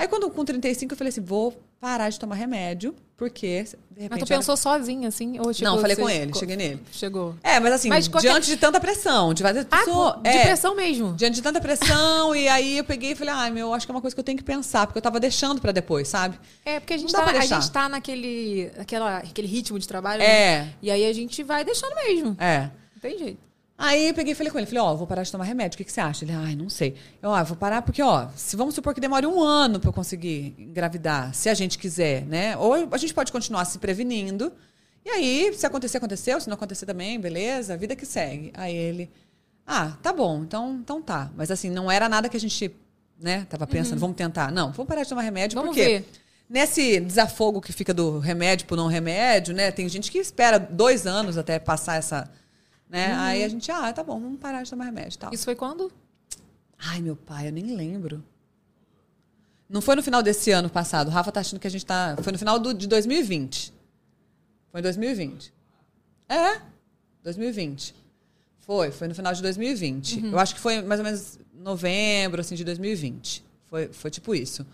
Aí 0.00 0.08
quando 0.08 0.30
com 0.30 0.44
35 0.44 0.92
eu 0.94 0.96
falei 0.96 1.10
assim, 1.10 1.20
vou 1.20 1.54
parar 1.80 2.08
de 2.10 2.18
tomar 2.18 2.34
remédio, 2.34 2.94
porque 3.16 3.62
de 3.90 4.02
repente 4.02 4.10
Mas 4.10 4.18
tu 4.20 4.32
era- 4.32 4.38
pensou 4.40 4.56
sozinha, 4.56 5.08
assim? 5.08 5.38
Ou 5.38 5.52
chegou, 5.52 5.74
Não, 5.74 5.80
falei 5.80 5.94
com 5.96 6.08
ele, 6.08 6.32
cheguei 6.34 6.56
nele. 6.56 6.80
Chegou. 6.90 7.34
É, 7.42 7.60
mas 7.60 7.72
assim, 7.74 7.88
Mas 7.88 8.08
qualquer- 8.08 8.30
diante 8.30 8.46
de 8.46 8.56
tanta 8.56 8.80
pressão, 8.80 9.32
de 9.34 9.42
fazer 9.42 9.66
Ah, 9.70 9.76
pessoa- 9.78 10.20
de 10.22 10.28
é, 10.28 10.42
pressão 10.46 10.74
mesmo. 10.74 11.14
Diante 11.14 11.34
de 11.34 11.42
tanta 11.42 11.60
pressão, 11.60 12.34
e 12.36 12.48
aí 12.48 12.78
eu 12.78 12.84
peguei 12.84 13.12
e 13.12 13.14
falei, 13.14 13.34
ai, 13.34 13.50
meu, 13.50 13.72
acho 13.74 13.86
que 13.86 13.92
é 13.92 13.94
uma 13.94 14.00
coisa 14.00 14.14
que 14.16 14.20
eu 14.20 14.24
tenho 14.24 14.38
que 14.38 14.44
pensar, 14.44 14.86
porque 14.86 14.98
eu 14.98 15.02
tava 15.02 15.20
deixando 15.20 15.60
pra 15.60 15.70
depois, 15.72 16.08
sabe? 16.08 16.38
É, 16.64 16.80
porque 16.80 16.94
a 16.94 16.98
gente, 16.98 17.12
Não 17.12 17.20
tá, 17.24 17.30
a 17.30 17.44
gente 17.44 17.70
tá 17.70 17.88
naquele 17.88 18.70
aquela, 18.78 19.18
aquele 19.18 19.46
ritmo 19.48 19.78
de 19.78 19.86
trabalho. 19.86 20.22
É. 20.22 20.62
né? 20.62 20.74
E 20.80 20.90
aí 20.90 21.04
a 21.06 21.12
gente 21.12 21.42
vai 21.42 21.62
deixando 21.64 21.94
mesmo. 21.96 22.36
É. 22.38 22.70
Não 22.94 23.00
tem 23.02 23.18
jeito. 23.18 23.49
Aí 23.82 24.08
eu 24.08 24.14
peguei 24.14 24.32
e 24.32 24.36
falei 24.36 24.52
com 24.52 24.58
ele, 24.58 24.66
falei, 24.66 24.82
ó, 24.82 24.94
vou 24.94 25.06
parar 25.06 25.22
de 25.22 25.32
tomar 25.32 25.44
remédio, 25.44 25.76
o 25.76 25.78
que, 25.78 25.84
que 25.84 25.92
você 25.92 26.02
acha? 26.02 26.22
Ele, 26.22 26.32
ai, 26.32 26.54
não 26.54 26.68
sei. 26.68 26.96
Eu, 27.22 27.30
ó, 27.30 27.42
vou 27.42 27.56
parar 27.56 27.80
porque, 27.80 28.02
ó, 28.02 28.28
se 28.36 28.54
vamos 28.54 28.74
supor 28.74 28.92
que 28.92 29.00
demore 29.00 29.26
um 29.26 29.42
ano 29.42 29.80
pra 29.80 29.88
eu 29.88 29.92
conseguir 29.94 30.54
engravidar, 30.58 31.34
se 31.34 31.48
a 31.48 31.54
gente 31.54 31.78
quiser, 31.78 32.26
né? 32.26 32.54
Ou 32.58 32.74
a 32.92 32.98
gente 32.98 33.14
pode 33.14 33.32
continuar 33.32 33.64
se 33.64 33.78
prevenindo, 33.78 34.52
e 35.02 35.08
aí, 35.08 35.50
se 35.56 35.64
acontecer, 35.64 35.96
aconteceu, 35.96 36.38
se 36.38 36.46
não 36.46 36.56
acontecer 36.56 36.84
também, 36.84 37.18
beleza, 37.18 37.74
vida 37.74 37.96
que 37.96 38.04
segue. 38.04 38.52
Aí 38.52 38.76
ele, 38.76 39.10
ah, 39.66 39.96
tá 40.02 40.12
bom, 40.12 40.42
então, 40.42 40.78
então 40.82 41.00
tá. 41.00 41.30
Mas 41.34 41.50
assim, 41.50 41.70
não 41.70 41.90
era 41.90 42.06
nada 42.06 42.28
que 42.28 42.36
a 42.36 42.40
gente, 42.40 42.70
né, 43.18 43.46
tava 43.48 43.66
pensando, 43.66 43.98
vamos 43.98 44.14
tentar. 44.14 44.52
Não, 44.52 44.72
vamos 44.72 44.88
parar 44.88 45.04
de 45.04 45.08
tomar 45.08 45.22
remédio, 45.22 45.58
Vamos 45.58 45.74
porque 45.74 46.00
ver. 46.00 46.08
nesse 46.46 47.00
desafogo 47.00 47.62
que 47.62 47.72
fica 47.72 47.94
do 47.94 48.18
remédio 48.18 48.66
pro 48.66 48.76
não 48.76 48.88
remédio, 48.88 49.54
né? 49.54 49.70
Tem 49.70 49.88
gente 49.88 50.12
que 50.12 50.18
espera 50.18 50.58
dois 50.58 51.06
anos 51.06 51.38
até 51.38 51.58
passar 51.58 51.96
essa. 51.96 52.30
Né? 52.90 53.14
Aí 53.14 53.44
a 53.44 53.48
gente, 53.48 53.70
ah, 53.70 53.92
tá 53.92 54.02
bom, 54.02 54.18
vamos 54.20 54.40
parar 54.40 54.64
de 54.64 54.70
tomar 54.70 54.84
remédio 54.84 55.16
tal. 55.16 55.32
Isso 55.32 55.44
foi 55.44 55.54
quando? 55.54 55.92
Ai, 56.76 57.00
meu 57.00 57.14
pai, 57.14 57.46
eu 57.46 57.52
nem 57.52 57.76
lembro. 57.76 58.22
Não 59.68 59.80
foi 59.80 59.94
no 59.94 60.02
final 60.02 60.20
desse 60.20 60.50
ano 60.50 60.68
passado. 60.68 61.06
O 61.06 61.10
Rafa 61.10 61.30
tá 61.30 61.38
achando 61.38 61.60
que 61.60 61.66
a 61.68 61.70
gente 61.70 61.86
tá. 61.86 62.16
Foi 62.20 62.32
no 62.32 62.38
final 62.38 62.58
do, 62.58 62.74
de 62.74 62.88
2020. 62.88 63.72
Foi 64.72 64.80
em 64.80 64.82
2020. 64.82 65.54
É, 66.28 66.60
2020. 67.22 67.94
Foi, 68.58 68.90
foi 68.90 69.06
no 69.06 69.14
final 69.14 69.32
de 69.32 69.40
2020. 69.42 70.24
Eu 70.32 70.38
acho 70.40 70.56
que 70.56 70.60
foi 70.60 70.82
mais 70.82 70.98
ou 70.98 71.04
menos 71.04 71.38
novembro, 71.54 72.40
assim, 72.40 72.56
de 72.56 72.64
2020. 72.64 73.44
Foi, 73.66 73.92
foi 73.92 74.10
tipo 74.10 74.34
isso. 74.34 74.66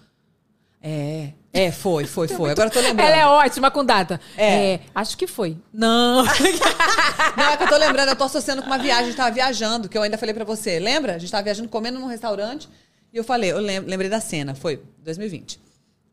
É, 0.82 1.30
é, 1.52 1.72
foi, 1.72 2.04
foi, 2.04 2.28
foi. 2.28 2.50
Agora 2.50 2.68
eu 2.68 2.72
tô 2.72 2.80
lembrando. 2.80 3.08
Ela 3.08 3.16
é 3.16 3.26
ótima 3.26 3.70
com 3.70 3.84
data. 3.84 4.20
É. 4.36 4.74
É, 4.74 4.80
acho 4.94 5.16
que 5.16 5.26
foi. 5.26 5.56
Não. 5.72 6.22
Não, 7.36 7.44
é 7.52 7.56
que 7.56 7.64
eu 7.64 7.68
tô 7.68 7.76
lembrando, 7.76 8.08
eu 8.10 8.16
tô 8.16 8.24
associando 8.24 8.62
com 8.62 8.68
uma 8.68 8.78
viagem, 8.78 9.04
a 9.04 9.06
gente 9.06 9.16
tava 9.16 9.30
viajando, 9.30 9.88
que 9.88 9.96
eu 9.98 10.02
ainda 10.02 10.16
falei 10.18 10.34
pra 10.34 10.44
você. 10.44 10.78
Lembra? 10.78 11.14
A 11.14 11.18
gente 11.18 11.30
tava 11.30 11.42
viajando, 11.42 11.68
comendo 11.68 11.98
num 11.98 12.06
restaurante, 12.06 12.68
e 13.12 13.16
eu 13.16 13.24
falei, 13.24 13.50
eu 13.52 13.58
lem- 13.58 13.80
lembrei 13.80 14.08
da 14.10 14.20
cena, 14.20 14.54
foi 14.54 14.80
2020. 15.02 15.58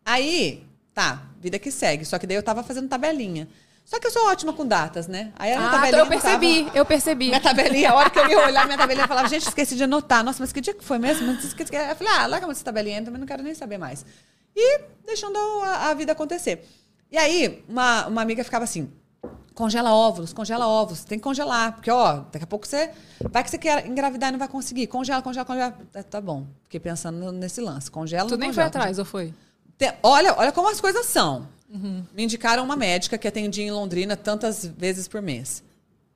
Aí, 0.05 0.63
tá, 0.93 1.23
vida 1.39 1.59
que 1.59 1.71
segue. 1.71 2.03
Só 2.05 2.17
que 2.17 2.25
daí 2.27 2.37
eu 2.37 2.43
tava 2.43 2.63
fazendo 2.63 2.87
tabelinha. 2.87 3.47
Só 3.85 3.99
que 3.99 4.07
eu 4.07 4.11
sou 4.11 4.27
ótima 4.27 4.53
com 4.53 4.65
datas, 4.65 5.07
né? 5.07 5.33
Aí 5.37 5.51
a 5.51 5.57
minha 5.57 5.67
Ah, 5.69 5.71
tabelinha 5.73 5.99
eu 5.99 6.05
não 6.05 6.09
percebi, 6.09 6.63
tava- 6.63 6.77
eu 6.77 6.85
percebi. 6.85 7.27
Minha 7.27 7.41
tabelinha, 7.41 7.91
a 7.91 7.95
hora 7.95 8.09
que 8.09 8.17
eu 8.17 8.29
ia 8.29 8.45
olhar 8.45 8.65
minha 8.65 8.77
tabelinha, 8.77 9.03
eu 9.03 9.07
falava, 9.09 9.27
gente, 9.27 9.45
esqueci 9.47 9.75
de 9.75 9.83
anotar. 9.83 10.23
Nossa, 10.23 10.37
mas 10.41 10.53
que 10.53 10.61
dia 10.61 10.73
que 10.73 10.83
foi 10.83 10.97
mesmo? 10.97 11.31
Eu 11.31 11.95
falei, 11.95 12.13
ah, 12.13 12.25
larga 12.27 12.49
essa 12.49 12.63
tabelinha, 12.63 12.99
eu 12.99 13.05
também 13.05 13.19
não 13.19 13.27
quero 13.27 13.43
nem 13.43 13.53
saber 13.53 13.77
mais. 13.77 14.05
E 14.55 14.81
deixando 15.05 15.37
a, 15.63 15.89
a 15.89 15.93
vida 15.93 16.11
acontecer. 16.11 16.65
E 17.11 17.17
aí, 17.17 17.63
uma, 17.67 18.07
uma 18.07 18.21
amiga 18.21 18.43
ficava 18.43 18.63
assim, 18.63 18.89
congela 19.53 19.93
óvulos, 19.93 20.33
congela 20.33 20.67
óvulos, 20.67 21.03
tem 21.03 21.17
que 21.19 21.23
congelar, 21.23 21.73
porque, 21.73 21.91
ó, 21.91 22.21
daqui 22.31 22.43
a 22.43 22.47
pouco 22.47 22.67
você, 22.67 22.89
vai 23.29 23.43
que 23.43 23.49
você 23.51 23.57
quer 23.57 23.85
engravidar 23.85 24.29
e 24.29 24.31
não 24.31 24.39
vai 24.39 24.47
conseguir, 24.47 24.87
congela, 24.87 25.21
congela, 25.21 25.45
congela. 25.45 25.77
Tá, 25.91 26.03
tá 26.03 26.21
bom, 26.21 26.47
fiquei 26.63 26.79
pensando 26.79 27.31
nesse 27.31 27.61
lance, 27.61 27.89
congela, 27.91 28.27
Tu 28.29 28.37
nem 28.37 28.49
foi 28.49 28.63
congela, 28.63 28.67
atrás, 28.67 28.99
ou 28.99 29.05
foi? 29.05 29.33
te- 29.77 29.93
Olha, 30.01 30.33
olha 30.37 30.51
como 30.51 30.69
as 30.69 30.81
coisas 30.81 31.05
são. 31.05 31.47
Me 32.13 32.23
indicaram 32.23 32.63
uma 32.63 32.75
médica 32.75 33.17
que 33.17 33.27
atendia 33.27 33.65
em 33.65 33.71
Londrina 33.71 34.15
tantas 34.15 34.63
vezes 34.63 35.07
por 35.07 35.23
mês. 35.23 35.63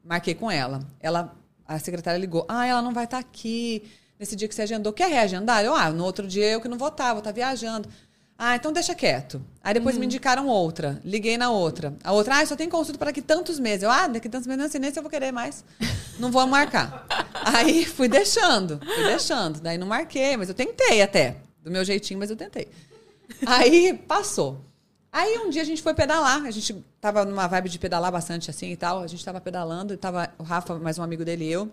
Marquei 0.04 0.36
com 0.36 0.52
ela. 0.52 0.80
Ela, 1.00 1.34
a 1.68 1.80
secretária 1.80 2.20
ligou. 2.20 2.46
Ah, 2.48 2.68
ela 2.68 2.80
não 2.80 2.94
vai 2.94 3.06
estar 3.06 3.18
aqui 3.18 3.82
nesse 4.20 4.36
dia 4.36 4.48
que 4.48 4.54
você 4.54 4.62
agendou. 4.62 4.94
Quer 4.94 5.10
reagendar? 5.10 5.64
Eu, 5.66 5.74
ah, 5.74 5.90
no 5.90 6.04
outro 6.04 6.28
dia 6.28 6.46
eu 6.46 6.62
que 6.62 6.68
não 6.68 6.78
vou 6.78 6.90
estar, 6.90 7.10
vou 7.14 7.20
estar 7.20 7.32
viajando. 7.32 7.90
Ah, 8.38 8.56
então 8.56 8.72
deixa 8.72 8.94
quieto. 8.94 9.42
Aí 9.64 9.74
depois 9.74 9.98
me 9.98 10.06
indicaram 10.06 10.48
outra. 10.48 11.02
Liguei 11.04 11.38
na 11.38 11.50
outra. 11.50 11.96
A 12.04 12.12
outra, 12.12 12.38
ah, 12.40 12.46
só 12.46 12.56
tem 12.56 12.70
consulta 12.70 13.00
para 13.00 13.08
daqui 13.08 13.22
tantos 13.22 13.60
meses. 13.60 13.82
Eu, 13.82 13.90
ah, 13.90 14.06
daqui 14.08 14.30
tantos 14.30 14.46
meses, 14.46 14.62
não 14.62 14.70
sei 14.70 14.80
nem 14.80 14.92
se 14.92 15.00
eu 15.00 15.04
vou 15.04 15.10
querer 15.10 15.32
mais. 15.32 15.66
Não 16.20 16.32
vou 16.32 16.46
marcar. 16.46 17.08
Aí 17.44 17.84
fui 17.84 18.08
deixando, 18.08 18.80
fui 18.80 19.04
deixando. 19.06 19.60
Daí 19.60 19.78
não 19.78 19.88
marquei, 19.88 20.38
mas 20.38 20.50
eu 20.50 20.56
tentei 20.56 21.02
até. 21.02 21.38
Do 21.64 21.72
meu 21.72 21.84
jeitinho, 21.84 22.20
mas 22.20 22.30
eu 22.30 22.36
tentei. 22.36 22.68
Aí 23.46 23.94
passou. 23.94 24.62
Aí 25.12 25.40
um 25.40 25.50
dia 25.50 25.64
a 25.64 25.66
gente 25.66 25.82
foi 25.82 25.96
pedalar. 25.96 26.46
A 26.46 26.52
gente 26.52 26.76
tava 27.02 27.26
numa 27.26 27.48
vibe 27.48 27.70
de 27.70 27.80
pedalar 27.80 28.12
bastante 28.12 28.52
assim 28.52 28.72
e 28.72 28.78
tal. 28.78 29.02
A 29.02 29.08
gente 29.08 29.26
tava 29.26 29.42
pedalando 29.42 29.96
e 29.96 29.98
tava 29.98 30.32
o 30.38 30.44
Rafa, 30.44 30.78
mais 30.78 31.00
um 31.00 31.04
amigo 31.04 31.26
dele 31.26 31.46
e 31.46 31.52
eu. 31.52 31.72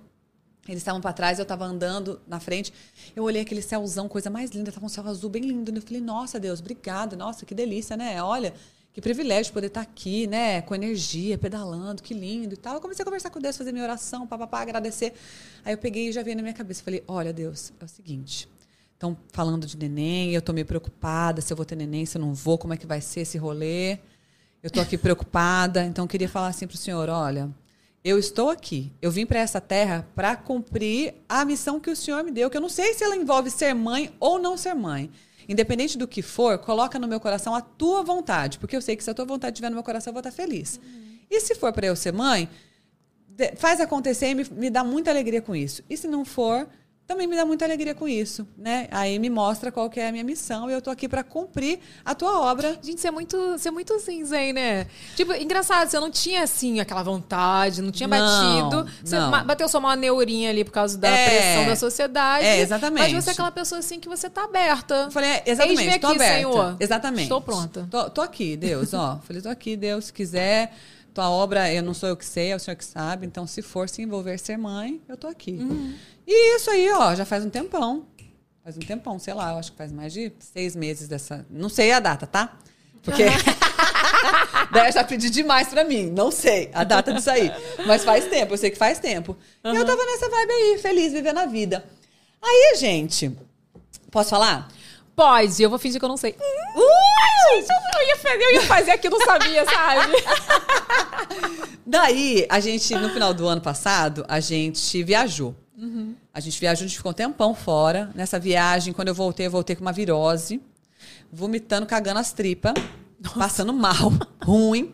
Eles 0.67 0.81
estavam 0.81 1.01
pra 1.01 1.13
trás, 1.13 1.39
eu 1.39 1.45
tava 1.45 1.65
andando 1.65 2.21
na 2.27 2.41
frente. 2.41 2.73
Eu 3.15 3.25
olhei 3.25 3.43
aquele 3.43 3.61
céuzão, 3.61 4.09
coisa 4.09 4.31
mais 4.31 4.51
linda, 4.51 4.73
tava 4.73 4.87
um 4.87 4.89
céu 4.89 5.07
azul 5.07 5.29
bem 5.29 5.43
lindo. 5.43 5.71
Eu 5.71 5.83
falei, 5.83 6.01
nossa, 6.01 6.41
Deus, 6.41 6.61
obrigada. 6.61 7.17
Nossa, 7.17 7.45
que 7.45 7.55
delícia, 7.55 7.97
né? 7.97 8.23
Olha, 8.23 8.55
que 8.95 9.01
privilégio 9.01 9.53
poder 9.53 9.67
estar 9.67 9.83
aqui, 9.83 10.27
né? 10.27 10.63
Com 10.63 10.75
energia, 10.75 11.37
pedalando, 11.37 12.03
que 12.03 12.15
lindo 12.15 12.55
e 12.55 12.57
tal. 12.57 12.75
Eu 12.75 12.81
comecei 12.81 13.03
a 13.03 13.05
conversar 13.05 13.29
com 13.29 13.41
Deus, 13.41 13.57
fazer 13.57 13.73
minha 13.73 13.85
oração, 13.85 14.27
papapá, 14.27 14.63
agradecer. 14.63 15.13
Aí 15.65 15.75
eu 15.75 15.79
peguei 15.79 16.09
e 16.09 16.13
já 16.13 16.23
veio 16.23 16.37
na 16.37 16.43
minha 16.43 16.55
cabeça. 16.55 16.83
Falei, 16.83 17.05
olha, 17.07 17.33
Deus, 17.33 17.73
é 17.81 17.85
o 17.85 17.89
seguinte. 17.89 18.49
Estão 18.93 19.17
falando 19.33 19.67
de 19.67 19.77
neném, 19.77 20.33
eu 20.33 20.41
tô 20.41 20.53
meio 20.53 20.65
preocupada 20.65 21.43
se 21.43 21.53
eu 21.53 21.57
vou 21.57 21.67
ter 21.67 21.77
neném, 21.77 22.07
se 22.07 22.17
eu 22.17 22.23
não 22.23 22.33
vou, 22.33 22.57
como 22.57 22.73
é 22.73 22.77
que 22.77 22.87
vai 22.87 23.01
ser 23.01 23.21
esse 23.21 23.37
rolê. 23.37 23.99
Eu 24.63 24.71
tô 24.71 24.81
aqui 24.81 24.97
preocupada, 24.97 25.85
então 25.85 26.05
eu 26.05 26.09
queria 26.09 26.29
falar 26.29 26.47
assim 26.47 26.67
pro 26.67 26.77
senhor, 26.77 27.11
olha, 27.11 27.51
eu 28.05 28.19
estou 28.19 28.51
aqui. 28.51 28.93
Eu 29.01 29.11
vim 29.11 29.25
para 29.25 29.41
essa 29.41 29.63
terra 29.63 30.07
para 30.15 30.37
cumprir 30.37 31.15
a 31.27 31.43
missão 31.43 31.81
que 31.81 31.89
o 31.89 31.97
senhor 31.97 32.23
me 32.23 32.31
deu, 32.31 32.51
que 32.51 32.57
eu 32.57 32.61
não 32.61 32.69
sei 32.69 32.93
se 32.93 33.03
ela 33.03 33.17
envolve 33.17 33.51
ser 33.51 33.75
mãe 33.75 34.15
ou 34.21 34.39
não 34.39 34.59
ser 34.59 34.75
mãe. 34.75 35.11
Independente 35.49 35.97
do 35.97 36.07
que 36.07 36.21
for, 36.21 36.59
coloca 36.59 36.99
no 36.99 37.09
meu 37.09 37.19
coração 37.19 37.55
a 37.55 37.63
tua 37.63 38.03
vontade, 38.03 38.59
porque 38.59 38.77
eu 38.77 38.83
sei 38.83 38.95
que 38.95 39.03
se 39.03 39.11
a 39.11 39.15
tua 39.15 39.25
vontade 39.25 39.55
estiver 39.55 39.71
no 39.71 39.77
meu 39.77 39.83
coração, 39.83 40.11
eu 40.11 40.15
vou 40.15 40.21
estar 40.21 40.31
feliz. 40.31 40.79
E 41.31 41.41
se 41.41 41.55
for 41.55 41.73
para 41.73 41.87
eu 41.87 41.97
ser 41.97 42.13
mãe, 42.13 42.49
faz 43.57 43.81
acontecer 43.81 44.29
e 44.29 44.35
me, 44.35 44.45
me 44.51 44.71
dá 44.71 44.85
muita 44.85 45.11
alegria 45.11 45.41
com 45.41 45.57
isso. 45.57 45.83
E 45.89 45.97
se 45.97 46.07
não 46.07 46.27
for, 46.27 46.69
também 47.07 47.27
me 47.27 47.37
dá 47.37 47.45
muita 47.45 47.67
alegria 47.67 47.95
com 47.95 48.09
isso, 48.09 48.47
né? 48.57 48.89
Aí 48.91 49.19
me 49.19 49.29
mostra 49.29 49.71
qual 49.71 49.91
que 49.91 50.01
é 50.01 50.09
a 50.09 50.13
minha 50.13 50.25
missão 50.25 50.71
e 50.71 50.73
eu 50.73 50.81
tô 50.81 50.89
aqui 50.91 51.07
para 51.07 51.23
cumprir 51.23 51.79
a 52.03 52.15
tua 52.15 52.41
obra. 52.41 52.79
Gente, 52.83 52.99
você 53.01 53.09
é 53.09 53.11
muito, 53.11 53.37
você 53.53 53.69
é 53.69 53.71
muito 53.71 53.99
zen, 53.99 54.53
né? 54.55 54.87
Tipo, 55.15 55.35
engraçado, 55.35 55.89
você 55.91 56.01
não 56.01 56.11
tinha, 56.11 56.43
assim, 56.43 56.81
aquela 56.81 57.03
vontade, 57.03 57.83
não 57.83 57.93
tinha 57.93 58.09
Não, 58.09 58.17
batido. 58.19 58.91
Você 59.05 59.19
não. 59.19 59.45
bateu 59.45 59.69
só 59.69 59.79
uma 59.79 59.95
neurinha 59.95 60.49
ali 60.49 60.65
por 60.65 60.73
causa 60.73 60.97
da 60.97 61.09
É. 61.09 61.29
pressão 61.29 61.67
da 61.67 61.77
sociedade. 61.77 62.47
É, 62.47 62.61
exatamente. 62.61 63.13
Mas 63.13 63.25
você 63.25 63.31
é 63.31 63.33
aquela 63.35 63.51
pessoa, 63.51 63.81
assim, 63.81 64.01
que 64.01 64.09
você 64.09 64.31
tá 64.31 64.45
aberta. 64.45 64.95
Eu 65.05 65.11
falei, 65.11 65.29
é, 65.31 65.43
exatamente, 65.47 65.81
Eis-me 65.83 65.99
tô 65.99 66.07
aqui, 66.07 66.17
aberta. 66.17 66.37
Senhor. 66.37 66.77
Exatamente. 66.81 67.23
Estou 67.25 67.41
pronta. 67.43 67.87
Tô, 67.91 68.09
tô 68.11 68.21
aqui, 68.23 68.57
Deus, 68.57 68.95
ó. 68.95 69.19
Falei, 69.27 69.43
tô 69.43 69.49
aqui, 69.51 69.77
Deus, 69.77 70.07
se 70.07 70.13
quiser. 70.13 70.75
Tua 71.13 71.31
obra, 71.31 71.73
eu 71.73 71.81
não 71.81 71.95
sou 71.95 72.09
eu 72.09 72.17
que 72.17 72.25
sei, 72.25 72.51
é 72.51 72.57
o 72.57 72.59
Senhor 72.59 72.77
que 72.77 72.85
sabe. 72.85 73.25
Então, 73.25 73.47
se 73.47 73.63
for 73.63 73.89
se 73.89 74.03
envolver 74.03 74.37
ser 74.37 74.57
mãe, 74.59 75.01
eu 75.09 75.17
tô 75.17 75.29
aqui. 75.29 75.53
Uhum. 75.53 75.95
E 76.27 76.57
isso 76.57 76.71
aí, 76.71 76.91
ó, 76.91 77.15
já 77.15 77.25
faz 77.25 77.45
um 77.45 77.51
tempão. 77.51 78.07
Faz 78.63 78.77
um 78.77 78.81
tempão, 78.81 79.19
sei 79.19 79.35
lá, 79.35 79.53
eu 79.53 79.59
acho 79.59 79.73
que 79.73 79.79
faz 79.79 79.93
mais 79.93 80.13
de 80.13 80.33
seis 80.39 80.75
meses 80.75 81.07
dessa. 81.07 81.45
Não 81.51 81.69
sei 81.69 81.93
a 81.93 82.01
data, 82.01 82.27
tá? 82.27 82.57
Porque. 83.03 83.25
Daí 84.73 84.89
eu 84.89 84.93
já 84.93 85.05
pedi 85.05 85.29
demais 85.29 85.69
pra 85.69 85.85
mim. 85.85 86.11
Não 86.11 86.31
sei 86.31 86.71
a 86.73 86.83
data 86.83 87.13
disso 87.13 87.31
aí. 87.31 87.53
Mas 87.87 88.03
faz 88.03 88.27
tempo, 88.27 88.55
eu 88.55 88.59
sei 88.59 88.71
que 88.71 88.79
faz 88.79 88.99
tempo. 88.99 89.37
E 89.63 89.77
eu 89.77 89.85
tava 89.85 90.03
nessa 90.05 90.29
vibe 90.31 90.51
aí, 90.51 90.79
feliz, 90.79 91.13
vivendo 91.13 91.39
a 91.39 91.47
vida. 91.47 91.85
Aí, 92.43 92.77
gente. 92.79 93.31
Posso 94.11 94.31
falar? 94.31 94.69
Pode, 95.15 95.63
eu 95.63 95.71
vou 95.71 95.79
fingir 95.79 96.01
que 96.01 96.05
eu 96.05 96.09
não 96.09 96.17
sei. 96.17 96.35
Ai, 96.41 97.57
gente, 97.57 97.69
eu, 97.71 98.07
ia 98.07 98.17
fazer, 98.17 98.43
eu 98.43 98.53
ia 98.55 98.63
fazer 98.63 98.91
aqui, 98.93 99.07
eu 99.07 99.11
não 99.11 99.21
sabia, 99.21 99.65
sabe? 99.65 100.13
Daí, 101.87 102.47
a 102.49 102.59
gente, 102.59 102.95
no 102.95 103.11
final 103.11 103.33
do 103.35 103.47
ano 103.47 103.61
passado, 103.61 104.25
a 104.27 104.41
gente 104.41 105.03
viajou. 105.03 105.55
A 106.33 106.41
gente 106.41 106.59
viajou, 106.61 106.85
a 106.85 106.89
gente 106.89 106.97
ficou 106.97 107.11
um 107.13 107.15
tempão 107.15 107.55
fora. 107.55 108.11
Nessa 108.15 108.39
viagem, 108.39 108.93
quando 108.93 109.09
eu 109.09 109.15
voltei, 109.15 109.47
eu 109.47 109.51
voltei 109.51 109.75
com 109.77 109.83
uma 109.83 109.93
virose. 109.93 110.61
Vomitando, 111.33 111.87
cagando 111.87 112.21
as 112.21 112.33
tripas. 112.33 112.75
Passando 113.37 113.73
mal. 113.73 114.13
ruim. 114.43 114.93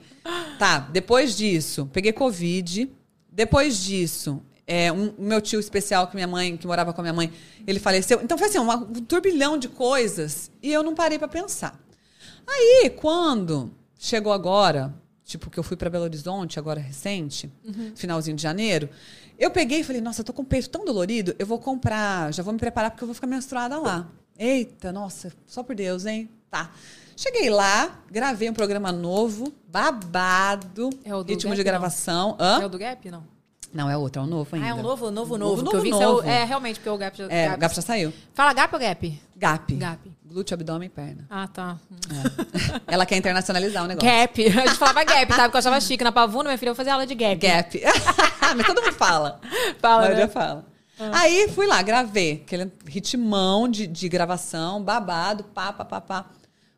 Tá, 0.58 0.78
depois 0.78 1.36
disso, 1.36 1.88
peguei 1.92 2.12
Covid. 2.12 2.90
Depois 3.32 3.78
disso, 3.82 4.42
é, 4.66 4.92
um, 4.92 5.08
o 5.18 5.22
meu 5.22 5.40
tio 5.40 5.58
especial, 5.60 6.06
que 6.06 6.14
minha 6.14 6.26
mãe, 6.26 6.56
que 6.56 6.66
morava 6.66 6.92
com 6.92 7.00
a 7.00 7.04
minha 7.04 7.12
mãe, 7.14 7.32
ele 7.66 7.78
faleceu. 7.78 8.20
Então 8.22 8.36
foi 8.36 8.48
assim, 8.48 8.58
uma- 8.58 8.76
um 8.76 8.92
turbilhão 9.04 9.56
de 9.56 9.68
coisas. 9.68 10.50
E 10.62 10.72
eu 10.72 10.82
não 10.82 10.94
parei 10.94 11.18
pra 11.18 11.28
pensar. 11.28 11.78
Aí, 12.46 12.90
quando 12.90 13.70
chegou 13.98 14.32
agora, 14.32 14.94
tipo, 15.30 15.48
que 15.48 15.58
eu 15.58 15.62
fui 15.62 15.76
pra 15.76 15.88
Belo 15.88 16.04
Horizonte, 16.04 16.58
agora 16.58 16.80
recente, 16.80 17.50
finalzinho 17.94 18.36
de 18.36 18.42
janeiro, 18.42 18.88
eu 19.38 19.50
peguei 19.50 19.80
e 19.80 19.84
falei, 19.84 20.00
nossa, 20.02 20.20
eu 20.20 20.24
tô 20.24 20.32
com 20.32 20.42
o 20.42 20.44
peito 20.44 20.68
tão 20.68 20.84
dolorido, 20.84 21.34
eu 21.38 21.46
vou 21.46 21.58
comprar, 21.58 22.32
já 22.34 22.42
vou 22.42 22.52
me 22.52 22.58
preparar 22.58 22.90
porque 22.90 23.04
eu 23.04 23.06
vou 23.06 23.14
ficar 23.14 23.26
menstruada 23.26 23.78
lá. 23.78 24.08
Eita, 24.36 24.90
nossa, 24.92 25.32
só 25.46 25.62
por 25.62 25.74
Deus, 25.76 26.04
hein? 26.04 26.28
Tá. 26.50 26.72
Cheguei 27.16 27.48
lá, 27.50 28.02
gravei 28.10 28.50
um 28.50 28.54
programa 28.54 28.90
novo, 28.90 29.52
babado, 29.68 30.90
É 31.04 31.14
o 31.14 31.22
do 31.22 31.28
ritmo 31.28 31.50
Gap, 31.50 31.56
de 31.56 31.64
não? 31.64 31.70
gravação. 31.70 32.36
Hã? 32.40 32.62
É 32.62 32.66
o 32.66 32.68
do 32.68 32.78
Gap, 32.78 33.10
não? 33.10 33.24
Não, 33.72 33.88
é 33.88 33.96
outro, 33.96 34.20
é 34.20 34.24
um 34.24 34.28
novo 34.28 34.54
ainda. 34.54 34.66
Ah, 34.66 34.70
é 34.70 34.74
um 34.74 34.82
novo, 34.82 35.10
novo, 35.10 35.38
Novo, 35.38 35.56
novo. 35.62 35.70
que 35.70 35.76
eu 35.76 35.80
vi 35.82 35.90
novo, 35.90 36.02
é 36.02 36.06
novo. 36.06 36.28
é, 36.28 36.44
realmente, 36.44 36.76
porque 36.80 36.90
o 36.90 36.96
Gap 36.98 37.16
já... 37.16 37.26
É, 37.28 37.54
o 37.54 37.58
Gap 37.58 37.74
já 37.74 37.82
saiu. 37.82 38.12
Fala 38.34 38.52
Gap 38.52 38.74
ou 38.74 38.80
Gap? 38.80 39.22
Gap. 39.36 39.74
Gap. 39.74 40.12
Glúteo, 40.24 40.54
abdômen 40.54 40.86
e 40.86 40.90
perna. 40.90 41.26
Ah, 41.30 41.48
tá. 41.48 41.76
Ela 42.86 43.04
quer 43.06 43.16
internacionalizar 43.16 43.84
o 43.84 43.86
negócio. 43.86 44.08
Gap. 44.08 44.46
A 44.46 44.66
gente 44.66 44.74
falava 44.78 45.04
Gap, 45.04 45.26
tá? 45.28 45.42
Porque 45.44 45.56
eu 45.56 45.58
achava 45.58 45.80
chique. 45.80 46.04
Na 46.04 46.12
Pavuna, 46.12 46.44
minha 46.44 46.58
filha, 46.58 46.70
eu 46.70 46.74
fazia 46.74 46.92
aula 46.92 47.06
de 47.06 47.14
Gap. 47.14 47.36
Gap. 47.36 47.80
Mas 48.56 48.66
todo 48.66 48.82
mundo 48.82 48.92
fala. 48.94 49.40
Fala, 49.80 50.08
né? 50.10 50.28
fala. 50.28 50.66
Aí 51.12 51.48
fui 51.48 51.66
lá, 51.66 51.80
gravei. 51.82 52.42
Aquele 52.44 52.70
ritmão 52.86 53.68
de, 53.68 53.86
de 53.86 54.08
gravação, 54.08 54.82
babado, 54.82 55.44
pá, 55.44 55.72
pá, 55.72 55.84
pá, 55.84 56.00
pá. 56.00 56.26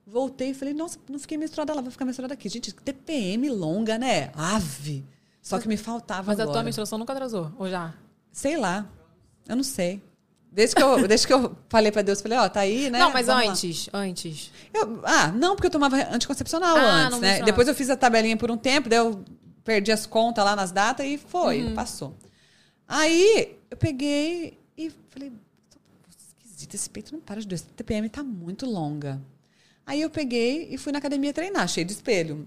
Voltei 0.06 0.50
e 0.50 0.54
falei, 0.54 0.74
nossa, 0.74 0.98
não 1.08 1.18
fiquei 1.18 1.38
menstruada 1.38 1.74
lá, 1.74 1.80
vou 1.80 1.90
ficar 1.90 2.04
menstruada 2.04 2.34
aqui. 2.34 2.48
Gente, 2.48 2.72
TPM 2.72 3.48
longa, 3.48 3.98
né? 3.98 4.30
Ave. 4.36 5.04
Só 5.42 5.58
que 5.58 5.66
me 5.68 5.76
faltava 5.76 6.28
Mas 6.28 6.38
a 6.38 6.44
agora. 6.44 6.56
tua 6.58 6.62
menstruação 6.62 6.96
nunca 6.98 7.12
atrasou, 7.12 7.52
ou 7.58 7.68
já? 7.68 7.92
Sei 8.30 8.56
lá. 8.56 8.86
Eu 9.48 9.56
não 9.56 9.64
sei. 9.64 10.00
Desde 10.50 10.76
que 10.76 10.82
eu, 10.82 11.06
desde 11.08 11.26
que 11.26 11.32
eu 11.32 11.56
falei 11.68 11.90
pra 11.90 12.00
Deus, 12.02 12.20
falei, 12.20 12.38
ó, 12.38 12.48
tá 12.48 12.60
aí, 12.60 12.88
né? 12.90 12.98
Não, 12.98 13.10
mas 13.12 13.26
Vamos 13.26 13.44
lá. 13.46 13.50
antes, 13.50 13.88
antes. 13.92 14.52
Eu- 14.72 15.00
ah, 15.04 15.28
não, 15.32 15.56
porque 15.56 15.66
eu 15.66 15.70
tomava 15.70 15.96
anticoncepcional 16.14 16.76
Ah, 16.76 16.80
antes, 17.06 17.10
não 17.12 17.18
né? 17.20 17.42
Depois 17.42 17.66
eu 17.66 17.74
fiz 17.74 17.90
a 17.90 17.96
tabelinha 17.96 18.36
por 18.36 18.50
um 18.50 18.56
tempo, 18.56 18.88
daí 18.88 18.98
eu 19.00 19.24
perdi 19.64 19.90
as 19.90 20.06
contas 20.06 20.44
lá 20.44 20.54
nas 20.54 20.70
datas 20.70 21.04
e 21.06 21.18
foi, 21.18 21.64
Uhum. 21.64 21.74
passou. 21.74 22.16
Aí 22.86 23.58
eu 23.70 23.76
peguei 23.76 24.58
e 24.76 24.90
falei, 25.08 25.32
esquisito, 26.44 26.74
esse 26.74 26.88
peito 26.90 27.12
não 27.12 27.20
para 27.20 27.40
de 27.40 27.46
doer, 27.46 27.56
essa 27.60 27.66
TPM 27.76 28.08
tá 28.08 28.22
muito 28.22 28.66
longa. 28.66 29.20
Aí 29.86 30.00
eu 30.02 30.10
peguei 30.10 30.68
e 30.70 30.78
fui 30.78 30.92
na 30.92 30.98
academia 30.98 31.32
treinar, 31.32 31.66
cheio 31.68 31.86
de 31.86 31.92
espelho. 31.92 32.46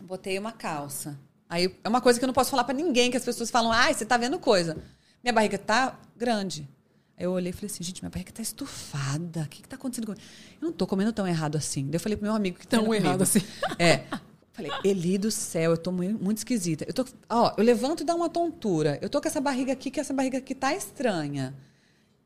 Botei 0.00 0.38
uma 0.38 0.52
calça. 0.52 1.18
Aí 1.52 1.76
é 1.84 1.88
uma 1.90 2.00
coisa 2.00 2.18
que 2.18 2.24
eu 2.24 2.26
não 2.26 2.32
posso 2.32 2.50
falar 2.50 2.64
pra 2.64 2.72
ninguém, 2.72 3.10
que 3.10 3.16
as 3.18 3.24
pessoas 3.26 3.50
falam, 3.50 3.70
ai, 3.70 3.92
você 3.92 4.06
tá 4.06 4.16
vendo 4.16 4.38
coisa. 4.38 4.74
Minha 5.22 5.34
barriga 5.34 5.58
tá 5.58 6.00
grande. 6.16 6.66
Aí 7.14 7.26
eu 7.26 7.32
olhei 7.32 7.50
e 7.50 7.52
falei 7.52 7.66
assim, 7.70 7.84
gente, 7.84 8.00
minha 8.00 8.08
barriga 8.08 8.32
tá 8.32 8.40
estufada. 8.40 9.42
O 9.42 9.48
que 9.48 9.60
que 9.60 9.68
tá 9.68 9.76
acontecendo 9.76 10.06
comigo? 10.06 10.22
Eu 10.58 10.68
não 10.68 10.72
tô 10.72 10.86
comendo 10.86 11.12
tão 11.12 11.28
errado 11.28 11.56
assim. 11.56 11.84
Daí 11.84 11.96
eu 11.96 12.00
falei 12.00 12.16
pro 12.16 12.24
meu 12.24 12.34
amigo 12.34 12.58
que 12.58 12.66
Tão 12.66 12.84
treina 12.88 13.06
errado 13.06 13.18
comigo. 13.18 13.22
assim. 13.22 13.42
É. 13.78 14.04
Falei, 14.52 14.70
Eli 14.82 15.18
do 15.18 15.30
céu, 15.30 15.72
eu 15.72 15.76
tô 15.76 15.92
muito, 15.92 16.38
esquisita. 16.38 16.86
Eu 16.88 16.94
tô, 16.94 17.04
ó, 17.28 17.52
eu 17.58 17.62
levanto 17.62 18.02
e 18.02 18.04
dá 18.06 18.14
uma 18.14 18.30
tontura. 18.30 18.98
Eu 19.02 19.10
tô 19.10 19.20
com 19.20 19.28
essa 19.28 19.40
barriga 19.40 19.74
aqui, 19.74 19.90
que 19.90 20.00
essa 20.00 20.14
barriga 20.14 20.38
aqui 20.38 20.54
tá 20.54 20.74
estranha. 20.74 21.54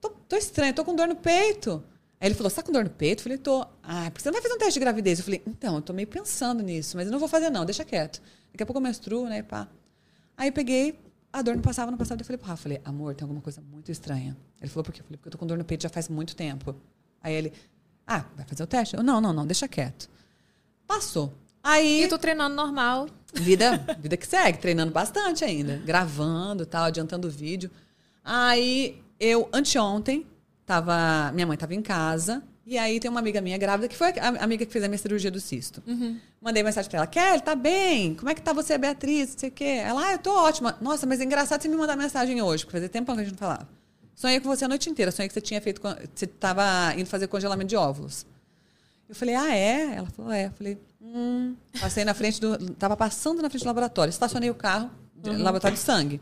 Tô, 0.01 0.11
tô 0.11 0.37
estranha, 0.37 0.73
tô 0.73 0.85
com 0.85 0.95
dor 0.95 1.09
no 1.09 1.17
peito. 1.17 1.83
Aí 2.21 2.29
ele 2.29 2.37
falou, 2.37 2.49
você 2.49 2.57
tá 2.57 2.63
com 2.63 2.71
dor 2.71 2.85
no 2.85 2.91
peito? 2.91 3.21
Eu 3.21 3.23
falei, 3.25 3.39
tô. 3.39 3.67
Ah, 3.83 4.05
por 4.05 4.19
que 4.19 4.23
você 4.23 4.29
não 4.29 4.35
vai 4.35 4.43
fazer 4.43 4.55
um 4.55 4.59
teste 4.59 4.75
de 4.75 4.81
gravidez? 4.81 5.19
Eu 5.19 5.25
falei, 5.25 5.43
então, 5.45 5.75
eu 5.75 5.83
tô 5.83 5.93
meio 5.93 6.07
pensando 6.07 6.63
nisso, 6.63 6.97
mas 6.97 7.07
eu 7.07 7.13
não 7.13 7.19
vou 7.19 7.29
fazer 7.29 7.51
não, 7.51 7.65
deixa 7.65 7.85
quieto. 7.85 8.23
Daqui 8.57 8.63
a 8.63 8.67
pouco 8.67 8.79
eu 8.79 8.83
menstruo, 8.83 9.29
né, 9.29 9.43
pá. 9.43 9.69
Aí 10.35 10.49
eu 10.49 10.53
peguei, 10.53 10.99
a 11.31 11.43
dor 11.43 11.55
não 11.55 11.63
passava, 11.63 11.91
não 11.91 11.99
passava. 11.99 12.23
Eu 12.23 12.25
falei 12.25 12.39
pro 12.39 12.49
Rafa, 12.49 12.63
falei, 12.63 12.81
amor, 12.87 13.15
tem 13.15 13.23
alguma 13.23 13.43
coisa 13.43 13.61
muito 13.61 13.93
estranha. 13.93 14.35
Ele 14.63 14.71
falou, 14.71 14.83
por 14.83 14.95
quê? 14.95 15.03
Eu 15.03 15.05
falei, 15.05 15.19
porque 15.19 15.29
eu 15.29 15.33
tô 15.33 15.37
com 15.37 15.47
dor 15.47 15.59
no 15.59 15.65
peito 15.65 15.83
já 15.83 15.91
faz 15.91 16.09
muito 16.09 16.35
tempo. 16.35 16.75
Aí 17.23 17.35
ele, 17.35 17.53
ah, 18.07 18.25
vai 18.35 18.47
fazer 18.47 18.63
o 18.63 18.67
teste? 18.67 18.97
Eu, 18.97 19.03
não, 19.03 19.21
não, 19.21 19.31
não, 19.31 19.47
deixa 19.47 19.69
quieto. 19.69 20.09
Passou. 20.87 21.35
Aí... 21.63 22.05
E 22.05 22.09
tô 22.09 22.17
treinando 22.17 22.57
normal. 22.57 23.11
Vida, 23.35 23.77
vida 24.01 24.17
que 24.17 24.27
segue, 24.27 24.57
treinando 24.57 24.91
bastante 24.91 25.45
ainda, 25.45 25.77
gravando, 25.85 26.65
tal, 26.65 26.85
adiantando 26.85 27.29
o 27.29 27.31
vídeo. 27.31 27.71
Aí 28.25 29.03
eu 29.21 29.51
anteontem 29.53 30.27
tava, 30.65 31.31
minha 31.35 31.47
mãe 31.47 31.59
tava 31.59 31.75
em 31.75 31.83
casa 31.83 32.43
e 32.67 32.77
aí 32.77 32.99
tem 32.99 33.09
uma 33.09 33.21
amiga 33.21 33.41
minha 33.41 33.57
grávida 33.57 33.87
que 33.89 33.97
foi 33.97 34.09
a 34.19 34.43
amiga 34.43 34.67
que 34.67 34.73
fez 34.73 34.85
a 34.85 34.89
minha 34.89 34.99
cirurgia 34.99 35.31
do 35.31 35.39
cisto. 35.41 35.83
Mandei 36.41 36.63
mensagem 36.63 36.91
pra 36.91 36.99
ela, 36.99 37.07
Kelly, 37.07 37.41
tá 37.43 37.55
bem? 37.55 38.15
Como 38.17 38.29
é 38.29 38.35
que 38.35 38.43
tá 38.43 38.53
você, 38.53 38.77
Beatriz? 38.77 39.33
Não 39.33 39.39
sei 39.39 39.49
o 39.49 39.53
quê. 39.53 39.65
Ela, 39.65 40.09
ah, 40.09 40.13
eu 40.13 40.19
tô 40.19 40.33
ótima. 40.35 40.77
Nossa, 40.81 41.07
mas 41.07 41.21
é 41.21 41.25
engraçado 41.25 41.63
você 41.63 41.69
me 41.69 41.77
mandar 41.77 41.97
mensagem 41.97 42.43
hoje, 42.43 42.65
porque 42.65 42.77
fazia 42.77 42.89
tempo 42.89 43.13
que 43.15 43.21
a 43.21 43.23
gente 43.25 43.33
não 43.33 43.39
falava. 43.39 43.69
Sonhei 44.15 44.41
com 44.41 44.49
você 44.49 44.65
a 44.65 44.69
noite 44.69 44.91
inteira. 44.91 45.13
Sonhei 45.13 45.29
que 45.29 45.35
você 45.35 45.41
tinha 45.41 45.61
feito, 45.61 45.81
você 46.15 46.27
tava 46.27 46.65
indo 46.97 47.07
fazer 47.07 47.29
congelamento 47.29 47.69
de 47.69 47.77
óvulos. 47.77 48.27
Eu 49.09 49.15
falei, 49.15 49.35
ah, 49.37 49.55
é? 49.55 49.95
Ela 49.97 50.09
falou, 50.11 50.33
é. 50.33 50.47
Eu 50.47 50.51
falei, 50.53 50.79
hum. 51.01 51.55
Passei 51.81 52.05
na 52.05 52.15
frente 52.15 52.41
do. 52.41 52.57
Tava 52.75 52.97
passando 52.97 53.41
na 53.43 53.49
frente 53.49 53.63
do 53.63 53.67
laboratório. 53.69 54.11
Estacionei 54.11 54.51
o 54.51 54.55
carro, 54.55 54.91
de- 55.15 55.31
laboratório 55.31 55.77
de 55.77 55.83
sangue. 55.83 56.21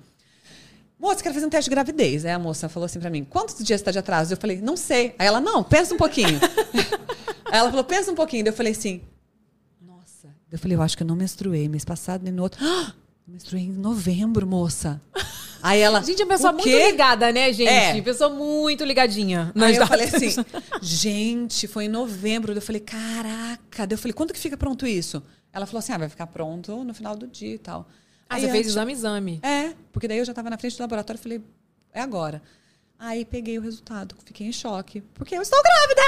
Moça, 1.05 1.23
quero 1.23 1.35
fazer 1.35 1.45
um 1.45 1.51
teste 1.51 1.69
de 1.69 1.75
gravidez. 1.75 2.25
Aí 2.25 2.33
a 2.33 2.39
moça 2.39 2.67
falou 2.67 2.87
assim 2.87 2.99
pra 2.99 3.11
mim: 3.11 3.25
quantos 3.25 3.63
dias 3.63 3.79
você 3.79 3.85
tá 3.85 3.91
de 3.91 3.99
atraso? 3.99 4.33
Eu 4.33 4.39
falei, 4.39 4.63
não 4.63 4.75
sei. 4.75 5.15
Aí 5.19 5.27
ela, 5.27 5.39
não, 5.39 5.63
pensa 5.63 5.93
um 5.93 5.99
pouquinho. 5.99 6.41
Aí 7.45 7.59
ela 7.59 7.69
falou, 7.69 7.85
pensa 7.85 8.11
um 8.11 8.15
pouquinho. 8.15 8.43
Daí 8.43 8.53
eu 8.53 8.57
falei 8.57 8.73
assim, 8.73 9.03
nossa. 9.83 10.29
Daí 10.29 10.53
eu 10.53 10.59
falei, 10.59 10.79
eu 10.79 10.81
acho 10.81 10.97
que 10.97 11.03
eu 11.03 11.07
não 11.07 11.15
menstruei 11.15 11.69
mês 11.69 11.85
passado 11.85 12.23
nem 12.25 12.33
no 12.33 12.43
outro. 12.43 12.59
Ah, 12.65 12.95
menstruei 13.29 13.65
em 13.65 13.71
novembro, 13.73 14.47
moça. 14.47 14.99
Aí 15.63 15.79
ela. 15.79 16.03
Gente, 16.03 16.23
é 16.23 16.25
uma 16.25 16.35
pessoa 16.35 16.53
"O 16.53 16.55
muito 16.55 16.65
quê?" 16.71 16.91
ligada, 16.91 17.31
né, 17.31 17.53
gente? 17.53 17.69
É. 17.69 18.01
Pessoa 18.01 18.31
muito 18.31 18.83
ligadinha. 18.83 19.53
Aí 19.55 19.61
nas 19.61 19.77
eu 19.77 19.87
falei 19.87 20.07
assim, 20.07 20.43
gente, 20.81 21.69
foi 21.69 21.85
em 21.85 21.89
novembro. 21.89 22.55
Daí 22.55 22.59
Eu 22.59 22.63
falei, 22.63 22.81
caraca. 22.81 23.87
Daí 23.87 23.93
eu 23.93 23.99
falei, 23.99 24.15
quando 24.15 24.33
que 24.33 24.39
fica 24.41 24.57
pronto 24.57 24.87
isso? 24.87 25.23
Ela 25.53 25.67
falou 25.67 25.81
assim, 25.81 25.93
ah, 25.93 25.99
vai 25.99 26.09
ficar 26.09 26.29
pronto 26.29 26.83
no 26.83 26.95
final 26.95 27.15
do 27.15 27.27
dia 27.27 27.55
e 27.55 27.59
tal. 27.59 27.87
Ah, 28.35 28.36
Aí 28.36 28.40
você 28.43 28.47
fez 28.48 28.59
antes- 28.66 28.70
exame, 28.73 28.93
exame. 28.93 29.40
É, 29.43 29.73
porque 29.93 30.06
daí 30.09 30.19
eu 30.19 30.24
já 30.24 30.35
tava 30.35 30.51
na 30.51 30.59
frente 30.59 30.77
do 30.77 30.81
laboratório 30.81 31.19
e 31.19 31.23
falei, 31.23 31.40
é 31.93 32.01
agora. 32.01 32.43
Aí 33.05 33.23
peguei 33.23 33.59
o 33.59 33.61
resultado, 33.61 34.17
fiquei 34.25 34.47
em 34.47 34.53
choque. 34.53 35.03
Porque 35.13 35.37
eu 35.37 35.43
estou 35.43 35.61
grávida! 35.63 36.01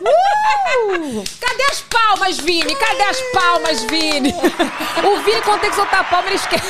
Uh! 0.00 1.24
Cadê 1.40 1.62
as 1.64 1.80
palmas, 1.80 2.38
Vini? 2.38 2.72
Cadê 2.76 3.02
as 3.02 3.20
palmas, 3.32 3.82
Vini? 3.82 4.32
O 5.02 5.24
Vini, 5.24 5.42
quando 5.42 5.62
tem 5.62 5.70
que 5.70 5.76
soltar 5.76 6.02
a 6.02 6.04
palma, 6.04 6.28
ele 6.28 6.36
esquece. 6.36 6.64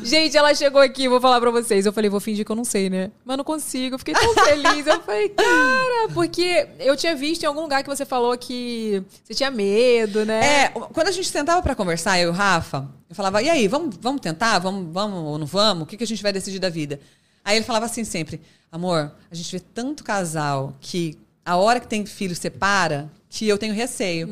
Gente, 0.02 0.34
ela 0.34 0.54
chegou 0.54 0.80
aqui, 0.80 1.08
vou 1.08 1.20
falar 1.20 1.38
pra 1.38 1.50
vocês. 1.50 1.84
Eu 1.84 1.92
falei, 1.92 2.08
vou 2.08 2.20
fingir 2.20 2.42
que 2.42 2.50
eu 2.50 2.56
não 2.56 2.64
sei, 2.64 2.88
né? 2.88 3.10
Mas 3.22 3.36
não 3.36 3.44
consigo, 3.44 3.96
eu 3.96 3.98
fiquei 3.98 4.14
tão 4.14 4.32
feliz. 4.32 4.86
Eu 4.86 5.02
falei, 5.02 5.28
cara, 5.28 6.08
porque 6.14 6.68
eu 6.78 6.96
tinha 6.96 7.14
visto 7.14 7.42
em 7.42 7.46
algum 7.46 7.60
lugar 7.60 7.82
que 7.82 7.88
você 7.90 8.06
falou 8.06 8.34
que 8.38 9.02
você 9.22 9.34
tinha 9.34 9.50
medo, 9.50 10.24
né? 10.24 10.64
É, 10.64 10.68
quando 10.70 11.08
a 11.08 11.12
gente 11.12 11.28
sentava 11.28 11.60
pra 11.60 11.74
conversar, 11.74 12.18
eu 12.18 12.28
e 12.28 12.30
o 12.30 12.34
Rafa, 12.34 12.88
eu 13.10 13.14
falava, 13.14 13.42
e 13.42 13.50
aí, 13.50 13.68
vamos, 13.68 13.94
vamos 14.00 14.22
tentar? 14.22 14.58
Vamos, 14.58 14.90
vamos 14.90 15.18
ou 15.18 15.36
não 15.36 15.46
vamos? 15.46 15.82
O 15.82 15.86
que, 15.86 15.98
que 15.98 16.04
a 16.04 16.06
gente 16.06 16.22
vai 16.22 16.32
decidir 16.32 16.58
da 16.58 16.70
vida? 16.70 16.98
Aí 17.46 17.56
ele 17.56 17.64
falava 17.64 17.86
assim 17.86 18.02
sempre: 18.02 18.40
amor, 18.72 19.12
a 19.30 19.34
gente 19.34 19.52
vê 19.52 19.60
tanto 19.60 20.02
casal 20.02 20.74
que 20.80 21.16
a 21.44 21.56
hora 21.56 21.78
que 21.78 21.86
tem 21.86 22.04
filho 22.04 22.34
separa, 22.34 23.08
que 23.30 23.46
eu 23.46 23.56
tenho 23.56 23.72
receio. 23.72 24.26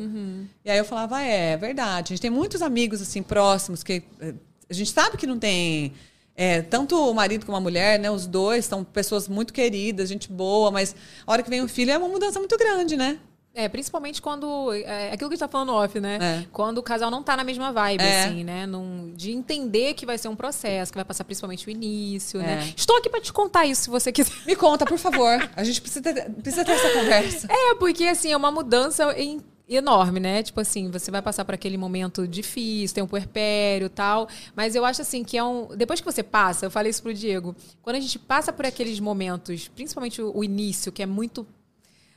E 0.65 0.69
aí 0.69 0.77
eu 0.77 0.83
falava: 0.83 1.23
é, 1.23 1.53
é 1.53 1.57
verdade. 1.57 2.11
A 2.11 2.15
gente 2.15 2.21
tem 2.21 2.29
muitos 2.29 2.61
amigos 2.61 3.01
assim 3.01 3.23
próximos 3.23 3.81
que 3.83 4.03
eh, 4.19 4.33
a 4.69 4.73
gente 4.73 4.91
sabe 4.91 5.15
que 5.15 5.25
não 5.25 5.39
tem. 5.39 5.93
é, 6.35 6.61
tanto 6.61 6.95
o 7.09 7.13
marido 7.13 7.45
como 7.45 7.57
a 7.57 7.61
mulher, 7.61 7.97
né? 7.97 8.11
Os 8.11 8.27
dois 8.27 8.65
são 8.65 8.83
pessoas 8.83 9.29
muito 9.29 9.53
queridas, 9.53 10.09
gente 10.09 10.29
boa, 10.29 10.69
mas 10.69 10.93
a 11.25 11.31
hora 11.31 11.41
que 11.41 11.49
vem 11.49 11.61
o 11.61 11.69
filho 11.69 11.91
é 11.91 11.97
uma 11.97 12.09
mudança 12.09 12.37
muito 12.37 12.57
grande, 12.57 12.97
né? 12.97 13.17
É, 13.55 13.69
principalmente 13.69 14.21
quando. 14.21 14.73
É 14.73 15.13
aquilo 15.13 15.29
que 15.29 15.33
a 15.33 15.37
gente 15.37 15.39
tá 15.39 15.47
falando 15.47 15.71
off, 15.73 15.97
né? 15.99 16.19
É. 16.21 16.45
Quando 16.51 16.77
o 16.79 16.83
casal 16.83 17.09
não 17.09 17.23
tá 17.23 17.37
na 17.37 17.43
mesma 17.43 17.71
vibe, 17.71 18.03
É. 18.03 18.25
assim, 18.25 18.43
né? 18.43 18.65
Num- 18.65 19.13
de 19.15 19.31
entender 19.31 19.93
que 19.93 20.05
vai 20.05 20.17
ser 20.17 20.27
um 20.27 20.35
processo, 20.35 20.91
que 20.91 20.97
vai 20.97 21.05
passar 21.05 21.23
principalmente 21.23 21.65
o 21.65 21.69
início, 21.69 22.41
É. 22.41 22.43
né? 22.43 22.73
Estou 22.75 22.97
aqui 22.97 23.09
pra 23.09 23.21
te 23.21 23.31
contar 23.31 23.65
isso, 23.65 23.83
se 23.83 23.89
você 23.89 24.11
quiser. 24.11 24.33
Me 24.45 24.55
conta, 24.57 24.85
por 24.85 24.97
favor. 24.97 25.49
A 25.55 25.63
gente 25.63 25.81
precisa 25.81 26.01
ter, 26.13 26.29
precisa 26.31 26.65
ter 26.65 26.73
essa 26.73 26.89
conversa. 26.99 27.47
É, 27.49 27.75
porque 27.75 28.03
assim, 28.05 28.31
é 28.31 28.35
uma 28.37 28.51
mudança 28.51 29.13
em- 29.17 29.41
enorme, 29.67 30.19
né? 30.19 30.43
Tipo 30.43 30.59
assim, 30.61 30.91
você 30.91 31.09
vai 31.09 31.21
passar 31.21 31.43
por 31.45 31.55
aquele 31.55 31.77
momento 31.77 32.27
difícil, 32.27 32.93
tem 32.93 33.03
um 33.03 33.07
puerpério 33.07 33.85
e 33.85 33.89
tal. 33.89 34.27
Mas 34.55 34.75
eu 34.75 34.83
acho 34.85 35.01
assim 35.01 35.23
que 35.23 35.37
é 35.37 35.43
um. 35.43 35.69
Depois 35.75 35.99
que 36.01 36.05
você 36.05 36.21
passa, 36.21 36.65
eu 36.65 36.69
falei 36.71 36.89
isso 36.91 37.01
pro 37.01 37.13
Diego, 37.13 37.55
quando 37.81 37.95
a 37.95 37.99
gente 37.99 38.19
passa 38.19 38.51
por 38.53 38.65
aqueles 38.65 38.99
momentos, 38.99 39.67
principalmente 39.69 40.21
o 40.21 40.43
início, 40.43 40.91
que 40.91 41.01
é 41.01 41.05
muito 41.07 41.47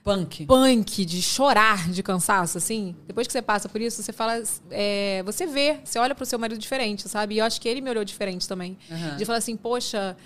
Punk. 0.08 0.46
punk, 0.46 1.04
de 1.04 1.20
chorar 1.20 1.90
de 1.90 2.02
cansaço, 2.02 2.56
assim, 2.58 2.96
depois 3.06 3.26
que 3.26 3.32
você 3.32 3.42
passa 3.42 3.68
por 3.68 3.80
isso, 3.80 4.02
você 4.02 4.12
fala. 4.12 4.42
é, 4.70 5.22
você 5.24 5.46
vê, 5.46 5.78
você 5.84 5.98
olha 5.98 6.14
pro 6.14 6.24
seu 6.24 6.38
marido 6.38 6.58
diferente, 6.58 7.08
sabe? 7.08 7.34
E 7.34 7.38
eu 7.38 7.44
acho 7.44 7.60
que 7.60 7.68
ele 7.68 7.80
me 7.80 7.90
olhou 7.90 8.04
diferente 8.04 8.48
também. 8.48 8.78
Aham. 8.90 9.16
De 9.16 9.24
falar 9.24 9.38
assim, 9.38 9.56
poxa. 9.56 10.16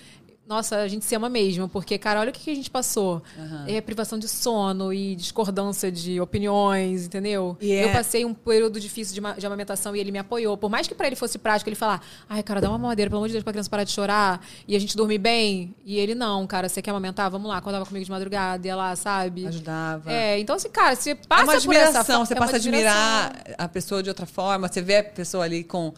Nossa, 0.44 0.76
a 0.78 0.88
gente 0.88 1.04
se 1.04 1.14
ama 1.14 1.28
mesmo, 1.28 1.68
porque, 1.68 1.96
cara, 1.96 2.18
olha 2.20 2.30
o 2.30 2.32
que 2.32 2.50
a 2.50 2.54
gente 2.54 2.68
passou. 2.68 3.22
Aham. 3.38 3.64
É 3.68 3.80
privação 3.80 4.18
de 4.18 4.28
sono 4.28 4.92
e 4.92 5.14
discordância 5.14 5.90
de 5.90 6.20
opiniões, 6.20 7.06
entendeu? 7.06 7.56
E 7.60 7.72
é- 7.72 7.84
Eu 7.84 7.92
passei 7.92 8.24
um 8.24 8.34
período 8.34 8.80
difícil 8.80 9.14
de, 9.14 9.40
de 9.40 9.46
amamentação 9.46 9.94
e 9.94 10.00
ele 10.00 10.10
me 10.10 10.18
apoiou. 10.18 10.56
Por 10.56 10.68
mais 10.68 10.86
que 10.88 10.94
pra 10.96 11.06
ele 11.06 11.14
fosse 11.16 11.38
prático, 11.38 11.68
ele 11.70 11.76
falar, 11.76 12.04
ai, 12.28 12.42
cara, 12.42 12.60
dá 12.60 12.68
uma 12.68 12.76
mamadeira, 12.76 13.08
pelo 13.08 13.18
amor 13.20 13.28
de 13.28 13.32
Deus, 13.34 13.44
pra 13.44 13.52
criança 13.52 13.70
parar 13.70 13.84
de 13.84 13.92
chorar 13.92 14.44
e 14.66 14.74
a 14.74 14.78
gente 14.80 14.96
dormir 14.96 15.18
bem. 15.18 15.74
E 15.86 15.96
ele, 15.98 16.14
não, 16.14 16.44
cara, 16.46 16.68
você 16.68 16.82
quer 16.82 16.90
amamentar? 16.90 17.30
Vamos 17.30 17.48
lá, 17.48 17.56
acordava 17.56 17.86
comigo 17.86 18.04
de 18.04 18.10
madrugada, 18.10 18.66
ia 18.66 18.74
lá, 18.76 18.94
sabe? 18.96 19.46
Ajudava. 19.46 20.12
É, 20.12 20.38
então 20.40 20.56
assim, 20.56 20.68
cara, 20.68 20.96
você 20.96 21.10
É 21.10 21.14
passa 21.14 21.44
uma 21.44 21.46
por 21.46 21.54
essa 21.76 21.88
admiração, 22.00 22.26
você 22.26 22.34
é 22.34 22.36
passa 22.36 22.52
a 22.52 22.56
admirar 22.56 23.26
admiração. 23.26 23.54
a 23.58 23.68
pessoa 23.68 24.02
de 24.02 24.08
outra 24.08 24.26
forma, 24.26 24.66
você 24.68 24.82
vê 24.82 24.96
a 24.96 25.04
pessoa 25.04 25.44
ali 25.44 25.62
com, 25.62 25.94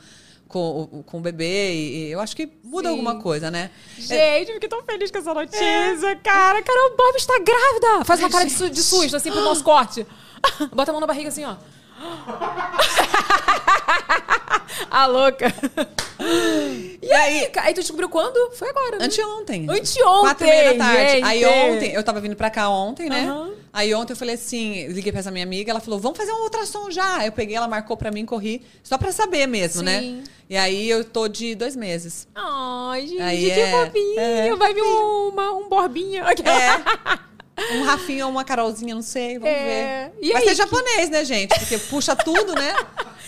com, 0.55 0.89
o- 0.93 1.03
com 1.03 1.19
o 1.19 1.21
bebê 1.21 1.73
e, 1.73 2.11
eu 2.13 2.21
acho 2.21 2.37
que 2.37 2.49
muda 2.63 2.87
Sim. 2.89 2.93
alguma 2.93 3.17
coisa, 3.21 3.51
né? 3.51 3.73
Gente, 3.99 4.51
eu 4.51 4.55
fiquei 4.55 4.69
tão 4.69 4.85
feliz 4.85 5.11
com 5.11 5.19
essa 5.19 5.35
notícia, 5.35 6.15
cara. 6.23 6.63
Carol 6.63 6.97
Bob 6.97 7.17
está 7.17 7.35
grávida. 7.41 8.05
Faz 8.05 8.21
uma 8.21 8.31
cara 8.31 8.45
de, 8.45 8.53
su- 8.53 8.71
de 8.71 8.81
susto, 8.81 9.17
assim, 9.17 9.33
pro 9.33 9.41
nosso 9.41 9.65
corte. 9.65 10.07
Bota 10.73 10.91
a 10.91 10.93
mão 10.93 11.01
na 11.01 11.09
barriga, 11.09 11.29
assim, 11.29 11.45
ó. 11.45 11.57
a 14.91 15.07
louca. 15.07 15.53
E 17.03 17.13
aí, 17.13 17.51
aí 17.57 17.75
tu 17.75 17.81
descobriu 17.81 18.09
quando? 18.09 18.53
Foi 18.53 18.69
agora, 18.69 18.99
né? 18.99 19.05
Anteontem. 19.07 19.67
Anteontem, 19.69 20.21
Quatro 20.21 20.47
e 20.47 20.51
meia 20.51 20.75
da 20.75 20.85
tarde. 20.85 21.11
gente. 21.15 21.25
Aí 21.25 21.45
ontem, 21.45 21.93
eu 21.95 22.03
tava 22.05 22.21
vindo 22.21 22.37
pra 22.37 22.51
cá 22.51 22.69
ontem, 22.69 23.09
né? 23.09 23.27
Aham. 23.29 23.54
Aí 23.77 23.93
ontem 23.93 24.13
eu 24.13 24.17
falei 24.17 24.37
assim, 24.37 24.87
liguei 24.87 25.11
pra 25.11 25.19
essa 25.19 25.33
minha 25.33 25.45
amiga, 25.45 25.69
ela 25.73 25.81
falou, 25.81 25.99
vamos 25.99 26.17
fazer 26.17 26.31
um 26.31 26.45
ultrassom 26.45 26.93
já. 26.93 27.27
Eu 27.27 27.33
peguei, 27.33 27.57
ela 27.57 27.67
marcou 27.67 27.97
pra 27.97 28.11
mim, 28.13 28.25
corri, 28.25 28.63
só 28.85 28.97
pra 28.97 29.11
saber 29.11 29.49
mesmo, 29.49 29.81
Sim. 29.81 29.85
né? 29.85 30.23
E 30.49 30.57
aí 30.57 30.89
eu 30.89 31.05
tô 31.05 31.27
de 31.27 31.57
dois 31.57 31.75
meses. 31.75 32.29
Ai, 32.37 33.05
gente, 33.09 33.21
Aí 33.21 33.45
que 33.47 33.51
é- 33.51 33.71
fofinho. 33.73 34.21
é. 34.21 34.55
Vai 34.57 34.73
vir 34.75 34.83
uma, 34.83 35.53
um 35.55 35.69
borbinha. 35.69 36.23
É. 36.23 37.25
Um 37.73 37.85
Rafinha 37.85 38.27
ou 38.27 38.33
uma 38.33 38.43
Carolzinha, 38.43 38.97
não 38.97 39.01
sei, 39.01 39.39
vamos 39.39 39.55
É. 39.57 40.11
ver. 40.21 40.27
E 40.27 40.33
Vai 40.33 40.43
aí, 40.43 40.49
ser 40.49 40.55
japonês, 40.57 41.09
né, 41.09 41.25
gente? 41.25 41.57
Porque 41.57 41.79
puxa 41.79 42.17
tudo, 42.17 42.53
né? 42.53 42.75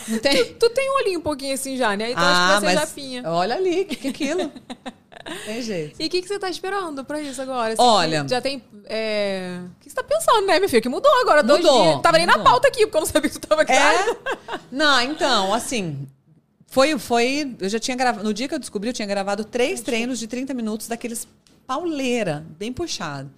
Não 0.09 0.19
tem... 0.19 0.45
Tu, 0.47 0.55
tu 0.55 0.71
tem 0.71 0.91
um 0.91 0.95
olhinho 0.97 1.21
um 1.21 1.23
pouquinho 1.23 1.55
assim 1.55 1.77
já, 1.77 1.97
né? 1.97 2.11
Então 2.11 2.25
ah, 2.25 2.49
acho 2.49 2.59
que 2.59 2.65
vai 2.67 2.75
mas 2.75 2.89
ser 2.89 2.89
japinha. 2.89 3.23
olha 3.25 3.55
ali, 3.55 3.85
que, 3.85 3.95
que 3.95 4.07
é 4.09 4.11
aquilo? 4.11 4.53
tem 5.45 5.63
jeito. 5.63 6.01
E 6.01 6.07
o 6.07 6.11
que, 6.11 6.23
que 6.23 6.29
você 6.29 6.39
tá 6.39 6.49
esperando 6.49 7.05
pra 7.05 7.21
isso 7.21 7.41
agora? 7.43 7.73
Assim, 7.75 7.83
Olha- 7.83 8.27
Já 8.29 8.41
tem. 8.41 8.63
é, 8.85 9.61
O 9.77 9.81
que 9.83 9.89
você 9.91 9.97
tá 9.97 10.03
pensando, 10.03 10.47
né, 10.47 10.59
minha 10.59 10.69
filha? 10.69 10.81
Que 10.83 10.89
mudou 10.89 11.11
agora, 11.21 11.43
dois 11.43 11.63
Mudou, 11.65 11.83
dias. 11.91 12.03
Tava 12.03 12.19
nem 12.19 12.27
na 12.27 12.39
pauta 12.39 12.69
aqui, 12.69 12.87
porque 12.87 12.97
eu 12.97 13.01
não 13.01 13.07
sabia 13.07 13.31
que 13.31 13.39
tu 13.39 13.47
tava 13.47 13.65
grávida. 13.65 14.11
É? 14.53 14.59
Não, 14.71 15.01
então, 15.03 15.53
assim. 15.55 16.07
Foi, 16.69 16.99
foi. 16.99 17.57
Eu 17.61 17.69
já 17.69 17.79
tinha 17.79 17.97
gravado. 17.97 18.25
No 18.25 18.35
dia 18.35 18.49
que 18.49 18.55
eu 18.55 18.59
descobri, 18.59 18.91
eu 18.91 18.95
tinha 18.95 19.07
gravado 19.07 19.45
três 19.45 19.81
treinos 19.81 20.19
de 20.19 20.27
30 20.27 20.53
minutos 20.55 20.89
daqueles 20.89 21.27
pauleira, 21.67 22.45
bem 22.59 22.73
puxado. 22.73 23.31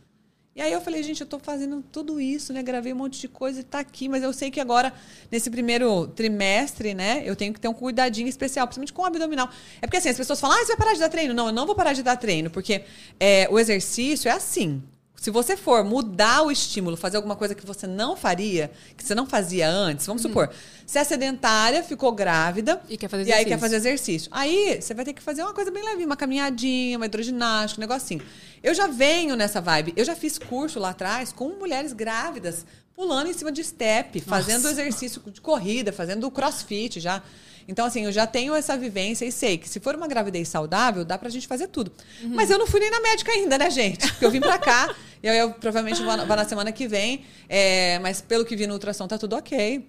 E 0.59 0.61
aí 0.61 0.73
eu 0.73 0.81
falei, 0.81 1.05
gente, 1.05 1.21
eu 1.21 1.27
tô 1.27 1.39
fazendo 1.39 1.85
tudo 1.93 2.21
isso, 2.21 2.53
né? 2.53 2.65
Gravei 2.65 2.93
um 2.93 2.97
monte 2.97 3.21
de 3.21 3.29
coisa 3.29 3.61
e 3.61 3.63
tá 3.63 3.79
aqui, 3.79 4.09
mas 4.09 4.25
eu 4.25 4.33
sei 4.33 4.51
que 4.51 4.59
agora, 4.59 4.93
nesse 5.31 5.49
primeiro 5.49 6.09
trimestre, 6.09 6.95
né, 6.95 7.23
eu 7.25 7.37
tenho 7.37 7.55
que 7.55 7.61
ter 7.61 7.69
um 7.69 7.73
cuidadinho 7.73 8.27
especial, 8.27 8.67
principalmente 8.67 8.93
com 8.93 9.03
o 9.03 9.05
abdominal. 9.05 9.49
É 9.81 9.87
porque 9.87 9.99
assim, 9.99 10.09
as 10.09 10.17
pessoas 10.17 10.41
falam, 10.41 10.57
ah, 10.57 10.61
você 10.65 10.75
vai 10.75 10.77
parar 10.77 10.95
de 10.95 10.99
dar 10.99 11.11
treino? 11.11 11.33
Não, 11.33 11.47
eu 11.47 11.53
não 11.53 11.65
vou 11.65 11.77
parar 11.77 11.93
de 11.93 12.03
dar 12.03 12.17
treino, 12.17 12.51
porque 12.51 12.83
é, 13.21 13.47
o 13.49 13.57
exercício 13.57 14.29
é 14.29 14.33
assim. 14.33 14.83
Se 15.15 15.31
você 15.31 15.57
for 15.57 15.85
mudar 15.85 16.43
o 16.43 16.51
estímulo, 16.51 16.97
fazer 16.97 17.17
alguma 17.17 17.35
coisa 17.35 17.55
que 17.55 17.67
você 17.67 17.87
não 17.87 18.17
faria, 18.17 18.71
que 18.97 19.05
você 19.05 19.15
não 19.15 19.27
fazia 19.27 19.69
antes, 19.69 20.07
vamos 20.07 20.23
supor, 20.23 20.49
você 20.87 21.01
é 21.01 21.05
sedentária, 21.05 21.83
ficou 21.83 22.13
grávida 22.13 22.81
E 22.89 22.97
quer 22.97 23.09
fazer 23.09 23.29
e 23.29 23.33
aí 23.33 23.45
quer 23.45 23.59
fazer 23.59 23.77
exercício. 23.77 24.29
Aí 24.33 24.81
você 24.81 24.95
vai 24.95 25.05
ter 25.05 25.13
que 25.13 25.23
fazer 25.23 25.43
uma 25.43 25.53
coisa 25.53 25.71
bem 25.71 25.85
leve, 25.85 26.05
uma 26.05 26.17
caminhadinha, 26.17 26.97
uma 26.97 27.07
hidroginástica, 27.07 27.81
um 27.81 27.83
negocinho. 27.87 28.23
Eu 28.63 28.75
já 28.75 28.87
venho 28.87 29.37
nessa 29.37 29.61
vibe. 29.61 29.93
Eu 29.97 30.05
já 30.05 30.15
fiz 30.17 30.39
curso 30.39 30.79
lá 30.79 30.91
atrás 30.91 31.33
com 31.33 31.49
mulheres 31.51 31.93
grávidas, 31.93 32.65
pulando 32.95 33.29
em 33.31 33.33
cima 33.33 33.53
de 33.53 33.63
step, 33.63 34.21
fazendo 34.21 34.69
exercício 34.69 35.23
de 35.31 35.41
corrida, 35.41 35.93
fazendo 35.93 36.31
crossfit 36.31 36.99
já. 37.01 37.23
Então, 37.71 37.85
assim, 37.85 38.05
eu 38.07 38.13
já 38.13 38.27
tenho 38.27 38.55
essa 38.55 38.77
vivência 38.79 39.27
e 39.27 39.31
sei 39.33 39.59
que 39.59 39.69
se 39.69 39.79
for 39.79 39.95
uma 39.95 40.09
gravidez 40.09 40.49
saudável, 40.49 41.05
dá 41.05 41.19
pra 41.19 41.29
gente 41.29 41.47
fazer 41.47 41.67
tudo. 41.69 41.93
Uhum. 42.23 42.31
Mas 42.35 42.51
eu 42.51 42.59
não 42.59 42.67
fui 42.67 42.81
nem 42.81 42.91
na 42.91 42.99
médica 43.01 43.31
ainda, 43.31 43.59
né, 43.59 43.71
gente? 43.71 44.09
Porque 44.11 44.25
eu 44.25 44.31
vim 44.31 44.41
pra 44.41 44.57
cá, 44.59 44.95
e 45.23 45.29
aí 45.29 45.39
eu 45.39 45.51
provavelmente 45.53 46.03
vou, 46.03 46.17
na- 46.17 46.25
vou 46.25 46.35
na 46.35 46.49
semana 46.49 46.73
que 46.73 46.89
vem. 46.89 47.25
é, 47.47 47.99
mas 47.99 48.23
pelo 48.23 48.45
que 48.47 48.57
vi 48.57 48.67
no 48.67 48.73
ultrassom, 48.73 49.07
tá 49.07 49.19
tudo 49.19 49.37
ok. 49.37 49.87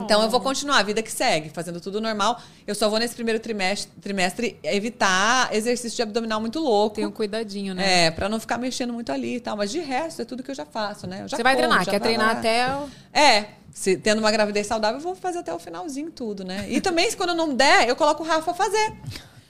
Então 0.00 0.22
eu 0.22 0.28
vou 0.28 0.40
continuar 0.40 0.78
a 0.78 0.82
vida 0.82 1.02
que 1.02 1.10
segue, 1.10 1.48
fazendo 1.50 1.80
tudo 1.80 2.00
normal. 2.00 2.40
Eu 2.66 2.74
só 2.74 2.88
vou 2.88 2.98
nesse 2.98 3.14
primeiro 3.14 3.40
trimestre, 3.40 3.90
trimestre 4.00 4.58
evitar 4.62 5.54
exercício 5.54 5.96
de 5.96 6.02
abdominal 6.02 6.40
muito 6.40 6.60
louco. 6.60 6.96
Tem 6.96 7.06
um 7.06 7.10
cuidadinho, 7.10 7.74
né? 7.74 8.06
É, 8.06 8.10
pra 8.10 8.28
não 8.28 8.38
ficar 8.38 8.58
mexendo 8.58 8.92
muito 8.92 9.10
ali 9.10 9.36
e 9.36 9.40
tal. 9.40 9.56
Mas 9.56 9.70
de 9.70 9.80
resto, 9.80 10.22
é 10.22 10.24
tudo 10.24 10.42
que 10.42 10.50
eu 10.50 10.54
já 10.54 10.66
faço, 10.66 11.06
né? 11.06 11.22
Eu 11.22 11.28
já 11.28 11.36
Você 11.36 11.42
vai 11.42 11.54
como, 11.56 11.66
treinar, 11.68 11.84
quer 11.86 12.00
treinar 12.00 12.26
lá. 12.26 12.32
até. 12.38 12.74
o- 12.76 12.88
É, 13.12 13.46
se 13.72 13.96
tendo 13.96 14.18
uma 14.18 14.30
gravidez 14.30 14.66
saudável, 14.66 14.98
eu 14.98 15.02
vou 15.02 15.14
fazer 15.14 15.38
até 15.38 15.52
o 15.54 15.58
finalzinho 15.58 16.10
tudo, 16.10 16.44
né? 16.44 16.66
E 16.68 16.80
também, 16.80 17.10
se 17.10 17.16
quando 17.16 17.34
não 17.34 17.54
der, 17.54 17.88
eu 17.88 17.96
coloco 17.96 18.22
o 18.22 18.26
Rafa 18.26 18.50
a 18.50 18.54
fazer. 18.54 18.92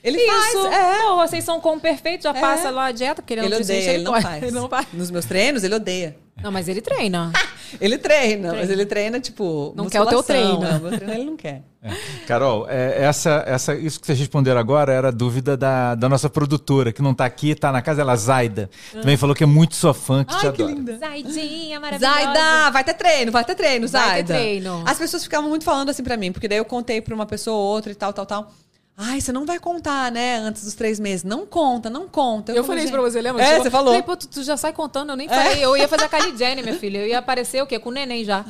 Ele 0.05 0.25
faz, 0.25 0.55
Isso. 0.55 0.67
é. 0.69 0.99
Pô, 1.03 1.17
vocês 1.17 1.43
são 1.45 1.61
como 1.61 1.81
perfeito, 1.81 2.23
já 2.23 2.31
É. 2.31 2.41
passa 2.41 2.71
lá 2.71 2.87
a 2.87 2.93
dieta, 2.93 3.21
porque 3.21 3.35
ele 3.35 3.41
Ele 3.41 3.49
nutricionista, 3.49 3.91
odeia, 3.91 3.97
ele 3.97 4.05
não 4.05 4.13
pode. 4.13 4.23
faz. 4.25 4.43
Ele 4.45 4.53
não 4.53 4.69
faz. 4.69 4.87
Nos 4.93 5.11
meus 5.11 5.25
treinos, 5.25 5.65
ele 5.65 5.75
odeia. 5.75 6.17
Não, 6.43 6.53
mas 6.53 6.69
ele 6.69 6.81
treina. 6.81 7.33
Ele 7.81 7.99
treina, 7.99 8.55
mas 8.55 8.71
ele 8.71 8.87
treina, 8.87 9.21
tipo. 9.21 9.73
Não 9.77 9.89
quer 9.89 10.01
o 10.01 10.07
teu 10.07 10.23
treino. 10.23 10.65
É, 10.65 10.77
o 10.77 10.81
meu 10.81 10.91
treino 10.93 11.13
ele 11.13 11.25
não 11.25 11.37
quer. 11.37 11.63
Carol, 12.27 12.67
é, 12.69 13.05
essa, 13.05 13.45
essa, 13.47 13.75
isso 13.75 14.01
que 14.01 14.07
vocês 14.07 14.19
responderam 14.19 14.59
agora 14.59 14.93
era 14.93 15.09
a 15.09 15.11
dúvida 15.11 15.57
da, 15.57 15.95
da 15.95 16.09
nossa 16.09 16.29
produtora, 16.29 16.93
que 16.93 17.01
não 17.03 17.15
tá 17.15 17.25
aqui, 17.25 17.55
tá 17.55 17.71
na 17.71 17.83
casa, 17.83 18.01
ela 18.01 18.17
Zaida. 18.17 18.71
Também 18.93 19.17
falou 19.17 19.35
que 19.35 19.45
é 19.45 19.47
muito 19.47 19.77
sua 19.77 19.95
fã, 19.95 20.25
que 20.25 20.31
te 20.37 20.47
Ai, 20.47 20.53
que 20.53 20.63
adora. 20.63 20.73
linda. 20.75 20.99
Zaidinha, 20.99 21.79
maravilhosa. 21.81 22.15
Zaida, 22.15 22.71
vai 22.71 22.85
ter 22.85 22.95
treino, 22.95 23.33
vai 23.33 23.45
ter 23.45 23.55
treino, 23.55 23.89
Vai 23.89 24.03
ter 24.03 24.09
Zaida. 24.09 24.35
treino. 24.35 24.83
As 24.87 24.99
pessoas 24.99 25.23
ficavam 25.23 25.49
muito 25.49 25.65
falando 25.65 25.91
assim 25.91 26.03
pra 26.03 26.17
mim, 26.17 26.33
porque 26.33 26.49
daí 26.49 26.59
eu 26.59 26.65
contei 26.65 27.01
pra 27.01 27.15
uma 27.15 27.27
pessoa 27.27 27.57
ou 27.57 27.63
outra 27.75 27.93
e 27.93 27.95
tal, 27.95 28.13
tal, 28.13 28.27
tal. 28.27 28.53
Ai, 29.01 29.21
você 29.21 29.31
não 29.31 29.47
vai 29.47 29.61
contar, 29.61 30.11
né, 30.11 30.39
antes 30.39 30.65
dos 30.65 30.75
três 30.75 30.99
meses. 30.99 31.23
Não 31.23 31.47
conta, 31.47 31.89
não 31.89 32.09
conta. 32.09 32.51
Eu 32.51 32.65
falei 32.65 32.83
isso 32.83 32.93
pra 32.93 33.01
você, 33.01 33.23
lembra? 33.23 33.41
É, 33.45 33.61
você 33.61 33.71
falou. 33.71 33.93
Falei, 33.93 34.03
pô, 34.03 34.17
tu, 34.17 34.27
tu 34.27 34.43
já 34.43 34.57
sai 34.57 34.73
contando, 34.73 35.11
eu 35.11 35.17
nem 35.17 35.29
falei. 35.29 35.65
Eu 35.65 35.77
ia 35.77 35.87
fazer 35.87 36.07
a 36.07 36.09
Kylie 36.09 36.37
Jenner, 36.37 36.65
minha 36.65 36.77
filha. 36.77 36.99
Eu 36.99 37.07
ia 37.07 37.21
aparecer 37.21 37.63
o 37.63 37.67
quê? 37.67 37.79
Com 37.79 37.91
o 37.91 37.93
neném 37.93 38.25
já. 38.25 38.45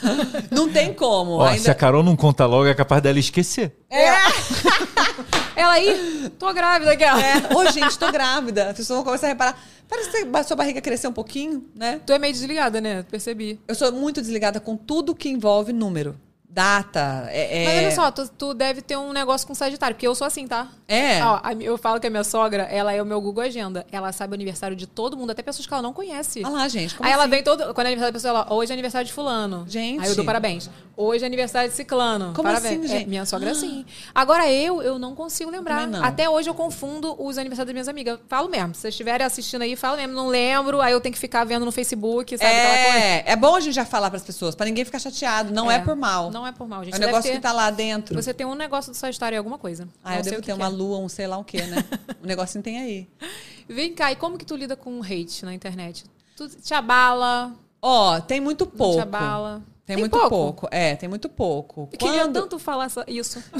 Não 0.52 0.70
tem 0.70 0.92
como. 0.92 1.38
Ó, 1.38 1.46
ainda... 1.46 1.62
Se 1.62 1.70
a 1.70 1.74
Carol 1.74 2.02
não 2.02 2.16
conta 2.16 2.44
logo, 2.44 2.66
é 2.66 2.74
capaz 2.74 3.00
dela 3.02 3.18
esquecer. 3.18 3.74
Ela 5.56 5.72
aí, 5.72 6.30
tô 6.38 6.52
grávida 6.52 6.92
aqui, 6.92 7.04
ó. 7.04 7.16
É, 7.16 7.54
ô, 7.56 7.72
gente, 7.72 7.98
tô 7.98 8.12
grávida. 8.12 8.70
As 8.70 8.76
pessoas 8.76 8.98
vão 8.98 9.04
começar 9.04 9.28
a 9.28 9.30
reparar. 9.30 9.58
Parece 9.88 10.10
que 10.10 10.36
a 10.36 10.42
sua 10.42 10.56
barriga 10.56 10.80
cresceu 10.80 11.10
um 11.10 11.12
pouquinho, 11.14 11.64
né? 11.74 12.00
Tu 12.04 12.12
é 12.12 12.18
meio 12.18 12.32
desligada, 12.32 12.80
né? 12.80 13.04
Percebi. 13.10 13.58
Eu 13.66 13.74
sou 13.74 13.90
muito 13.92 14.20
desligada 14.20 14.60
com 14.60 14.76
tudo 14.76 15.14
que 15.14 15.28
envolve 15.28 15.72
número. 15.72 16.18
Data. 16.54 17.26
É, 17.30 17.64
Mas 17.64 17.74
é- 17.74 17.78
olha 17.78 17.90
só, 17.90 18.10
tu, 18.12 18.28
tu 18.28 18.54
deve 18.54 18.80
ter 18.80 18.96
um 18.96 19.12
negócio 19.12 19.46
com 19.46 19.54
Sagitário, 19.54 19.96
porque 19.96 20.06
eu 20.06 20.14
sou 20.14 20.24
assim, 20.26 20.46
tá? 20.46 20.68
É. 20.86 21.22
Ó, 21.24 21.40
eu 21.60 21.76
falo 21.76 21.98
que 21.98 22.06
a 22.06 22.10
minha 22.10 22.22
sogra, 22.22 22.62
ela 22.64 22.92
é 22.92 23.02
o 23.02 23.06
meu 23.06 23.20
Google 23.20 23.42
Agenda. 23.42 23.84
Ela 23.90 24.12
sabe 24.12 24.32
o 24.32 24.34
aniversário 24.34 24.76
de 24.76 24.86
todo 24.86 25.16
mundo, 25.16 25.30
até 25.30 25.42
pessoas 25.42 25.66
que 25.66 25.72
ela 25.72 25.82
não 25.82 25.92
conhece. 25.92 26.42
Olha 26.44 26.50
lá, 26.54 26.68
gente. 26.68 26.94
Aí 27.00 27.10
ela 27.10 27.24
assim? 27.24 27.30
vem 27.30 27.42
todo. 27.42 27.74
Quando 27.74 27.86
é 27.86 27.90
aniversário 27.90 28.12
da 28.12 28.16
pessoa, 28.16 28.30
ela, 28.30 28.52
hoje 28.54 28.70
é 28.70 28.74
aniversário 28.74 29.06
de 29.06 29.12
fulano. 29.12 29.64
Gente. 29.66 30.00
Aí 30.04 30.08
eu 30.08 30.14
dou 30.14 30.24
parabéns. 30.24 30.70
Hoje 30.96 31.24
é 31.24 31.26
aniversário 31.26 31.68
de 31.68 31.74
ciclano. 31.74 32.32
Como 32.34 32.48
parabéns. 32.48 32.78
assim, 32.78 32.84
É, 32.84 32.98
gente? 32.98 33.08
minha 33.08 33.26
sogra 33.26 33.48
é 33.48 33.52
assim. 33.52 33.84
Agora 34.14 34.48
eu, 34.50 34.80
eu 34.80 34.96
não 34.98 35.14
consigo 35.14 35.50
lembrar. 35.50 35.88
Não. 35.88 36.04
Até 36.04 36.28
hoje 36.30 36.48
eu 36.48 36.54
confundo 36.54 37.16
os 37.20 37.36
aniversários 37.36 37.66
das 37.68 37.74
minhas 37.74 37.88
amigas. 37.88 38.20
Falo 38.28 38.48
mesmo. 38.48 38.74
Se 38.74 38.82
vocês 38.82 38.94
estiverem 38.94 39.26
assistindo 39.26 39.62
aí, 39.62 39.74
falo 39.74 39.96
mesmo. 39.96 40.12
Não 40.12 40.28
lembro. 40.28 40.80
Aí 40.80 40.92
eu 40.92 41.00
tenho 41.00 41.12
que 41.12 41.18
ficar 41.18 41.42
vendo 41.44 41.64
no 41.64 41.72
Facebook, 41.72 42.38
sabe? 42.38 42.50
É, 42.50 43.32
é 43.32 43.36
bom 43.36 43.56
a 43.56 43.60
gente 43.60 43.74
já 43.74 43.84
falar 43.84 44.10
pras 44.10 44.22
pessoas, 44.22 44.54
pra 44.54 44.66
ninguém 44.66 44.84
ficar 44.84 45.00
chateado. 45.00 45.52
Não 45.52 45.68
é, 45.70 45.80
por 45.80 45.96
mal. 45.96 46.30
Não 46.30 46.43
é 46.46 46.52
por 46.52 46.66
mal, 46.68 46.84
gente. 46.84 46.94
É 46.94 46.96
um 46.96 47.00
negócio 47.00 47.30
ter- 47.30 47.36
que 47.36 47.42
tá 47.42 47.52
lá 47.52 47.70
dentro. 47.70 48.14
Você 48.20 48.32
tem 48.34 48.46
um 48.46 48.54
negócio 48.54 48.92
do 48.92 48.96
Sagitário 48.96 49.36
em 49.36 49.38
alguma 49.38 49.58
coisa. 49.58 49.88
Ah, 50.02 50.10
Não 50.12 50.16
eu 50.18 50.22
devo 50.22 50.42
ter 50.42 50.52
uma 50.52 50.66
é. 50.66 50.68
lua, 50.68 50.98
um 50.98 51.08
sei 51.08 51.26
lá 51.26 51.38
o 51.38 51.44
quê, 51.44 51.62
né? 51.62 51.84
o 52.22 52.26
negocinho 52.26 52.62
tem 52.62 52.78
aí. 52.78 53.08
Vem 53.68 53.94
cá, 53.94 54.12
e 54.12 54.16
como 54.16 54.36
que 54.38 54.44
tu 54.44 54.56
lida 54.56 54.76
com 54.76 55.00
hate 55.02 55.44
na 55.44 55.54
internet? 55.54 56.04
Tu 56.36 56.48
te 56.48 56.74
abala, 56.74 57.52
Ó, 57.80 58.20
tem 58.20 58.40
muito 58.40 58.64
não 58.64 58.72
te 58.72 58.76
pouco. 58.76 59.00
abala. 59.00 59.62
Tem, 59.86 59.96
muito 59.98 60.18
pouco? 60.28 60.66
É, 60.70 60.96
tem 60.96 61.08
muito 61.08 61.28
pouco. 61.28 61.88
Eu 61.92 61.98
queria 61.98 62.22
Quando- 62.22 62.40
tanto 62.40 62.58
falar 62.58 62.88
isso. 63.06 63.42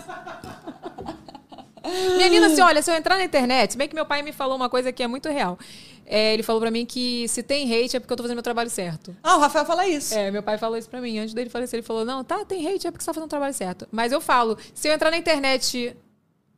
Menina, 2.16 2.46
assim, 2.46 2.62
olha, 2.62 2.80
se 2.80 2.90
eu 2.90 2.94
entrar 2.94 3.16
na 3.18 3.24
internet, 3.24 3.72
se 3.72 3.78
bem 3.78 3.86
que 3.86 3.94
meu 3.94 4.06
pai 4.06 4.22
me 4.22 4.32
falou 4.32 4.56
uma 4.56 4.70
coisa 4.70 4.90
que 4.90 5.02
é 5.02 5.06
muito 5.06 5.28
real. 5.28 5.58
É, 6.06 6.34
ele 6.34 6.42
falou 6.42 6.60
pra 6.60 6.70
mim 6.70 6.84
que 6.84 7.26
se 7.28 7.42
tem 7.42 7.64
hate 7.72 7.96
é 7.96 8.00
porque 8.00 8.12
eu 8.12 8.16
tô 8.16 8.22
fazendo 8.22 8.36
meu 8.36 8.42
trabalho 8.42 8.70
certo. 8.70 9.16
Ah, 9.22 9.36
o 9.36 9.40
Rafael 9.40 9.64
fala 9.64 9.86
isso. 9.86 10.14
É, 10.14 10.30
meu 10.30 10.42
pai 10.42 10.58
falou 10.58 10.76
isso 10.76 10.88
pra 10.88 11.00
mim. 11.00 11.18
Antes 11.18 11.34
dele 11.34 11.50
falecer, 11.50 11.78
ele 11.78 11.86
falou: 11.86 12.04
Não, 12.04 12.22
tá, 12.22 12.44
tem 12.44 12.66
hate 12.66 12.86
é 12.86 12.90
porque 12.90 13.02
você 13.02 13.06
tá 13.06 13.14
fazendo 13.14 13.26
o 13.26 13.30
trabalho 13.30 13.54
certo. 13.54 13.88
Mas 13.90 14.12
eu 14.12 14.20
falo: 14.20 14.58
se 14.74 14.88
eu 14.88 14.92
entrar 14.92 15.10
na 15.10 15.16
internet 15.16 15.96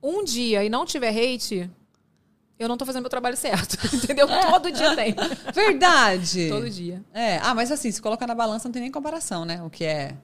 um 0.03 0.25
dia 0.25 0.65
e 0.65 0.69
não 0.69 0.85
tiver 0.85 1.11
hate, 1.11 1.71
eu 2.59 2.69
não 2.69 2.77
tô 2.77 2.87
fazendo 2.87 3.03
meu 3.03 3.11
trabalho 3.11 3.37
certo. 3.37 3.77
Entendeu? 3.95 4.27
Todo 4.51 4.71
dia 4.71 4.95
tem. 4.97 5.15
Verdade. 5.55 6.49
Todo 6.49 6.69
dia. 6.71 7.03
É. 7.13 7.39
Ah, 7.39 7.55
mas 7.55 7.71
assim, 7.71 7.91
se 7.91 8.01
colocar 8.01 8.27
na 8.27 8.35
balança 8.35 8.69
não 8.69 8.73
tem 8.73 8.83
nem 8.83 8.91
comparação, 8.91 9.45
né? 9.45 9.63
O 9.63 9.71
que 9.71 9.85
é. 9.85 10.15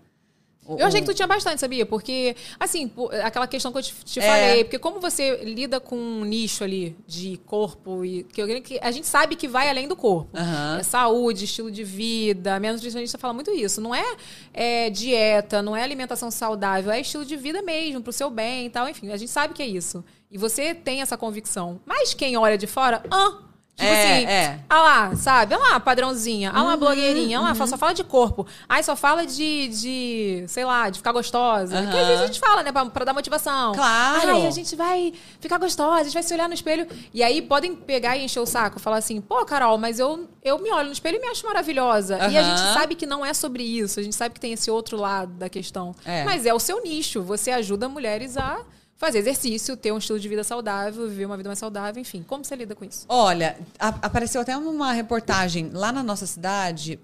Eu 0.68 0.86
achei 0.86 1.01
que 1.01 1.06
tu 1.06 1.14
tinha 1.14 1.26
bastante, 1.26 1.60
sabia? 1.60 1.84
Porque, 1.84 2.36
assim, 2.59 2.90
aquela 3.24 3.48
questão 3.48 3.72
que 3.72 3.78
eu 3.78 3.82
te, 3.82 3.93
te 4.05 4.20
É. 4.20 4.22
falei, 4.22 4.64
porque 4.64 4.78
como 4.78 5.01
você 5.01 5.39
lida 5.44 5.80
com 5.80 5.97
um 5.97 6.24
nicho 6.24 6.62
ali 6.62 6.97
de 7.06 7.36
corpo 7.44 8.05
e 8.05 8.22
que, 8.24 8.78
a 8.80 8.90
gente 8.93 9.06
sabe 9.06 9.34
que 9.34 9.48
vai 9.48 9.68
além 9.68 9.89
do 9.89 9.97
corpo. 9.97 10.30
Aham. 10.36 10.78
É 10.78 10.82
saúde, 10.84 11.47
estilo 11.47 11.70
de 11.70 11.82
vida. 11.82 12.60
Minha 12.60 12.74
nutricionista 12.74 13.18
fala 13.18 13.34
muito 13.34 13.51
isso. 13.51 13.80
Não 13.80 13.93
é, 13.93 14.16
é, 14.55 14.89
dieta, 14.89 15.60
não 15.62 15.76
é 15.76 15.82
alimentação 15.82 16.30
saudável, 16.30 16.93
é 16.93 17.01
estilo 17.01 17.24
de 17.24 17.36
vida 17.36 17.60
mesmo, 17.60 18.01
pro 18.01 18.12
seu 18.12 18.30
bem 18.30 18.66
e 18.66 18.70
tal. 18.70 18.89
Enfim, 18.89 19.10
a 19.10 19.16
gente 19.16 19.30
sabe 19.30 19.55
que 19.55 19.62
é 19.62 19.66
isso. 19.66 20.05
E 20.30 20.39
você 20.39 20.74
tem 20.74 21.02
essa 21.02 21.16
convicção. 21.16 21.80
Mas 21.84 22.14
quem 22.14 22.36
olha 22.36 22.56
de 22.56 22.66
fora, 22.68 23.02
ah, 23.10 23.39
Tipo 23.74 23.90
É, 23.90 24.15
assim, 24.16 24.27
é. 24.27 24.61
ah 24.69 24.82
lá, 24.82 25.16
sabe? 25.16 25.55
Ah 25.55 25.59
lá, 25.59 25.81
padrãozinha. 25.81 26.51
Ah 26.55 26.61
Uhum, 26.61 26.66
lá, 26.69 26.77
blogueirinha. 26.77 27.39
Ah 27.39 27.43
lá, 27.43 27.55
só 27.55 27.77
fala 27.78 27.94
de 27.94 28.05
corpo. 28.05 28.47
Aí 28.69 28.82
só 28.82 28.94
fala 28.94 29.24
de, 29.27 29.69
de, 29.69 30.44
sei 30.47 30.65
lá, 30.65 30.90
de 30.90 30.99
ficar 30.99 31.11
gostosa. 31.12 31.81
Que 31.86 31.97
às 31.99 32.07
vezes 32.07 32.23
a 32.23 32.27
gente 32.27 32.39
fala, 32.39 32.62
né? 32.62 32.70
Pra, 32.70 32.85
pra 32.86 33.05
dar 33.07 33.15
motivação. 33.15 33.73
Claro. 33.74 34.28
Ai, 34.31 34.47
a 34.47 34.51
gente 34.51 34.77
vai 34.77 35.15
ficar 35.40 35.59
gostosa, 35.59 36.01
a 36.01 36.05
gente 36.05 36.12
vai 36.15 36.23
se 36.23 36.35
olhar 36.35 36.49
no 36.49 36.55
espelho. 36.55 36.86
E 37.15 37.23
aí 37.23 37.40
podem 37.40 37.74
pegar 37.74 38.16
e 38.16 38.24
encher 38.24 38.40
o 38.40 38.47
saco. 38.47 38.78
Falar 38.78 38.99
assim, 38.99 39.20
pô, 39.23 39.43
Carol, 39.47 39.78
mas 39.78 39.99
eu, 39.99 40.28
eu 40.44 40.59
me 40.59 40.70
olho 40.70 40.89
no 40.89 40.93
espelho 40.93 41.16
e 41.16 41.20
me 41.20 41.28
acho 41.28 41.47
maravilhosa. 41.47 42.19
E 42.31 42.36
a 42.36 42.43
gente 42.43 42.61
sabe 42.74 42.94
que 42.94 43.07
não 43.07 43.24
é 43.24 43.32
sobre 43.32 43.62
isso. 43.62 43.99
A 43.99 44.03
gente 44.03 44.15
sabe 44.15 44.35
que 44.35 44.40
tem 44.40 44.53
esse 44.53 44.70
outro 44.70 44.99
lado 44.99 45.32
da 45.32 45.49
questão. 45.49 45.94
É. 46.05 46.24
Mas 46.24 46.44
é 46.44 46.53
o 46.53 46.61
seu 46.61 46.82
nicho. 46.82 47.23
Você 47.23 47.51
ajuda 47.51 47.89
mulheres 47.89 48.36
a 48.36 48.61
fazer 49.05 49.19
exercício, 49.19 49.77
ter 49.77 49.91
um 49.91 49.99
estilo 49.99 50.20
de 50.20 50.29
vida 50.29 50.45
saudável, 50.45 51.09
viver 51.09 51.27
uma 51.27 51.37
vida 51.37 51.49
mais 51.49 51.59
saudável, 51.59 52.01
enfim. 52.01 52.23
Como 52.23 52.45
você 52.45 52.55
lida 52.55 52.73
com 52.77 52.85
isso? 52.85 53.05
Olha, 53.09 53.59
apareceu 53.79 54.41
até 54.41 54.57
uma 54.57 54.93
reportagem 54.93 55.70
lá 55.73 55.91
na 55.91 56.05
nossa 56.05 56.24
cidade, 56.24 57.01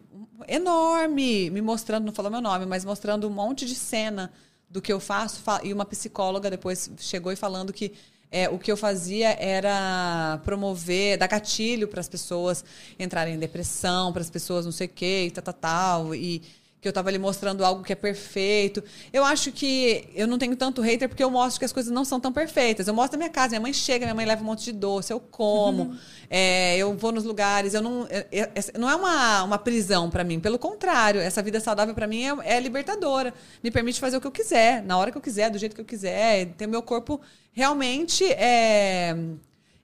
enorme, 0.46 1.50
me 1.50 1.60
mostrando, 1.60 2.04
não 2.04 2.12
falou 2.12 2.30
meu 2.30 2.40
nome, 2.40 2.66
mas 2.66 2.84
mostrando 2.84 3.26
um 3.26 3.30
monte 3.30 3.66
de 3.66 3.74
cena 3.74 4.30
do 4.70 4.80
que 4.80 4.92
eu 4.92 5.00
faço. 5.00 5.40
fa- 5.40 5.60
E 5.64 5.72
uma 5.72 5.84
psicóloga 5.84 6.48
depois 6.48 6.88
chegou 6.98 7.32
e 7.32 7.36
falando 7.36 7.72
que 7.72 7.92
é, 8.30 8.48
o 8.48 8.58
que 8.60 8.70
eu 8.70 8.76
fazia 8.76 9.30
era 9.40 10.40
promover, 10.44 11.18
dar 11.18 11.26
gatilho 11.26 11.88
para 11.88 11.98
as 12.00 12.08
pessoas 12.08 12.64
entrarem 12.96 13.34
em 13.34 13.38
depressão, 13.38 14.12
para 14.12 14.22
as 14.22 14.30
pessoas 14.30 14.64
não 14.64 14.72
sei 14.72 14.86
o 14.86 14.90
quê, 14.90 15.24
e 15.26 15.30
tal, 15.32 15.42
tal, 15.42 15.54
tal. 15.54 16.14
E 16.14 16.42
que 16.80 16.86
eu 16.86 16.92
tava 16.92 17.08
ali 17.08 17.18
mostrando 17.18 17.64
algo 17.64 17.82
que 17.82 17.92
é 17.92 17.96
perfeito. 17.96 18.82
Eu 19.12 19.24
acho 19.24 19.50
que 19.50 20.08
eu 20.14 20.26
não 20.28 20.38
tenho 20.38 20.54
tanto 20.54 20.80
hater 20.80 21.08
porque 21.08 21.24
eu 21.24 21.30
mostro 21.30 21.58
que 21.58 21.64
as 21.64 21.72
coisas 21.72 21.90
não 21.92 22.04
são 22.04 22.20
tão 22.20 22.32
perfeitas. 22.32 22.86
Eu 22.86 22.94
mostro 22.94 23.16
a 23.16 23.18
minha 23.18 23.30
casa, 23.30 23.48
minha 23.50 23.60
mãe 23.60 23.72
chega, 23.72 24.06
minha 24.06 24.14
mãe 24.14 24.24
leva 24.24 24.42
um 24.42 24.46
monte 24.46 24.64
de 24.66 24.72
doce, 24.72 25.12
eu 25.12 25.18
como, 25.18 25.96
é, 26.30 26.76
eu 26.76 26.94
vou 26.96 27.10
nos 27.10 27.24
lugares, 27.24 27.74
eu 27.74 27.82
não. 27.82 28.06
é- 28.08 28.26
é- 28.30 28.78
não 28.78 28.88
é 28.88 28.94
uma, 28.94 29.42
uma 29.42 29.58
prisão 29.58 30.08
pra 30.08 30.22
mim, 30.22 30.38
pelo 30.38 30.58
contrário, 30.58 31.20
essa 31.20 31.42
vida 31.42 31.58
saudável 31.58 31.94
pra 31.94 32.06
mim 32.06 32.24
é, 32.24 32.56
é 32.56 32.60
libertadora. 32.60 33.34
Me 33.62 33.70
permite 33.70 33.98
fazer 33.98 34.16
o 34.16 34.20
que 34.20 34.26
eu 34.26 34.32
quiser, 34.32 34.82
na 34.84 34.96
hora 34.96 35.10
que 35.10 35.18
eu 35.18 35.22
quiser, 35.22 35.50
do 35.50 35.58
jeito 35.58 35.74
que 35.74 35.80
eu 35.80 35.84
quiser, 35.84 36.46
ter 36.56 36.66
meu 36.68 36.82
corpo 36.82 37.20
realmente 37.52 38.24
é, 38.24 39.16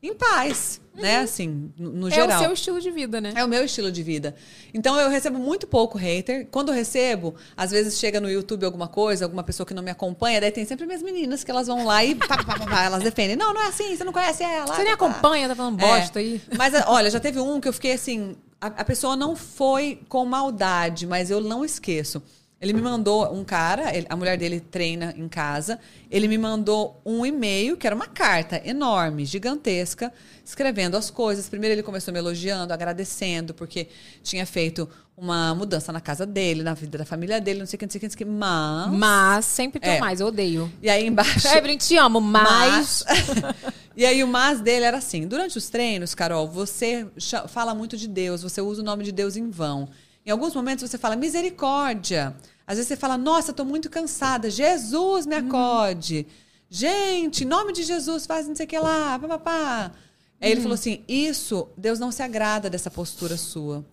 em 0.08 0.14
paz, 0.14 0.80
né? 0.94 1.18
Assim, 1.18 1.72
no, 1.78 1.90
no 1.90 2.08
é 2.08 2.10
geral. 2.10 2.40
o 2.40 2.42
seu 2.44 2.52
estilo 2.52 2.80
de 2.80 2.90
vida, 2.90 3.20
né? 3.20 3.32
É 3.34 3.44
o 3.44 3.48
meu 3.48 3.64
estilo 3.64 3.90
de 3.90 4.02
vida. 4.02 4.34
Então 4.72 5.00
eu 5.00 5.08
recebo 5.08 5.38
muito 5.38 5.66
pouco 5.66 5.96
hater. 5.96 6.46
Quando 6.50 6.68
eu 6.68 6.74
recebo, 6.74 7.34
às 7.56 7.70
vezes 7.70 7.98
chega 7.98 8.20
no 8.20 8.30
YouTube 8.30 8.64
alguma 8.64 8.86
coisa, 8.86 9.24
alguma 9.24 9.42
pessoa 9.42 9.66
que 9.66 9.72
não 9.72 9.82
me 9.82 9.90
acompanha, 9.90 10.40
daí 10.40 10.50
tem 10.50 10.64
sempre 10.64 10.86
minhas 10.86 11.02
meninas 11.02 11.42
que 11.42 11.50
elas 11.50 11.66
vão 11.66 11.84
lá 11.86 12.04
e 12.04 12.14
pá, 12.14 12.26
pá, 12.28 12.44
pá, 12.44 12.66
pá, 12.66 12.82
elas 12.84 13.02
defendem. 13.02 13.34
Não, 13.36 13.54
não 13.54 13.62
é 13.62 13.68
assim, 13.68 13.96
você 13.96 14.04
não 14.04 14.12
conhece 14.12 14.42
ela. 14.42 14.66
Você 14.66 14.84
nem 14.84 14.92
acompanha, 14.92 15.48
tá 15.48 15.54
falando 15.56 15.78
bosta 15.78 16.20
É. 16.20 16.22
aí. 16.22 16.42
Mas 16.56 16.74
olha, 16.86 17.10
já 17.10 17.18
teve 17.18 17.40
um 17.40 17.60
que 17.60 17.68
eu 17.68 17.72
fiquei 17.72 17.92
assim, 17.92 18.36
a, 18.60 18.66
a 18.66 18.84
pessoa 18.84 19.16
não 19.16 19.34
foi 19.34 20.00
com 20.08 20.24
maldade, 20.24 21.06
mas 21.06 21.30
eu 21.30 21.40
não 21.40 21.64
esqueço. 21.64 22.22
Ele 22.64 22.72
me 22.72 22.80
mandou 22.80 23.30
um 23.30 23.44
cara, 23.44 23.94
ele- 23.94 24.06
a 24.08 24.16
mulher 24.16 24.38
dele 24.38 24.58
treina 24.58 25.12
em 25.18 25.28
casa. 25.28 25.78
Ele 26.10 26.26
me 26.26 26.38
mandou 26.38 26.98
um 27.04 27.26
e-mail, 27.26 27.76
que 27.76 27.86
era 27.86 27.94
uma 27.94 28.06
carta 28.06 28.58
enorme, 28.64 29.26
gigantesca, 29.26 30.10
escrevendo 30.42 30.96
as 30.96 31.10
coisas. 31.10 31.46
Primeiro 31.46 31.74
ele 31.74 31.82
começou 31.82 32.10
me 32.12 32.18
elogiando, 32.18 32.72
agradecendo, 32.72 33.52
porque 33.52 33.88
tinha 34.22 34.46
feito 34.46 34.88
uma 35.14 35.54
mudança 35.54 35.92
na 35.92 36.00
casa 36.00 36.24
dele, 36.24 36.62
na 36.62 36.72
vida 36.72 36.96
da 36.96 37.04
família 37.04 37.38
dele, 37.38 37.58
não 37.60 37.66
sei 37.66 37.76
o 37.76 37.78
que, 37.80 37.84
não 37.84 37.90
sei 37.90 37.98
o 37.98 38.00
que, 38.00 38.06
não 38.06 38.10
sei 38.12 38.16
o 38.16 38.18
que. 38.18 38.24
Mas. 38.24 38.90
Mas 38.98 39.44
sempre 39.44 39.78
tem 39.78 39.96
É. 39.96 40.00
mais, 40.00 40.20
eu 40.20 40.28
odeio. 40.28 40.72
E 40.82 40.88
aí 40.88 41.06
embaixo. 41.06 41.46
Evelyn, 41.46 41.76
te 41.76 41.96
amo, 41.98 42.18
mas. 42.18 43.04
e 43.94 44.06
aí 44.06 44.24
o 44.24 44.26
mas 44.26 44.60
dele 44.62 44.86
era 44.86 44.96
assim: 44.96 45.26
durante 45.28 45.58
os 45.58 45.68
treinos, 45.68 46.14
Carol, 46.14 46.48
você 46.48 47.06
fala 47.48 47.74
muito 47.74 47.94
de 47.96 48.08
Deus, 48.08 48.42
você 48.42 48.62
usa 48.62 48.80
o 48.80 48.84
nome 48.84 49.04
de 49.04 49.12
Deus 49.12 49.36
em 49.36 49.50
vão. 49.50 49.86
Em 50.26 50.30
alguns 50.30 50.54
momentos 50.54 50.88
você 50.88 50.96
fala 50.96 51.14
misericórdia. 51.16 52.34
Às 52.66 52.76
vezes 52.76 52.88
você 52.88 52.96
fala, 52.96 53.18
nossa, 53.18 53.52
tô 53.52 53.64
muito 53.64 53.90
cansada. 53.90 54.50
Jesus 54.50 55.26
me 55.26 55.34
acode. 55.34 56.26
Gente, 56.68 57.44
em 57.44 57.46
nome 57.46 57.72
de 57.72 57.82
Jesus, 57.82 58.26
faz 58.26 58.48
não 58.48 58.56
sei 58.56 58.66
o 58.66 58.68
que 58.68 58.78
lá, 58.78 59.18
papapá. 59.18 59.92
Aí 60.40 60.50
ele 60.50 60.60
falou 60.60 60.74
assim: 60.74 61.02
isso, 61.08 61.68
Deus 61.76 61.98
não 61.98 62.10
se 62.10 62.22
agrada 62.22 62.68
dessa 62.68 62.90
postura 62.90 63.36
sua. 63.36 63.84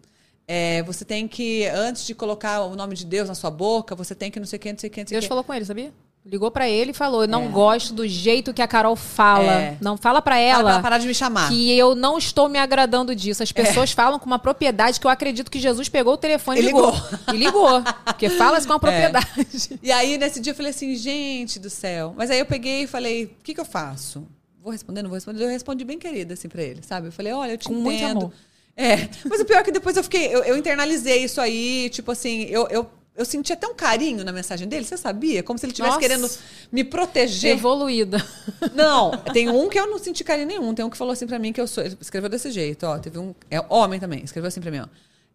É, 0.47 0.83
você 0.83 1.05
tem 1.05 1.27
que, 1.27 1.65
antes 1.67 2.05
de 2.05 2.13
colocar 2.13 2.61
o 2.61 2.75
nome 2.75 2.95
de 2.95 3.05
Deus 3.05 3.29
na 3.29 3.35
sua 3.35 3.49
boca, 3.49 3.95
você 3.95 4.13
tem 4.13 4.29
que 4.29 4.39
não 4.39 4.47
sei 4.47 4.57
o 4.57 4.59
que, 4.59 4.71
não 4.71 4.79
sei 4.79 4.89
o 4.89 4.91
que, 4.91 5.01
não 5.01 5.07
sei 5.07 5.15
Deus 5.15 5.25
que. 5.25 5.29
falou 5.29 5.43
com 5.43 5.53
ele, 5.53 5.63
sabia? 5.63 5.93
Ligou 6.23 6.51
pra 6.51 6.69
ele 6.69 6.91
e 6.91 6.93
falou: 6.93 7.25
não 7.25 7.45
É. 7.45 7.47
gosto 7.47 7.93
do 7.93 8.07
jeito 8.07 8.53
que 8.53 8.61
a 8.61 8.67
Carol 8.67 8.95
fala. 8.95 9.51
É. 9.53 9.77
Não 9.81 9.97
fala 9.97 10.21
pra 10.21 10.35
Fala 10.35 10.43
ela. 10.45 10.63
pra 10.63 10.71
ela 10.73 10.81
parar 10.81 10.97
de 10.99 11.07
me 11.07 11.15
chamar. 11.15 11.49
Que 11.49 11.75
eu 11.75 11.95
não 11.95 12.17
estou 12.17 12.47
me 12.47 12.59
agradando 12.59 13.15
disso. 13.15 13.41
As 13.41 13.51
pessoas 13.51 13.91
falam 13.91 14.19
com 14.19 14.27
uma 14.27 14.37
propriedade 14.37 14.99
que 14.99 15.07
eu 15.07 15.09
acredito 15.11 15.49
que 15.49 15.59
Jesus 15.59 15.89
pegou 15.89 16.13
o 16.13 16.17
telefone 16.17 16.59
e 16.59 16.63
ligou. 16.63 16.91
ligou. 16.91 17.09
E 17.33 17.37
ligou. 17.37 17.83
Porque 18.05 18.29
fala-se 18.29 18.67
com 18.67 18.73
uma 18.73 18.79
propriedade. 18.79 19.79
E 19.81 19.91
aí, 19.91 20.17
nesse 20.19 20.39
dia, 20.39 20.51
eu 20.51 20.55
falei 20.55 20.69
assim, 20.69 20.95
gente 20.95 21.57
do 21.59 21.69
céu. 21.71 22.13
Mas 22.15 22.29
aí 22.29 22.37
eu 22.39 22.45
peguei 22.45 22.83
e 22.83 22.87
falei, 22.87 23.25
o 23.25 23.43
que, 23.43 23.55
que 23.55 23.59
eu 23.59 23.65
faço? 23.65 24.27
Vou 24.63 24.71
responder, 24.71 25.01
não 25.01 25.09
vou 25.09 25.17
responder? 25.17 25.43
Eu 25.43 25.49
respondi 25.49 25.83
bem 25.83 25.97
querida, 25.97 26.35
assim, 26.35 26.47
pra 26.47 26.61
ele, 26.61 26.81
sabe? 26.83 27.07
Eu 27.07 27.11
falei, 27.11 27.33
olha, 27.33 27.53
eu 27.53 27.57
te 27.57 27.67
Com 27.67 27.73
entendo. 27.73 27.85
muito 27.85 28.05
amor. 28.05 28.31
É. 28.77 29.09
Mas 29.27 29.41
o 29.41 29.45
pior 29.45 29.57
é 29.59 29.63
que 29.63 29.71
depois 29.71 29.97
eu 29.97 30.03
fiquei, 30.03 30.27
eu, 30.27 30.43
eu 30.43 30.55
internalizei 30.55 31.23
isso 31.23 31.41
aí, 31.41 31.89
tipo 31.89 32.11
assim, 32.11 32.43
eu, 32.43 32.67
eu, 32.69 32.87
eu 33.15 33.25
senti 33.25 33.51
até 33.53 33.67
um 33.67 33.73
carinho 33.75 34.23
na 34.23 34.31
mensagem 34.31 34.67
dele, 34.67 34.85
você 34.85 34.97
sabia? 34.97 35.43
Como 35.43 35.59
se 35.59 35.65
ele 35.65 35.71
estivesse 35.73 35.95
querendo 35.99 36.29
me 36.71 36.83
proteger. 36.83 37.51
Evoluída. 37.57 38.17
Não, 38.73 39.11
tem 39.33 39.49
um 39.49 39.67
que 39.69 39.79
eu 39.79 39.87
não 39.87 39.99
senti 39.99 40.23
carinho 40.23 40.47
nenhum. 40.47 40.73
Tem 40.73 40.83
um 40.85 40.89
que 40.89 40.97
falou 40.97 41.11
assim 41.13 41.27
pra 41.27 41.37
mim 41.39 41.51
que 41.53 41.59
eu 41.61 41.67
sou. 41.67 41.83
Ele 41.83 41.97
escreveu 41.99 42.29
desse 42.29 42.49
jeito, 42.51 42.85
ó. 42.85 42.97
Teve 42.97 43.19
um. 43.19 43.35
É 43.49 43.59
homem 43.69 43.99
também, 43.99 44.23
escreveu 44.23 44.47
assim 44.47 44.61
pra 44.61 44.71
mim, 44.71 44.79
ó. 44.79 44.87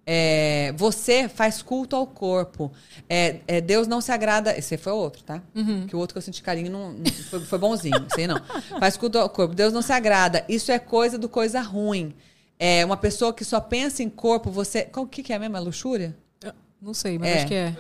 É, 0.09 0.73
você 0.77 1.29
faz 1.29 1.61
culto 1.63 1.97
ao 1.97 2.07
corpo. 2.07 2.73
É, 3.09 3.41
é, 3.47 3.61
Deus 3.61 3.89
não 3.89 4.01
se 4.01 4.13
agrada. 4.13 4.57
Esse 4.57 4.77
foi 4.77 4.93
outro, 4.93 5.23
tá? 5.25 5.43
Que 5.89 5.97
o 5.97 5.99
outro 5.99 6.15
que 6.15 6.19
eu 6.19 6.23
senti 6.23 6.43
carinho 6.43 6.71
não, 6.71 6.93
não- 6.93 7.05
foi, 7.29 7.41
foi 7.41 7.59
bonzinho. 7.59 8.07
Sei 8.15 8.27
não. 8.27 8.41
Faz 8.79 8.97
culto 8.97 9.19
ao 9.19 9.29
corpo. 9.29 9.55
Deus 9.55 9.73
não 9.73 9.83
se 9.83 9.93
agrada. 9.93 10.45
Isso 10.49 10.71
é 10.71 10.79
coisa 10.79 11.19
do 11.19 11.29
coisa 11.29 11.61
ruim. 11.61 12.15
É 12.59 12.85
uma 12.85 12.97
pessoa 12.97 13.35
que 13.35 13.45
só 13.45 13.61
pensa 13.61 14.03
em 14.03 14.09
corpo, 14.09 14.49
você. 14.51 14.83
qual- 14.85 15.05
O 15.05 15.09
que, 15.09 15.23
que 15.25 15.33
é 15.33 15.39
mesmo? 15.39 15.57
É 15.57 15.61
luxúria? 15.61 16.17
Não 16.81 16.95
sei, 16.95 17.19
mas 17.19 17.29
É. 17.31 17.35
acho 17.39 17.47
que 17.47 17.55
é. 17.55 17.75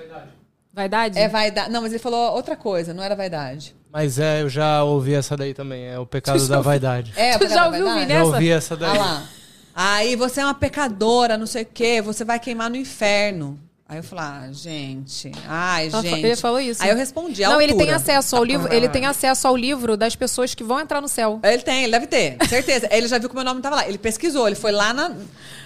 Vaidade? 0.72 1.18
É 1.18 1.28
vaidade. 1.28 1.70
Não, 1.70 1.80
mas 1.82 1.92
ele 1.92 1.98
falou 2.02 2.34
outra 2.34 2.54
coisa, 2.56 2.92
não 2.92 3.02
era 3.02 3.14
vaidade. 3.16 3.74
Mas 3.90 4.18
é, 4.18 4.42
eu 4.42 4.48
já 4.48 4.82
ouvi 4.84 5.14
essa 5.14 5.36
daí 5.36 5.54
também. 5.54 5.86
É 5.86 5.98
o 5.98 6.04
pecado 6.04 6.38
Tu 6.38 6.48
da 6.48 6.60
vaidade. 6.60 7.12
É, 7.16 7.36
Tu 7.38 7.48
já 7.48 7.66
ouviu 7.66 7.84
vaidade? 7.86 8.00
Vini, 8.06 8.12
Já 8.12 8.20
essa? 8.20 8.26
ouvi 8.26 8.50
essa 8.50 8.76
daí. 8.76 8.90
Olha 8.90 9.00
lá. 9.00 9.28
Aí 9.74 10.16
você 10.16 10.40
é 10.40 10.44
uma 10.44 10.54
pecadora, 10.54 11.36
não 11.38 11.46
sei 11.46 11.62
o 11.62 11.66
quê, 11.66 12.00
você 12.02 12.24
vai 12.24 12.38
queimar 12.38 12.68
no 12.70 12.76
inferno. 12.76 13.58
Aí 13.88 13.98
eu 13.98 14.02
falei, 14.02 14.24
ah, 14.24 14.48
gente, 14.52 15.30
ai, 15.46 15.86
Ela 15.86 16.02
gente. 16.02 16.26
ele 16.26 16.34
falou 16.34 16.58
isso. 16.58 16.82
Aí 16.82 16.90
eu 16.90 16.96
respondi, 16.96 17.42
Não, 17.42 17.60
ele 17.60 17.70
altura. 17.70 17.86
tem 17.86 17.94
acesso 17.94 18.34
ao 18.34 18.42
livro, 18.42 18.72
ele 18.74 18.88
tem 18.88 19.06
acesso 19.06 19.46
ao 19.46 19.56
livro 19.56 19.96
das 19.96 20.16
pessoas 20.16 20.56
que 20.56 20.64
vão 20.64 20.80
entrar 20.80 21.00
no 21.00 21.06
céu. 21.06 21.38
Ele 21.40 21.62
tem, 21.62 21.84
ele 21.84 21.92
deve 21.92 22.08
ter, 22.08 22.36
certeza. 22.48 22.88
ele 22.90 23.06
já 23.06 23.16
viu 23.16 23.28
que 23.28 23.34
o 23.36 23.38
meu 23.38 23.44
nome 23.44 23.60
tava 23.60 23.76
lá. 23.76 23.88
Ele 23.88 23.96
pesquisou, 23.96 24.48
ele 24.48 24.56
foi 24.56 24.72
lá 24.72 24.92
na. 24.92 25.14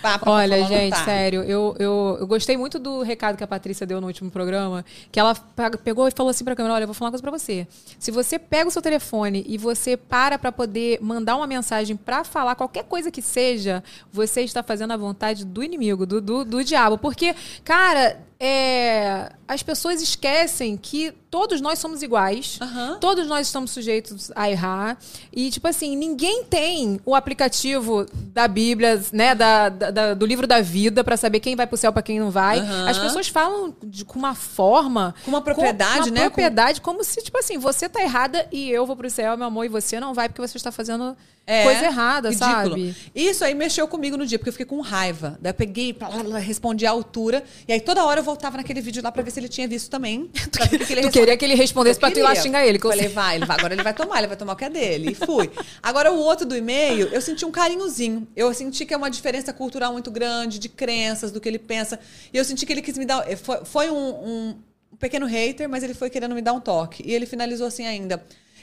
Pá, 0.02 0.20
Olha, 0.26 0.62
gente, 0.66 0.90
tá. 0.92 1.04
sério, 1.04 1.42
eu, 1.44 1.74
eu, 1.78 2.16
eu 2.20 2.26
gostei 2.26 2.56
muito 2.58 2.78
do 2.78 3.02
recado 3.02 3.36
que 3.38 3.44
a 3.44 3.46
Patrícia 3.46 3.86
deu 3.86 4.00
no 4.02 4.06
último 4.06 4.30
programa, 4.30 4.84
que 5.10 5.18
ela 5.18 5.34
pegou 5.82 6.06
e 6.06 6.10
falou 6.10 6.30
assim 6.30 6.44
pra 6.44 6.54
câmera, 6.54 6.74
olha, 6.74 6.82
eu 6.84 6.88
vou 6.88 6.94
falar 6.94 7.08
uma 7.08 7.12
coisa 7.12 7.22
pra 7.22 7.30
você. 7.30 7.66
Se 7.98 8.10
você 8.10 8.38
pega 8.38 8.68
o 8.68 8.70
seu 8.70 8.80
telefone 8.82 9.44
e 9.46 9.56
você 9.58 9.96
para 9.98 10.38
pra 10.38 10.52
poder 10.52 10.98
mandar 11.02 11.36
uma 11.36 11.46
mensagem 11.46 11.96
pra 11.96 12.22
falar 12.24 12.54
qualquer 12.54 12.84
coisa 12.84 13.10
que 13.10 13.20
seja, 13.22 13.82
você 14.12 14.42
está 14.42 14.62
fazendo 14.62 14.92
a 14.92 14.96
vontade 14.96 15.44
do 15.44 15.62
inimigo, 15.62 16.04
do, 16.06 16.20
do, 16.20 16.44
do 16.44 16.64
diabo. 16.64 16.96
Porque, 16.96 17.34
cara, 17.64 18.09
that 18.10 18.29
é, 18.42 19.30
as 19.46 19.62
pessoas 19.62 20.00
esquecem 20.00 20.76
que 20.76 21.12
todos 21.30 21.60
nós 21.60 21.78
somos 21.78 22.02
iguais, 22.02 22.58
Aham. 22.60 22.96
todos 22.98 23.26
nós 23.28 23.46
estamos 23.46 23.70
sujeitos 23.70 24.32
a 24.34 24.50
errar. 24.50 24.98
E, 25.32 25.50
tipo 25.50 25.68
assim, 25.68 25.94
ninguém 25.94 26.42
tem 26.44 26.98
o 27.04 27.14
aplicativo 27.14 28.06
da 28.32 28.48
Bíblia, 28.48 29.00
né? 29.12 29.34
Da, 29.34 29.68
da- 29.68 30.14
do 30.14 30.24
livro 30.26 30.46
da 30.46 30.60
vida 30.60 31.04
pra 31.04 31.16
saber 31.16 31.38
quem 31.40 31.54
vai 31.54 31.66
pro 31.66 31.76
céu 31.76 31.92
pra 31.92 32.02
quem 32.02 32.18
não 32.18 32.30
vai. 32.30 32.58
Aham. 32.60 32.88
As 32.88 32.98
pessoas 32.98 33.28
falam 33.28 33.74
de- 33.84 34.04
com 34.04 34.18
uma 34.18 34.34
forma. 34.34 35.14
Com 35.24 35.30
uma 35.30 35.42
propriedade, 35.42 35.98
com 36.00 36.06
uma 36.06 36.10
né? 36.14 36.20
propriedade, 36.22 36.80
como 36.80 37.04
se, 37.04 37.22
tipo 37.22 37.38
assim, 37.38 37.58
você 37.58 37.88
tá 37.88 38.00
errada 38.02 38.48
e 38.50 38.70
eu 38.70 38.86
vou 38.86 38.96
pro 38.96 39.10
céu, 39.10 39.36
meu 39.36 39.46
amor, 39.48 39.64
e 39.66 39.68
você 39.68 40.00
não 40.00 40.14
vai 40.14 40.28
porque 40.28 40.40
você 40.40 40.56
está 40.56 40.72
fazendo 40.72 41.16
É, 41.46 41.62
coisa 41.64 41.84
errada, 41.84 42.30
ridículo. 42.30 42.54
sabe? 42.54 42.96
Isso 43.14 43.44
aí 43.44 43.54
mexeu 43.54 43.86
comigo 43.86 44.16
no 44.16 44.26
dia, 44.26 44.38
porque 44.38 44.48
eu 44.48 44.52
fiquei 44.54 44.66
com 44.66 44.80
raiva. 44.80 45.38
Daí 45.40 45.50
eu 45.50 45.54
peguei, 45.54 45.92
blá, 45.92 46.08
blá, 46.08 46.22
blá, 46.24 46.38
respondi 46.38 46.86
à 46.86 46.90
altura. 46.90 47.44
E 47.68 47.72
aí 47.72 47.80
toda 47.80 48.04
hora 48.04 48.20
eu 48.20 48.24
voltava 48.30 48.56
naquele 48.56 48.80
vídeo 48.80 49.02
lá 49.02 49.10
pra 49.12 49.22
ver 49.22 49.30
se 49.30 49.40
ele 49.40 49.48
tinha 49.48 49.66
visto 49.68 49.90
também. 49.90 50.30
O 50.64 50.68
que 50.68 50.78
que 50.84 50.92
ele 50.92 51.02
Tu 51.02 51.10
queria 51.10 51.36
que 51.36 51.44
ele 51.44 51.54
respondesse 51.54 51.96
Eu 51.96 52.00
pra 52.00 52.10
tu 52.10 52.18
ir 52.18 52.22
lá 52.22 52.28
queria. 52.30 52.42
xingar 52.42 52.66
ele. 52.66 52.78
Que 52.78 52.86
eu 52.86 52.90
Falei, 52.90 53.08
vai, 53.08 53.36
ele 53.36 53.44
vai, 53.46 53.56
agora 53.58 53.74
ele 53.74 53.82
vai 53.82 53.94
tomar, 53.94 54.18
ele 54.18 54.26
vai 54.28 54.36
tomar 54.36 54.52
o 54.52 54.56
que 54.56 54.64
é 54.64 54.70
dele. 54.70 55.10
E 55.12 55.14
fui. 55.14 55.50
Agora, 55.82 56.12
o 56.12 56.18
outro 56.18 56.46
do 56.46 56.56
e-mail, 56.56 57.08
eu 57.08 57.20
senti 57.20 57.44
um 57.44 57.50
carinhozinho. 57.50 58.26
Eu 58.36 58.52
senti 58.54 58.84
que 58.86 58.94
é 58.94 58.96
uma 58.96 59.10
diferença 59.10 59.52
cultural 59.52 59.92
muito 59.92 60.10
grande, 60.10 60.58
de 60.58 60.68
crenças, 60.68 61.30
do 61.32 61.40
que 61.40 61.48
ele 61.48 61.58
pensa. 61.58 61.98
E 62.32 62.36
eu 62.38 62.44
senti 62.44 62.64
que 62.66 62.72
ele 62.72 62.82
quis 62.82 62.96
me 62.98 63.04
dar. 63.04 63.24
Foi, 63.36 63.64
foi 63.64 63.90
um- 63.90 64.24
um 64.50 64.96
pequeno 64.98 65.26
hater, 65.26 65.68
mas 65.68 65.82
ele 65.82 65.94
foi 65.94 66.08
querendo 66.10 66.34
me 66.34 66.42
dar 66.42 66.52
um 66.52 66.60
toque. 66.60 67.02
E 67.06 67.12
ele 67.14 67.26
finalizou 67.26 67.66
assim 67.66 67.86
ainda. 67.86 68.22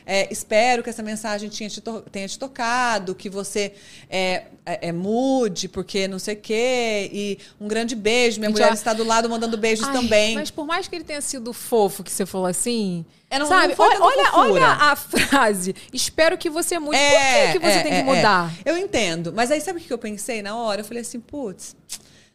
É, 0.10 0.32
espero 0.32 0.82
que 0.82 0.90
essa 0.90 1.04
mensagem 1.04 1.50
tinha 1.50 1.70
te 1.70 1.84
tenha 2.10 2.28
te 2.30 2.40
tocado, 2.40 3.14
que 3.14 3.30
você 3.30 3.74
é, 4.10 4.46
é, 4.66 4.88
é 4.88 4.92
mude, 4.94 5.68
porque 5.68 6.08
não 6.08 6.18
sei 6.18 6.36
o 6.36 6.38
quê. 6.38 7.10
E 7.12 7.38
um 7.60 7.68
grande 7.68 7.94
beijo. 7.94 8.40
Minha 8.40 8.48
Gente, 8.50 8.58
mulher 8.60 8.72
ó- 8.72 8.74
está 8.74 8.94
do 8.94 9.04
lado 9.04 9.30
mandando 9.30 9.58
beijos 9.58 9.86
Ai, 9.86 9.94
também. 9.94 10.36
Mas 10.36 10.50
por 10.50 10.66
mais 10.66 10.88
que 10.88 10.96
ele 10.96 11.04
tenha 11.04 11.20
sido 11.20 11.52
fofo 11.52 12.06
que 12.06 12.12
você 12.12 12.26
falou 12.26 12.48
assim. 12.48 13.06
É, 13.30 13.38
não- 13.38 13.48
sabe? 13.48 13.76
não 13.78 13.86
olha, 13.86 14.02
olha, 14.02 14.32
olha 14.34 14.68
a 14.68 14.96
frase. 14.96 15.76
Espero 15.92 16.38
que 16.38 16.50
você 16.50 16.80
mude. 16.80 16.98
por 16.98 17.52
que, 17.52 17.60
que 17.60 17.60
você 17.60 17.78
é, 17.80 17.84
tem 17.84 17.92
que 17.92 17.98
é, 17.98 18.04
mudar? 18.04 18.54
é. 18.64 18.72
Eu 18.72 18.78
entendo. 18.78 19.34
Mas 19.36 19.52
aí 19.52 19.60
sabe 19.60 19.80
o 19.80 19.84
que 19.84 19.92
eu 19.92 19.98
pensei 19.98 20.42
na 20.42 20.56
hora? 20.56 20.80
Eu 20.80 20.86
falei 20.86 21.02
assim, 21.02 21.20
putz, 21.20 21.76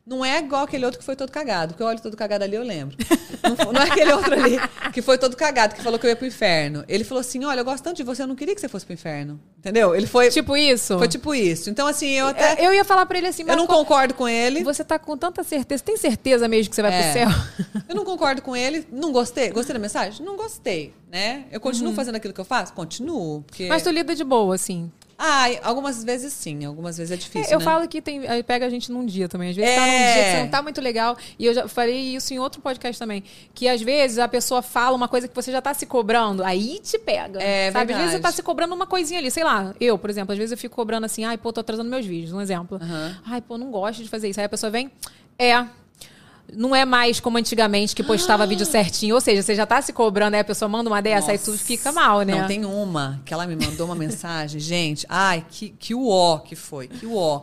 não 0.06 0.24
é 0.24 0.38
igual 0.38 0.64
aquele 0.64 0.84
outro 0.84 0.98
que 0.98 1.04
foi 1.04 1.14
todo 1.16 1.30
cagado. 1.30 1.72
Porque 1.74 1.82
eu 1.82 1.86
olho 1.86 2.00
todo 2.00 2.16
cagado 2.16 2.42
ali, 2.44 2.56
eu 2.56 2.62
lembro. 2.62 2.96
Não, 3.42 3.72
não 3.72 3.80
é 3.82 3.86
aquele 3.90 4.12
outro 4.12 4.34
ali 4.34 4.56
que 4.92 5.00
foi 5.02 5.16
todo 5.18 5.36
cagado, 5.36 5.74
que 5.74 5.82
falou 5.82 5.98
que 5.98 6.06
eu 6.06 6.10
ia 6.10 6.16
pro 6.16 6.26
inferno. 6.26 6.84
Ele 6.88 7.04
falou 7.04 7.20
assim: 7.20 7.44
olha, 7.44 7.60
eu 7.60 7.64
gosto 7.64 7.82
tanto 7.84 7.96
de 7.96 8.02
você, 8.02 8.22
eu 8.22 8.26
não 8.26 8.34
queria 8.36 8.54
que 8.54 8.60
você 8.60 8.68
fosse 8.68 8.84
pro 8.84 8.94
inferno. 8.94 9.40
Entendeu? 9.58 9.94
Ele 9.94 10.06
foi. 10.06 10.28
Tipo 10.30 10.56
isso? 10.56 10.98
Foi 10.98 11.08
tipo 11.08 11.34
isso. 11.34 11.70
Então, 11.70 11.86
assim, 11.86 12.08
eu 12.10 12.26
até. 12.28 12.64
Eu 12.64 12.74
ia 12.74 12.84
falar 12.84 13.06
pra 13.06 13.18
ele 13.18 13.26
assim, 13.28 13.42
Eu 13.42 13.48
mas 13.48 13.56
não 13.56 13.66
qual- 13.66 13.78
concordo 13.80 14.14
com 14.14 14.28
ele. 14.28 14.62
Você 14.64 14.82
tá 14.84 14.98
com 14.98 15.16
tanta 15.16 15.42
certeza. 15.44 15.82
Tem 15.82 15.96
certeza 15.96 16.48
mesmo 16.48 16.70
que 16.70 16.76
você 16.76 16.82
vai 16.82 16.92
É. 16.92 17.02
pro 17.02 17.12
céu? 17.12 17.28
Eu 17.88 17.94
não 17.94 18.04
concordo 18.04 18.42
com 18.42 18.56
ele. 18.56 18.86
Não 18.90 19.12
gostei. 19.12 19.50
Gostei 19.50 19.72
da 19.74 19.78
mensagem? 19.78 20.24
Não 20.24 20.36
gostei, 20.36 20.92
né? 21.10 21.44
Eu 21.50 21.60
continuo 21.60 21.92
fazendo 21.94 22.16
aquilo 22.16 22.32
que 22.34 22.40
eu 22.40 22.44
faço? 22.44 22.72
Continuo. 22.72 23.42
Porque... 23.42 23.64
Uhum. 23.64 23.68
Mas 23.68 23.82
tu 23.82 23.90
lida 23.90 24.14
de 24.14 24.24
boa, 24.24 24.54
assim. 24.54 24.90
Ai, 25.24 25.60
algumas 25.62 26.02
vezes 26.02 26.32
sim, 26.32 26.64
algumas 26.64 26.98
vezes 26.98 27.12
é 27.12 27.16
difícil. 27.16 27.52
eu 27.52 27.60
né? 27.60 27.64
falo 27.64 27.86
que 27.86 28.02
tem, 28.02 28.26
aí 28.26 28.42
pega 28.42 28.66
a 28.66 28.68
gente 28.68 28.90
num 28.90 29.06
dia 29.06 29.28
também. 29.28 29.50
Às 29.50 29.56
vezes 29.56 29.72
tá 29.72 29.80
num 29.80 29.86
É. 29.86 30.14
dia 30.14 30.24
que 30.24 30.30
você 30.32 30.42
não 30.42 30.48
tá 30.48 30.62
muito 30.62 30.80
legal. 30.80 31.16
E 31.38 31.46
eu 31.46 31.54
já 31.54 31.68
falei 31.68 32.16
isso 32.16 32.34
em 32.34 32.40
outro 32.40 32.60
podcast 32.60 32.98
também. 32.98 33.22
Que 33.54 33.68
às 33.68 33.80
vezes 33.80 34.18
a 34.18 34.26
pessoa 34.26 34.62
fala 34.62 34.96
uma 34.96 35.06
coisa 35.06 35.28
que 35.28 35.34
você 35.34 35.52
já 35.52 35.62
tá 35.62 35.72
se 35.74 35.86
cobrando, 35.86 36.42
aí 36.42 36.80
te 36.80 36.98
pega. 36.98 37.40
É 37.40 37.70
sabe? 37.70 37.92
Às 37.92 37.98
vezes 37.98 38.10
você 38.12 38.16
tá 38.18 38.22
verdade. 38.22 38.34
se 38.36 38.42
cobrando 38.42 38.74
uma 38.74 38.86
coisinha 38.86 39.20
ali. 39.20 39.30
Sei 39.30 39.44
lá, 39.44 39.72
eu, 39.80 39.96
por 39.96 40.10
exemplo, 40.10 40.32
às 40.32 40.38
vezes 40.38 40.50
eu 40.50 40.58
fico 40.58 40.74
cobrando 40.74 41.06
assim, 41.06 41.24
ai, 41.24 41.38
pô, 41.38 41.52
tô 41.52 41.60
atrasando 41.60 41.88
meus 41.88 42.04
vídeos, 42.04 42.32
um 42.32 42.40
exemplo. 42.40 42.80
Aham. 42.82 43.16
Ai, 43.24 43.40
pô, 43.40 43.56
não 43.56 43.70
gosto 43.70 44.02
de 44.02 44.08
fazer 44.08 44.28
isso. 44.28 44.40
Aí 44.40 44.46
a 44.46 44.48
pessoa 44.48 44.70
vem, 44.70 44.90
é. 45.38 45.64
Não 46.52 46.74
é 46.76 46.84
mais 46.84 47.18
como 47.20 47.38
antigamente 47.38 47.94
que 47.94 48.02
postava 48.02 48.46
vídeo 48.46 48.66
certinho. 48.66 49.14
Ou 49.14 49.20
seja, 49.20 49.42
você 49.42 49.54
já 49.54 49.66
tá 49.66 49.80
se 49.80 49.92
cobrando, 49.92 50.34
aí 50.34 50.40
a 50.40 50.44
pessoa 50.44 50.68
manda 50.68 50.88
uma 50.90 51.00
dessa, 51.00 51.32
aí 51.32 51.38
tudo 51.38 51.56
fica 51.58 51.90
mal, 51.92 52.22
né? 52.22 52.40
Não, 52.40 52.46
tem 52.46 52.64
uma 52.64 53.20
que 53.24 53.32
ela 53.32 53.46
me 53.46 53.56
mandou 53.56 53.86
uma 53.86 53.94
mensagem, 53.94 54.60
gente. 54.60 55.06
Ai, 55.08 55.44
que, 55.50 55.70
que 55.70 55.94
uó 55.94 56.38
que 56.38 56.54
foi, 56.54 56.88
que 56.88 57.06
uó. 57.06 57.42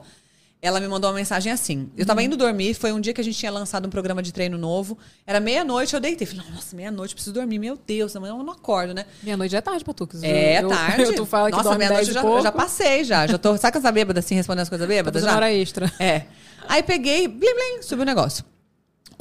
Ela 0.61 0.81
me 0.81 0.89
mandou 0.89 1.09
uma 1.09 1.15
mensagem 1.15 1.53
assim. 1.53 1.89
Eu 1.95 2.05
tava 2.05 2.21
indo 2.21 2.35
dormir, 2.35 2.73
foi 2.73 2.91
um 2.91 2.99
dia 2.99 3.13
que 3.13 3.21
a 3.21 3.23
gente 3.23 3.37
tinha 3.37 3.49
lançado 3.49 3.85
um 3.85 3.89
programa 3.89 4.21
de 4.21 4.33
treino 4.33 4.57
novo. 4.57 4.97
Era 5.25 5.39
meia-noite, 5.39 5.93
eu 5.93 6.01
deitei. 6.01 6.27
Falei, 6.27 6.43
nossa, 6.53 6.75
meia-noite, 6.75 7.13
preciso 7.15 7.33
dormir. 7.33 7.57
Meu 7.59 7.79
Deus, 7.87 8.13
amanhã 8.13 8.33
eu 8.33 8.43
não 8.43 8.51
acordo, 8.51 8.93
né? 8.93 9.05
Meia-noite 9.23 9.53
já 9.53 9.59
é 9.59 9.61
tarde 9.61 9.85
pra 9.85 9.93
tu. 9.93 10.05
que 10.05 10.17
É, 10.21 10.61
eu, 10.61 10.67
tarde. 10.67 11.01
Eu, 11.01 11.15
tu 11.15 11.25
fala 11.25 11.49
que 11.49 11.55
nossa, 11.55 11.77
meia-noite 11.77 12.07
10 12.07 12.17
eu 12.17 12.21
já, 12.21 12.27
eu 12.27 12.41
já 12.43 12.51
passei, 12.51 13.05
já. 13.05 13.25
Já 13.25 13.37
tô, 13.37 13.55
sabe 13.55 13.77
essa 13.77 13.89
bêbada 13.89 14.19
assim, 14.19 14.35
respondendo 14.35 14.63
as 14.63 14.69
coisas 14.69 14.85
Tá 14.85 14.93
bêbadas 14.93 15.21
fazendo 15.21 15.31
já? 15.31 15.35
hora 15.37 15.53
extra. 15.53 15.93
É. 15.97 16.23
Aí 16.67 16.83
peguei, 16.83 17.25
blim, 17.29 17.53
blim, 17.55 17.81
subiu 17.81 18.03
o 18.03 18.05
negócio. 18.05 18.43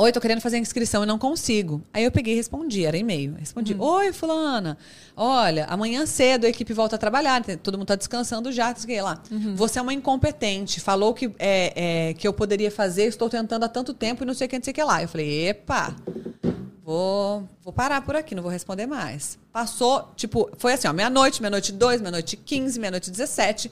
Oi, 0.01 0.13
tô 0.13 0.21
querendo 0.21 0.41
fazer 0.41 0.57
a 0.57 0.61
inscrição 0.61 1.03
e 1.03 1.07
não 1.07 1.19
consigo. 1.19 1.83
Aí 1.93 2.05
eu 2.05 2.13
peguei 2.13 2.33
e 2.35 2.37
respondi, 2.37 2.85
era 2.85 2.97
e-mail. 2.97 3.35
Respondi, 3.35 3.75
Hum. 3.75 3.81
oi, 3.83 4.13
fulana. 4.13 4.79
Olha, 5.17 5.65
amanhã 5.65 6.07
cedo 6.07 6.45
a 6.45 6.49
equipe 6.49 6.73
volta 6.73 6.95
a 6.95 6.99
trabalhar, 6.99 7.43
todo 7.61 7.77
mundo 7.77 7.89
tá 7.89 7.97
descansando 7.97 8.53
já, 8.53 8.73
sei 8.77 9.03
lá. 9.03 9.21
Uhum. 9.29 9.57
Você 9.57 9.81
é 9.81 9.83
uma 9.83 9.93
incompetente, 9.93 10.79
falou 10.79 11.13
que, 11.13 11.27
é, 11.37 12.11
é, 12.11 12.15
que 12.15 12.29
eu 12.29 12.33
poderia 12.33 12.71
fazer, 12.71 13.07
estou 13.07 13.29
tentando 13.29 13.65
há 13.65 13.69
tanto 13.69 13.93
tempo 13.93 14.23
e 14.23 14.27
não 14.27 14.35
sei 14.35 14.47
o 14.47 14.51
que, 14.51 14.57
não 14.59 14.65
sei 14.65 14.71
o 14.71 14.75
que 14.75 14.85
lá. 14.85 15.03
Eu 15.03 15.09
falei, 15.09 15.49
epa, 15.49 15.93
vou, 16.85 17.49
vou 17.65 17.73
parar 17.73 18.01
por 18.03 18.15
aqui, 18.15 18.37
não 18.37 18.43
vou 18.45 18.53
responder 18.53 18.87
mais. 18.87 19.37
Passou, 19.53 20.13
tipo, 20.15 20.49
foi 20.59 20.75
assim, 20.75 20.87
ó, 20.87 20.93
meia-noite, 20.93 21.43
meia-noite 21.43 21.73
2, 21.73 22.01
meia-noite 22.01 22.37
15, 22.37 22.79
meia-noite 22.79 23.11
17. 23.11 23.69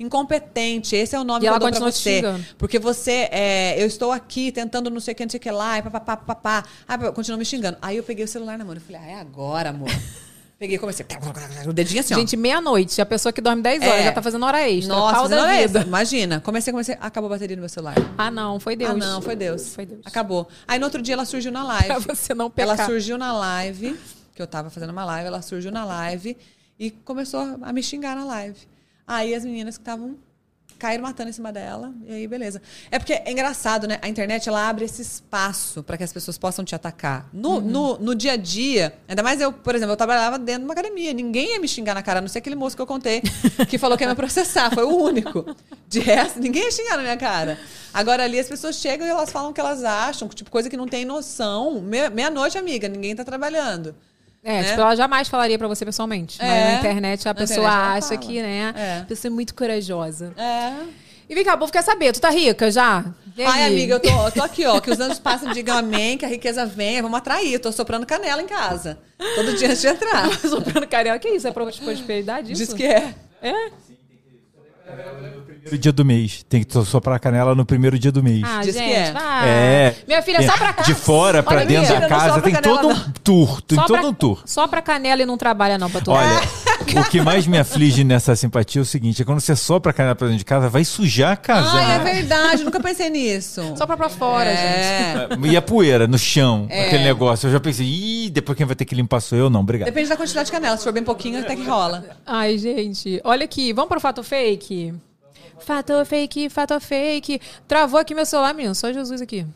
Incompetente, 0.00 0.96
esse 0.96 1.14
é 1.14 1.20
o 1.20 1.24
nome 1.24 1.38
E 1.38 1.40
que 1.42 1.46
ela 1.46 1.56
eu 1.56 1.60
dou 1.60 1.70
pra 1.70 1.80
você. 1.80 2.16
xingando. 2.16 2.44
Porque 2.58 2.78
você, 2.78 3.28
é, 3.30 3.80
eu 3.82 3.86
estou 3.86 4.10
aqui 4.12 4.50
tentando 4.52 4.90
não 4.90 5.00
sei 5.00 5.12
o 5.12 5.16
que, 5.16 5.24
não 5.24 5.30
sei 5.30 5.38
o 5.38 5.40
que 5.40 5.50
lá, 5.50 5.78
e 5.78 5.82
papapá, 5.82 6.16
papapá. 6.16 6.64
Aí 6.86 6.98
continua 7.12 7.38
me 7.38 7.44
xingando. 7.44 7.76
Aí 7.82 7.96
eu 7.96 8.02
peguei 8.02 8.24
o 8.24 8.28
celular 8.28 8.56
na 8.58 8.64
mão 8.64 8.74
e 8.74 8.80
falei, 8.80 9.00
ah, 9.02 9.06
é 9.10 9.14
agora, 9.20 9.70
amor. 9.70 9.88
peguei 10.58 10.76
e 10.76 10.78
comecei. 10.78 11.04
O 11.68 11.72
dedinho 11.72 12.00
assim, 12.00 12.14
ó. 12.14 12.18
Gente, 12.18 12.36
meia-noite. 12.36 13.00
A 13.00 13.06
pessoa 13.06 13.32
que 13.32 13.40
dorme 13.40 13.60
10 13.62 13.82
horas 13.82 13.94
É. 14.00 14.04
já 14.04 14.12
tá 14.12 14.22
fazendo 14.22 14.44
hora 14.46 14.68
extra. 14.68 14.94
Nossa, 14.94 15.20
fazendo 15.20 15.40
hora 15.40 15.50
vida. 15.52 15.62
extra. 15.64 15.82
Imagina. 15.82 16.40
Comecei, 16.40 16.72
comecei. 16.72 16.96
Acabou 17.00 17.26
a 17.28 17.34
bateria 17.34 17.56
no 17.56 17.60
meu 17.62 17.68
celular. 17.68 17.94
Ah, 18.16 18.30
não, 18.30 18.58
foi 18.58 18.74
Deus. 18.76 18.90
Ah, 18.90 18.94
não, 18.94 19.20
foi 19.20 19.36
Deus. 19.36 19.74
Foi 19.74 19.84
Deus. 19.84 20.00
Acabou. 20.04 20.48
Aí 20.66 20.78
no 20.78 20.86
outro 20.86 21.02
dia 21.02 21.14
ela 21.14 21.24
surgiu 21.24 21.52
na 21.52 21.64
live. 21.64 21.86
Pra 21.88 21.98
você 21.98 22.34
não 22.34 22.50
pecar. 22.50 22.76
Ela 22.78 22.86
surgiu 22.86 23.18
na 23.18 23.32
live, 23.32 23.98
que 24.34 24.40
eu 24.40 24.46
tava 24.46 24.70
fazendo 24.70 24.90
uma 24.90 25.04
live, 25.04 25.26
ela 25.26 25.42
surgiu 25.42 25.70
na 25.70 25.84
live 25.84 26.36
e 26.78 26.90
começou 26.90 27.58
a 27.62 27.72
me 27.72 27.82
xingar 27.82 28.16
na 28.16 28.24
live. 28.24 28.56
Aí 29.06 29.34
as 29.34 29.44
meninas 29.44 29.76
que 29.76 29.82
estavam 29.82 30.16
caíram 30.76 31.04
matando 31.04 31.30
em 31.30 31.32
cima 31.32 31.52
dela, 31.52 31.94
e 32.04 32.12
aí 32.12 32.26
beleza. 32.26 32.60
É 32.90 32.98
porque 32.98 33.12
é 33.14 33.30
engraçado, 33.30 33.86
né? 33.86 33.98
A 34.02 34.08
internet 34.08 34.48
ela 34.48 34.68
abre 34.68 34.84
esse 34.84 35.00
espaço 35.00 35.82
para 35.82 35.96
que 35.96 36.02
as 36.04 36.12
pessoas 36.12 36.36
possam 36.36 36.64
te 36.64 36.74
atacar. 36.74 37.28
No, 37.32 37.60
no, 37.60 37.98
no 37.98 38.14
dia 38.14 38.32
a 38.32 38.36
dia, 38.36 38.92
ainda 39.08 39.22
mais 39.22 39.40
eu, 39.40 39.52
por 39.52 39.74
exemplo, 39.74 39.92
eu 39.92 39.96
trabalhava 39.96 40.38
dentro 40.38 40.60
de 40.62 40.64
uma 40.66 40.72
academia, 40.74 41.12
ninguém 41.14 41.52
ia 41.52 41.60
me 41.60 41.68
xingar 41.68 41.94
na 41.94 42.02
cara, 42.02 42.18
a 42.18 42.20
não 42.20 42.28
ser 42.28 42.38
aquele 42.38 42.56
moço 42.56 42.74
que 42.76 42.82
eu 42.82 42.86
contei, 42.86 43.22
que 43.70 43.78
falou 43.78 43.96
que 43.96 44.04
ia 44.04 44.08
me 44.10 44.16
processar, 44.16 44.74
foi 44.74 44.84
o 44.84 44.94
único. 44.94 45.46
De 45.88 46.00
resto, 46.00 46.40
ninguém 46.40 46.64
ia 46.64 46.70
xingar 46.72 46.96
na 46.96 47.02
minha 47.02 47.16
cara. 47.16 47.58
Agora 47.92 48.24
ali 48.24 48.38
as 48.38 48.48
pessoas 48.48 48.76
chegam 48.76 49.06
e 49.06 49.10
elas 49.10 49.30
falam 49.30 49.50
o 49.52 49.54
que 49.54 49.60
elas 49.60 49.84
acham, 49.84 50.28
tipo 50.28 50.50
coisa 50.50 50.68
que 50.68 50.76
não 50.76 50.88
tem 50.88 51.04
noção. 51.04 51.80
Me- 51.80 52.10
Meia-noite, 52.10 52.58
amiga, 52.58 52.88
ninguém 52.88 53.14
tá 53.14 53.24
trabalhando. 53.24 53.94
É, 54.44 54.60
né? 54.62 54.68
tipo, 54.68 54.80
ela 54.80 54.94
jamais 54.94 55.26
falaria 55.28 55.58
pra 55.58 55.66
você 55.66 55.84
pessoalmente. 55.86 56.38
Mas 56.40 56.48
É. 56.50 56.72
na 56.72 56.78
internet 56.78 57.26
a 57.26 57.30
Na 57.30 57.34
pessoa 57.34 57.66
internet 57.66 58.04
acha 58.04 58.16
que, 58.18 58.42
né? 58.42 58.74
É. 58.76 58.98
A 59.00 59.04
pessoa 59.04 59.32
é 59.32 59.34
muito 59.34 59.54
corajosa. 59.54 60.34
É. 60.36 60.72
E 61.26 61.34
vem 61.34 61.42
cá, 61.42 61.54
o 61.54 61.58
povo 61.58 61.72
quer 61.72 61.82
saber, 61.82 62.12
tu 62.12 62.20
tá 62.20 62.28
rica 62.28 62.70
já? 62.70 63.02
Ai, 63.46 63.64
amiga, 63.66 63.94
eu 63.94 64.00
tô, 64.00 64.08
eu 64.08 64.30
tô 64.30 64.42
aqui, 64.42 64.66
ó. 64.66 64.78
Que 64.78 64.90
os 64.90 65.00
anos 65.00 65.18
passam, 65.18 65.50
digam 65.52 65.76
amém, 65.78 66.18
que 66.18 66.24
a 66.24 66.28
riqueza 66.28 66.66
venha. 66.66 67.02
Vamos 67.02 67.16
atrair. 67.16 67.54
Eu 67.54 67.58
tô 67.60 67.72
soprando 67.72 68.04
canela 68.04 68.42
em 68.42 68.46
casa. 68.46 68.98
Todo 69.34 69.54
dia 69.56 69.68
antes 69.68 69.80
de 69.80 69.88
entrar. 69.88 70.30
Soprando 70.38 70.86
carioca, 70.86 71.18
que 71.18 71.28
isso? 71.28 71.48
É 71.48 71.50
pra 71.50 71.64
prosperidade 71.64 72.52
isso? 72.52 72.66
Diz 72.66 72.74
que 72.74 72.84
é. 72.84 73.14
É? 73.40 73.52
No 74.86 75.44
Primeiro 75.64 75.78
dia 75.78 75.92
do 75.92 76.04
mês. 76.04 76.44
Tem 76.46 76.62
que 76.62 76.84
soprar 76.84 77.16
a 77.16 77.18
canela 77.18 77.54
no 77.54 77.64
primeiro 77.64 77.98
dia 77.98 78.12
do 78.12 78.22
mês. 78.22 78.42
Ah, 78.44 78.60
Diz 78.62 78.76
que 78.76 78.82
gente, 78.82 78.92
é. 79.08 79.12
vai. 79.12 79.48
É. 79.48 79.94
Minha 80.06 80.20
filha, 80.20 80.42
só 80.42 80.58
pra 80.58 80.74
cá. 80.74 80.82
De 80.82 80.92
fora 80.92 81.42
pra 81.42 81.56
Olha, 81.56 81.66
dentro 81.66 81.94
da 81.94 82.00
não 82.00 82.08
casa 82.08 82.26
sopra 82.26 82.42
tem 82.42 82.52
canela, 82.52 82.76
todo 82.82 82.90
um 82.90 82.94
não. 82.98 83.12
tour. 83.24 83.62
Tem 83.62 83.78
Só 83.78 83.86
todo 83.86 83.98
pra, 83.98 84.08
um 84.08 84.12
tour. 84.12 84.42
Só 84.44 84.68
pra 84.68 84.82
canela 84.82 85.22
e 85.22 85.24
não 85.24 85.38
trabalha, 85.38 85.78
não, 85.78 85.88
pra 85.88 86.02
tu. 86.02 86.10
Olha, 86.10 86.38
o 87.00 87.10
que 87.10 87.22
mais 87.22 87.46
me 87.46 87.56
aflige 87.56 88.04
nessa 88.04 88.36
simpatia 88.36 88.80
é 88.80 88.82
o 88.82 88.84
seguinte: 88.84 89.22
é 89.22 89.24
quando 89.24 89.40
você 89.40 89.56
sopra 89.56 89.90
a 89.90 89.94
canela 89.94 90.14
pra 90.14 90.26
dentro 90.26 90.38
de 90.38 90.44
casa, 90.44 90.68
vai 90.68 90.84
sujar 90.84 91.32
a 91.32 91.36
casa. 91.36 91.78
Ai, 91.78 91.94
é 91.94 91.98
né? 91.98 92.12
verdade, 92.12 92.62
nunca 92.62 92.78
pensei 92.78 93.08
nisso. 93.08 93.72
Só 93.74 93.86
pra, 93.86 93.96
pra 93.96 94.10
fora, 94.10 94.50
gente. 94.50 94.60
é. 94.60 95.28
E 95.50 95.56
a 95.56 95.62
poeira 95.62 96.06
no 96.06 96.18
chão, 96.18 96.66
aquele 96.70 97.04
negócio. 97.04 97.46
Eu 97.46 97.52
já 97.52 97.60
pensei, 97.60 97.86
ih, 97.86 98.28
depois 98.28 98.54
quem 98.58 98.66
vai 98.66 98.76
ter 98.76 98.84
que 98.84 98.94
limpar 98.94 99.20
sou 99.20 99.38
eu? 99.38 99.48
Não, 99.48 99.60
obrigado. 99.60 99.86
Depende 99.86 100.10
da 100.10 100.16
quantidade 100.16 100.44
de 100.46 100.52
canela. 100.52 100.76
Se 100.76 100.84
for 100.84 100.92
bem 100.92 101.02
pouquinho, 101.02 101.40
até 101.40 101.56
que 101.56 101.64
rola. 101.64 102.04
Ai, 102.26 102.58
gente. 102.58 103.18
Olha 103.24 103.44
aqui, 103.44 103.72
vamos 103.72 103.88
pro 103.88 103.98
fato 103.98 104.22
fake? 104.22 104.92
Fato 105.58 106.04
fake, 106.04 106.48
fato 106.48 106.78
fake. 106.80 107.40
Travou 107.66 107.98
aqui 107.98 108.14
meu 108.14 108.26
celular, 108.26 108.54
menino. 108.54 108.74
Só 108.74 108.92
Jesus 108.92 109.20
aqui. 109.20 109.46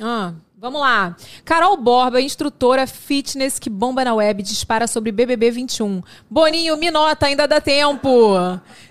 Ah, 0.00 0.32
vamos 0.58 0.80
lá. 0.80 1.16
Carol 1.44 1.76
Borba, 1.76 2.20
instrutora 2.20 2.86
fitness 2.86 3.58
que 3.58 3.70
bomba 3.70 4.04
na 4.04 4.14
web, 4.14 4.42
dispara 4.42 4.86
sobre 4.86 5.12
BBB 5.12 5.50
21. 5.50 6.02
Boninho, 6.28 6.76
me 6.76 6.90
nota, 6.90 7.26
ainda 7.26 7.46
dá 7.46 7.60
tempo. 7.60 8.34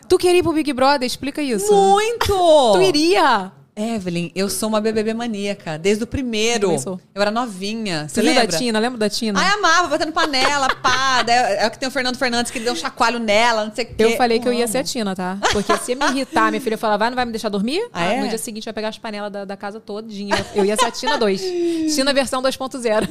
Tu 0.07 0.17
queria 0.17 0.39
ir 0.39 0.43
pro 0.43 0.53
Big 0.53 0.71
Brother? 0.71 1.05
Explica 1.05 1.41
isso. 1.41 1.73
Muito! 1.73 2.33
Tu 2.73 2.81
iria? 2.81 3.51
Evelyn, 3.75 4.31
eu 4.35 4.49
sou 4.49 4.69
uma 4.69 4.79
BBB 4.79 5.13
maníaca. 5.15 5.77
Desde 5.79 6.03
o 6.03 6.07
primeiro. 6.07 6.77
Sou. 6.77 6.99
Eu 7.13 7.21
era 7.21 7.31
novinha. 7.31 8.07
Você 8.07 8.21
lembra? 8.21 8.45
da 8.45 8.57
Tina? 8.57 8.79
Lembra 8.79 8.97
da 8.99 9.09
Tina? 9.09 9.39
Ai, 9.39 9.49
amava, 9.53 9.87
batendo 9.87 10.11
panela, 10.11 10.67
pá. 10.81 11.23
Daí 11.23 11.55
É 11.57 11.65
o 11.67 11.71
que 11.71 11.79
tem 11.79 11.87
o 11.89 11.91
Fernando 11.91 12.15
Fernandes 12.17 12.51
que 12.51 12.59
deu 12.59 12.73
um 12.73 12.75
chacoalho 12.75 13.17
nela, 13.17 13.65
não 13.65 13.73
sei 13.73 13.85
o 13.85 13.87
quê. 13.87 13.95
Eu 13.97 14.15
falei 14.17 14.39
que 14.39 14.47
eu 14.47 14.53
ia 14.53 14.67
ser 14.67 14.79
a 14.79 14.83
Tina, 14.83 15.15
tá? 15.15 15.39
Porque 15.51 15.75
se 15.77 15.95
me 15.95 16.05
irritar, 16.05 16.51
minha 16.51 16.61
filha 16.61 16.77
falar, 16.77 16.97
vai, 16.97 17.09
não 17.09 17.15
vai 17.15 17.25
me 17.25 17.31
deixar 17.31 17.49
dormir? 17.49 17.81
Ah, 17.91 18.03
é? 18.13 18.21
No 18.21 18.27
dia 18.27 18.37
seguinte 18.37 18.65
vai 18.65 18.73
pegar 18.73 18.89
as 18.89 18.97
panelas 18.99 19.31
da, 19.31 19.43
da 19.43 19.57
casa 19.57 19.79
todinha. 19.79 20.35
Eu 20.53 20.63
ia 20.65 20.75
ser 20.75 20.85
a 20.85 20.91
Tina 20.91 21.17
2. 21.17 21.41
Tina 21.95 22.13
versão 22.13 22.43
2.0. 22.43 23.09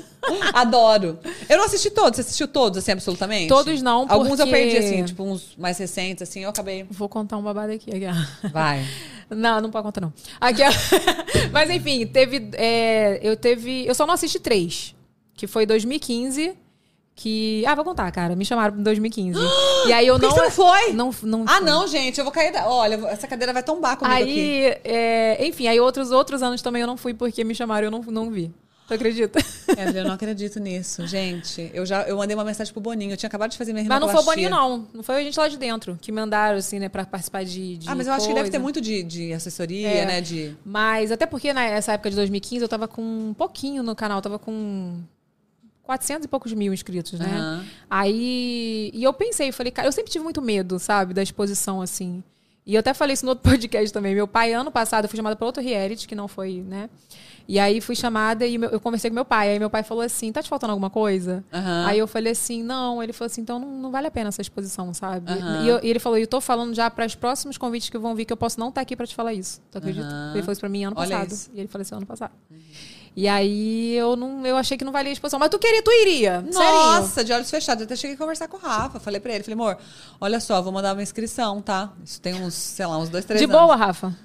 Adoro. 0.54 1.18
Eu 1.48 1.58
não 1.58 1.64
assisti 1.64 1.90
todos. 1.90 2.16
Você 2.16 2.20
assistiu 2.20 2.46
todos, 2.46 2.78
assim, 2.78 2.92
absolutamente? 2.92 3.48
Todos 3.48 3.82
não, 3.82 4.06
Alguns 4.08 4.38
eu 4.38 4.46
porque- 4.46 4.50
perdi, 4.52 4.76
assim, 4.76 5.04
tipo 5.04 5.24
uns 5.24 5.54
mais 5.58 5.76
recentes, 5.78 6.22
assim, 6.22 6.44
eu 6.44 6.50
acabei. 6.50 6.86
Vou 6.88 7.08
contar 7.08 7.36
um 7.36 7.42
babado 7.42 7.72
aqui. 7.72 7.90
aqui. 7.90 8.48
Vai. 8.52 8.84
Não, 9.34 9.60
não 9.60 9.70
pode 9.70 9.84
contar, 9.84 10.00
não. 10.00 10.12
Aqui. 10.40 10.62
Mas 11.52 11.70
enfim, 11.70 12.06
teve. 12.06 12.50
é, 12.54 13.20
eu 13.22 13.36
teve. 13.36 13.86
Eu 13.86 13.94
só 13.94 14.06
não 14.06 14.14
assisti 14.14 14.38
três. 14.38 14.94
Que 15.34 15.46
foi 15.46 15.66
2015. 15.66 16.56
Que. 17.14 17.64
Ah, 17.66 17.74
vou 17.74 17.84
contar, 17.84 18.10
cara. 18.10 18.34
Me 18.34 18.44
chamaram 18.44 18.78
em 18.78 18.82
2015. 18.82 19.38
e 19.86 19.92
aí 19.92 20.06
eu 20.06 20.14
Por 20.14 20.20
que 20.20 20.26
não. 20.26 20.34
você 20.34 20.42
não 20.42 20.50
foi? 20.50 20.92
Não, 20.92 21.14
não 21.22 21.44
Ah, 21.46 21.60
não, 21.60 21.86
gente, 21.86 22.18
eu 22.18 22.24
vou 22.24 22.32
cair. 22.32 22.52
Da... 22.52 22.68
Olha, 22.68 22.94
essa 23.08 23.26
cadeira 23.26 23.52
vai 23.52 23.62
tombar 23.62 23.96
comigo 23.96 24.14
aqui. 24.16 24.30
Aí, 24.30 24.80
é, 24.84 25.46
enfim, 25.46 25.66
aí 25.66 25.78
outros, 25.80 26.10
outros 26.10 26.42
anos 26.42 26.62
também 26.62 26.80
eu 26.82 26.86
não 26.86 26.96
fui 26.96 27.14
porque 27.14 27.44
me 27.44 27.54
chamaram 27.54 27.84
e 27.84 27.88
eu 27.88 27.90
não, 27.90 28.00
não 28.02 28.30
vi. 28.30 28.52
Tu 28.88 28.94
acredita? 28.94 29.38
Evelyn, 29.68 29.98
eu 30.02 30.04
não 30.04 30.12
acredito 30.14 30.58
nisso, 30.58 31.06
gente. 31.06 31.70
Eu 31.72 31.86
já 31.86 32.02
eu 32.02 32.16
mandei 32.16 32.34
uma 32.34 32.44
mensagem 32.44 32.72
pro 32.72 32.82
Boninho. 32.82 33.12
Eu 33.12 33.16
tinha 33.16 33.28
acabado 33.28 33.50
de 33.52 33.56
fazer 33.58 33.72
minha 33.72 33.84
Mas 33.86 34.00
não 34.00 34.08
foi 34.08 34.20
o. 34.20 34.24
Boninho, 34.24 34.50
não. 34.50 34.88
Não 34.92 35.02
foi 35.02 35.16
a 35.16 35.22
gente 35.22 35.38
lá 35.38 35.46
de 35.48 35.56
dentro 35.56 35.96
que 36.00 36.10
mandaram, 36.10 36.58
assim, 36.58 36.78
né, 36.78 36.88
pra 36.88 37.06
participar 37.06 37.44
de. 37.44 37.78
de 37.78 37.88
Ah, 37.88 37.94
mas 37.94 38.06
eu 38.06 38.12
acho 38.12 38.26
que 38.26 38.34
deve 38.34 38.40
coisa. 38.44 38.52
ter 38.52 38.58
muito 38.58 38.80
de, 38.80 39.02
de 39.02 39.32
assessoria, 39.32 39.88
É. 39.88 40.04
né? 40.06 40.20
De... 40.20 40.56
Mas 40.64 41.12
até 41.12 41.26
porque 41.26 41.52
nessa 41.54 41.92
época 41.92 42.10
de 42.10 42.16
2015 42.16 42.62
eu 42.62 42.68
tava 42.68 42.88
com 42.88 43.02
um 43.02 43.34
pouquinho 43.34 43.82
no 43.82 43.94
canal, 43.94 44.18
eu 44.18 44.22
tava 44.22 44.38
com 44.38 45.00
400 45.84 46.24
e 46.24 46.28
poucos 46.28 46.52
mil 46.52 46.72
inscritos, 46.74 47.18
né? 47.20 47.26
Aham. 47.32 47.64
Aí. 47.88 48.90
E 48.92 49.02
eu 49.02 49.12
pensei, 49.12 49.48
eu 49.48 49.52
falei, 49.52 49.70
cara, 49.70 49.88
eu 49.88 49.92
sempre 49.92 50.10
tive 50.10 50.24
muito 50.24 50.42
medo, 50.42 50.78
sabe, 50.78 51.14
da 51.14 51.22
exposição, 51.22 51.80
assim. 51.80 52.22
E 52.64 52.74
eu 52.74 52.80
até 52.80 52.94
falei 52.94 53.14
isso 53.14 53.24
no 53.24 53.30
outro 53.30 53.44
podcast 53.50 53.92
também. 53.92 54.14
Meu 54.14 54.26
pai, 54.28 54.52
ano 54.52 54.70
passado, 54.70 55.04
eu 55.04 55.08
fui 55.08 55.16
chamada 55.16 55.34
para 55.36 55.46
outro 55.46 55.62
reality, 55.62 56.06
que 56.06 56.14
não 56.14 56.28
foi, 56.28 56.62
né? 56.66 56.88
E 57.48 57.58
aí 57.58 57.80
fui 57.80 57.94
chamada 57.96 58.46
e 58.46 58.54
eu 58.54 58.80
conversei 58.80 59.10
com 59.10 59.14
meu 59.14 59.24
pai. 59.24 59.50
Aí 59.50 59.58
meu 59.58 59.68
pai 59.70 59.82
falou 59.82 60.02
assim: 60.02 60.30
tá 60.32 60.42
te 60.42 60.48
faltando 60.48 60.70
alguma 60.72 60.88
coisa? 60.90 61.44
Aham. 61.52 61.86
Aí 61.86 61.98
eu 61.98 62.06
falei 62.06 62.32
assim: 62.32 62.62
não. 62.62 63.02
Ele 63.02 63.12
falou 63.12 63.26
assim: 63.26 63.40
então 63.40 63.58
não, 63.58 63.68
não 63.68 63.90
vale 63.90 64.06
a 64.06 64.10
pena 64.10 64.28
essa 64.28 64.40
exposição, 64.40 64.92
sabe? 64.94 65.30
Aham. 65.32 65.64
E, 65.64 65.68
eu- 65.68 65.80
e 65.82 65.88
ele 65.90 65.98
falou: 65.98 66.16
eu 66.18 66.26
tô 66.26 66.40
falando 66.40 66.74
já 66.74 66.88
para 66.90 67.04
os 67.06 67.14
próximos 67.14 67.58
convites 67.58 67.88
que 67.90 67.98
vão 67.98 68.14
vir, 68.14 68.24
que 68.24 68.32
eu 68.32 68.36
posso 68.36 68.58
não 68.60 68.68
estar 68.68 68.80
aqui 68.80 68.94
para 68.96 69.06
te 69.06 69.14
falar 69.14 69.32
isso. 69.34 69.60
Tu 69.70 69.78
acredita? 69.78 70.06
Aham. 70.06 70.30
Ele 70.34 70.42
falou 70.42 70.52
isso 70.52 70.60
pra 70.60 70.68
mim 70.68 70.84
ano 70.84 70.96
passado. 70.96 71.34
E 71.54 71.58
ele 71.60 71.68
faleceu 71.68 71.96
ano 71.98 72.06
passado. 72.06 72.32
E 73.14 73.28
aí 73.28 73.94
eu 73.94 74.16
não, 74.16 74.46
eu 74.46 74.56
achei 74.56 74.78
que 74.78 74.84
não 74.84 74.92
valia 74.92 75.10
a 75.10 75.12
exposição. 75.12 75.38
Mas 75.38 75.50
tu 75.50 75.58
queria, 75.58 75.82
tu 75.82 75.90
iria. 75.90 76.42
Sério. 76.50 76.72
Nossa, 76.72 77.22
de 77.22 77.30
olhos 77.32 77.50
fechados. 77.50 77.82
Eu 77.82 77.84
até 77.84 77.94
cheguei 77.94 78.14
a 78.16 78.18
conversar 78.18 78.48
com 78.48 78.56
o 78.56 78.60
Rafa. 78.60 78.98
Falei 78.98 79.20
pra 79.20 79.34
ele, 79.34 79.44
falei, 79.44 79.52
amor, 79.54 79.76
olha 80.18 80.40
só, 80.40 80.62
vou 80.62 80.72
mandar 80.72 80.94
uma 80.94 81.02
inscrição, 81.02 81.60
tá? 81.60 81.92
Isso 82.02 82.18
tem 82.22 82.34
uns, 82.34 82.54
sei 82.54 82.86
lá, 82.86 82.96
uns 82.96 83.10
dois, 83.10 83.24
três 83.26 83.38
De 83.38 83.44
anos. 83.44 83.54
boa, 83.60 83.76
Rafa. 83.76 84.16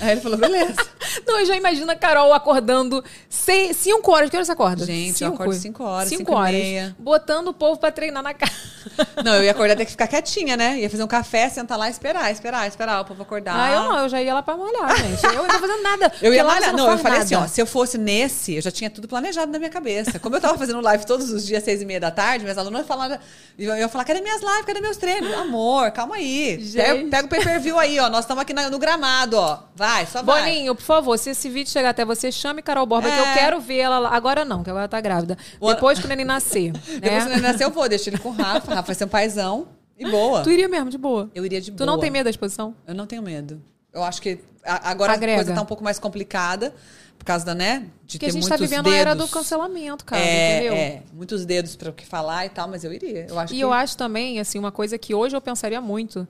Aí 0.00 0.10
ele 0.12 0.20
falou, 0.20 0.36
beleza. 0.36 0.74
Não, 1.26 1.40
eu 1.40 1.46
já 1.46 1.56
imagino 1.56 1.90
a 1.90 1.96
Carol 1.96 2.32
acordando 2.34 3.02
5 3.30 4.10
horas. 4.10 4.28
Que 4.28 4.36
horas 4.36 4.46
você 4.46 4.52
acorda? 4.52 4.84
Gente, 4.84 5.22
eu 5.24 5.32
acordo 5.32 5.54
cinco 5.54 5.84
horas, 5.84 6.08
Cinco 6.08 6.18
cinco 6.20 6.32
e 6.32 6.34
horas. 6.34 6.52
meia. 6.52 6.96
Botando 6.98 7.48
o 7.48 7.54
povo 7.54 7.78
pra 7.80 7.90
treinar 7.90 8.22
na 8.22 8.34
casa. 8.34 8.52
Não, 9.24 9.34
eu 9.36 9.44
ia 9.44 9.50
acordar, 9.52 9.74
ter 9.76 9.84
que 9.84 9.90
ficar 9.92 10.06
quietinha, 10.06 10.56
né? 10.56 10.78
Ia 10.78 10.90
fazer 10.90 11.02
um 11.02 11.06
café, 11.08 11.48
sentar 11.48 11.78
lá 11.78 11.88
e 11.88 11.90
esperar, 11.90 12.30
esperar, 12.30 12.68
esperar 12.68 13.00
o 13.00 13.04
povo 13.04 13.22
acordar. 13.22 13.54
Ah, 13.56 13.72
eu 13.72 13.82
não, 13.82 13.98
eu 14.00 14.08
já 14.08 14.22
ia 14.22 14.32
lá 14.34 14.42
pra 14.42 14.56
molhar, 14.56 14.94
gente. 14.96 15.24
Eu 15.24 15.34
não 15.42 15.48
tô 15.48 15.58
fazendo 15.58 15.82
nada. 15.82 16.12
Eu 16.22 16.32
ia 16.34 16.44
lá 16.44 16.54
malhar. 16.54 16.70
você 16.70 16.76
Não, 16.76 16.90
eu 16.90 16.98
falei 16.98 17.18
assim, 17.20 17.34
nada. 17.34 17.46
ó, 17.46 17.48
se 17.48 17.60
eu 17.60 17.66
fosse 17.66 17.96
nesse, 17.98 18.54
eu 18.56 18.62
já 18.62 18.70
tinha 18.70 18.90
tudo 18.90 19.08
planejado 19.08 19.50
na 19.50 19.58
minha 19.58 19.70
cabeça. 19.70 20.18
Como 20.18 20.36
eu 20.36 20.40
tava 20.40 20.58
fazendo 20.58 20.80
live 20.80 21.04
todos 21.06 21.30
os 21.30 21.44
dias, 21.46 21.64
seis 21.64 21.80
e 21.82 21.84
meia 21.84 22.00
da 22.00 22.10
tarde, 22.10 22.44
minhas 22.44 22.58
alunas 22.58 22.86
falavam, 22.86 23.18
eu 23.58 23.76
ia 23.76 23.88
falar, 23.88 24.04
cadê 24.04 24.20
minhas 24.20 24.40
lives, 24.40 24.64
cadê 24.66 24.80
meus 24.80 24.96
treinos? 24.96 25.32
Amor, 25.34 25.90
calma 25.90 26.16
aí. 26.16 26.58
Gente. 26.60 26.76
Pega, 26.76 27.08
pega 27.10 27.26
o 27.26 27.28
pay-per-view 27.28 27.78
aí, 27.78 27.98
ó, 27.98 28.08
nós 28.08 28.20
estamos 28.20 28.42
aqui 28.42 28.52
no 28.52 28.78
gramado, 28.78 29.36
ó. 29.36 29.58
Vai, 29.76 30.06
só 30.06 30.22
vai. 30.22 30.42
Boninho, 30.44 30.74
por 30.74 30.82
favor, 30.82 31.18
se 31.18 31.30
esse 31.30 31.48
vídeo 31.50 31.70
chegar 31.70 31.90
até 31.90 32.02
você, 32.04 32.32
chame 32.32 32.62
Carol 32.62 32.86
Borba, 32.86 33.10
que 33.10 33.16
eu 33.18 33.24
É. 33.26 33.34
quero 33.34 33.60
ver 33.60 33.76
ela 33.78 33.98
lá. 33.98 34.08
Agora 34.16 34.42
não, 34.44 34.64
que 34.64 34.70
agora 34.70 34.88
tá 34.88 35.00
grávida. 35.00 35.36
O- 35.60 35.72
Depois 35.72 35.98
que 35.98 36.06
o 36.06 36.08
neném 36.08 36.24
nascer. 36.24 36.72
Depois 36.98 37.02
né? 37.24 37.26
que 37.26 37.32
ele 37.36 37.42
nascer, 37.42 37.64
eu 37.64 37.70
vou, 37.70 37.86
deixa 37.88 38.08
ele 38.08 38.18
com 38.18 38.30
o 38.30 38.32
Rafa. 38.32 38.70
Rafa 38.74 38.86
vai 38.86 38.94
ser 38.94 39.04
um 39.04 39.08
paizão 39.08 39.68
e 39.98 40.10
boa. 40.10 40.42
Tu 40.42 40.50
iria 40.50 40.66
mesmo, 40.68 40.88
de 40.88 40.96
boa. 40.96 41.30
Eu 41.34 41.44
iria 41.44 41.60
de 41.60 41.70
Tu 41.72 41.76
boa. 41.76 41.86
não 41.86 41.98
tem 42.00 42.10
medo 42.10 42.24
da 42.24 42.30
exposição? 42.30 42.74
Eu 42.86 42.94
não 42.94 43.06
tenho 43.06 43.22
medo. 43.22 43.62
Eu 43.92 44.02
acho 44.02 44.20
que 44.22 44.38
agora 44.64 45.12
Agrega. 45.12 45.34
a 45.40 45.44
coisa 45.44 45.54
tá 45.54 45.62
um 45.62 45.66
pouco 45.66 45.84
mais 45.84 45.98
complicada, 45.98 46.74
por 47.18 47.24
causa 47.24 47.44
da, 47.46 47.54
né? 47.54 47.86
De 48.04 48.18
Porque 48.18 48.18
ter 48.18 48.26
a 48.26 48.28
gente 48.30 48.42
muitos 48.42 48.48
tá 48.48 48.56
vivendo 48.56 48.84
dedos. 48.84 48.98
a 48.98 49.00
era 49.00 49.14
do 49.14 49.26
cancelamento, 49.28 50.04
cara, 50.04 50.22
é, 50.22 50.56
entendeu? 50.56 50.74
É, 50.74 51.02
muitos 51.14 51.44
dedos 51.46 51.76
para 51.76 51.90
o 51.90 51.92
que 51.92 52.04
falar 52.04 52.44
e 52.46 52.50
tal, 52.50 52.68
mas 52.68 52.84
eu 52.84 52.92
iria. 52.92 53.26
Eu 53.28 53.38
acho 53.38 53.52
E 53.54 53.56
que... 53.56 53.62
eu 53.62 53.72
acho 53.72 53.96
também, 53.96 54.38
assim, 54.38 54.58
uma 54.58 54.70
coisa 54.72 54.98
que 54.98 55.14
hoje 55.14 55.34
eu 55.36 55.40
pensaria 55.40 55.80
muito. 55.80 56.26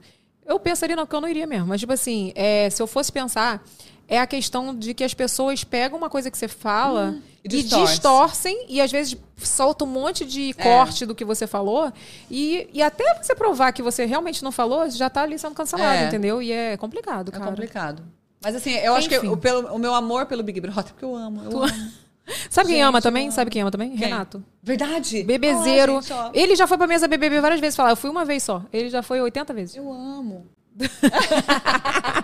Eu 0.47 0.59
pensaria, 0.59 0.95
não, 0.95 1.05
que 1.05 1.13
eu 1.15 1.21
não 1.21 1.27
iria 1.27 1.45
mesmo. 1.45 1.67
Mas, 1.67 1.79
tipo 1.81 1.91
assim, 1.93 2.31
é, 2.35 2.69
se 2.69 2.81
eu 2.81 2.87
fosse 2.87 3.11
pensar, 3.11 3.61
é 4.07 4.17
a 4.19 4.25
questão 4.25 4.73
de 4.73 4.93
que 4.93 5.03
as 5.03 5.13
pessoas 5.13 5.63
pegam 5.63 5.97
uma 5.97 6.09
coisa 6.09 6.31
que 6.31 6.37
você 6.37 6.47
fala 6.47 7.09
Hum, 7.17 7.21
e 7.43 7.47
e, 7.47 7.49
distorce. 7.49 7.91
distorcem 7.93 8.65
e 8.69 8.79
às 8.81 8.89
vezes 8.91 9.17
soltam 9.37 9.85
um 9.85 9.91
monte 9.91 10.23
de 10.25 10.51
É. 10.51 10.63
corte 10.63 11.05
do 11.05 11.13
que 11.13 11.25
você 11.25 11.45
falou. 11.45 11.91
E, 12.31 12.69
e 12.73 12.81
até 12.81 13.21
você 13.21 13.35
provar 13.35 13.73
que 13.73 13.81
você 13.83 14.05
realmente 14.05 14.41
não 14.43 14.51
falou, 14.51 14.89
já 14.89 15.09
tá 15.09 15.23
ali 15.23 15.37
sendo 15.37 15.53
cancelado, 15.53 16.03
É. 16.03 16.07
entendeu? 16.07 16.41
E 16.41 16.51
é 16.51 16.77
complicado, 16.77 17.29
É 17.29 17.31
cara. 17.37 17.45
complicado. 17.45 18.03
Mas 18.41 18.55
assim, 18.55 18.71
eu 18.75 18.95
acho 18.95 19.09
que 19.09 19.17
Enfim. 19.17 19.27
o, 19.27 19.35
pelo- 19.35 19.67
o 19.73 19.77
meu 19.79 19.93
amor 19.93 20.25
pelo 20.27 20.43
Big 20.43 20.61
Brother, 20.61 20.85
porque 20.93 21.03
eu 21.03 21.15
amo. 21.15 21.43
Eu 21.43 21.63
amo. 21.63 21.73
Sabe 22.49 22.67
quem 22.67 22.77
Gente, 22.77 22.85
ama 22.87 22.97
eu 22.97 23.01
também? 23.01 23.23
amo. 23.23 23.31
Sabe 23.31 23.51
quem 23.51 23.61
ama 23.61 23.71
também? 23.71 23.89
Quem? 23.91 23.99
Renato. 23.99 24.43
Verdade? 24.61 25.23
Bebezeiro. 25.23 25.95
Ai, 25.97 26.01
gente, 26.01 26.37
ele 26.37 26.55
já 26.55 26.67
foi 26.67 26.77
pra 26.77 26.85
mesa 26.87 27.07
BBB 27.07 27.39
várias 27.39 27.59
vezes 27.61 27.75
falar. 27.75 27.91
Eu 27.91 27.95
fui 27.95 28.09
uma 28.09 28.25
vez 28.25 28.43
só. 28.43 28.63
Ele 28.73 28.89
já 28.89 29.01
foi 29.01 29.21
80 29.21 29.53
vezes. 29.53 29.75
Eu 29.75 29.91
amo. 29.91 30.45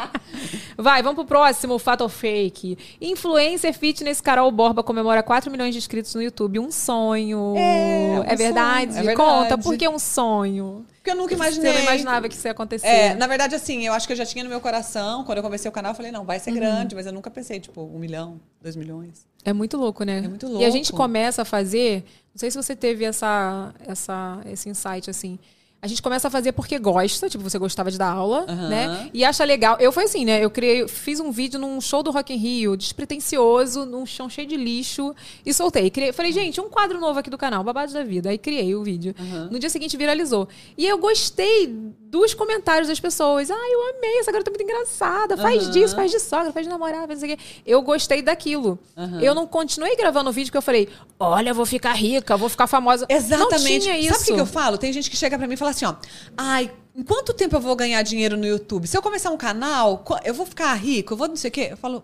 Vai, 0.84 1.02
vamos 1.02 1.16
pro 1.16 1.26
próximo 1.26 1.80
fato 1.80 2.02
ou 2.02 2.10
fake. 2.10 2.78
Influencer 3.00 3.74
fitness 3.74 4.20
Carol 4.20 4.52
Borba 4.52 4.84
comemora 4.84 5.24
4 5.24 5.50
milhões 5.50 5.74
de 5.74 5.78
inscritos 5.78 6.14
no 6.14 6.22
YouTube. 6.22 6.60
Um 6.60 6.70
sonho. 6.72 7.54
É, 7.58 8.20
um 8.20 8.36
verdade? 8.36 8.94
sonho, 8.96 9.10
é 9.10 9.16
Conta, 9.16 9.40
verdade. 9.42 9.64
por 9.64 9.78
que 9.78 9.88
um 9.88 9.98
sonho? 9.98 10.86
Porque 10.96 11.12
eu 11.12 11.16
nunca 11.16 11.30
Você 11.30 11.36
imaginei. 11.36 11.74
não 11.74 11.82
imaginava 11.82 12.28
que 12.30 12.36
isso 12.36 12.48
ia 12.48 12.52
acontecer. 12.52 12.88
É, 12.88 13.16
na 13.16 13.28
verdade, 13.28 13.56
assim, 13.56 13.86
eu 13.86 13.94
acho 13.94 14.06
que 14.08 14.14
eu 14.14 14.18
já 14.18 14.26
tinha 14.26 14.44
no 14.44 14.50
meu 14.50 14.60
coração, 14.62 15.24
quando 15.24 15.38
eu 15.38 15.44
comecei 15.44 15.68
o 15.68 15.72
canal, 15.72 15.92
eu 15.92 15.96
falei, 15.96 16.12
não, 16.12 16.24
vai 16.26 16.40
ser 16.40 16.52
Uhum. 16.52 16.58
grande, 16.58 16.96
mas 16.96 17.06
eu 17.06 17.12
nunca 17.14 17.30
pensei, 17.32 17.60
tipo, 17.60 17.82
um 17.82 18.00
milhão, 18.00 18.40
dois 18.62 18.76
milhões. 18.76 19.26
É 19.44 19.52
muito 19.54 19.76
louco, 19.78 20.04
né? 20.04 20.20
É 20.20 20.28
muito 20.28 20.48
E 20.62 20.64
a 20.66 20.70
gente 20.70 20.92
louco. 20.92 21.04
começa 21.04 21.42
a 21.42 21.46
fazer. 21.46 22.04
Não 22.34 22.38
sei 22.40 22.50
se 22.52 22.56
você 22.58 22.76
teve 22.76 23.04
essa, 23.06 23.74
essa, 23.86 24.40
esse 24.46 24.70
insight 24.70 25.10
assim. 25.10 25.38
A 25.84 25.88
gente 25.88 26.02
começa 26.02 26.30
a 26.30 26.32
fazer 26.32 26.54
porque 26.54 26.80
gosta, 26.80 27.30
tipo, 27.30 27.44
você 27.44 27.60
gostava 27.60 27.92
de 27.92 27.98
dar 27.98 28.10
aula, 28.10 28.46
Aham. 28.48 28.70
né? 28.70 29.10
E 29.14 29.26
acha 29.26 29.44
legal. 29.44 29.76
Eu 29.82 29.92
foi 29.92 30.06
assim, 30.06 30.24
né? 30.24 30.42
Eu 30.42 30.50
criei, 30.50 30.88
fiz 30.88 31.20
um 31.20 31.30
vídeo 31.30 31.60
num 31.60 31.82
show 31.82 32.02
do 32.02 32.10
Rock 32.10 32.34
in 32.34 32.38
Rio, 32.38 32.78
despretensioso, 32.78 33.86
num 33.86 34.06
chão 34.06 34.30
cheio 34.30 34.48
de 34.48 34.56
lixo, 34.56 35.14
e 35.46 35.54
soltei. 35.54 35.90
Criei, 35.90 36.14
falei, 36.14 36.32
gente, 36.32 36.62
um 36.62 36.70
quadro 36.70 37.02
novo 37.02 37.20
aqui 37.20 37.30
do 37.30 37.38
canal, 37.38 37.66
Babados 37.66 37.94
da 37.94 38.02
Vida. 38.02 38.30
Aí 38.30 38.38
criei 38.38 38.74
o 38.74 38.82
vídeo. 38.82 39.14
No 39.52 39.60
dia 39.60 39.70
seguinte 39.70 39.98
viralizou. 39.98 40.48
E 40.78 40.88
eu 40.88 40.98
gostei 40.98 41.68
dos 41.68 42.34
comentários 42.34 42.88
das 42.88 43.00
pessoas. 43.02 43.52
Ah, 43.52 43.56
eu 43.70 43.98
amei, 43.98 44.20
essa 44.20 44.32
garota 44.32 44.50
é 44.50 44.52
muito 44.52 44.64
engraçada. 44.64 45.36
Faz 45.36 45.64
Aham. 45.64 45.72
disso, 45.72 45.96
faz 45.96 46.12
de 46.12 46.20
sogra, 46.22 46.54
faz 46.54 46.66
de 46.66 46.70
namorada, 46.72 47.08
faz 47.08 47.20
não 47.20 47.28
sei 47.28 47.34
o 47.34 47.38
quê. 47.38 47.44
Eu 47.66 47.82
gostei 47.82 48.22
daquilo. 48.22 48.80
Eu 49.22 49.36
não 49.36 49.46
continuei 49.46 49.98
gravando 49.98 50.30
o 50.30 50.34
vídeo 50.34 50.48
porque 50.48 50.60
eu 50.60 50.62
falei, 50.62 50.88
olha, 51.20 51.50
eu 51.50 51.56
vou 51.56 51.66
ficar 51.66 51.92
rica, 51.92 52.38
vou 52.38 52.48
ficar 52.48 52.68
famosa. 52.68 53.06
Exatamente. 53.10 53.74
Não 53.74 53.80
tinha 53.82 54.00
isso. 54.00 54.14
Sabe 54.14 54.22
o 54.22 54.26
que, 54.28 54.34
que 54.36 54.40
eu 54.40 54.46
falo? 54.46 54.78
Tem 54.78 54.94
gente 54.94 55.10
que 55.10 55.18
chega 55.18 55.38
pra 55.38 55.46
mim 55.46 55.56
e 55.56 55.58
fala 55.58 55.73
assim, 55.74 55.86
ó. 55.86 55.96
Ai, 56.38 56.72
em 56.96 57.04
quanto 57.04 57.34
tempo 57.34 57.56
eu 57.56 57.60
vou 57.62 57.76
ganhar 57.76 58.02
dinheiro 58.02 58.38
no 58.38 58.46
YouTube? 58.46 58.88
Se 58.88 58.98
eu 58.98 59.02
começar 59.02 59.32
um 59.32 59.38
canal, 59.38 60.04
eu 60.24 60.34
vou 60.34 60.46
ficar 60.46 60.74
rico, 60.76 61.14
eu 61.14 61.18
vou 61.18 61.28
não 61.28 61.36
sei 61.36 61.50
o 61.50 61.52
quê. 61.52 61.68
Eu 61.72 61.78
falo, 61.78 62.04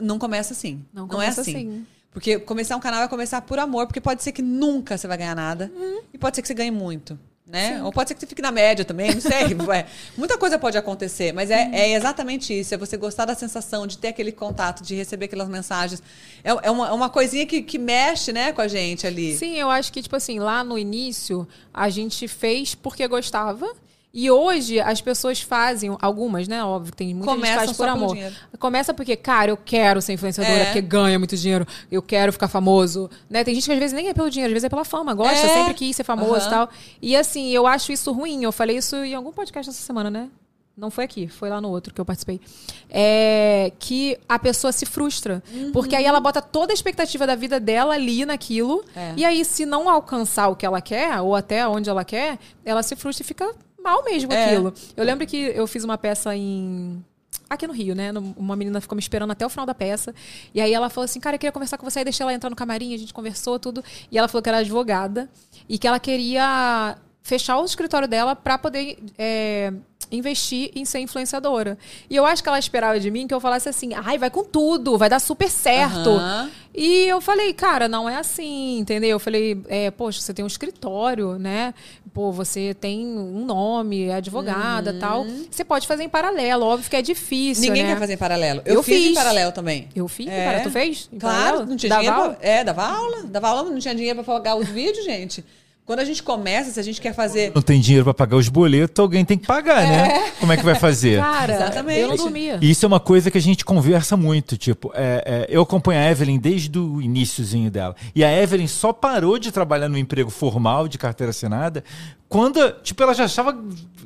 não 0.00 0.18
começa 0.18 0.52
assim. 0.52 0.84
Não 0.92 1.06
é 1.06 1.08
começa 1.08 1.40
assim. 1.40 1.56
assim. 1.56 1.86
Porque 2.12 2.38
começar 2.38 2.76
um 2.76 2.80
canal 2.80 3.02
é 3.02 3.08
começar 3.08 3.40
por 3.42 3.58
amor, 3.58 3.86
porque 3.86 4.00
pode 4.00 4.22
ser 4.22 4.32
que 4.32 4.42
nunca 4.42 4.98
você 4.98 5.06
vai 5.06 5.16
ganhar 5.16 5.36
nada. 5.36 5.70
E 6.12 6.18
pode 6.18 6.36
ser 6.36 6.42
que 6.42 6.48
você 6.48 6.54
ganhe 6.54 6.70
muito. 6.70 7.18
Né? 7.50 7.82
Ou 7.82 7.90
pode 7.90 8.08
ser 8.08 8.14
que 8.14 8.20
você 8.20 8.26
fique 8.26 8.40
na 8.40 8.52
média 8.52 8.84
também, 8.84 9.12
não 9.12 9.20
sei. 9.20 9.56
Ué, 9.66 9.86
muita 10.16 10.38
coisa 10.38 10.56
pode 10.56 10.78
acontecer, 10.78 11.32
mas 11.32 11.50
é, 11.50 11.68
é 11.72 11.94
exatamente 11.94 12.58
isso. 12.58 12.72
É 12.72 12.76
você 12.76 12.96
gostar 12.96 13.24
da 13.24 13.34
sensação 13.34 13.88
de 13.88 13.98
ter 13.98 14.08
aquele 14.08 14.30
contato, 14.30 14.84
de 14.84 14.94
receber 14.94 15.24
aquelas 15.24 15.48
mensagens. 15.48 16.00
É, 16.44 16.50
é 16.50 16.70
uma, 16.70 16.88
é 16.88 16.92
uma 16.92 17.10
coisinha 17.10 17.44
que, 17.44 17.60
que 17.60 17.76
mexe 17.76 18.32
né, 18.32 18.52
com 18.52 18.60
a 18.60 18.68
gente 18.68 19.04
ali. 19.04 19.36
Sim, 19.36 19.56
eu 19.56 19.68
acho 19.68 19.92
que, 19.92 20.00
tipo 20.00 20.14
assim, 20.14 20.38
lá 20.38 20.62
no 20.62 20.78
início, 20.78 21.46
a 21.74 21.88
gente 21.88 22.28
fez 22.28 22.72
porque 22.76 23.08
gostava. 23.08 23.68
E 24.12 24.28
hoje 24.28 24.80
as 24.80 25.00
pessoas 25.00 25.40
fazem, 25.40 25.96
algumas, 26.02 26.48
né? 26.48 26.64
Óbvio, 26.64 26.92
tem 26.92 27.14
muita 27.14 27.32
gente 27.32 27.42
que 27.46 27.54
faz 27.54 27.76
por 27.76 27.88
amor. 27.88 28.12
dinheiro. 28.14 28.34
Começa 28.58 28.92
porque, 28.92 29.14
cara, 29.14 29.52
eu 29.52 29.56
quero 29.56 30.02
ser 30.02 30.12
influenciadora, 30.14 30.58
É. 30.58 30.64
porque 30.64 30.80
ganha 30.80 31.16
muito 31.18 31.36
dinheiro, 31.36 31.64
eu 31.92 32.02
quero 32.02 32.32
ficar 32.32 32.48
famoso. 32.48 33.08
Né? 33.28 33.44
Tem 33.44 33.54
gente 33.54 33.66
que 33.66 33.72
às 33.72 33.78
vezes 33.78 33.92
nem 33.94 34.08
é 34.08 34.14
pelo 34.14 34.28
dinheiro, 34.28 34.50
às 34.50 34.54
vezes 34.54 34.64
é 34.64 34.68
pela 34.68 34.84
fama, 34.84 35.14
gosta, 35.14 35.46
É. 35.46 35.54
sempre 35.54 35.74
quis 35.74 35.94
ser 35.94 36.02
famoso 36.04 36.46
e 36.46 36.50
tal. 36.50 36.68
E 37.00 37.14
assim, 37.16 37.50
eu 37.50 37.68
acho 37.68 37.92
isso 37.92 38.10
ruim. 38.12 38.42
Eu 38.42 38.50
falei 38.50 38.76
isso 38.78 38.96
em 38.96 39.14
algum 39.14 39.32
podcast 39.32 39.70
essa 39.70 39.80
semana, 39.80 40.10
né? 40.10 40.28
Não 40.76 40.90
foi 40.90 41.04
aqui, 41.04 41.28
foi 41.28 41.50
lá 41.50 41.60
no 41.60 41.68
outro 41.68 41.92
que 41.94 42.00
eu 42.00 42.04
participei. 42.06 42.40
É 42.88 43.70
que 43.78 44.18
a 44.28 44.38
pessoa 44.38 44.72
se 44.72 44.86
frustra. 44.86 45.42
Uhum. 45.52 45.72
Porque 45.72 45.94
aí 45.94 46.04
ela 46.04 46.20
bota 46.20 46.40
toda 46.42 46.72
a 46.72 46.74
expectativa 46.74 47.26
da 47.26 47.34
vida 47.34 47.60
dela 47.60 47.94
ali 47.94 48.24
naquilo. 48.24 48.82
É. 48.96 49.12
E 49.16 49.24
aí, 49.24 49.44
se 49.44 49.64
não 49.66 49.88
alcançar 49.88 50.48
o 50.48 50.56
que 50.56 50.64
ela 50.66 50.80
quer, 50.80 51.20
ou 51.20 51.36
até 51.36 51.66
onde 51.68 51.88
ela 51.90 52.04
quer, 52.04 52.38
ela 52.64 52.82
se 52.82 52.96
frustra 52.96 53.22
e 53.22 53.26
fica 53.26 53.54
mal 53.82 54.04
mesmo 54.04 54.32
É. 54.32 54.44
aquilo. 54.46 54.72
Eu 54.96 55.04
lembro 55.04 55.26
que 55.26 55.36
eu 55.36 55.66
fiz 55.66 55.84
uma 55.84 55.98
peça 55.98 56.34
em. 56.34 57.04
Aqui 57.48 57.66
no 57.66 57.72
Rio, 57.72 57.94
né? 57.96 58.12
Uma 58.36 58.54
menina 58.54 58.80
ficou 58.80 58.94
me 58.94 59.00
esperando 59.00 59.30
até 59.32 59.44
o 59.44 59.48
final 59.48 59.66
da 59.66 59.74
peça. 59.74 60.14
E 60.54 60.60
aí 60.60 60.72
ela 60.72 60.88
falou 60.88 61.04
assim: 61.04 61.18
Cara, 61.18 61.34
eu 61.34 61.38
queria 61.38 61.52
conversar 61.52 61.78
com 61.78 61.88
você. 61.88 61.98
Aí 62.00 62.04
deixei 62.04 62.22
ela 62.22 62.32
entrar 62.32 62.48
no 62.50 62.54
camarim, 62.56 62.94
a 62.94 62.98
gente 62.98 63.12
conversou 63.12 63.58
tudo. 63.58 63.82
E 64.10 64.16
ela 64.18 64.28
falou 64.28 64.42
que 64.42 64.48
era 64.48 64.58
advogada 64.58 65.28
e 65.68 65.76
que 65.78 65.86
ela 65.86 65.98
queria 65.98 66.96
fechar 67.22 67.58
o 67.58 67.64
escritório 67.64 68.06
dela 68.08 68.34
para 68.36 68.56
poder 68.56 68.98
é, 69.18 69.72
investir 70.10 70.70
em 70.74 70.84
ser 70.84 70.98
influenciadora. 71.00 71.78
E 72.08 72.16
eu 72.16 72.24
acho 72.26 72.42
que 72.42 72.48
ela 72.48 72.58
esperava 72.58 72.98
de 72.98 73.10
mim 73.10 73.26
que 73.26 73.34
eu 73.34 73.40
falasse 73.40 73.68
assim: 73.68 73.90
ai, 73.94 74.18
vai 74.18 74.30
com 74.30 74.44
tudo, 74.44 74.96
vai 74.98 75.08
dar 75.08 75.20
super 75.20 75.50
certo. 75.50 76.10
Aham. 76.10 76.50
E 76.72 77.04
eu 77.06 77.20
falei, 77.20 77.52
cara, 77.52 77.88
não 77.88 78.08
é 78.08 78.14
assim, 78.16 78.78
entendeu? 78.78 79.10
Eu 79.10 79.18
falei, 79.18 79.60
é, 79.68 79.90
poxa, 79.90 80.20
você 80.20 80.32
tem 80.32 80.44
um 80.44 80.48
escritório, 80.48 81.36
né? 81.36 81.74
Pô, 82.14 82.30
você 82.30 82.72
tem 82.74 83.04
um 83.04 83.44
nome, 83.44 84.04
é 84.04 84.14
advogada 84.14 84.94
tal. 85.00 85.26
Você 85.50 85.64
pode 85.64 85.86
fazer 85.88 86.04
em 86.04 86.08
paralelo, 86.08 86.64
óbvio 86.64 86.88
que 86.88 86.94
é 86.94 87.02
difícil. 87.02 87.62
Ninguém 87.64 87.82
né? 87.82 87.94
quer 87.94 87.98
fazer 87.98 88.12
em 88.12 88.16
paralelo. 88.16 88.62
Eu, 88.64 88.74
Eu 88.76 88.82
fiz, 88.84 89.00
em 89.00 89.06
fiz. 89.08 89.14
paralelo 89.14 89.50
também. 89.50 89.88
Eu 89.96 90.06
fiz, 90.06 90.28
É. 90.28 90.60
Tu 90.60 90.70
fez? 90.70 91.08
em 91.12 91.18
Claro, 91.18 91.38
paralelo? 91.38 91.66
não 91.66 91.76
tinha 91.76 91.90
Dava 91.90 92.00
dinheiro. 92.02 92.22
aula? 92.22 92.34
Pra, 92.36 92.48
é, 92.48 92.64
dava 92.64 92.84
aula. 92.86 93.22
Dava 93.24 93.48
aula, 93.48 93.70
não 93.70 93.78
tinha 93.80 93.94
dinheiro 93.94 94.22
pra 94.22 94.34
pagar 94.34 94.54
os 94.54 94.68
vídeos, 94.68 95.04
gente. 95.04 95.44
Quando 95.84 96.00
a 96.00 96.04
gente 96.04 96.22
começa, 96.22 96.70
se 96.70 96.78
a 96.78 96.82
gente 96.82 97.00
quer 97.00 97.12
fazer. 97.12 97.50
Não 97.54 97.62
tem 97.62 97.80
dinheiro 97.80 98.04
pra 98.04 98.14
pagar 98.14 98.36
os 98.36 98.48
boletos, 98.48 98.98
alguém 99.00 99.24
tem 99.24 99.36
que 99.36 99.46
pagar, 99.46 99.82
né? 99.82 100.30
Como 100.38 100.52
é 100.52 100.56
que 100.56 100.64
vai 100.64 100.76
fazer? 100.76 101.18
Cara, 101.20 101.54
Exatamente. 101.54 101.98
eu 101.98 102.08
não 102.08 102.16
dormia. 102.16 102.58
E 102.60 102.70
isso 102.70 102.84
é 102.84 102.88
uma 102.88 103.00
coisa 103.00 103.30
que 103.30 103.38
a 103.38 103.40
gente 103.40 103.64
conversa 103.64 104.16
muito. 104.16 104.56
Tipo, 104.56 104.92
é, 104.94 105.22
é, 105.26 105.46
eu 105.48 105.62
acompanho 105.62 106.00
a 106.00 106.10
Evelyn 106.10 106.38
desde 106.38 106.78
o 106.78 107.00
iníciozinho 107.00 107.70
dela. 107.70 107.96
E 108.14 108.24
a 108.24 108.32
Evelyn 108.32 108.68
só 108.68 108.92
parou 108.92 109.38
de 109.38 109.50
trabalhar 109.50 109.88
no 109.88 109.98
emprego 109.98 110.30
formal 110.30 110.86
de 110.86 110.96
carteira 110.96 111.30
assinada 111.30 111.82
quando, 112.30 112.70
tipo, 112.82 113.02
ela 113.02 113.12
já 113.12 113.24
estava 113.26 113.52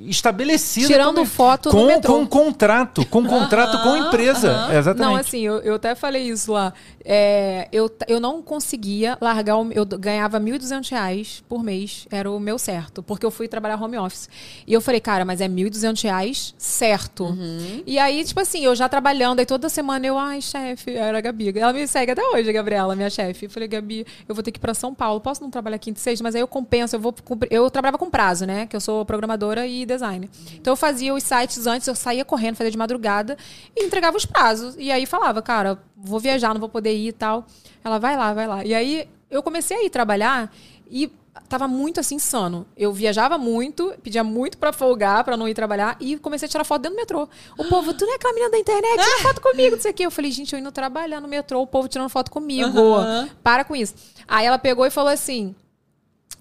estabelecida. 0.00 0.86
Tirando 0.86 1.14
como- 1.16 1.26
foto 1.26 1.66
no 1.68 1.72
com, 1.72 1.86
metrô. 1.86 2.14
com 2.14 2.20
um 2.22 2.26
contrato, 2.26 3.06
com 3.06 3.18
um 3.20 3.26
contrato 3.26 3.82
com 3.82 3.90
a 3.90 3.98
empresa. 3.98 4.50
aham. 4.50 4.74
Exatamente. 4.78 5.10
Não, 5.12 5.16
assim, 5.16 5.40
eu, 5.42 5.58
eu 5.60 5.74
até 5.74 5.94
falei 5.94 6.22
isso 6.28 6.52
lá. 6.52 6.72
É, 7.04 7.68
eu, 7.70 7.90
eu 8.08 8.18
não 8.18 8.40
conseguia 8.42 9.18
largar. 9.20 9.56
O, 9.58 9.70
eu 9.72 9.84
ganhava 9.84 10.40
1.200 10.40 10.90
reais 10.90 11.44
por 11.48 11.62
mês. 11.62 12.06
Era 12.10 12.30
o 12.30 12.40
meu 12.40 12.58
certo. 12.58 13.02
Porque 13.02 13.24
eu 13.26 13.30
fui 13.30 13.46
trabalhar 13.46 13.80
home 13.80 13.98
office. 13.98 14.28
E 14.66 14.72
eu 14.72 14.80
falei, 14.80 15.00
cara, 15.00 15.24
mas 15.24 15.40
é 15.40 15.48
1.200 15.48 16.02
reais 16.02 16.54
certo. 16.56 17.24
Uhum. 17.26 17.82
E 17.86 17.98
aí, 17.98 18.24
tipo 18.24 18.40
assim, 18.40 18.64
eu 18.64 18.74
já 18.74 18.88
trabalhando. 18.88 19.38
Aí 19.40 19.46
toda 19.46 19.68
semana 19.68 20.06
eu, 20.06 20.18
ai, 20.18 20.40
chefe, 20.40 20.92
era 20.94 21.18
a 21.18 21.20
Gabi. 21.20 21.52
Ela 21.58 21.72
me 21.74 21.86
segue 21.86 22.12
até 22.12 22.22
hoje, 22.22 22.48
a 22.48 22.52
Gabriela, 22.52 22.96
minha 22.96 23.10
chefe. 23.10 23.46
Eu 23.46 23.50
falei, 23.50 23.68
Gabi, 23.68 24.06
eu 24.26 24.34
vou 24.34 24.42
ter 24.42 24.50
que 24.50 24.58
ir 24.58 24.60
pra 24.60 24.72
São 24.74 24.94
Paulo. 24.94 25.20
Posso 25.20 25.42
não 25.42 25.50
trabalhar 25.50 25.78
quinta 25.78 25.98
e 25.98 26.02
sexta? 26.02 26.22
Mas 26.22 26.34
aí 26.34 26.40
eu 26.40 26.48
compenso. 26.48 26.96
Eu, 26.96 27.00
vou 27.00 27.12
cumprir- 27.24 27.52
eu 27.52 27.68
trabalhava 27.70 27.98
com 27.98 28.08
prazo, 28.14 28.46
né? 28.46 28.64
Que 28.66 28.76
eu 28.76 28.80
sou 28.80 29.04
programadora 29.04 29.66
e 29.66 29.84
designer. 29.84 30.30
Então 30.52 30.70
eu 30.70 30.76
fazia 30.76 31.12
os 31.12 31.24
sites 31.24 31.66
antes, 31.66 31.88
eu 31.88 31.96
saía 31.96 32.24
correndo, 32.24 32.54
fazia 32.54 32.70
de 32.70 32.78
madrugada 32.78 33.36
e 33.76 33.84
entregava 33.84 34.16
os 34.16 34.24
prazos. 34.24 34.76
E 34.78 34.92
aí 34.92 35.04
falava, 35.04 35.42
cara, 35.42 35.80
vou 35.96 36.20
viajar, 36.20 36.54
não 36.54 36.60
vou 36.60 36.68
poder 36.68 36.94
ir 36.94 37.08
e 37.08 37.12
tal. 37.12 37.44
Ela, 37.82 37.98
vai 37.98 38.16
lá, 38.16 38.32
vai 38.32 38.46
lá. 38.46 38.64
E 38.64 38.72
aí 38.72 39.08
eu 39.28 39.42
comecei 39.42 39.76
a 39.76 39.82
ir 39.82 39.90
trabalhar 39.90 40.48
e 40.88 41.10
tava 41.48 41.66
muito 41.66 41.98
assim 41.98 42.14
insano. 42.14 42.64
Eu 42.76 42.92
viajava 42.92 43.36
muito, 43.36 43.92
pedia 44.00 44.22
muito 44.22 44.58
pra 44.58 44.72
folgar, 44.72 45.24
pra 45.24 45.36
não 45.36 45.48
ir 45.48 45.54
trabalhar 45.54 45.96
e 45.98 46.16
comecei 46.16 46.46
a 46.46 46.48
tirar 46.48 46.62
foto 46.62 46.82
dentro 46.82 46.96
do 46.96 47.00
metrô. 47.00 47.28
O 47.58 47.64
povo, 47.68 47.92
tu 47.94 48.06
não 48.06 48.12
é 48.12 48.14
aquela 48.14 48.32
menina 48.32 48.52
da 48.52 48.58
internet, 48.60 49.02
tira 49.02 49.22
foto 49.22 49.40
comigo, 49.40 49.74
não 49.74 49.82
sei 49.82 49.90
o 49.90 49.94
quê. 49.94 50.06
Eu 50.06 50.12
falei, 50.12 50.30
gente, 50.30 50.52
eu 50.52 50.60
indo 50.60 50.70
trabalhar 50.70 51.20
no 51.20 51.26
metrô, 51.26 51.60
o 51.60 51.66
povo 51.66 51.88
tirando 51.88 52.08
foto 52.08 52.30
comigo. 52.30 52.78
Aham. 52.78 53.28
Para 53.42 53.64
com 53.64 53.74
isso. 53.74 53.92
Aí 54.28 54.46
ela 54.46 54.56
pegou 54.56 54.86
e 54.86 54.90
falou 54.90 55.10
assim: 55.10 55.52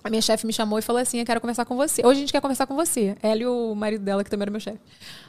a 0.04 0.10
minha 0.10 0.22
chefe 0.22 0.46
me 0.46 0.52
chamou 0.52 0.78
e 0.78 0.82
falou 0.82 1.02
assim: 1.02 1.20
Eu 1.20 1.26
quero 1.26 1.40
conversar 1.40 1.64
com 1.66 1.78
você. 1.78 2.06
Hoje 2.06 2.18
a 2.18 2.22
gente 2.22 2.32
quer 2.34 2.42
conversar 2.42 2.68
com 2.68 2.76
você. 2.76 3.16
Ela 3.22 3.42
e 3.42 3.46
o 3.48 3.74
marido 3.74 4.04
dela, 4.04 4.24
que 4.24 4.30
também 4.30 4.44
era 4.44 4.52
meu 4.52 4.60
chefe. 4.60 4.80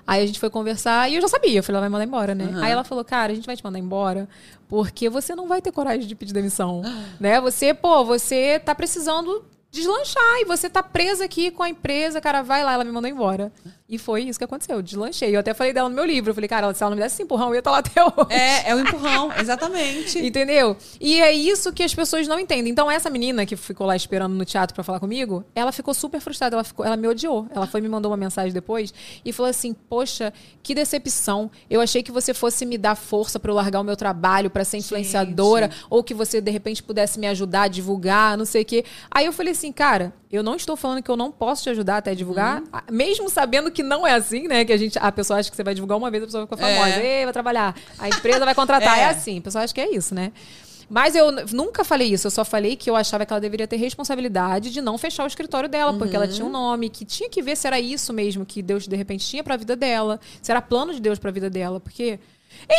Aí 0.05 0.23
a 0.23 0.26
gente 0.26 0.41
foi 0.41 0.50
conversar 0.50 1.08
e 1.10 1.15
eu 1.15 1.23
já 1.23 1.28
sabia. 1.28 1.60
Eu 1.60 1.62
falei: 1.62 1.76
Ela 1.76 1.83
vai 1.83 1.89
me 1.89 1.92
mandar 1.92 2.05
embora, 2.05 2.34
né? 2.34 2.50
Aí 2.60 2.73
ela 2.73 2.83
falou: 2.83 3.05
Cara, 3.05 3.33
a 3.33 3.34
gente 3.36 3.47
vai 3.47 3.57
te 3.57 3.62
mandar 3.62 3.78
embora 3.78 4.28
porque 4.68 5.08
você 5.08 5.34
não 5.34 5.47
vai 5.47 5.62
ter 5.62 5.70
coragem 5.70 6.07
de 6.07 6.15
pedir 6.16 6.33
demissão. 6.33 6.83
né? 7.20 7.41
Você, 7.41 7.73
pô, 7.73 8.05
você 8.05 8.58
tá 8.58 8.74
precisando 8.74 9.44
deslanchar 9.70 10.41
e 10.41 10.44
você 10.44 10.68
tá 10.68 10.83
presa 10.83 11.24
aqui 11.24 11.52
com 11.52 11.62
a 11.62 11.68
empresa. 11.68 12.20
Cara, 12.20 12.42
vai 12.42 12.65
lá. 12.65 12.73
Ela 12.73 12.84
me 12.84 12.91
mandou 12.91 13.08
embora. 13.08 13.52
E 13.86 13.98
foi 13.98 14.22
isso 14.22 14.38
que 14.38 14.44
aconteceu. 14.44 14.76
Eu 14.76 14.82
deslanchei. 14.82 15.36
Eu 15.36 15.40
até 15.40 15.52
falei 15.52 15.70
dela 15.70 15.90
no 15.90 15.94
meu 15.94 16.06
livro. 16.06 16.30
Eu 16.30 16.34
falei: 16.34 16.48
Cara, 16.48 16.72
se 16.72 16.82
ela 16.82 16.90
não 16.90 16.96
me 16.96 17.02
desse 17.02 17.16
esse 17.16 17.22
empurrão, 17.22 17.48
eu 17.48 17.54
ia 17.54 17.58
estar 17.58 17.70
lá 17.70 17.78
até 17.78 18.02
hoje. 18.02 18.14
É, 18.30 18.70
é 18.70 18.74
o 18.74 18.80
empurrão, 18.80 19.30
exatamente. 19.38 20.18
Entendeu? 20.24 20.74
E 20.98 21.20
é 21.20 21.30
isso 21.30 21.70
que 21.70 21.82
as 21.82 21.94
pessoas 21.94 22.26
não 22.26 22.40
entendem. 22.40 22.72
Então, 22.72 22.90
essa 22.90 23.10
menina 23.10 23.44
que 23.44 23.56
ficou 23.56 23.86
lá 23.86 23.94
esperando 23.94 24.34
no 24.34 24.44
teatro 24.44 24.74
pra 24.74 24.82
falar 24.82 25.00
comigo, 25.00 25.44
ela 25.54 25.70
ficou 25.70 25.92
super 25.92 26.18
frustrada. 26.18 26.56
Ela, 26.56 26.64
ficou, 26.64 26.84
ela 26.86 26.96
me 26.96 27.06
odiou. 27.06 27.46
Ela 27.54 27.66
foi 27.66 27.82
me 27.82 27.88
mandou 27.88 28.10
uma 28.10 28.16
mensagem 28.16 28.54
depois 28.54 28.94
e 29.22 29.32
falou 29.34 29.50
assim: 29.50 29.74
Poxa, 29.74 30.32
que 30.62 30.74
decepção. 30.74 31.50
Eu 31.68 31.82
achei 31.82 32.02
que 32.02 32.10
você 32.10 32.32
fosse 32.32 32.64
me 32.64 32.78
dar 32.78 32.94
força 32.94 33.38
pra 33.38 33.50
eu 33.50 33.54
largar 33.54 33.80
o 33.80 33.84
meu 33.84 33.96
trabalho, 33.96 34.48
pra 34.48 34.64
ser 34.64 34.78
influenciadora, 34.78 35.70
ou 35.90 36.02
que 36.02 36.14
você, 36.14 36.40
de 36.40 36.50
repente, 36.50 36.82
pudesse 36.82 37.20
me 37.20 37.26
ajudar 37.26 37.62
a 37.62 37.68
divulgar, 37.68 38.38
não 38.38 38.46
sei 38.46 38.62
o 38.62 38.64
quê. 38.64 38.82
Aí 39.10 39.26
eu 39.26 39.32
falei 39.32 39.52
assim, 39.52 39.70
cara. 39.70 40.14
Eu 40.34 40.42
não 40.42 40.54
estou 40.56 40.76
falando 40.76 41.02
que 41.02 41.10
eu 41.10 41.16
não 41.16 41.30
posso 41.30 41.62
te 41.62 41.70
ajudar 41.70 41.98
até 41.98 42.10
a 42.10 42.14
divulgar, 42.14 42.60
Uhum. 42.60 42.66
a- 42.72 42.84
mesmo 42.90 43.28
sabendo 43.30 43.70
que 43.70 43.82
não 43.82 44.06
é 44.06 44.12
assim, 44.14 44.48
né? 44.48 44.64
Que 44.64 44.72
a 44.72 44.76
gente, 44.76 44.98
a 44.98 45.12
pessoa 45.12 45.38
acha 45.38 45.48
que 45.50 45.56
você 45.56 45.62
vai 45.62 45.74
divulgar 45.74 45.96
uma 45.96 46.10
vez, 46.10 46.22
a 46.22 46.26
pessoa 46.26 46.46
fica 46.46 46.66
É. 46.66 46.76
famosa, 46.76 47.00
Ei, 47.02 47.24
vai 47.24 47.32
trabalhar, 47.32 47.74
a 47.98 48.08
empresa 48.08 48.44
vai 48.44 48.54
contratar, 48.54 48.98
É. 48.98 49.02
é 49.02 49.04
assim. 49.06 49.38
A 49.38 49.40
pessoa 49.42 49.62
acha 49.64 49.72
que 49.74 49.80
é 49.80 49.94
isso, 49.94 50.14
né? 50.14 50.32
Mas 50.90 51.14
eu 51.14 51.32
nunca 51.52 51.82
falei 51.82 52.08
isso, 52.12 52.26
eu 52.26 52.30
só 52.30 52.44
falei 52.44 52.76
que 52.76 52.90
eu 52.90 52.94
achava 52.94 53.24
que 53.24 53.32
ela 53.32 53.40
deveria 53.40 53.66
ter 53.66 53.76
responsabilidade 53.76 54.70
de 54.70 54.82
não 54.82 54.98
fechar 54.98 55.24
o 55.24 55.26
escritório 55.26 55.66
dela, 55.68 55.94
porque 55.94 56.14
ela 56.14 56.28
tinha 56.28 56.46
um 56.46 56.50
nome, 56.50 56.90
que 56.90 57.04
tinha 57.06 57.28
que 57.30 57.40
ver 57.40 57.56
se 57.56 57.66
era 57.66 57.80
isso 57.80 58.12
mesmo 58.12 58.44
que 58.44 58.60
Deus 58.60 58.86
de 58.86 58.94
repente 58.94 59.24
tinha 59.26 59.42
pra 59.42 59.56
vida 59.56 59.74
dela, 59.74 60.20
se 60.42 60.50
era 60.50 60.60
plano 60.60 60.92
de 60.92 61.00
Deus 61.00 61.18
pra 61.18 61.30
vida 61.30 61.48
dela, 61.48 61.80
porque. 61.80 62.18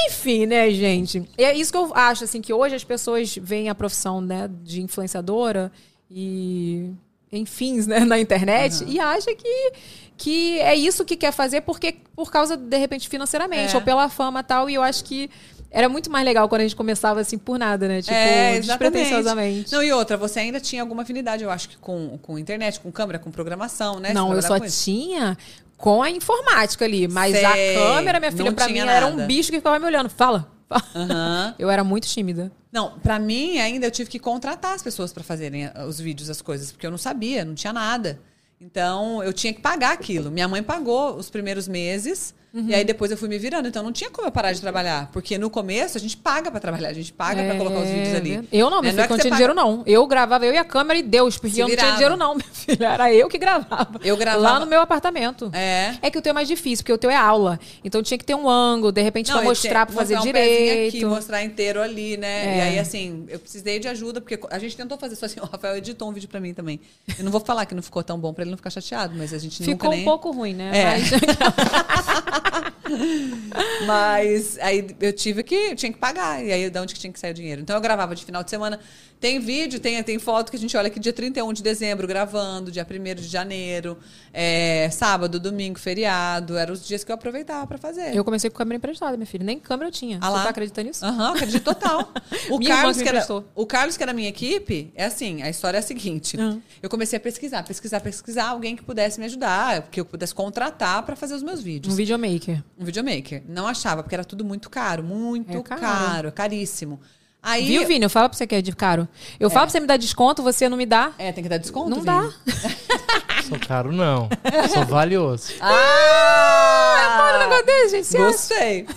Enfim, 0.08 0.46
né, 0.46 0.70
gente? 0.72 1.28
E 1.38 1.44
é 1.44 1.54
isso 1.56 1.72
que 1.72 1.78
eu 1.78 1.92
acho, 1.96 2.24
assim, 2.24 2.42
que 2.42 2.54
hoje 2.54 2.76
as 2.76 2.84
pessoas 2.84 3.36
veem 3.42 3.70
a 3.70 3.76
profissão 3.76 4.22
né, 4.22 4.50
de 4.64 4.82
influenciadora 4.82 5.72
e. 6.10 6.92
Enfim, 7.38 7.82
né, 7.88 8.00
na 8.06 8.20
internet 8.20 8.84
e 8.88 9.00
acha 9.00 9.34
que, 9.36 9.72
que 10.18 10.60
é 10.60 10.76
isso 10.76 11.04
que 11.06 11.16
quer 11.16 11.32
fazer 11.32 11.62
porque 11.62 11.98
por 12.16 12.32
causa, 12.32 12.56
de 12.58 12.78
repente, 12.78 13.08
financeiramente, 13.10 13.74
É. 13.74 13.76
ou 13.78 13.82
pela 13.84 14.10
fama 14.10 14.40
e 14.40 14.44
tal. 14.44 14.70
E 14.70 14.76
eu 14.76 14.82
acho 14.84 15.04
que 15.04 15.30
era 15.72 15.90
muito 15.90 16.10
mais 16.10 16.24
legal 16.24 16.48
quando 16.48 16.62
a 16.62 16.64
gente 16.64 16.76
começava 16.76 17.20
assim 17.20 17.38
por 17.38 17.60
nada, 17.60 17.88
né? 17.88 18.02
Tipo, 18.02 18.14
é, 18.16 18.60
despretensiosamente. 18.62 19.72
Não, 19.74 19.84
e 19.84 19.92
outra, 19.92 20.16
você 20.16 20.40
ainda 20.40 20.60
tinha 20.60 20.82
alguma 20.82 21.04
afinidade, 21.04 21.44
eu 21.44 21.52
acho 21.52 21.68
que 21.70 21.78
com, 21.78 22.18
com 22.22 22.40
internet, 22.40 22.80
com 22.80 22.92
câmera, 22.92 23.20
com 23.20 23.30
programação, 23.30 24.00
né? 24.00 24.14
Não, 24.14 24.34
eu 24.34 24.42
só 24.42 24.58
com 24.60 24.66
tinha 24.68 25.38
com 25.78 26.02
a 26.02 26.10
informática 26.10 26.86
ali. 26.86 27.08
Mas 27.08 27.34
Sei, 27.36 27.44
a 27.46 27.52
câmera, 27.74 28.20
minha 28.20 28.32
filha, 28.32 28.52
pra 28.54 28.68
mim, 28.70 28.80
ela 28.80 28.92
era 28.94 29.08
um 29.08 29.12
nada. 29.12 29.26
bicho 29.26 29.52
que 29.52 29.58
ficava 29.58 29.78
me 29.78 29.86
olhando. 29.86 30.10
Fala. 30.10 30.50
fala. 30.70 30.84
Aham. 30.96 31.56
Eu 31.60 31.70
era 31.70 31.84
muito 31.84 32.08
tímida. 32.08 32.52
Não, 32.76 33.00
pra 33.00 33.18
mim 33.18 33.58
ainda 33.58 33.88
eu 33.88 33.92
tive 33.92 34.10
que 34.10 34.20
contratar 34.20 34.74
as 34.74 34.84
pessoas 34.84 35.14
pra 35.14 35.24
fazerem 35.24 35.68
ah, 35.68 35.86
os 35.86 35.98
vídeos, 35.98 36.30
as 36.30 36.42
coisas, 36.42 36.74
porque 36.74 36.86
eu 36.86 36.92
não 36.92 36.98
sabia, 36.98 37.46
não 37.46 37.56
tinha 37.56 37.72
nada. 37.72 38.20
Então 38.60 39.24
eu 39.24 39.32
tinha 39.32 39.54
que 39.54 39.62
pagar 39.62 39.94
aquilo. 39.94 40.30
Minha 40.30 40.46
mãe 40.46 40.62
pagou 40.62 41.16
os 41.16 41.30
primeiros 41.30 41.70
meses. 41.70 42.36
E 42.56 42.74
aí 42.74 42.86
depois 42.86 43.12
eu 43.12 43.18
fui 43.18 43.28
me 43.28 43.38
virando. 43.38 43.68
Então 43.68 43.84
não 43.84 43.92
tinha 43.92 44.10
como 44.10 44.28
eu 44.28 44.32
parar 44.32 44.54
de 44.54 44.62
trabalhar. 44.62 45.10
Porque 45.12 45.38
no 45.38 45.50
começo 45.50 45.98
a 45.98 46.02
gente 46.02 46.16
paga 46.16 46.50
pra 46.50 46.60
trabalhar, 46.60 46.90
a 46.90 46.94
gente 46.94 47.12
paga 47.12 47.44
pra 47.44 47.56
colocar 47.58 47.80
os 47.80 47.90
vídeos 47.90 48.16
ali. 48.16 48.36
É, 48.36 48.44
Eu 48.52 48.70
não, 48.70 48.82
meu 48.82 48.92
filho, 48.92 49.02
é 49.04 49.08
que 49.08 49.14
eu 49.14 49.18
não 49.18 49.22
você 49.22 49.22
tinha 49.24 49.32
paga- 49.32 49.36
dinheiro, 49.36 49.54
não. 49.54 49.84
Eu 49.86 50.08
gravava, 50.08 50.46
eu 50.46 50.54
e 50.54 50.58
a 50.58 50.64
câmera 50.64 50.98
e 51.00 51.04
Deus, 51.04 51.38
porque 51.38 51.62
eu 51.62 51.68
não 51.68 51.76
tinha 51.76 51.92
dinheiro, 51.92 52.16
não, 52.16 52.36
meu 52.36 52.46
filho. 52.52 52.84
Era 52.86 53.14
eu 53.14 53.28
que 53.28 53.38
gravava. 53.38 54.00
Eu 54.04 54.16
gravava- 54.16 54.42
Lá 54.44 54.60
no 54.60 54.66
meu 54.68 54.80
apartamento. 54.82 55.50
É. 55.54 55.96
É 56.02 56.10
que 56.12 56.18
o 56.18 56.22
teu 56.22 56.30
é 56.32 56.34
mais 56.34 56.48
difícil, 56.48 56.84
porque 56.84 56.94
o 56.94 56.98
teu 56.98 57.10
é 57.10 57.16
aula. 57.16 57.60
Então 57.84 58.02
tinha 58.02 58.18
que 58.18 58.24
ter 58.26 58.36
um 58.36 58.48
ângulo, 58.50 58.92
de 58.92 59.02
repente, 59.02 59.32
pra 59.32 59.42
eu 59.42 59.46
mostrar, 59.46 59.86
pra 59.86 59.96
fazer 59.96 60.18
um 60.18 60.22
direito. 60.22 60.96
Aqui, 60.96 61.06
mostrar 61.06 61.44
inteiro 61.44 61.82
ali, 61.82 62.16
né? 62.18 62.46
É. 62.46 62.58
E 62.58 62.62
aí, 62.62 62.80
assim, 62.80 63.26
eu 63.28 63.40
precisei 63.40 63.80
de 63.80 63.88
ajuda, 63.88 64.22
porque 64.22 64.40
a 64.50 64.60
gente 64.60 64.78
tentou 64.78 64.98
fazer 64.98 65.16
só 65.16 65.26
assim. 65.26 65.40
O 65.46 65.48
Rafael 65.48 65.76
editou 65.78 66.10
um 66.10 66.14
vídeo 66.14 66.28
pra 66.30 66.40
mim 66.40 66.54
também. 66.54 66.80
Eu 67.20 67.24
não 67.26 67.32
vou 67.32 67.42
falar 67.42 67.66
que 67.66 67.76
não 67.76 67.84
ficou 67.84 68.02
tão 68.04 68.18
bom 68.18 68.34
pra 68.34 68.44
ele 68.44 68.52
não 68.52 68.58
ficar 68.58 68.70
chateado, 68.70 69.14
mas 69.18 69.34
a 69.34 69.38
gente 69.38 69.60
nunca 69.62 69.72
Ficou 69.74 69.90
nem... 69.92 70.02
um 70.02 70.04
pouco 70.06 70.32
ruim, 70.32 70.54
né? 70.54 70.72
É. 70.74 70.86
Mas- 70.86 71.12
Mas 73.86 74.58
aí 74.60 74.88
eu 75.00 75.14
tive 75.14 75.44
que, 75.44 75.56
eu 75.56 75.76
tinha 75.76 75.92
que 75.92 75.98
pagar. 75.98 76.44
E 76.44 76.52
aí, 76.52 76.70
de 76.70 76.80
onde 76.80 76.94
que 76.94 77.00
tinha 77.00 77.12
que 77.12 77.20
sair 77.20 77.32
o 77.32 77.34
dinheiro? 77.34 77.62
Então 77.62 77.76
eu 77.76 77.82
gravava 77.82 78.16
de 78.16 78.24
final 78.24 78.44
de 78.44 78.50
semana. 78.50 78.80
Tem 79.20 79.40
vídeo, 79.40 79.80
tem, 79.80 80.02
tem 80.04 80.20
foto 80.20 80.52
que 80.52 80.58
a 80.58 80.60
gente 80.60 80.76
olha 80.76 80.88
aqui 80.88 81.00
dia 81.00 81.14
31 81.14 81.52
de 81.54 81.64
dezembro 81.64 82.06
gravando, 82.06 82.70
dia 82.70 82.86
1 82.88 83.16
de 83.16 83.28
janeiro, 83.28 83.98
é, 84.34 84.90
sábado, 84.92 85.40
domingo, 85.40 85.80
feriado. 85.80 86.58
Eram 86.58 86.74
os 86.74 86.86
dias 86.86 87.04
que 87.04 87.12
eu 87.12 87.16
aproveitava 87.16 87.66
pra 87.66 87.78
fazer. 87.78 88.16
Eu 88.16 88.24
comecei 88.26 88.50
com 88.50 88.58
câmera 88.58 88.76
emprestada, 88.78 89.16
minha 89.16 89.26
filha. 89.26 89.44
Nem 89.44 89.58
câmera 89.58 89.88
eu 89.88 89.92
tinha. 89.92 90.20
Ah 90.22 90.28
Você 90.28 90.38
lá. 90.38 90.44
tá 90.44 90.50
acreditando 90.50 90.88
nisso? 90.88 91.06
Aham, 91.06 91.32
acredito 91.34 91.64
total. 91.64 92.14
O 92.50 92.60
Minha 92.60 92.76
Carlos, 92.76 93.02
que 93.02 93.10
era, 93.10 93.26
o 93.56 93.66
Carlos, 93.66 93.98
que 93.98 94.04
era 94.04 94.14
minha 94.14 94.30
equipe, 94.30 94.92
é 94.94 95.06
assim, 95.06 95.42
a 95.42 95.50
história 95.50 95.78
é 95.78 95.80
a 95.80 95.82
seguinte. 95.82 96.38
Ah. 96.40 96.58
Eu 96.82 96.90
comecei 96.90 97.18
a 97.18 97.20
pesquisar, 97.20 97.64
pesquisar, 97.64 98.00
pesquisar 98.02 98.50
alguém 98.50 98.76
que 98.76 98.84
pudesse 98.84 99.20
me 99.20 99.26
ajudar, 99.26 99.88
que 99.90 100.00
eu 100.00 100.06
pudesse 100.06 100.36
contratar 100.36 101.02
pra 101.04 101.16
fazer 101.16 101.34
os 101.34 101.42
meus 101.42 101.62
vídeos. 101.62 101.94
Um 101.94 101.98
videomaker. 101.98 102.35
Um 102.78 102.86
videomaker. 102.86 103.44
Não 103.48 103.68
achava, 103.68 104.02
porque 104.04 104.16
era 104.16 104.26
tudo 104.26 104.44
muito 104.46 104.70
caro, 104.70 105.04
muito 105.04 105.58
É 105.58 105.62
caro. 105.62 105.82
caro. 105.82 106.32
caríssimo. 106.32 107.00
Aí, 107.42 107.68
Viu, 107.68 107.86
Vini? 107.86 108.04
Eu 108.04 108.10
falo 108.10 108.28
pra 108.28 108.36
você 108.38 108.48
que 108.48 108.56
é 108.56 108.62
de 108.62 108.76
caro. 108.76 109.08
Eu 109.40 109.52
falo 109.52 109.66
pra 109.68 109.72
você 109.72 109.80
me 109.80 109.86
dar 109.86 109.98
desconto, 109.98 110.42
você 110.42 110.68
não 110.68 110.76
me 110.78 110.86
dá. 110.86 111.14
É, 111.18 111.32
tem 111.32 111.44
que 111.44 111.50
dar 111.50 111.58
desconto, 111.58 111.90
Não 111.92 111.98
Vini? 111.98 112.06
dá. 112.06 112.34
Sou 113.48 113.60
caro, 113.60 113.92
não. 113.92 114.28
Sou 114.74 114.86
valioso. 114.86 115.54
Ah! 115.62 117.16
Para 117.18 117.36
um 117.38 117.40
negócio 117.42 117.66
desse, 117.66 117.90
gente. 117.98 118.06
Você 118.06 118.18
acha? 118.18 118.26
Gostei. 118.28 118.88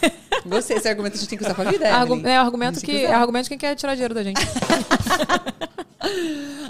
Gostei. 0.47 0.77
Esse 0.79 0.89
argumento 0.89 1.15
a 1.15 1.19
gente 1.19 1.29
tem 1.29 1.39
que 1.39 1.45
usar 1.45 1.55
pra 1.55 1.71
vida, 1.71 1.93
Argu- 1.95 2.15
Evelyn. 2.15 2.33
é 2.33 2.39
o 2.39 2.43
argumento 2.45 2.81
que 2.81 3.05
é 3.05 3.11
o 3.11 3.21
argumento 3.21 3.45
de 3.45 3.49
quem 3.51 3.59
quer 3.59 3.75
tirar 3.75 3.95
dinheiro 3.95 4.15
da 4.15 4.23
gente. 4.23 4.41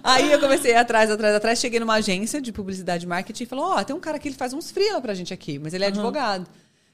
Aí 0.03 0.33
eu 0.33 0.41
comecei 0.41 0.75
atrás, 0.75 1.11
atrás, 1.11 1.35
atrás. 1.35 1.59
Cheguei 1.59 1.79
numa 1.81 1.95
agência 1.95 2.41
de 2.41 2.51
publicidade 2.53 3.05
e 3.05 3.09
marketing 3.09 3.43
e 3.43 3.47
falou: 3.47 3.67
Ó, 3.73 3.85
tem 3.85 3.95
um 3.95 4.01
cara 4.01 4.19
que 4.19 4.29
ele 4.29 4.35
faz 4.37 4.53
uns 4.53 4.71
freela 4.71 5.01
pra 5.01 5.15
gente 5.15 5.33
aqui, 5.35 5.59
mas 5.59 5.75
ele 5.75 5.85
é 5.85 5.89
advogado. 5.89 6.47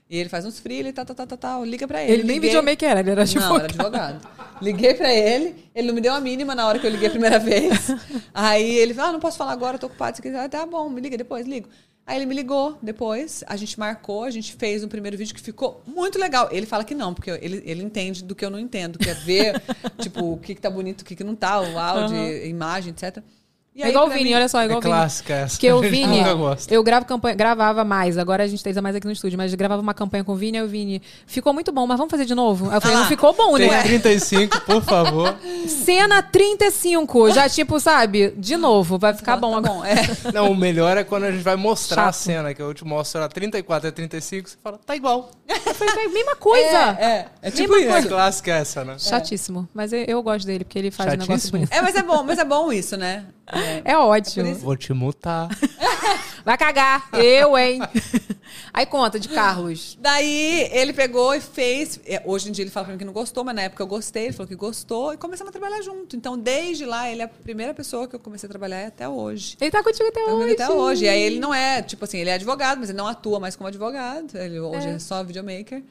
E 0.09 0.19
ele 0.19 0.29
faz 0.29 0.45
uns 0.45 0.59
freela 0.61 0.89
e 0.89 0.93
tal, 0.93 1.05
tal, 1.05 1.17
tal, 1.17 1.27
tal, 1.27 1.39
tal. 1.39 1.65
Liga 1.65 1.89
pra 1.89 2.03
ele. 2.03 2.13
Ele 2.13 2.23
nem 2.25 2.35
Liguei- 2.37 2.51
videomaker 2.51 2.89
era, 2.91 3.01
ele 3.01 3.11
era 3.11 3.23
advogado. 3.23 3.49
Não, 3.49 3.57
era 3.57 3.65
advogado. 3.67 4.29
Liguei 4.61 4.95
pra 4.95 5.13
ele, 5.13 5.55
ele 5.75 5.87
não 5.89 5.95
me 5.95 6.01
deu 6.01 6.13
a 6.13 6.21
mínima 6.21 6.55
na 6.55 6.67
hora 6.67 6.79
que 6.79 6.87
eu 6.87 6.91
liguei 6.91 7.09
a 7.09 7.11
primeira 7.11 7.39
vez. 7.41 7.91
Aí 8.33 8.77
ele 8.77 8.93
falou: 8.95 9.11
Ah, 9.11 9.13
não 9.15 9.21
posso 9.21 9.39
falar 9.39 9.53
agora, 9.53 9.79
tô 9.79 9.87
ocupado. 9.87 10.19
Ah, 10.39 10.49
tá 10.49 10.67
bom, 10.67 10.89
me 10.91 11.01
liga 11.01 11.17
depois, 11.17 11.47
ligo. 11.47 11.69
Aí 12.07 12.19
ele 12.19 12.27
me 12.27 12.35
ligou 12.35 12.77
depois, 12.83 13.43
a 13.47 13.57
gente 13.57 13.79
marcou, 13.81 14.25
a 14.25 14.31
gente 14.31 14.55
fez 14.57 14.85
um 14.85 14.89
primeiro 14.89 15.17
vídeo 15.17 15.35
que 15.35 15.41
ficou 15.41 15.83
muito 15.87 16.19
legal. 16.19 16.51
Ele 16.53 16.67
fala 16.67 16.85
que 16.85 16.95
não, 16.95 17.15
porque 17.15 17.31
ele, 17.41 17.63
ele 17.65 17.83
entende 17.83 18.23
do 18.23 18.35
que 18.35 18.45
eu 18.45 18.51
não 18.51 18.59
entendo, 18.59 18.99
quer 18.99 19.15
ver, 19.15 19.63
tipo, 19.99 20.33
o 20.35 20.37
que, 20.37 20.55
que 20.55 20.61
tá 20.61 20.69
bonito, 20.69 21.01
o 21.01 21.05
que, 21.07 21.17
que 21.17 21.25
não 21.25 21.35
tá, 21.35 21.63
o 21.63 21.79
áudio, 21.79 22.15
a 22.19 22.45
imagem, 22.45 22.91
etc. 22.93 23.23
E 23.77 23.83
É 23.83 23.89
igual 23.89 24.07
o 24.07 24.09
Vini, 24.11 24.25
mim- 24.27 24.35
olha 24.35 24.47
só, 24.49 24.61
é 24.61 24.67
igual 24.67 24.77
É 24.77 24.79
o 24.79 24.83
Vini. 24.83 24.95
clássica 24.95 25.35
essa. 25.35 25.51
Porque 25.57 25.73
o 25.73 25.79
A 25.83 25.83
Vini, 25.83 26.23
eu 26.71 26.83
gravo 26.85 27.05
campanha, 27.07 27.35
gravava 27.35 27.83
mais, 27.85 28.17
agora 28.17 28.45
a 28.45 28.47
gente 28.47 28.63
fez 28.63 28.77
mais 28.77 28.95
aqui 28.95 29.05
no 29.07 29.13
estúdio, 29.13 29.37
mas 29.37 29.53
gravava 29.55 29.83
uma 29.83 29.93
campanha 29.93 30.23
com 30.23 30.31
o 30.33 30.37
Vini, 30.37 30.59
aí 30.59 30.65
o 30.65 30.69
Vini, 30.69 31.03
ficou 31.27 31.53
muito 31.53 31.73
bom, 31.73 31.85
mas 31.85 31.99
vamos 31.99 32.11
fazer 32.11 32.25
de 32.25 32.37
novo? 32.37 32.73
Eu 32.73 32.81
falei, 32.81 32.97
Ah 32.97 33.01
não 33.01 33.07
ficou 33.09 33.33
bom, 33.33 33.57
Tem 33.57 33.69
né? 33.69 33.83
35, 33.83 34.61
por 34.61 34.81
favor. 34.83 35.35
Cena 35.67 36.23
35, 36.23 37.33
já 37.33 37.49
tipo, 37.49 37.81
sabe, 37.81 38.33
de 38.37 38.57
novo, 38.57 38.97
vai 38.97 39.13
ficar 39.13 39.37
bom 39.37 39.51
Tá 39.53 39.59
agora. 39.59 39.75
bom, 39.75 39.85
é. 39.85 39.95
Não, 40.33 40.53
o 40.53 40.57
melhor 40.57 40.97
é 40.97 41.03
quando 41.03 41.25
a 41.25 41.33
gente 41.33 41.43
vai 41.43 41.57
mostrar 41.57 42.03
a 42.03 42.13
Chato. 42.13 42.15
cena, 42.23 42.55
que 42.55 42.63
eu 42.63 42.73
te 42.73 42.85
mostro 42.85 43.23
a 43.25 43.29
34 43.29 43.89
e 43.89 43.91
a 43.91 43.93
35, 43.93 44.51
você 44.51 44.57
fala, 44.63 44.79
tá 44.87 44.95
igual. 44.95 45.31
Eu 45.49 45.75
falei, 45.75 46.09
mesma 46.09 46.37
coisa. 46.37 46.97
É, 47.01 47.05
é, 47.05 47.27
é 47.43 47.51
tipo 47.51 47.73
Mesma 47.75 47.99
isso. 47.99 48.07
É 48.07 48.11
clássica 48.11 48.53
essa, 48.53 48.85
né? 48.85 48.97
Chatíssimo. 48.99 49.69
Mas 49.75 49.93
eu, 49.93 50.01
eu 50.05 50.23
gosto 50.23 50.47
dele, 50.47 50.65
porque 50.65 50.79
ele 50.79 50.91
faz 50.93 51.13
um 51.15 51.17
negócio 51.17 51.51
bonito. 51.51 51.73
É, 51.73 51.83
mas 51.83 51.95
é 51.97 52.03
bom, 52.03 52.23
mas 52.23 52.39
é 52.39 52.45
bom 52.45 52.73
isso, 52.73 52.97
né? 52.97 53.25
É. 53.47 53.93
É 53.93 53.99
ótimo. 53.99 54.55
Vou 54.55 54.77
te 54.77 54.93
mutar. 54.93 55.49
Vai 56.45 56.57
cagar. 56.59 57.09
Eu, 57.13 57.57
hein? 57.57 57.81
Aí 58.73 58.87
conta 58.87 59.19
de 59.21 59.29
Carlos. 59.29 59.97
Daí 60.01 60.69
ele 60.73 60.93
pegou 60.93 61.35
e 61.35 61.41
fez. 61.41 62.01
é, 62.07 62.23
Hoje 62.25 62.49
em 62.49 62.53
dia 62.53 62.63
ele 62.65 62.71
fala 62.71 62.85
pra 62.87 62.93
mim 62.93 62.99
que 62.99 63.05
não 63.05 63.13
gostou, 63.13 63.45
mas 63.45 63.55
na 63.55 63.63
época 63.63 63.83
eu 63.83 63.87
gostei. 63.87 64.25
Ele 64.25 64.33
falou 64.33 64.49
que 64.49 64.55
gostou 64.55 65.13
e 65.15 65.17
começamos 65.17 65.49
a 65.51 65.53
trabalhar 65.53 65.81
junto. 65.83 66.17
Então, 66.17 66.37
desde 66.39 66.85
lá, 66.85 67.11
ele 67.11 67.23
é 67.23 67.25
a 67.25 67.29
primeira 67.29 67.73
pessoa 67.73 68.07
que 68.09 68.15
eu 68.17 68.21
comecei 68.21 68.47
a 68.47 68.51
trabalhar 68.51 68.87
até 68.87 69.09
hoje. 69.09 69.57
Ele 69.61 69.71
tá 69.71 69.83
contigo 69.83 70.09
até 70.09 70.25
Tá 70.25 70.33
hoje. 70.35 70.53
até 70.55 70.71
hoje. 70.71 71.05
E 71.05 71.09
aí 71.09 71.21
ele 71.23 71.39
não 71.39 71.53
é, 71.55 71.83
tipo 71.83 72.05
assim, 72.05 72.19
ele 72.19 72.31
é 72.31 72.35
advogado, 72.35 72.79
mas 72.79 72.89
ele 72.91 72.99
não 72.99 73.07
atua 73.07 73.39
mais 73.41 73.57
como 73.57 73.69
advogado. 73.69 74.37
Ele 74.37 74.59
hoje 74.61 74.89
é, 74.89 74.99
só 74.99 75.23
videomaker. 75.23 75.83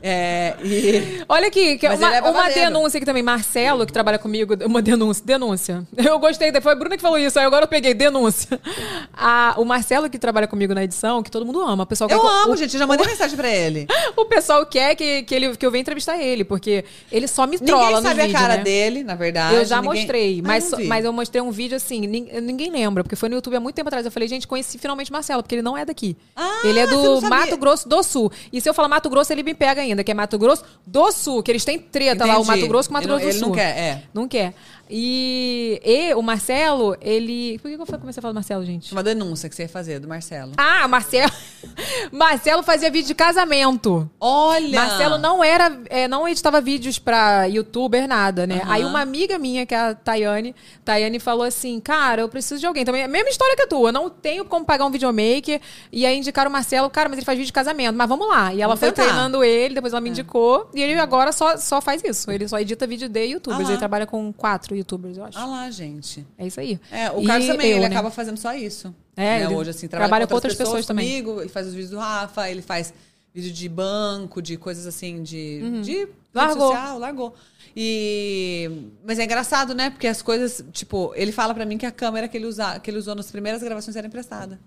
É, 0.02 0.54
e. 0.62 1.22
Olha 1.28 1.46
aqui, 1.48 1.78
que 1.78 1.88
uma, 1.88 2.14
é 2.16 2.20
uma 2.22 2.50
denúncia 2.50 2.98
aqui 2.98 3.06
também. 3.06 3.22
Marcelo, 3.22 3.86
que 3.86 3.92
trabalha 3.92 4.18
comigo, 4.18 4.54
uma 4.66 4.82
denúncia. 4.82 5.24
Denúncia. 5.24 5.86
Eu 5.96 6.18
gostei, 6.18 6.52
foi 6.60 6.72
a 6.72 6.74
Bruna 6.74 6.96
que 6.96 7.02
falou 7.02 7.18
isso, 7.18 7.38
aí 7.38 7.44
agora 7.46 7.64
eu 7.64 7.68
peguei 7.68 7.94
denúncia. 7.94 8.60
A- 9.16 9.54
o 9.56 9.64
Marcelo, 9.64 10.10
que 10.10 10.18
trabalha 10.18 10.46
comigo 10.46 10.74
na 10.74 10.84
edição, 10.84 11.22
que 11.22 11.30
todo 11.30 11.46
mundo 11.46 11.60
ama. 11.62 11.84
O 11.84 11.86
pessoal 11.86 12.10
Eu 12.10 12.20
amo, 12.26 12.52
o, 12.52 12.56
gente. 12.56 12.74
Eu 12.74 12.80
já 12.80 12.86
mandei 12.86 13.06
mensagem 13.06 13.36
pra 13.36 13.48
ele. 13.48 13.86
O 14.16 14.24
pessoal 14.24 14.64
quer 14.66 14.94
que, 14.94 15.22
que, 15.22 15.34
ele, 15.34 15.56
que 15.56 15.64
eu 15.64 15.70
venha 15.70 15.80
entrevistar 15.82 16.18
ele, 16.18 16.44
porque 16.44 16.84
ele 17.10 17.26
só 17.28 17.46
me 17.46 17.58
trola 17.58 18.00
Ninguém 18.00 18.02
sabe 18.02 18.22
vídeo, 18.22 18.36
a 18.36 18.40
cara 18.40 18.56
né? 18.58 18.62
dele, 18.62 19.02
na 19.04 19.14
verdade. 19.14 19.54
Eu 19.54 19.64
já 19.64 19.80
ninguém- 19.80 20.00
mostrei, 20.00 20.40
Ah, 20.40 20.46
mas, 20.48 20.70
vi. 20.76 20.84
mas 20.84 21.04
eu 21.04 21.12
mostrei 21.12 21.40
um 21.42 21.50
vídeo 21.50 21.76
assim, 21.76 22.00
nin- 22.06 22.28
ninguém 22.42 22.70
lembra, 22.70 23.02
porque 23.04 23.16
foi 23.16 23.28
no 23.28 23.36
YouTube 23.36 23.56
há 23.56 23.60
muito 23.60 23.74
tempo 23.76 23.88
atrás. 23.88 24.04
Eu 24.04 24.12
falei, 24.12 24.28
gente, 24.28 24.46
conheci 24.46 24.76
finalmente 24.78 25.10
Marcelo, 25.12 25.42
porque 25.42 25.54
ele 25.54 25.62
não 25.62 25.76
é 25.76 25.84
daqui. 25.84 26.16
Ah, 26.36 26.60
ele 26.64 26.78
é 26.78 26.86
do. 26.86 27.20
Mato 27.22 27.56
Grosso 27.56 27.88
do 27.88 28.02
Sul. 28.02 28.30
E 28.52 28.60
se 28.60 28.68
eu 28.68 28.74
falar 28.74 28.88
Mato 28.88 29.08
Grosso, 29.08 29.32
ele 29.32 29.42
me 29.42 29.54
pega 29.54 29.83
ainda, 29.84 30.02
que 30.04 30.10
é 30.10 30.14
Mato 30.14 30.38
Grosso 30.38 30.64
do 30.86 31.10
Sul, 31.12 31.42
que 31.42 31.50
eles 31.50 31.64
têm 31.64 31.78
treta 31.78 32.24
lá, 32.24 32.38
o 32.38 32.42
Entendi. 32.42 32.60
Mato 32.60 32.68
Grosso 32.68 32.88
com 32.88 32.94
o 32.94 32.96
Mato 32.96 33.04
Ele 33.04 33.12
Grosso 33.12 33.24
do 33.24 33.30
ele 33.30 33.38
Sul. 33.38 33.48
não 33.48 33.54
quer, 33.54 33.78
é. 33.78 34.02
Não 34.12 34.28
quer. 34.28 34.54
E, 34.88 35.80
e 35.84 36.14
o 36.14 36.22
Marcelo, 36.22 36.96
ele. 37.00 37.58
Por 37.58 37.70
que 37.70 37.76
que 37.76 37.82
eu 37.82 37.98
comecei 37.98 38.20
a 38.20 38.22
falar 38.22 38.32
do 38.32 38.36
Marcelo, 38.36 38.64
gente? 38.64 38.92
Uma 38.92 39.02
denúncia 39.02 39.48
que 39.48 39.54
você 39.54 39.62
ia 39.62 39.68
fazer 39.68 39.98
do 39.98 40.06
Marcelo. 40.06 40.52
Ah, 40.56 40.86
Marcelo. 40.86 41.32
Marcelo 42.12 42.62
fazia 42.62 42.90
vídeo 42.90 43.08
de 43.08 43.14
casamento. 43.14 44.08
Olha! 44.20 44.80
Marcelo 44.80 45.18
não 45.18 45.42
era, 45.42 45.80
é, 45.88 46.06
não 46.06 46.28
editava 46.28 46.60
vídeos 46.60 46.98
pra 46.98 47.44
youtuber, 47.46 48.06
nada, 48.06 48.46
né? 48.46 48.60
Aham. 48.62 48.72
Aí 48.72 48.84
uma 48.84 49.00
amiga 49.00 49.38
minha, 49.38 49.64
que 49.64 49.74
é 49.74 49.78
a 49.78 49.94
Tayane, 49.94 50.54
Tayane 50.84 51.18
falou 51.18 51.44
assim, 51.44 51.80
cara, 51.80 52.22
eu 52.22 52.28
preciso 52.28 52.60
de 52.60 52.66
alguém. 52.66 52.84
Também, 52.84 53.02
a 53.02 53.08
mesma 53.08 53.30
história 53.30 53.56
que 53.56 53.62
a 53.62 53.66
tua, 53.66 53.90
não 53.90 54.10
tenho 54.10 54.44
como 54.44 54.64
pagar 54.64 54.84
um 54.84 54.90
videomaker. 54.90 55.60
E 55.90 56.04
aí 56.04 56.18
indicaram 56.18 56.50
o 56.50 56.52
Marcelo, 56.52 56.90
cara, 56.90 57.08
mas 57.08 57.18
ele 57.18 57.24
faz 57.26 57.38
vídeo 57.38 57.46
de 57.46 57.52
casamento, 57.52 57.96
mas 57.96 58.08
vamos 58.08 58.28
lá. 58.28 58.52
E 58.52 58.60
ela 58.60 58.74
Vamos 58.74 58.80
foi 58.80 58.90
tentar. 58.90 59.04
treinando 59.04 59.42
ele, 59.42 59.74
depois 59.74 59.92
ela 59.92 60.00
me 60.00 60.10
indicou. 60.10 60.70
E 60.74 60.82
ele 60.82 60.98
agora 60.98 61.32
só, 61.32 61.56
só 61.56 61.80
faz 61.80 62.02
isso. 62.04 62.30
Ele 62.30 62.46
só 62.46 62.58
edita 62.58 62.86
vídeo 62.86 63.08
de 63.08 63.24
youtubers. 63.24 63.64
Lá. 63.64 63.70
ele 63.70 63.78
trabalha 63.78 64.06
com 64.06 64.32
quatro 64.32 64.73
youtubers, 64.74 65.16
eu 65.16 65.24
acho. 65.24 65.38
Ah 65.38 65.46
lá, 65.46 65.70
gente. 65.70 66.26
É 66.38 66.46
isso 66.46 66.60
aí. 66.60 66.78
É, 66.90 67.10
o 67.10 67.22
E 67.22 67.26
Carlos 67.26 67.46
também, 67.46 67.70
eu, 67.70 67.76
ele 67.78 67.88
né? 67.88 67.94
acaba 67.94 68.10
fazendo 68.10 68.36
só 68.36 68.52
isso. 68.54 68.94
É, 69.16 69.40
Né, 69.40 69.48
Hoje, 69.48 69.70
assim, 69.70 69.86
trabalha, 69.88 70.08
trabalha 70.08 70.26
com 70.26 70.34
outras 70.34 70.54
pessoas, 70.54 70.86
também. 70.86 71.22
comigo, 71.22 71.40
ele 71.40 71.48
faz 71.48 71.66
os 71.66 71.72
vídeos 71.74 71.90
do 71.90 71.98
Rafa, 71.98 72.50
ele 72.50 72.62
faz 72.62 72.92
vídeo 73.32 73.52
de 73.52 73.68
banco, 73.68 74.40
de 74.40 74.56
coisas 74.56 74.86
assim, 74.86 75.22
de, 75.22 75.80
de 75.82 75.96
Uhum. 76.04 76.08
Largou. 76.32 76.68
social, 76.72 76.98
largou. 76.98 77.34
E... 77.76 78.70
Mas 79.04 79.18
é 79.18 79.24
engraçado, 79.24 79.74
né? 79.74 79.90
Porque 79.90 80.06
as 80.06 80.22
coisas, 80.22 80.64
tipo, 80.72 81.12
ele 81.16 81.32
fala 81.32 81.52
pra 81.54 81.64
mim 81.64 81.76
que 81.78 81.86
a 81.86 81.90
câmera 81.90 82.28
que 82.28 82.36
ele, 82.36 82.46
usa, 82.46 82.78
que 82.80 82.90
ele 82.90 82.98
usou 82.98 83.14
nas 83.14 83.30
primeiras 83.30 83.62
gravações 83.62 83.96
era 83.96 84.06
emprestada. 84.06 84.58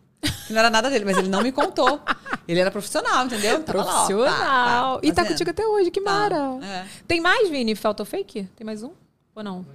Que 0.47 0.53
não 0.53 0.59
era 0.59 0.69
nada 0.69 0.89
dele, 0.89 1.05
mas 1.05 1.17
ele 1.17 1.27
não 1.29 1.41
me 1.43 1.51
contou. 1.51 1.99
Ele 2.47 2.59
era 2.59 2.71
profissional, 2.71 3.25
entendeu? 3.25 3.61
Tava 3.63 3.83
lá, 3.83 3.85
ó, 3.85 4.05
Profissional. 4.07 4.99
pá, 4.99 5.07
e 5.07 5.11
tá 5.11 5.25
contigo 5.25 5.49
até 5.49 5.65
hoje, 5.67 5.91
que 5.91 6.01
Tá, 6.01 6.11
mara. 6.11 6.57
é. 6.65 6.85
Tem 7.07 7.19
mais, 7.21 7.49
Vini? 7.49 7.75
Faltou 7.75 8.05
fake? 8.05 8.47
Tem 8.55 8.65
mais 8.65 8.81
um? 8.83 8.91
Ou 9.35 9.43
não? 9.43 9.65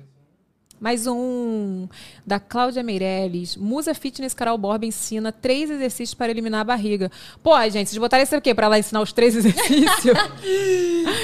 Mais 0.82 1.06
um 1.06 1.86
da 2.26 2.40
Cláudia 2.40 2.82
Meirelles. 2.82 3.56
Musa 3.56 3.94
Fitness 3.94 4.34
Carol 4.34 4.58
Borba 4.58 4.84
ensina 4.84 5.30
três 5.30 5.70
exercícios 5.70 6.12
para 6.12 6.32
eliminar 6.32 6.62
a 6.62 6.64
barriga. 6.64 7.08
Pô, 7.40 7.56
gente, 7.70 7.88
vocês 7.88 7.98
botaram 7.98 8.24
isso 8.24 8.34
aqui 8.34 8.52
pra 8.52 8.66
ela 8.66 8.76
ensinar 8.80 9.00
os 9.00 9.12
três 9.12 9.36
exercícios? 9.36 10.16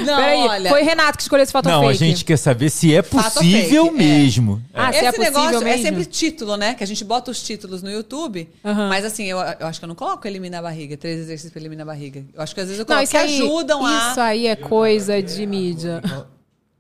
Não, 0.07 0.17
Peraí, 0.17 0.39
olha... 0.47 0.71
foi 0.71 0.83
Renato 0.83 1.17
que 1.19 1.23
escolheu 1.23 1.43
esse 1.43 1.51
fato 1.51 1.69
Não, 1.69 1.81
fake. 1.81 1.93
a 1.93 1.97
gente 2.07 2.25
quer 2.25 2.37
saber 2.37 2.71
se 2.71 2.95
é 2.95 3.03
possível 3.03 3.87
fake, 3.87 3.97
é. 3.97 3.99
mesmo. 3.99 4.63
Ah, 4.73 4.93
se 4.93 4.99
Esse 4.99 5.07
é 5.07 5.13
possível 5.13 5.33
negócio 5.41 5.61
mesmo? 5.65 5.69
é 5.69 5.79
sempre 5.91 6.05
título, 6.07 6.57
né? 6.57 6.75
Que 6.75 6.85
a 6.85 6.87
gente 6.87 7.05
bota 7.05 7.33
os 7.33 7.43
títulos 7.43 7.83
no 7.83 7.91
YouTube. 7.91 8.49
Aham. 8.65 8.89
Mas 8.89 9.05
assim, 9.05 9.25
eu, 9.25 9.39
eu 9.39 9.67
acho 9.67 9.81
que 9.81 9.85
eu 9.85 9.89
não 9.89 9.97
coloco 9.97 10.25
eliminar 10.29 10.61
a 10.61 10.63
barriga. 10.63 10.97
Três 10.97 11.19
exercícios 11.19 11.51
pra 11.53 11.61
eliminar 11.61 11.83
a 11.83 11.91
barriga. 11.91 12.25
Eu 12.33 12.41
acho 12.41 12.55
que 12.55 12.61
às 12.61 12.69
vezes 12.69 12.79
eu 12.79 12.85
Não, 12.85 12.95
coloco 12.95 13.03
isso 13.03 13.11
que 13.11 13.17
aí, 13.19 13.43
ajudam 13.43 13.85
a. 13.85 14.11
isso 14.13 14.21
aí 14.21 14.47
é 14.47 14.55
coisa 14.55 15.21
de 15.21 15.45
mídia. 15.47 16.01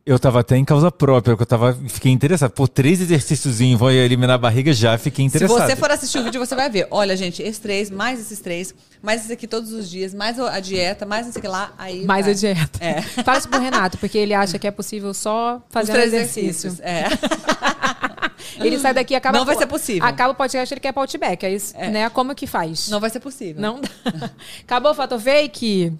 Eu 0.08 0.18
tava 0.18 0.40
até 0.40 0.56
em 0.56 0.64
causa 0.64 0.90
própria, 0.90 1.36
porque 1.36 1.42
eu 1.42 1.46
tava, 1.46 1.78
fiquei 1.86 2.10
interessado. 2.10 2.50
Por 2.52 2.66
três 2.66 2.98
exercícios 2.98 3.58
vou 3.76 3.90
eliminar 3.90 4.36
a 4.36 4.38
barriga, 4.38 4.72
já 4.72 4.96
fiquei 4.96 5.22
Se 5.28 5.36
interessado. 5.36 5.66
você 5.66 5.76
for 5.76 5.90
assistir 5.90 6.18
o 6.18 6.24
vídeo, 6.24 6.40
você 6.40 6.56
vai 6.56 6.70
ver. 6.70 6.88
Olha, 6.90 7.14
gente, 7.14 7.42
esses 7.42 7.58
três, 7.58 7.90
mais 7.90 8.18
esses 8.18 8.40
três, 8.40 8.74
mais 9.02 9.22
esse 9.22 9.34
aqui 9.34 9.46
todos 9.46 9.70
os 9.70 9.90
dias, 9.90 10.14
mais 10.14 10.40
a 10.40 10.60
dieta, 10.60 11.04
mais 11.04 11.26
não 11.26 11.32
sei 11.34 11.40
o 11.40 11.42
que 11.42 11.48
lá, 11.48 11.74
aí. 11.76 12.06
Mais 12.06 12.24
vai. 12.24 12.32
a 12.32 12.36
dieta. 12.38 12.78
É. 12.82 13.02
Fala 13.22 13.36
isso 13.36 13.50
pro 13.50 13.60
Renato, 13.60 13.98
porque 13.98 14.16
ele 14.16 14.32
acha 14.32 14.58
que 14.58 14.66
é 14.66 14.70
possível 14.70 15.12
só 15.12 15.56
Os 15.56 15.62
fazer 15.68 15.92
três 15.92 16.14
exercício. 16.14 16.70
exercícios. 16.70 16.80
É. 16.80 17.04
Ele 18.64 18.78
sai 18.78 18.94
daqui 18.94 19.12
e 19.12 19.16
acaba. 19.16 19.36
Não 19.36 19.44
vai 19.44 19.56
ser 19.56 19.66
possível. 19.66 20.08
Acaba 20.08 20.32
o 20.32 20.34
podcast, 20.34 20.72
ele 20.72 20.80
quer 20.80 20.92
Outback. 20.96 21.44
É 21.44 21.52
isso, 21.52 21.76
né? 21.76 22.08
Como 22.10 22.34
que 22.34 22.46
faz? 22.46 22.88
Não 22.88 22.98
vai 22.98 23.10
ser 23.10 23.20
possível. 23.20 23.60
Não 23.60 23.80
dá. 23.80 23.88
Acabou 24.62 24.92
o 24.92 24.94
Fato 24.94 25.18
Fake? 25.18 25.92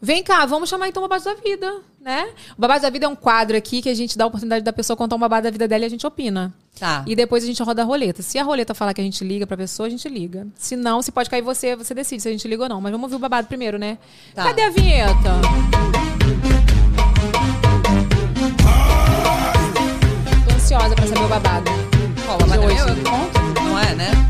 Vem 0.00 0.22
cá, 0.22 0.46
vamos 0.46 0.68
chamar 0.68 0.88
então 0.88 1.02
o 1.02 1.08
Babado 1.08 1.24
da 1.24 1.34
Vida, 1.34 1.80
né? 2.00 2.28
O 2.56 2.60
Babado 2.60 2.82
da 2.82 2.90
Vida 2.90 3.06
é 3.06 3.08
um 3.08 3.16
quadro 3.16 3.56
aqui 3.56 3.82
que 3.82 3.88
a 3.88 3.94
gente 3.94 4.16
dá 4.16 4.24
a 4.24 4.26
oportunidade 4.28 4.64
da 4.64 4.72
pessoa 4.72 4.96
contar 4.96 5.16
um 5.16 5.18
babado 5.18 5.44
da 5.44 5.50
vida 5.50 5.66
dela 5.66 5.84
e 5.84 5.86
a 5.86 5.90
gente 5.90 6.06
opina. 6.06 6.54
Tá. 6.78 7.02
E 7.04 7.16
depois 7.16 7.42
a 7.42 7.46
gente 7.46 7.60
roda 7.62 7.82
a 7.82 7.84
roleta. 7.84 8.22
Se 8.22 8.38
a 8.38 8.44
roleta 8.44 8.74
falar 8.74 8.94
que 8.94 9.00
a 9.00 9.04
gente 9.04 9.24
liga 9.24 9.44
pra 9.44 9.56
pessoa, 9.56 9.88
a 9.88 9.90
gente 9.90 10.08
liga. 10.08 10.46
Se 10.54 10.76
não, 10.76 11.02
se 11.02 11.10
pode 11.10 11.28
cair 11.28 11.42
você, 11.42 11.74
você 11.74 11.94
decide 11.94 12.22
se 12.22 12.28
a 12.28 12.32
gente 12.32 12.46
liga 12.46 12.62
ou 12.62 12.68
não. 12.68 12.80
Mas 12.80 12.92
vamos 12.92 13.06
ouvir 13.06 13.16
o 13.16 13.18
babado 13.18 13.48
primeiro, 13.48 13.76
né? 13.76 13.98
Tá. 14.34 14.44
Cadê 14.44 14.62
a 14.62 14.70
vinheta? 14.70 15.40
Tô 20.48 20.54
ansiosa 20.54 20.94
pra 20.94 21.06
saber 21.08 21.24
o 21.24 21.28
babado. 21.28 21.70
Qual, 22.24 22.38
babado 22.38 22.60
de 22.60 22.72
é 22.72 22.74
meu? 22.74 22.88
Eu 22.88 22.96
conto? 23.02 23.60
Não 23.64 23.78
é, 23.78 23.94
né? 23.96 24.28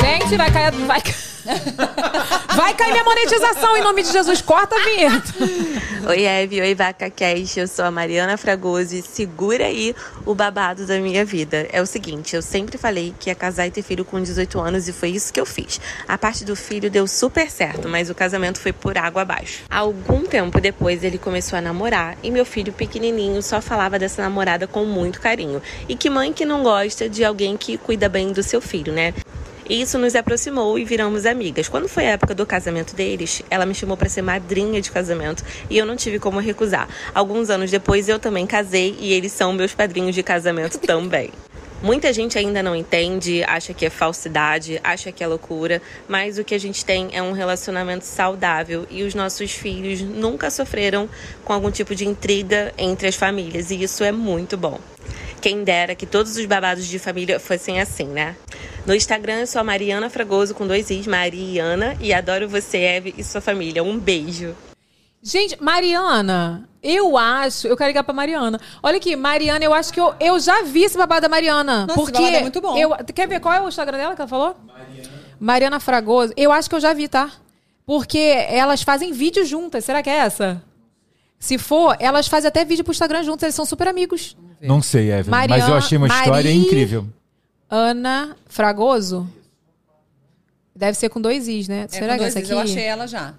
Gente, 0.00 0.36
vai 0.36 0.50
cair. 0.50 0.72
Vai, 0.86 1.02
vai 2.56 2.74
cair 2.74 2.92
minha 2.92 3.04
monetização 3.04 3.76
em 3.76 3.82
nome 3.82 4.02
de 4.02 4.12
Jesus. 4.12 4.40
Corta 4.40 4.76
a 4.76 4.78
vinheta. 4.78 5.32
Oi, 6.08 6.24
Eve. 6.24 6.60
Oi, 6.60 6.74
Vaca 6.74 7.10
Cash. 7.10 7.56
Eu 7.56 7.68
sou 7.68 7.84
a 7.84 7.90
Mariana 7.90 8.36
Fragoso 8.36 8.94
e 8.94 9.02
segura 9.02 9.66
aí 9.66 9.94
o 10.24 10.34
babado 10.34 10.86
da 10.86 10.98
minha 10.98 11.24
vida. 11.24 11.68
É 11.72 11.80
o 11.80 11.86
seguinte, 11.86 12.34
eu 12.34 12.42
sempre 12.42 12.78
falei 12.78 13.14
que 13.18 13.30
ia 13.30 13.34
casar 13.34 13.66
e 13.66 13.70
ter 13.70 13.82
filho 13.82 14.04
com 14.04 14.20
18 14.20 14.58
anos 14.58 14.88
e 14.88 14.92
foi 14.92 15.10
isso 15.10 15.32
que 15.32 15.40
eu 15.40 15.46
fiz. 15.46 15.80
A 16.08 16.16
parte 16.16 16.44
do 16.44 16.56
filho 16.56 16.90
deu 16.90 17.06
super 17.06 17.50
certo, 17.50 17.88
mas 17.88 18.10
o 18.10 18.14
casamento 18.14 18.58
foi 18.58 18.72
por 18.72 18.96
água 18.96 19.22
abaixo. 19.22 19.62
Algum 19.70 20.24
tempo 20.24 20.60
depois 20.60 21.04
ele 21.04 21.18
começou 21.18 21.58
a 21.58 21.62
namorar 21.62 22.16
e 22.22 22.30
meu 22.30 22.44
filho 22.44 22.72
pequenininho 22.72 23.42
só 23.42 23.60
falava 23.60 23.98
dessa 23.98 24.22
namorada 24.22 24.66
com 24.66 24.84
muito 24.84 25.20
carinho. 25.20 25.62
E 25.88 25.94
que 25.94 26.08
mãe 26.08 26.32
que 26.32 26.44
não 26.44 26.62
gosta 26.62 27.08
de 27.08 27.24
alguém 27.24 27.56
que 27.56 27.76
cuida 27.76 28.08
bem 28.08 28.32
do 28.32 28.42
seu 28.42 28.60
filho, 28.60 28.92
né? 28.92 29.12
E 29.68 29.80
Isso 29.80 29.98
nos 29.98 30.14
aproximou 30.14 30.78
e 30.78 30.84
viramos 30.84 31.24
amigas. 31.24 31.68
Quando 31.68 31.88
foi 31.88 32.06
a 32.06 32.10
época 32.10 32.34
do 32.34 32.44
casamento 32.44 32.94
deles, 32.94 33.42
ela 33.48 33.64
me 33.64 33.74
chamou 33.74 33.96
para 33.96 34.08
ser 34.08 34.22
madrinha 34.22 34.80
de 34.80 34.90
casamento 34.90 35.44
e 35.70 35.78
eu 35.78 35.86
não 35.86 35.96
tive 35.96 36.18
como 36.18 36.40
recusar. 36.40 36.88
Alguns 37.14 37.50
anos 37.50 37.70
depois 37.70 38.08
eu 38.08 38.18
também 38.18 38.46
casei 38.46 38.96
e 38.98 39.12
eles 39.12 39.32
são 39.32 39.52
meus 39.52 39.74
padrinhos 39.74 40.14
de 40.14 40.22
casamento 40.22 40.78
também. 40.86 41.30
Muita 41.82 42.12
gente 42.12 42.38
ainda 42.38 42.62
não 42.62 42.76
entende, 42.76 43.42
acha 43.42 43.74
que 43.74 43.84
é 43.84 43.90
falsidade, 43.90 44.80
acha 44.84 45.10
que 45.10 45.24
é 45.24 45.26
loucura, 45.26 45.82
mas 46.06 46.38
o 46.38 46.44
que 46.44 46.54
a 46.54 46.58
gente 46.58 46.84
tem 46.84 47.08
é 47.12 47.20
um 47.20 47.32
relacionamento 47.32 48.04
saudável 48.04 48.86
e 48.88 49.02
os 49.02 49.16
nossos 49.16 49.50
filhos 49.50 50.00
nunca 50.00 50.48
sofreram 50.48 51.08
com 51.44 51.52
algum 51.52 51.72
tipo 51.72 51.92
de 51.92 52.06
intriga 52.06 52.72
entre 52.78 53.08
as 53.08 53.16
famílias 53.16 53.72
e 53.72 53.82
isso 53.82 54.04
é 54.04 54.12
muito 54.12 54.56
bom. 54.56 54.78
Quem 55.42 55.64
dera 55.64 55.96
que 55.96 56.06
todos 56.06 56.36
os 56.36 56.46
babados 56.46 56.86
de 56.86 57.00
família 57.00 57.40
fossem 57.40 57.80
assim, 57.80 58.06
né? 58.06 58.36
No 58.86 58.94
Instagram 58.94 59.40
eu 59.40 59.46
sou 59.48 59.60
a 59.60 59.64
Mariana 59.64 60.08
Fragoso 60.08 60.54
com 60.54 60.68
dois 60.68 60.88
Is, 60.88 61.04
Mariana, 61.08 61.96
e 62.00 62.14
adoro 62.14 62.48
você, 62.48 62.78
Eve, 62.78 63.12
e 63.18 63.24
sua 63.24 63.40
família. 63.40 63.82
Um 63.82 63.98
beijo. 63.98 64.54
Gente, 65.20 65.60
Mariana, 65.60 66.68
eu 66.80 67.18
acho. 67.18 67.66
Eu 67.66 67.76
quero 67.76 67.88
ligar 67.88 68.04
pra 68.04 68.14
Mariana. 68.14 68.60
Olha 68.80 68.98
aqui, 68.98 69.16
Mariana, 69.16 69.64
eu 69.64 69.74
acho 69.74 69.92
que 69.92 69.98
eu, 69.98 70.14
eu 70.20 70.38
já 70.38 70.62
vi 70.62 70.84
esse 70.84 70.96
babado 70.96 71.22
da 71.22 71.28
Mariana. 71.28 71.86
Nossa, 71.86 71.92
esse 71.92 72.00
porque 72.00 72.22
babado 72.22 72.36
é 72.36 72.40
muito 72.40 72.60
bom. 72.60 72.76
Eu, 72.78 72.90
quer 73.12 73.26
ver 73.26 73.40
qual 73.40 73.52
é 73.52 73.60
o 73.60 73.68
Instagram 73.68 73.98
dela 73.98 74.14
que 74.14 74.20
ela 74.20 74.28
falou? 74.28 74.56
Mariana. 74.64 75.10
Mariana 75.40 75.80
Fragoso. 75.80 76.32
Eu 76.36 76.52
acho 76.52 76.68
que 76.70 76.76
eu 76.76 76.80
já 76.80 76.92
vi, 76.92 77.08
tá? 77.08 77.32
Porque 77.84 78.46
elas 78.48 78.82
fazem 78.82 79.12
vídeo 79.12 79.44
juntas. 79.44 79.84
Será 79.84 80.04
que 80.04 80.10
é 80.10 80.18
essa? 80.18 80.62
Se 81.42 81.58
for, 81.58 81.96
elas 81.98 82.28
fazem 82.28 82.46
até 82.46 82.64
vídeo 82.64 82.84
pro 82.84 82.92
Instagram 82.92 83.24
juntas. 83.24 83.42
Eles 83.42 83.56
são 83.56 83.66
super 83.66 83.88
amigos. 83.88 84.36
Não 84.60 84.80
sei, 84.80 85.10
Evelyn, 85.10 85.48
mas 85.48 85.68
eu 85.68 85.74
achei 85.74 85.98
uma 85.98 86.06
história 86.06 86.30
Mari- 86.30 86.52
incrível. 86.54 87.04
Ana 87.68 88.36
Fragoso. 88.46 89.28
Deve 90.72 90.96
ser 90.96 91.08
com 91.08 91.20
dois 91.20 91.48
Is, 91.48 91.66
né? 91.66 91.86
É, 91.86 91.88
Será 91.88 92.16
que 92.16 92.22
é 92.22 92.28
essa 92.28 92.38
Is, 92.38 92.44
aqui? 92.44 92.52
Eu 92.54 92.60
achei 92.60 92.84
ela 92.84 93.08
já. 93.08 93.34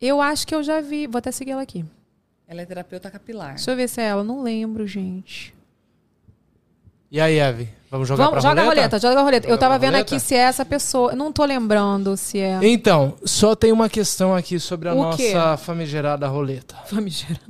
Eu 0.00 0.22
acho 0.22 0.46
que 0.46 0.54
eu 0.54 0.62
já 0.62 0.80
vi. 0.80 1.08
Vou 1.08 1.18
até 1.18 1.32
seguir 1.32 1.50
ela 1.50 1.62
aqui. 1.62 1.84
Ela 2.46 2.62
é 2.62 2.64
terapeuta 2.64 3.10
capilar. 3.10 3.56
Deixa 3.56 3.72
eu 3.72 3.76
ver 3.76 3.88
se 3.88 4.00
é 4.00 4.04
ela. 4.04 4.22
Não 4.22 4.40
lembro, 4.40 4.86
gente. 4.86 5.52
E 7.10 7.20
aí, 7.20 7.38
Eve? 7.40 7.68
Vamos 7.94 8.08
jogar 8.08 8.24
Vamos, 8.24 8.40
pra 8.42 8.50
joga 8.50 8.60
a 8.60 8.64
roleta, 8.64 8.98
joga 8.98 9.20
a 9.20 9.22
roleta. 9.22 9.46
Eu 9.46 9.50
Joga 9.50 9.60
tava 9.60 9.74
pra 9.74 9.78
vendo 9.86 9.92
roleta? 9.92 10.16
aqui 10.16 10.20
se 10.24 10.34
é 10.34 10.38
essa 10.38 10.64
pessoa. 10.64 11.12
Eu 11.12 11.16
não 11.16 11.30
tô 11.30 11.44
lembrando 11.44 12.16
se 12.16 12.40
é. 12.40 12.58
Então, 12.62 13.14
só 13.24 13.54
tem 13.54 13.70
uma 13.70 13.88
questão 13.88 14.34
aqui 14.34 14.58
sobre 14.58 14.88
a 14.88 14.94
O 14.94 15.02
nossa 15.02 15.16
quê? 15.18 15.32
famigerada 15.58 16.26
roleta. 16.26 16.74
Famigerada. 16.86 17.40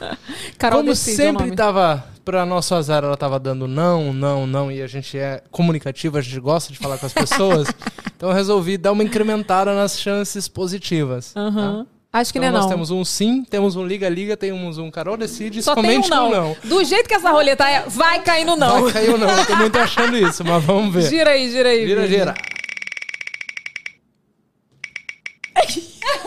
Carol 0.58 0.80
Como 0.80 0.90
decide 0.90 1.16
sempre 1.16 1.52
tava, 1.52 2.04
pra 2.24 2.44
nosso 2.44 2.74
azar, 2.74 3.04
ela 3.04 3.16
tava 3.16 3.38
dando 3.38 3.68
não, 3.68 4.12
não, 4.12 4.44
não, 4.44 4.72
e 4.72 4.82
a 4.82 4.88
gente 4.88 5.16
é 5.16 5.40
comunicativo, 5.52 6.18
a 6.18 6.20
gente 6.20 6.40
gosta 6.40 6.72
de 6.72 6.80
falar 6.80 6.98
com 6.98 7.06
as 7.06 7.12
pessoas. 7.12 7.68
então 8.16 8.30
eu 8.30 8.34
resolvi 8.34 8.76
dar 8.76 8.90
uma 8.90 9.04
incrementada 9.04 9.72
nas 9.76 10.00
chances 10.00 10.48
positivas. 10.48 11.32
Aham. 11.36 11.84
tá? 11.84 11.91
Acho 12.12 12.30
que 12.30 12.38
Então 12.38 12.50
não 12.50 12.56
é 12.58 12.60
nós 12.60 12.66
não. 12.68 12.76
temos 12.76 12.90
um 12.90 13.02
sim, 13.06 13.42
temos 13.42 13.74
um 13.74 13.86
liga-liga, 13.86 14.36
temos 14.36 14.76
um 14.76 14.90
Carol 14.90 15.16
decide, 15.16 15.62
Só 15.62 15.74
tem 15.74 15.82
um 15.82 15.86
somente 16.02 16.10
não. 16.10 16.28
um 16.28 16.30
não. 16.30 16.56
Do 16.62 16.84
jeito 16.84 17.08
que 17.08 17.14
essa 17.14 17.30
roleta 17.30 17.66
é, 17.66 17.84
vai 17.88 18.20
cair 18.20 18.44
no 18.44 18.54
não. 18.54 18.82
Vai 18.82 18.92
cair 18.92 19.10
ou 19.10 19.18
não, 19.18 19.30
eu 19.30 19.46
tô 19.46 19.56
muito 19.56 19.78
achando 19.78 20.16
isso, 20.18 20.44
mas 20.44 20.62
vamos 20.62 20.92
ver. 20.94 21.08
Gira 21.08 21.30
aí, 21.30 21.50
gira 21.50 21.70
aí. 21.70 21.86
Gira, 21.86 22.06
gira. 22.06 22.34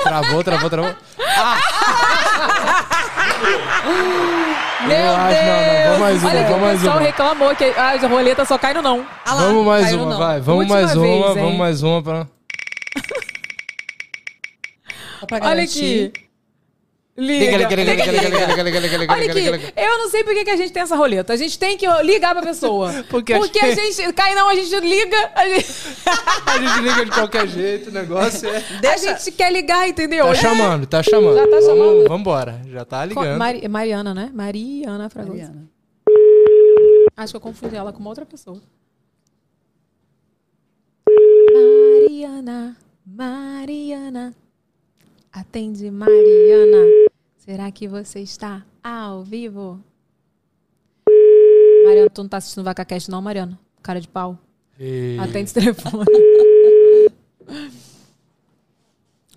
Travou, 0.03 0.43
travou, 0.43 0.69
travou. 0.69 0.95
Meu 4.87 4.97
Eu 4.97 5.15
acho- 5.15 5.27
Deus! 5.29 5.45
não, 5.45 5.65
não, 5.65 5.83
vamos 5.85 5.99
mais 5.99 6.23
uma, 6.23 6.29
Olha 6.29 6.43
vamos 6.43 6.57
o 6.57 6.61
mais 6.65 6.79
pessoal 6.79 6.97
uma. 6.97 7.05
reclamou 7.05 7.55
que 7.55 7.63
a 7.65 8.07
roleta 8.07 8.45
só 8.45 8.57
cai 8.57 8.73
no 8.73 8.81
não. 8.81 9.05
Ah 9.25 9.33
lá, 9.33 9.41
vamos 9.43 9.65
mais 9.65 9.93
uma, 9.93 10.05
não. 10.05 10.17
vai. 10.17 10.39
Vamos 10.39 10.61
Última 10.61 10.75
mais 10.81 10.93
vez, 10.93 11.05
uma, 11.05 11.27
hein? 11.29 11.35
vamos 11.35 11.57
mais 11.57 11.83
uma 11.83 12.01
pra... 12.03 12.27
Só 15.25 15.27
pra 15.27 15.37
Olha 15.37 15.55
garantir. 15.55 16.07
aqui. 16.15 16.25
Liga. 17.17 17.45
Liga, 17.45 17.57
liga, 17.57 17.75
liga, 17.75 17.93
liga, 17.93 18.11
liga, 18.11 18.29
liga, 18.29 18.63
liga, 18.63 18.79
liga, 18.81 18.97
liga, 18.97 19.13
Olha 19.13 19.21
liga, 19.21 19.33
liga, 19.33 19.55
aqui, 19.55 19.65
liga. 19.67 19.81
eu 19.81 19.97
não 19.99 20.09
sei 20.09 20.21
por 20.25 20.33
que 20.33 20.49
a 20.49 20.55
gente 20.57 20.73
tem 20.73 20.83
essa 20.83 20.97
roleta. 20.97 21.31
A 21.31 21.37
gente 21.37 21.57
tem 21.57 21.77
que 21.77 21.87
ligar 22.03 22.35
pra 22.35 22.43
pessoa. 22.43 22.91
Porque 23.09 23.33
Porque 23.39 23.57
a 23.57 23.73
gente-. 23.73 24.11
Cai 24.13 24.35
não, 24.35 24.49
a 24.49 24.55
gente 24.55 24.77
liga. 24.81 25.31
A 25.33 25.47
gente, 25.47 25.65
A 26.45 26.57
gente 26.59 26.81
liga 26.81 27.05
de 27.05 27.11
qualquer 27.11 27.47
jeito, 27.47 27.89
o 27.89 27.93
negócio 27.93 28.49
é... 28.49 28.61
a 28.85 28.97
gente 28.97 29.31
quer 29.31 29.49
ligar, 29.51 29.87
entendeu? 29.87 30.25
Tá 30.27 30.35
chamando, 30.35 30.85
tá 30.87 31.01
chamando. 31.01 31.35
Já 31.37 31.43
tá 31.47 31.49
Vamos- 31.51 31.65
chamando. 31.65 32.07
Vambora, 32.09 32.61
já 32.67 32.83
tá 32.83 33.05
ligando. 33.05 33.37
Mari- 33.39 33.65
Mariana, 33.69 34.13
né? 34.13 34.29
Mariana 34.33 35.09
Fragoso. 35.09 35.37
Mariana. 35.37 35.69
Acho 37.15 37.31
que 37.31 37.37
eu 37.37 37.41
confundi 37.41 37.77
ela 37.77 37.93
com 37.93 37.99
uma 37.99 38.09
outra 38.09 38.25
pessoa. 38.25 38.61
Mariana, 41.53 42.75
Mariana. 43.05 44.35
Atende, 45.39 45.91
Mariana. 45.91 46.77
Será 47.37 47.69
que 47.69 47.89
você 47.89 48.19
está 48.21 48.63
ao 48.81 49.21
vivo? 49.21 49.81
Mariana, 51.85 52.09
tu 52.09 52.23
não 52.23 52.29
tá 52.29 52.37
assistindo 52.37 52.63
VacaCast 52.63 53.11
não, 53.11 53.21
Mariana? 53.21 53.59
Cara 53.83 53.99
de 53.99 54.07
pau. 54.07 54.39
E- 54.79 55.17
Atende 55.19 55.43
esse 55.51 55.53
telefone. 55.53 56.05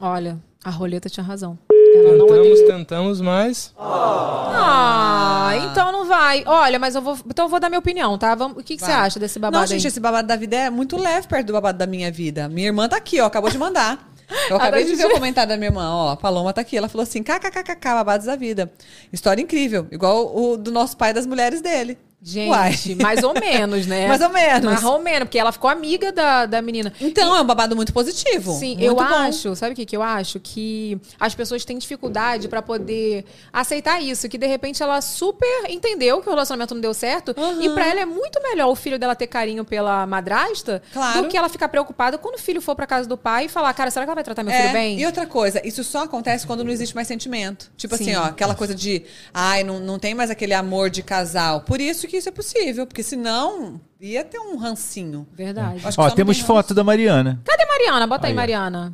Olha, 0.00 0.38
a 0.64 0.70
roleta 0.70 1.08
tinha 1.10 1.24
razão. 1.24 1.58
Ela 1.72 2.26
Tentamos, 2.26 2.60
tentamos, 2.62 3.20
mas... 3.20 3.74
Ah, 3.76 5.50
então 5.70 5.90
não 5.90 6.06
vai. 6.06 6.44
Olha, 6.46 6.78
mas 6.78 6.94
eu 6.94 7.02
vou. 7.02 7.18
Então 7.26 7.46
eu 7.46 7.48
vou 7.48 7.58
dar 7.58 7.68
minha 7.68 7.78
opinião, 7.80 8.16
tá? 8.16 8.34
Vamos, 8.36 8.58
o 8.58 8.62
que, 8.62 8.76
que 8.76 8.80
você 8.84 8.92
Vai. 8.92 9.06
acha 9.06 9.18
desse 9.18 9.38
babado 9.38 9.58
Não, 9.60 9.66
gente, 9.66 9.82
aí? 9.84 9.88
esse 9.88 9.98
babado 9.98 10.28
da 10.28 10.36
vida 10.36 10.54
é 10.56 10.70
muito 10.70 10.96
leve 10.96 11.26
perto 11.26 11.46
do 11.48 11.52
babado 11.54 11.78
da 11.78 11.86
minha 11.86 12.12
vida. 12.12 12.48
Minha 12.48 12.68
irmã 12.68 12.88
tá 12.88 12.96
aqui, 12.98 13.20
ó, 13.20 13.26
acabou 13.26 13.50
de 13.50 13.58
mandar. 13.58 14.08
Eu 14.50 14.57
acabei 14.57 14.84
de 14.84 14.94
ver 14.94 15.07
o 15.07 15.10
comentário 15.10 15.48
da 15.48 15.57
minha 15.57 15.68
irmã, 15.68 15.90
ó, 15.90 16.10
a 16.10 16.16
Paloma 16.16 16.52
tá 16.52 16.60
aqui. 16.60 16.76
Ela 16.76 16.89
falou 16.89 17.02
assim: 17.02 17.23
kkkk, 17.23 17.81
babados 17.82 18.26
da 18.26 18.36
vida. 18.36 18.70
História 19.12 19.42
incrível, 19.42 19.86
igual 19.90 20.36
o 20.36 20.57
do 20.57 20.70
nosso 20.70 20.97
pai 20.97 21.12
das 21.12 21.26
mulheres 21.26 21.60
dele. 21.60 21.98
Gente, 22.20 22.50
Uai. 22.50 22.74
mais 23.00 23.22
ou 23.22 23.32
menos, 23.32 23.86
né? 23.86 24.08
Mais 24.08 24.20
ou 24.20 24.28
menos. 24.28 24.64
Mais 24.64 24.84
ou 24.84 24.98
menos, 24.98 25.20
porque 25.20 25.38
ela 25.38 25.52
ficou 25.52 25.70
amiga 25.70 26.10
da, 26.10 26.47
da 26.47 26.60
menina. 26.60 26.92
Então, 27.00 27.34
é 27.36 27.40
um 27.40 27.44
babado 27.44 27.76
muito 27.76 27.92
positivo. 27.92 28.52
Sim, 28.58 28.70
Muito 28.74 28.82
eu 28.84 28.94
bom. 28.97 29.02
acho, 29.02 29.55
sabe 29.55 29.72
o 29.72 29.76
que, 29.76 29.86
que 29.86 29.97
eu 29.97 30.02
acho? 30.02 30.40
Que 30.40 30.98
as 31.20 31.32
pessoas 31.34 31.64
têm 31.64 31.78
dificuldade 31.78 32.48
pra 32.48 32.60
poder 32.60 33.24
aceitar 33.52 34.02
isso, 34.02 34.28
que 34.28 34.36
de 34.36 34.47
repente 34.48 34.82
ela 34.82 35.00
super 35.00 35.47
entendeu 35.70 36.20
que 36.20 36.26
o 36.26 36.30
relacionamento 36.30 36.74
não 36.74 36.80
deu 36.80 36.92
certo 36.92 37.34
e 37.60 37.70
pra 37.70 37.86
ela 37.86 38.00
é 38.00 38.05
muito 38.06 38.42
melhor 38.42 38.68
o 38.68 38.74
filho 38.74 38.98
dela 38.98 39.14
ter 39.14 39.28
carinho 39.28 39.64
pela 39.64 40.05
madrasta 40.06 40.82
Claro. 40.92 41.22
do 41.22 41.28
que 41.28 41.36
ela 41.36 41.48
ficar 41.48 41.68
preocupada 41.68 42.18
quando 42.18 42.34
o 42.34 42.38
filho 42.38 42.60
for 42.60 42.74
pra 42.74 42.86
casa 42.86 43.08
do 43.08 43.16
pai 43.16 43.44
e 43.44 43.48
falar, 43.48 43.72
cara, 43.74 43.90
será 43.92 44.05
que 44.05 44.10
ela 44.10 44.14
vai 44.16 44.24
tratar 44.24 44.42
meu 44.42 44.52
É, 44.52 44.60
filho 44.62 44.72
bem? 44.72 44.98
E 45.00 45.06
outra 45.06 45.24
coisa, 45.24 45.60
isso 45.64 45.84
só 45.84 46.02
acontece 46.02 46.44
quando 46.47 46.64
não 46.64 46.72
existe 46.72 46.97
mais 46.97 47.06
sentimento. 47.06 47.70
Tipo 47.76 47.97
Sim. 47.97 48.10
assim, 48.10 48.16
ó, 48.16 48.24
aquela 48.24 48.56
coisa 48.56 48.74
de, 48.74 49.05
ai, 49.32 49.62
não, 49.62 49.78
não 49.78 49.98
tem 50.00 50.14
mais 50.14 50.30
aquele 50.30 50.55
amor 50.55 50.90
de 50.90 51.00
casal. 51.02 51.60
Por 51.60 51.80
isso 51.80 52.07
que 52.08 52.16
isso 52.16 52.28
é 52.28 52.32
possível, 52.32 52.86
porque 52.86 53.02
senão 53.02 53.80
ia 54.00 54.24
ter 54.24 54.38
um 54.38 54.56
rancinho. 54.56 55.26
Verdade. 55.32 55.80
Acho 55.86 55.96
que 55.96 56.02
Ó, 56.02 56.10
temos 56.10 56.36
tem 56.38 56.46
foto 56.46 56.74
da 56.74 56.82
Mariana. 56.82 57.40
Cadê 57.44 57.64
Mariana? 57.66 58.06
Bota 58.06 58.26
aí, 58.26 58.30
Aí. 58.32 58.36
Mariana. 58.36 58.92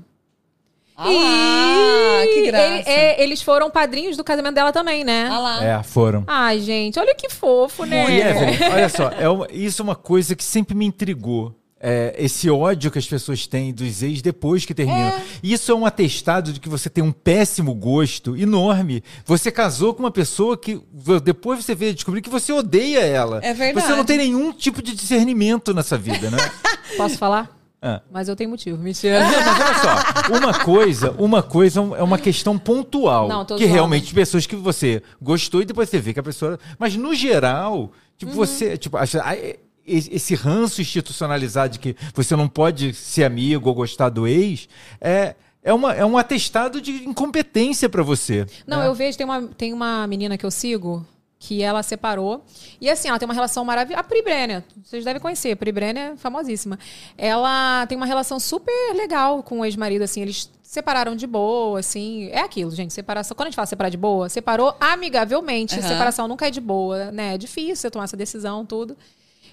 Ah 0.96 1.08
lá, 1.10 2.26
que 2.26 2.46
graça. 2.46 2.64
ele- 2.66 2.82
é, 2.88 3.22
eles 3.22 3.42
foram 3.42 3.68
padrinhos 3.68 4.16
do 4.16 4.22
casamento 4.22 4.54
dela 4.54 4.72
também, 4.72 5.02
né? 5.02 5.28
Ah 5.28 5.38
lá. 5.40 5.64
É, 5.64 5.82
foram. 5.82 6.22
Ai, 6.26 6.60
gente, 6.60 7.00
olha 7.00 7.14
que 7.16 7.28
fofo, 7.28 7.84
né? 7.84 8.08
E 8.10 8.20
Evelyn, 8.20 8.72
olha 8.72 8.88
só, 8.88 9.08
é 9.10 9.28
uma- 9.28 9.48
isso 9.50 9.82
é 9.82 9.84
uma 9.84 9.96
coisa 9.96 10.36
que 10.36 10.44
sempre 10.44 10.72
me 10.74 10.84
intrigou. 10.86 11.52
É, 11.86 12.14
esse 12.16 12.48
ódio 12.48 12.90
que 12.90 12.98
as 12.98 13.06
pessoas 13.06 13.46
têm 13.46 13.70
dos 13.70 14.02
ex 14.02 14.22
depois 14.22 14.64
que 14.64 14.72
terminam. 14.72 15.12
Isso 15.42 15.70
é 15.70 15.74
um 15.74 15.84
atestado 15.84 16.50
de 16.50 16.58
que 16.58 16.66
você 16.66 16.88
tem 16.88 17.04
um 17.04 17.12
péssimo 17.12 17.74
gosto 17.74 18.34
enorme. 18.38 19.04
Você 19.26 19.50
casou 19.52 19.92
com 19.92 20.02
uma 20.02 20.10
pessoa 20.10 20.56
que 20.56 20.80
depois 21.22 21.62
você 21.62 21.74
veio 21.74 21.92
descobrir 21.92 22.22
que 22.22 22.30
você 22.30 22.54
odeia 22.54 23.00
ela. 23.00 23.40
É 23.42 23.52
verdade. 23.52 23.86
Você 23.86 23.94
não 23.94 24.02
tem 24.02 24.16
nenhum 24.16 24.50
tipo 24.50 24.80
de 24.80 24.94
discernimento 24.94 25.74
nessa 25.74 25.98
vida, 25.98 26.30
né? 26.30 26.38
Posso 26.96 27.18
falar? 27.18 27.50
Ah. 27.82 28.00
Mas 28.10 28.28
eu 28.28 28.34
tenho 28.34 28.48
motivo, 28.48 28.78
mentira. 28.78 29.20
Mas 29.20 29.60
olha 29.60 29.74
só, 29.74 30.38
uma 30.38 30.54
coisa, 30.64 31.10
uma 31.18 31.42
coisa 31.42 31.80
é 31.98 32.02
uma 32.02 32.16
questão 32.16 32.58
pontual. 32.58 33.28
Não, 33.28 33.44
tô 33.44 33.56
que 33.56 33.66
realmente 33.66 34.14
pessoas 34.14 34.46
que 34.46 34.56
você 34.56 35.02
gostou 35.20 35.60
e 35.60 35.66
depois 35.66 35.90
você 35.90 35.98
vê 36.00 36.14
que 36.14 36.20
a 36.20 36.22
pessoa. 36.22 36.58
Mas 36.78 36.96
no 36.96 37.14
geral, 37.14 37.92
tipo, 38.16 38.30
Uhum. 38.32 38.38
você. 38.38 38.78
Tipo, 38.78 38.96
acha- 38.96 39.18
é- 39.34 39.58
esse 39.86 40.34
ranço 40.34 40.80
institucionalizado 40.80 41.74
de 41.74 41.78
que 41.78 41.96
você 42.14 42.34
não 42.34 42.48
pode 42.48 42.94
ser 42.94 43.24
amigo 43.24 43.68
ou 43.68 43.74
gostar 43.74 44.08
do 44.08 44.26
ex 44.26 44.68
é. 45.00 45.34
É, 45.66 45.72
uma, 45.72 45.94
é 45.94 46.04
um 46.04 46.18
atestado 46.18 46.78
de 46.78 47.08
incompetência 47.08 47.88
pra 47.88 48.02
você. 48.02 48.44
Não, 48.66 48.80
né? 48.80 48.86
eu 48.86 48.94
vejo, 48.94 49.16
tem 49.16 49.24
uma, 49.24 49.42
tem 49.56 49.72
uma 49.72 50.06
menina 50.06 50.36
que 50.36 50.44
eu 50.44 50.50
sigo 50.50 51.06
que 51.44 51.62
ela 51.62 51.82
separou. 51.82 52.42
E 52.80 52.88
assim, 52.88 53.08
ela 53.08 53.18
tem 53.18 53.26
uma 53.26 53.34
relação 53.34 53.64
maravilhosa. 53.64 54.00
A 54.00 54.04
Pri 54.04 54.22
Brenner, 54.22 54.64
vocês 54.82 55.04
devem 55.04 55.20
conhecer. 55.20 55.52
A 55.52 55.56
Pri 55.56 55.72
Brenner 55.72 56.12
é 56.12 56.16
famosíssima. 56.16 56.78
Ela 57.18 57.86
tem 57.86 57.96
uma 57.96 58.06
relação 58.06 58.40
super 58.40 58.94
legal 58.94 59.42
com 59.42 59.60
o 59.60 59.64
ex-marido, 59.64 60.02
assim. 60.02 60.22
Eles 60.22 60.50
separaram 60.62 61.14
de 61.14 61.26
boa, 61.26 61.80
assim. 61.80 62.28
É 62.28 62.40
aquilo, 62.40 62.70
gente. 62.70 62.94
Separação. 62.94 63.36
Quando 63.36 63.48
a 63.48 63.50
gente 63.50 63.56
fala 63.56 63.66
separar 63.66 63.90
de 63.90 63.96
boa, 63.96 64.28
separou 64.28 64.74
amigavelmente. 64.80 65.78
Aham. 65.78 65.88
Separação 65.88 66.26
nunca 66.26 66.48
é 66.48 66.50
de 66.50 66.60
boa, 66.60 67.10
né? 67.12 67.34
É 67.34 67.38
difícil 67.38 67.76
você 67.76 67.90
tomar 67.90 68.04
essa 68.04 68.16
decisão, 68.16 68.64
tudo. 68.64 68.96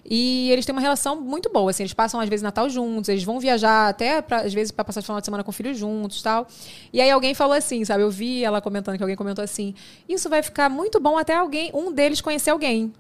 E 0.04 0.50
eles 0.52 0.66
têm 0.66 0.74
uma 0.74 0.82
relação 0.82 1.22
muito 1.22 1.50
boa, 1.52 1.70
assim, 1.70 1.84
eles 1.84 1.94
passam 1.94 2.20
às 2.20 2.28
vezes 2.28 2.42
Natal 2.42 2.70
juntos, 2.70 3.08
eles 3.08 3.24
vão 3.24 3.40
viajar 3.40 3.88
até 3.90 4.22
pra, 4.22 4.42
às 4.42 4.54
vezes 4.54 4.72
para 4.72 4.84
passar 4.84 5.00
o 5.00 5.04
final 5.04 5.20
de 5.20 5.26
semana 5.26 5.44
com 5.44 5.52
o 5.52 5.54
filho 5.54 5.74
juntos, 5.74 6.22
tal. 6.22 6.48
E 6.92 7.00
aí 7.00 7.10
alguém 7.10 7.34
falou 7.34 7.56
assim, 7.56 7.86
sabe? 7.86 8.04
Eu 8.04 8.10
vi 8.10 8.44
ela 8.44 8.60
comentando 8.62 8.98
que 8.98 9.04
alguém 9.04 9.16
comentou 9.16 9.44
assim: 9.44 9.76
"Isso 10.10 10.30
vai 10.30 10.42
ficar 10.42 10.70
muito 10.70 11.00
bom 11.00 11.18
até 11.18 11.36
alguém, 11.36 11.72
um 11.74 11.92
deles 11.92 12.20
conhecer 12.20 12.50
alguém". 12.50 12.92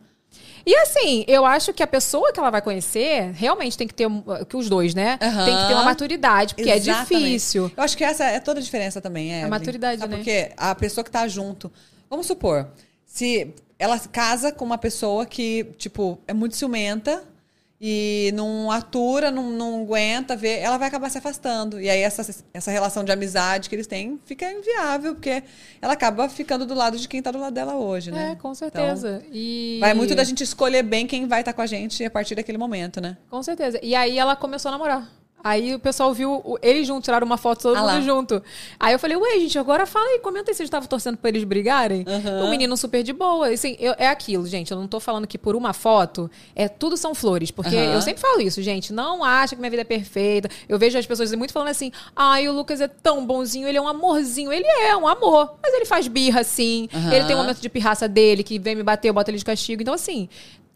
E 0.65 0.75
assim, 0.75 1.25
eu 1.27 1.45
acho 1.45 1.73
que 1.73 1.81
a 1.81 1.87
pessoa 1.87 2.31
que 2.31 2.39
ela 2.39 2.49
vai 2.49 2.61
conhecer 2.61 3.31
realmente 3.33 3.77
tem 3.77 3.87
que 3.87 3.93
ter 3.93 4.07
que 4.47 4.55
os 4.55 4.69
dois, 4.69 4.93
né? 4.93 5.17
Aham. 5.21 5.45
Tem 5.45 5.57
que 5.57 5.67
ter 5.67 5.73
uma 5.73 5.83
maturidade, 5.83 6.55
porque 6.55 6.69
é 6.69 6.77
Exatamente. 6.77 7.25
difícil. 7.25 7.71
Eu 7.75 7.83
acho 7.83 7.97
que 7.97 8.03
essa 8.03 8.25
é 8.25 8.39
toda 8.39 8.59
a 8.59 8.63
diferença 8.63 9.01
também, 9.01 9.33
é. 9.33 9.47
maturidade, 9.47 9.99
Sabe 9.99 10.11
né? 10.11 10.17
Porque 10.17 10.51
a 10.55 10.75
pessoa 10.75 11.03
que 11.03 11.11
tá 11.11 11.27
junto. 11.27 11.71
Vamos 12.09 12.27
supor, 12.27 12.67
se 13.05 13.53
ela 13.81 13.97
casa 13.97 14.51
com 14.51 14.63
uma 14.63 14.77
pessoa 14.77 15.25
que, 15.25 15.63
tipo, 15.75 16.19
é 16.27 16.33
muito 16.35 16.55
ciumenta 16.55 17.23
e 17.81 18.31
não 18.35 18.69
atura, 18.69 19.31
não, 19.31 19.49
não 19.49 19.81
aguenta 19.81 20.35
ver, 20.35 20.59
ela 20.59 20.77
vai 20.77 20.87
acabar 20.87 21.09
se 21.09 21.17
afastando. 21.17 21.81
E 21.81 21.89
aí 21.89 21.99
essa, 21.99 22.43
essa 22.53 22.69
relação 22.69 23.03
de 23.03 23.11
amizade 23.11 23.67
que 23.67 23.73
eles 23.73 23.87
têm 23.87 24.19
fica 24.23 24.51
inviável, 24.51 25.15
porque 25.15 25.41
ela 25.81 25.93
acaba 25.93 26.29
ficando 26.29 26.63
do 26.63 26.75
lado 26.75 26.95
de 26.95 27.07
quem 27.07 27.23
tá 27.23 27.31
do 27.31 27.39
lado 27.39 27.55
dela 27.55 27.75
hoje, 27.75 28.11
né? 28.11 28.33
É, 28.33 28.35
com 28.35 28.53
certeza. 28.53 29.23
e 29.31 29.79
Vai 29.79 29.95
muito 29.95 30.13
da 30.13 30.23
gente 30.23 30.43
escolher 30.43 30.83
bem 30.83 31.07
quem 31.07 31.25
vai 31.25 31.41
estar 31.41 31.53
com 31.53 31.61
a 31.63 31.65
gente 31.65 32.05
a 32.05 32.11
partir 32.11 32.35
daquele 32.35 32.59
momento, 32.59 33.01
né? 33.01 33.17
Com 33.31 33.41
certeza. 33.41 33.79
E 33.81 33.95
aí 33.95 34.19
ela 34.19 34.35
começou 34.35 34.69
a 34.69 34.73
namorar. 34.73 35.09
Aí 35.43 35.73
o 35.73 35.79
pessoal 35.79 36.13
viu 36.13 36.57
eles 36.61 36.85
juntos, 36.85 37.05
tiraram 37.05 37.25
uma 37.25 37.37
foto 37.37 37.61
todo 37.63 37.75
Ah 37.75 37.81
mundo 37.81 37.87
lá. 37.93 38.01
junto. 38.01 38.43
Aí 38.79 38.93
eu 38.93 38.99
falei, 38.99 39.17
ué, 39.17 39.39
gente, 39.39 39.57
agora 39.57 39.85
fala 39.85 40.05
aí, 40.07 40.19
comenta 40.19 40.51
aí 40.51 40.55
se 40.55 40.63
estavam 40.63 40.87
torcendo 40.87 41.17
pra 41.17 41.29
eles 41.29 41.43
brigarem. 41.43 42.05
O 42.45 42.49
menino 42.49 42.75
super 42.77 43.01
de 43.03 43.11
boa. 43.13 43.47
Assim, 43.49 43.75
eu- 43.79 43.95
é 43.97 44.07
aquilo, 44.07 44.45
gente. 44.47 44.71
Eu 44.71 44.77
não 44.77 44.87
tô 44.87 44.99
falando 44.99 45.25
que 45.25 45.37
por 45.37 45.55
uma 45.55 45.73
foto 45.73 46.29
é 46.55 46.67
tudo 46.67 46.95
são 46.95 47.15
flores. 47.15 47.49
Porque 47.51 47.75
Aham. 47.75 47.93
eu 47.93 48.01
sempre 48.01 48.21
falo 48.21 48.39
isso, 48.41 48.61
gente. 48.61 48.93
Não 48.93 49.23
acha 49.23 49.55
que 49.55 49.59
minha 49.61 49.69
vida 49.71 49.81
é 49.81 49.85
perfeita. 49.85 50.49
Eu 50.69 50.77
vejo 50.77 50.97
as 50.97 51.05
pessoas 51.05 51.33
muito 51.33 51.51
falando 51.53 51.69
assim: 51.69 51.91
ai, 52.15 52.47
o 52.47 52.51
Lucas 52.53 52.79
é 52.81 52.87
tão 52.87 53.25
bonzinho, 53.25 53.67
ele 53.67 53.77
é 53.77 53.81
um 53.81 53.87
amorzinho. 53.87 54.51
Ele 54.53 54.65
é 54.67 54.95
um 54.95 55.07
amor. 55.07 55.55
Mas 55.61 55.73
ele 55.73 55.85
faz 55.85 56.07
birra, 56.07 56.41
assim. 56.41 56.87
Aham. 56.93 57.13
Ele 57.13 57.25
tem 57.25 57.35
um 57.35 57.39
momento 57.39 57.59
de 57.61 57.69
pirraça 57.69 58.07
dele, 58.07 58.43
que 58.43 58.59
vem 58.59 58.75
me 58.75 58.83
bater, 58.83 59.09
eu 59.09 59.13
boto 59.13 59.31
ele 59.31 59.37
de 59.37 59.45
castigo. 59.45 59.81
Então, 59.81 59.93
assim. 59.93 60.29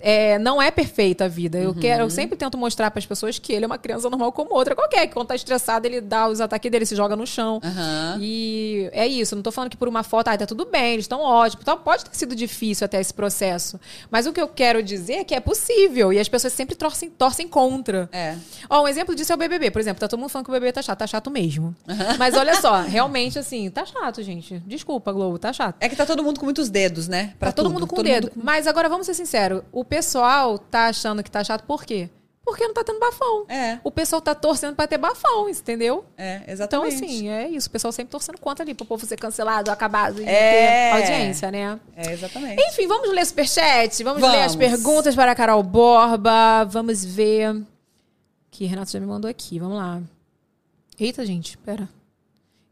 É, 0.08 0.38
não 0.38 0.62
é 0.62 0.70
perfeita 0.70 1.26
a 1.26 1.28
vida. 1.28 1.58
Eu, 1.58 1.74
quero, 1.74 2.04
eu 2.04 2.10
sempre 2.12 2.38
tento 2.38 2.56
mostrar 2.60 2.92
para 2.92 3.00
as 3.00 3.06
pessoas 3.08 3.40
que 3.40 3.52
ele 3.52 3.66
é 3.66 3.68
uma 3.68 3.80
criança 3.80 4.08
normal 4.08 4.32
como 4.32 4.54
outra 4.54 4.76
qualquer. 4.76 5.08
Que 5.08 5.14
quando 5.16 5.28
tá 5.30 5.36
estressado, 5.36 5.88
ele 5.88 6.00
dá 6.00 6.28
os 6.28 6.40
ataques 6.40 6.70
dele, 6.72 6.86
se 6.86 6.96
joga 6.96 7.16
no 7.16 7.26
chão. 7.26 7.60
Aham. 7.64 8.20
E 8.22 8.88
é 8.94 9.08
isso. 9.08 9.36
Não 9.36 9.42
tô 9.42 9.52
falando 9.52 9.72
que 9.72 9.78
por 9.78 9.88
uma 9.88 10.04
foto, 10.04 10.28
ai, 10.28 10.38
tá 10.38 10.46
tudo 10.46 10.66
bem, 10.66 10.94
eles 10.94 11.06
estão 11.06 11.22
ótimos. 11.22 11.64
Então, 11.64 11.76
pode 11.80 12.06
ter 12.06 12.16
sido 12.16 12.36
difícil 12.36 12.86
até 12.86 13.02
esse 13.02 13.12
processo. 13.14 13.80
Mas 14.12 14.28
o 14.28 14.32
que 14.34 14.40
eu 14.40 14.48
quero 14.48 14.84
dizer 14.84 15.14
é 15.16 15.24
que 15.24 15.34
é 15.34 15.40
possível. 15.40 16.14
E 16.14 16.20
as 16.20 16.30
pessoas 16.30 16.54
sempre 16.54 16.76
torcem, 16.76 17.10
torcem 17.10 17.48
contra. 17.48 18.08
É. 18.12 18.36
Ó, 18.70 18.84
um 18.84 18.88
exemplo 18.88 19.16
disso 19.16 19.32
é 19.32 19.36
o 19.36 19.38
BBB, 19.40 19.72
por 19.72 19.80
exemplo. 19.80 20.00
Tá 20.00 20.08
todo 20.08 20.20
mundo 20.20 20.30
falando 20.30 20.46
que 20.46 20.52
o 20.52 20.54
BBB 20.54 20.72
tá 20.72 20.82
chato. 20.84 21.00
Tá 21.00 21.08
chato 21.08 21.32
mesmo. 21.32 21.76
Mas 22.20 22.36
olha 22.36 22.54
só, 22.62 22.82
realmente, 22.86 23.40
assim, 23.40 23.70
tá 23.72 23.84
chato, 23.86 24.22
gente. 24.22 24.62
Desculpa, 24.68 25.12
Globo, 25.12 25.40
tá 25.40 25.52
chato. 25.52 25.78
É 25.80 25.90
que 25.90 25.96
tá 25.96 26.06
todo 26.06 26.24
mundo 26.24 26.40
com 26.40 26.46
muitos 26.46 26.70
dedos, 26.70 27.08
né? 27.08 27.34
Pra 27.40 27.50
Tá 27.50 27.56
todo 27.56 27.66
tudo. 27.66 27.74
mundo 27.74 27.88
com 27.88 28.00
o 28.00 28.04
dedo. 28.04 28.30
com- 28.30 28.40
Mas 28.44 28.68
agora 28.68 28.88
vamos 28.88 29.06
ser 29.06 29.14
sinceros. 29.14 29.62
O 29.72 29.84
pessoal 29.96 30.58
tá 30.60 30.88
achando 30.88 31.24
que 31.24 31.32
tá 31.32 31.44
chato 31.44 31.64
por 31.64 31.86
quê? 31.86 32.10
Porque 32.44 32.68
não 32.68 32.74
tá 32.76 32.84
tendo 32.84 33.00
bafão. 33.00 33.46
É. 33.50 33.80
O 33.84 33.90
pessoal 33.90 34.22
tá 34.22 34.36
torcendo 34.36 34.76
pra 34.76 34.86
ter 34.86 35.00
bafão, 35.00 35.50
entendeu? 35.50 36.06
É, 36.16 36.42
Então, 36.44 36.54
exatamente. 36.54 37.04
assim, 37.04 37.28
é 37.30 37.48
isso. 37.50 37.68
O 37.68 37.72
pessoal 37.72 37.92
sempre 37.92 38.12
torcendo 38.12 38.38
contra 38.38 38.64
ali 38.64 38.76
pro 38.76 38.86
povo 38.86 39.04
ser 39.06 39.18
cancelado, 39.18 39.72
acabado 39.72 40.22
e 40.22 40.26
É. 40.26 40.92
ter 40.92 40.98
audiência, 41.02 41.50
né? 41.50 41.80
É, 41.96 42.12
exatamente. 42.14 42.62
Enfim, 42.62 42.86
vamos 42.88 43.10
ler 43.12 43.26
superchat? 43.26 44.04
Vamos, 44.04 44.22
Vamos. 44.22 44.36
ler 44.38 44.44
as 44.44 44.56
perguntas 44.56 45.16
para 45.16 45.32
a 45.32 45.36
Carol 45.36 45.64
Borba. 45.64 46.66
Vamos 46.66 47.04
ver. 47.04 47.64
Que 48.52 48.66
Renato 48.66 48.92
já 48.92 49.00
me 49.00 49.08
mandou 49.08 49.30
aqui. 49.30 49.58
Vamos 49.58 49.78
lá. 49.78 50.02
Eita, 51.00 51.26
gente, 51.26 51.58
pera. 51.58 51.90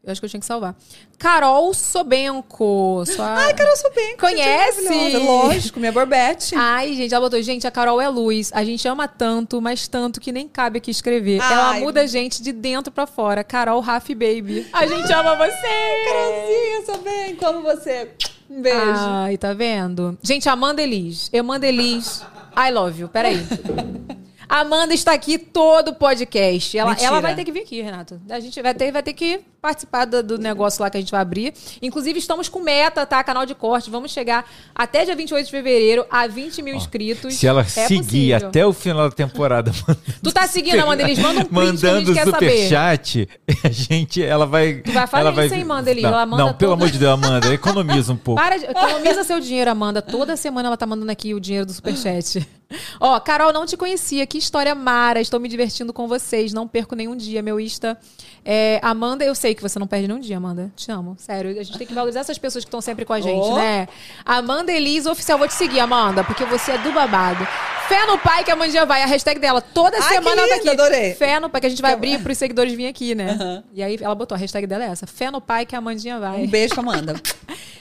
Eu 0.04 0.12
acho 0.12 0.20
que 0.20 0.26
eu 0.26 0.30
tinha 0.30 0.40
que 0.40 0.44
salvar. 0.44 0.76
Carol 1.18 1.72
Sobenco. 1.72 3.04
Sua... 3.06 3.36
Ai, 3.36 3.54
Carol 3.54 3.74
Sobenco. 3.74 4.18
Conhece? 4.18 4.82
gente 4.82 4.88
maravilhosa. 4.88 5.24
Lógico, 5.24 5.80
minha 5.80 5.92
Borbete. 5.92 6.54
Ai, 6.54 6.94
gente, 6.94 7.14
ela 7.14 7.24
botou, 7.24 7.40
gente, 7.40 7.66
a 7.66 7.70
Carol 7.70 7.98
é 7.98 8.08
luz. 8.08 8.50
A 8.52 8.62
gente 8.62 8.86
ama 8.86 9.08
tanto, 9.08 9.62
mas 9.62 9.88
tanto 9.88 10.20
que 10.20 10.30
nem 10.30 10.46
cabe 10.46 10.76
aqui 10.76 10.90
escrever. 10.90 11.40
Ela 11.40 11.70
Ai. 11.70 11.80
muda 11.80 12.02
a 12.02 12.06
gente 12.06 12.42
de 12.42 12.52
dentro 12.52 12.92
pra 12.92 13.06
fora. 13.06 13.42
Carol 13.42 13.80
Raf 13.80 14.10
Baby. 14.10 14.66
A 14.72 14.86
gente 14.86 15.10
ama 15.10 15.36
você! 15.36 16.04
Carolzinha, 16.06 16.84
Sobenco, 16.84 17.46
amo 17.46 17.62
você. 17.62 18.10
Um 18.50 18.60
beijo. 18.60 18.78
Ai, 18.80 19.38
tá 19.38 19.54
vendo? 19.54 20.18
Gente, 20.22 20.48
Amanda 20.50 20.82
Elis. 20.82 21.30
Amanda 21.32 21.66
Elis. 21.66 22.22
I 22.56 22.70
love 22.70 23.00
you. 23.00 23.08
Peraí. 23.08 23.38
Amanda 24.48 24.94
está 24.94 25.12
aqui 25.12 25.38
todo 25.38 25.88
o 25.88 25.94
podcast. 25.94 26.76
Ela, 26.76 26.90
Mentira. 26.90 27.08
ela 27.08 27.20
vai 27.20 27.34
ter 27.34 27.44
que 27.44 27.52
vir 27.52 27.60
aqui, 27.62 27.80
Renato. 27.80 28.20
A 28.28 28.40
gente 28.40 28.60
vai 28.60 28.74
ter, 28.74 28.92
vai 28.92 29.02
ter 29.02 29.12
que 29.12 29.40
participar 29.60 30.04
do, 30.04 30.22
do 30.22 30.38
negócio 30.38 30.82
lá 30.82 30.90
que 30.90 30.98
a 30.98 31.00
gente 31.00 31.10
vai 31.10 31.20
abrir. 31.22 31.54
Inclusive, 31.80 32.18
estamos 32.18 32.48
com 32.50 32.60
meta, 32.60 33.06
tá? 33.06 33.24
Canal 33.24 33.46
de 33.46 33.54
corte. 33.54 33.90
Vamos 33.90 34.12
chegar 34.12 34.44
até 34.74 35.04
dia 35.06 35.16
28 35.16 35.46
de 35.46 35.50
fevereiro 35.50 36.04
a 36.10 36.26
20 36.26 36.60
mil 36.62 36.74
inscritos. 36.74 37.34
Se 37.34 37.46
ela 37.46 37.62
É 37.62 37.64
seguir 37.64 38.32
possível. 38.32 38.48
até 38.48 38.66
o 38.66 38.72
final 38.72 39.08
da 39.08 39.14
temporada 39.14 39.72
Tu 40.22 40.32
tá 40.32 40.46
seguindo, 40.46 40.80
Amanda 40.80 41.02
Elis? 41.02 41.18
Manda 41.18 41.40
um 41.40 41.44
print 41.44 41.50
que 41.80 41.86
a 41.86 41.90
mandando 41.92 42.06
gente 42.06 42.14
quer 42.14 42.24
superchat, 42.26 43.28
a 43.64 43.70
gente, 43.70 44.22
ela 44.22 44.46
vai. 44.46 44.74
Tu 44.82 44.92
vai 44.92 45.06
falar 45.06 45.20
ela 45.22 45.32
vai 45.32 45.46
isso, 45.46 45.54
hein, 45.54 45.62
Amanda 45.62 45.90
Elis? 45.90 46.02
Não, 46.02 46.10
Ela 46.10 46.26
manda 46.26 46.44
não 46.44 46.54
pelo 46.54 46.72
amor 46.72 46.90
de 46.90 46.98
Deus, 46.98 47.12
Amanda, 47.12 47.52
economiza 47.54 48.12
um 48.12 48.16
pouco. 48.16 48.40
Para 48.40 48.58
de, 48.58 48.66
economiza 48.66 49.24
seu 49.24 49.40
dinheiro, 49.40 49.70
Amanda. 49.70 50.02
Toda 50.02 50.36
semana 50.36 50.68
ela 50.68 50.76
tá 50.76 50.86
mandando 50.86 51.10
aqui 51.10 51.32
o 51.32 51.40
dinheiro 51.40 51.64
do 51.66 51.72
superchat. 51.72 52.46
Ó, 53.00 53.18
Carol, 53.20 53.52
não 53.52 53.66
te 53.66 53.76
conhecia. 53.76 54.26
Que 54.26 54.38
história 54.38 54.74
mara. 54.74 55.20
Estou 55.20 55.38
me 55.40 55.48
divertindo 55.48 55.92
com 55.92 56.06
vocês. 56.08 56.52
Não 56.52 56.66
perco 56.68 56.94
nenhum 56.94 57.16
dia. 57.16 57.42
Meu 57.42 57.58
Insta 57.60 57.98
é 58.44 58.78
Amanda. 58.82 59.24
Eu 59.24 59.34
sei 59.34 59.54
que 59.54 59.62
você 59.62 59.78
não 59.78 59.86
perde 59.86 60.08
nenhum 60.08 60.20
dia, 60.20 60.36
Amanda. 60.36 60.72
Te 60.76 60.90
amo. 60.90 61.16
Sério. 61.18 61.50
A 61.58 61.62
gente 61.62 61.78
tem 61.78 61.86
que 61.86 61.94
valorizar 61.94 62.20
essas 62.20 62.38
pessoas 62.38 62.64
que 62.64 62.68
estão 62.68 62.80
sempre 62.80 63.04
com 63.04 63.12
a 63.12 63.20
gente, 63.20 63.46
Oh. 63.46 63.56
né? 63.56 63.88
Amanda 64.24 64.72
Elisa 64.72 65.10
Oficial. 65.10 65.38
Vou 65.38 65.48
te 65.48 65.54
seguir, 65.54 65.80
Amanda, 65.80 66.22
porque 66.24 66.44
você 66.44 66.72
é 66.72 66.78
do 66.78 66.92
babado. 66.92 67.46
Fé 67.88 68.06
no 68.06 68.16
pai 68.18 68.42
que 68.42 68.50
a 68.50 68.56
Mandinha 68.56 68.86
vai. 68.86 69.02
A 69.02 69.06
hashtag 69.06 69.38
dela. 69.38 69.60
Toda 69.60 69.96
Ai, 69.98 70.14
semana 70.14 70.36
que 70.36 70.40
ela 70.40 70.48
tá 70.48 70.54
aqui. 70.56 70.68
adorei. 70.70 71.14
Fé 71.14 71.38
no 71.38 71.50
pai 71.50 71.60
que 71.60 71.66
a 71.66 71.70
gente 71.70 71.82
vai 71.82 71.92
abrir 71.92 72.18
pros 72.22 72.38
seguidores 72.38 72.72
virem 72.72 72.86
aqui, 72.88 73.14
né? 73.14 73.62
E 73.74 73.82
aí 73.82 73.98
ela 74.00 74.14
botou. 74.14 74.34
A 74.34 74.38
hashtag 74.38 74.66
dela 74.66 74.84
é 74.84 74.88
essa. 74.88 75.06
Fé 75.06 75.30
no 75.30 75.40
pai 75.40 75.66
que 75.66 75.76
a 75.76 75.80
Mandinha 75.82 76.18
vai. 76.18 76.44
Um 76.44 76.46
beijo 76.48 76.74
Amanda. 76.78 77.14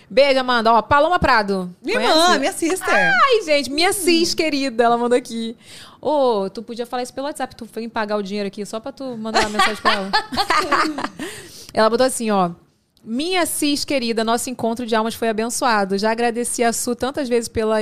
Beijo, 0.09 0.39
Amanda. 0.39 0.71
Ó, 0.71 0.79
Paloma 0.81 1.17
Prado. 1.17 1.73
Minha 1.81 1.97
Conhece? 1.99 2.19
irmã, 2.19 2.37
minha 2.37 2.51
sister. 2.51 2.93
Ai, 2.93 3.41
gente, 3.45 3.71
minha 3.71 3.91
cis 3.91 4.35
querida, 4.35 4.82
ela 4.83 4.97
mandou 4.97 5.17
aqui. 5.17 5.55
Ô, 6.01 6.49
tu 6.49 6.61
podia 6.61 6.85
falar 6.85 7.03
isso 7.03 7.13
pelo 7.13 7.27
WhatsApp, 7.27 7.55
tu 7.55 7.65
foi 7.65 7.87
pagar 7.87 8.17
o 8.17 8.23
dinheiro 8.23 8.47
aqui 8.47 8.65
só 8.65 8.79
pra 8.79 8.91
tu 8.91 9.17
mandar 9.17 9.41
uma 9.41 9.49
mensagem 9.49 9.81
pra 9.81 9.93
ela. 9.93 10.11
ela 11.73 11.89
botou 11.89 12.05
assim, 12.05 12.29
ó. 12.29 12.51
Minha 13.03 13.45
cis 13.45 13.83
querida, 13.83 14.23
nosso 14.23 14.49
encontro 14.49 14.85
de 14.85 14.95
almas 14.95 15.13
foi 15.13 15.27
abençoado. 15.27 15.97
Já 15.97 16.11
agradeci 16.11 16.63
a 16.63 16.71
Su 16.71 16.95
tantas 16.95 17.27
vezes 17.27 17.49
pela 17.49 17.79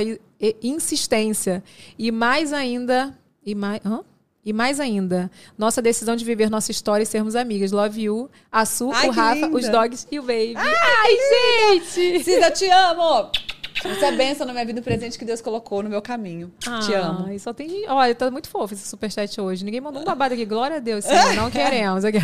insistência. 0.62 1.62
E 1.96 2.10
mais 2.10 2.52
ainda. 2.52 3.16
E 3.44 3.54
mais. 3.54 3.80
Hã? 3.84 4.00
E 4.44 4.52
mais 4.52 4.80
ainda, 4.80 5.30
nossa 5.56 5.80
decisão 5.80 6.16
de 6.16 6.24
viver 6.24 6.50
nossa 6.50 6.72
história 6.72 7.04
e 7.04 7.06
sermos 7.06 7.36
amigas. 7.36 7.70
Love 7.70 8.02
you, 8.02 8.28
a 8.50 8.66
Su, 8.66 8.90
Ai, 8.92 9.08
o 9.08 9.12
Rafa, 9.12 9.46
linda. 9.46 9.56
os 9.56 9.68
dogs 9.68 10.08
e 10.10 10.18
o 10.18 10.22
Baby. 10.22 10.54
Ai, 10.56 11.16
gente! 11.78 12.24
Cida, 12.24 12.50
te 12.50 12.68
amo! 12.68 13.30
Você 13.82 14.04
é 14.04 14.12
bênção 14.12 14.46
na 14.46 14.52
minha 14.52 14.64
vida, 14.64 14.80
o 14.80 14.82
presente 14.82 15.18
que 15.18 15.24
Deus 15.24 15.40
colocou 15.40 15.82
no 15.82 15.90
meu 15.90 16.00
caminho. 16.02 16.52
te 16.86 16.94
amo. 16.94 17.26
Ai, 17.28 17.38
só 17.38 17.52
tem. 17.52 17.88
Olha, 17.88 18.14
tá 18.14 18.30
muito 18.30 18.48
fofo 18.48 18.74
esse 18.74 18.86
superchat 18.86 19.40
hoje. 19.40 19.64
Ninguém 19.64 19.80
mandou 19.80 20.02
um 20.02 20.04
babado 20.04 20.34
aqui. 20.34 20.44
Glória 20.44 20.76
a 20.76 20.80
Deus, 20.80 21.04
Senhor. 21.04 21.34
Não 21.34 21.50
queremos. 21.52 22.04
Aqui. 22.04 22.18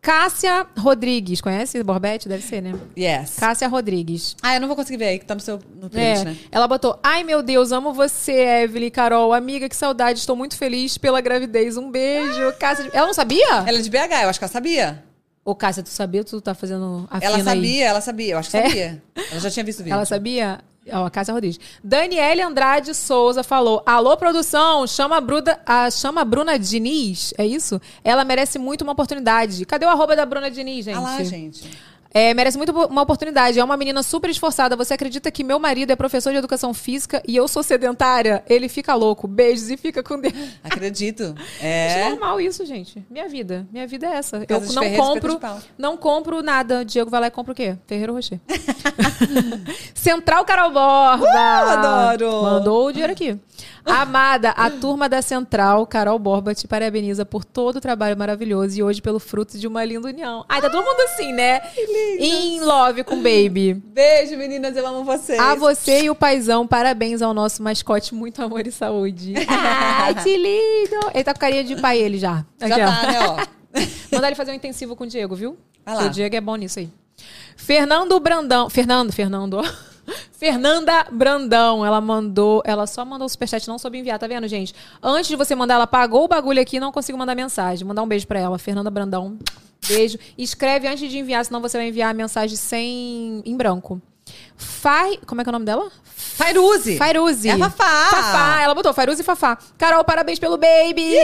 Cássia 0.00 0.66
Rodrigues. 0.76 1.40
Conhece 1.40 1.82
Borbete? 1.82 2.28
Deve 2.28 2.42
ser, 2.42 2.60
né? 2.60 2.74
Yes. 2.98 3.36
Cássia 3.38 3.66
Rodrigues. 3.68 4.36
Ah, 4.42 4.54
eu 4.54 4.60
não 4.60 4.68
vou 4.68 4.76
conseguir 4.76 4.98
ver 4.98 5.06
aí, 5.06 5.18
que 5.18 5.24
tá 5.24 5.34
no 5.34 5.40
seu 5.40 5.58
no 5.80 5.86
É, 5.94 6.12
print, 6.14 6.24
né? 6.26 6.36
Ela 6.52 6.68
botou: 6.68 6.98
Ai 7.02 7.24
meu 7.24 7.42
Deus, 7.42 7.72
amo 7.72 7.92
você, 7.94 8.32
Evelyn, 8.64 8.90
Carol. 8.90 9.32
Amiga, 9.32 9.66
que 9.68 9.74
saudade. 9.76 10.18
Estou 10.18 10.36
muito 10.36 10.56
feliz 10.58 10.98
pela 10.98 11.20
gravidez. 11.22 11.76
Um 11.78 11.90
beijo. 11.90 12.52
Cássia. 12.58 12.90
Ela 12.92 13.06
não 13.06 13.14
sabia? 13.14 13.48
Ela 13.66 13.78
é 13.78 13.80
de 13.80 13.88
BH, 13.88 13.96
eu 14.24 14.28
acho 14.28 14.38
que 14.38 14.44
ela 14.44 14.52
sabia. 14.52 15.02
Ô, 15.44 15.54
Cássia, 15.54 15.82
tu 15.82 15.90
sabia? 15.90 16.24
Tu 16.24 16.40
tá 16.40 16.54
fazendo 16.54 17.06
a 17.10 17.18
Ela 17.20 17.36
fina 17.38 17.50
aí? 17.52 17.56
sabia, 17.56 17.84
ela 17.86 18.00
sabia, 18.00 18.32
eu 18.32 18.38
acho 18.38 18.50
que 18.50 18.56
É? 18.56 18.62
sabia. 18.66 19.02
Ela 19.30 19.40
já 19.40 19.50
tinha 19.50 19.64
visto 19.64 19.80
o 19.80 19.82
vídeo. 19.82 19.94
Ela 19.94 20.04
sabia? 20.06 20.60
Ó, 20.90 21.04
a 21.06 21.10
Cássia 21.10 21.32
Rodrigues. 21.34 21.58
Daniele 21.82 22.42
Andrade 22.42 22.94
Souza 22.94 23.42
falou: 23.42 23.82
Alô, 23.86 24.16
produção, 24.16 24.86
chama 24.86 25.16
a, 25.16 25.20
Bruna, 25.20 25.58
a, 25.64 25.90
chama 25.90 26.20
a 26.20 26.24
Bruna 26.24 26.58
Diniz. 26.58 27.32
É 27.38 27.46
isso? 27.46 27.80
Ela 28.02 28.24
merece 28.24 28.58
muito 28.58 28.82
uma 28.82 28.92
oportunidade. 28.92 29.64
Cadê 29.64 29.84
o 29.86 29.88
arroba 29.88 30.14
da 30.16 30.26
Bruna 30.26 30.50
Diniz, 30.50 30.84
gente? 30.84 30.96
Ah 30.96 31.00
lá, 31.00 31.22
gente. 31.22 31.70
É, 32.14 32.32
merece 32.32 32.56
muito 32.56 32.70
uma 32.70 33.02
oportunidade. 33.02 33.58
É 33.58 33.64
uma 33.64 33.76
menina 33.76 34.00
super 34.04 34.30
esforçada. 34.30 34.76
Você 34.76 34.94
acredita 34.94 35.32
que 35.32 35.42
meu 35.42 35.58
marido 35.58 35.90
é 35.90 35.96
professor 35.96 36.30
de 36.30 36.36
educação 36.36 36.72
física 36.72 37.20
e 37.26 37.34
eu 37.34 37.48
sou 37.48 37.60
sedentária? 37.60 38.44
Ele 38.48 38.68
fica 38.68 38.94
louco. 38.94 39.26
Beijos 39.26 39.68
e 39.68 39.76
fica 39.76 40.00
com 40.00 40.20
Deus. 40.20 40.32
Acredito. 40.62 41.34
É 41.60 42.10
normal 42.10 42.40
isso, 42.40 42.64
gente. 42.66 43.04
Minha 43.10 43.28
vida. 43.28 43.66
Minha 43.72 43.86
vida 43.86 44.06
é 44.06 44.16
essa. 44.16 44.44
Eu 44.48 44.60
não 44.60 44.94
compro, 44.94 45.40
não 45.78 45.96
compro 45.96 46.42
nada. 46.42 46.84
Diego 46.84 47.10
vai 47.10 47.20
lá 47.20 47.26
e 47.26 47.30
compra 47.30 47.52
o 47.52 47.54
quê? 47.54 47.76
Ferreiro 47.86 48.12
Rocher. 48.12 48.38
Central 49.94 50.44
Carol 50.44 50.70
Borba. 50.70 51.24
Uh, 51.24 51.68
adoro. 51.70 52.42
Mandou 52.42 52.86
o 52.86 52.92
dinheiro 52.92 53.12
aqui. 53.12 53.40
Amada, 53.84 54.50
a 54.50 54.70
turma 54.70 55.08
da 55.08 55.20
Central, 55.20 55.86
Carol 55.86 56.18
Borba, 56.18 56.54
te 56.54 56.66
parabeniza 56.66 57.24
por 57.26 57.44
todo 57.44 57.76
o 57.76 57.80
trabalho 57.80 58.16
maravilhoso 58.16 58.78
e 58.78 58.82
hoje 58.82 59.02
pelo 59.02 59.18
fruto 59.20 59.58
de 59.58 59.66
uma 59.66 59.84
linda 59.84 60.08
união. 60.08 60.44
Ai, 60.48 60.60
tá 60.60 60.70
todo 60.70 60.82
mundo 60.84 61.00
assim, 61.02 61.32
né? 61.32 61.60
In 62.18 62.60
love 62.60 63.04
com 63.04 63.16
Baby. 63.16 63.74
Beijo, 63.74 64.36
meninas, 64.36 64.74
eu 64.76 64.86
amo 64.86 65.04
vocês. 65.04 65.38
A 65.38 65.54
você 65.54 66.04
e 66.04 66.10
o 66.10 66.14
paizão, 66.14 66.66
parabéns 66.66 67.20
ao 67.20 67.34
nosso 67.34 67.62
mascote, 67.62 68.14
muito 68.14 68.42
amor 68.42 68.66
e 68.66 68.72
saúde. 68.72 69.34
Ai, 69.48 70.14
que 70.14 70.36
lindo! 70.36 71.10
Ele 71.12 71.24
tá 71.24 71.34
com 71.34 71.40
carinha 71.40 71.64
de 71.64 71.76
pai, 71.76 71.98
ele 71.98 72.18
já. 72.18 72.44
Já 72.60 72.66
Aqui, 72.66 72.82
ó. 72.82 72.86
tá, 72.86 73.06
né, 73.12 73.18
ó. 73.20 73.54
Mandar 74.14 74.28
ele 74.28 74.36
fazer 74.36 74.52
um 74.52 74.54
intensivo 74.54 74.96
com 74.96 75.04
o 75.04 75.06
Diego, 75.06 75.34
viu? 75.34 75.58
Vai 75.84 75.94
lá. 75.94 76.04
O 76.06 76.08
Diego 76.10 76.34
é 76.34 76.40
bom 76.40 76.56
nisso 76.56 76.78
aí. 76.78 76.88
Fernando 77.56 78.18
Brandão. 78.18 78.70
Fernando, 78.70 79.12
Fernando, 79.12 79.54
ó. 79.54 79.93
Fernanda 80.32 81.06
Brandão, 81.10 81.84
ela 81.84 82.00
mandou, 82.00 82.62
ela 82.64 82.86
só 82.86 83.04
mandou 83.04 83.26
o 83.26 83.28
superchat, 83.28 83.66
não 83.68 83.78
soube 83.78 83.98
enviar, 83.98 84.18
tá 84.18 84.26
vendo, 84.26 84.46
gente? 84.46 84.74
Antes 85.02 85.28
de 85.28 85.36
você 85.36 85.54
mandar, 85.54 85.74
ela 85.74 85.86
pagou 85.86 86.24
o 86.24 86.28
bagulho 86.28 86.60
aqui 86.60 86.76
e 86.76 86.80
não 86.80 86.92
consigo 86.92 87.16
mandar 87.16 87.34
mensagem. 87.34 87.86
Mandar 87.86 88.02
um 88.02 88.08
beijo 88.08 88.26
pra 88.26 88.38
ela, 88.38 88.58
Fernanda 88.58 88.90
Brandão. 88.90 89.38
Beijo. 89.86 90.18
Escreve 90.36 90.88
antes 90.88 91.10
de 91.10 91.18
enviar, 91.18 91.44
senão 91.44 91.60
você 91.60 91.76
vai 91.76 91.88
enviar 91.88 92.10
a 92.10 92.14
mensagem 92.14 92.56
sem 92.56 93.42
em 93.44 93.56
branco. 93.56 94.00
Fai, 94.56 95.18
como 95.26 95.40
é 95.40 95.44
que 95.44 95.50
é 95.50 95.52
o 95.52 95.52
nome 95.52 95.66
dela? 95.66 95.90
Fairuze. 96.04 96.96
Fairuze. 96.96 97.48
É 97.48 97.58
Fafá. 97.58 98.08
Fafá, 98.10 98.62
ela 98.62 98.74
botou 98.74 98.92
Fairuze 98.94 99.20
e 99.20 99.24
Fafá. 99.24 99.58
Carol, 99.76 100.02
parabéns 100.04 100.38
pelo 100.38 100.56
baby. 100.56 101.14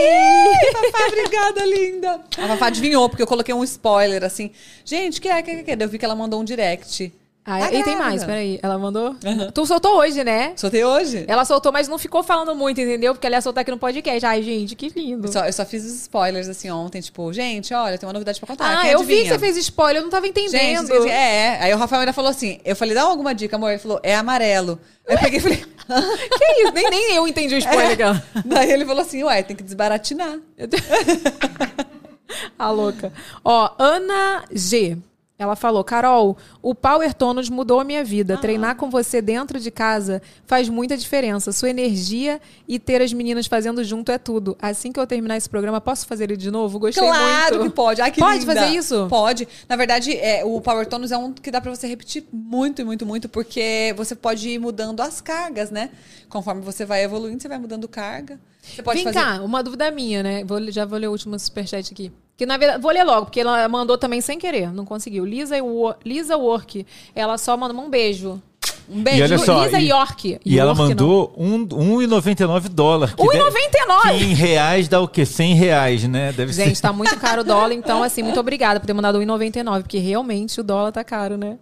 Fafá, 0.71 1.07
obrigada, 1.07 1.65
linda. 1.65 2.21
A 2.37 2.47
Fafá 2.47 2.67
adivinhou, 2.67 3.09
porque 3.09 3.23
eu 3.23 3.27
coloquei 3.27 3.53
um 3.53 3.63
spoiler 3.63 4.23
assim. 4.23 4.51
Gente, 4.85 5.19
que 5.19 5.27
é, 5.27 5.41
que 5.41 5.51
é, 5.51 5.63
que 5.63 5.71
é? 5.71 5.77
Eu 5.79 5.89
vi 5.89 5.97
que 5.97 6.05
ela 6.05 6.15
mandou 6.15 6.39
um 6.39 6.43
direct. 6.43 7.11
Ah, 7.43 7.57
Tá 7.59 7.73
e 7.73 7.83
tem 7.83 7.95
mais, 7.95 8.23
peraí. 8.23 8.59
Ela 8.61 8.77
mandou? 8.77 9.15
Tu 9.51 9.65
soltou 9.65 9.97
hoje, 9.97 10.23
né? 10.23 10.53
Soltei 10.55 10.85
hoje. 10.85 11.25
Ela 11.27 11.43
soltou, 11.43 11.71
mas 11.71 11.87
não 11.87 11.97
ficou 11.97 12.21
falando 12.21 12.55
muito, 12.55 12.79
entendeu? 12.79 13.15
Porque 13.15 13.25
ela 13.25 13.37
ia 13.37 13.41
soltar 13.41 13.63
aqui 13.63 13.71
no 13.71 13.79
podcast. 13.79 14.23
Ai, 14.25 14.43
gente, 14.43 14.75
que 14.75 14.89
lindo. 14.89 15.27
Eu 15.27 15.31
só, 15.31 15.45
eu 15.45 15.51
só 15.53 15.65
fiz 15.65 15.83
os 15.83 15.91
spoilers 16.01 16.47
assim 16.47 16.69
ontem, 16.69 17.01
tipo, 17.01 17.33
gente, 17.33 17.73
olha, 17.73 17.97
tem 17.97 18.05
uma 18.07 18.13
novidade 18.13 18.39
pra 18.39 18.45
contar. 18.47 18.77
ah, 18.77 18.81
Quem 18.83 18.91
eu 18.91 18.99
vi 18.99 19.05
que 19.07 19.13
adivinha? 19.21 19.33
você 19.33 19.39
fez 19.39 19.57
spoiler, 19.57 19.97
eu 19.97 20.03
não 20.03 20.11
tava 20.11 20.27
entendendo. 20.27 20.87
Gente, 20.87 21.09
é, 21.09 21.13
é. 21.57 21.63
Aí 21.63 21.73
o 21.73 21.77
Rafael 21.77 22.01
ainda 22.01 22.13
falou 22.13 22.29
assim: 22.29 22.59
eu 22.63 22.75
falei, 22.75 22.93
dá 22.93 23.01
alguma 23.01 23.33
dica, 23.33 23.55
amor. 23.55 23.71
Ele 23.71 23.79
falou, 23.79 23.99
é 24.03 24.15
amarelo. 24.15 24.79
Aí 25.07 25.15
eu 25.15 25.19
peguei 25.19 25.39
e 25.39 25.41
falei. 25.41 25.57
que 26.37 26.45
isso? 26.61 26.71
Nem, 26.73 26.89
nem 26.91 27.15
eu 27.15 27.27
entendi 27.27 27.55
o 27.55 27.57
spoiler, 27.57 27.97
cara. 27.97 28.23
Daí 28.45 28.71
ele 28.71 28.85
falou 28.85 29.01
assim: 29.01 29.23
ué, 29.23 29.41
tem 29.41 29.55
que 29.55 29.63
desbaratinar. 29.63 30.37
A 32.57 32.69
louca. 32.69 33.11
Ó, 33.43 33.69
Ana 33.79 34.43
G. 34.53 34.97
Ela 35.41 35.55
falou, 35.55 35.83
Carol, 35.83 36.37
o 36.61 36.75
Power 36.75 37.11
Tonus 37.15 37.49
mudou 37.49 37.79
a 37.79 37.83
minha 37.83 38.03
vida. 38.03 38.37
Treinar 38.37 38.75
com 38.75 38.91
você 38.91 39.23
dentro 39.23 39.59
de 39.59 39.71
casa 39.71 40.21
faz 40.45 40.69
muita 40.69 40.95
diferença. 40.95 41.51
Sua 41.51 41.67
energia 41.71 42.39
e 42.67 42.77
ter 42.77 43.01
as 43.01 43.11
meninas 43.11 43.47
fazendo 43.47 43.83
junto 43.83 44.11
é 44.11 44.19
tudo. 44.19 44.55
Assim 44.61 44.91
que 44.91 44.99
eu 44.99 45.07
terminar 45.07 45.37
esse 45.37 45.49
programa, 45.49 45.81
posso 45.81 46.05
fazer 46.05 46.25
ele 46.25 46.37
de 46.37 46.51
novo? 46.51 46.77
Gostei 46.77 47.01
claro 47.03 47.55
muito. 47.55 47.71
que 47.71 47.75
pode. 47.75 48.01
Ai, 48.03 48.11
que 48.11 48.19
Pode 48.19 48.41
linda. 48.41 48.53
fazer 48.53 48.75
isso? 48.75 49.07
Pode. 49.09 49.47
Na 49.67 49.75
verdade, 49.75 50.15
é, 50.15 50.45
o 50.45 50.61
Power 50.61 50.85
Tonus 50.85 51.11
é 51.11 51.17
um 51.17 51.33
que 51.33 51.49
dá 51.49 51.59
pra 51.59 51.73
você 51.73 51.87
repetir 51.87 52.23
muito 52.31 52.85
muito, 52.85 53.03
muito, 53.03 53.27
porque 53.27 53.95
você 53.97 54.13
pode 54.13 54.47
ir 54.47 54.59
mudando 54.59 55.01
as 55.01 55.21
cargas, 55.21 55.71
né? 55.71 55.89
Conforme 56.29 56.61
você 56.61 56.85
vai 56.85 57.03
evoluindo, 57.03 57.41
você 57.41 57.47
vai 57.47 57.57
mudando 57.57 57.87
carga. 57.87 58.39
Você 58.61 58.83
pode 58.83 59.03
Vem 59.03 59.11
fazer. 59.11 59.25
cá, 59.25 59.41
uma 59.41 59.63
dúvida 59.63 59.89
minha, 59.89 60.21
né? 60.21 60.43
Vou, 60.43 60.71
já 60.71 60.85
vou 60.85 60.99
ler 60.99 61.07
o 61.07 61.11
último 61.11 61.37
superchat 61.39 61.91
aqui. 61.91 62.11
Que 62.41 62.45
na 62.47 62.57
verdade, 62.57 62.81
vou 62.81 62.91
ler 62.91 63.03
logo, 63.03 63.27
porque 63.27 63.39
ela 63.39 63.69
mandou 63.69 63.99
também 63.99 64.19
sem 64.19 64.39
querer, 64.39 64.73
não 64.73 64.83
conseguiu. 64.83 65.23
Lisa, 65.23 65.57
Lisa 66.03 66.35
Work, 66.35 66.87
ela 67.13 67.37
só 67.37 67.55
mandou 67.55 67.79
um 67.79 67.87
beijo. 67.87 68.41
Um 68.89 68.97
E 68.99 69.03
beijo. 69.03 69.23
olha 69.25 69.37
só, 69.37 69.63
Lisa 69.63 69.79
e, 69.79 69.89
York. 69.89 70.39
e 70.43 70.57
ela 70.57 70.71
York, 70.71 70.81
mandou 70.81 71.31
um, 71.37 71.67
1,99 71.67 72.67
dólar. 72.67 73.13
que 73.15 73.21
de- 73.21 73.37
1,99? 73.37 74.17
Que 74.17 74.23
em 74.23 74.33
reais 74.33 74.87
dá 74.87 74.99
o 74.99 75.07
quê? 75.07 75.23
100 75.23 75.53
reais, 75.53 76.03
né? 76.07 76.33
Deve 76.33 76.51
Gente, 76.51 76.77
ser. 76.77 76.81
tá 76.81 76.91
muito 76.91 77.15
caro 77.21 77.41
o 77.41 77.43
dólar, 77.43 77.73
então, 77.73 78.01
assim, 78.01 78.23
muito 78.23 78.39
obrigada 78.39 78.79
por 78.79 78.87
ter 78.87 78.93
mandado 78.93 79.19
1,99, 79.19 79.83
porque 79.83 79.99
realmente 79.99 80.59
o 80.59 80.63
dólar 80.63 80.91
tá 80.91 81.03
caro, 81.03 81.37
né? 81.37 81.59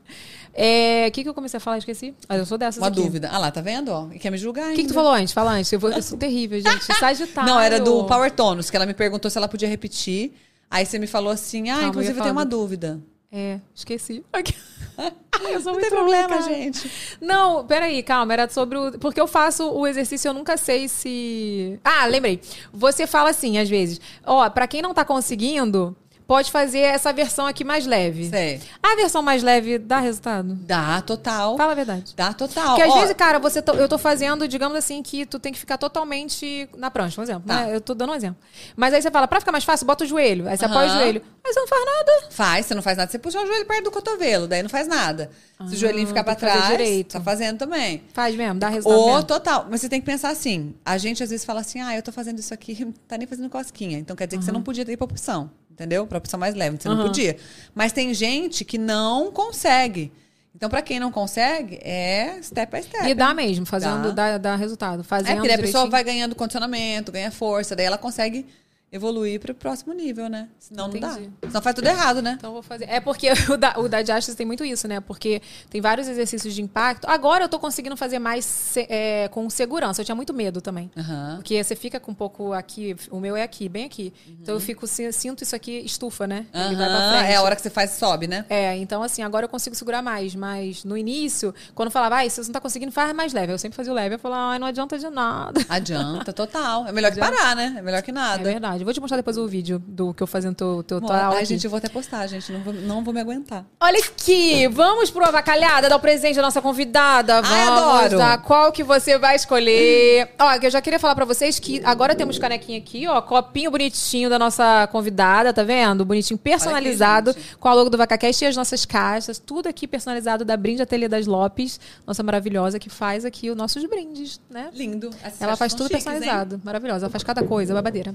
É, 0.53 1.07
O 1.09 1.11
que, 1.11 1.23
que 1.23 1.29
eu 1.29 1.33
comecei 1.33 1.57
a 1.57 1.59
falar? 1.59 1.77
Esqueci. 1.79 2.13
Ah, 2.29 2.37
eu 2.37 2.45
sou 2.45 2.57
dessas 2.57 2.81
Uma 2.81 2.87
aqui. 2.87 3.01
dúvida. 3.01 3.29
Ah 3.33 3.37
lá, 3.37 3.51
tá 3.51 3.59
vendo? 3.59 3.89
ó? 3.91 4.07
E 4.13 4.17
quer 4.17 4.29
me 4.31 4.37
julgar 4.37 4.71
O 4.71 4.75
que, 4.75 4.83
que 4.83 4.87
tu 4.87 4.93
falou 4.93 5.11
antes? 5.11 5.33
Fala 5.33 5.51
antes. 5.51 5.69
Eu, 5.73 5.79
vou, 5.79 5.91
eu 5.91 6.01
sou 6.01 6.17
terrível, 6.17 6.57
gente. 6.61 6.85
Sagitário. 6.97 7.49
Não, 7.49 7.59
era 7.59 7.81
do 7.81 8.05
Power 8.05 8.31
Tonus, 8.31 8.69
que 8.69 8.77
ela 8.77 8.85
me 8.85 8.93
perguntou 8.93 9.29
se 9.29 9.37
ela 9.37 9.49
podia 9.49 9.67
repetir. 9.67 10.31
Aí 10.69 10.85
você 10.85 10.99
me 10.99 11.07
falou 11.07 11.31
assim: 11.31 11.69
ah, 11.69 11.73
Calma, 11.73 11.83
eu 11.83 11.89
inclusive 11.89 12.11
eu 12.11 12.15
falar 12.15 12.25
tenho 12.25 12.37
uma 12.37 12.45
dúvida. 12.45 12.99
É, 13.31 13.59
esqueci. 13.75 14.23
Eu 15.49 15.61
sou 15.61 15.73
Não 15.73 15.79
tem 15.79 15.89
problema, 15.89 16.27
cara. 16.27 16.41
gente. 16.41 16.91
Não, 17.21 17.65
peraí, 17.65 18.03
calma, 18.03 18.33
era 18.33 18.49
sobre 18.49 18.77
o. 18.77 18.91
Porque 18.99 19.19
eu 19.19 19.27
faço 19.27 19.69
o 19.71 19.87
exercício, 19.87 20.29
eu 20.29 20.33
nunca 20.33 20.57
sei 20.57 20.87
se. 20.87 21.79
Ah, 21.83 22.05
lembrei. 22.05 22.41
Você 22.73 23.07
fala 23.07 23.29
assim, 23.29 23.57
às 23.57 23.69
vezes, 23.69 24.01
ó, 24.25 24.49
pra 24.49 24.67
quem 24.67 24.81
não 24.81 24.93
tá 24.93 25.05
conseguindo, 25.05 25.95
pode 26.29 26.51
fazer 26.51 26.81
essa 26.81 27.11
versão 27.11 27.47
aqui 27.47 27.63
mais 27.63 27.87
leve. 27.87 28.29
Sei. 28.29 28.61
A 28.83 28.95
versão 28.95 29.23
mais 29.23 29.41
leve 29.41 29.79
dá 29.79 29.97
resultado? 29.99 30.53
Dá, 30.53 31.01
total. 31.01 31.57
Fala 31.57 31.71
a 31.71 31.75
verdade. 31.75 32.13
Dá 32.15 32.31
total. 32.33 32.67
Porque 32.75 32.83
às 32.83 32.91
Ó, 32.91 32.99
vezes, 33.01 33.15
cara, 33.15 33.39
você 33.39 33.63
to- 33.63 33.73
eu 33.73 33.89
tô 33.89 33.97
fazendo, 33.97 34.47
digamos 34.47 34.77
assim, 34.77 35.01
que 35.01 35.25
tu 35.25 35.39
tem 35.39 35.51
que 35.51 35.57
ficar 35.57 35.79
totalmente 35.79 36.69
na 36.77 36.91
prancha, 36.91 37.19
um 37.19 37.23
exemplo. 37.23 37.47
Tá. 37.47 37.65
Né? 37.65 37.75
Eu 37.75 37.81
tô 37.81 37.95
dando 37.95 38.11
um 38.11 38.15
exemplo. 38.15 38.37
Mas 38.77 38.93
aí 38.93 39.01
você 39.01 39.09
fala, 39.09 39.27
pra 39.27 39.39
ficar 39.39 39.51
mais 39.51 39.63
fácil, 39.63 39.87
bota 39.87 40.03
o 40.03 40.07
joelho. 40.07 40.47
Aí 40.47 40.55
você 40.55 40.65
apoia 40.65 40.87
o 40.87 40.93
joelho. 40.93 41.21
Aí 41.43 41.51
você 41.53 41.59
não 41.61 41.67
faz 41.67 41.85
nada. 41.85 42.11
Faz, 42.29 42.65
você 42.67 42.75
não 42.75 42.81
faz 42.83 42.97
nada. 42.97 43.11
Você 43.11 43.17
puxa 43.17 43.41
o 43.41 43.47
joelho 43.47 43.65
perto 43.65 43.83
do 43.85 43.91
cotovelo, 43.91 44.47
daí 44.47 44.61
não 44.61 44.69
faz 44.69 44.87
nada. 44.87 45.31
Se 45.67 45.73
o 45.73 45.77
joelhinho 45.77 46.07
ficar 46.07 46.23
pra 46.23 46.33
Ah, 46.33 46.35
trás, 46.35 46.67
direito. 46.67 47.13
tá 47.13 47.21
fazendo 47.21 47.57
também. 47.57 48.03
Faz 48.13 48.35
mesmo, 48.35 48.59
dá 48.59 48.69
resultado 48.69 48.99
Ou 49.01 49.07
mesmo. 49.13 49.23
total. 49.23 49.65
Mas 49.69 49.81
você 49.81 49.89
tem 49.89 49.99
que 49.99 50.05
pensar 50.05 50.29
assim. 50.29 50.75
A 50.85 50.97
gente 50.97 51.23
às 51.23 51.29
vezes 51.31 51.43
fala 51.43 51.61
assim: 51.61 51.81
ah, 51.81 51.95
eu 51.95 52.03
tô 52.03 52.11
fazendo 52.11 52.37
isso 52.39 52.53
aqui, 52.53 52.85
não 52.85 52.93
tá 53.07 53.17
nem 53.17 53.25
fazendo 53.27 53.49
cosquinha. 53.49 53.97
Então 53.97 54.15
quer 54.15 54.27
dizer 54.27 54.37
que 54.37 54.45
você 54.45 54.51
não 54.51 54.61
podia 54.61 54.85
pra 54.85 55.05
opção. 55.05 55.49
Entendeu? 55.79 56.05
Pra 56.05 56.17
opção 56.17 56.37
mais 56.37 56.53
leve. 56.55 56.75
Você 56.77 56.89
não 56.89 56.95
Aham. 56.95 57.05
podia. 57.07 57.37
Mas 57.73 57.93
tem 57.93 58.13
gente 58.13 58.65
que 58.65 58.77
não 58.77 59.31
consegue. 59.31 60.11
Então, 60.53 60.69
pra 60.69 60.81
quem 60.81 60.99
não 60.99 61.09
consegue, 61.09 61.79
é 61.81 62.37
step 62.43 62.75
by 62.75 62.83
step. 62.83 63.07
E 63.07 63.13
dá 63.13 63.33
mesmo, 63.33 63.65
fazendo, 63.65 64.11
dá, 64.11 64.37
dá 64.37 64.57
resultado. 64.57 64.99
É, 64.99 65.03
Fazendo 65.03 65.35
porque 65.35 65.47
daí 65.47 65.57
a 65.57 65.61
pessoa 65.61 65.89
vai 65.89 66.03
ganhando 66.03 66.35
condicionamento, 66.35 67.13
ganha 67.13 67.31
força, 67.31 67.77
daí 67.77 67.85
ela 67.85 67.97
consegue 67.97 68.45
evoluir 68.91 69.39
pro 69.39 69.53
próximo 69.53 69.93
nível, 69.93 70.27
né? 70.29 70.49
Senão 70.59 70.87
não 70.87 70.95
Entendi. 70.95 71.29
dá. 71.41 71.47
Senão 71.47 71.61
faz 71.61 71.75
tudo 71.75 71.87
errado, 71.87 72.21
né? 72.21 72.35
Então 72.37 72.51
vou 72.53 72.63
fazer. 72.63 72.85
É 72.89 72.99
porque 72.99 73.29
o 73.51 73.57
da, 73.57 73.77
o 73.77 73.87
da 73.87 74.01
Diastas 74.01 74.33
tem 74.35 74.45
muito 74.45 74.65
isso, 74.65 74.87
né? 74.87 74.99
Porque 74.99 75.41
tem 75.69 75.79
vários 75.79 76.07
exercícios 76.07 76.53
de 76.53 76.61
impacto. 76.61 77.05
Agora 77.07 77.43
eu 77.43 77.49
tô 77.49 77.59
conseguindo 77.59 77.95
fazer 77.95 78.17
mais 78.19 78.73
é, 78.77 79.27
com 79.29 79.47
segurança. 79.49 80.01
Eu 80.01 80.05
tinha 80.05 80.15
muito 80.15 80.33
medo 80.33 80.59
também. 80.61 80.89
Aham. 80.97 81.35
Porque 81.35 81.63
você 81.63 81.75
fica 81.75 81.99
com 81.99 82.11
um 82.11 82.15
pouco 82.15 82.51
aqui, 82.53 82.95
o 83.11 83.19
meu 83.19 83.35
é 83.37 83.43
aqui, 83.43 83.69
bem 83.69 83.85
aqui. 83.85 84.11
Então 84.41 84.55
eu 84.55 84.59
fico, 84.59 84.87
si- 84.87 85.11
sinto 85.13 85.43
isso 85.43 85.55
aqui, 85.55 85.79
estufa, 85.85 86.25
né? 86.25 86.45
Frente. 86.51 87.31
É 87.31 87.35
a 87.35 87.41
hora 87.43 87.55
que 87.55 87.61
você 87.61 87.69
faz 87.69 87.91
sobe, 87.91 88.27
né? 88.27 88.45
É, 88.49 88.75
então 88.77 89.03
assim, 89.03 89.21
agora 89.21 89.45
eu 89.45 89.49
consigo 89.49 89.75
segurar 89.75 90.01
mais. 90.01 90.33
Mas 90.35 90.83
no 90.83 90.97
início, 90.97 91.53
quando 91.75 91.87
eu 91.87 91.91
falava, 91.91 92.15
ai, 92.15 92.29
se 92.29 92.37
você 92.43 92.47
não 92.49 92.53
tá 92.53 92.59
conseguindo, 92.61 92.91
faz 92.91 93.13
mais 93.13 93.33
leve. 93.33 93.53
Eu 93.53 93.59
sempre 93.59 93.75
fazia 93.75 93.91
o 93.91 93.95
leve. 93.95 94.15
Eu 94.15 94.19
falava, 94.19 94.53
ai, 94.53 94.59
não 94.59 94.67
adianta 94.67 94.97
de 94.97 95.09
nada. 95.09 95.63
Adianta, 95.69 96.33
total. 96.33 96.87
É 96.87 96.91
melhor 96.91 97.11
que 97.11 97.19
parar, 97.19 97.55
né? 97.55 97.75
É 97.77 97.81
melhor 97.81 98.01
que 98.01 98.11
É 98.11 98.13
nada. 98.13 98.78
Eu 98.81 98.85
vou 98.85 98.93
te 98.93 98.99
mostrar 98.99 99.17
depois 99.17 99.37
o 99.37 99.47
vídeo 99.47 99.79
do 99.87 100.13
que 100.13 100.21
eu 100.23 100.27
fazendo 100.27 100.55
teu, 100.55 100.83
teu 100.83 100.99
Bom, 101.01 101.07
tal 101.07 101.31
Ai, 101.31 101.37
aqui. 101.37 101.45
gente, 101.45 101.63
eu 101.65 101.69
vou 101.69 101.77
até 101.77 101.89
postar, 101.89 102.25
gente. 102.27 102.51
Não 102.51 102.61
vou, 102.61 102.73
não 102.73 103.03
vou 103.03 103.13
me 103.13 103.19
aguentar. 103.19 103.65
Olha 103.79 103.99
aqui, 103.99 104.67
vamos 104.67 105.09
pro 105.11 105.23
avacalhada, 105.25 105.89
dar 105.89 105.95
o 105.95 105.99
presente 105.99 106.35
da 106.35 106.41
nossa 106.41 106.61
convidada. 106.61 107.41
Vamos 107.41 107.57
Ai, 107.57 108.05
adoro. 108.05 108.17
dar 108.17 108.41
qual 108.41 108.71
que 108.71 108.83
você 108.83 109.17
vai 109.17 109.35
escolher. 109.35 110.29
Ó, 110.39 110.53
eu 110.61 110.71
já 110.71 110.81
queria 110.81 110.99
falar 110.99 111.15
pra 111.15 111.25
vocês 111.25 111.59
que 111.59 111.81
agora 111.83 112.15
temos 112.15 112.37
canequinha 112.37 112.77
aqui, 112.77 113.07
ó, 113.07 113.21
copinho 113.21 113.71
bonitinho 113.71 114.29
da 114.29 114.39
nossa 114.39 114.87
convidada, 114.91 115.53
tá 115.53 115.63
vendo? 115.63 116.05
Bonitinho, 116.05 116.37
personalizado, 116.37 117.35
com 117.59 117.67
a 117.67 117.73
logo 117.73 117.89
do 117.89 117.97
VacaCast 117.97 118.43
e 118.43 118.47
as 118.47 118.55
nossas 118.55 118.85
caixas, 118.85 119.39
tudo 119.39 119.67
aqui 119.67 119.87
personalizado 119.87 120.45
da 120.45 120.55
Brinde 120.55 120.81
Ateliê 120.81 121.07
das 121.07 121.25
Lopes, 121.27 121.79
nossa 122.05 122.23
maravilhosa 122.23 122.79
que 122.79 122.89
faz 122.89 123.25
aqui 123.25 123.49
os 123.49 123.57
nossos 123.57 123.83
brindes, 123.85 124.39
né? 124.49 124.69
Lindo. 124.73 125.09
Essas 125.23 125.41
Ela 125.41 125.55
faz 125.55 125.73
tudo 125.73 125.87
chiques, 125.87 126.05
hein? 126.05 126.13
personalizado, 126.13 126.61
maravilhosa. 126.63 127.05
Ela 127.05 127.11
faz 127.11 127.23
cada 127.23 127.43
coisa, 127.43 127.73
babadeira. 127.73 128.13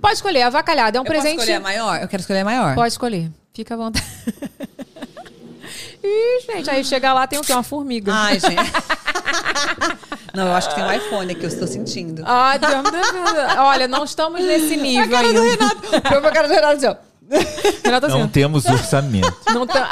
Pode 0.00 0.14
escolher, 0.14 0.42
avacalhada 0.42 0.98
é 0.98 1.00
um 1.00 1.04
Eu 1.04 1.06
presente. 1.06 1.36
posso 1.36 1.40
escolher 1.42 1.56
a 1.56 1.60
maior? 1.60 2.02
Eu 2.02 2.08
quero 2.08 2.20
escolher 2.20 2.40
a 2.40 2.44
maior. 2.44 2.74
Pode 2.74 2.92
escolher. 2.92 3.30
Fica 3.54 3.74
à 3.74 3.76
vontade. 3.76 4.04
Ih, 6.02 6.40
gente, 6.46 6.68
aí 6.68 6.84
chega 6.84 7.12
lá 7.12 7.26
tem 7.26 7.38
o 7.38 7.42
quê? 7.42 7.52
Uma 7.52 7.62
formiga. 7.62 8.12
Ai, 8.12 8.40
gente. 8.40 8.56
não, 10.34 10.48
eu 10.48 10.54
acho 10.54 10.68
que 10.68 10.74
tem 10.74 10.84
um 10.84 10.92
iPhone 10.92 11.32
aqui, 11.32 11.44
eu 11.44 11.48
estou 11.48 11.68
sentindo. 11.68 12.24
Ah. 12.26 12.54
Olha, 13.58 13.86
não 13.86 14.02
estamos 14.04 14.40
nesse 14.40 14.76
nível 14.76 15.08
cara 15.08 15.28
ainda. 15.28 15.40
do 15.40 15.48
Renato. 15.48 15.80
Foi 16.08 16.20
pra 16.20 16.32
cara 16.32 16.48
do 16.48 16.54
Renato, 16.54 16.76
assim, 16.76 16.86
ó. 16.86 16.96
Renato 17.84 18.06
assim, 18.06 18.18
Não 18.18 18.28
temos 18.28 18.66
orçamento. 18.66 19.34
não 19.54 19.66
tá... 19.66 19.90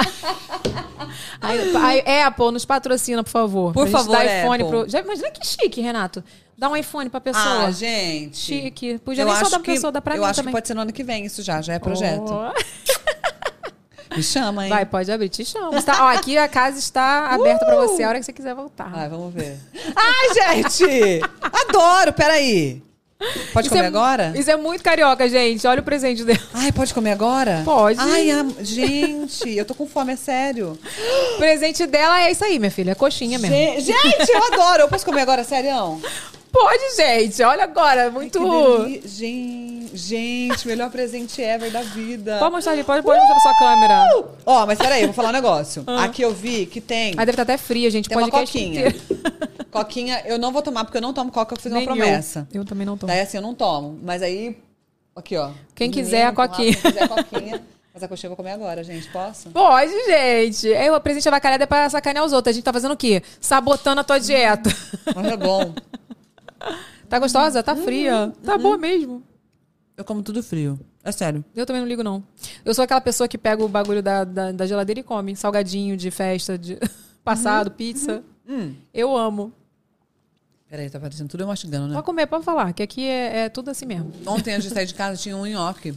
Aí, 1.40 2.22
Apple, 2.22 2.50
nos 2.50 2.64
patrocina, 2.64 3.22
por 3.22 3.30
favor. 3.30 3.72
Por 3.72 3.88
favor, 3.88 4.16
iPhone 4.16 4.62
Apple. 4.62 4.68
pro... 4.68 4.88
Já 4.88 5.00
imagina 5.00 5.30
que 5.30 5.46
chique, 5.46 5.80
Renato. 5.80 6.22
Dá 6.60 6.68
um 6.68 6.76
iPhone 6.76 7.08
pra 7.08 7.22
pessoa. 7.22 7.64
Ah, 7.68 7.70
gente. 7.70 8.36
Chique. 8.36 8.98
Podia 8.98 9.22
eu 9.22 9.26
nem 9.26 9.34
só 9.36 9.44
dar 9.44 9.50
pra 9.50 9.58
que, 9.60 9.72
pessoa, 9.72 9.90
dá 9.90 10.02
pra 10.02 10.14
Eu 10.14 10.20
mim 10.20 10.26
acho 10.28 10.36
também. 10.40 10.52
que 10.52 10.56
pode 10.58 10.68
ser 10.68 10.74
no 10.74 10.82
ano 10.82 10.92
que 10.92 11.02
vem 11.02 11.24
isso 11.24 11.42
já, 11.42 11.62
já 11.62 11.72
é 11.72 11.78
projeto. 11.78 12.30
Oh. 12.30 12.52
Me 14.14 14.22
chama, 14.22 14.64
hein? 14.64 14.68
Vai, 14.68 14.84
pode 14.84 15.10
abrir, 15.10 15.30
te 15.30 15.42
chamo. 15.42 15.80
Tá, 15.82 16.04
ó, 16.04 16.08
aqui 16.08 16.36
a 16.36 16.48
casa 16.48 16.78
está 16.78 17.28
aberta 17.32 17.64
pra 17.64 17.76
você 17.76 18.02
a 18.02 18.08
hora 18.08 18.18
que 18.18 18.26
você 18.26 18.32
quiser 18.34 18.54
voltar. 18.54 18.90
Ai, 18.92 19.08
vamos 19.08 19.32
ver. 19.32 19.56
Ai, 19.96 20.62
gente! 20.62 21.22
Adoro, 21.40 22.12
peraí. 22.12 22.82
Pode 23.54 23.66
Isso 23.68 23.74
comer 23.74 23.84
é- 23.84 23.86
agora? 23.88 24.32
Isso 24.36 24.50
é 24.50 24.56
muito 24.56 24.82
carioca, 24.84 25.26
gente. 25.30 25.66
Olha 25.66 25.80
o 25.80 25.84
presente 25.84 26.24
dele. 26.24 26.40
Ai, 26.52 26.72
pode 26.72 26.92
comer 26.92 27.12
agora? 27.12 27.62
Pode. 27.64 27.98
Ai, 28.00 28.30
am- 28.30 28.52
gente, 28.60 29.48
eu 29.50 29.64
tô 29.64 29.74
com 29.74 29.86
fome, 29.86 30.12
é 30.12 30.16
sério. 30.16 30.78
O 31.34 31.38
presente 31.38 31.86
dela 31.86 32.20
é 32.22 32.32
isso 32.32 32.44
aí, 32.44 32.58
minha 32.58 32.70
filha. 32.70 32.90
É 32.92 32.94
coxinha 32.94 33.38
mesmo. 33.38 33.54
Gen- 33.56 33.80
Gente, 33.80 34.30
eu 34.30 34.44
adoro. 34.52 34.82
Eu 34.82 34.88
posso 34.88 35.04
comer 35.06 35.20
agora, 35.22 35.44
sério? 35.44 36.00
Pode, 36.52 36.96
gente. 36.96 37.42
Olha 37.42 37.64
agora. 37.64 38.10
Muito. 38.10 38.38
Gente, 39.04 39.96
gente, 39.96 40.66
melhor 40.66 40.90
presente 40.92 41.40
ever 41.40 41.70
da 41.70 41.82
vida. 41.82 42.38
Pode 42.38 42.52
mostrar, 42.52 42.76
gente. 42.76 42.84
Pode, 42.84 43.02
pode 43.02 43.18
mostrar 43.18 43.34
na 43.34 43.40
sua 43.40 43.58
câmera. 43.58 44.18
Uh! 44.18 44.28
Ó, 44.46 44.66
mas 44.66 44.78
peraí, 44.78 45.02
eu 45.02 45.08
vou 45.08 45.14
falar 45.14 45.30
um 45.30 45.32
negócio. 45.32 45.84
Aqui 45.86 46.22
eu 46.22 46.34
vi 46.34 46.66
que 46.66 46.80
tem. 46.80 47.14
Mas 47.14 47.26
deve 47.26 47.32
estar 47.32 47.42
até 47.42 47.56
fria, 47.56 47.90
gente. 47.90 48.08
Tem 48.08 48.18
uma 48.18 48.28
Podcast 48.28 48.58
coquinha. 48.58 48.94
Coquinha, 49.70 50.22
eu 50.26 50.36
não 50.36 50.50
vou 50.50 50.62
tomar 50.62 50.84
porque 50.84 50.98
eu 50.98 51.02
não 51.02 51.12
tomo 51.12 51.30
coca, 51.30 51.54
eu 51.54 51.60
fiz 51.60 51.70
Nem 51.70 51.82
uma 51.82 51.94
promessa. 51.94 52.48
Eu. 52.52 52.62
eu 52.62 52.64
também 52.64 52.84
não 52.84 52.96
tomo. 52.96 53.12
Daí 53.12 53.20
assim, 53.20 53.36
eu 53.36 53.42
não 53.42 53.54
tomo. 53.54 53.96
Mas 54.02 54.20
aí, 54.20 54.58
aqui, 55.14 55.36
ó. 55.36 55.52
Quem 55.76 55.92
quiser 55.92 56.26
a 56.26 56.32
coquinha. 56.32 56.74
Quem 56.74 56.90
quiser 56.90 57.04
a 57.04 57.08
coquinha. 57.08 57.62
Mas 57.94 58.02
a 58.02 58.08
coxinha 58.08 58.28
eu 58.28 58.30
vou 58.30 58.36
comer 58.36 58.52
agora, 58.52 58.82
gente. 58.82 59.08
Posso? 59.08 59.50
Pode, 59.50 59.92
gente. 60.06 60.72
É, 60.72 60.90
o 60.92 61.00
presente 61.00 61.28
avacalhado 61.28 61.62
é 61.62 61.66
pra 61.66 61.88
sacanear 61.88 62.24
os 62.24 62.32
outros. 62.32 62.50
A 62.50 62.54
gente 62.54 62.64
tá 62.64 62.72
fazendo 62.72 62.92
o 62.92 62.96
quê? 62.96 63.22
Sabotando 63.40 64.00
a 64.00 64.04
tua 64.04 64.18
dieta. 64.18 64.70
Mas 65.14 65.26
é 65.26 65.36
bom. 65.36 65.72
Tá 67.08 67.18
gostosa? 67.18 67.62
Tá 67.62 67.74
fria? 67.74 68.32
Tá 68.44 68.56
boa 68.56 68.78
mesmo. 68.78 69.22
Eu 69.96 70.04
como 70.04 70.22
tudo 70.22 70.42
frio. 70.42 70.78
É 71.02 71.12
sério. 71.12 71.44
Eu 71.54 71.66
também 71.66 71.82
não 71.82 71.88
ligo, 71.88 72.02
não. 72.02 72.22
Eu 72.64 72.74
sou 72.74 72.84
aquela 72.84 73.00
pessoa 73.00 73.26
que 73.26 73.36
pega 73.36 73.64
o 73.64 73.68
bagulho 73.68 74.02
da, 74.02 74.24
da, 74.24 74.52
da 74.52 74.66
geladeira 74.66 75.00
e 75.00 75.02
come. 75.02 75.34
Salgadinho 75.34 75.96
de 75.96 76.10
festa, 76.10 76.56
de 76.56 76.78
passado, 77.24 77.70
pizza. 77.70 78.22
Hum. 78.48 78.74
Eu 78.92 79.16
amo. 79.16 79.52
Peraí, 80.68 80.88
tá 80.88 81.00
parecendo 81.00 81.28
tudo 81.28 81.42
eu 81.42 81.48
mastigando, 81.48 81.88
né? 81.88 81.94
Pode 81.94 82.06
comer, 82.06 82.26
pode 82.28 82.44
falar, 82.44 82.72
que 82.72 82.80
aqui 82.80 83.04
é, 83.04 83.40
é 83.40 83.48
tudo 83.48 83.70
assim 83.70 83.86
mesmo. 83.86 84.12
Ontem, 84.24 84.54
antes 84.54 84.68
de 84.68 84.74
sair 84.74 84.86
de 84.86 84.94
casa, 84.94 85.20
tinha 85.20 85.36
um 85.36 85.44
nhoque. 85.44 85.92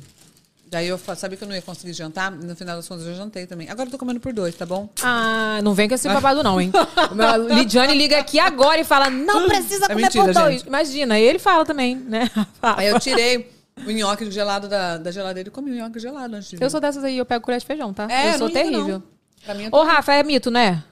Daí 0.74 0.88
eu 0.88 0.98
sabia 1.16 1.38
que 1.38 1.43
eu 1.43 1.48
não 1.48 1.53
ia 1.56 1.61
conseguir 1.61 1.93
jantar. 1.93 2.32
No 2.32 2.56
final 2.56 2.76
das 2.76 2.88
contas, 2.88 3.06
eu 3.06 3.14
jantei 3.14 3.45
também. 3.45 3.69
Agora 3.69 3.88
eu 3.88 3.92
tô 3.92 3.98
comendo 4.00 4.19
por 4.19 4.34
dois, 4.34 4.56
tá 4.56 4.66
bom? 4.66 4.90
Ah, 5.03 5.60
não 5.64 5.76
vem 5.76 5.88
com 5.88 5.93
esse 5.93 6.08
babado 6.08 6.42
não, 6.42 6.60
hein? 6.60 6.72
A 6.95 7.38
Lidiane 7.38 7.93
liga 7.93 8.18
aqui 8.18 8.40
agora 8.40 8.82
e 8.82 8.84
fala, 8.84 9.08
não 9.10 9.45
precisa 9.48 9.85
É 9.85 9.90
comer 9.90 10.02
mentira, 10.02 10.24
por 10.26 10.34
dois. 10.34 10.53
gente. 10.61 10.68
Imagina, 10.68 11.19
ele 11.19 11.38
fala 11.38 11.64
também, 11.64 11.95
né? 11.95 12.27
Aí 12.61 12.88
eu 12.88 13.00
tirei 13.00 13.52
o 13.85 13.92
nhoque 13.92 14.30
gelado 14.32 14.68
da, 14.68 14.98
da 14.98 15.11
geladeira 15.11 15.50
e 15.50 15.52
comi 15.52 15.72
o 15.72 15.76
nhoque 15.76 16.00
gelado 16.00 16.35
antes 16.35 16.50
de. 16.50 16.58
Eu 16.60 16.69
sou 16.72 16.80
dessas 16.80 17.03
aí, 17.03 17.18
eu 17.19 17.26
pego 17.26 17.45
colher 17.45 17.60
de 17.60 17.66
feijão, 17.68 17.93
tá? 17.93 18.08
É, 18.10 18.34
eu 18.34 18.38
sou 18.40 18.48
ligo, 18.48 18.60
terrível. 18.60 19.03
eu 19.48 19.69
Ô. 19.72 19.84
Rafa, 19.84 20.14
é 20.14 20.24
mito, 20.24 20.50
né? 20.50 20.84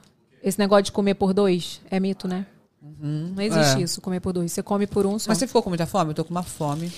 Esse 0.42 0.58
negócio 0.60 0.84
de 0.84 0.92
comer 0.92 1.14
por 1.14 1.34
dois 1.34 1.80
é 1.90 1.98
mito, 1.98 2.28
né? 2.28 2.46
Não 3.00 3.42
existe 3.42 3.78
É. 3.78 3.82
isso, 3.82 4.00
comer 4.00 4.20
por 4.20 4.32
dois. 4.32 4.52
Você 4.52 4.62
come 4.62 4.86
por 4.86 5.06
um 5.06 5.18
só. 5.18 5.30
Mas 5.30 5.38
você 5.38 5.46
ficou 5.48 5.60
com 5.62 5.70
muita 5.70 5.86
fome? 5.86 6.10
Eu 6.10 6.14
tô 6.14 6.24
com 6.24 6.30
uma 6.30 6.42
fome. 6.44 6.92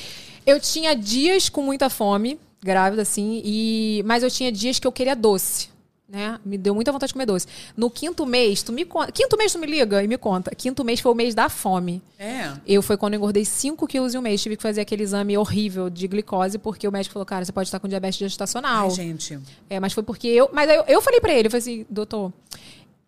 Eu 0.47 0.61
tinha 0.61 0.95
dias 0.95 1.49
com 1.49 1.63
muita 1.63 1.89
fome, 1.89 2.39
grávida, 2.65 3.03
assim, 3.03 3.43
e... 3.45 4.03
mas 4.07 4.23
eu 4.23 4.31
tinha 4.31 4.51
dias 4.51 4.79
que 4.79 4.87
eu 4.87 4.93
queria 4.93 5.15
doce. 5.15 5.69
Né? 6.07 6.39
Me 6.45 6.57
deu 6.57 6.75
muita 6.75 6.93
vontade 6.93 7.09
de 7.09 7.15
comer 7.15 7.27
doce. 7.27 7.47
No 7.77 7.91
quinto 7.91 8.25
mês, 8.25 8.63
tu 8.63 8.73
me 8.73 8.85
conta. 8.85 9.11
Quinto 9.11 9.37
mês 9.37 9.53
tu 9.53 9.59
me 9.59 9.67
liga 9.67 10.03
e 10.03 10.07
me 10.07 10.17
conta. 10.19 10.55
Quinto 10.55 10.85
mês 10.85 11.01
foi 11.01 11.11
o 11.11 11.15
mês 11.15 11.35
da 11.35 11.49
fome. 11.49 12.01
É. 12.19 12.53
Eu 12.67 12.83
foi 12.83 12.97
quando 12.97 13.15
eu 13.15 13.19
engordei 13.19 13.45
5 13.45 13.87
quilos 13.87 14.15
em 14.15 14.19
um 14.19 14.21
mês. 14.21 14.43
Tive 14.43 14.57
que 14.57 14.63
fazer 14.63 14.83
aquele 14.83 15.03
exame 15.03 15.37
horrível 15.37 15.89
de 15.89 16.07
glicose, 16.07 16.59
porque 16.59 16.87
o 16.87 16.93
médico 16.93 17.15
falou, 17.15 17.27
cara, 17.27 17.45
você 17.45 17.51
pode 17.51 17.69
estar 17.69 17.81
com 17.81 17.89
diabetes 17.89 18.19
gestacional. 18.19 18.85
Ai, 18.85 18.91
gente. 18.91 19.39
É, 19.69 19.81
mas 19.81 19.93
foi 19.95 20.03
porque 20.03 20.29
eu. 20.29 20.51
Mas 20.53 20.71
eu, 20.71 20.85
eu 20.87 21.01
falei 21.01 21.21
pra 21.21 21.33
ele, 21.33 21.49
eu 21.49 21.51
falei 21.51 21.63
assim, 21.63 21.87
doutor. 21.89 22.33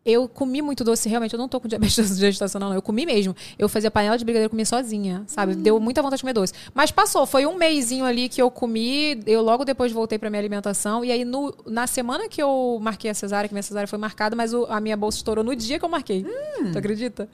Eu 0.07 0.29
comi 0.29 0.63
muito 0.63 0.85
doce, 0.85 1.09
realmente, 1.09 1.33
eu 1.33 1.39
não 1.39 1.49
tô 1.49 1.59
com 1.61 1.67
diabetes 1.67 1.97
gestacional, 2.17 2.69
não. 2.71 2.77
Eu 2.77 2.81
comi 2.83 3.05
mesmo. 3.05 3.35
Eu 3.59 3.69
fazia 3.69 3.91
panela 3.91 4.17
de 4.17 4.25
brigadeiro, 4.25 4.49
comia 4.51 4.65
sozinha, 4.65 5.25
sabe? 5.27 5.55
Deu 5.57 5.81
muita 5.81 6.01
vontade 6.01 6.19
de 6.19 6.23
comer 6.23 6.33
doce. 6.33 6.53
Mas 6.73 6.93
passou, 6.93 7.27
foi 7.27 7.45
um 7.45 7.57
mêsinho 7.57 8.05
ali 8.05 8.29
que 8.29 8.41
eu 8.41 8.49
comi, 8.51 9.21
eu 9.27 9.43
logo 9.43 9.65
depois 9.65 9.91
voltei 9.91 10.17
pra 10.17 10.31
minha 10.31 10.41
alimentação. 10.41 11.05
E 11.05 11.11
aí, 11.11 11.25
no, 11.25 11.53
na 11.67 11.89
semana 11.89 12.29
que 12.29 12.41
eu 12.41 12.79
marquei 12.81 13.11
a 13.11 13.15
cesárea, 13.15 13.49
que 13.49 13.55
minha 13.55 13.63
cesárea 13.65 13.89
foi 13.89 13.99
marcada, 13.99 14.37
mas 14.37 14.55
o- 14.55 14.67
a 14.67 14.81
minha 14.81 14.97
bolsa 14.97 15.19
estourou 15.19 15.43
no 15.43 15.57
dia 15.57 15.77
que 15.79 15.85
eu 15.85 15.89
marquei. 15.89 16.25
Tu 16.73 16.79
acredita? 16.79 17.29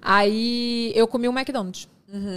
Aí 0.00 0.92
eu 0.94 1.06
comi 1.06 1.28
um 1.28 1.32
McDonald's. 1.32 1.88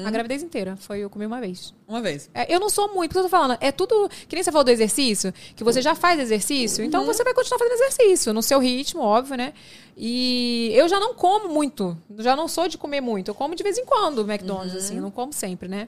A 0.05 0.11
gravidez 0.11 0.41
inteira. 0.41 0.75
Foi, 0.77 0.99
eu 0.99 1.09
comi 1.09 1.25
uma 1.25 1.39
vez. 1.39 1.73
Uma 1.87 2.01
vez. 2.01 2.29
É, 2.33 2.53
eu 2.53 2.59
não 2.59 2.69
sou 2.69 2.93
muito, 2.93 3.09
porque 3.09 3.19
eu 3.19 3.23
tô 3.23 3.29
falando, 3.29 3.57
é 3.61 3.71
tudo. 3.71 4.09
Que 4.27 4.35
nem 4.35 4.43
você 4.43 4.51
falou 4.51 4.63
do 4.63 4.71
exercício, 4.71 5.33
que 5.55 5.63
você 5.63 5.81
já 5.81 5.95
faz 5.95 6.19
exercício, 6.19 6.83
então 6.83 7.05
você 7.05 7.23
vai 7.23 7.33
continuar 7.33 7.59
fazendo 7.59 7.73
exercício, 7.73 8.33
no 8.33 8.41
seu 8.41 8.59
ritmo, 8.59 9.01
óbvio, 9.01 9.37
né? 9.37 9.53
E 9.95 10.71
eu 10.73 10.87
já 10.87 10.99
não 10.99 11.13
como 11.13 11.49
muito. 11.49 11.97
Já 12.17 12.35
não 12.35 12.47
sou 12.47 12.67
de 12.67 12.77
comer 12.77 13.01
muito. 13.01 13.29
Eu 13.29 13.35
como 13.35 13.55
de 13.55 13.63
vez 13.63 13.77
em 13.77 13.85
quando 13.85 14.21
McDonald's, 14.21 14.75
assim, 14.75 14.97
eu 14.97 15.01
não 15.01 15.11
como 15.11 15.33
sempre, 15.33 15.67
né? 15.67 15.87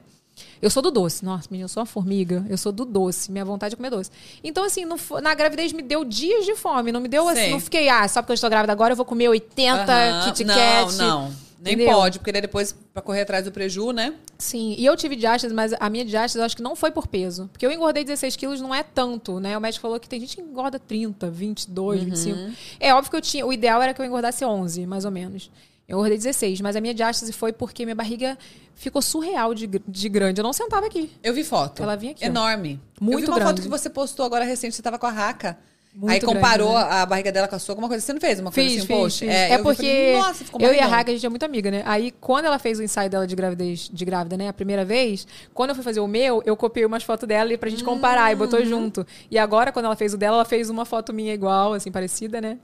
Eu 0.60 0.70
sou 0.70 0.82
do 0.82 0.90
doce. 0.90 1.24
Nossa, 1.24 1.48
menina, 1.50 1.64
eu 1.64 1.68
sou 1.68 1.80
uma 1.80 1.86
formiga. 1.86 2.44
Eu 2.48 2.56
sou 2.56 2.72
do 2.72 2.84
doce. 2.84 3.30
Minha 3.30 3.44
vontade 3.44 3.74
é 3.74 3.76
comer 3.76 3.90
doce. 3.90 4.10
Então, 4.42 4.64
assim, 4.64 4.84
na 5.22 5.34
gravidez 5.34 5.72
me 5.72 5.82
deu 5.82 6.04
dias 6.04 6.44
de 6.44 6.54
fome. 6.54 6.92
Não 6.92 7.00
me 7.00 7.08
deu 7.08 7.28
assim, 7.28 7.50
não 7.50 7.60
fiquei, 7.60 7.88
ah, 7.88 8.06
só 8.08 8.22
porque 8.22 8.32
eu 8.32 8.34
estou 8.34 8.50
grávida 8.50 8.72
agora 8.72 8.92
eu 8.92 8.96
vou 8.96 9.04
comer 9.04 9.28
80 9.28 9.92
Aham. 9.92 10.24
Kit 10.24 10.44
não, 10.44 10.54
Kat. 10.54 10.96
Não, 10.96 11.32
Nem 11.62 11.74
Entendeu? 11.74 11.94
pode, 11.94 12.18
porque 12.18 12.32
daí 12.32 12.40
depois, 12.40 12.74
pra 12.92 13.02
correr 13.02 13.20
atrás 13.20 13.44
do 13.44 13.52
preju, 13.52 13.90
né? 13.92 14.14
Sim, 14.38 14.74
e 14.78 14.86
eu 14.86 14.96
tive 14.96 15.14
diástase, 15.14 15.52
mas 15.54 15.74
a 15.78 15.90
minha 15.90 16.04
diástase 16.06 16.38
eu 16.38 16.44
acho 16.44 16.56
que 16.56 16.62
não 16.62 16.74
foi 16.74 16.90
por 16.90 17.06
peso. 17.06 17.48
Porque 17.52 17.66
eu 17.66 17.70
engordei 17.70 18.02
16 18.02 18.34
quilos, 18.36 18.60
não 18.62 18.74
é 18.74 18.82
tanto, 18.82 19.38
né? 19.38 19.56
O 19.58 19.60
médico 19.60 19.82
falou 19.82 20.00
que 20.00 20.08
tem 20.08 20.18
gente 20.20 20.36
que 20.36 20.40
engorda 20.42 20.78
30, 20.78 21.30
22, 21.30 22.00
Uhum. 22.00 22.04
25. 22.06 22.38
É 22.80 22.94
óbvio 22.94 23.10
que 23.10 23.16
eu 23.16 23.20
tinha. 23.20 23.44
O 23.46 23.52
ideal 23.52 23.82
era 23.82 23.92
que 23.92 24.00
eu 24.00 24.06
engordasse 24.06 24.42
11, 24.44 24.86
mais 24.86 25.04
ou 25.04 25.10
menos. 25.10 25.50
Eu 25.86 25.96
engordei 25.98 26.16
16, 26.16 26.60
mas 26.62 26.76
a 26.76 26.80
minha 26.80 26.94
diástase 26.94 27.32
foi 27.32 27.52
porque 27.52 27.84
minha 27.84 27.96
barriga 27.96 28.38
ficou 28.74 29.02
surreal 29.02 29.52
de, 29.52 29.66
de 29.66 30.08
grande. 30.08 30.40
Eu 30.40 30.44
não 30.44 30.52
sentava 30.54 30.86
aqui. 30.86 31.10
Eu 31.22 31.34
vi 31.34 31.44
foto. 31.44 31.82
Ela 31.82 31.96
vinha 31.96 32.12
aqui. 32.12 32.24
ó. 32.24 32.26
Enorme. 32.26 32.80
Muito 33.00 33.16
eu 33.16 33.20
vi 33.20 33.26
uma 33.26 33.34
grande. 33.36 33.50
foto 33.50 33.62
que 33.62 33.68
você 33.68 33.90
postou 33.90 34.24
agora 34.24 34.44
recente, 34.44 34.74
você 34.76 34.80
tava 34.82 34.98
com 34.98 35.06
a 35.06 35.10
raca. 35.10 35.58
Muito 35.92 36.12
Aí 36.12 36.20
comparou 36.20 36.72
grande, 36.72 36.88
né? 36.88 36.94
a 37.00 37.06
barriga 37.06 37.32
dela 37.32 37.48
com 37.48 37.56
a 37.56 37.58
sua, 37.58 37.72
alguma 37.72 37.88
coisa. 37.88 38.04
Você 38.04 38.12
não 38.12 38.20
fez 38.20 38.38
uma 38.38 38.52
coisa 38.52 38.70
Fiz, 38.70 38.84
assim, 38.84 38.92
um 38.94 38.96
post? 38.96 39.28
É, 39.28 39.52
É, 39.52 39.58
porque 39.58 39.76
falei, 39.82 40.16
Nossa, 40.16 40.44
ficou 40.44 40.60
eu 40.60 40.72
e 40.72 40.78
a. 40.78 40.86
Raga, 40.86 41.10
a 41.10 41.14
gente 41.14 41.26
é 41.26 41.28
muito 41.28 41.42
amiga, 41.44 41.68
né? 41.70 41.82
Aí, 41.84 42.12
quando 42.20 42.44
ela 42.44 42.58
fez 42.60 42.78
o 42.78 42.82
ensaio 42.82 43.10
dela 43.10 43.26
de 43.26 43.34
gravidez, 43.34 43.90
de 43.92 44.04
grávida, 44.04 44.36
né? 44.36 44.46
A 44.48 44.52
primeira 44.52 44.84
vez, 44.84 45.26
quando 45.52 45.70
eu 45.70 45.74
fui 45.74 45.82
fazer 45.82 45.98
o 45.98 46.06
meu, 46.06 46.42
eu 46.46 46.56
copiei 46.56 46.86
umas 46.86 47.02
fotos 47.02 47.26
dela 47.26 47.52
e 47.52 47.58
pra 47.58 47.68
gente 47.68 47.82
comparar 47.82 48.30
e 48.30 48.34
Hum. 48.36 48.38
botou 48.38 48.64
junto. 48.64 49.04
E 49.28 49.36
agora, 49.36 49.72
quando 49.72 49.86
ela 49.86 49.96
fez 49.96 50.14
o 50.14 50.16
dela, 50.16 50.36
ela 50.36 50.44
fez 50.44 50.70
uma 50.70 50.84
foto 50.84 51.12
minha 51.12 51.34
igual, 51.34 51.72
assim, 51.72 51.90
parecida, 51.90 52.40
né? 52.40 52.58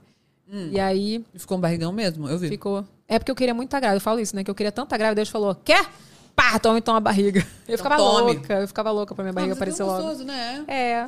E 0.71 0.79
aí 0.79 1.25
E 1.33 1.39
Ficou 1.39 1.57
um 1.57 1.61
barrigão 1.61 1.91
mesmo? 1.91 2.29
Eu 2.29 2.37
vi. 2.39 2.47
ficou. 2.47 2.85
É 3.09 3.19
porque 3.19 3.29
eu 3.31 3.35
queria 3.35 3.53
muito 3.53 3.67
estar 3.67 3.81
grávida. 3.81 3.97
Eu 3.97 4.01
falo 4.01 4.21
isso, 4.21 4.33
né? 4.33 4.43
Que 4.45 4.49
eu 4.49 4.55
queria 4.55 4.71
tanto 4.71 4.85
estar 4.85 4.97
grávida. 4.97 5.15
Deus 5.15 5.27
falou: 5.29 5.53
quer? 5.55 5.85
Pá, 6.33 6.57
toma 6.59 6.77
então 6.77 6.95
a 6.95 6.99
barriga. 7.01 7.45
Eu 7.67 7.77
ficava 7.77 7.97
tome. 7.97 8.33
louca. 8.35 8.53
Eu 8.53 8.67
ficava 8.67 8.91
louca 8.91 9.13
pra 9.15 9.23
minha 9.23 9.33
barriga 9.33 9.53
Ah, 9.53 9.55
é 9.55 9.57
aparecer 9.57 9.79
tão 9.79 9.87
logo. 9.87 10.01
gostoso, 10.03 10.23
né? 10.23 10.63
É. 10.67 11.07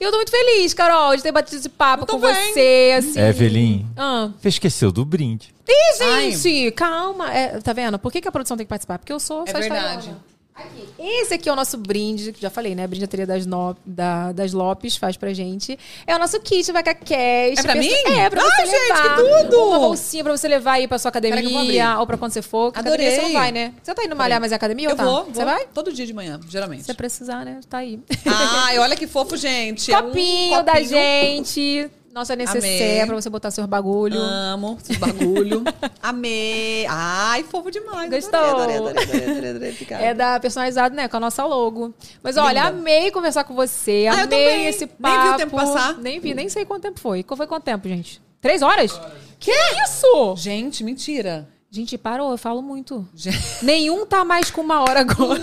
E 0.00 0.04
eu 0.04 0.10
tô 0.10 0.16
muito 0.18 0.30
feliz, 0.30 0.72
Carol, 0.74 1.16
de 1.16 1.22
ter 1.22 1.32
batido 1.32 1.56
esse 1.56 1.68
papo 1.68 2.06
com 2.06 2.20
também. 2.20 2.52
você, 2.52 2.94
assim. 2.98 3.20
Evelyn, 3.20 3.86
Ah. 3.96 4.30
você 4.40 4.48
esqueceu 4.48 4.92
do 4.92 5.04
brinde. 5.04 5.52
Ih, 5.68 6.02
Ai. 6.02 6.30
gente, 6.32 6.70
calma. 6.72 7.32
É, 7.32 7.60
tá 7.60 7.72
vendo? 7.72 7.98
Por 7.98 8.10
que, 8.12 8.20
que 8.20 8.28
a 8.28 8.32
produção 8.32 8.56
tem 8.56 8.64
que 8.64 8.70
participar? 8.70 8.98
Porque 8.98 9.12
eu 9.12 9.20
sou 9.20 9.44
É 9.46 9.52
verdade. 9.52 10.14
Aqui. 10.58 10.88
Esse 10.98 11.34
aqui 11.34 11.48
é 11.48 11.52
o 11.52 11.56
nosso 11.56 11.76
brinde, 11.76 12.32
que 12.32 12.40
já 12.42 12.50
falei, 12.50 12.74
né? 12.74 12.84
A 12.84 12.88
brindateria 12.88 13.26
das, 13.26 13.46
no, 13.46 13.76
da, 13.86 14.32
das 14.32 14.52
Lopes 14.52 14.96
faz 14.96 15.16
pra 15.16 15.32
gente. 15.32 15.78
É 16.06 16.14
o 16.14 16.18
nosso 16.18 16.40
kit 16.40 16.70
Vaca 16.72 16.94
Cash. 16.94 17.58
É 17.58 17.62
pra 17.62 17.74
mim? 17.76 17.88
É, 17.90 18.28
pra 18.28 18.42
Ai, 18.42 18.50
você 18.50 18.66
gente, 18.66 18.88
levar. 18.88 19.16
que 19.16 19.22
tudo! 19.44 19.62
Uma 19.68 19.78
bolsinha 19.78 20.24
pra 20.24 20.36
você 20.36 20.48
levar 20.48 20.72
aí 20.72 20.88
pra 20.88 20.98
sua 20.98 21.10
academia, 21.10 21.38
abrir. 21.60 22.00
ou 22.00 22.06
pra 22.06 22.16
quando 22.18 22.32
você 22.32 22.42
for. 22.42 22.72
Porque 22.72 22.80
Adorei. 22.86 23.06
Academia 23.06 23.28
você 23.28 23.32
não 23.34 23.40
vai, 23.40 23.52
né? 23.52 23.72
Você 23.82 23.94
tá 23.94 24.04
indo 24.04 24.16
malhar, 24.16 24.40
mas 24.40 24.50
é 24.52 24.54
academia 24.56 24.86
Eu 24.88 24.90
ou 24.90 24.96
tá? 24.96 25.04
vou, 25.04 25.24
Você 25.26 25.32
vou 25.32 25.44
vai? 25.44 25.66
todo 25.72 25.92
dia 25.92 26.04
de 26.06 26.12
manhã, 26.12 26.40
geralmente. 26.48 26.80
Se 26.80 26.86
você 26.86 26.94
precisar, 26.94 27.44
né? 27.44 27.60
Tá 27.68 27.78
aí. 27.78 28.00
Ai, 28.26 28.78
olha 28.78 28.96
que 28.96 29.06
fofo, 29.06 29.36
gente. 29.36 29.92
É 29.92 29.98
um 29.98 30.02
copinho, 30.06 30.62
da 30.64 30.80
gente. 30.82 31.88
Nossa 32.12 32.34
necessaire 32.34 32.94
Amei. 33.00 33.06
pra 33.06 33.14
você 33.14 33.30
botar 33.30 33.50
seus 33.50 33.66
bagulho. 33.66 34.18
Amo 34.18 34.76
esses 34.82 34.96
bagulho. 34.98 35.62
Amei. 36.02 36.86
Ai, 36.88 37.44
fofo 37.44 37.70
demais. 37.70 38.10
Gostou? 38.10 38.40
Adorei, 38.40 38.76
adorei, 38.76 39.02
adorei, 39.02 39.30
adorei, 39.30 39.50
adorei. 39.50 39.70
Obrigada. 39.72 40.04
É 40.04 40.14
da 40.14 40.40
personalizado, 40.40 40.94
né? 40.96 41.06
Com 41.06 41.16
a 41.16 41.20
nossa 41.20 41.44
logo. 41.44 41.94
Mas 42.22 42.36
olha, 42.36 42.64
Linda. 42.64 42.78
amei 42.80 43.10
conversar 43.10 43.44
com 43.44 43.54
você. 43.54 44.06
Ah, 44.10 44.14
eu 44.20 44.24
amei 44.24 44.24
também. 44.48 44.66
esse 44.66 44.86
Nem 44.86 44.96
papo. 45.00 45.22
vi 45.22 45.28
o 45.28 45.36
tempo 45.36 45.56
passar. 45.56 45.98
Nem 45.98 46.18
vi, 46.20 46.34
nem 46.34 46.48
sei 46.48 46.64
quanto 46.64 46.82
tempo 46.82 46.98
foi. 46.98 47.22
Qual 47.22 47.36
foi 47.36 47.46
quanto 47.46 47.64
tempo, 47.64 47.86
gente? 47.88 48.20
Três 48.40 48.62
horas? 48.62 48.98
Que 49.38 49.52
isso? 49.84 50.34
Gente, 50.36 50.82
mentira. 50.82 51.48
Gente, 51.70 51.98
parou, 51.98 52.30
eu 52.30 52.38
falo 52.38 52.62
muito. 52.62 53.06
Nenhum 53.62 54.06
tá 54.06 54.24
mais 54.24 54.50
com 54.50 54.62
uma 54.62 54.80
hora 54.80 55.00
agora. 55.00 55.38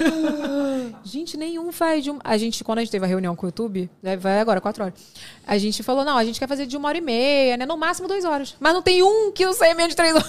gente, 1.04 1.38
nenhum 1.38 1.72
faz 1.72 2.04
de 2.04 2.10
um... 2.10 2.18
A 2.24 2.36
gente, 2.36 2.64
quando 2.64 2.80
a 2.80 2.82
gente 2.82 2.90
teve 2.92 3.06
a 3.06 3.08
reunião 3.08 3.36
com 3.36 3.45
o 3.45 3.50
YouTube, 3.50 3.88
né, 4.02 4.18
vai 4.18 4.40
agora, 4.40 4.60
quatro 4.60 4.84
horas. 4.84 4.95
A 5.45 5.58
gente 5.60 5.84
falou, 5.84 6.04
não, 6.04 6.18
a 6.18 6.24
gente 6.26 6.40
quer 6.40 6.48
fazer 6.48 6.66
de 6.66 6.76
uma 6.76 6.88
hora 6.88 6.98
e 6.98 7.02
meia, 7.02 7.58
né? 7.58 7.66
No 7.68 7.78
máximo 7.78 8.08
duas 8.08 8.26
horas. 8.26 8.56
Mas 8.60 8.74
não 8.74 8.82
tem 8.82 9.04
um 9.04 9.32
que 9.32 9.45
eu 9.45 9.54
saia 9.54 9.76
menos 9.76 9.90
de 9.92 9.95
três 9.95 10.16
horas. 10.16 10.28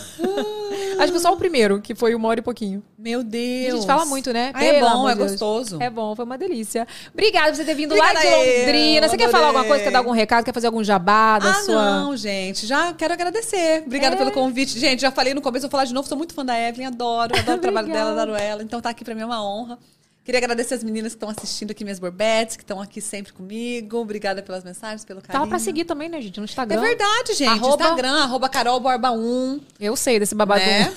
Acho 0.98 1.12
que 1.12 1.18
só 1.18 1.32
o 1.32 1.36
primeiro, 1.38 1.80
que 1.80 1.94
foi 1.94 2.14
uma 2.14 2.28
hora 2.28 2.40
e 2.40 2.42
pouquinho. 2.42 2.82
Meu 2.98 3.22
Deus. 3.24 3.72
A 3.72 3.76
gente 3.76 3.86
fala 3.86 4.04
muito, 4.04 4.30
né? 4.32 4.50
Ah, 4.52 4.62
é 4.64 4.80
bom, 4.80 5.08
é 5.08 5.12
de 5.12 5.18
Deus. 5.18 5.30
gostoso. 5.30 5.78
É 5.80 5.88
bom, 5.88 6.14
foi 6.14 6.24
uma 6.26 6.36
delícia. 6.36 6.86
Obrigada 7.14 7.48
por 7.48 7.56
você 7.56 7.64
ter 7.64 7.74
vindo 7.74 7.92
Obrigada 7.92 8.14
lá 8.18 8.20
de 8.20 8.26
eu, 8.26 8.60
Londrina. 8.60 9.08
Você 9.08 9.16
quer 9.16 9.30
falar 9.30 9.46
alguma 9.46 9.64
coisa? 9.64 9.84
Quer 9.84 9.90
dar 9.92 9.98
algum 9.98 10.10
recado? 10.10 10.44
Quer 10.44 10.52
fazer 10.52 10.66
algum 10.66 10.84
jabá 10.84 11.38
da 11.38 11.50
Ah, 11.52 11.62
sua... 11.62 12.00
não, 12.00 12.16
gente. 12.16 12.66
Já 12.66 12.92
quero 12.92 13.14
agradecer. 13.14 13.84
Obrigada 13.86 14.16
É. 14.16 14.18
pelo 14.18 14.32
convite. 14.32 14.78
Gente, 14.78 15.00
já 15.00 15.10
falei 15.10 15.32
no 15.32 15.40
começo, 15.40 15.62
vou 15.62 15.70
falar 15.70 15.85
de 15.86 15.94
novo. 15.94 16.08
Sou 16.08 16.16
muito 16.18 16.34
fã 16.34 16.44
da 16.44 16.58
Evelyn, 16.58 16.86
adoro. 16.86 17.36
Adoro 17.38 17.58
o 17.58 17.60
trabalho 17.62 17.88
dela, 17.88 18.10
adoro 18.12 18.34
ela. 18.34 18.62
Então 18.62 18.80
tá 18.80 18.90
aqui 18.90 19.04
pra 19.04 19.14
mim 19.14 19.22
é 19.22 19.26
uma 19.26 19.44
honra. 19.44 19.78
Queria 20.24 20.38
agradecer 20.40 20.74
as 20.74 20.82
meninas 20.82 21.12
que 21.12 21.16
estão 21.18 21.28
assistindo 21.30 21.70
aqui, 21.70 21.84
minhas 21.84 22.00
borbetes, 22.00 22.56
que 22.56 22.64
estão 22.64 22.80
aqui 22.80 23.00
sempre 23.00 23.32
comigo. 23.32 23.98
Obrigada 23.98 24.42
pelas 24.42 24.64
mensagens, 24.64 25.04
pelo 25.04 25.20
carinho. 25.22 25.38
Tava 25.40 25.48
pra 25.48 25.58
seguir 25.60 25.84
também, 25.84 26.08
né, 26.08 26.20
gente? 26.20 26.38
No 26.38 26.44
É 26.44 26.46
Instagram. 26.46 26.80
verdade, 26.80 27.34
gente. 27.34 27.48
Arroba- 27.48 27.84
Instagram, 27.84 28.22
arroba 28.24 28.48
Carol 28.48 28.80
Borba 28.80 29.12
1. 29.12 29.60
Eu 29.78 29.94
sei 29.94 30.18
desse 30.18 30.34
babado. 30.34 30.60
Né? 30.64 30.92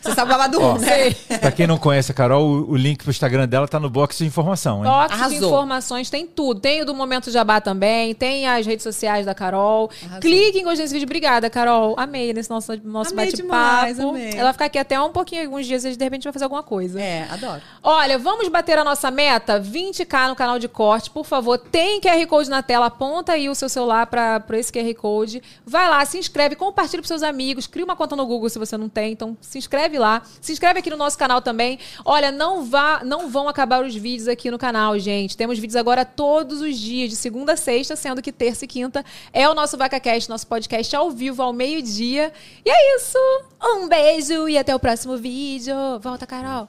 Você 0.00 0.14
sabe 0.14 0.30
o 0.30 0.34
babado 0.34 0.60
Ó, 0.60 0.74
1, 0.74 0.78
né? 0.78 1.10
Pra 1.40 1.50
quem 1.50 1.66
não 1.66 1.78
conhece 1.78 2.12
a 2.12 2.14
Carol, 2.14 2.44
o, 2.46 2.70
o 2.72 2.76
link 2.76 3.02
pro 3.02 3.10
Instagram 3.10 3.48
dela 3.48 3.66
tá 3.66 3.80
no 3.80 3.88
box 3.88 4.18
de 4.18 4.26
informação, 4.26 4.84
hein? 4.84 4.90
Toques 4.90 5.16
de 5.16 5.22
Arrasou. 5.22 5.48
informações, 5.48 6.10
tem 6.10 6.26
tudo. 6.26 6.60
Tem 6.60 6.82
o 6.82 6.84
do 6.86 6.94
Momento 6.94 7.30
Jabá 7.30 7.60
também, 7.60 8.14
tem 8.14 8.46
as 8.46 8.66
redes 8.66 8.82
sociais 8.82 9.24
da 9.26 9.34
Carol. 9.34 9.90
Arrasou. 10.02 10.20
Clique 10.20 10.58
em 10.58 10.64
gostei 10.64 10.84
desse 10.84 10.92
vídeo. 10.94 11.06
Obrigada, 11.06 11.48
Carol. 11.50 11.94
Amei 11.98 12.32
nesse 12.32 12.50
nosso, 12.50 12.72
nosso 12.84 13.12
Amei 13.12 13.26
bate-papo. 13.26 13.42
demais, 13.42 14.00
amei. 14.00 14.32
Ela 14.32 14.44
vai 14.44 14.52
ficar 14.52 14.64
aqui 14.66 14.78
até 14.78 15.00
um 15.00 15.10
pouquinho, 15.10 15.42
alguns 15.44 15.66
dias, 15.66 15.84
e 15.84 15.96
de 15.96 16.04
repente 16.04 16.24
vai 16.24 16.32
fazer 16.32 16.44
alguma 16.44 16.62
coisa. 16.62 17.00
É, 17.00 17.26
adoro. 17.30 17.60
Olha, 17.82 18.18
vamos 18.18 18.48
bater 18.48 18.78
a 18.78 18.84
nossa 18.84 19.10
meta? 19.10 19.60
20k 19.60 20.28
no 20.28 20.34
canal 20.36 20.58
de 20.58 20.68
corte, 20.68 21.10
por 21.10 21.24
favor. 21.24 21.58
Tem 21.58 22.00
QR 22.00 22.26
Code 22.26 22.50
na 22.50 22.62
tela, 22.62 22.86
aponta 22.86 23.32
aí 23.32 23.48
o 23.48 23.54
seu 23.54 23.68
celular 23.68 24.06
para 24.06 24.42
esse 24.54 24.72
QR 24.72 24.94
Code. 24.94 25.42
Vai 25.64 25.88
lá, 25.88 26.04
se 26.04 26.18
inscreve, 26.18 26.56
compartilha 26.56 27.00
pros 27.00 27.08
seus 27.08 27.22
amigos, 27.22 27.66
cria 27.66 27.84
uma 27.84 27.96
conta 27.96 28.14
no 28.16 28.26
Google 28.26 28.48
se 28.48 28.58
você 28.58 28.76
não 28.76 28.88
tem, 28.88 29.12
então 29.12 29.36
se 29.40 29.58
inscreve 29.58 29.73
lá. 29.98 30.22
Se 30.40 30.52
inscreve 30.52 30.80
aqui 30.80 30.90
no 30.90 30.96
nosso 30.96 31.18
canal 31.18 31.40
também. 31.40 31.78
Olha, 32.04 32.30
não 32.30 32.64
vá, 32.64 33.02
não 33.04 33.28
vão 33.28 33.48
acabar 33.48 33.84
os 33.84 33.94
vídeos 33.94 34.28
aqui 34.28 34.50
no 34.50 34.58
canal, 34.58 34.98
gente. 34.98 35.36
Temos 35.36 35.58
vídeos 35.58 35.76
agora 35.76 36.04
todos 36.04 36.60
os 36.60 36.78
dias, 36.78 37.10
de 37.10 37.16
segunda 37.16 37.52
a 37.52 37.56
sexta, 37.56 37.96
sendo 37.96 38.22
que 38.22 38.32
terça 38.32 38.64
e 38.64 38.68
quinta 38.68 39.04
é 39.32 39.48
o 39.48 39.54
nosso 39.54 39.76
VacaCast, 39.76 40.28
nosso 40.28 40.46
podcast 40.46 40.94
ao 40.94 41.10
vivo, 41.10 41.42
ao 41.42 41.52
meio-dia. 41.52 42.32
E 42.64 42.70
é 42.70 42.96
isso. 42.96 43.18
Um 43.62 43.88
beijo 43.88 44.48
e 44.48 44.58
até 44.58 44.74
o 44.74 44.78
próximo 44.78 45.16
vídeo. 45.16 45.74
Volta, 46.00 46.26
Carol. 46.26 46.68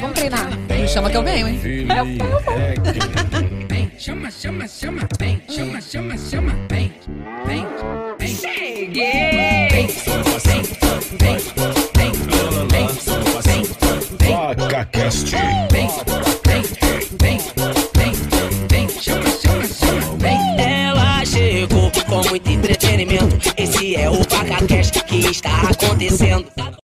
Vamos 0.00 0.14
treinar. 0.14 0.50
Me 0.68 0.88
chama 0.88 1.10
que 1.10 1.16
eu 1.16 1.22
venho, 1.22 1.48
hein? 1.48 1.60
Vem, 3.68 3.92
chama, 3.98 4.30
chama, 4.30 4.68
chama, 4.68 5.08
vem, 5.18 5.42
chama, 5.48 5.80
chama, 5.80 6.18
chama, 6.18 6.52
vem, 6.68 6.92
vem, 7.46 7.66
vem. 8.18 8.36
Cheguei! 8.36 9.68
Vem, 9.70 9.86
vem, 9.86 9.86
vem, 9.86 10.62
vem, 10.62 10.62
vem, 11.18 11.38
vem, 11.38 11.81
vem. 14.54 14.68
VacaCast. 14.68 15.30
Vem, 15.70 15.88
vem, 16.44 16.62
vem, 17.20 17.38
vem, 17.96 18.08
vem, 18.68 18.88
vem. 20.18 20.38
Ela 20.58 21.24
chegou 21.24 21.90
com 22.06 22.28
muito 22.28 22.50
entretenimento. 22.50 23.36
Esse 23.56 23.96
é 23.96 24.10
o 24.10 24.14
VacaCast 24.14 25.04
que 25.04 25.18
está 25.30 25.62
acontecendo. 25.62 26.81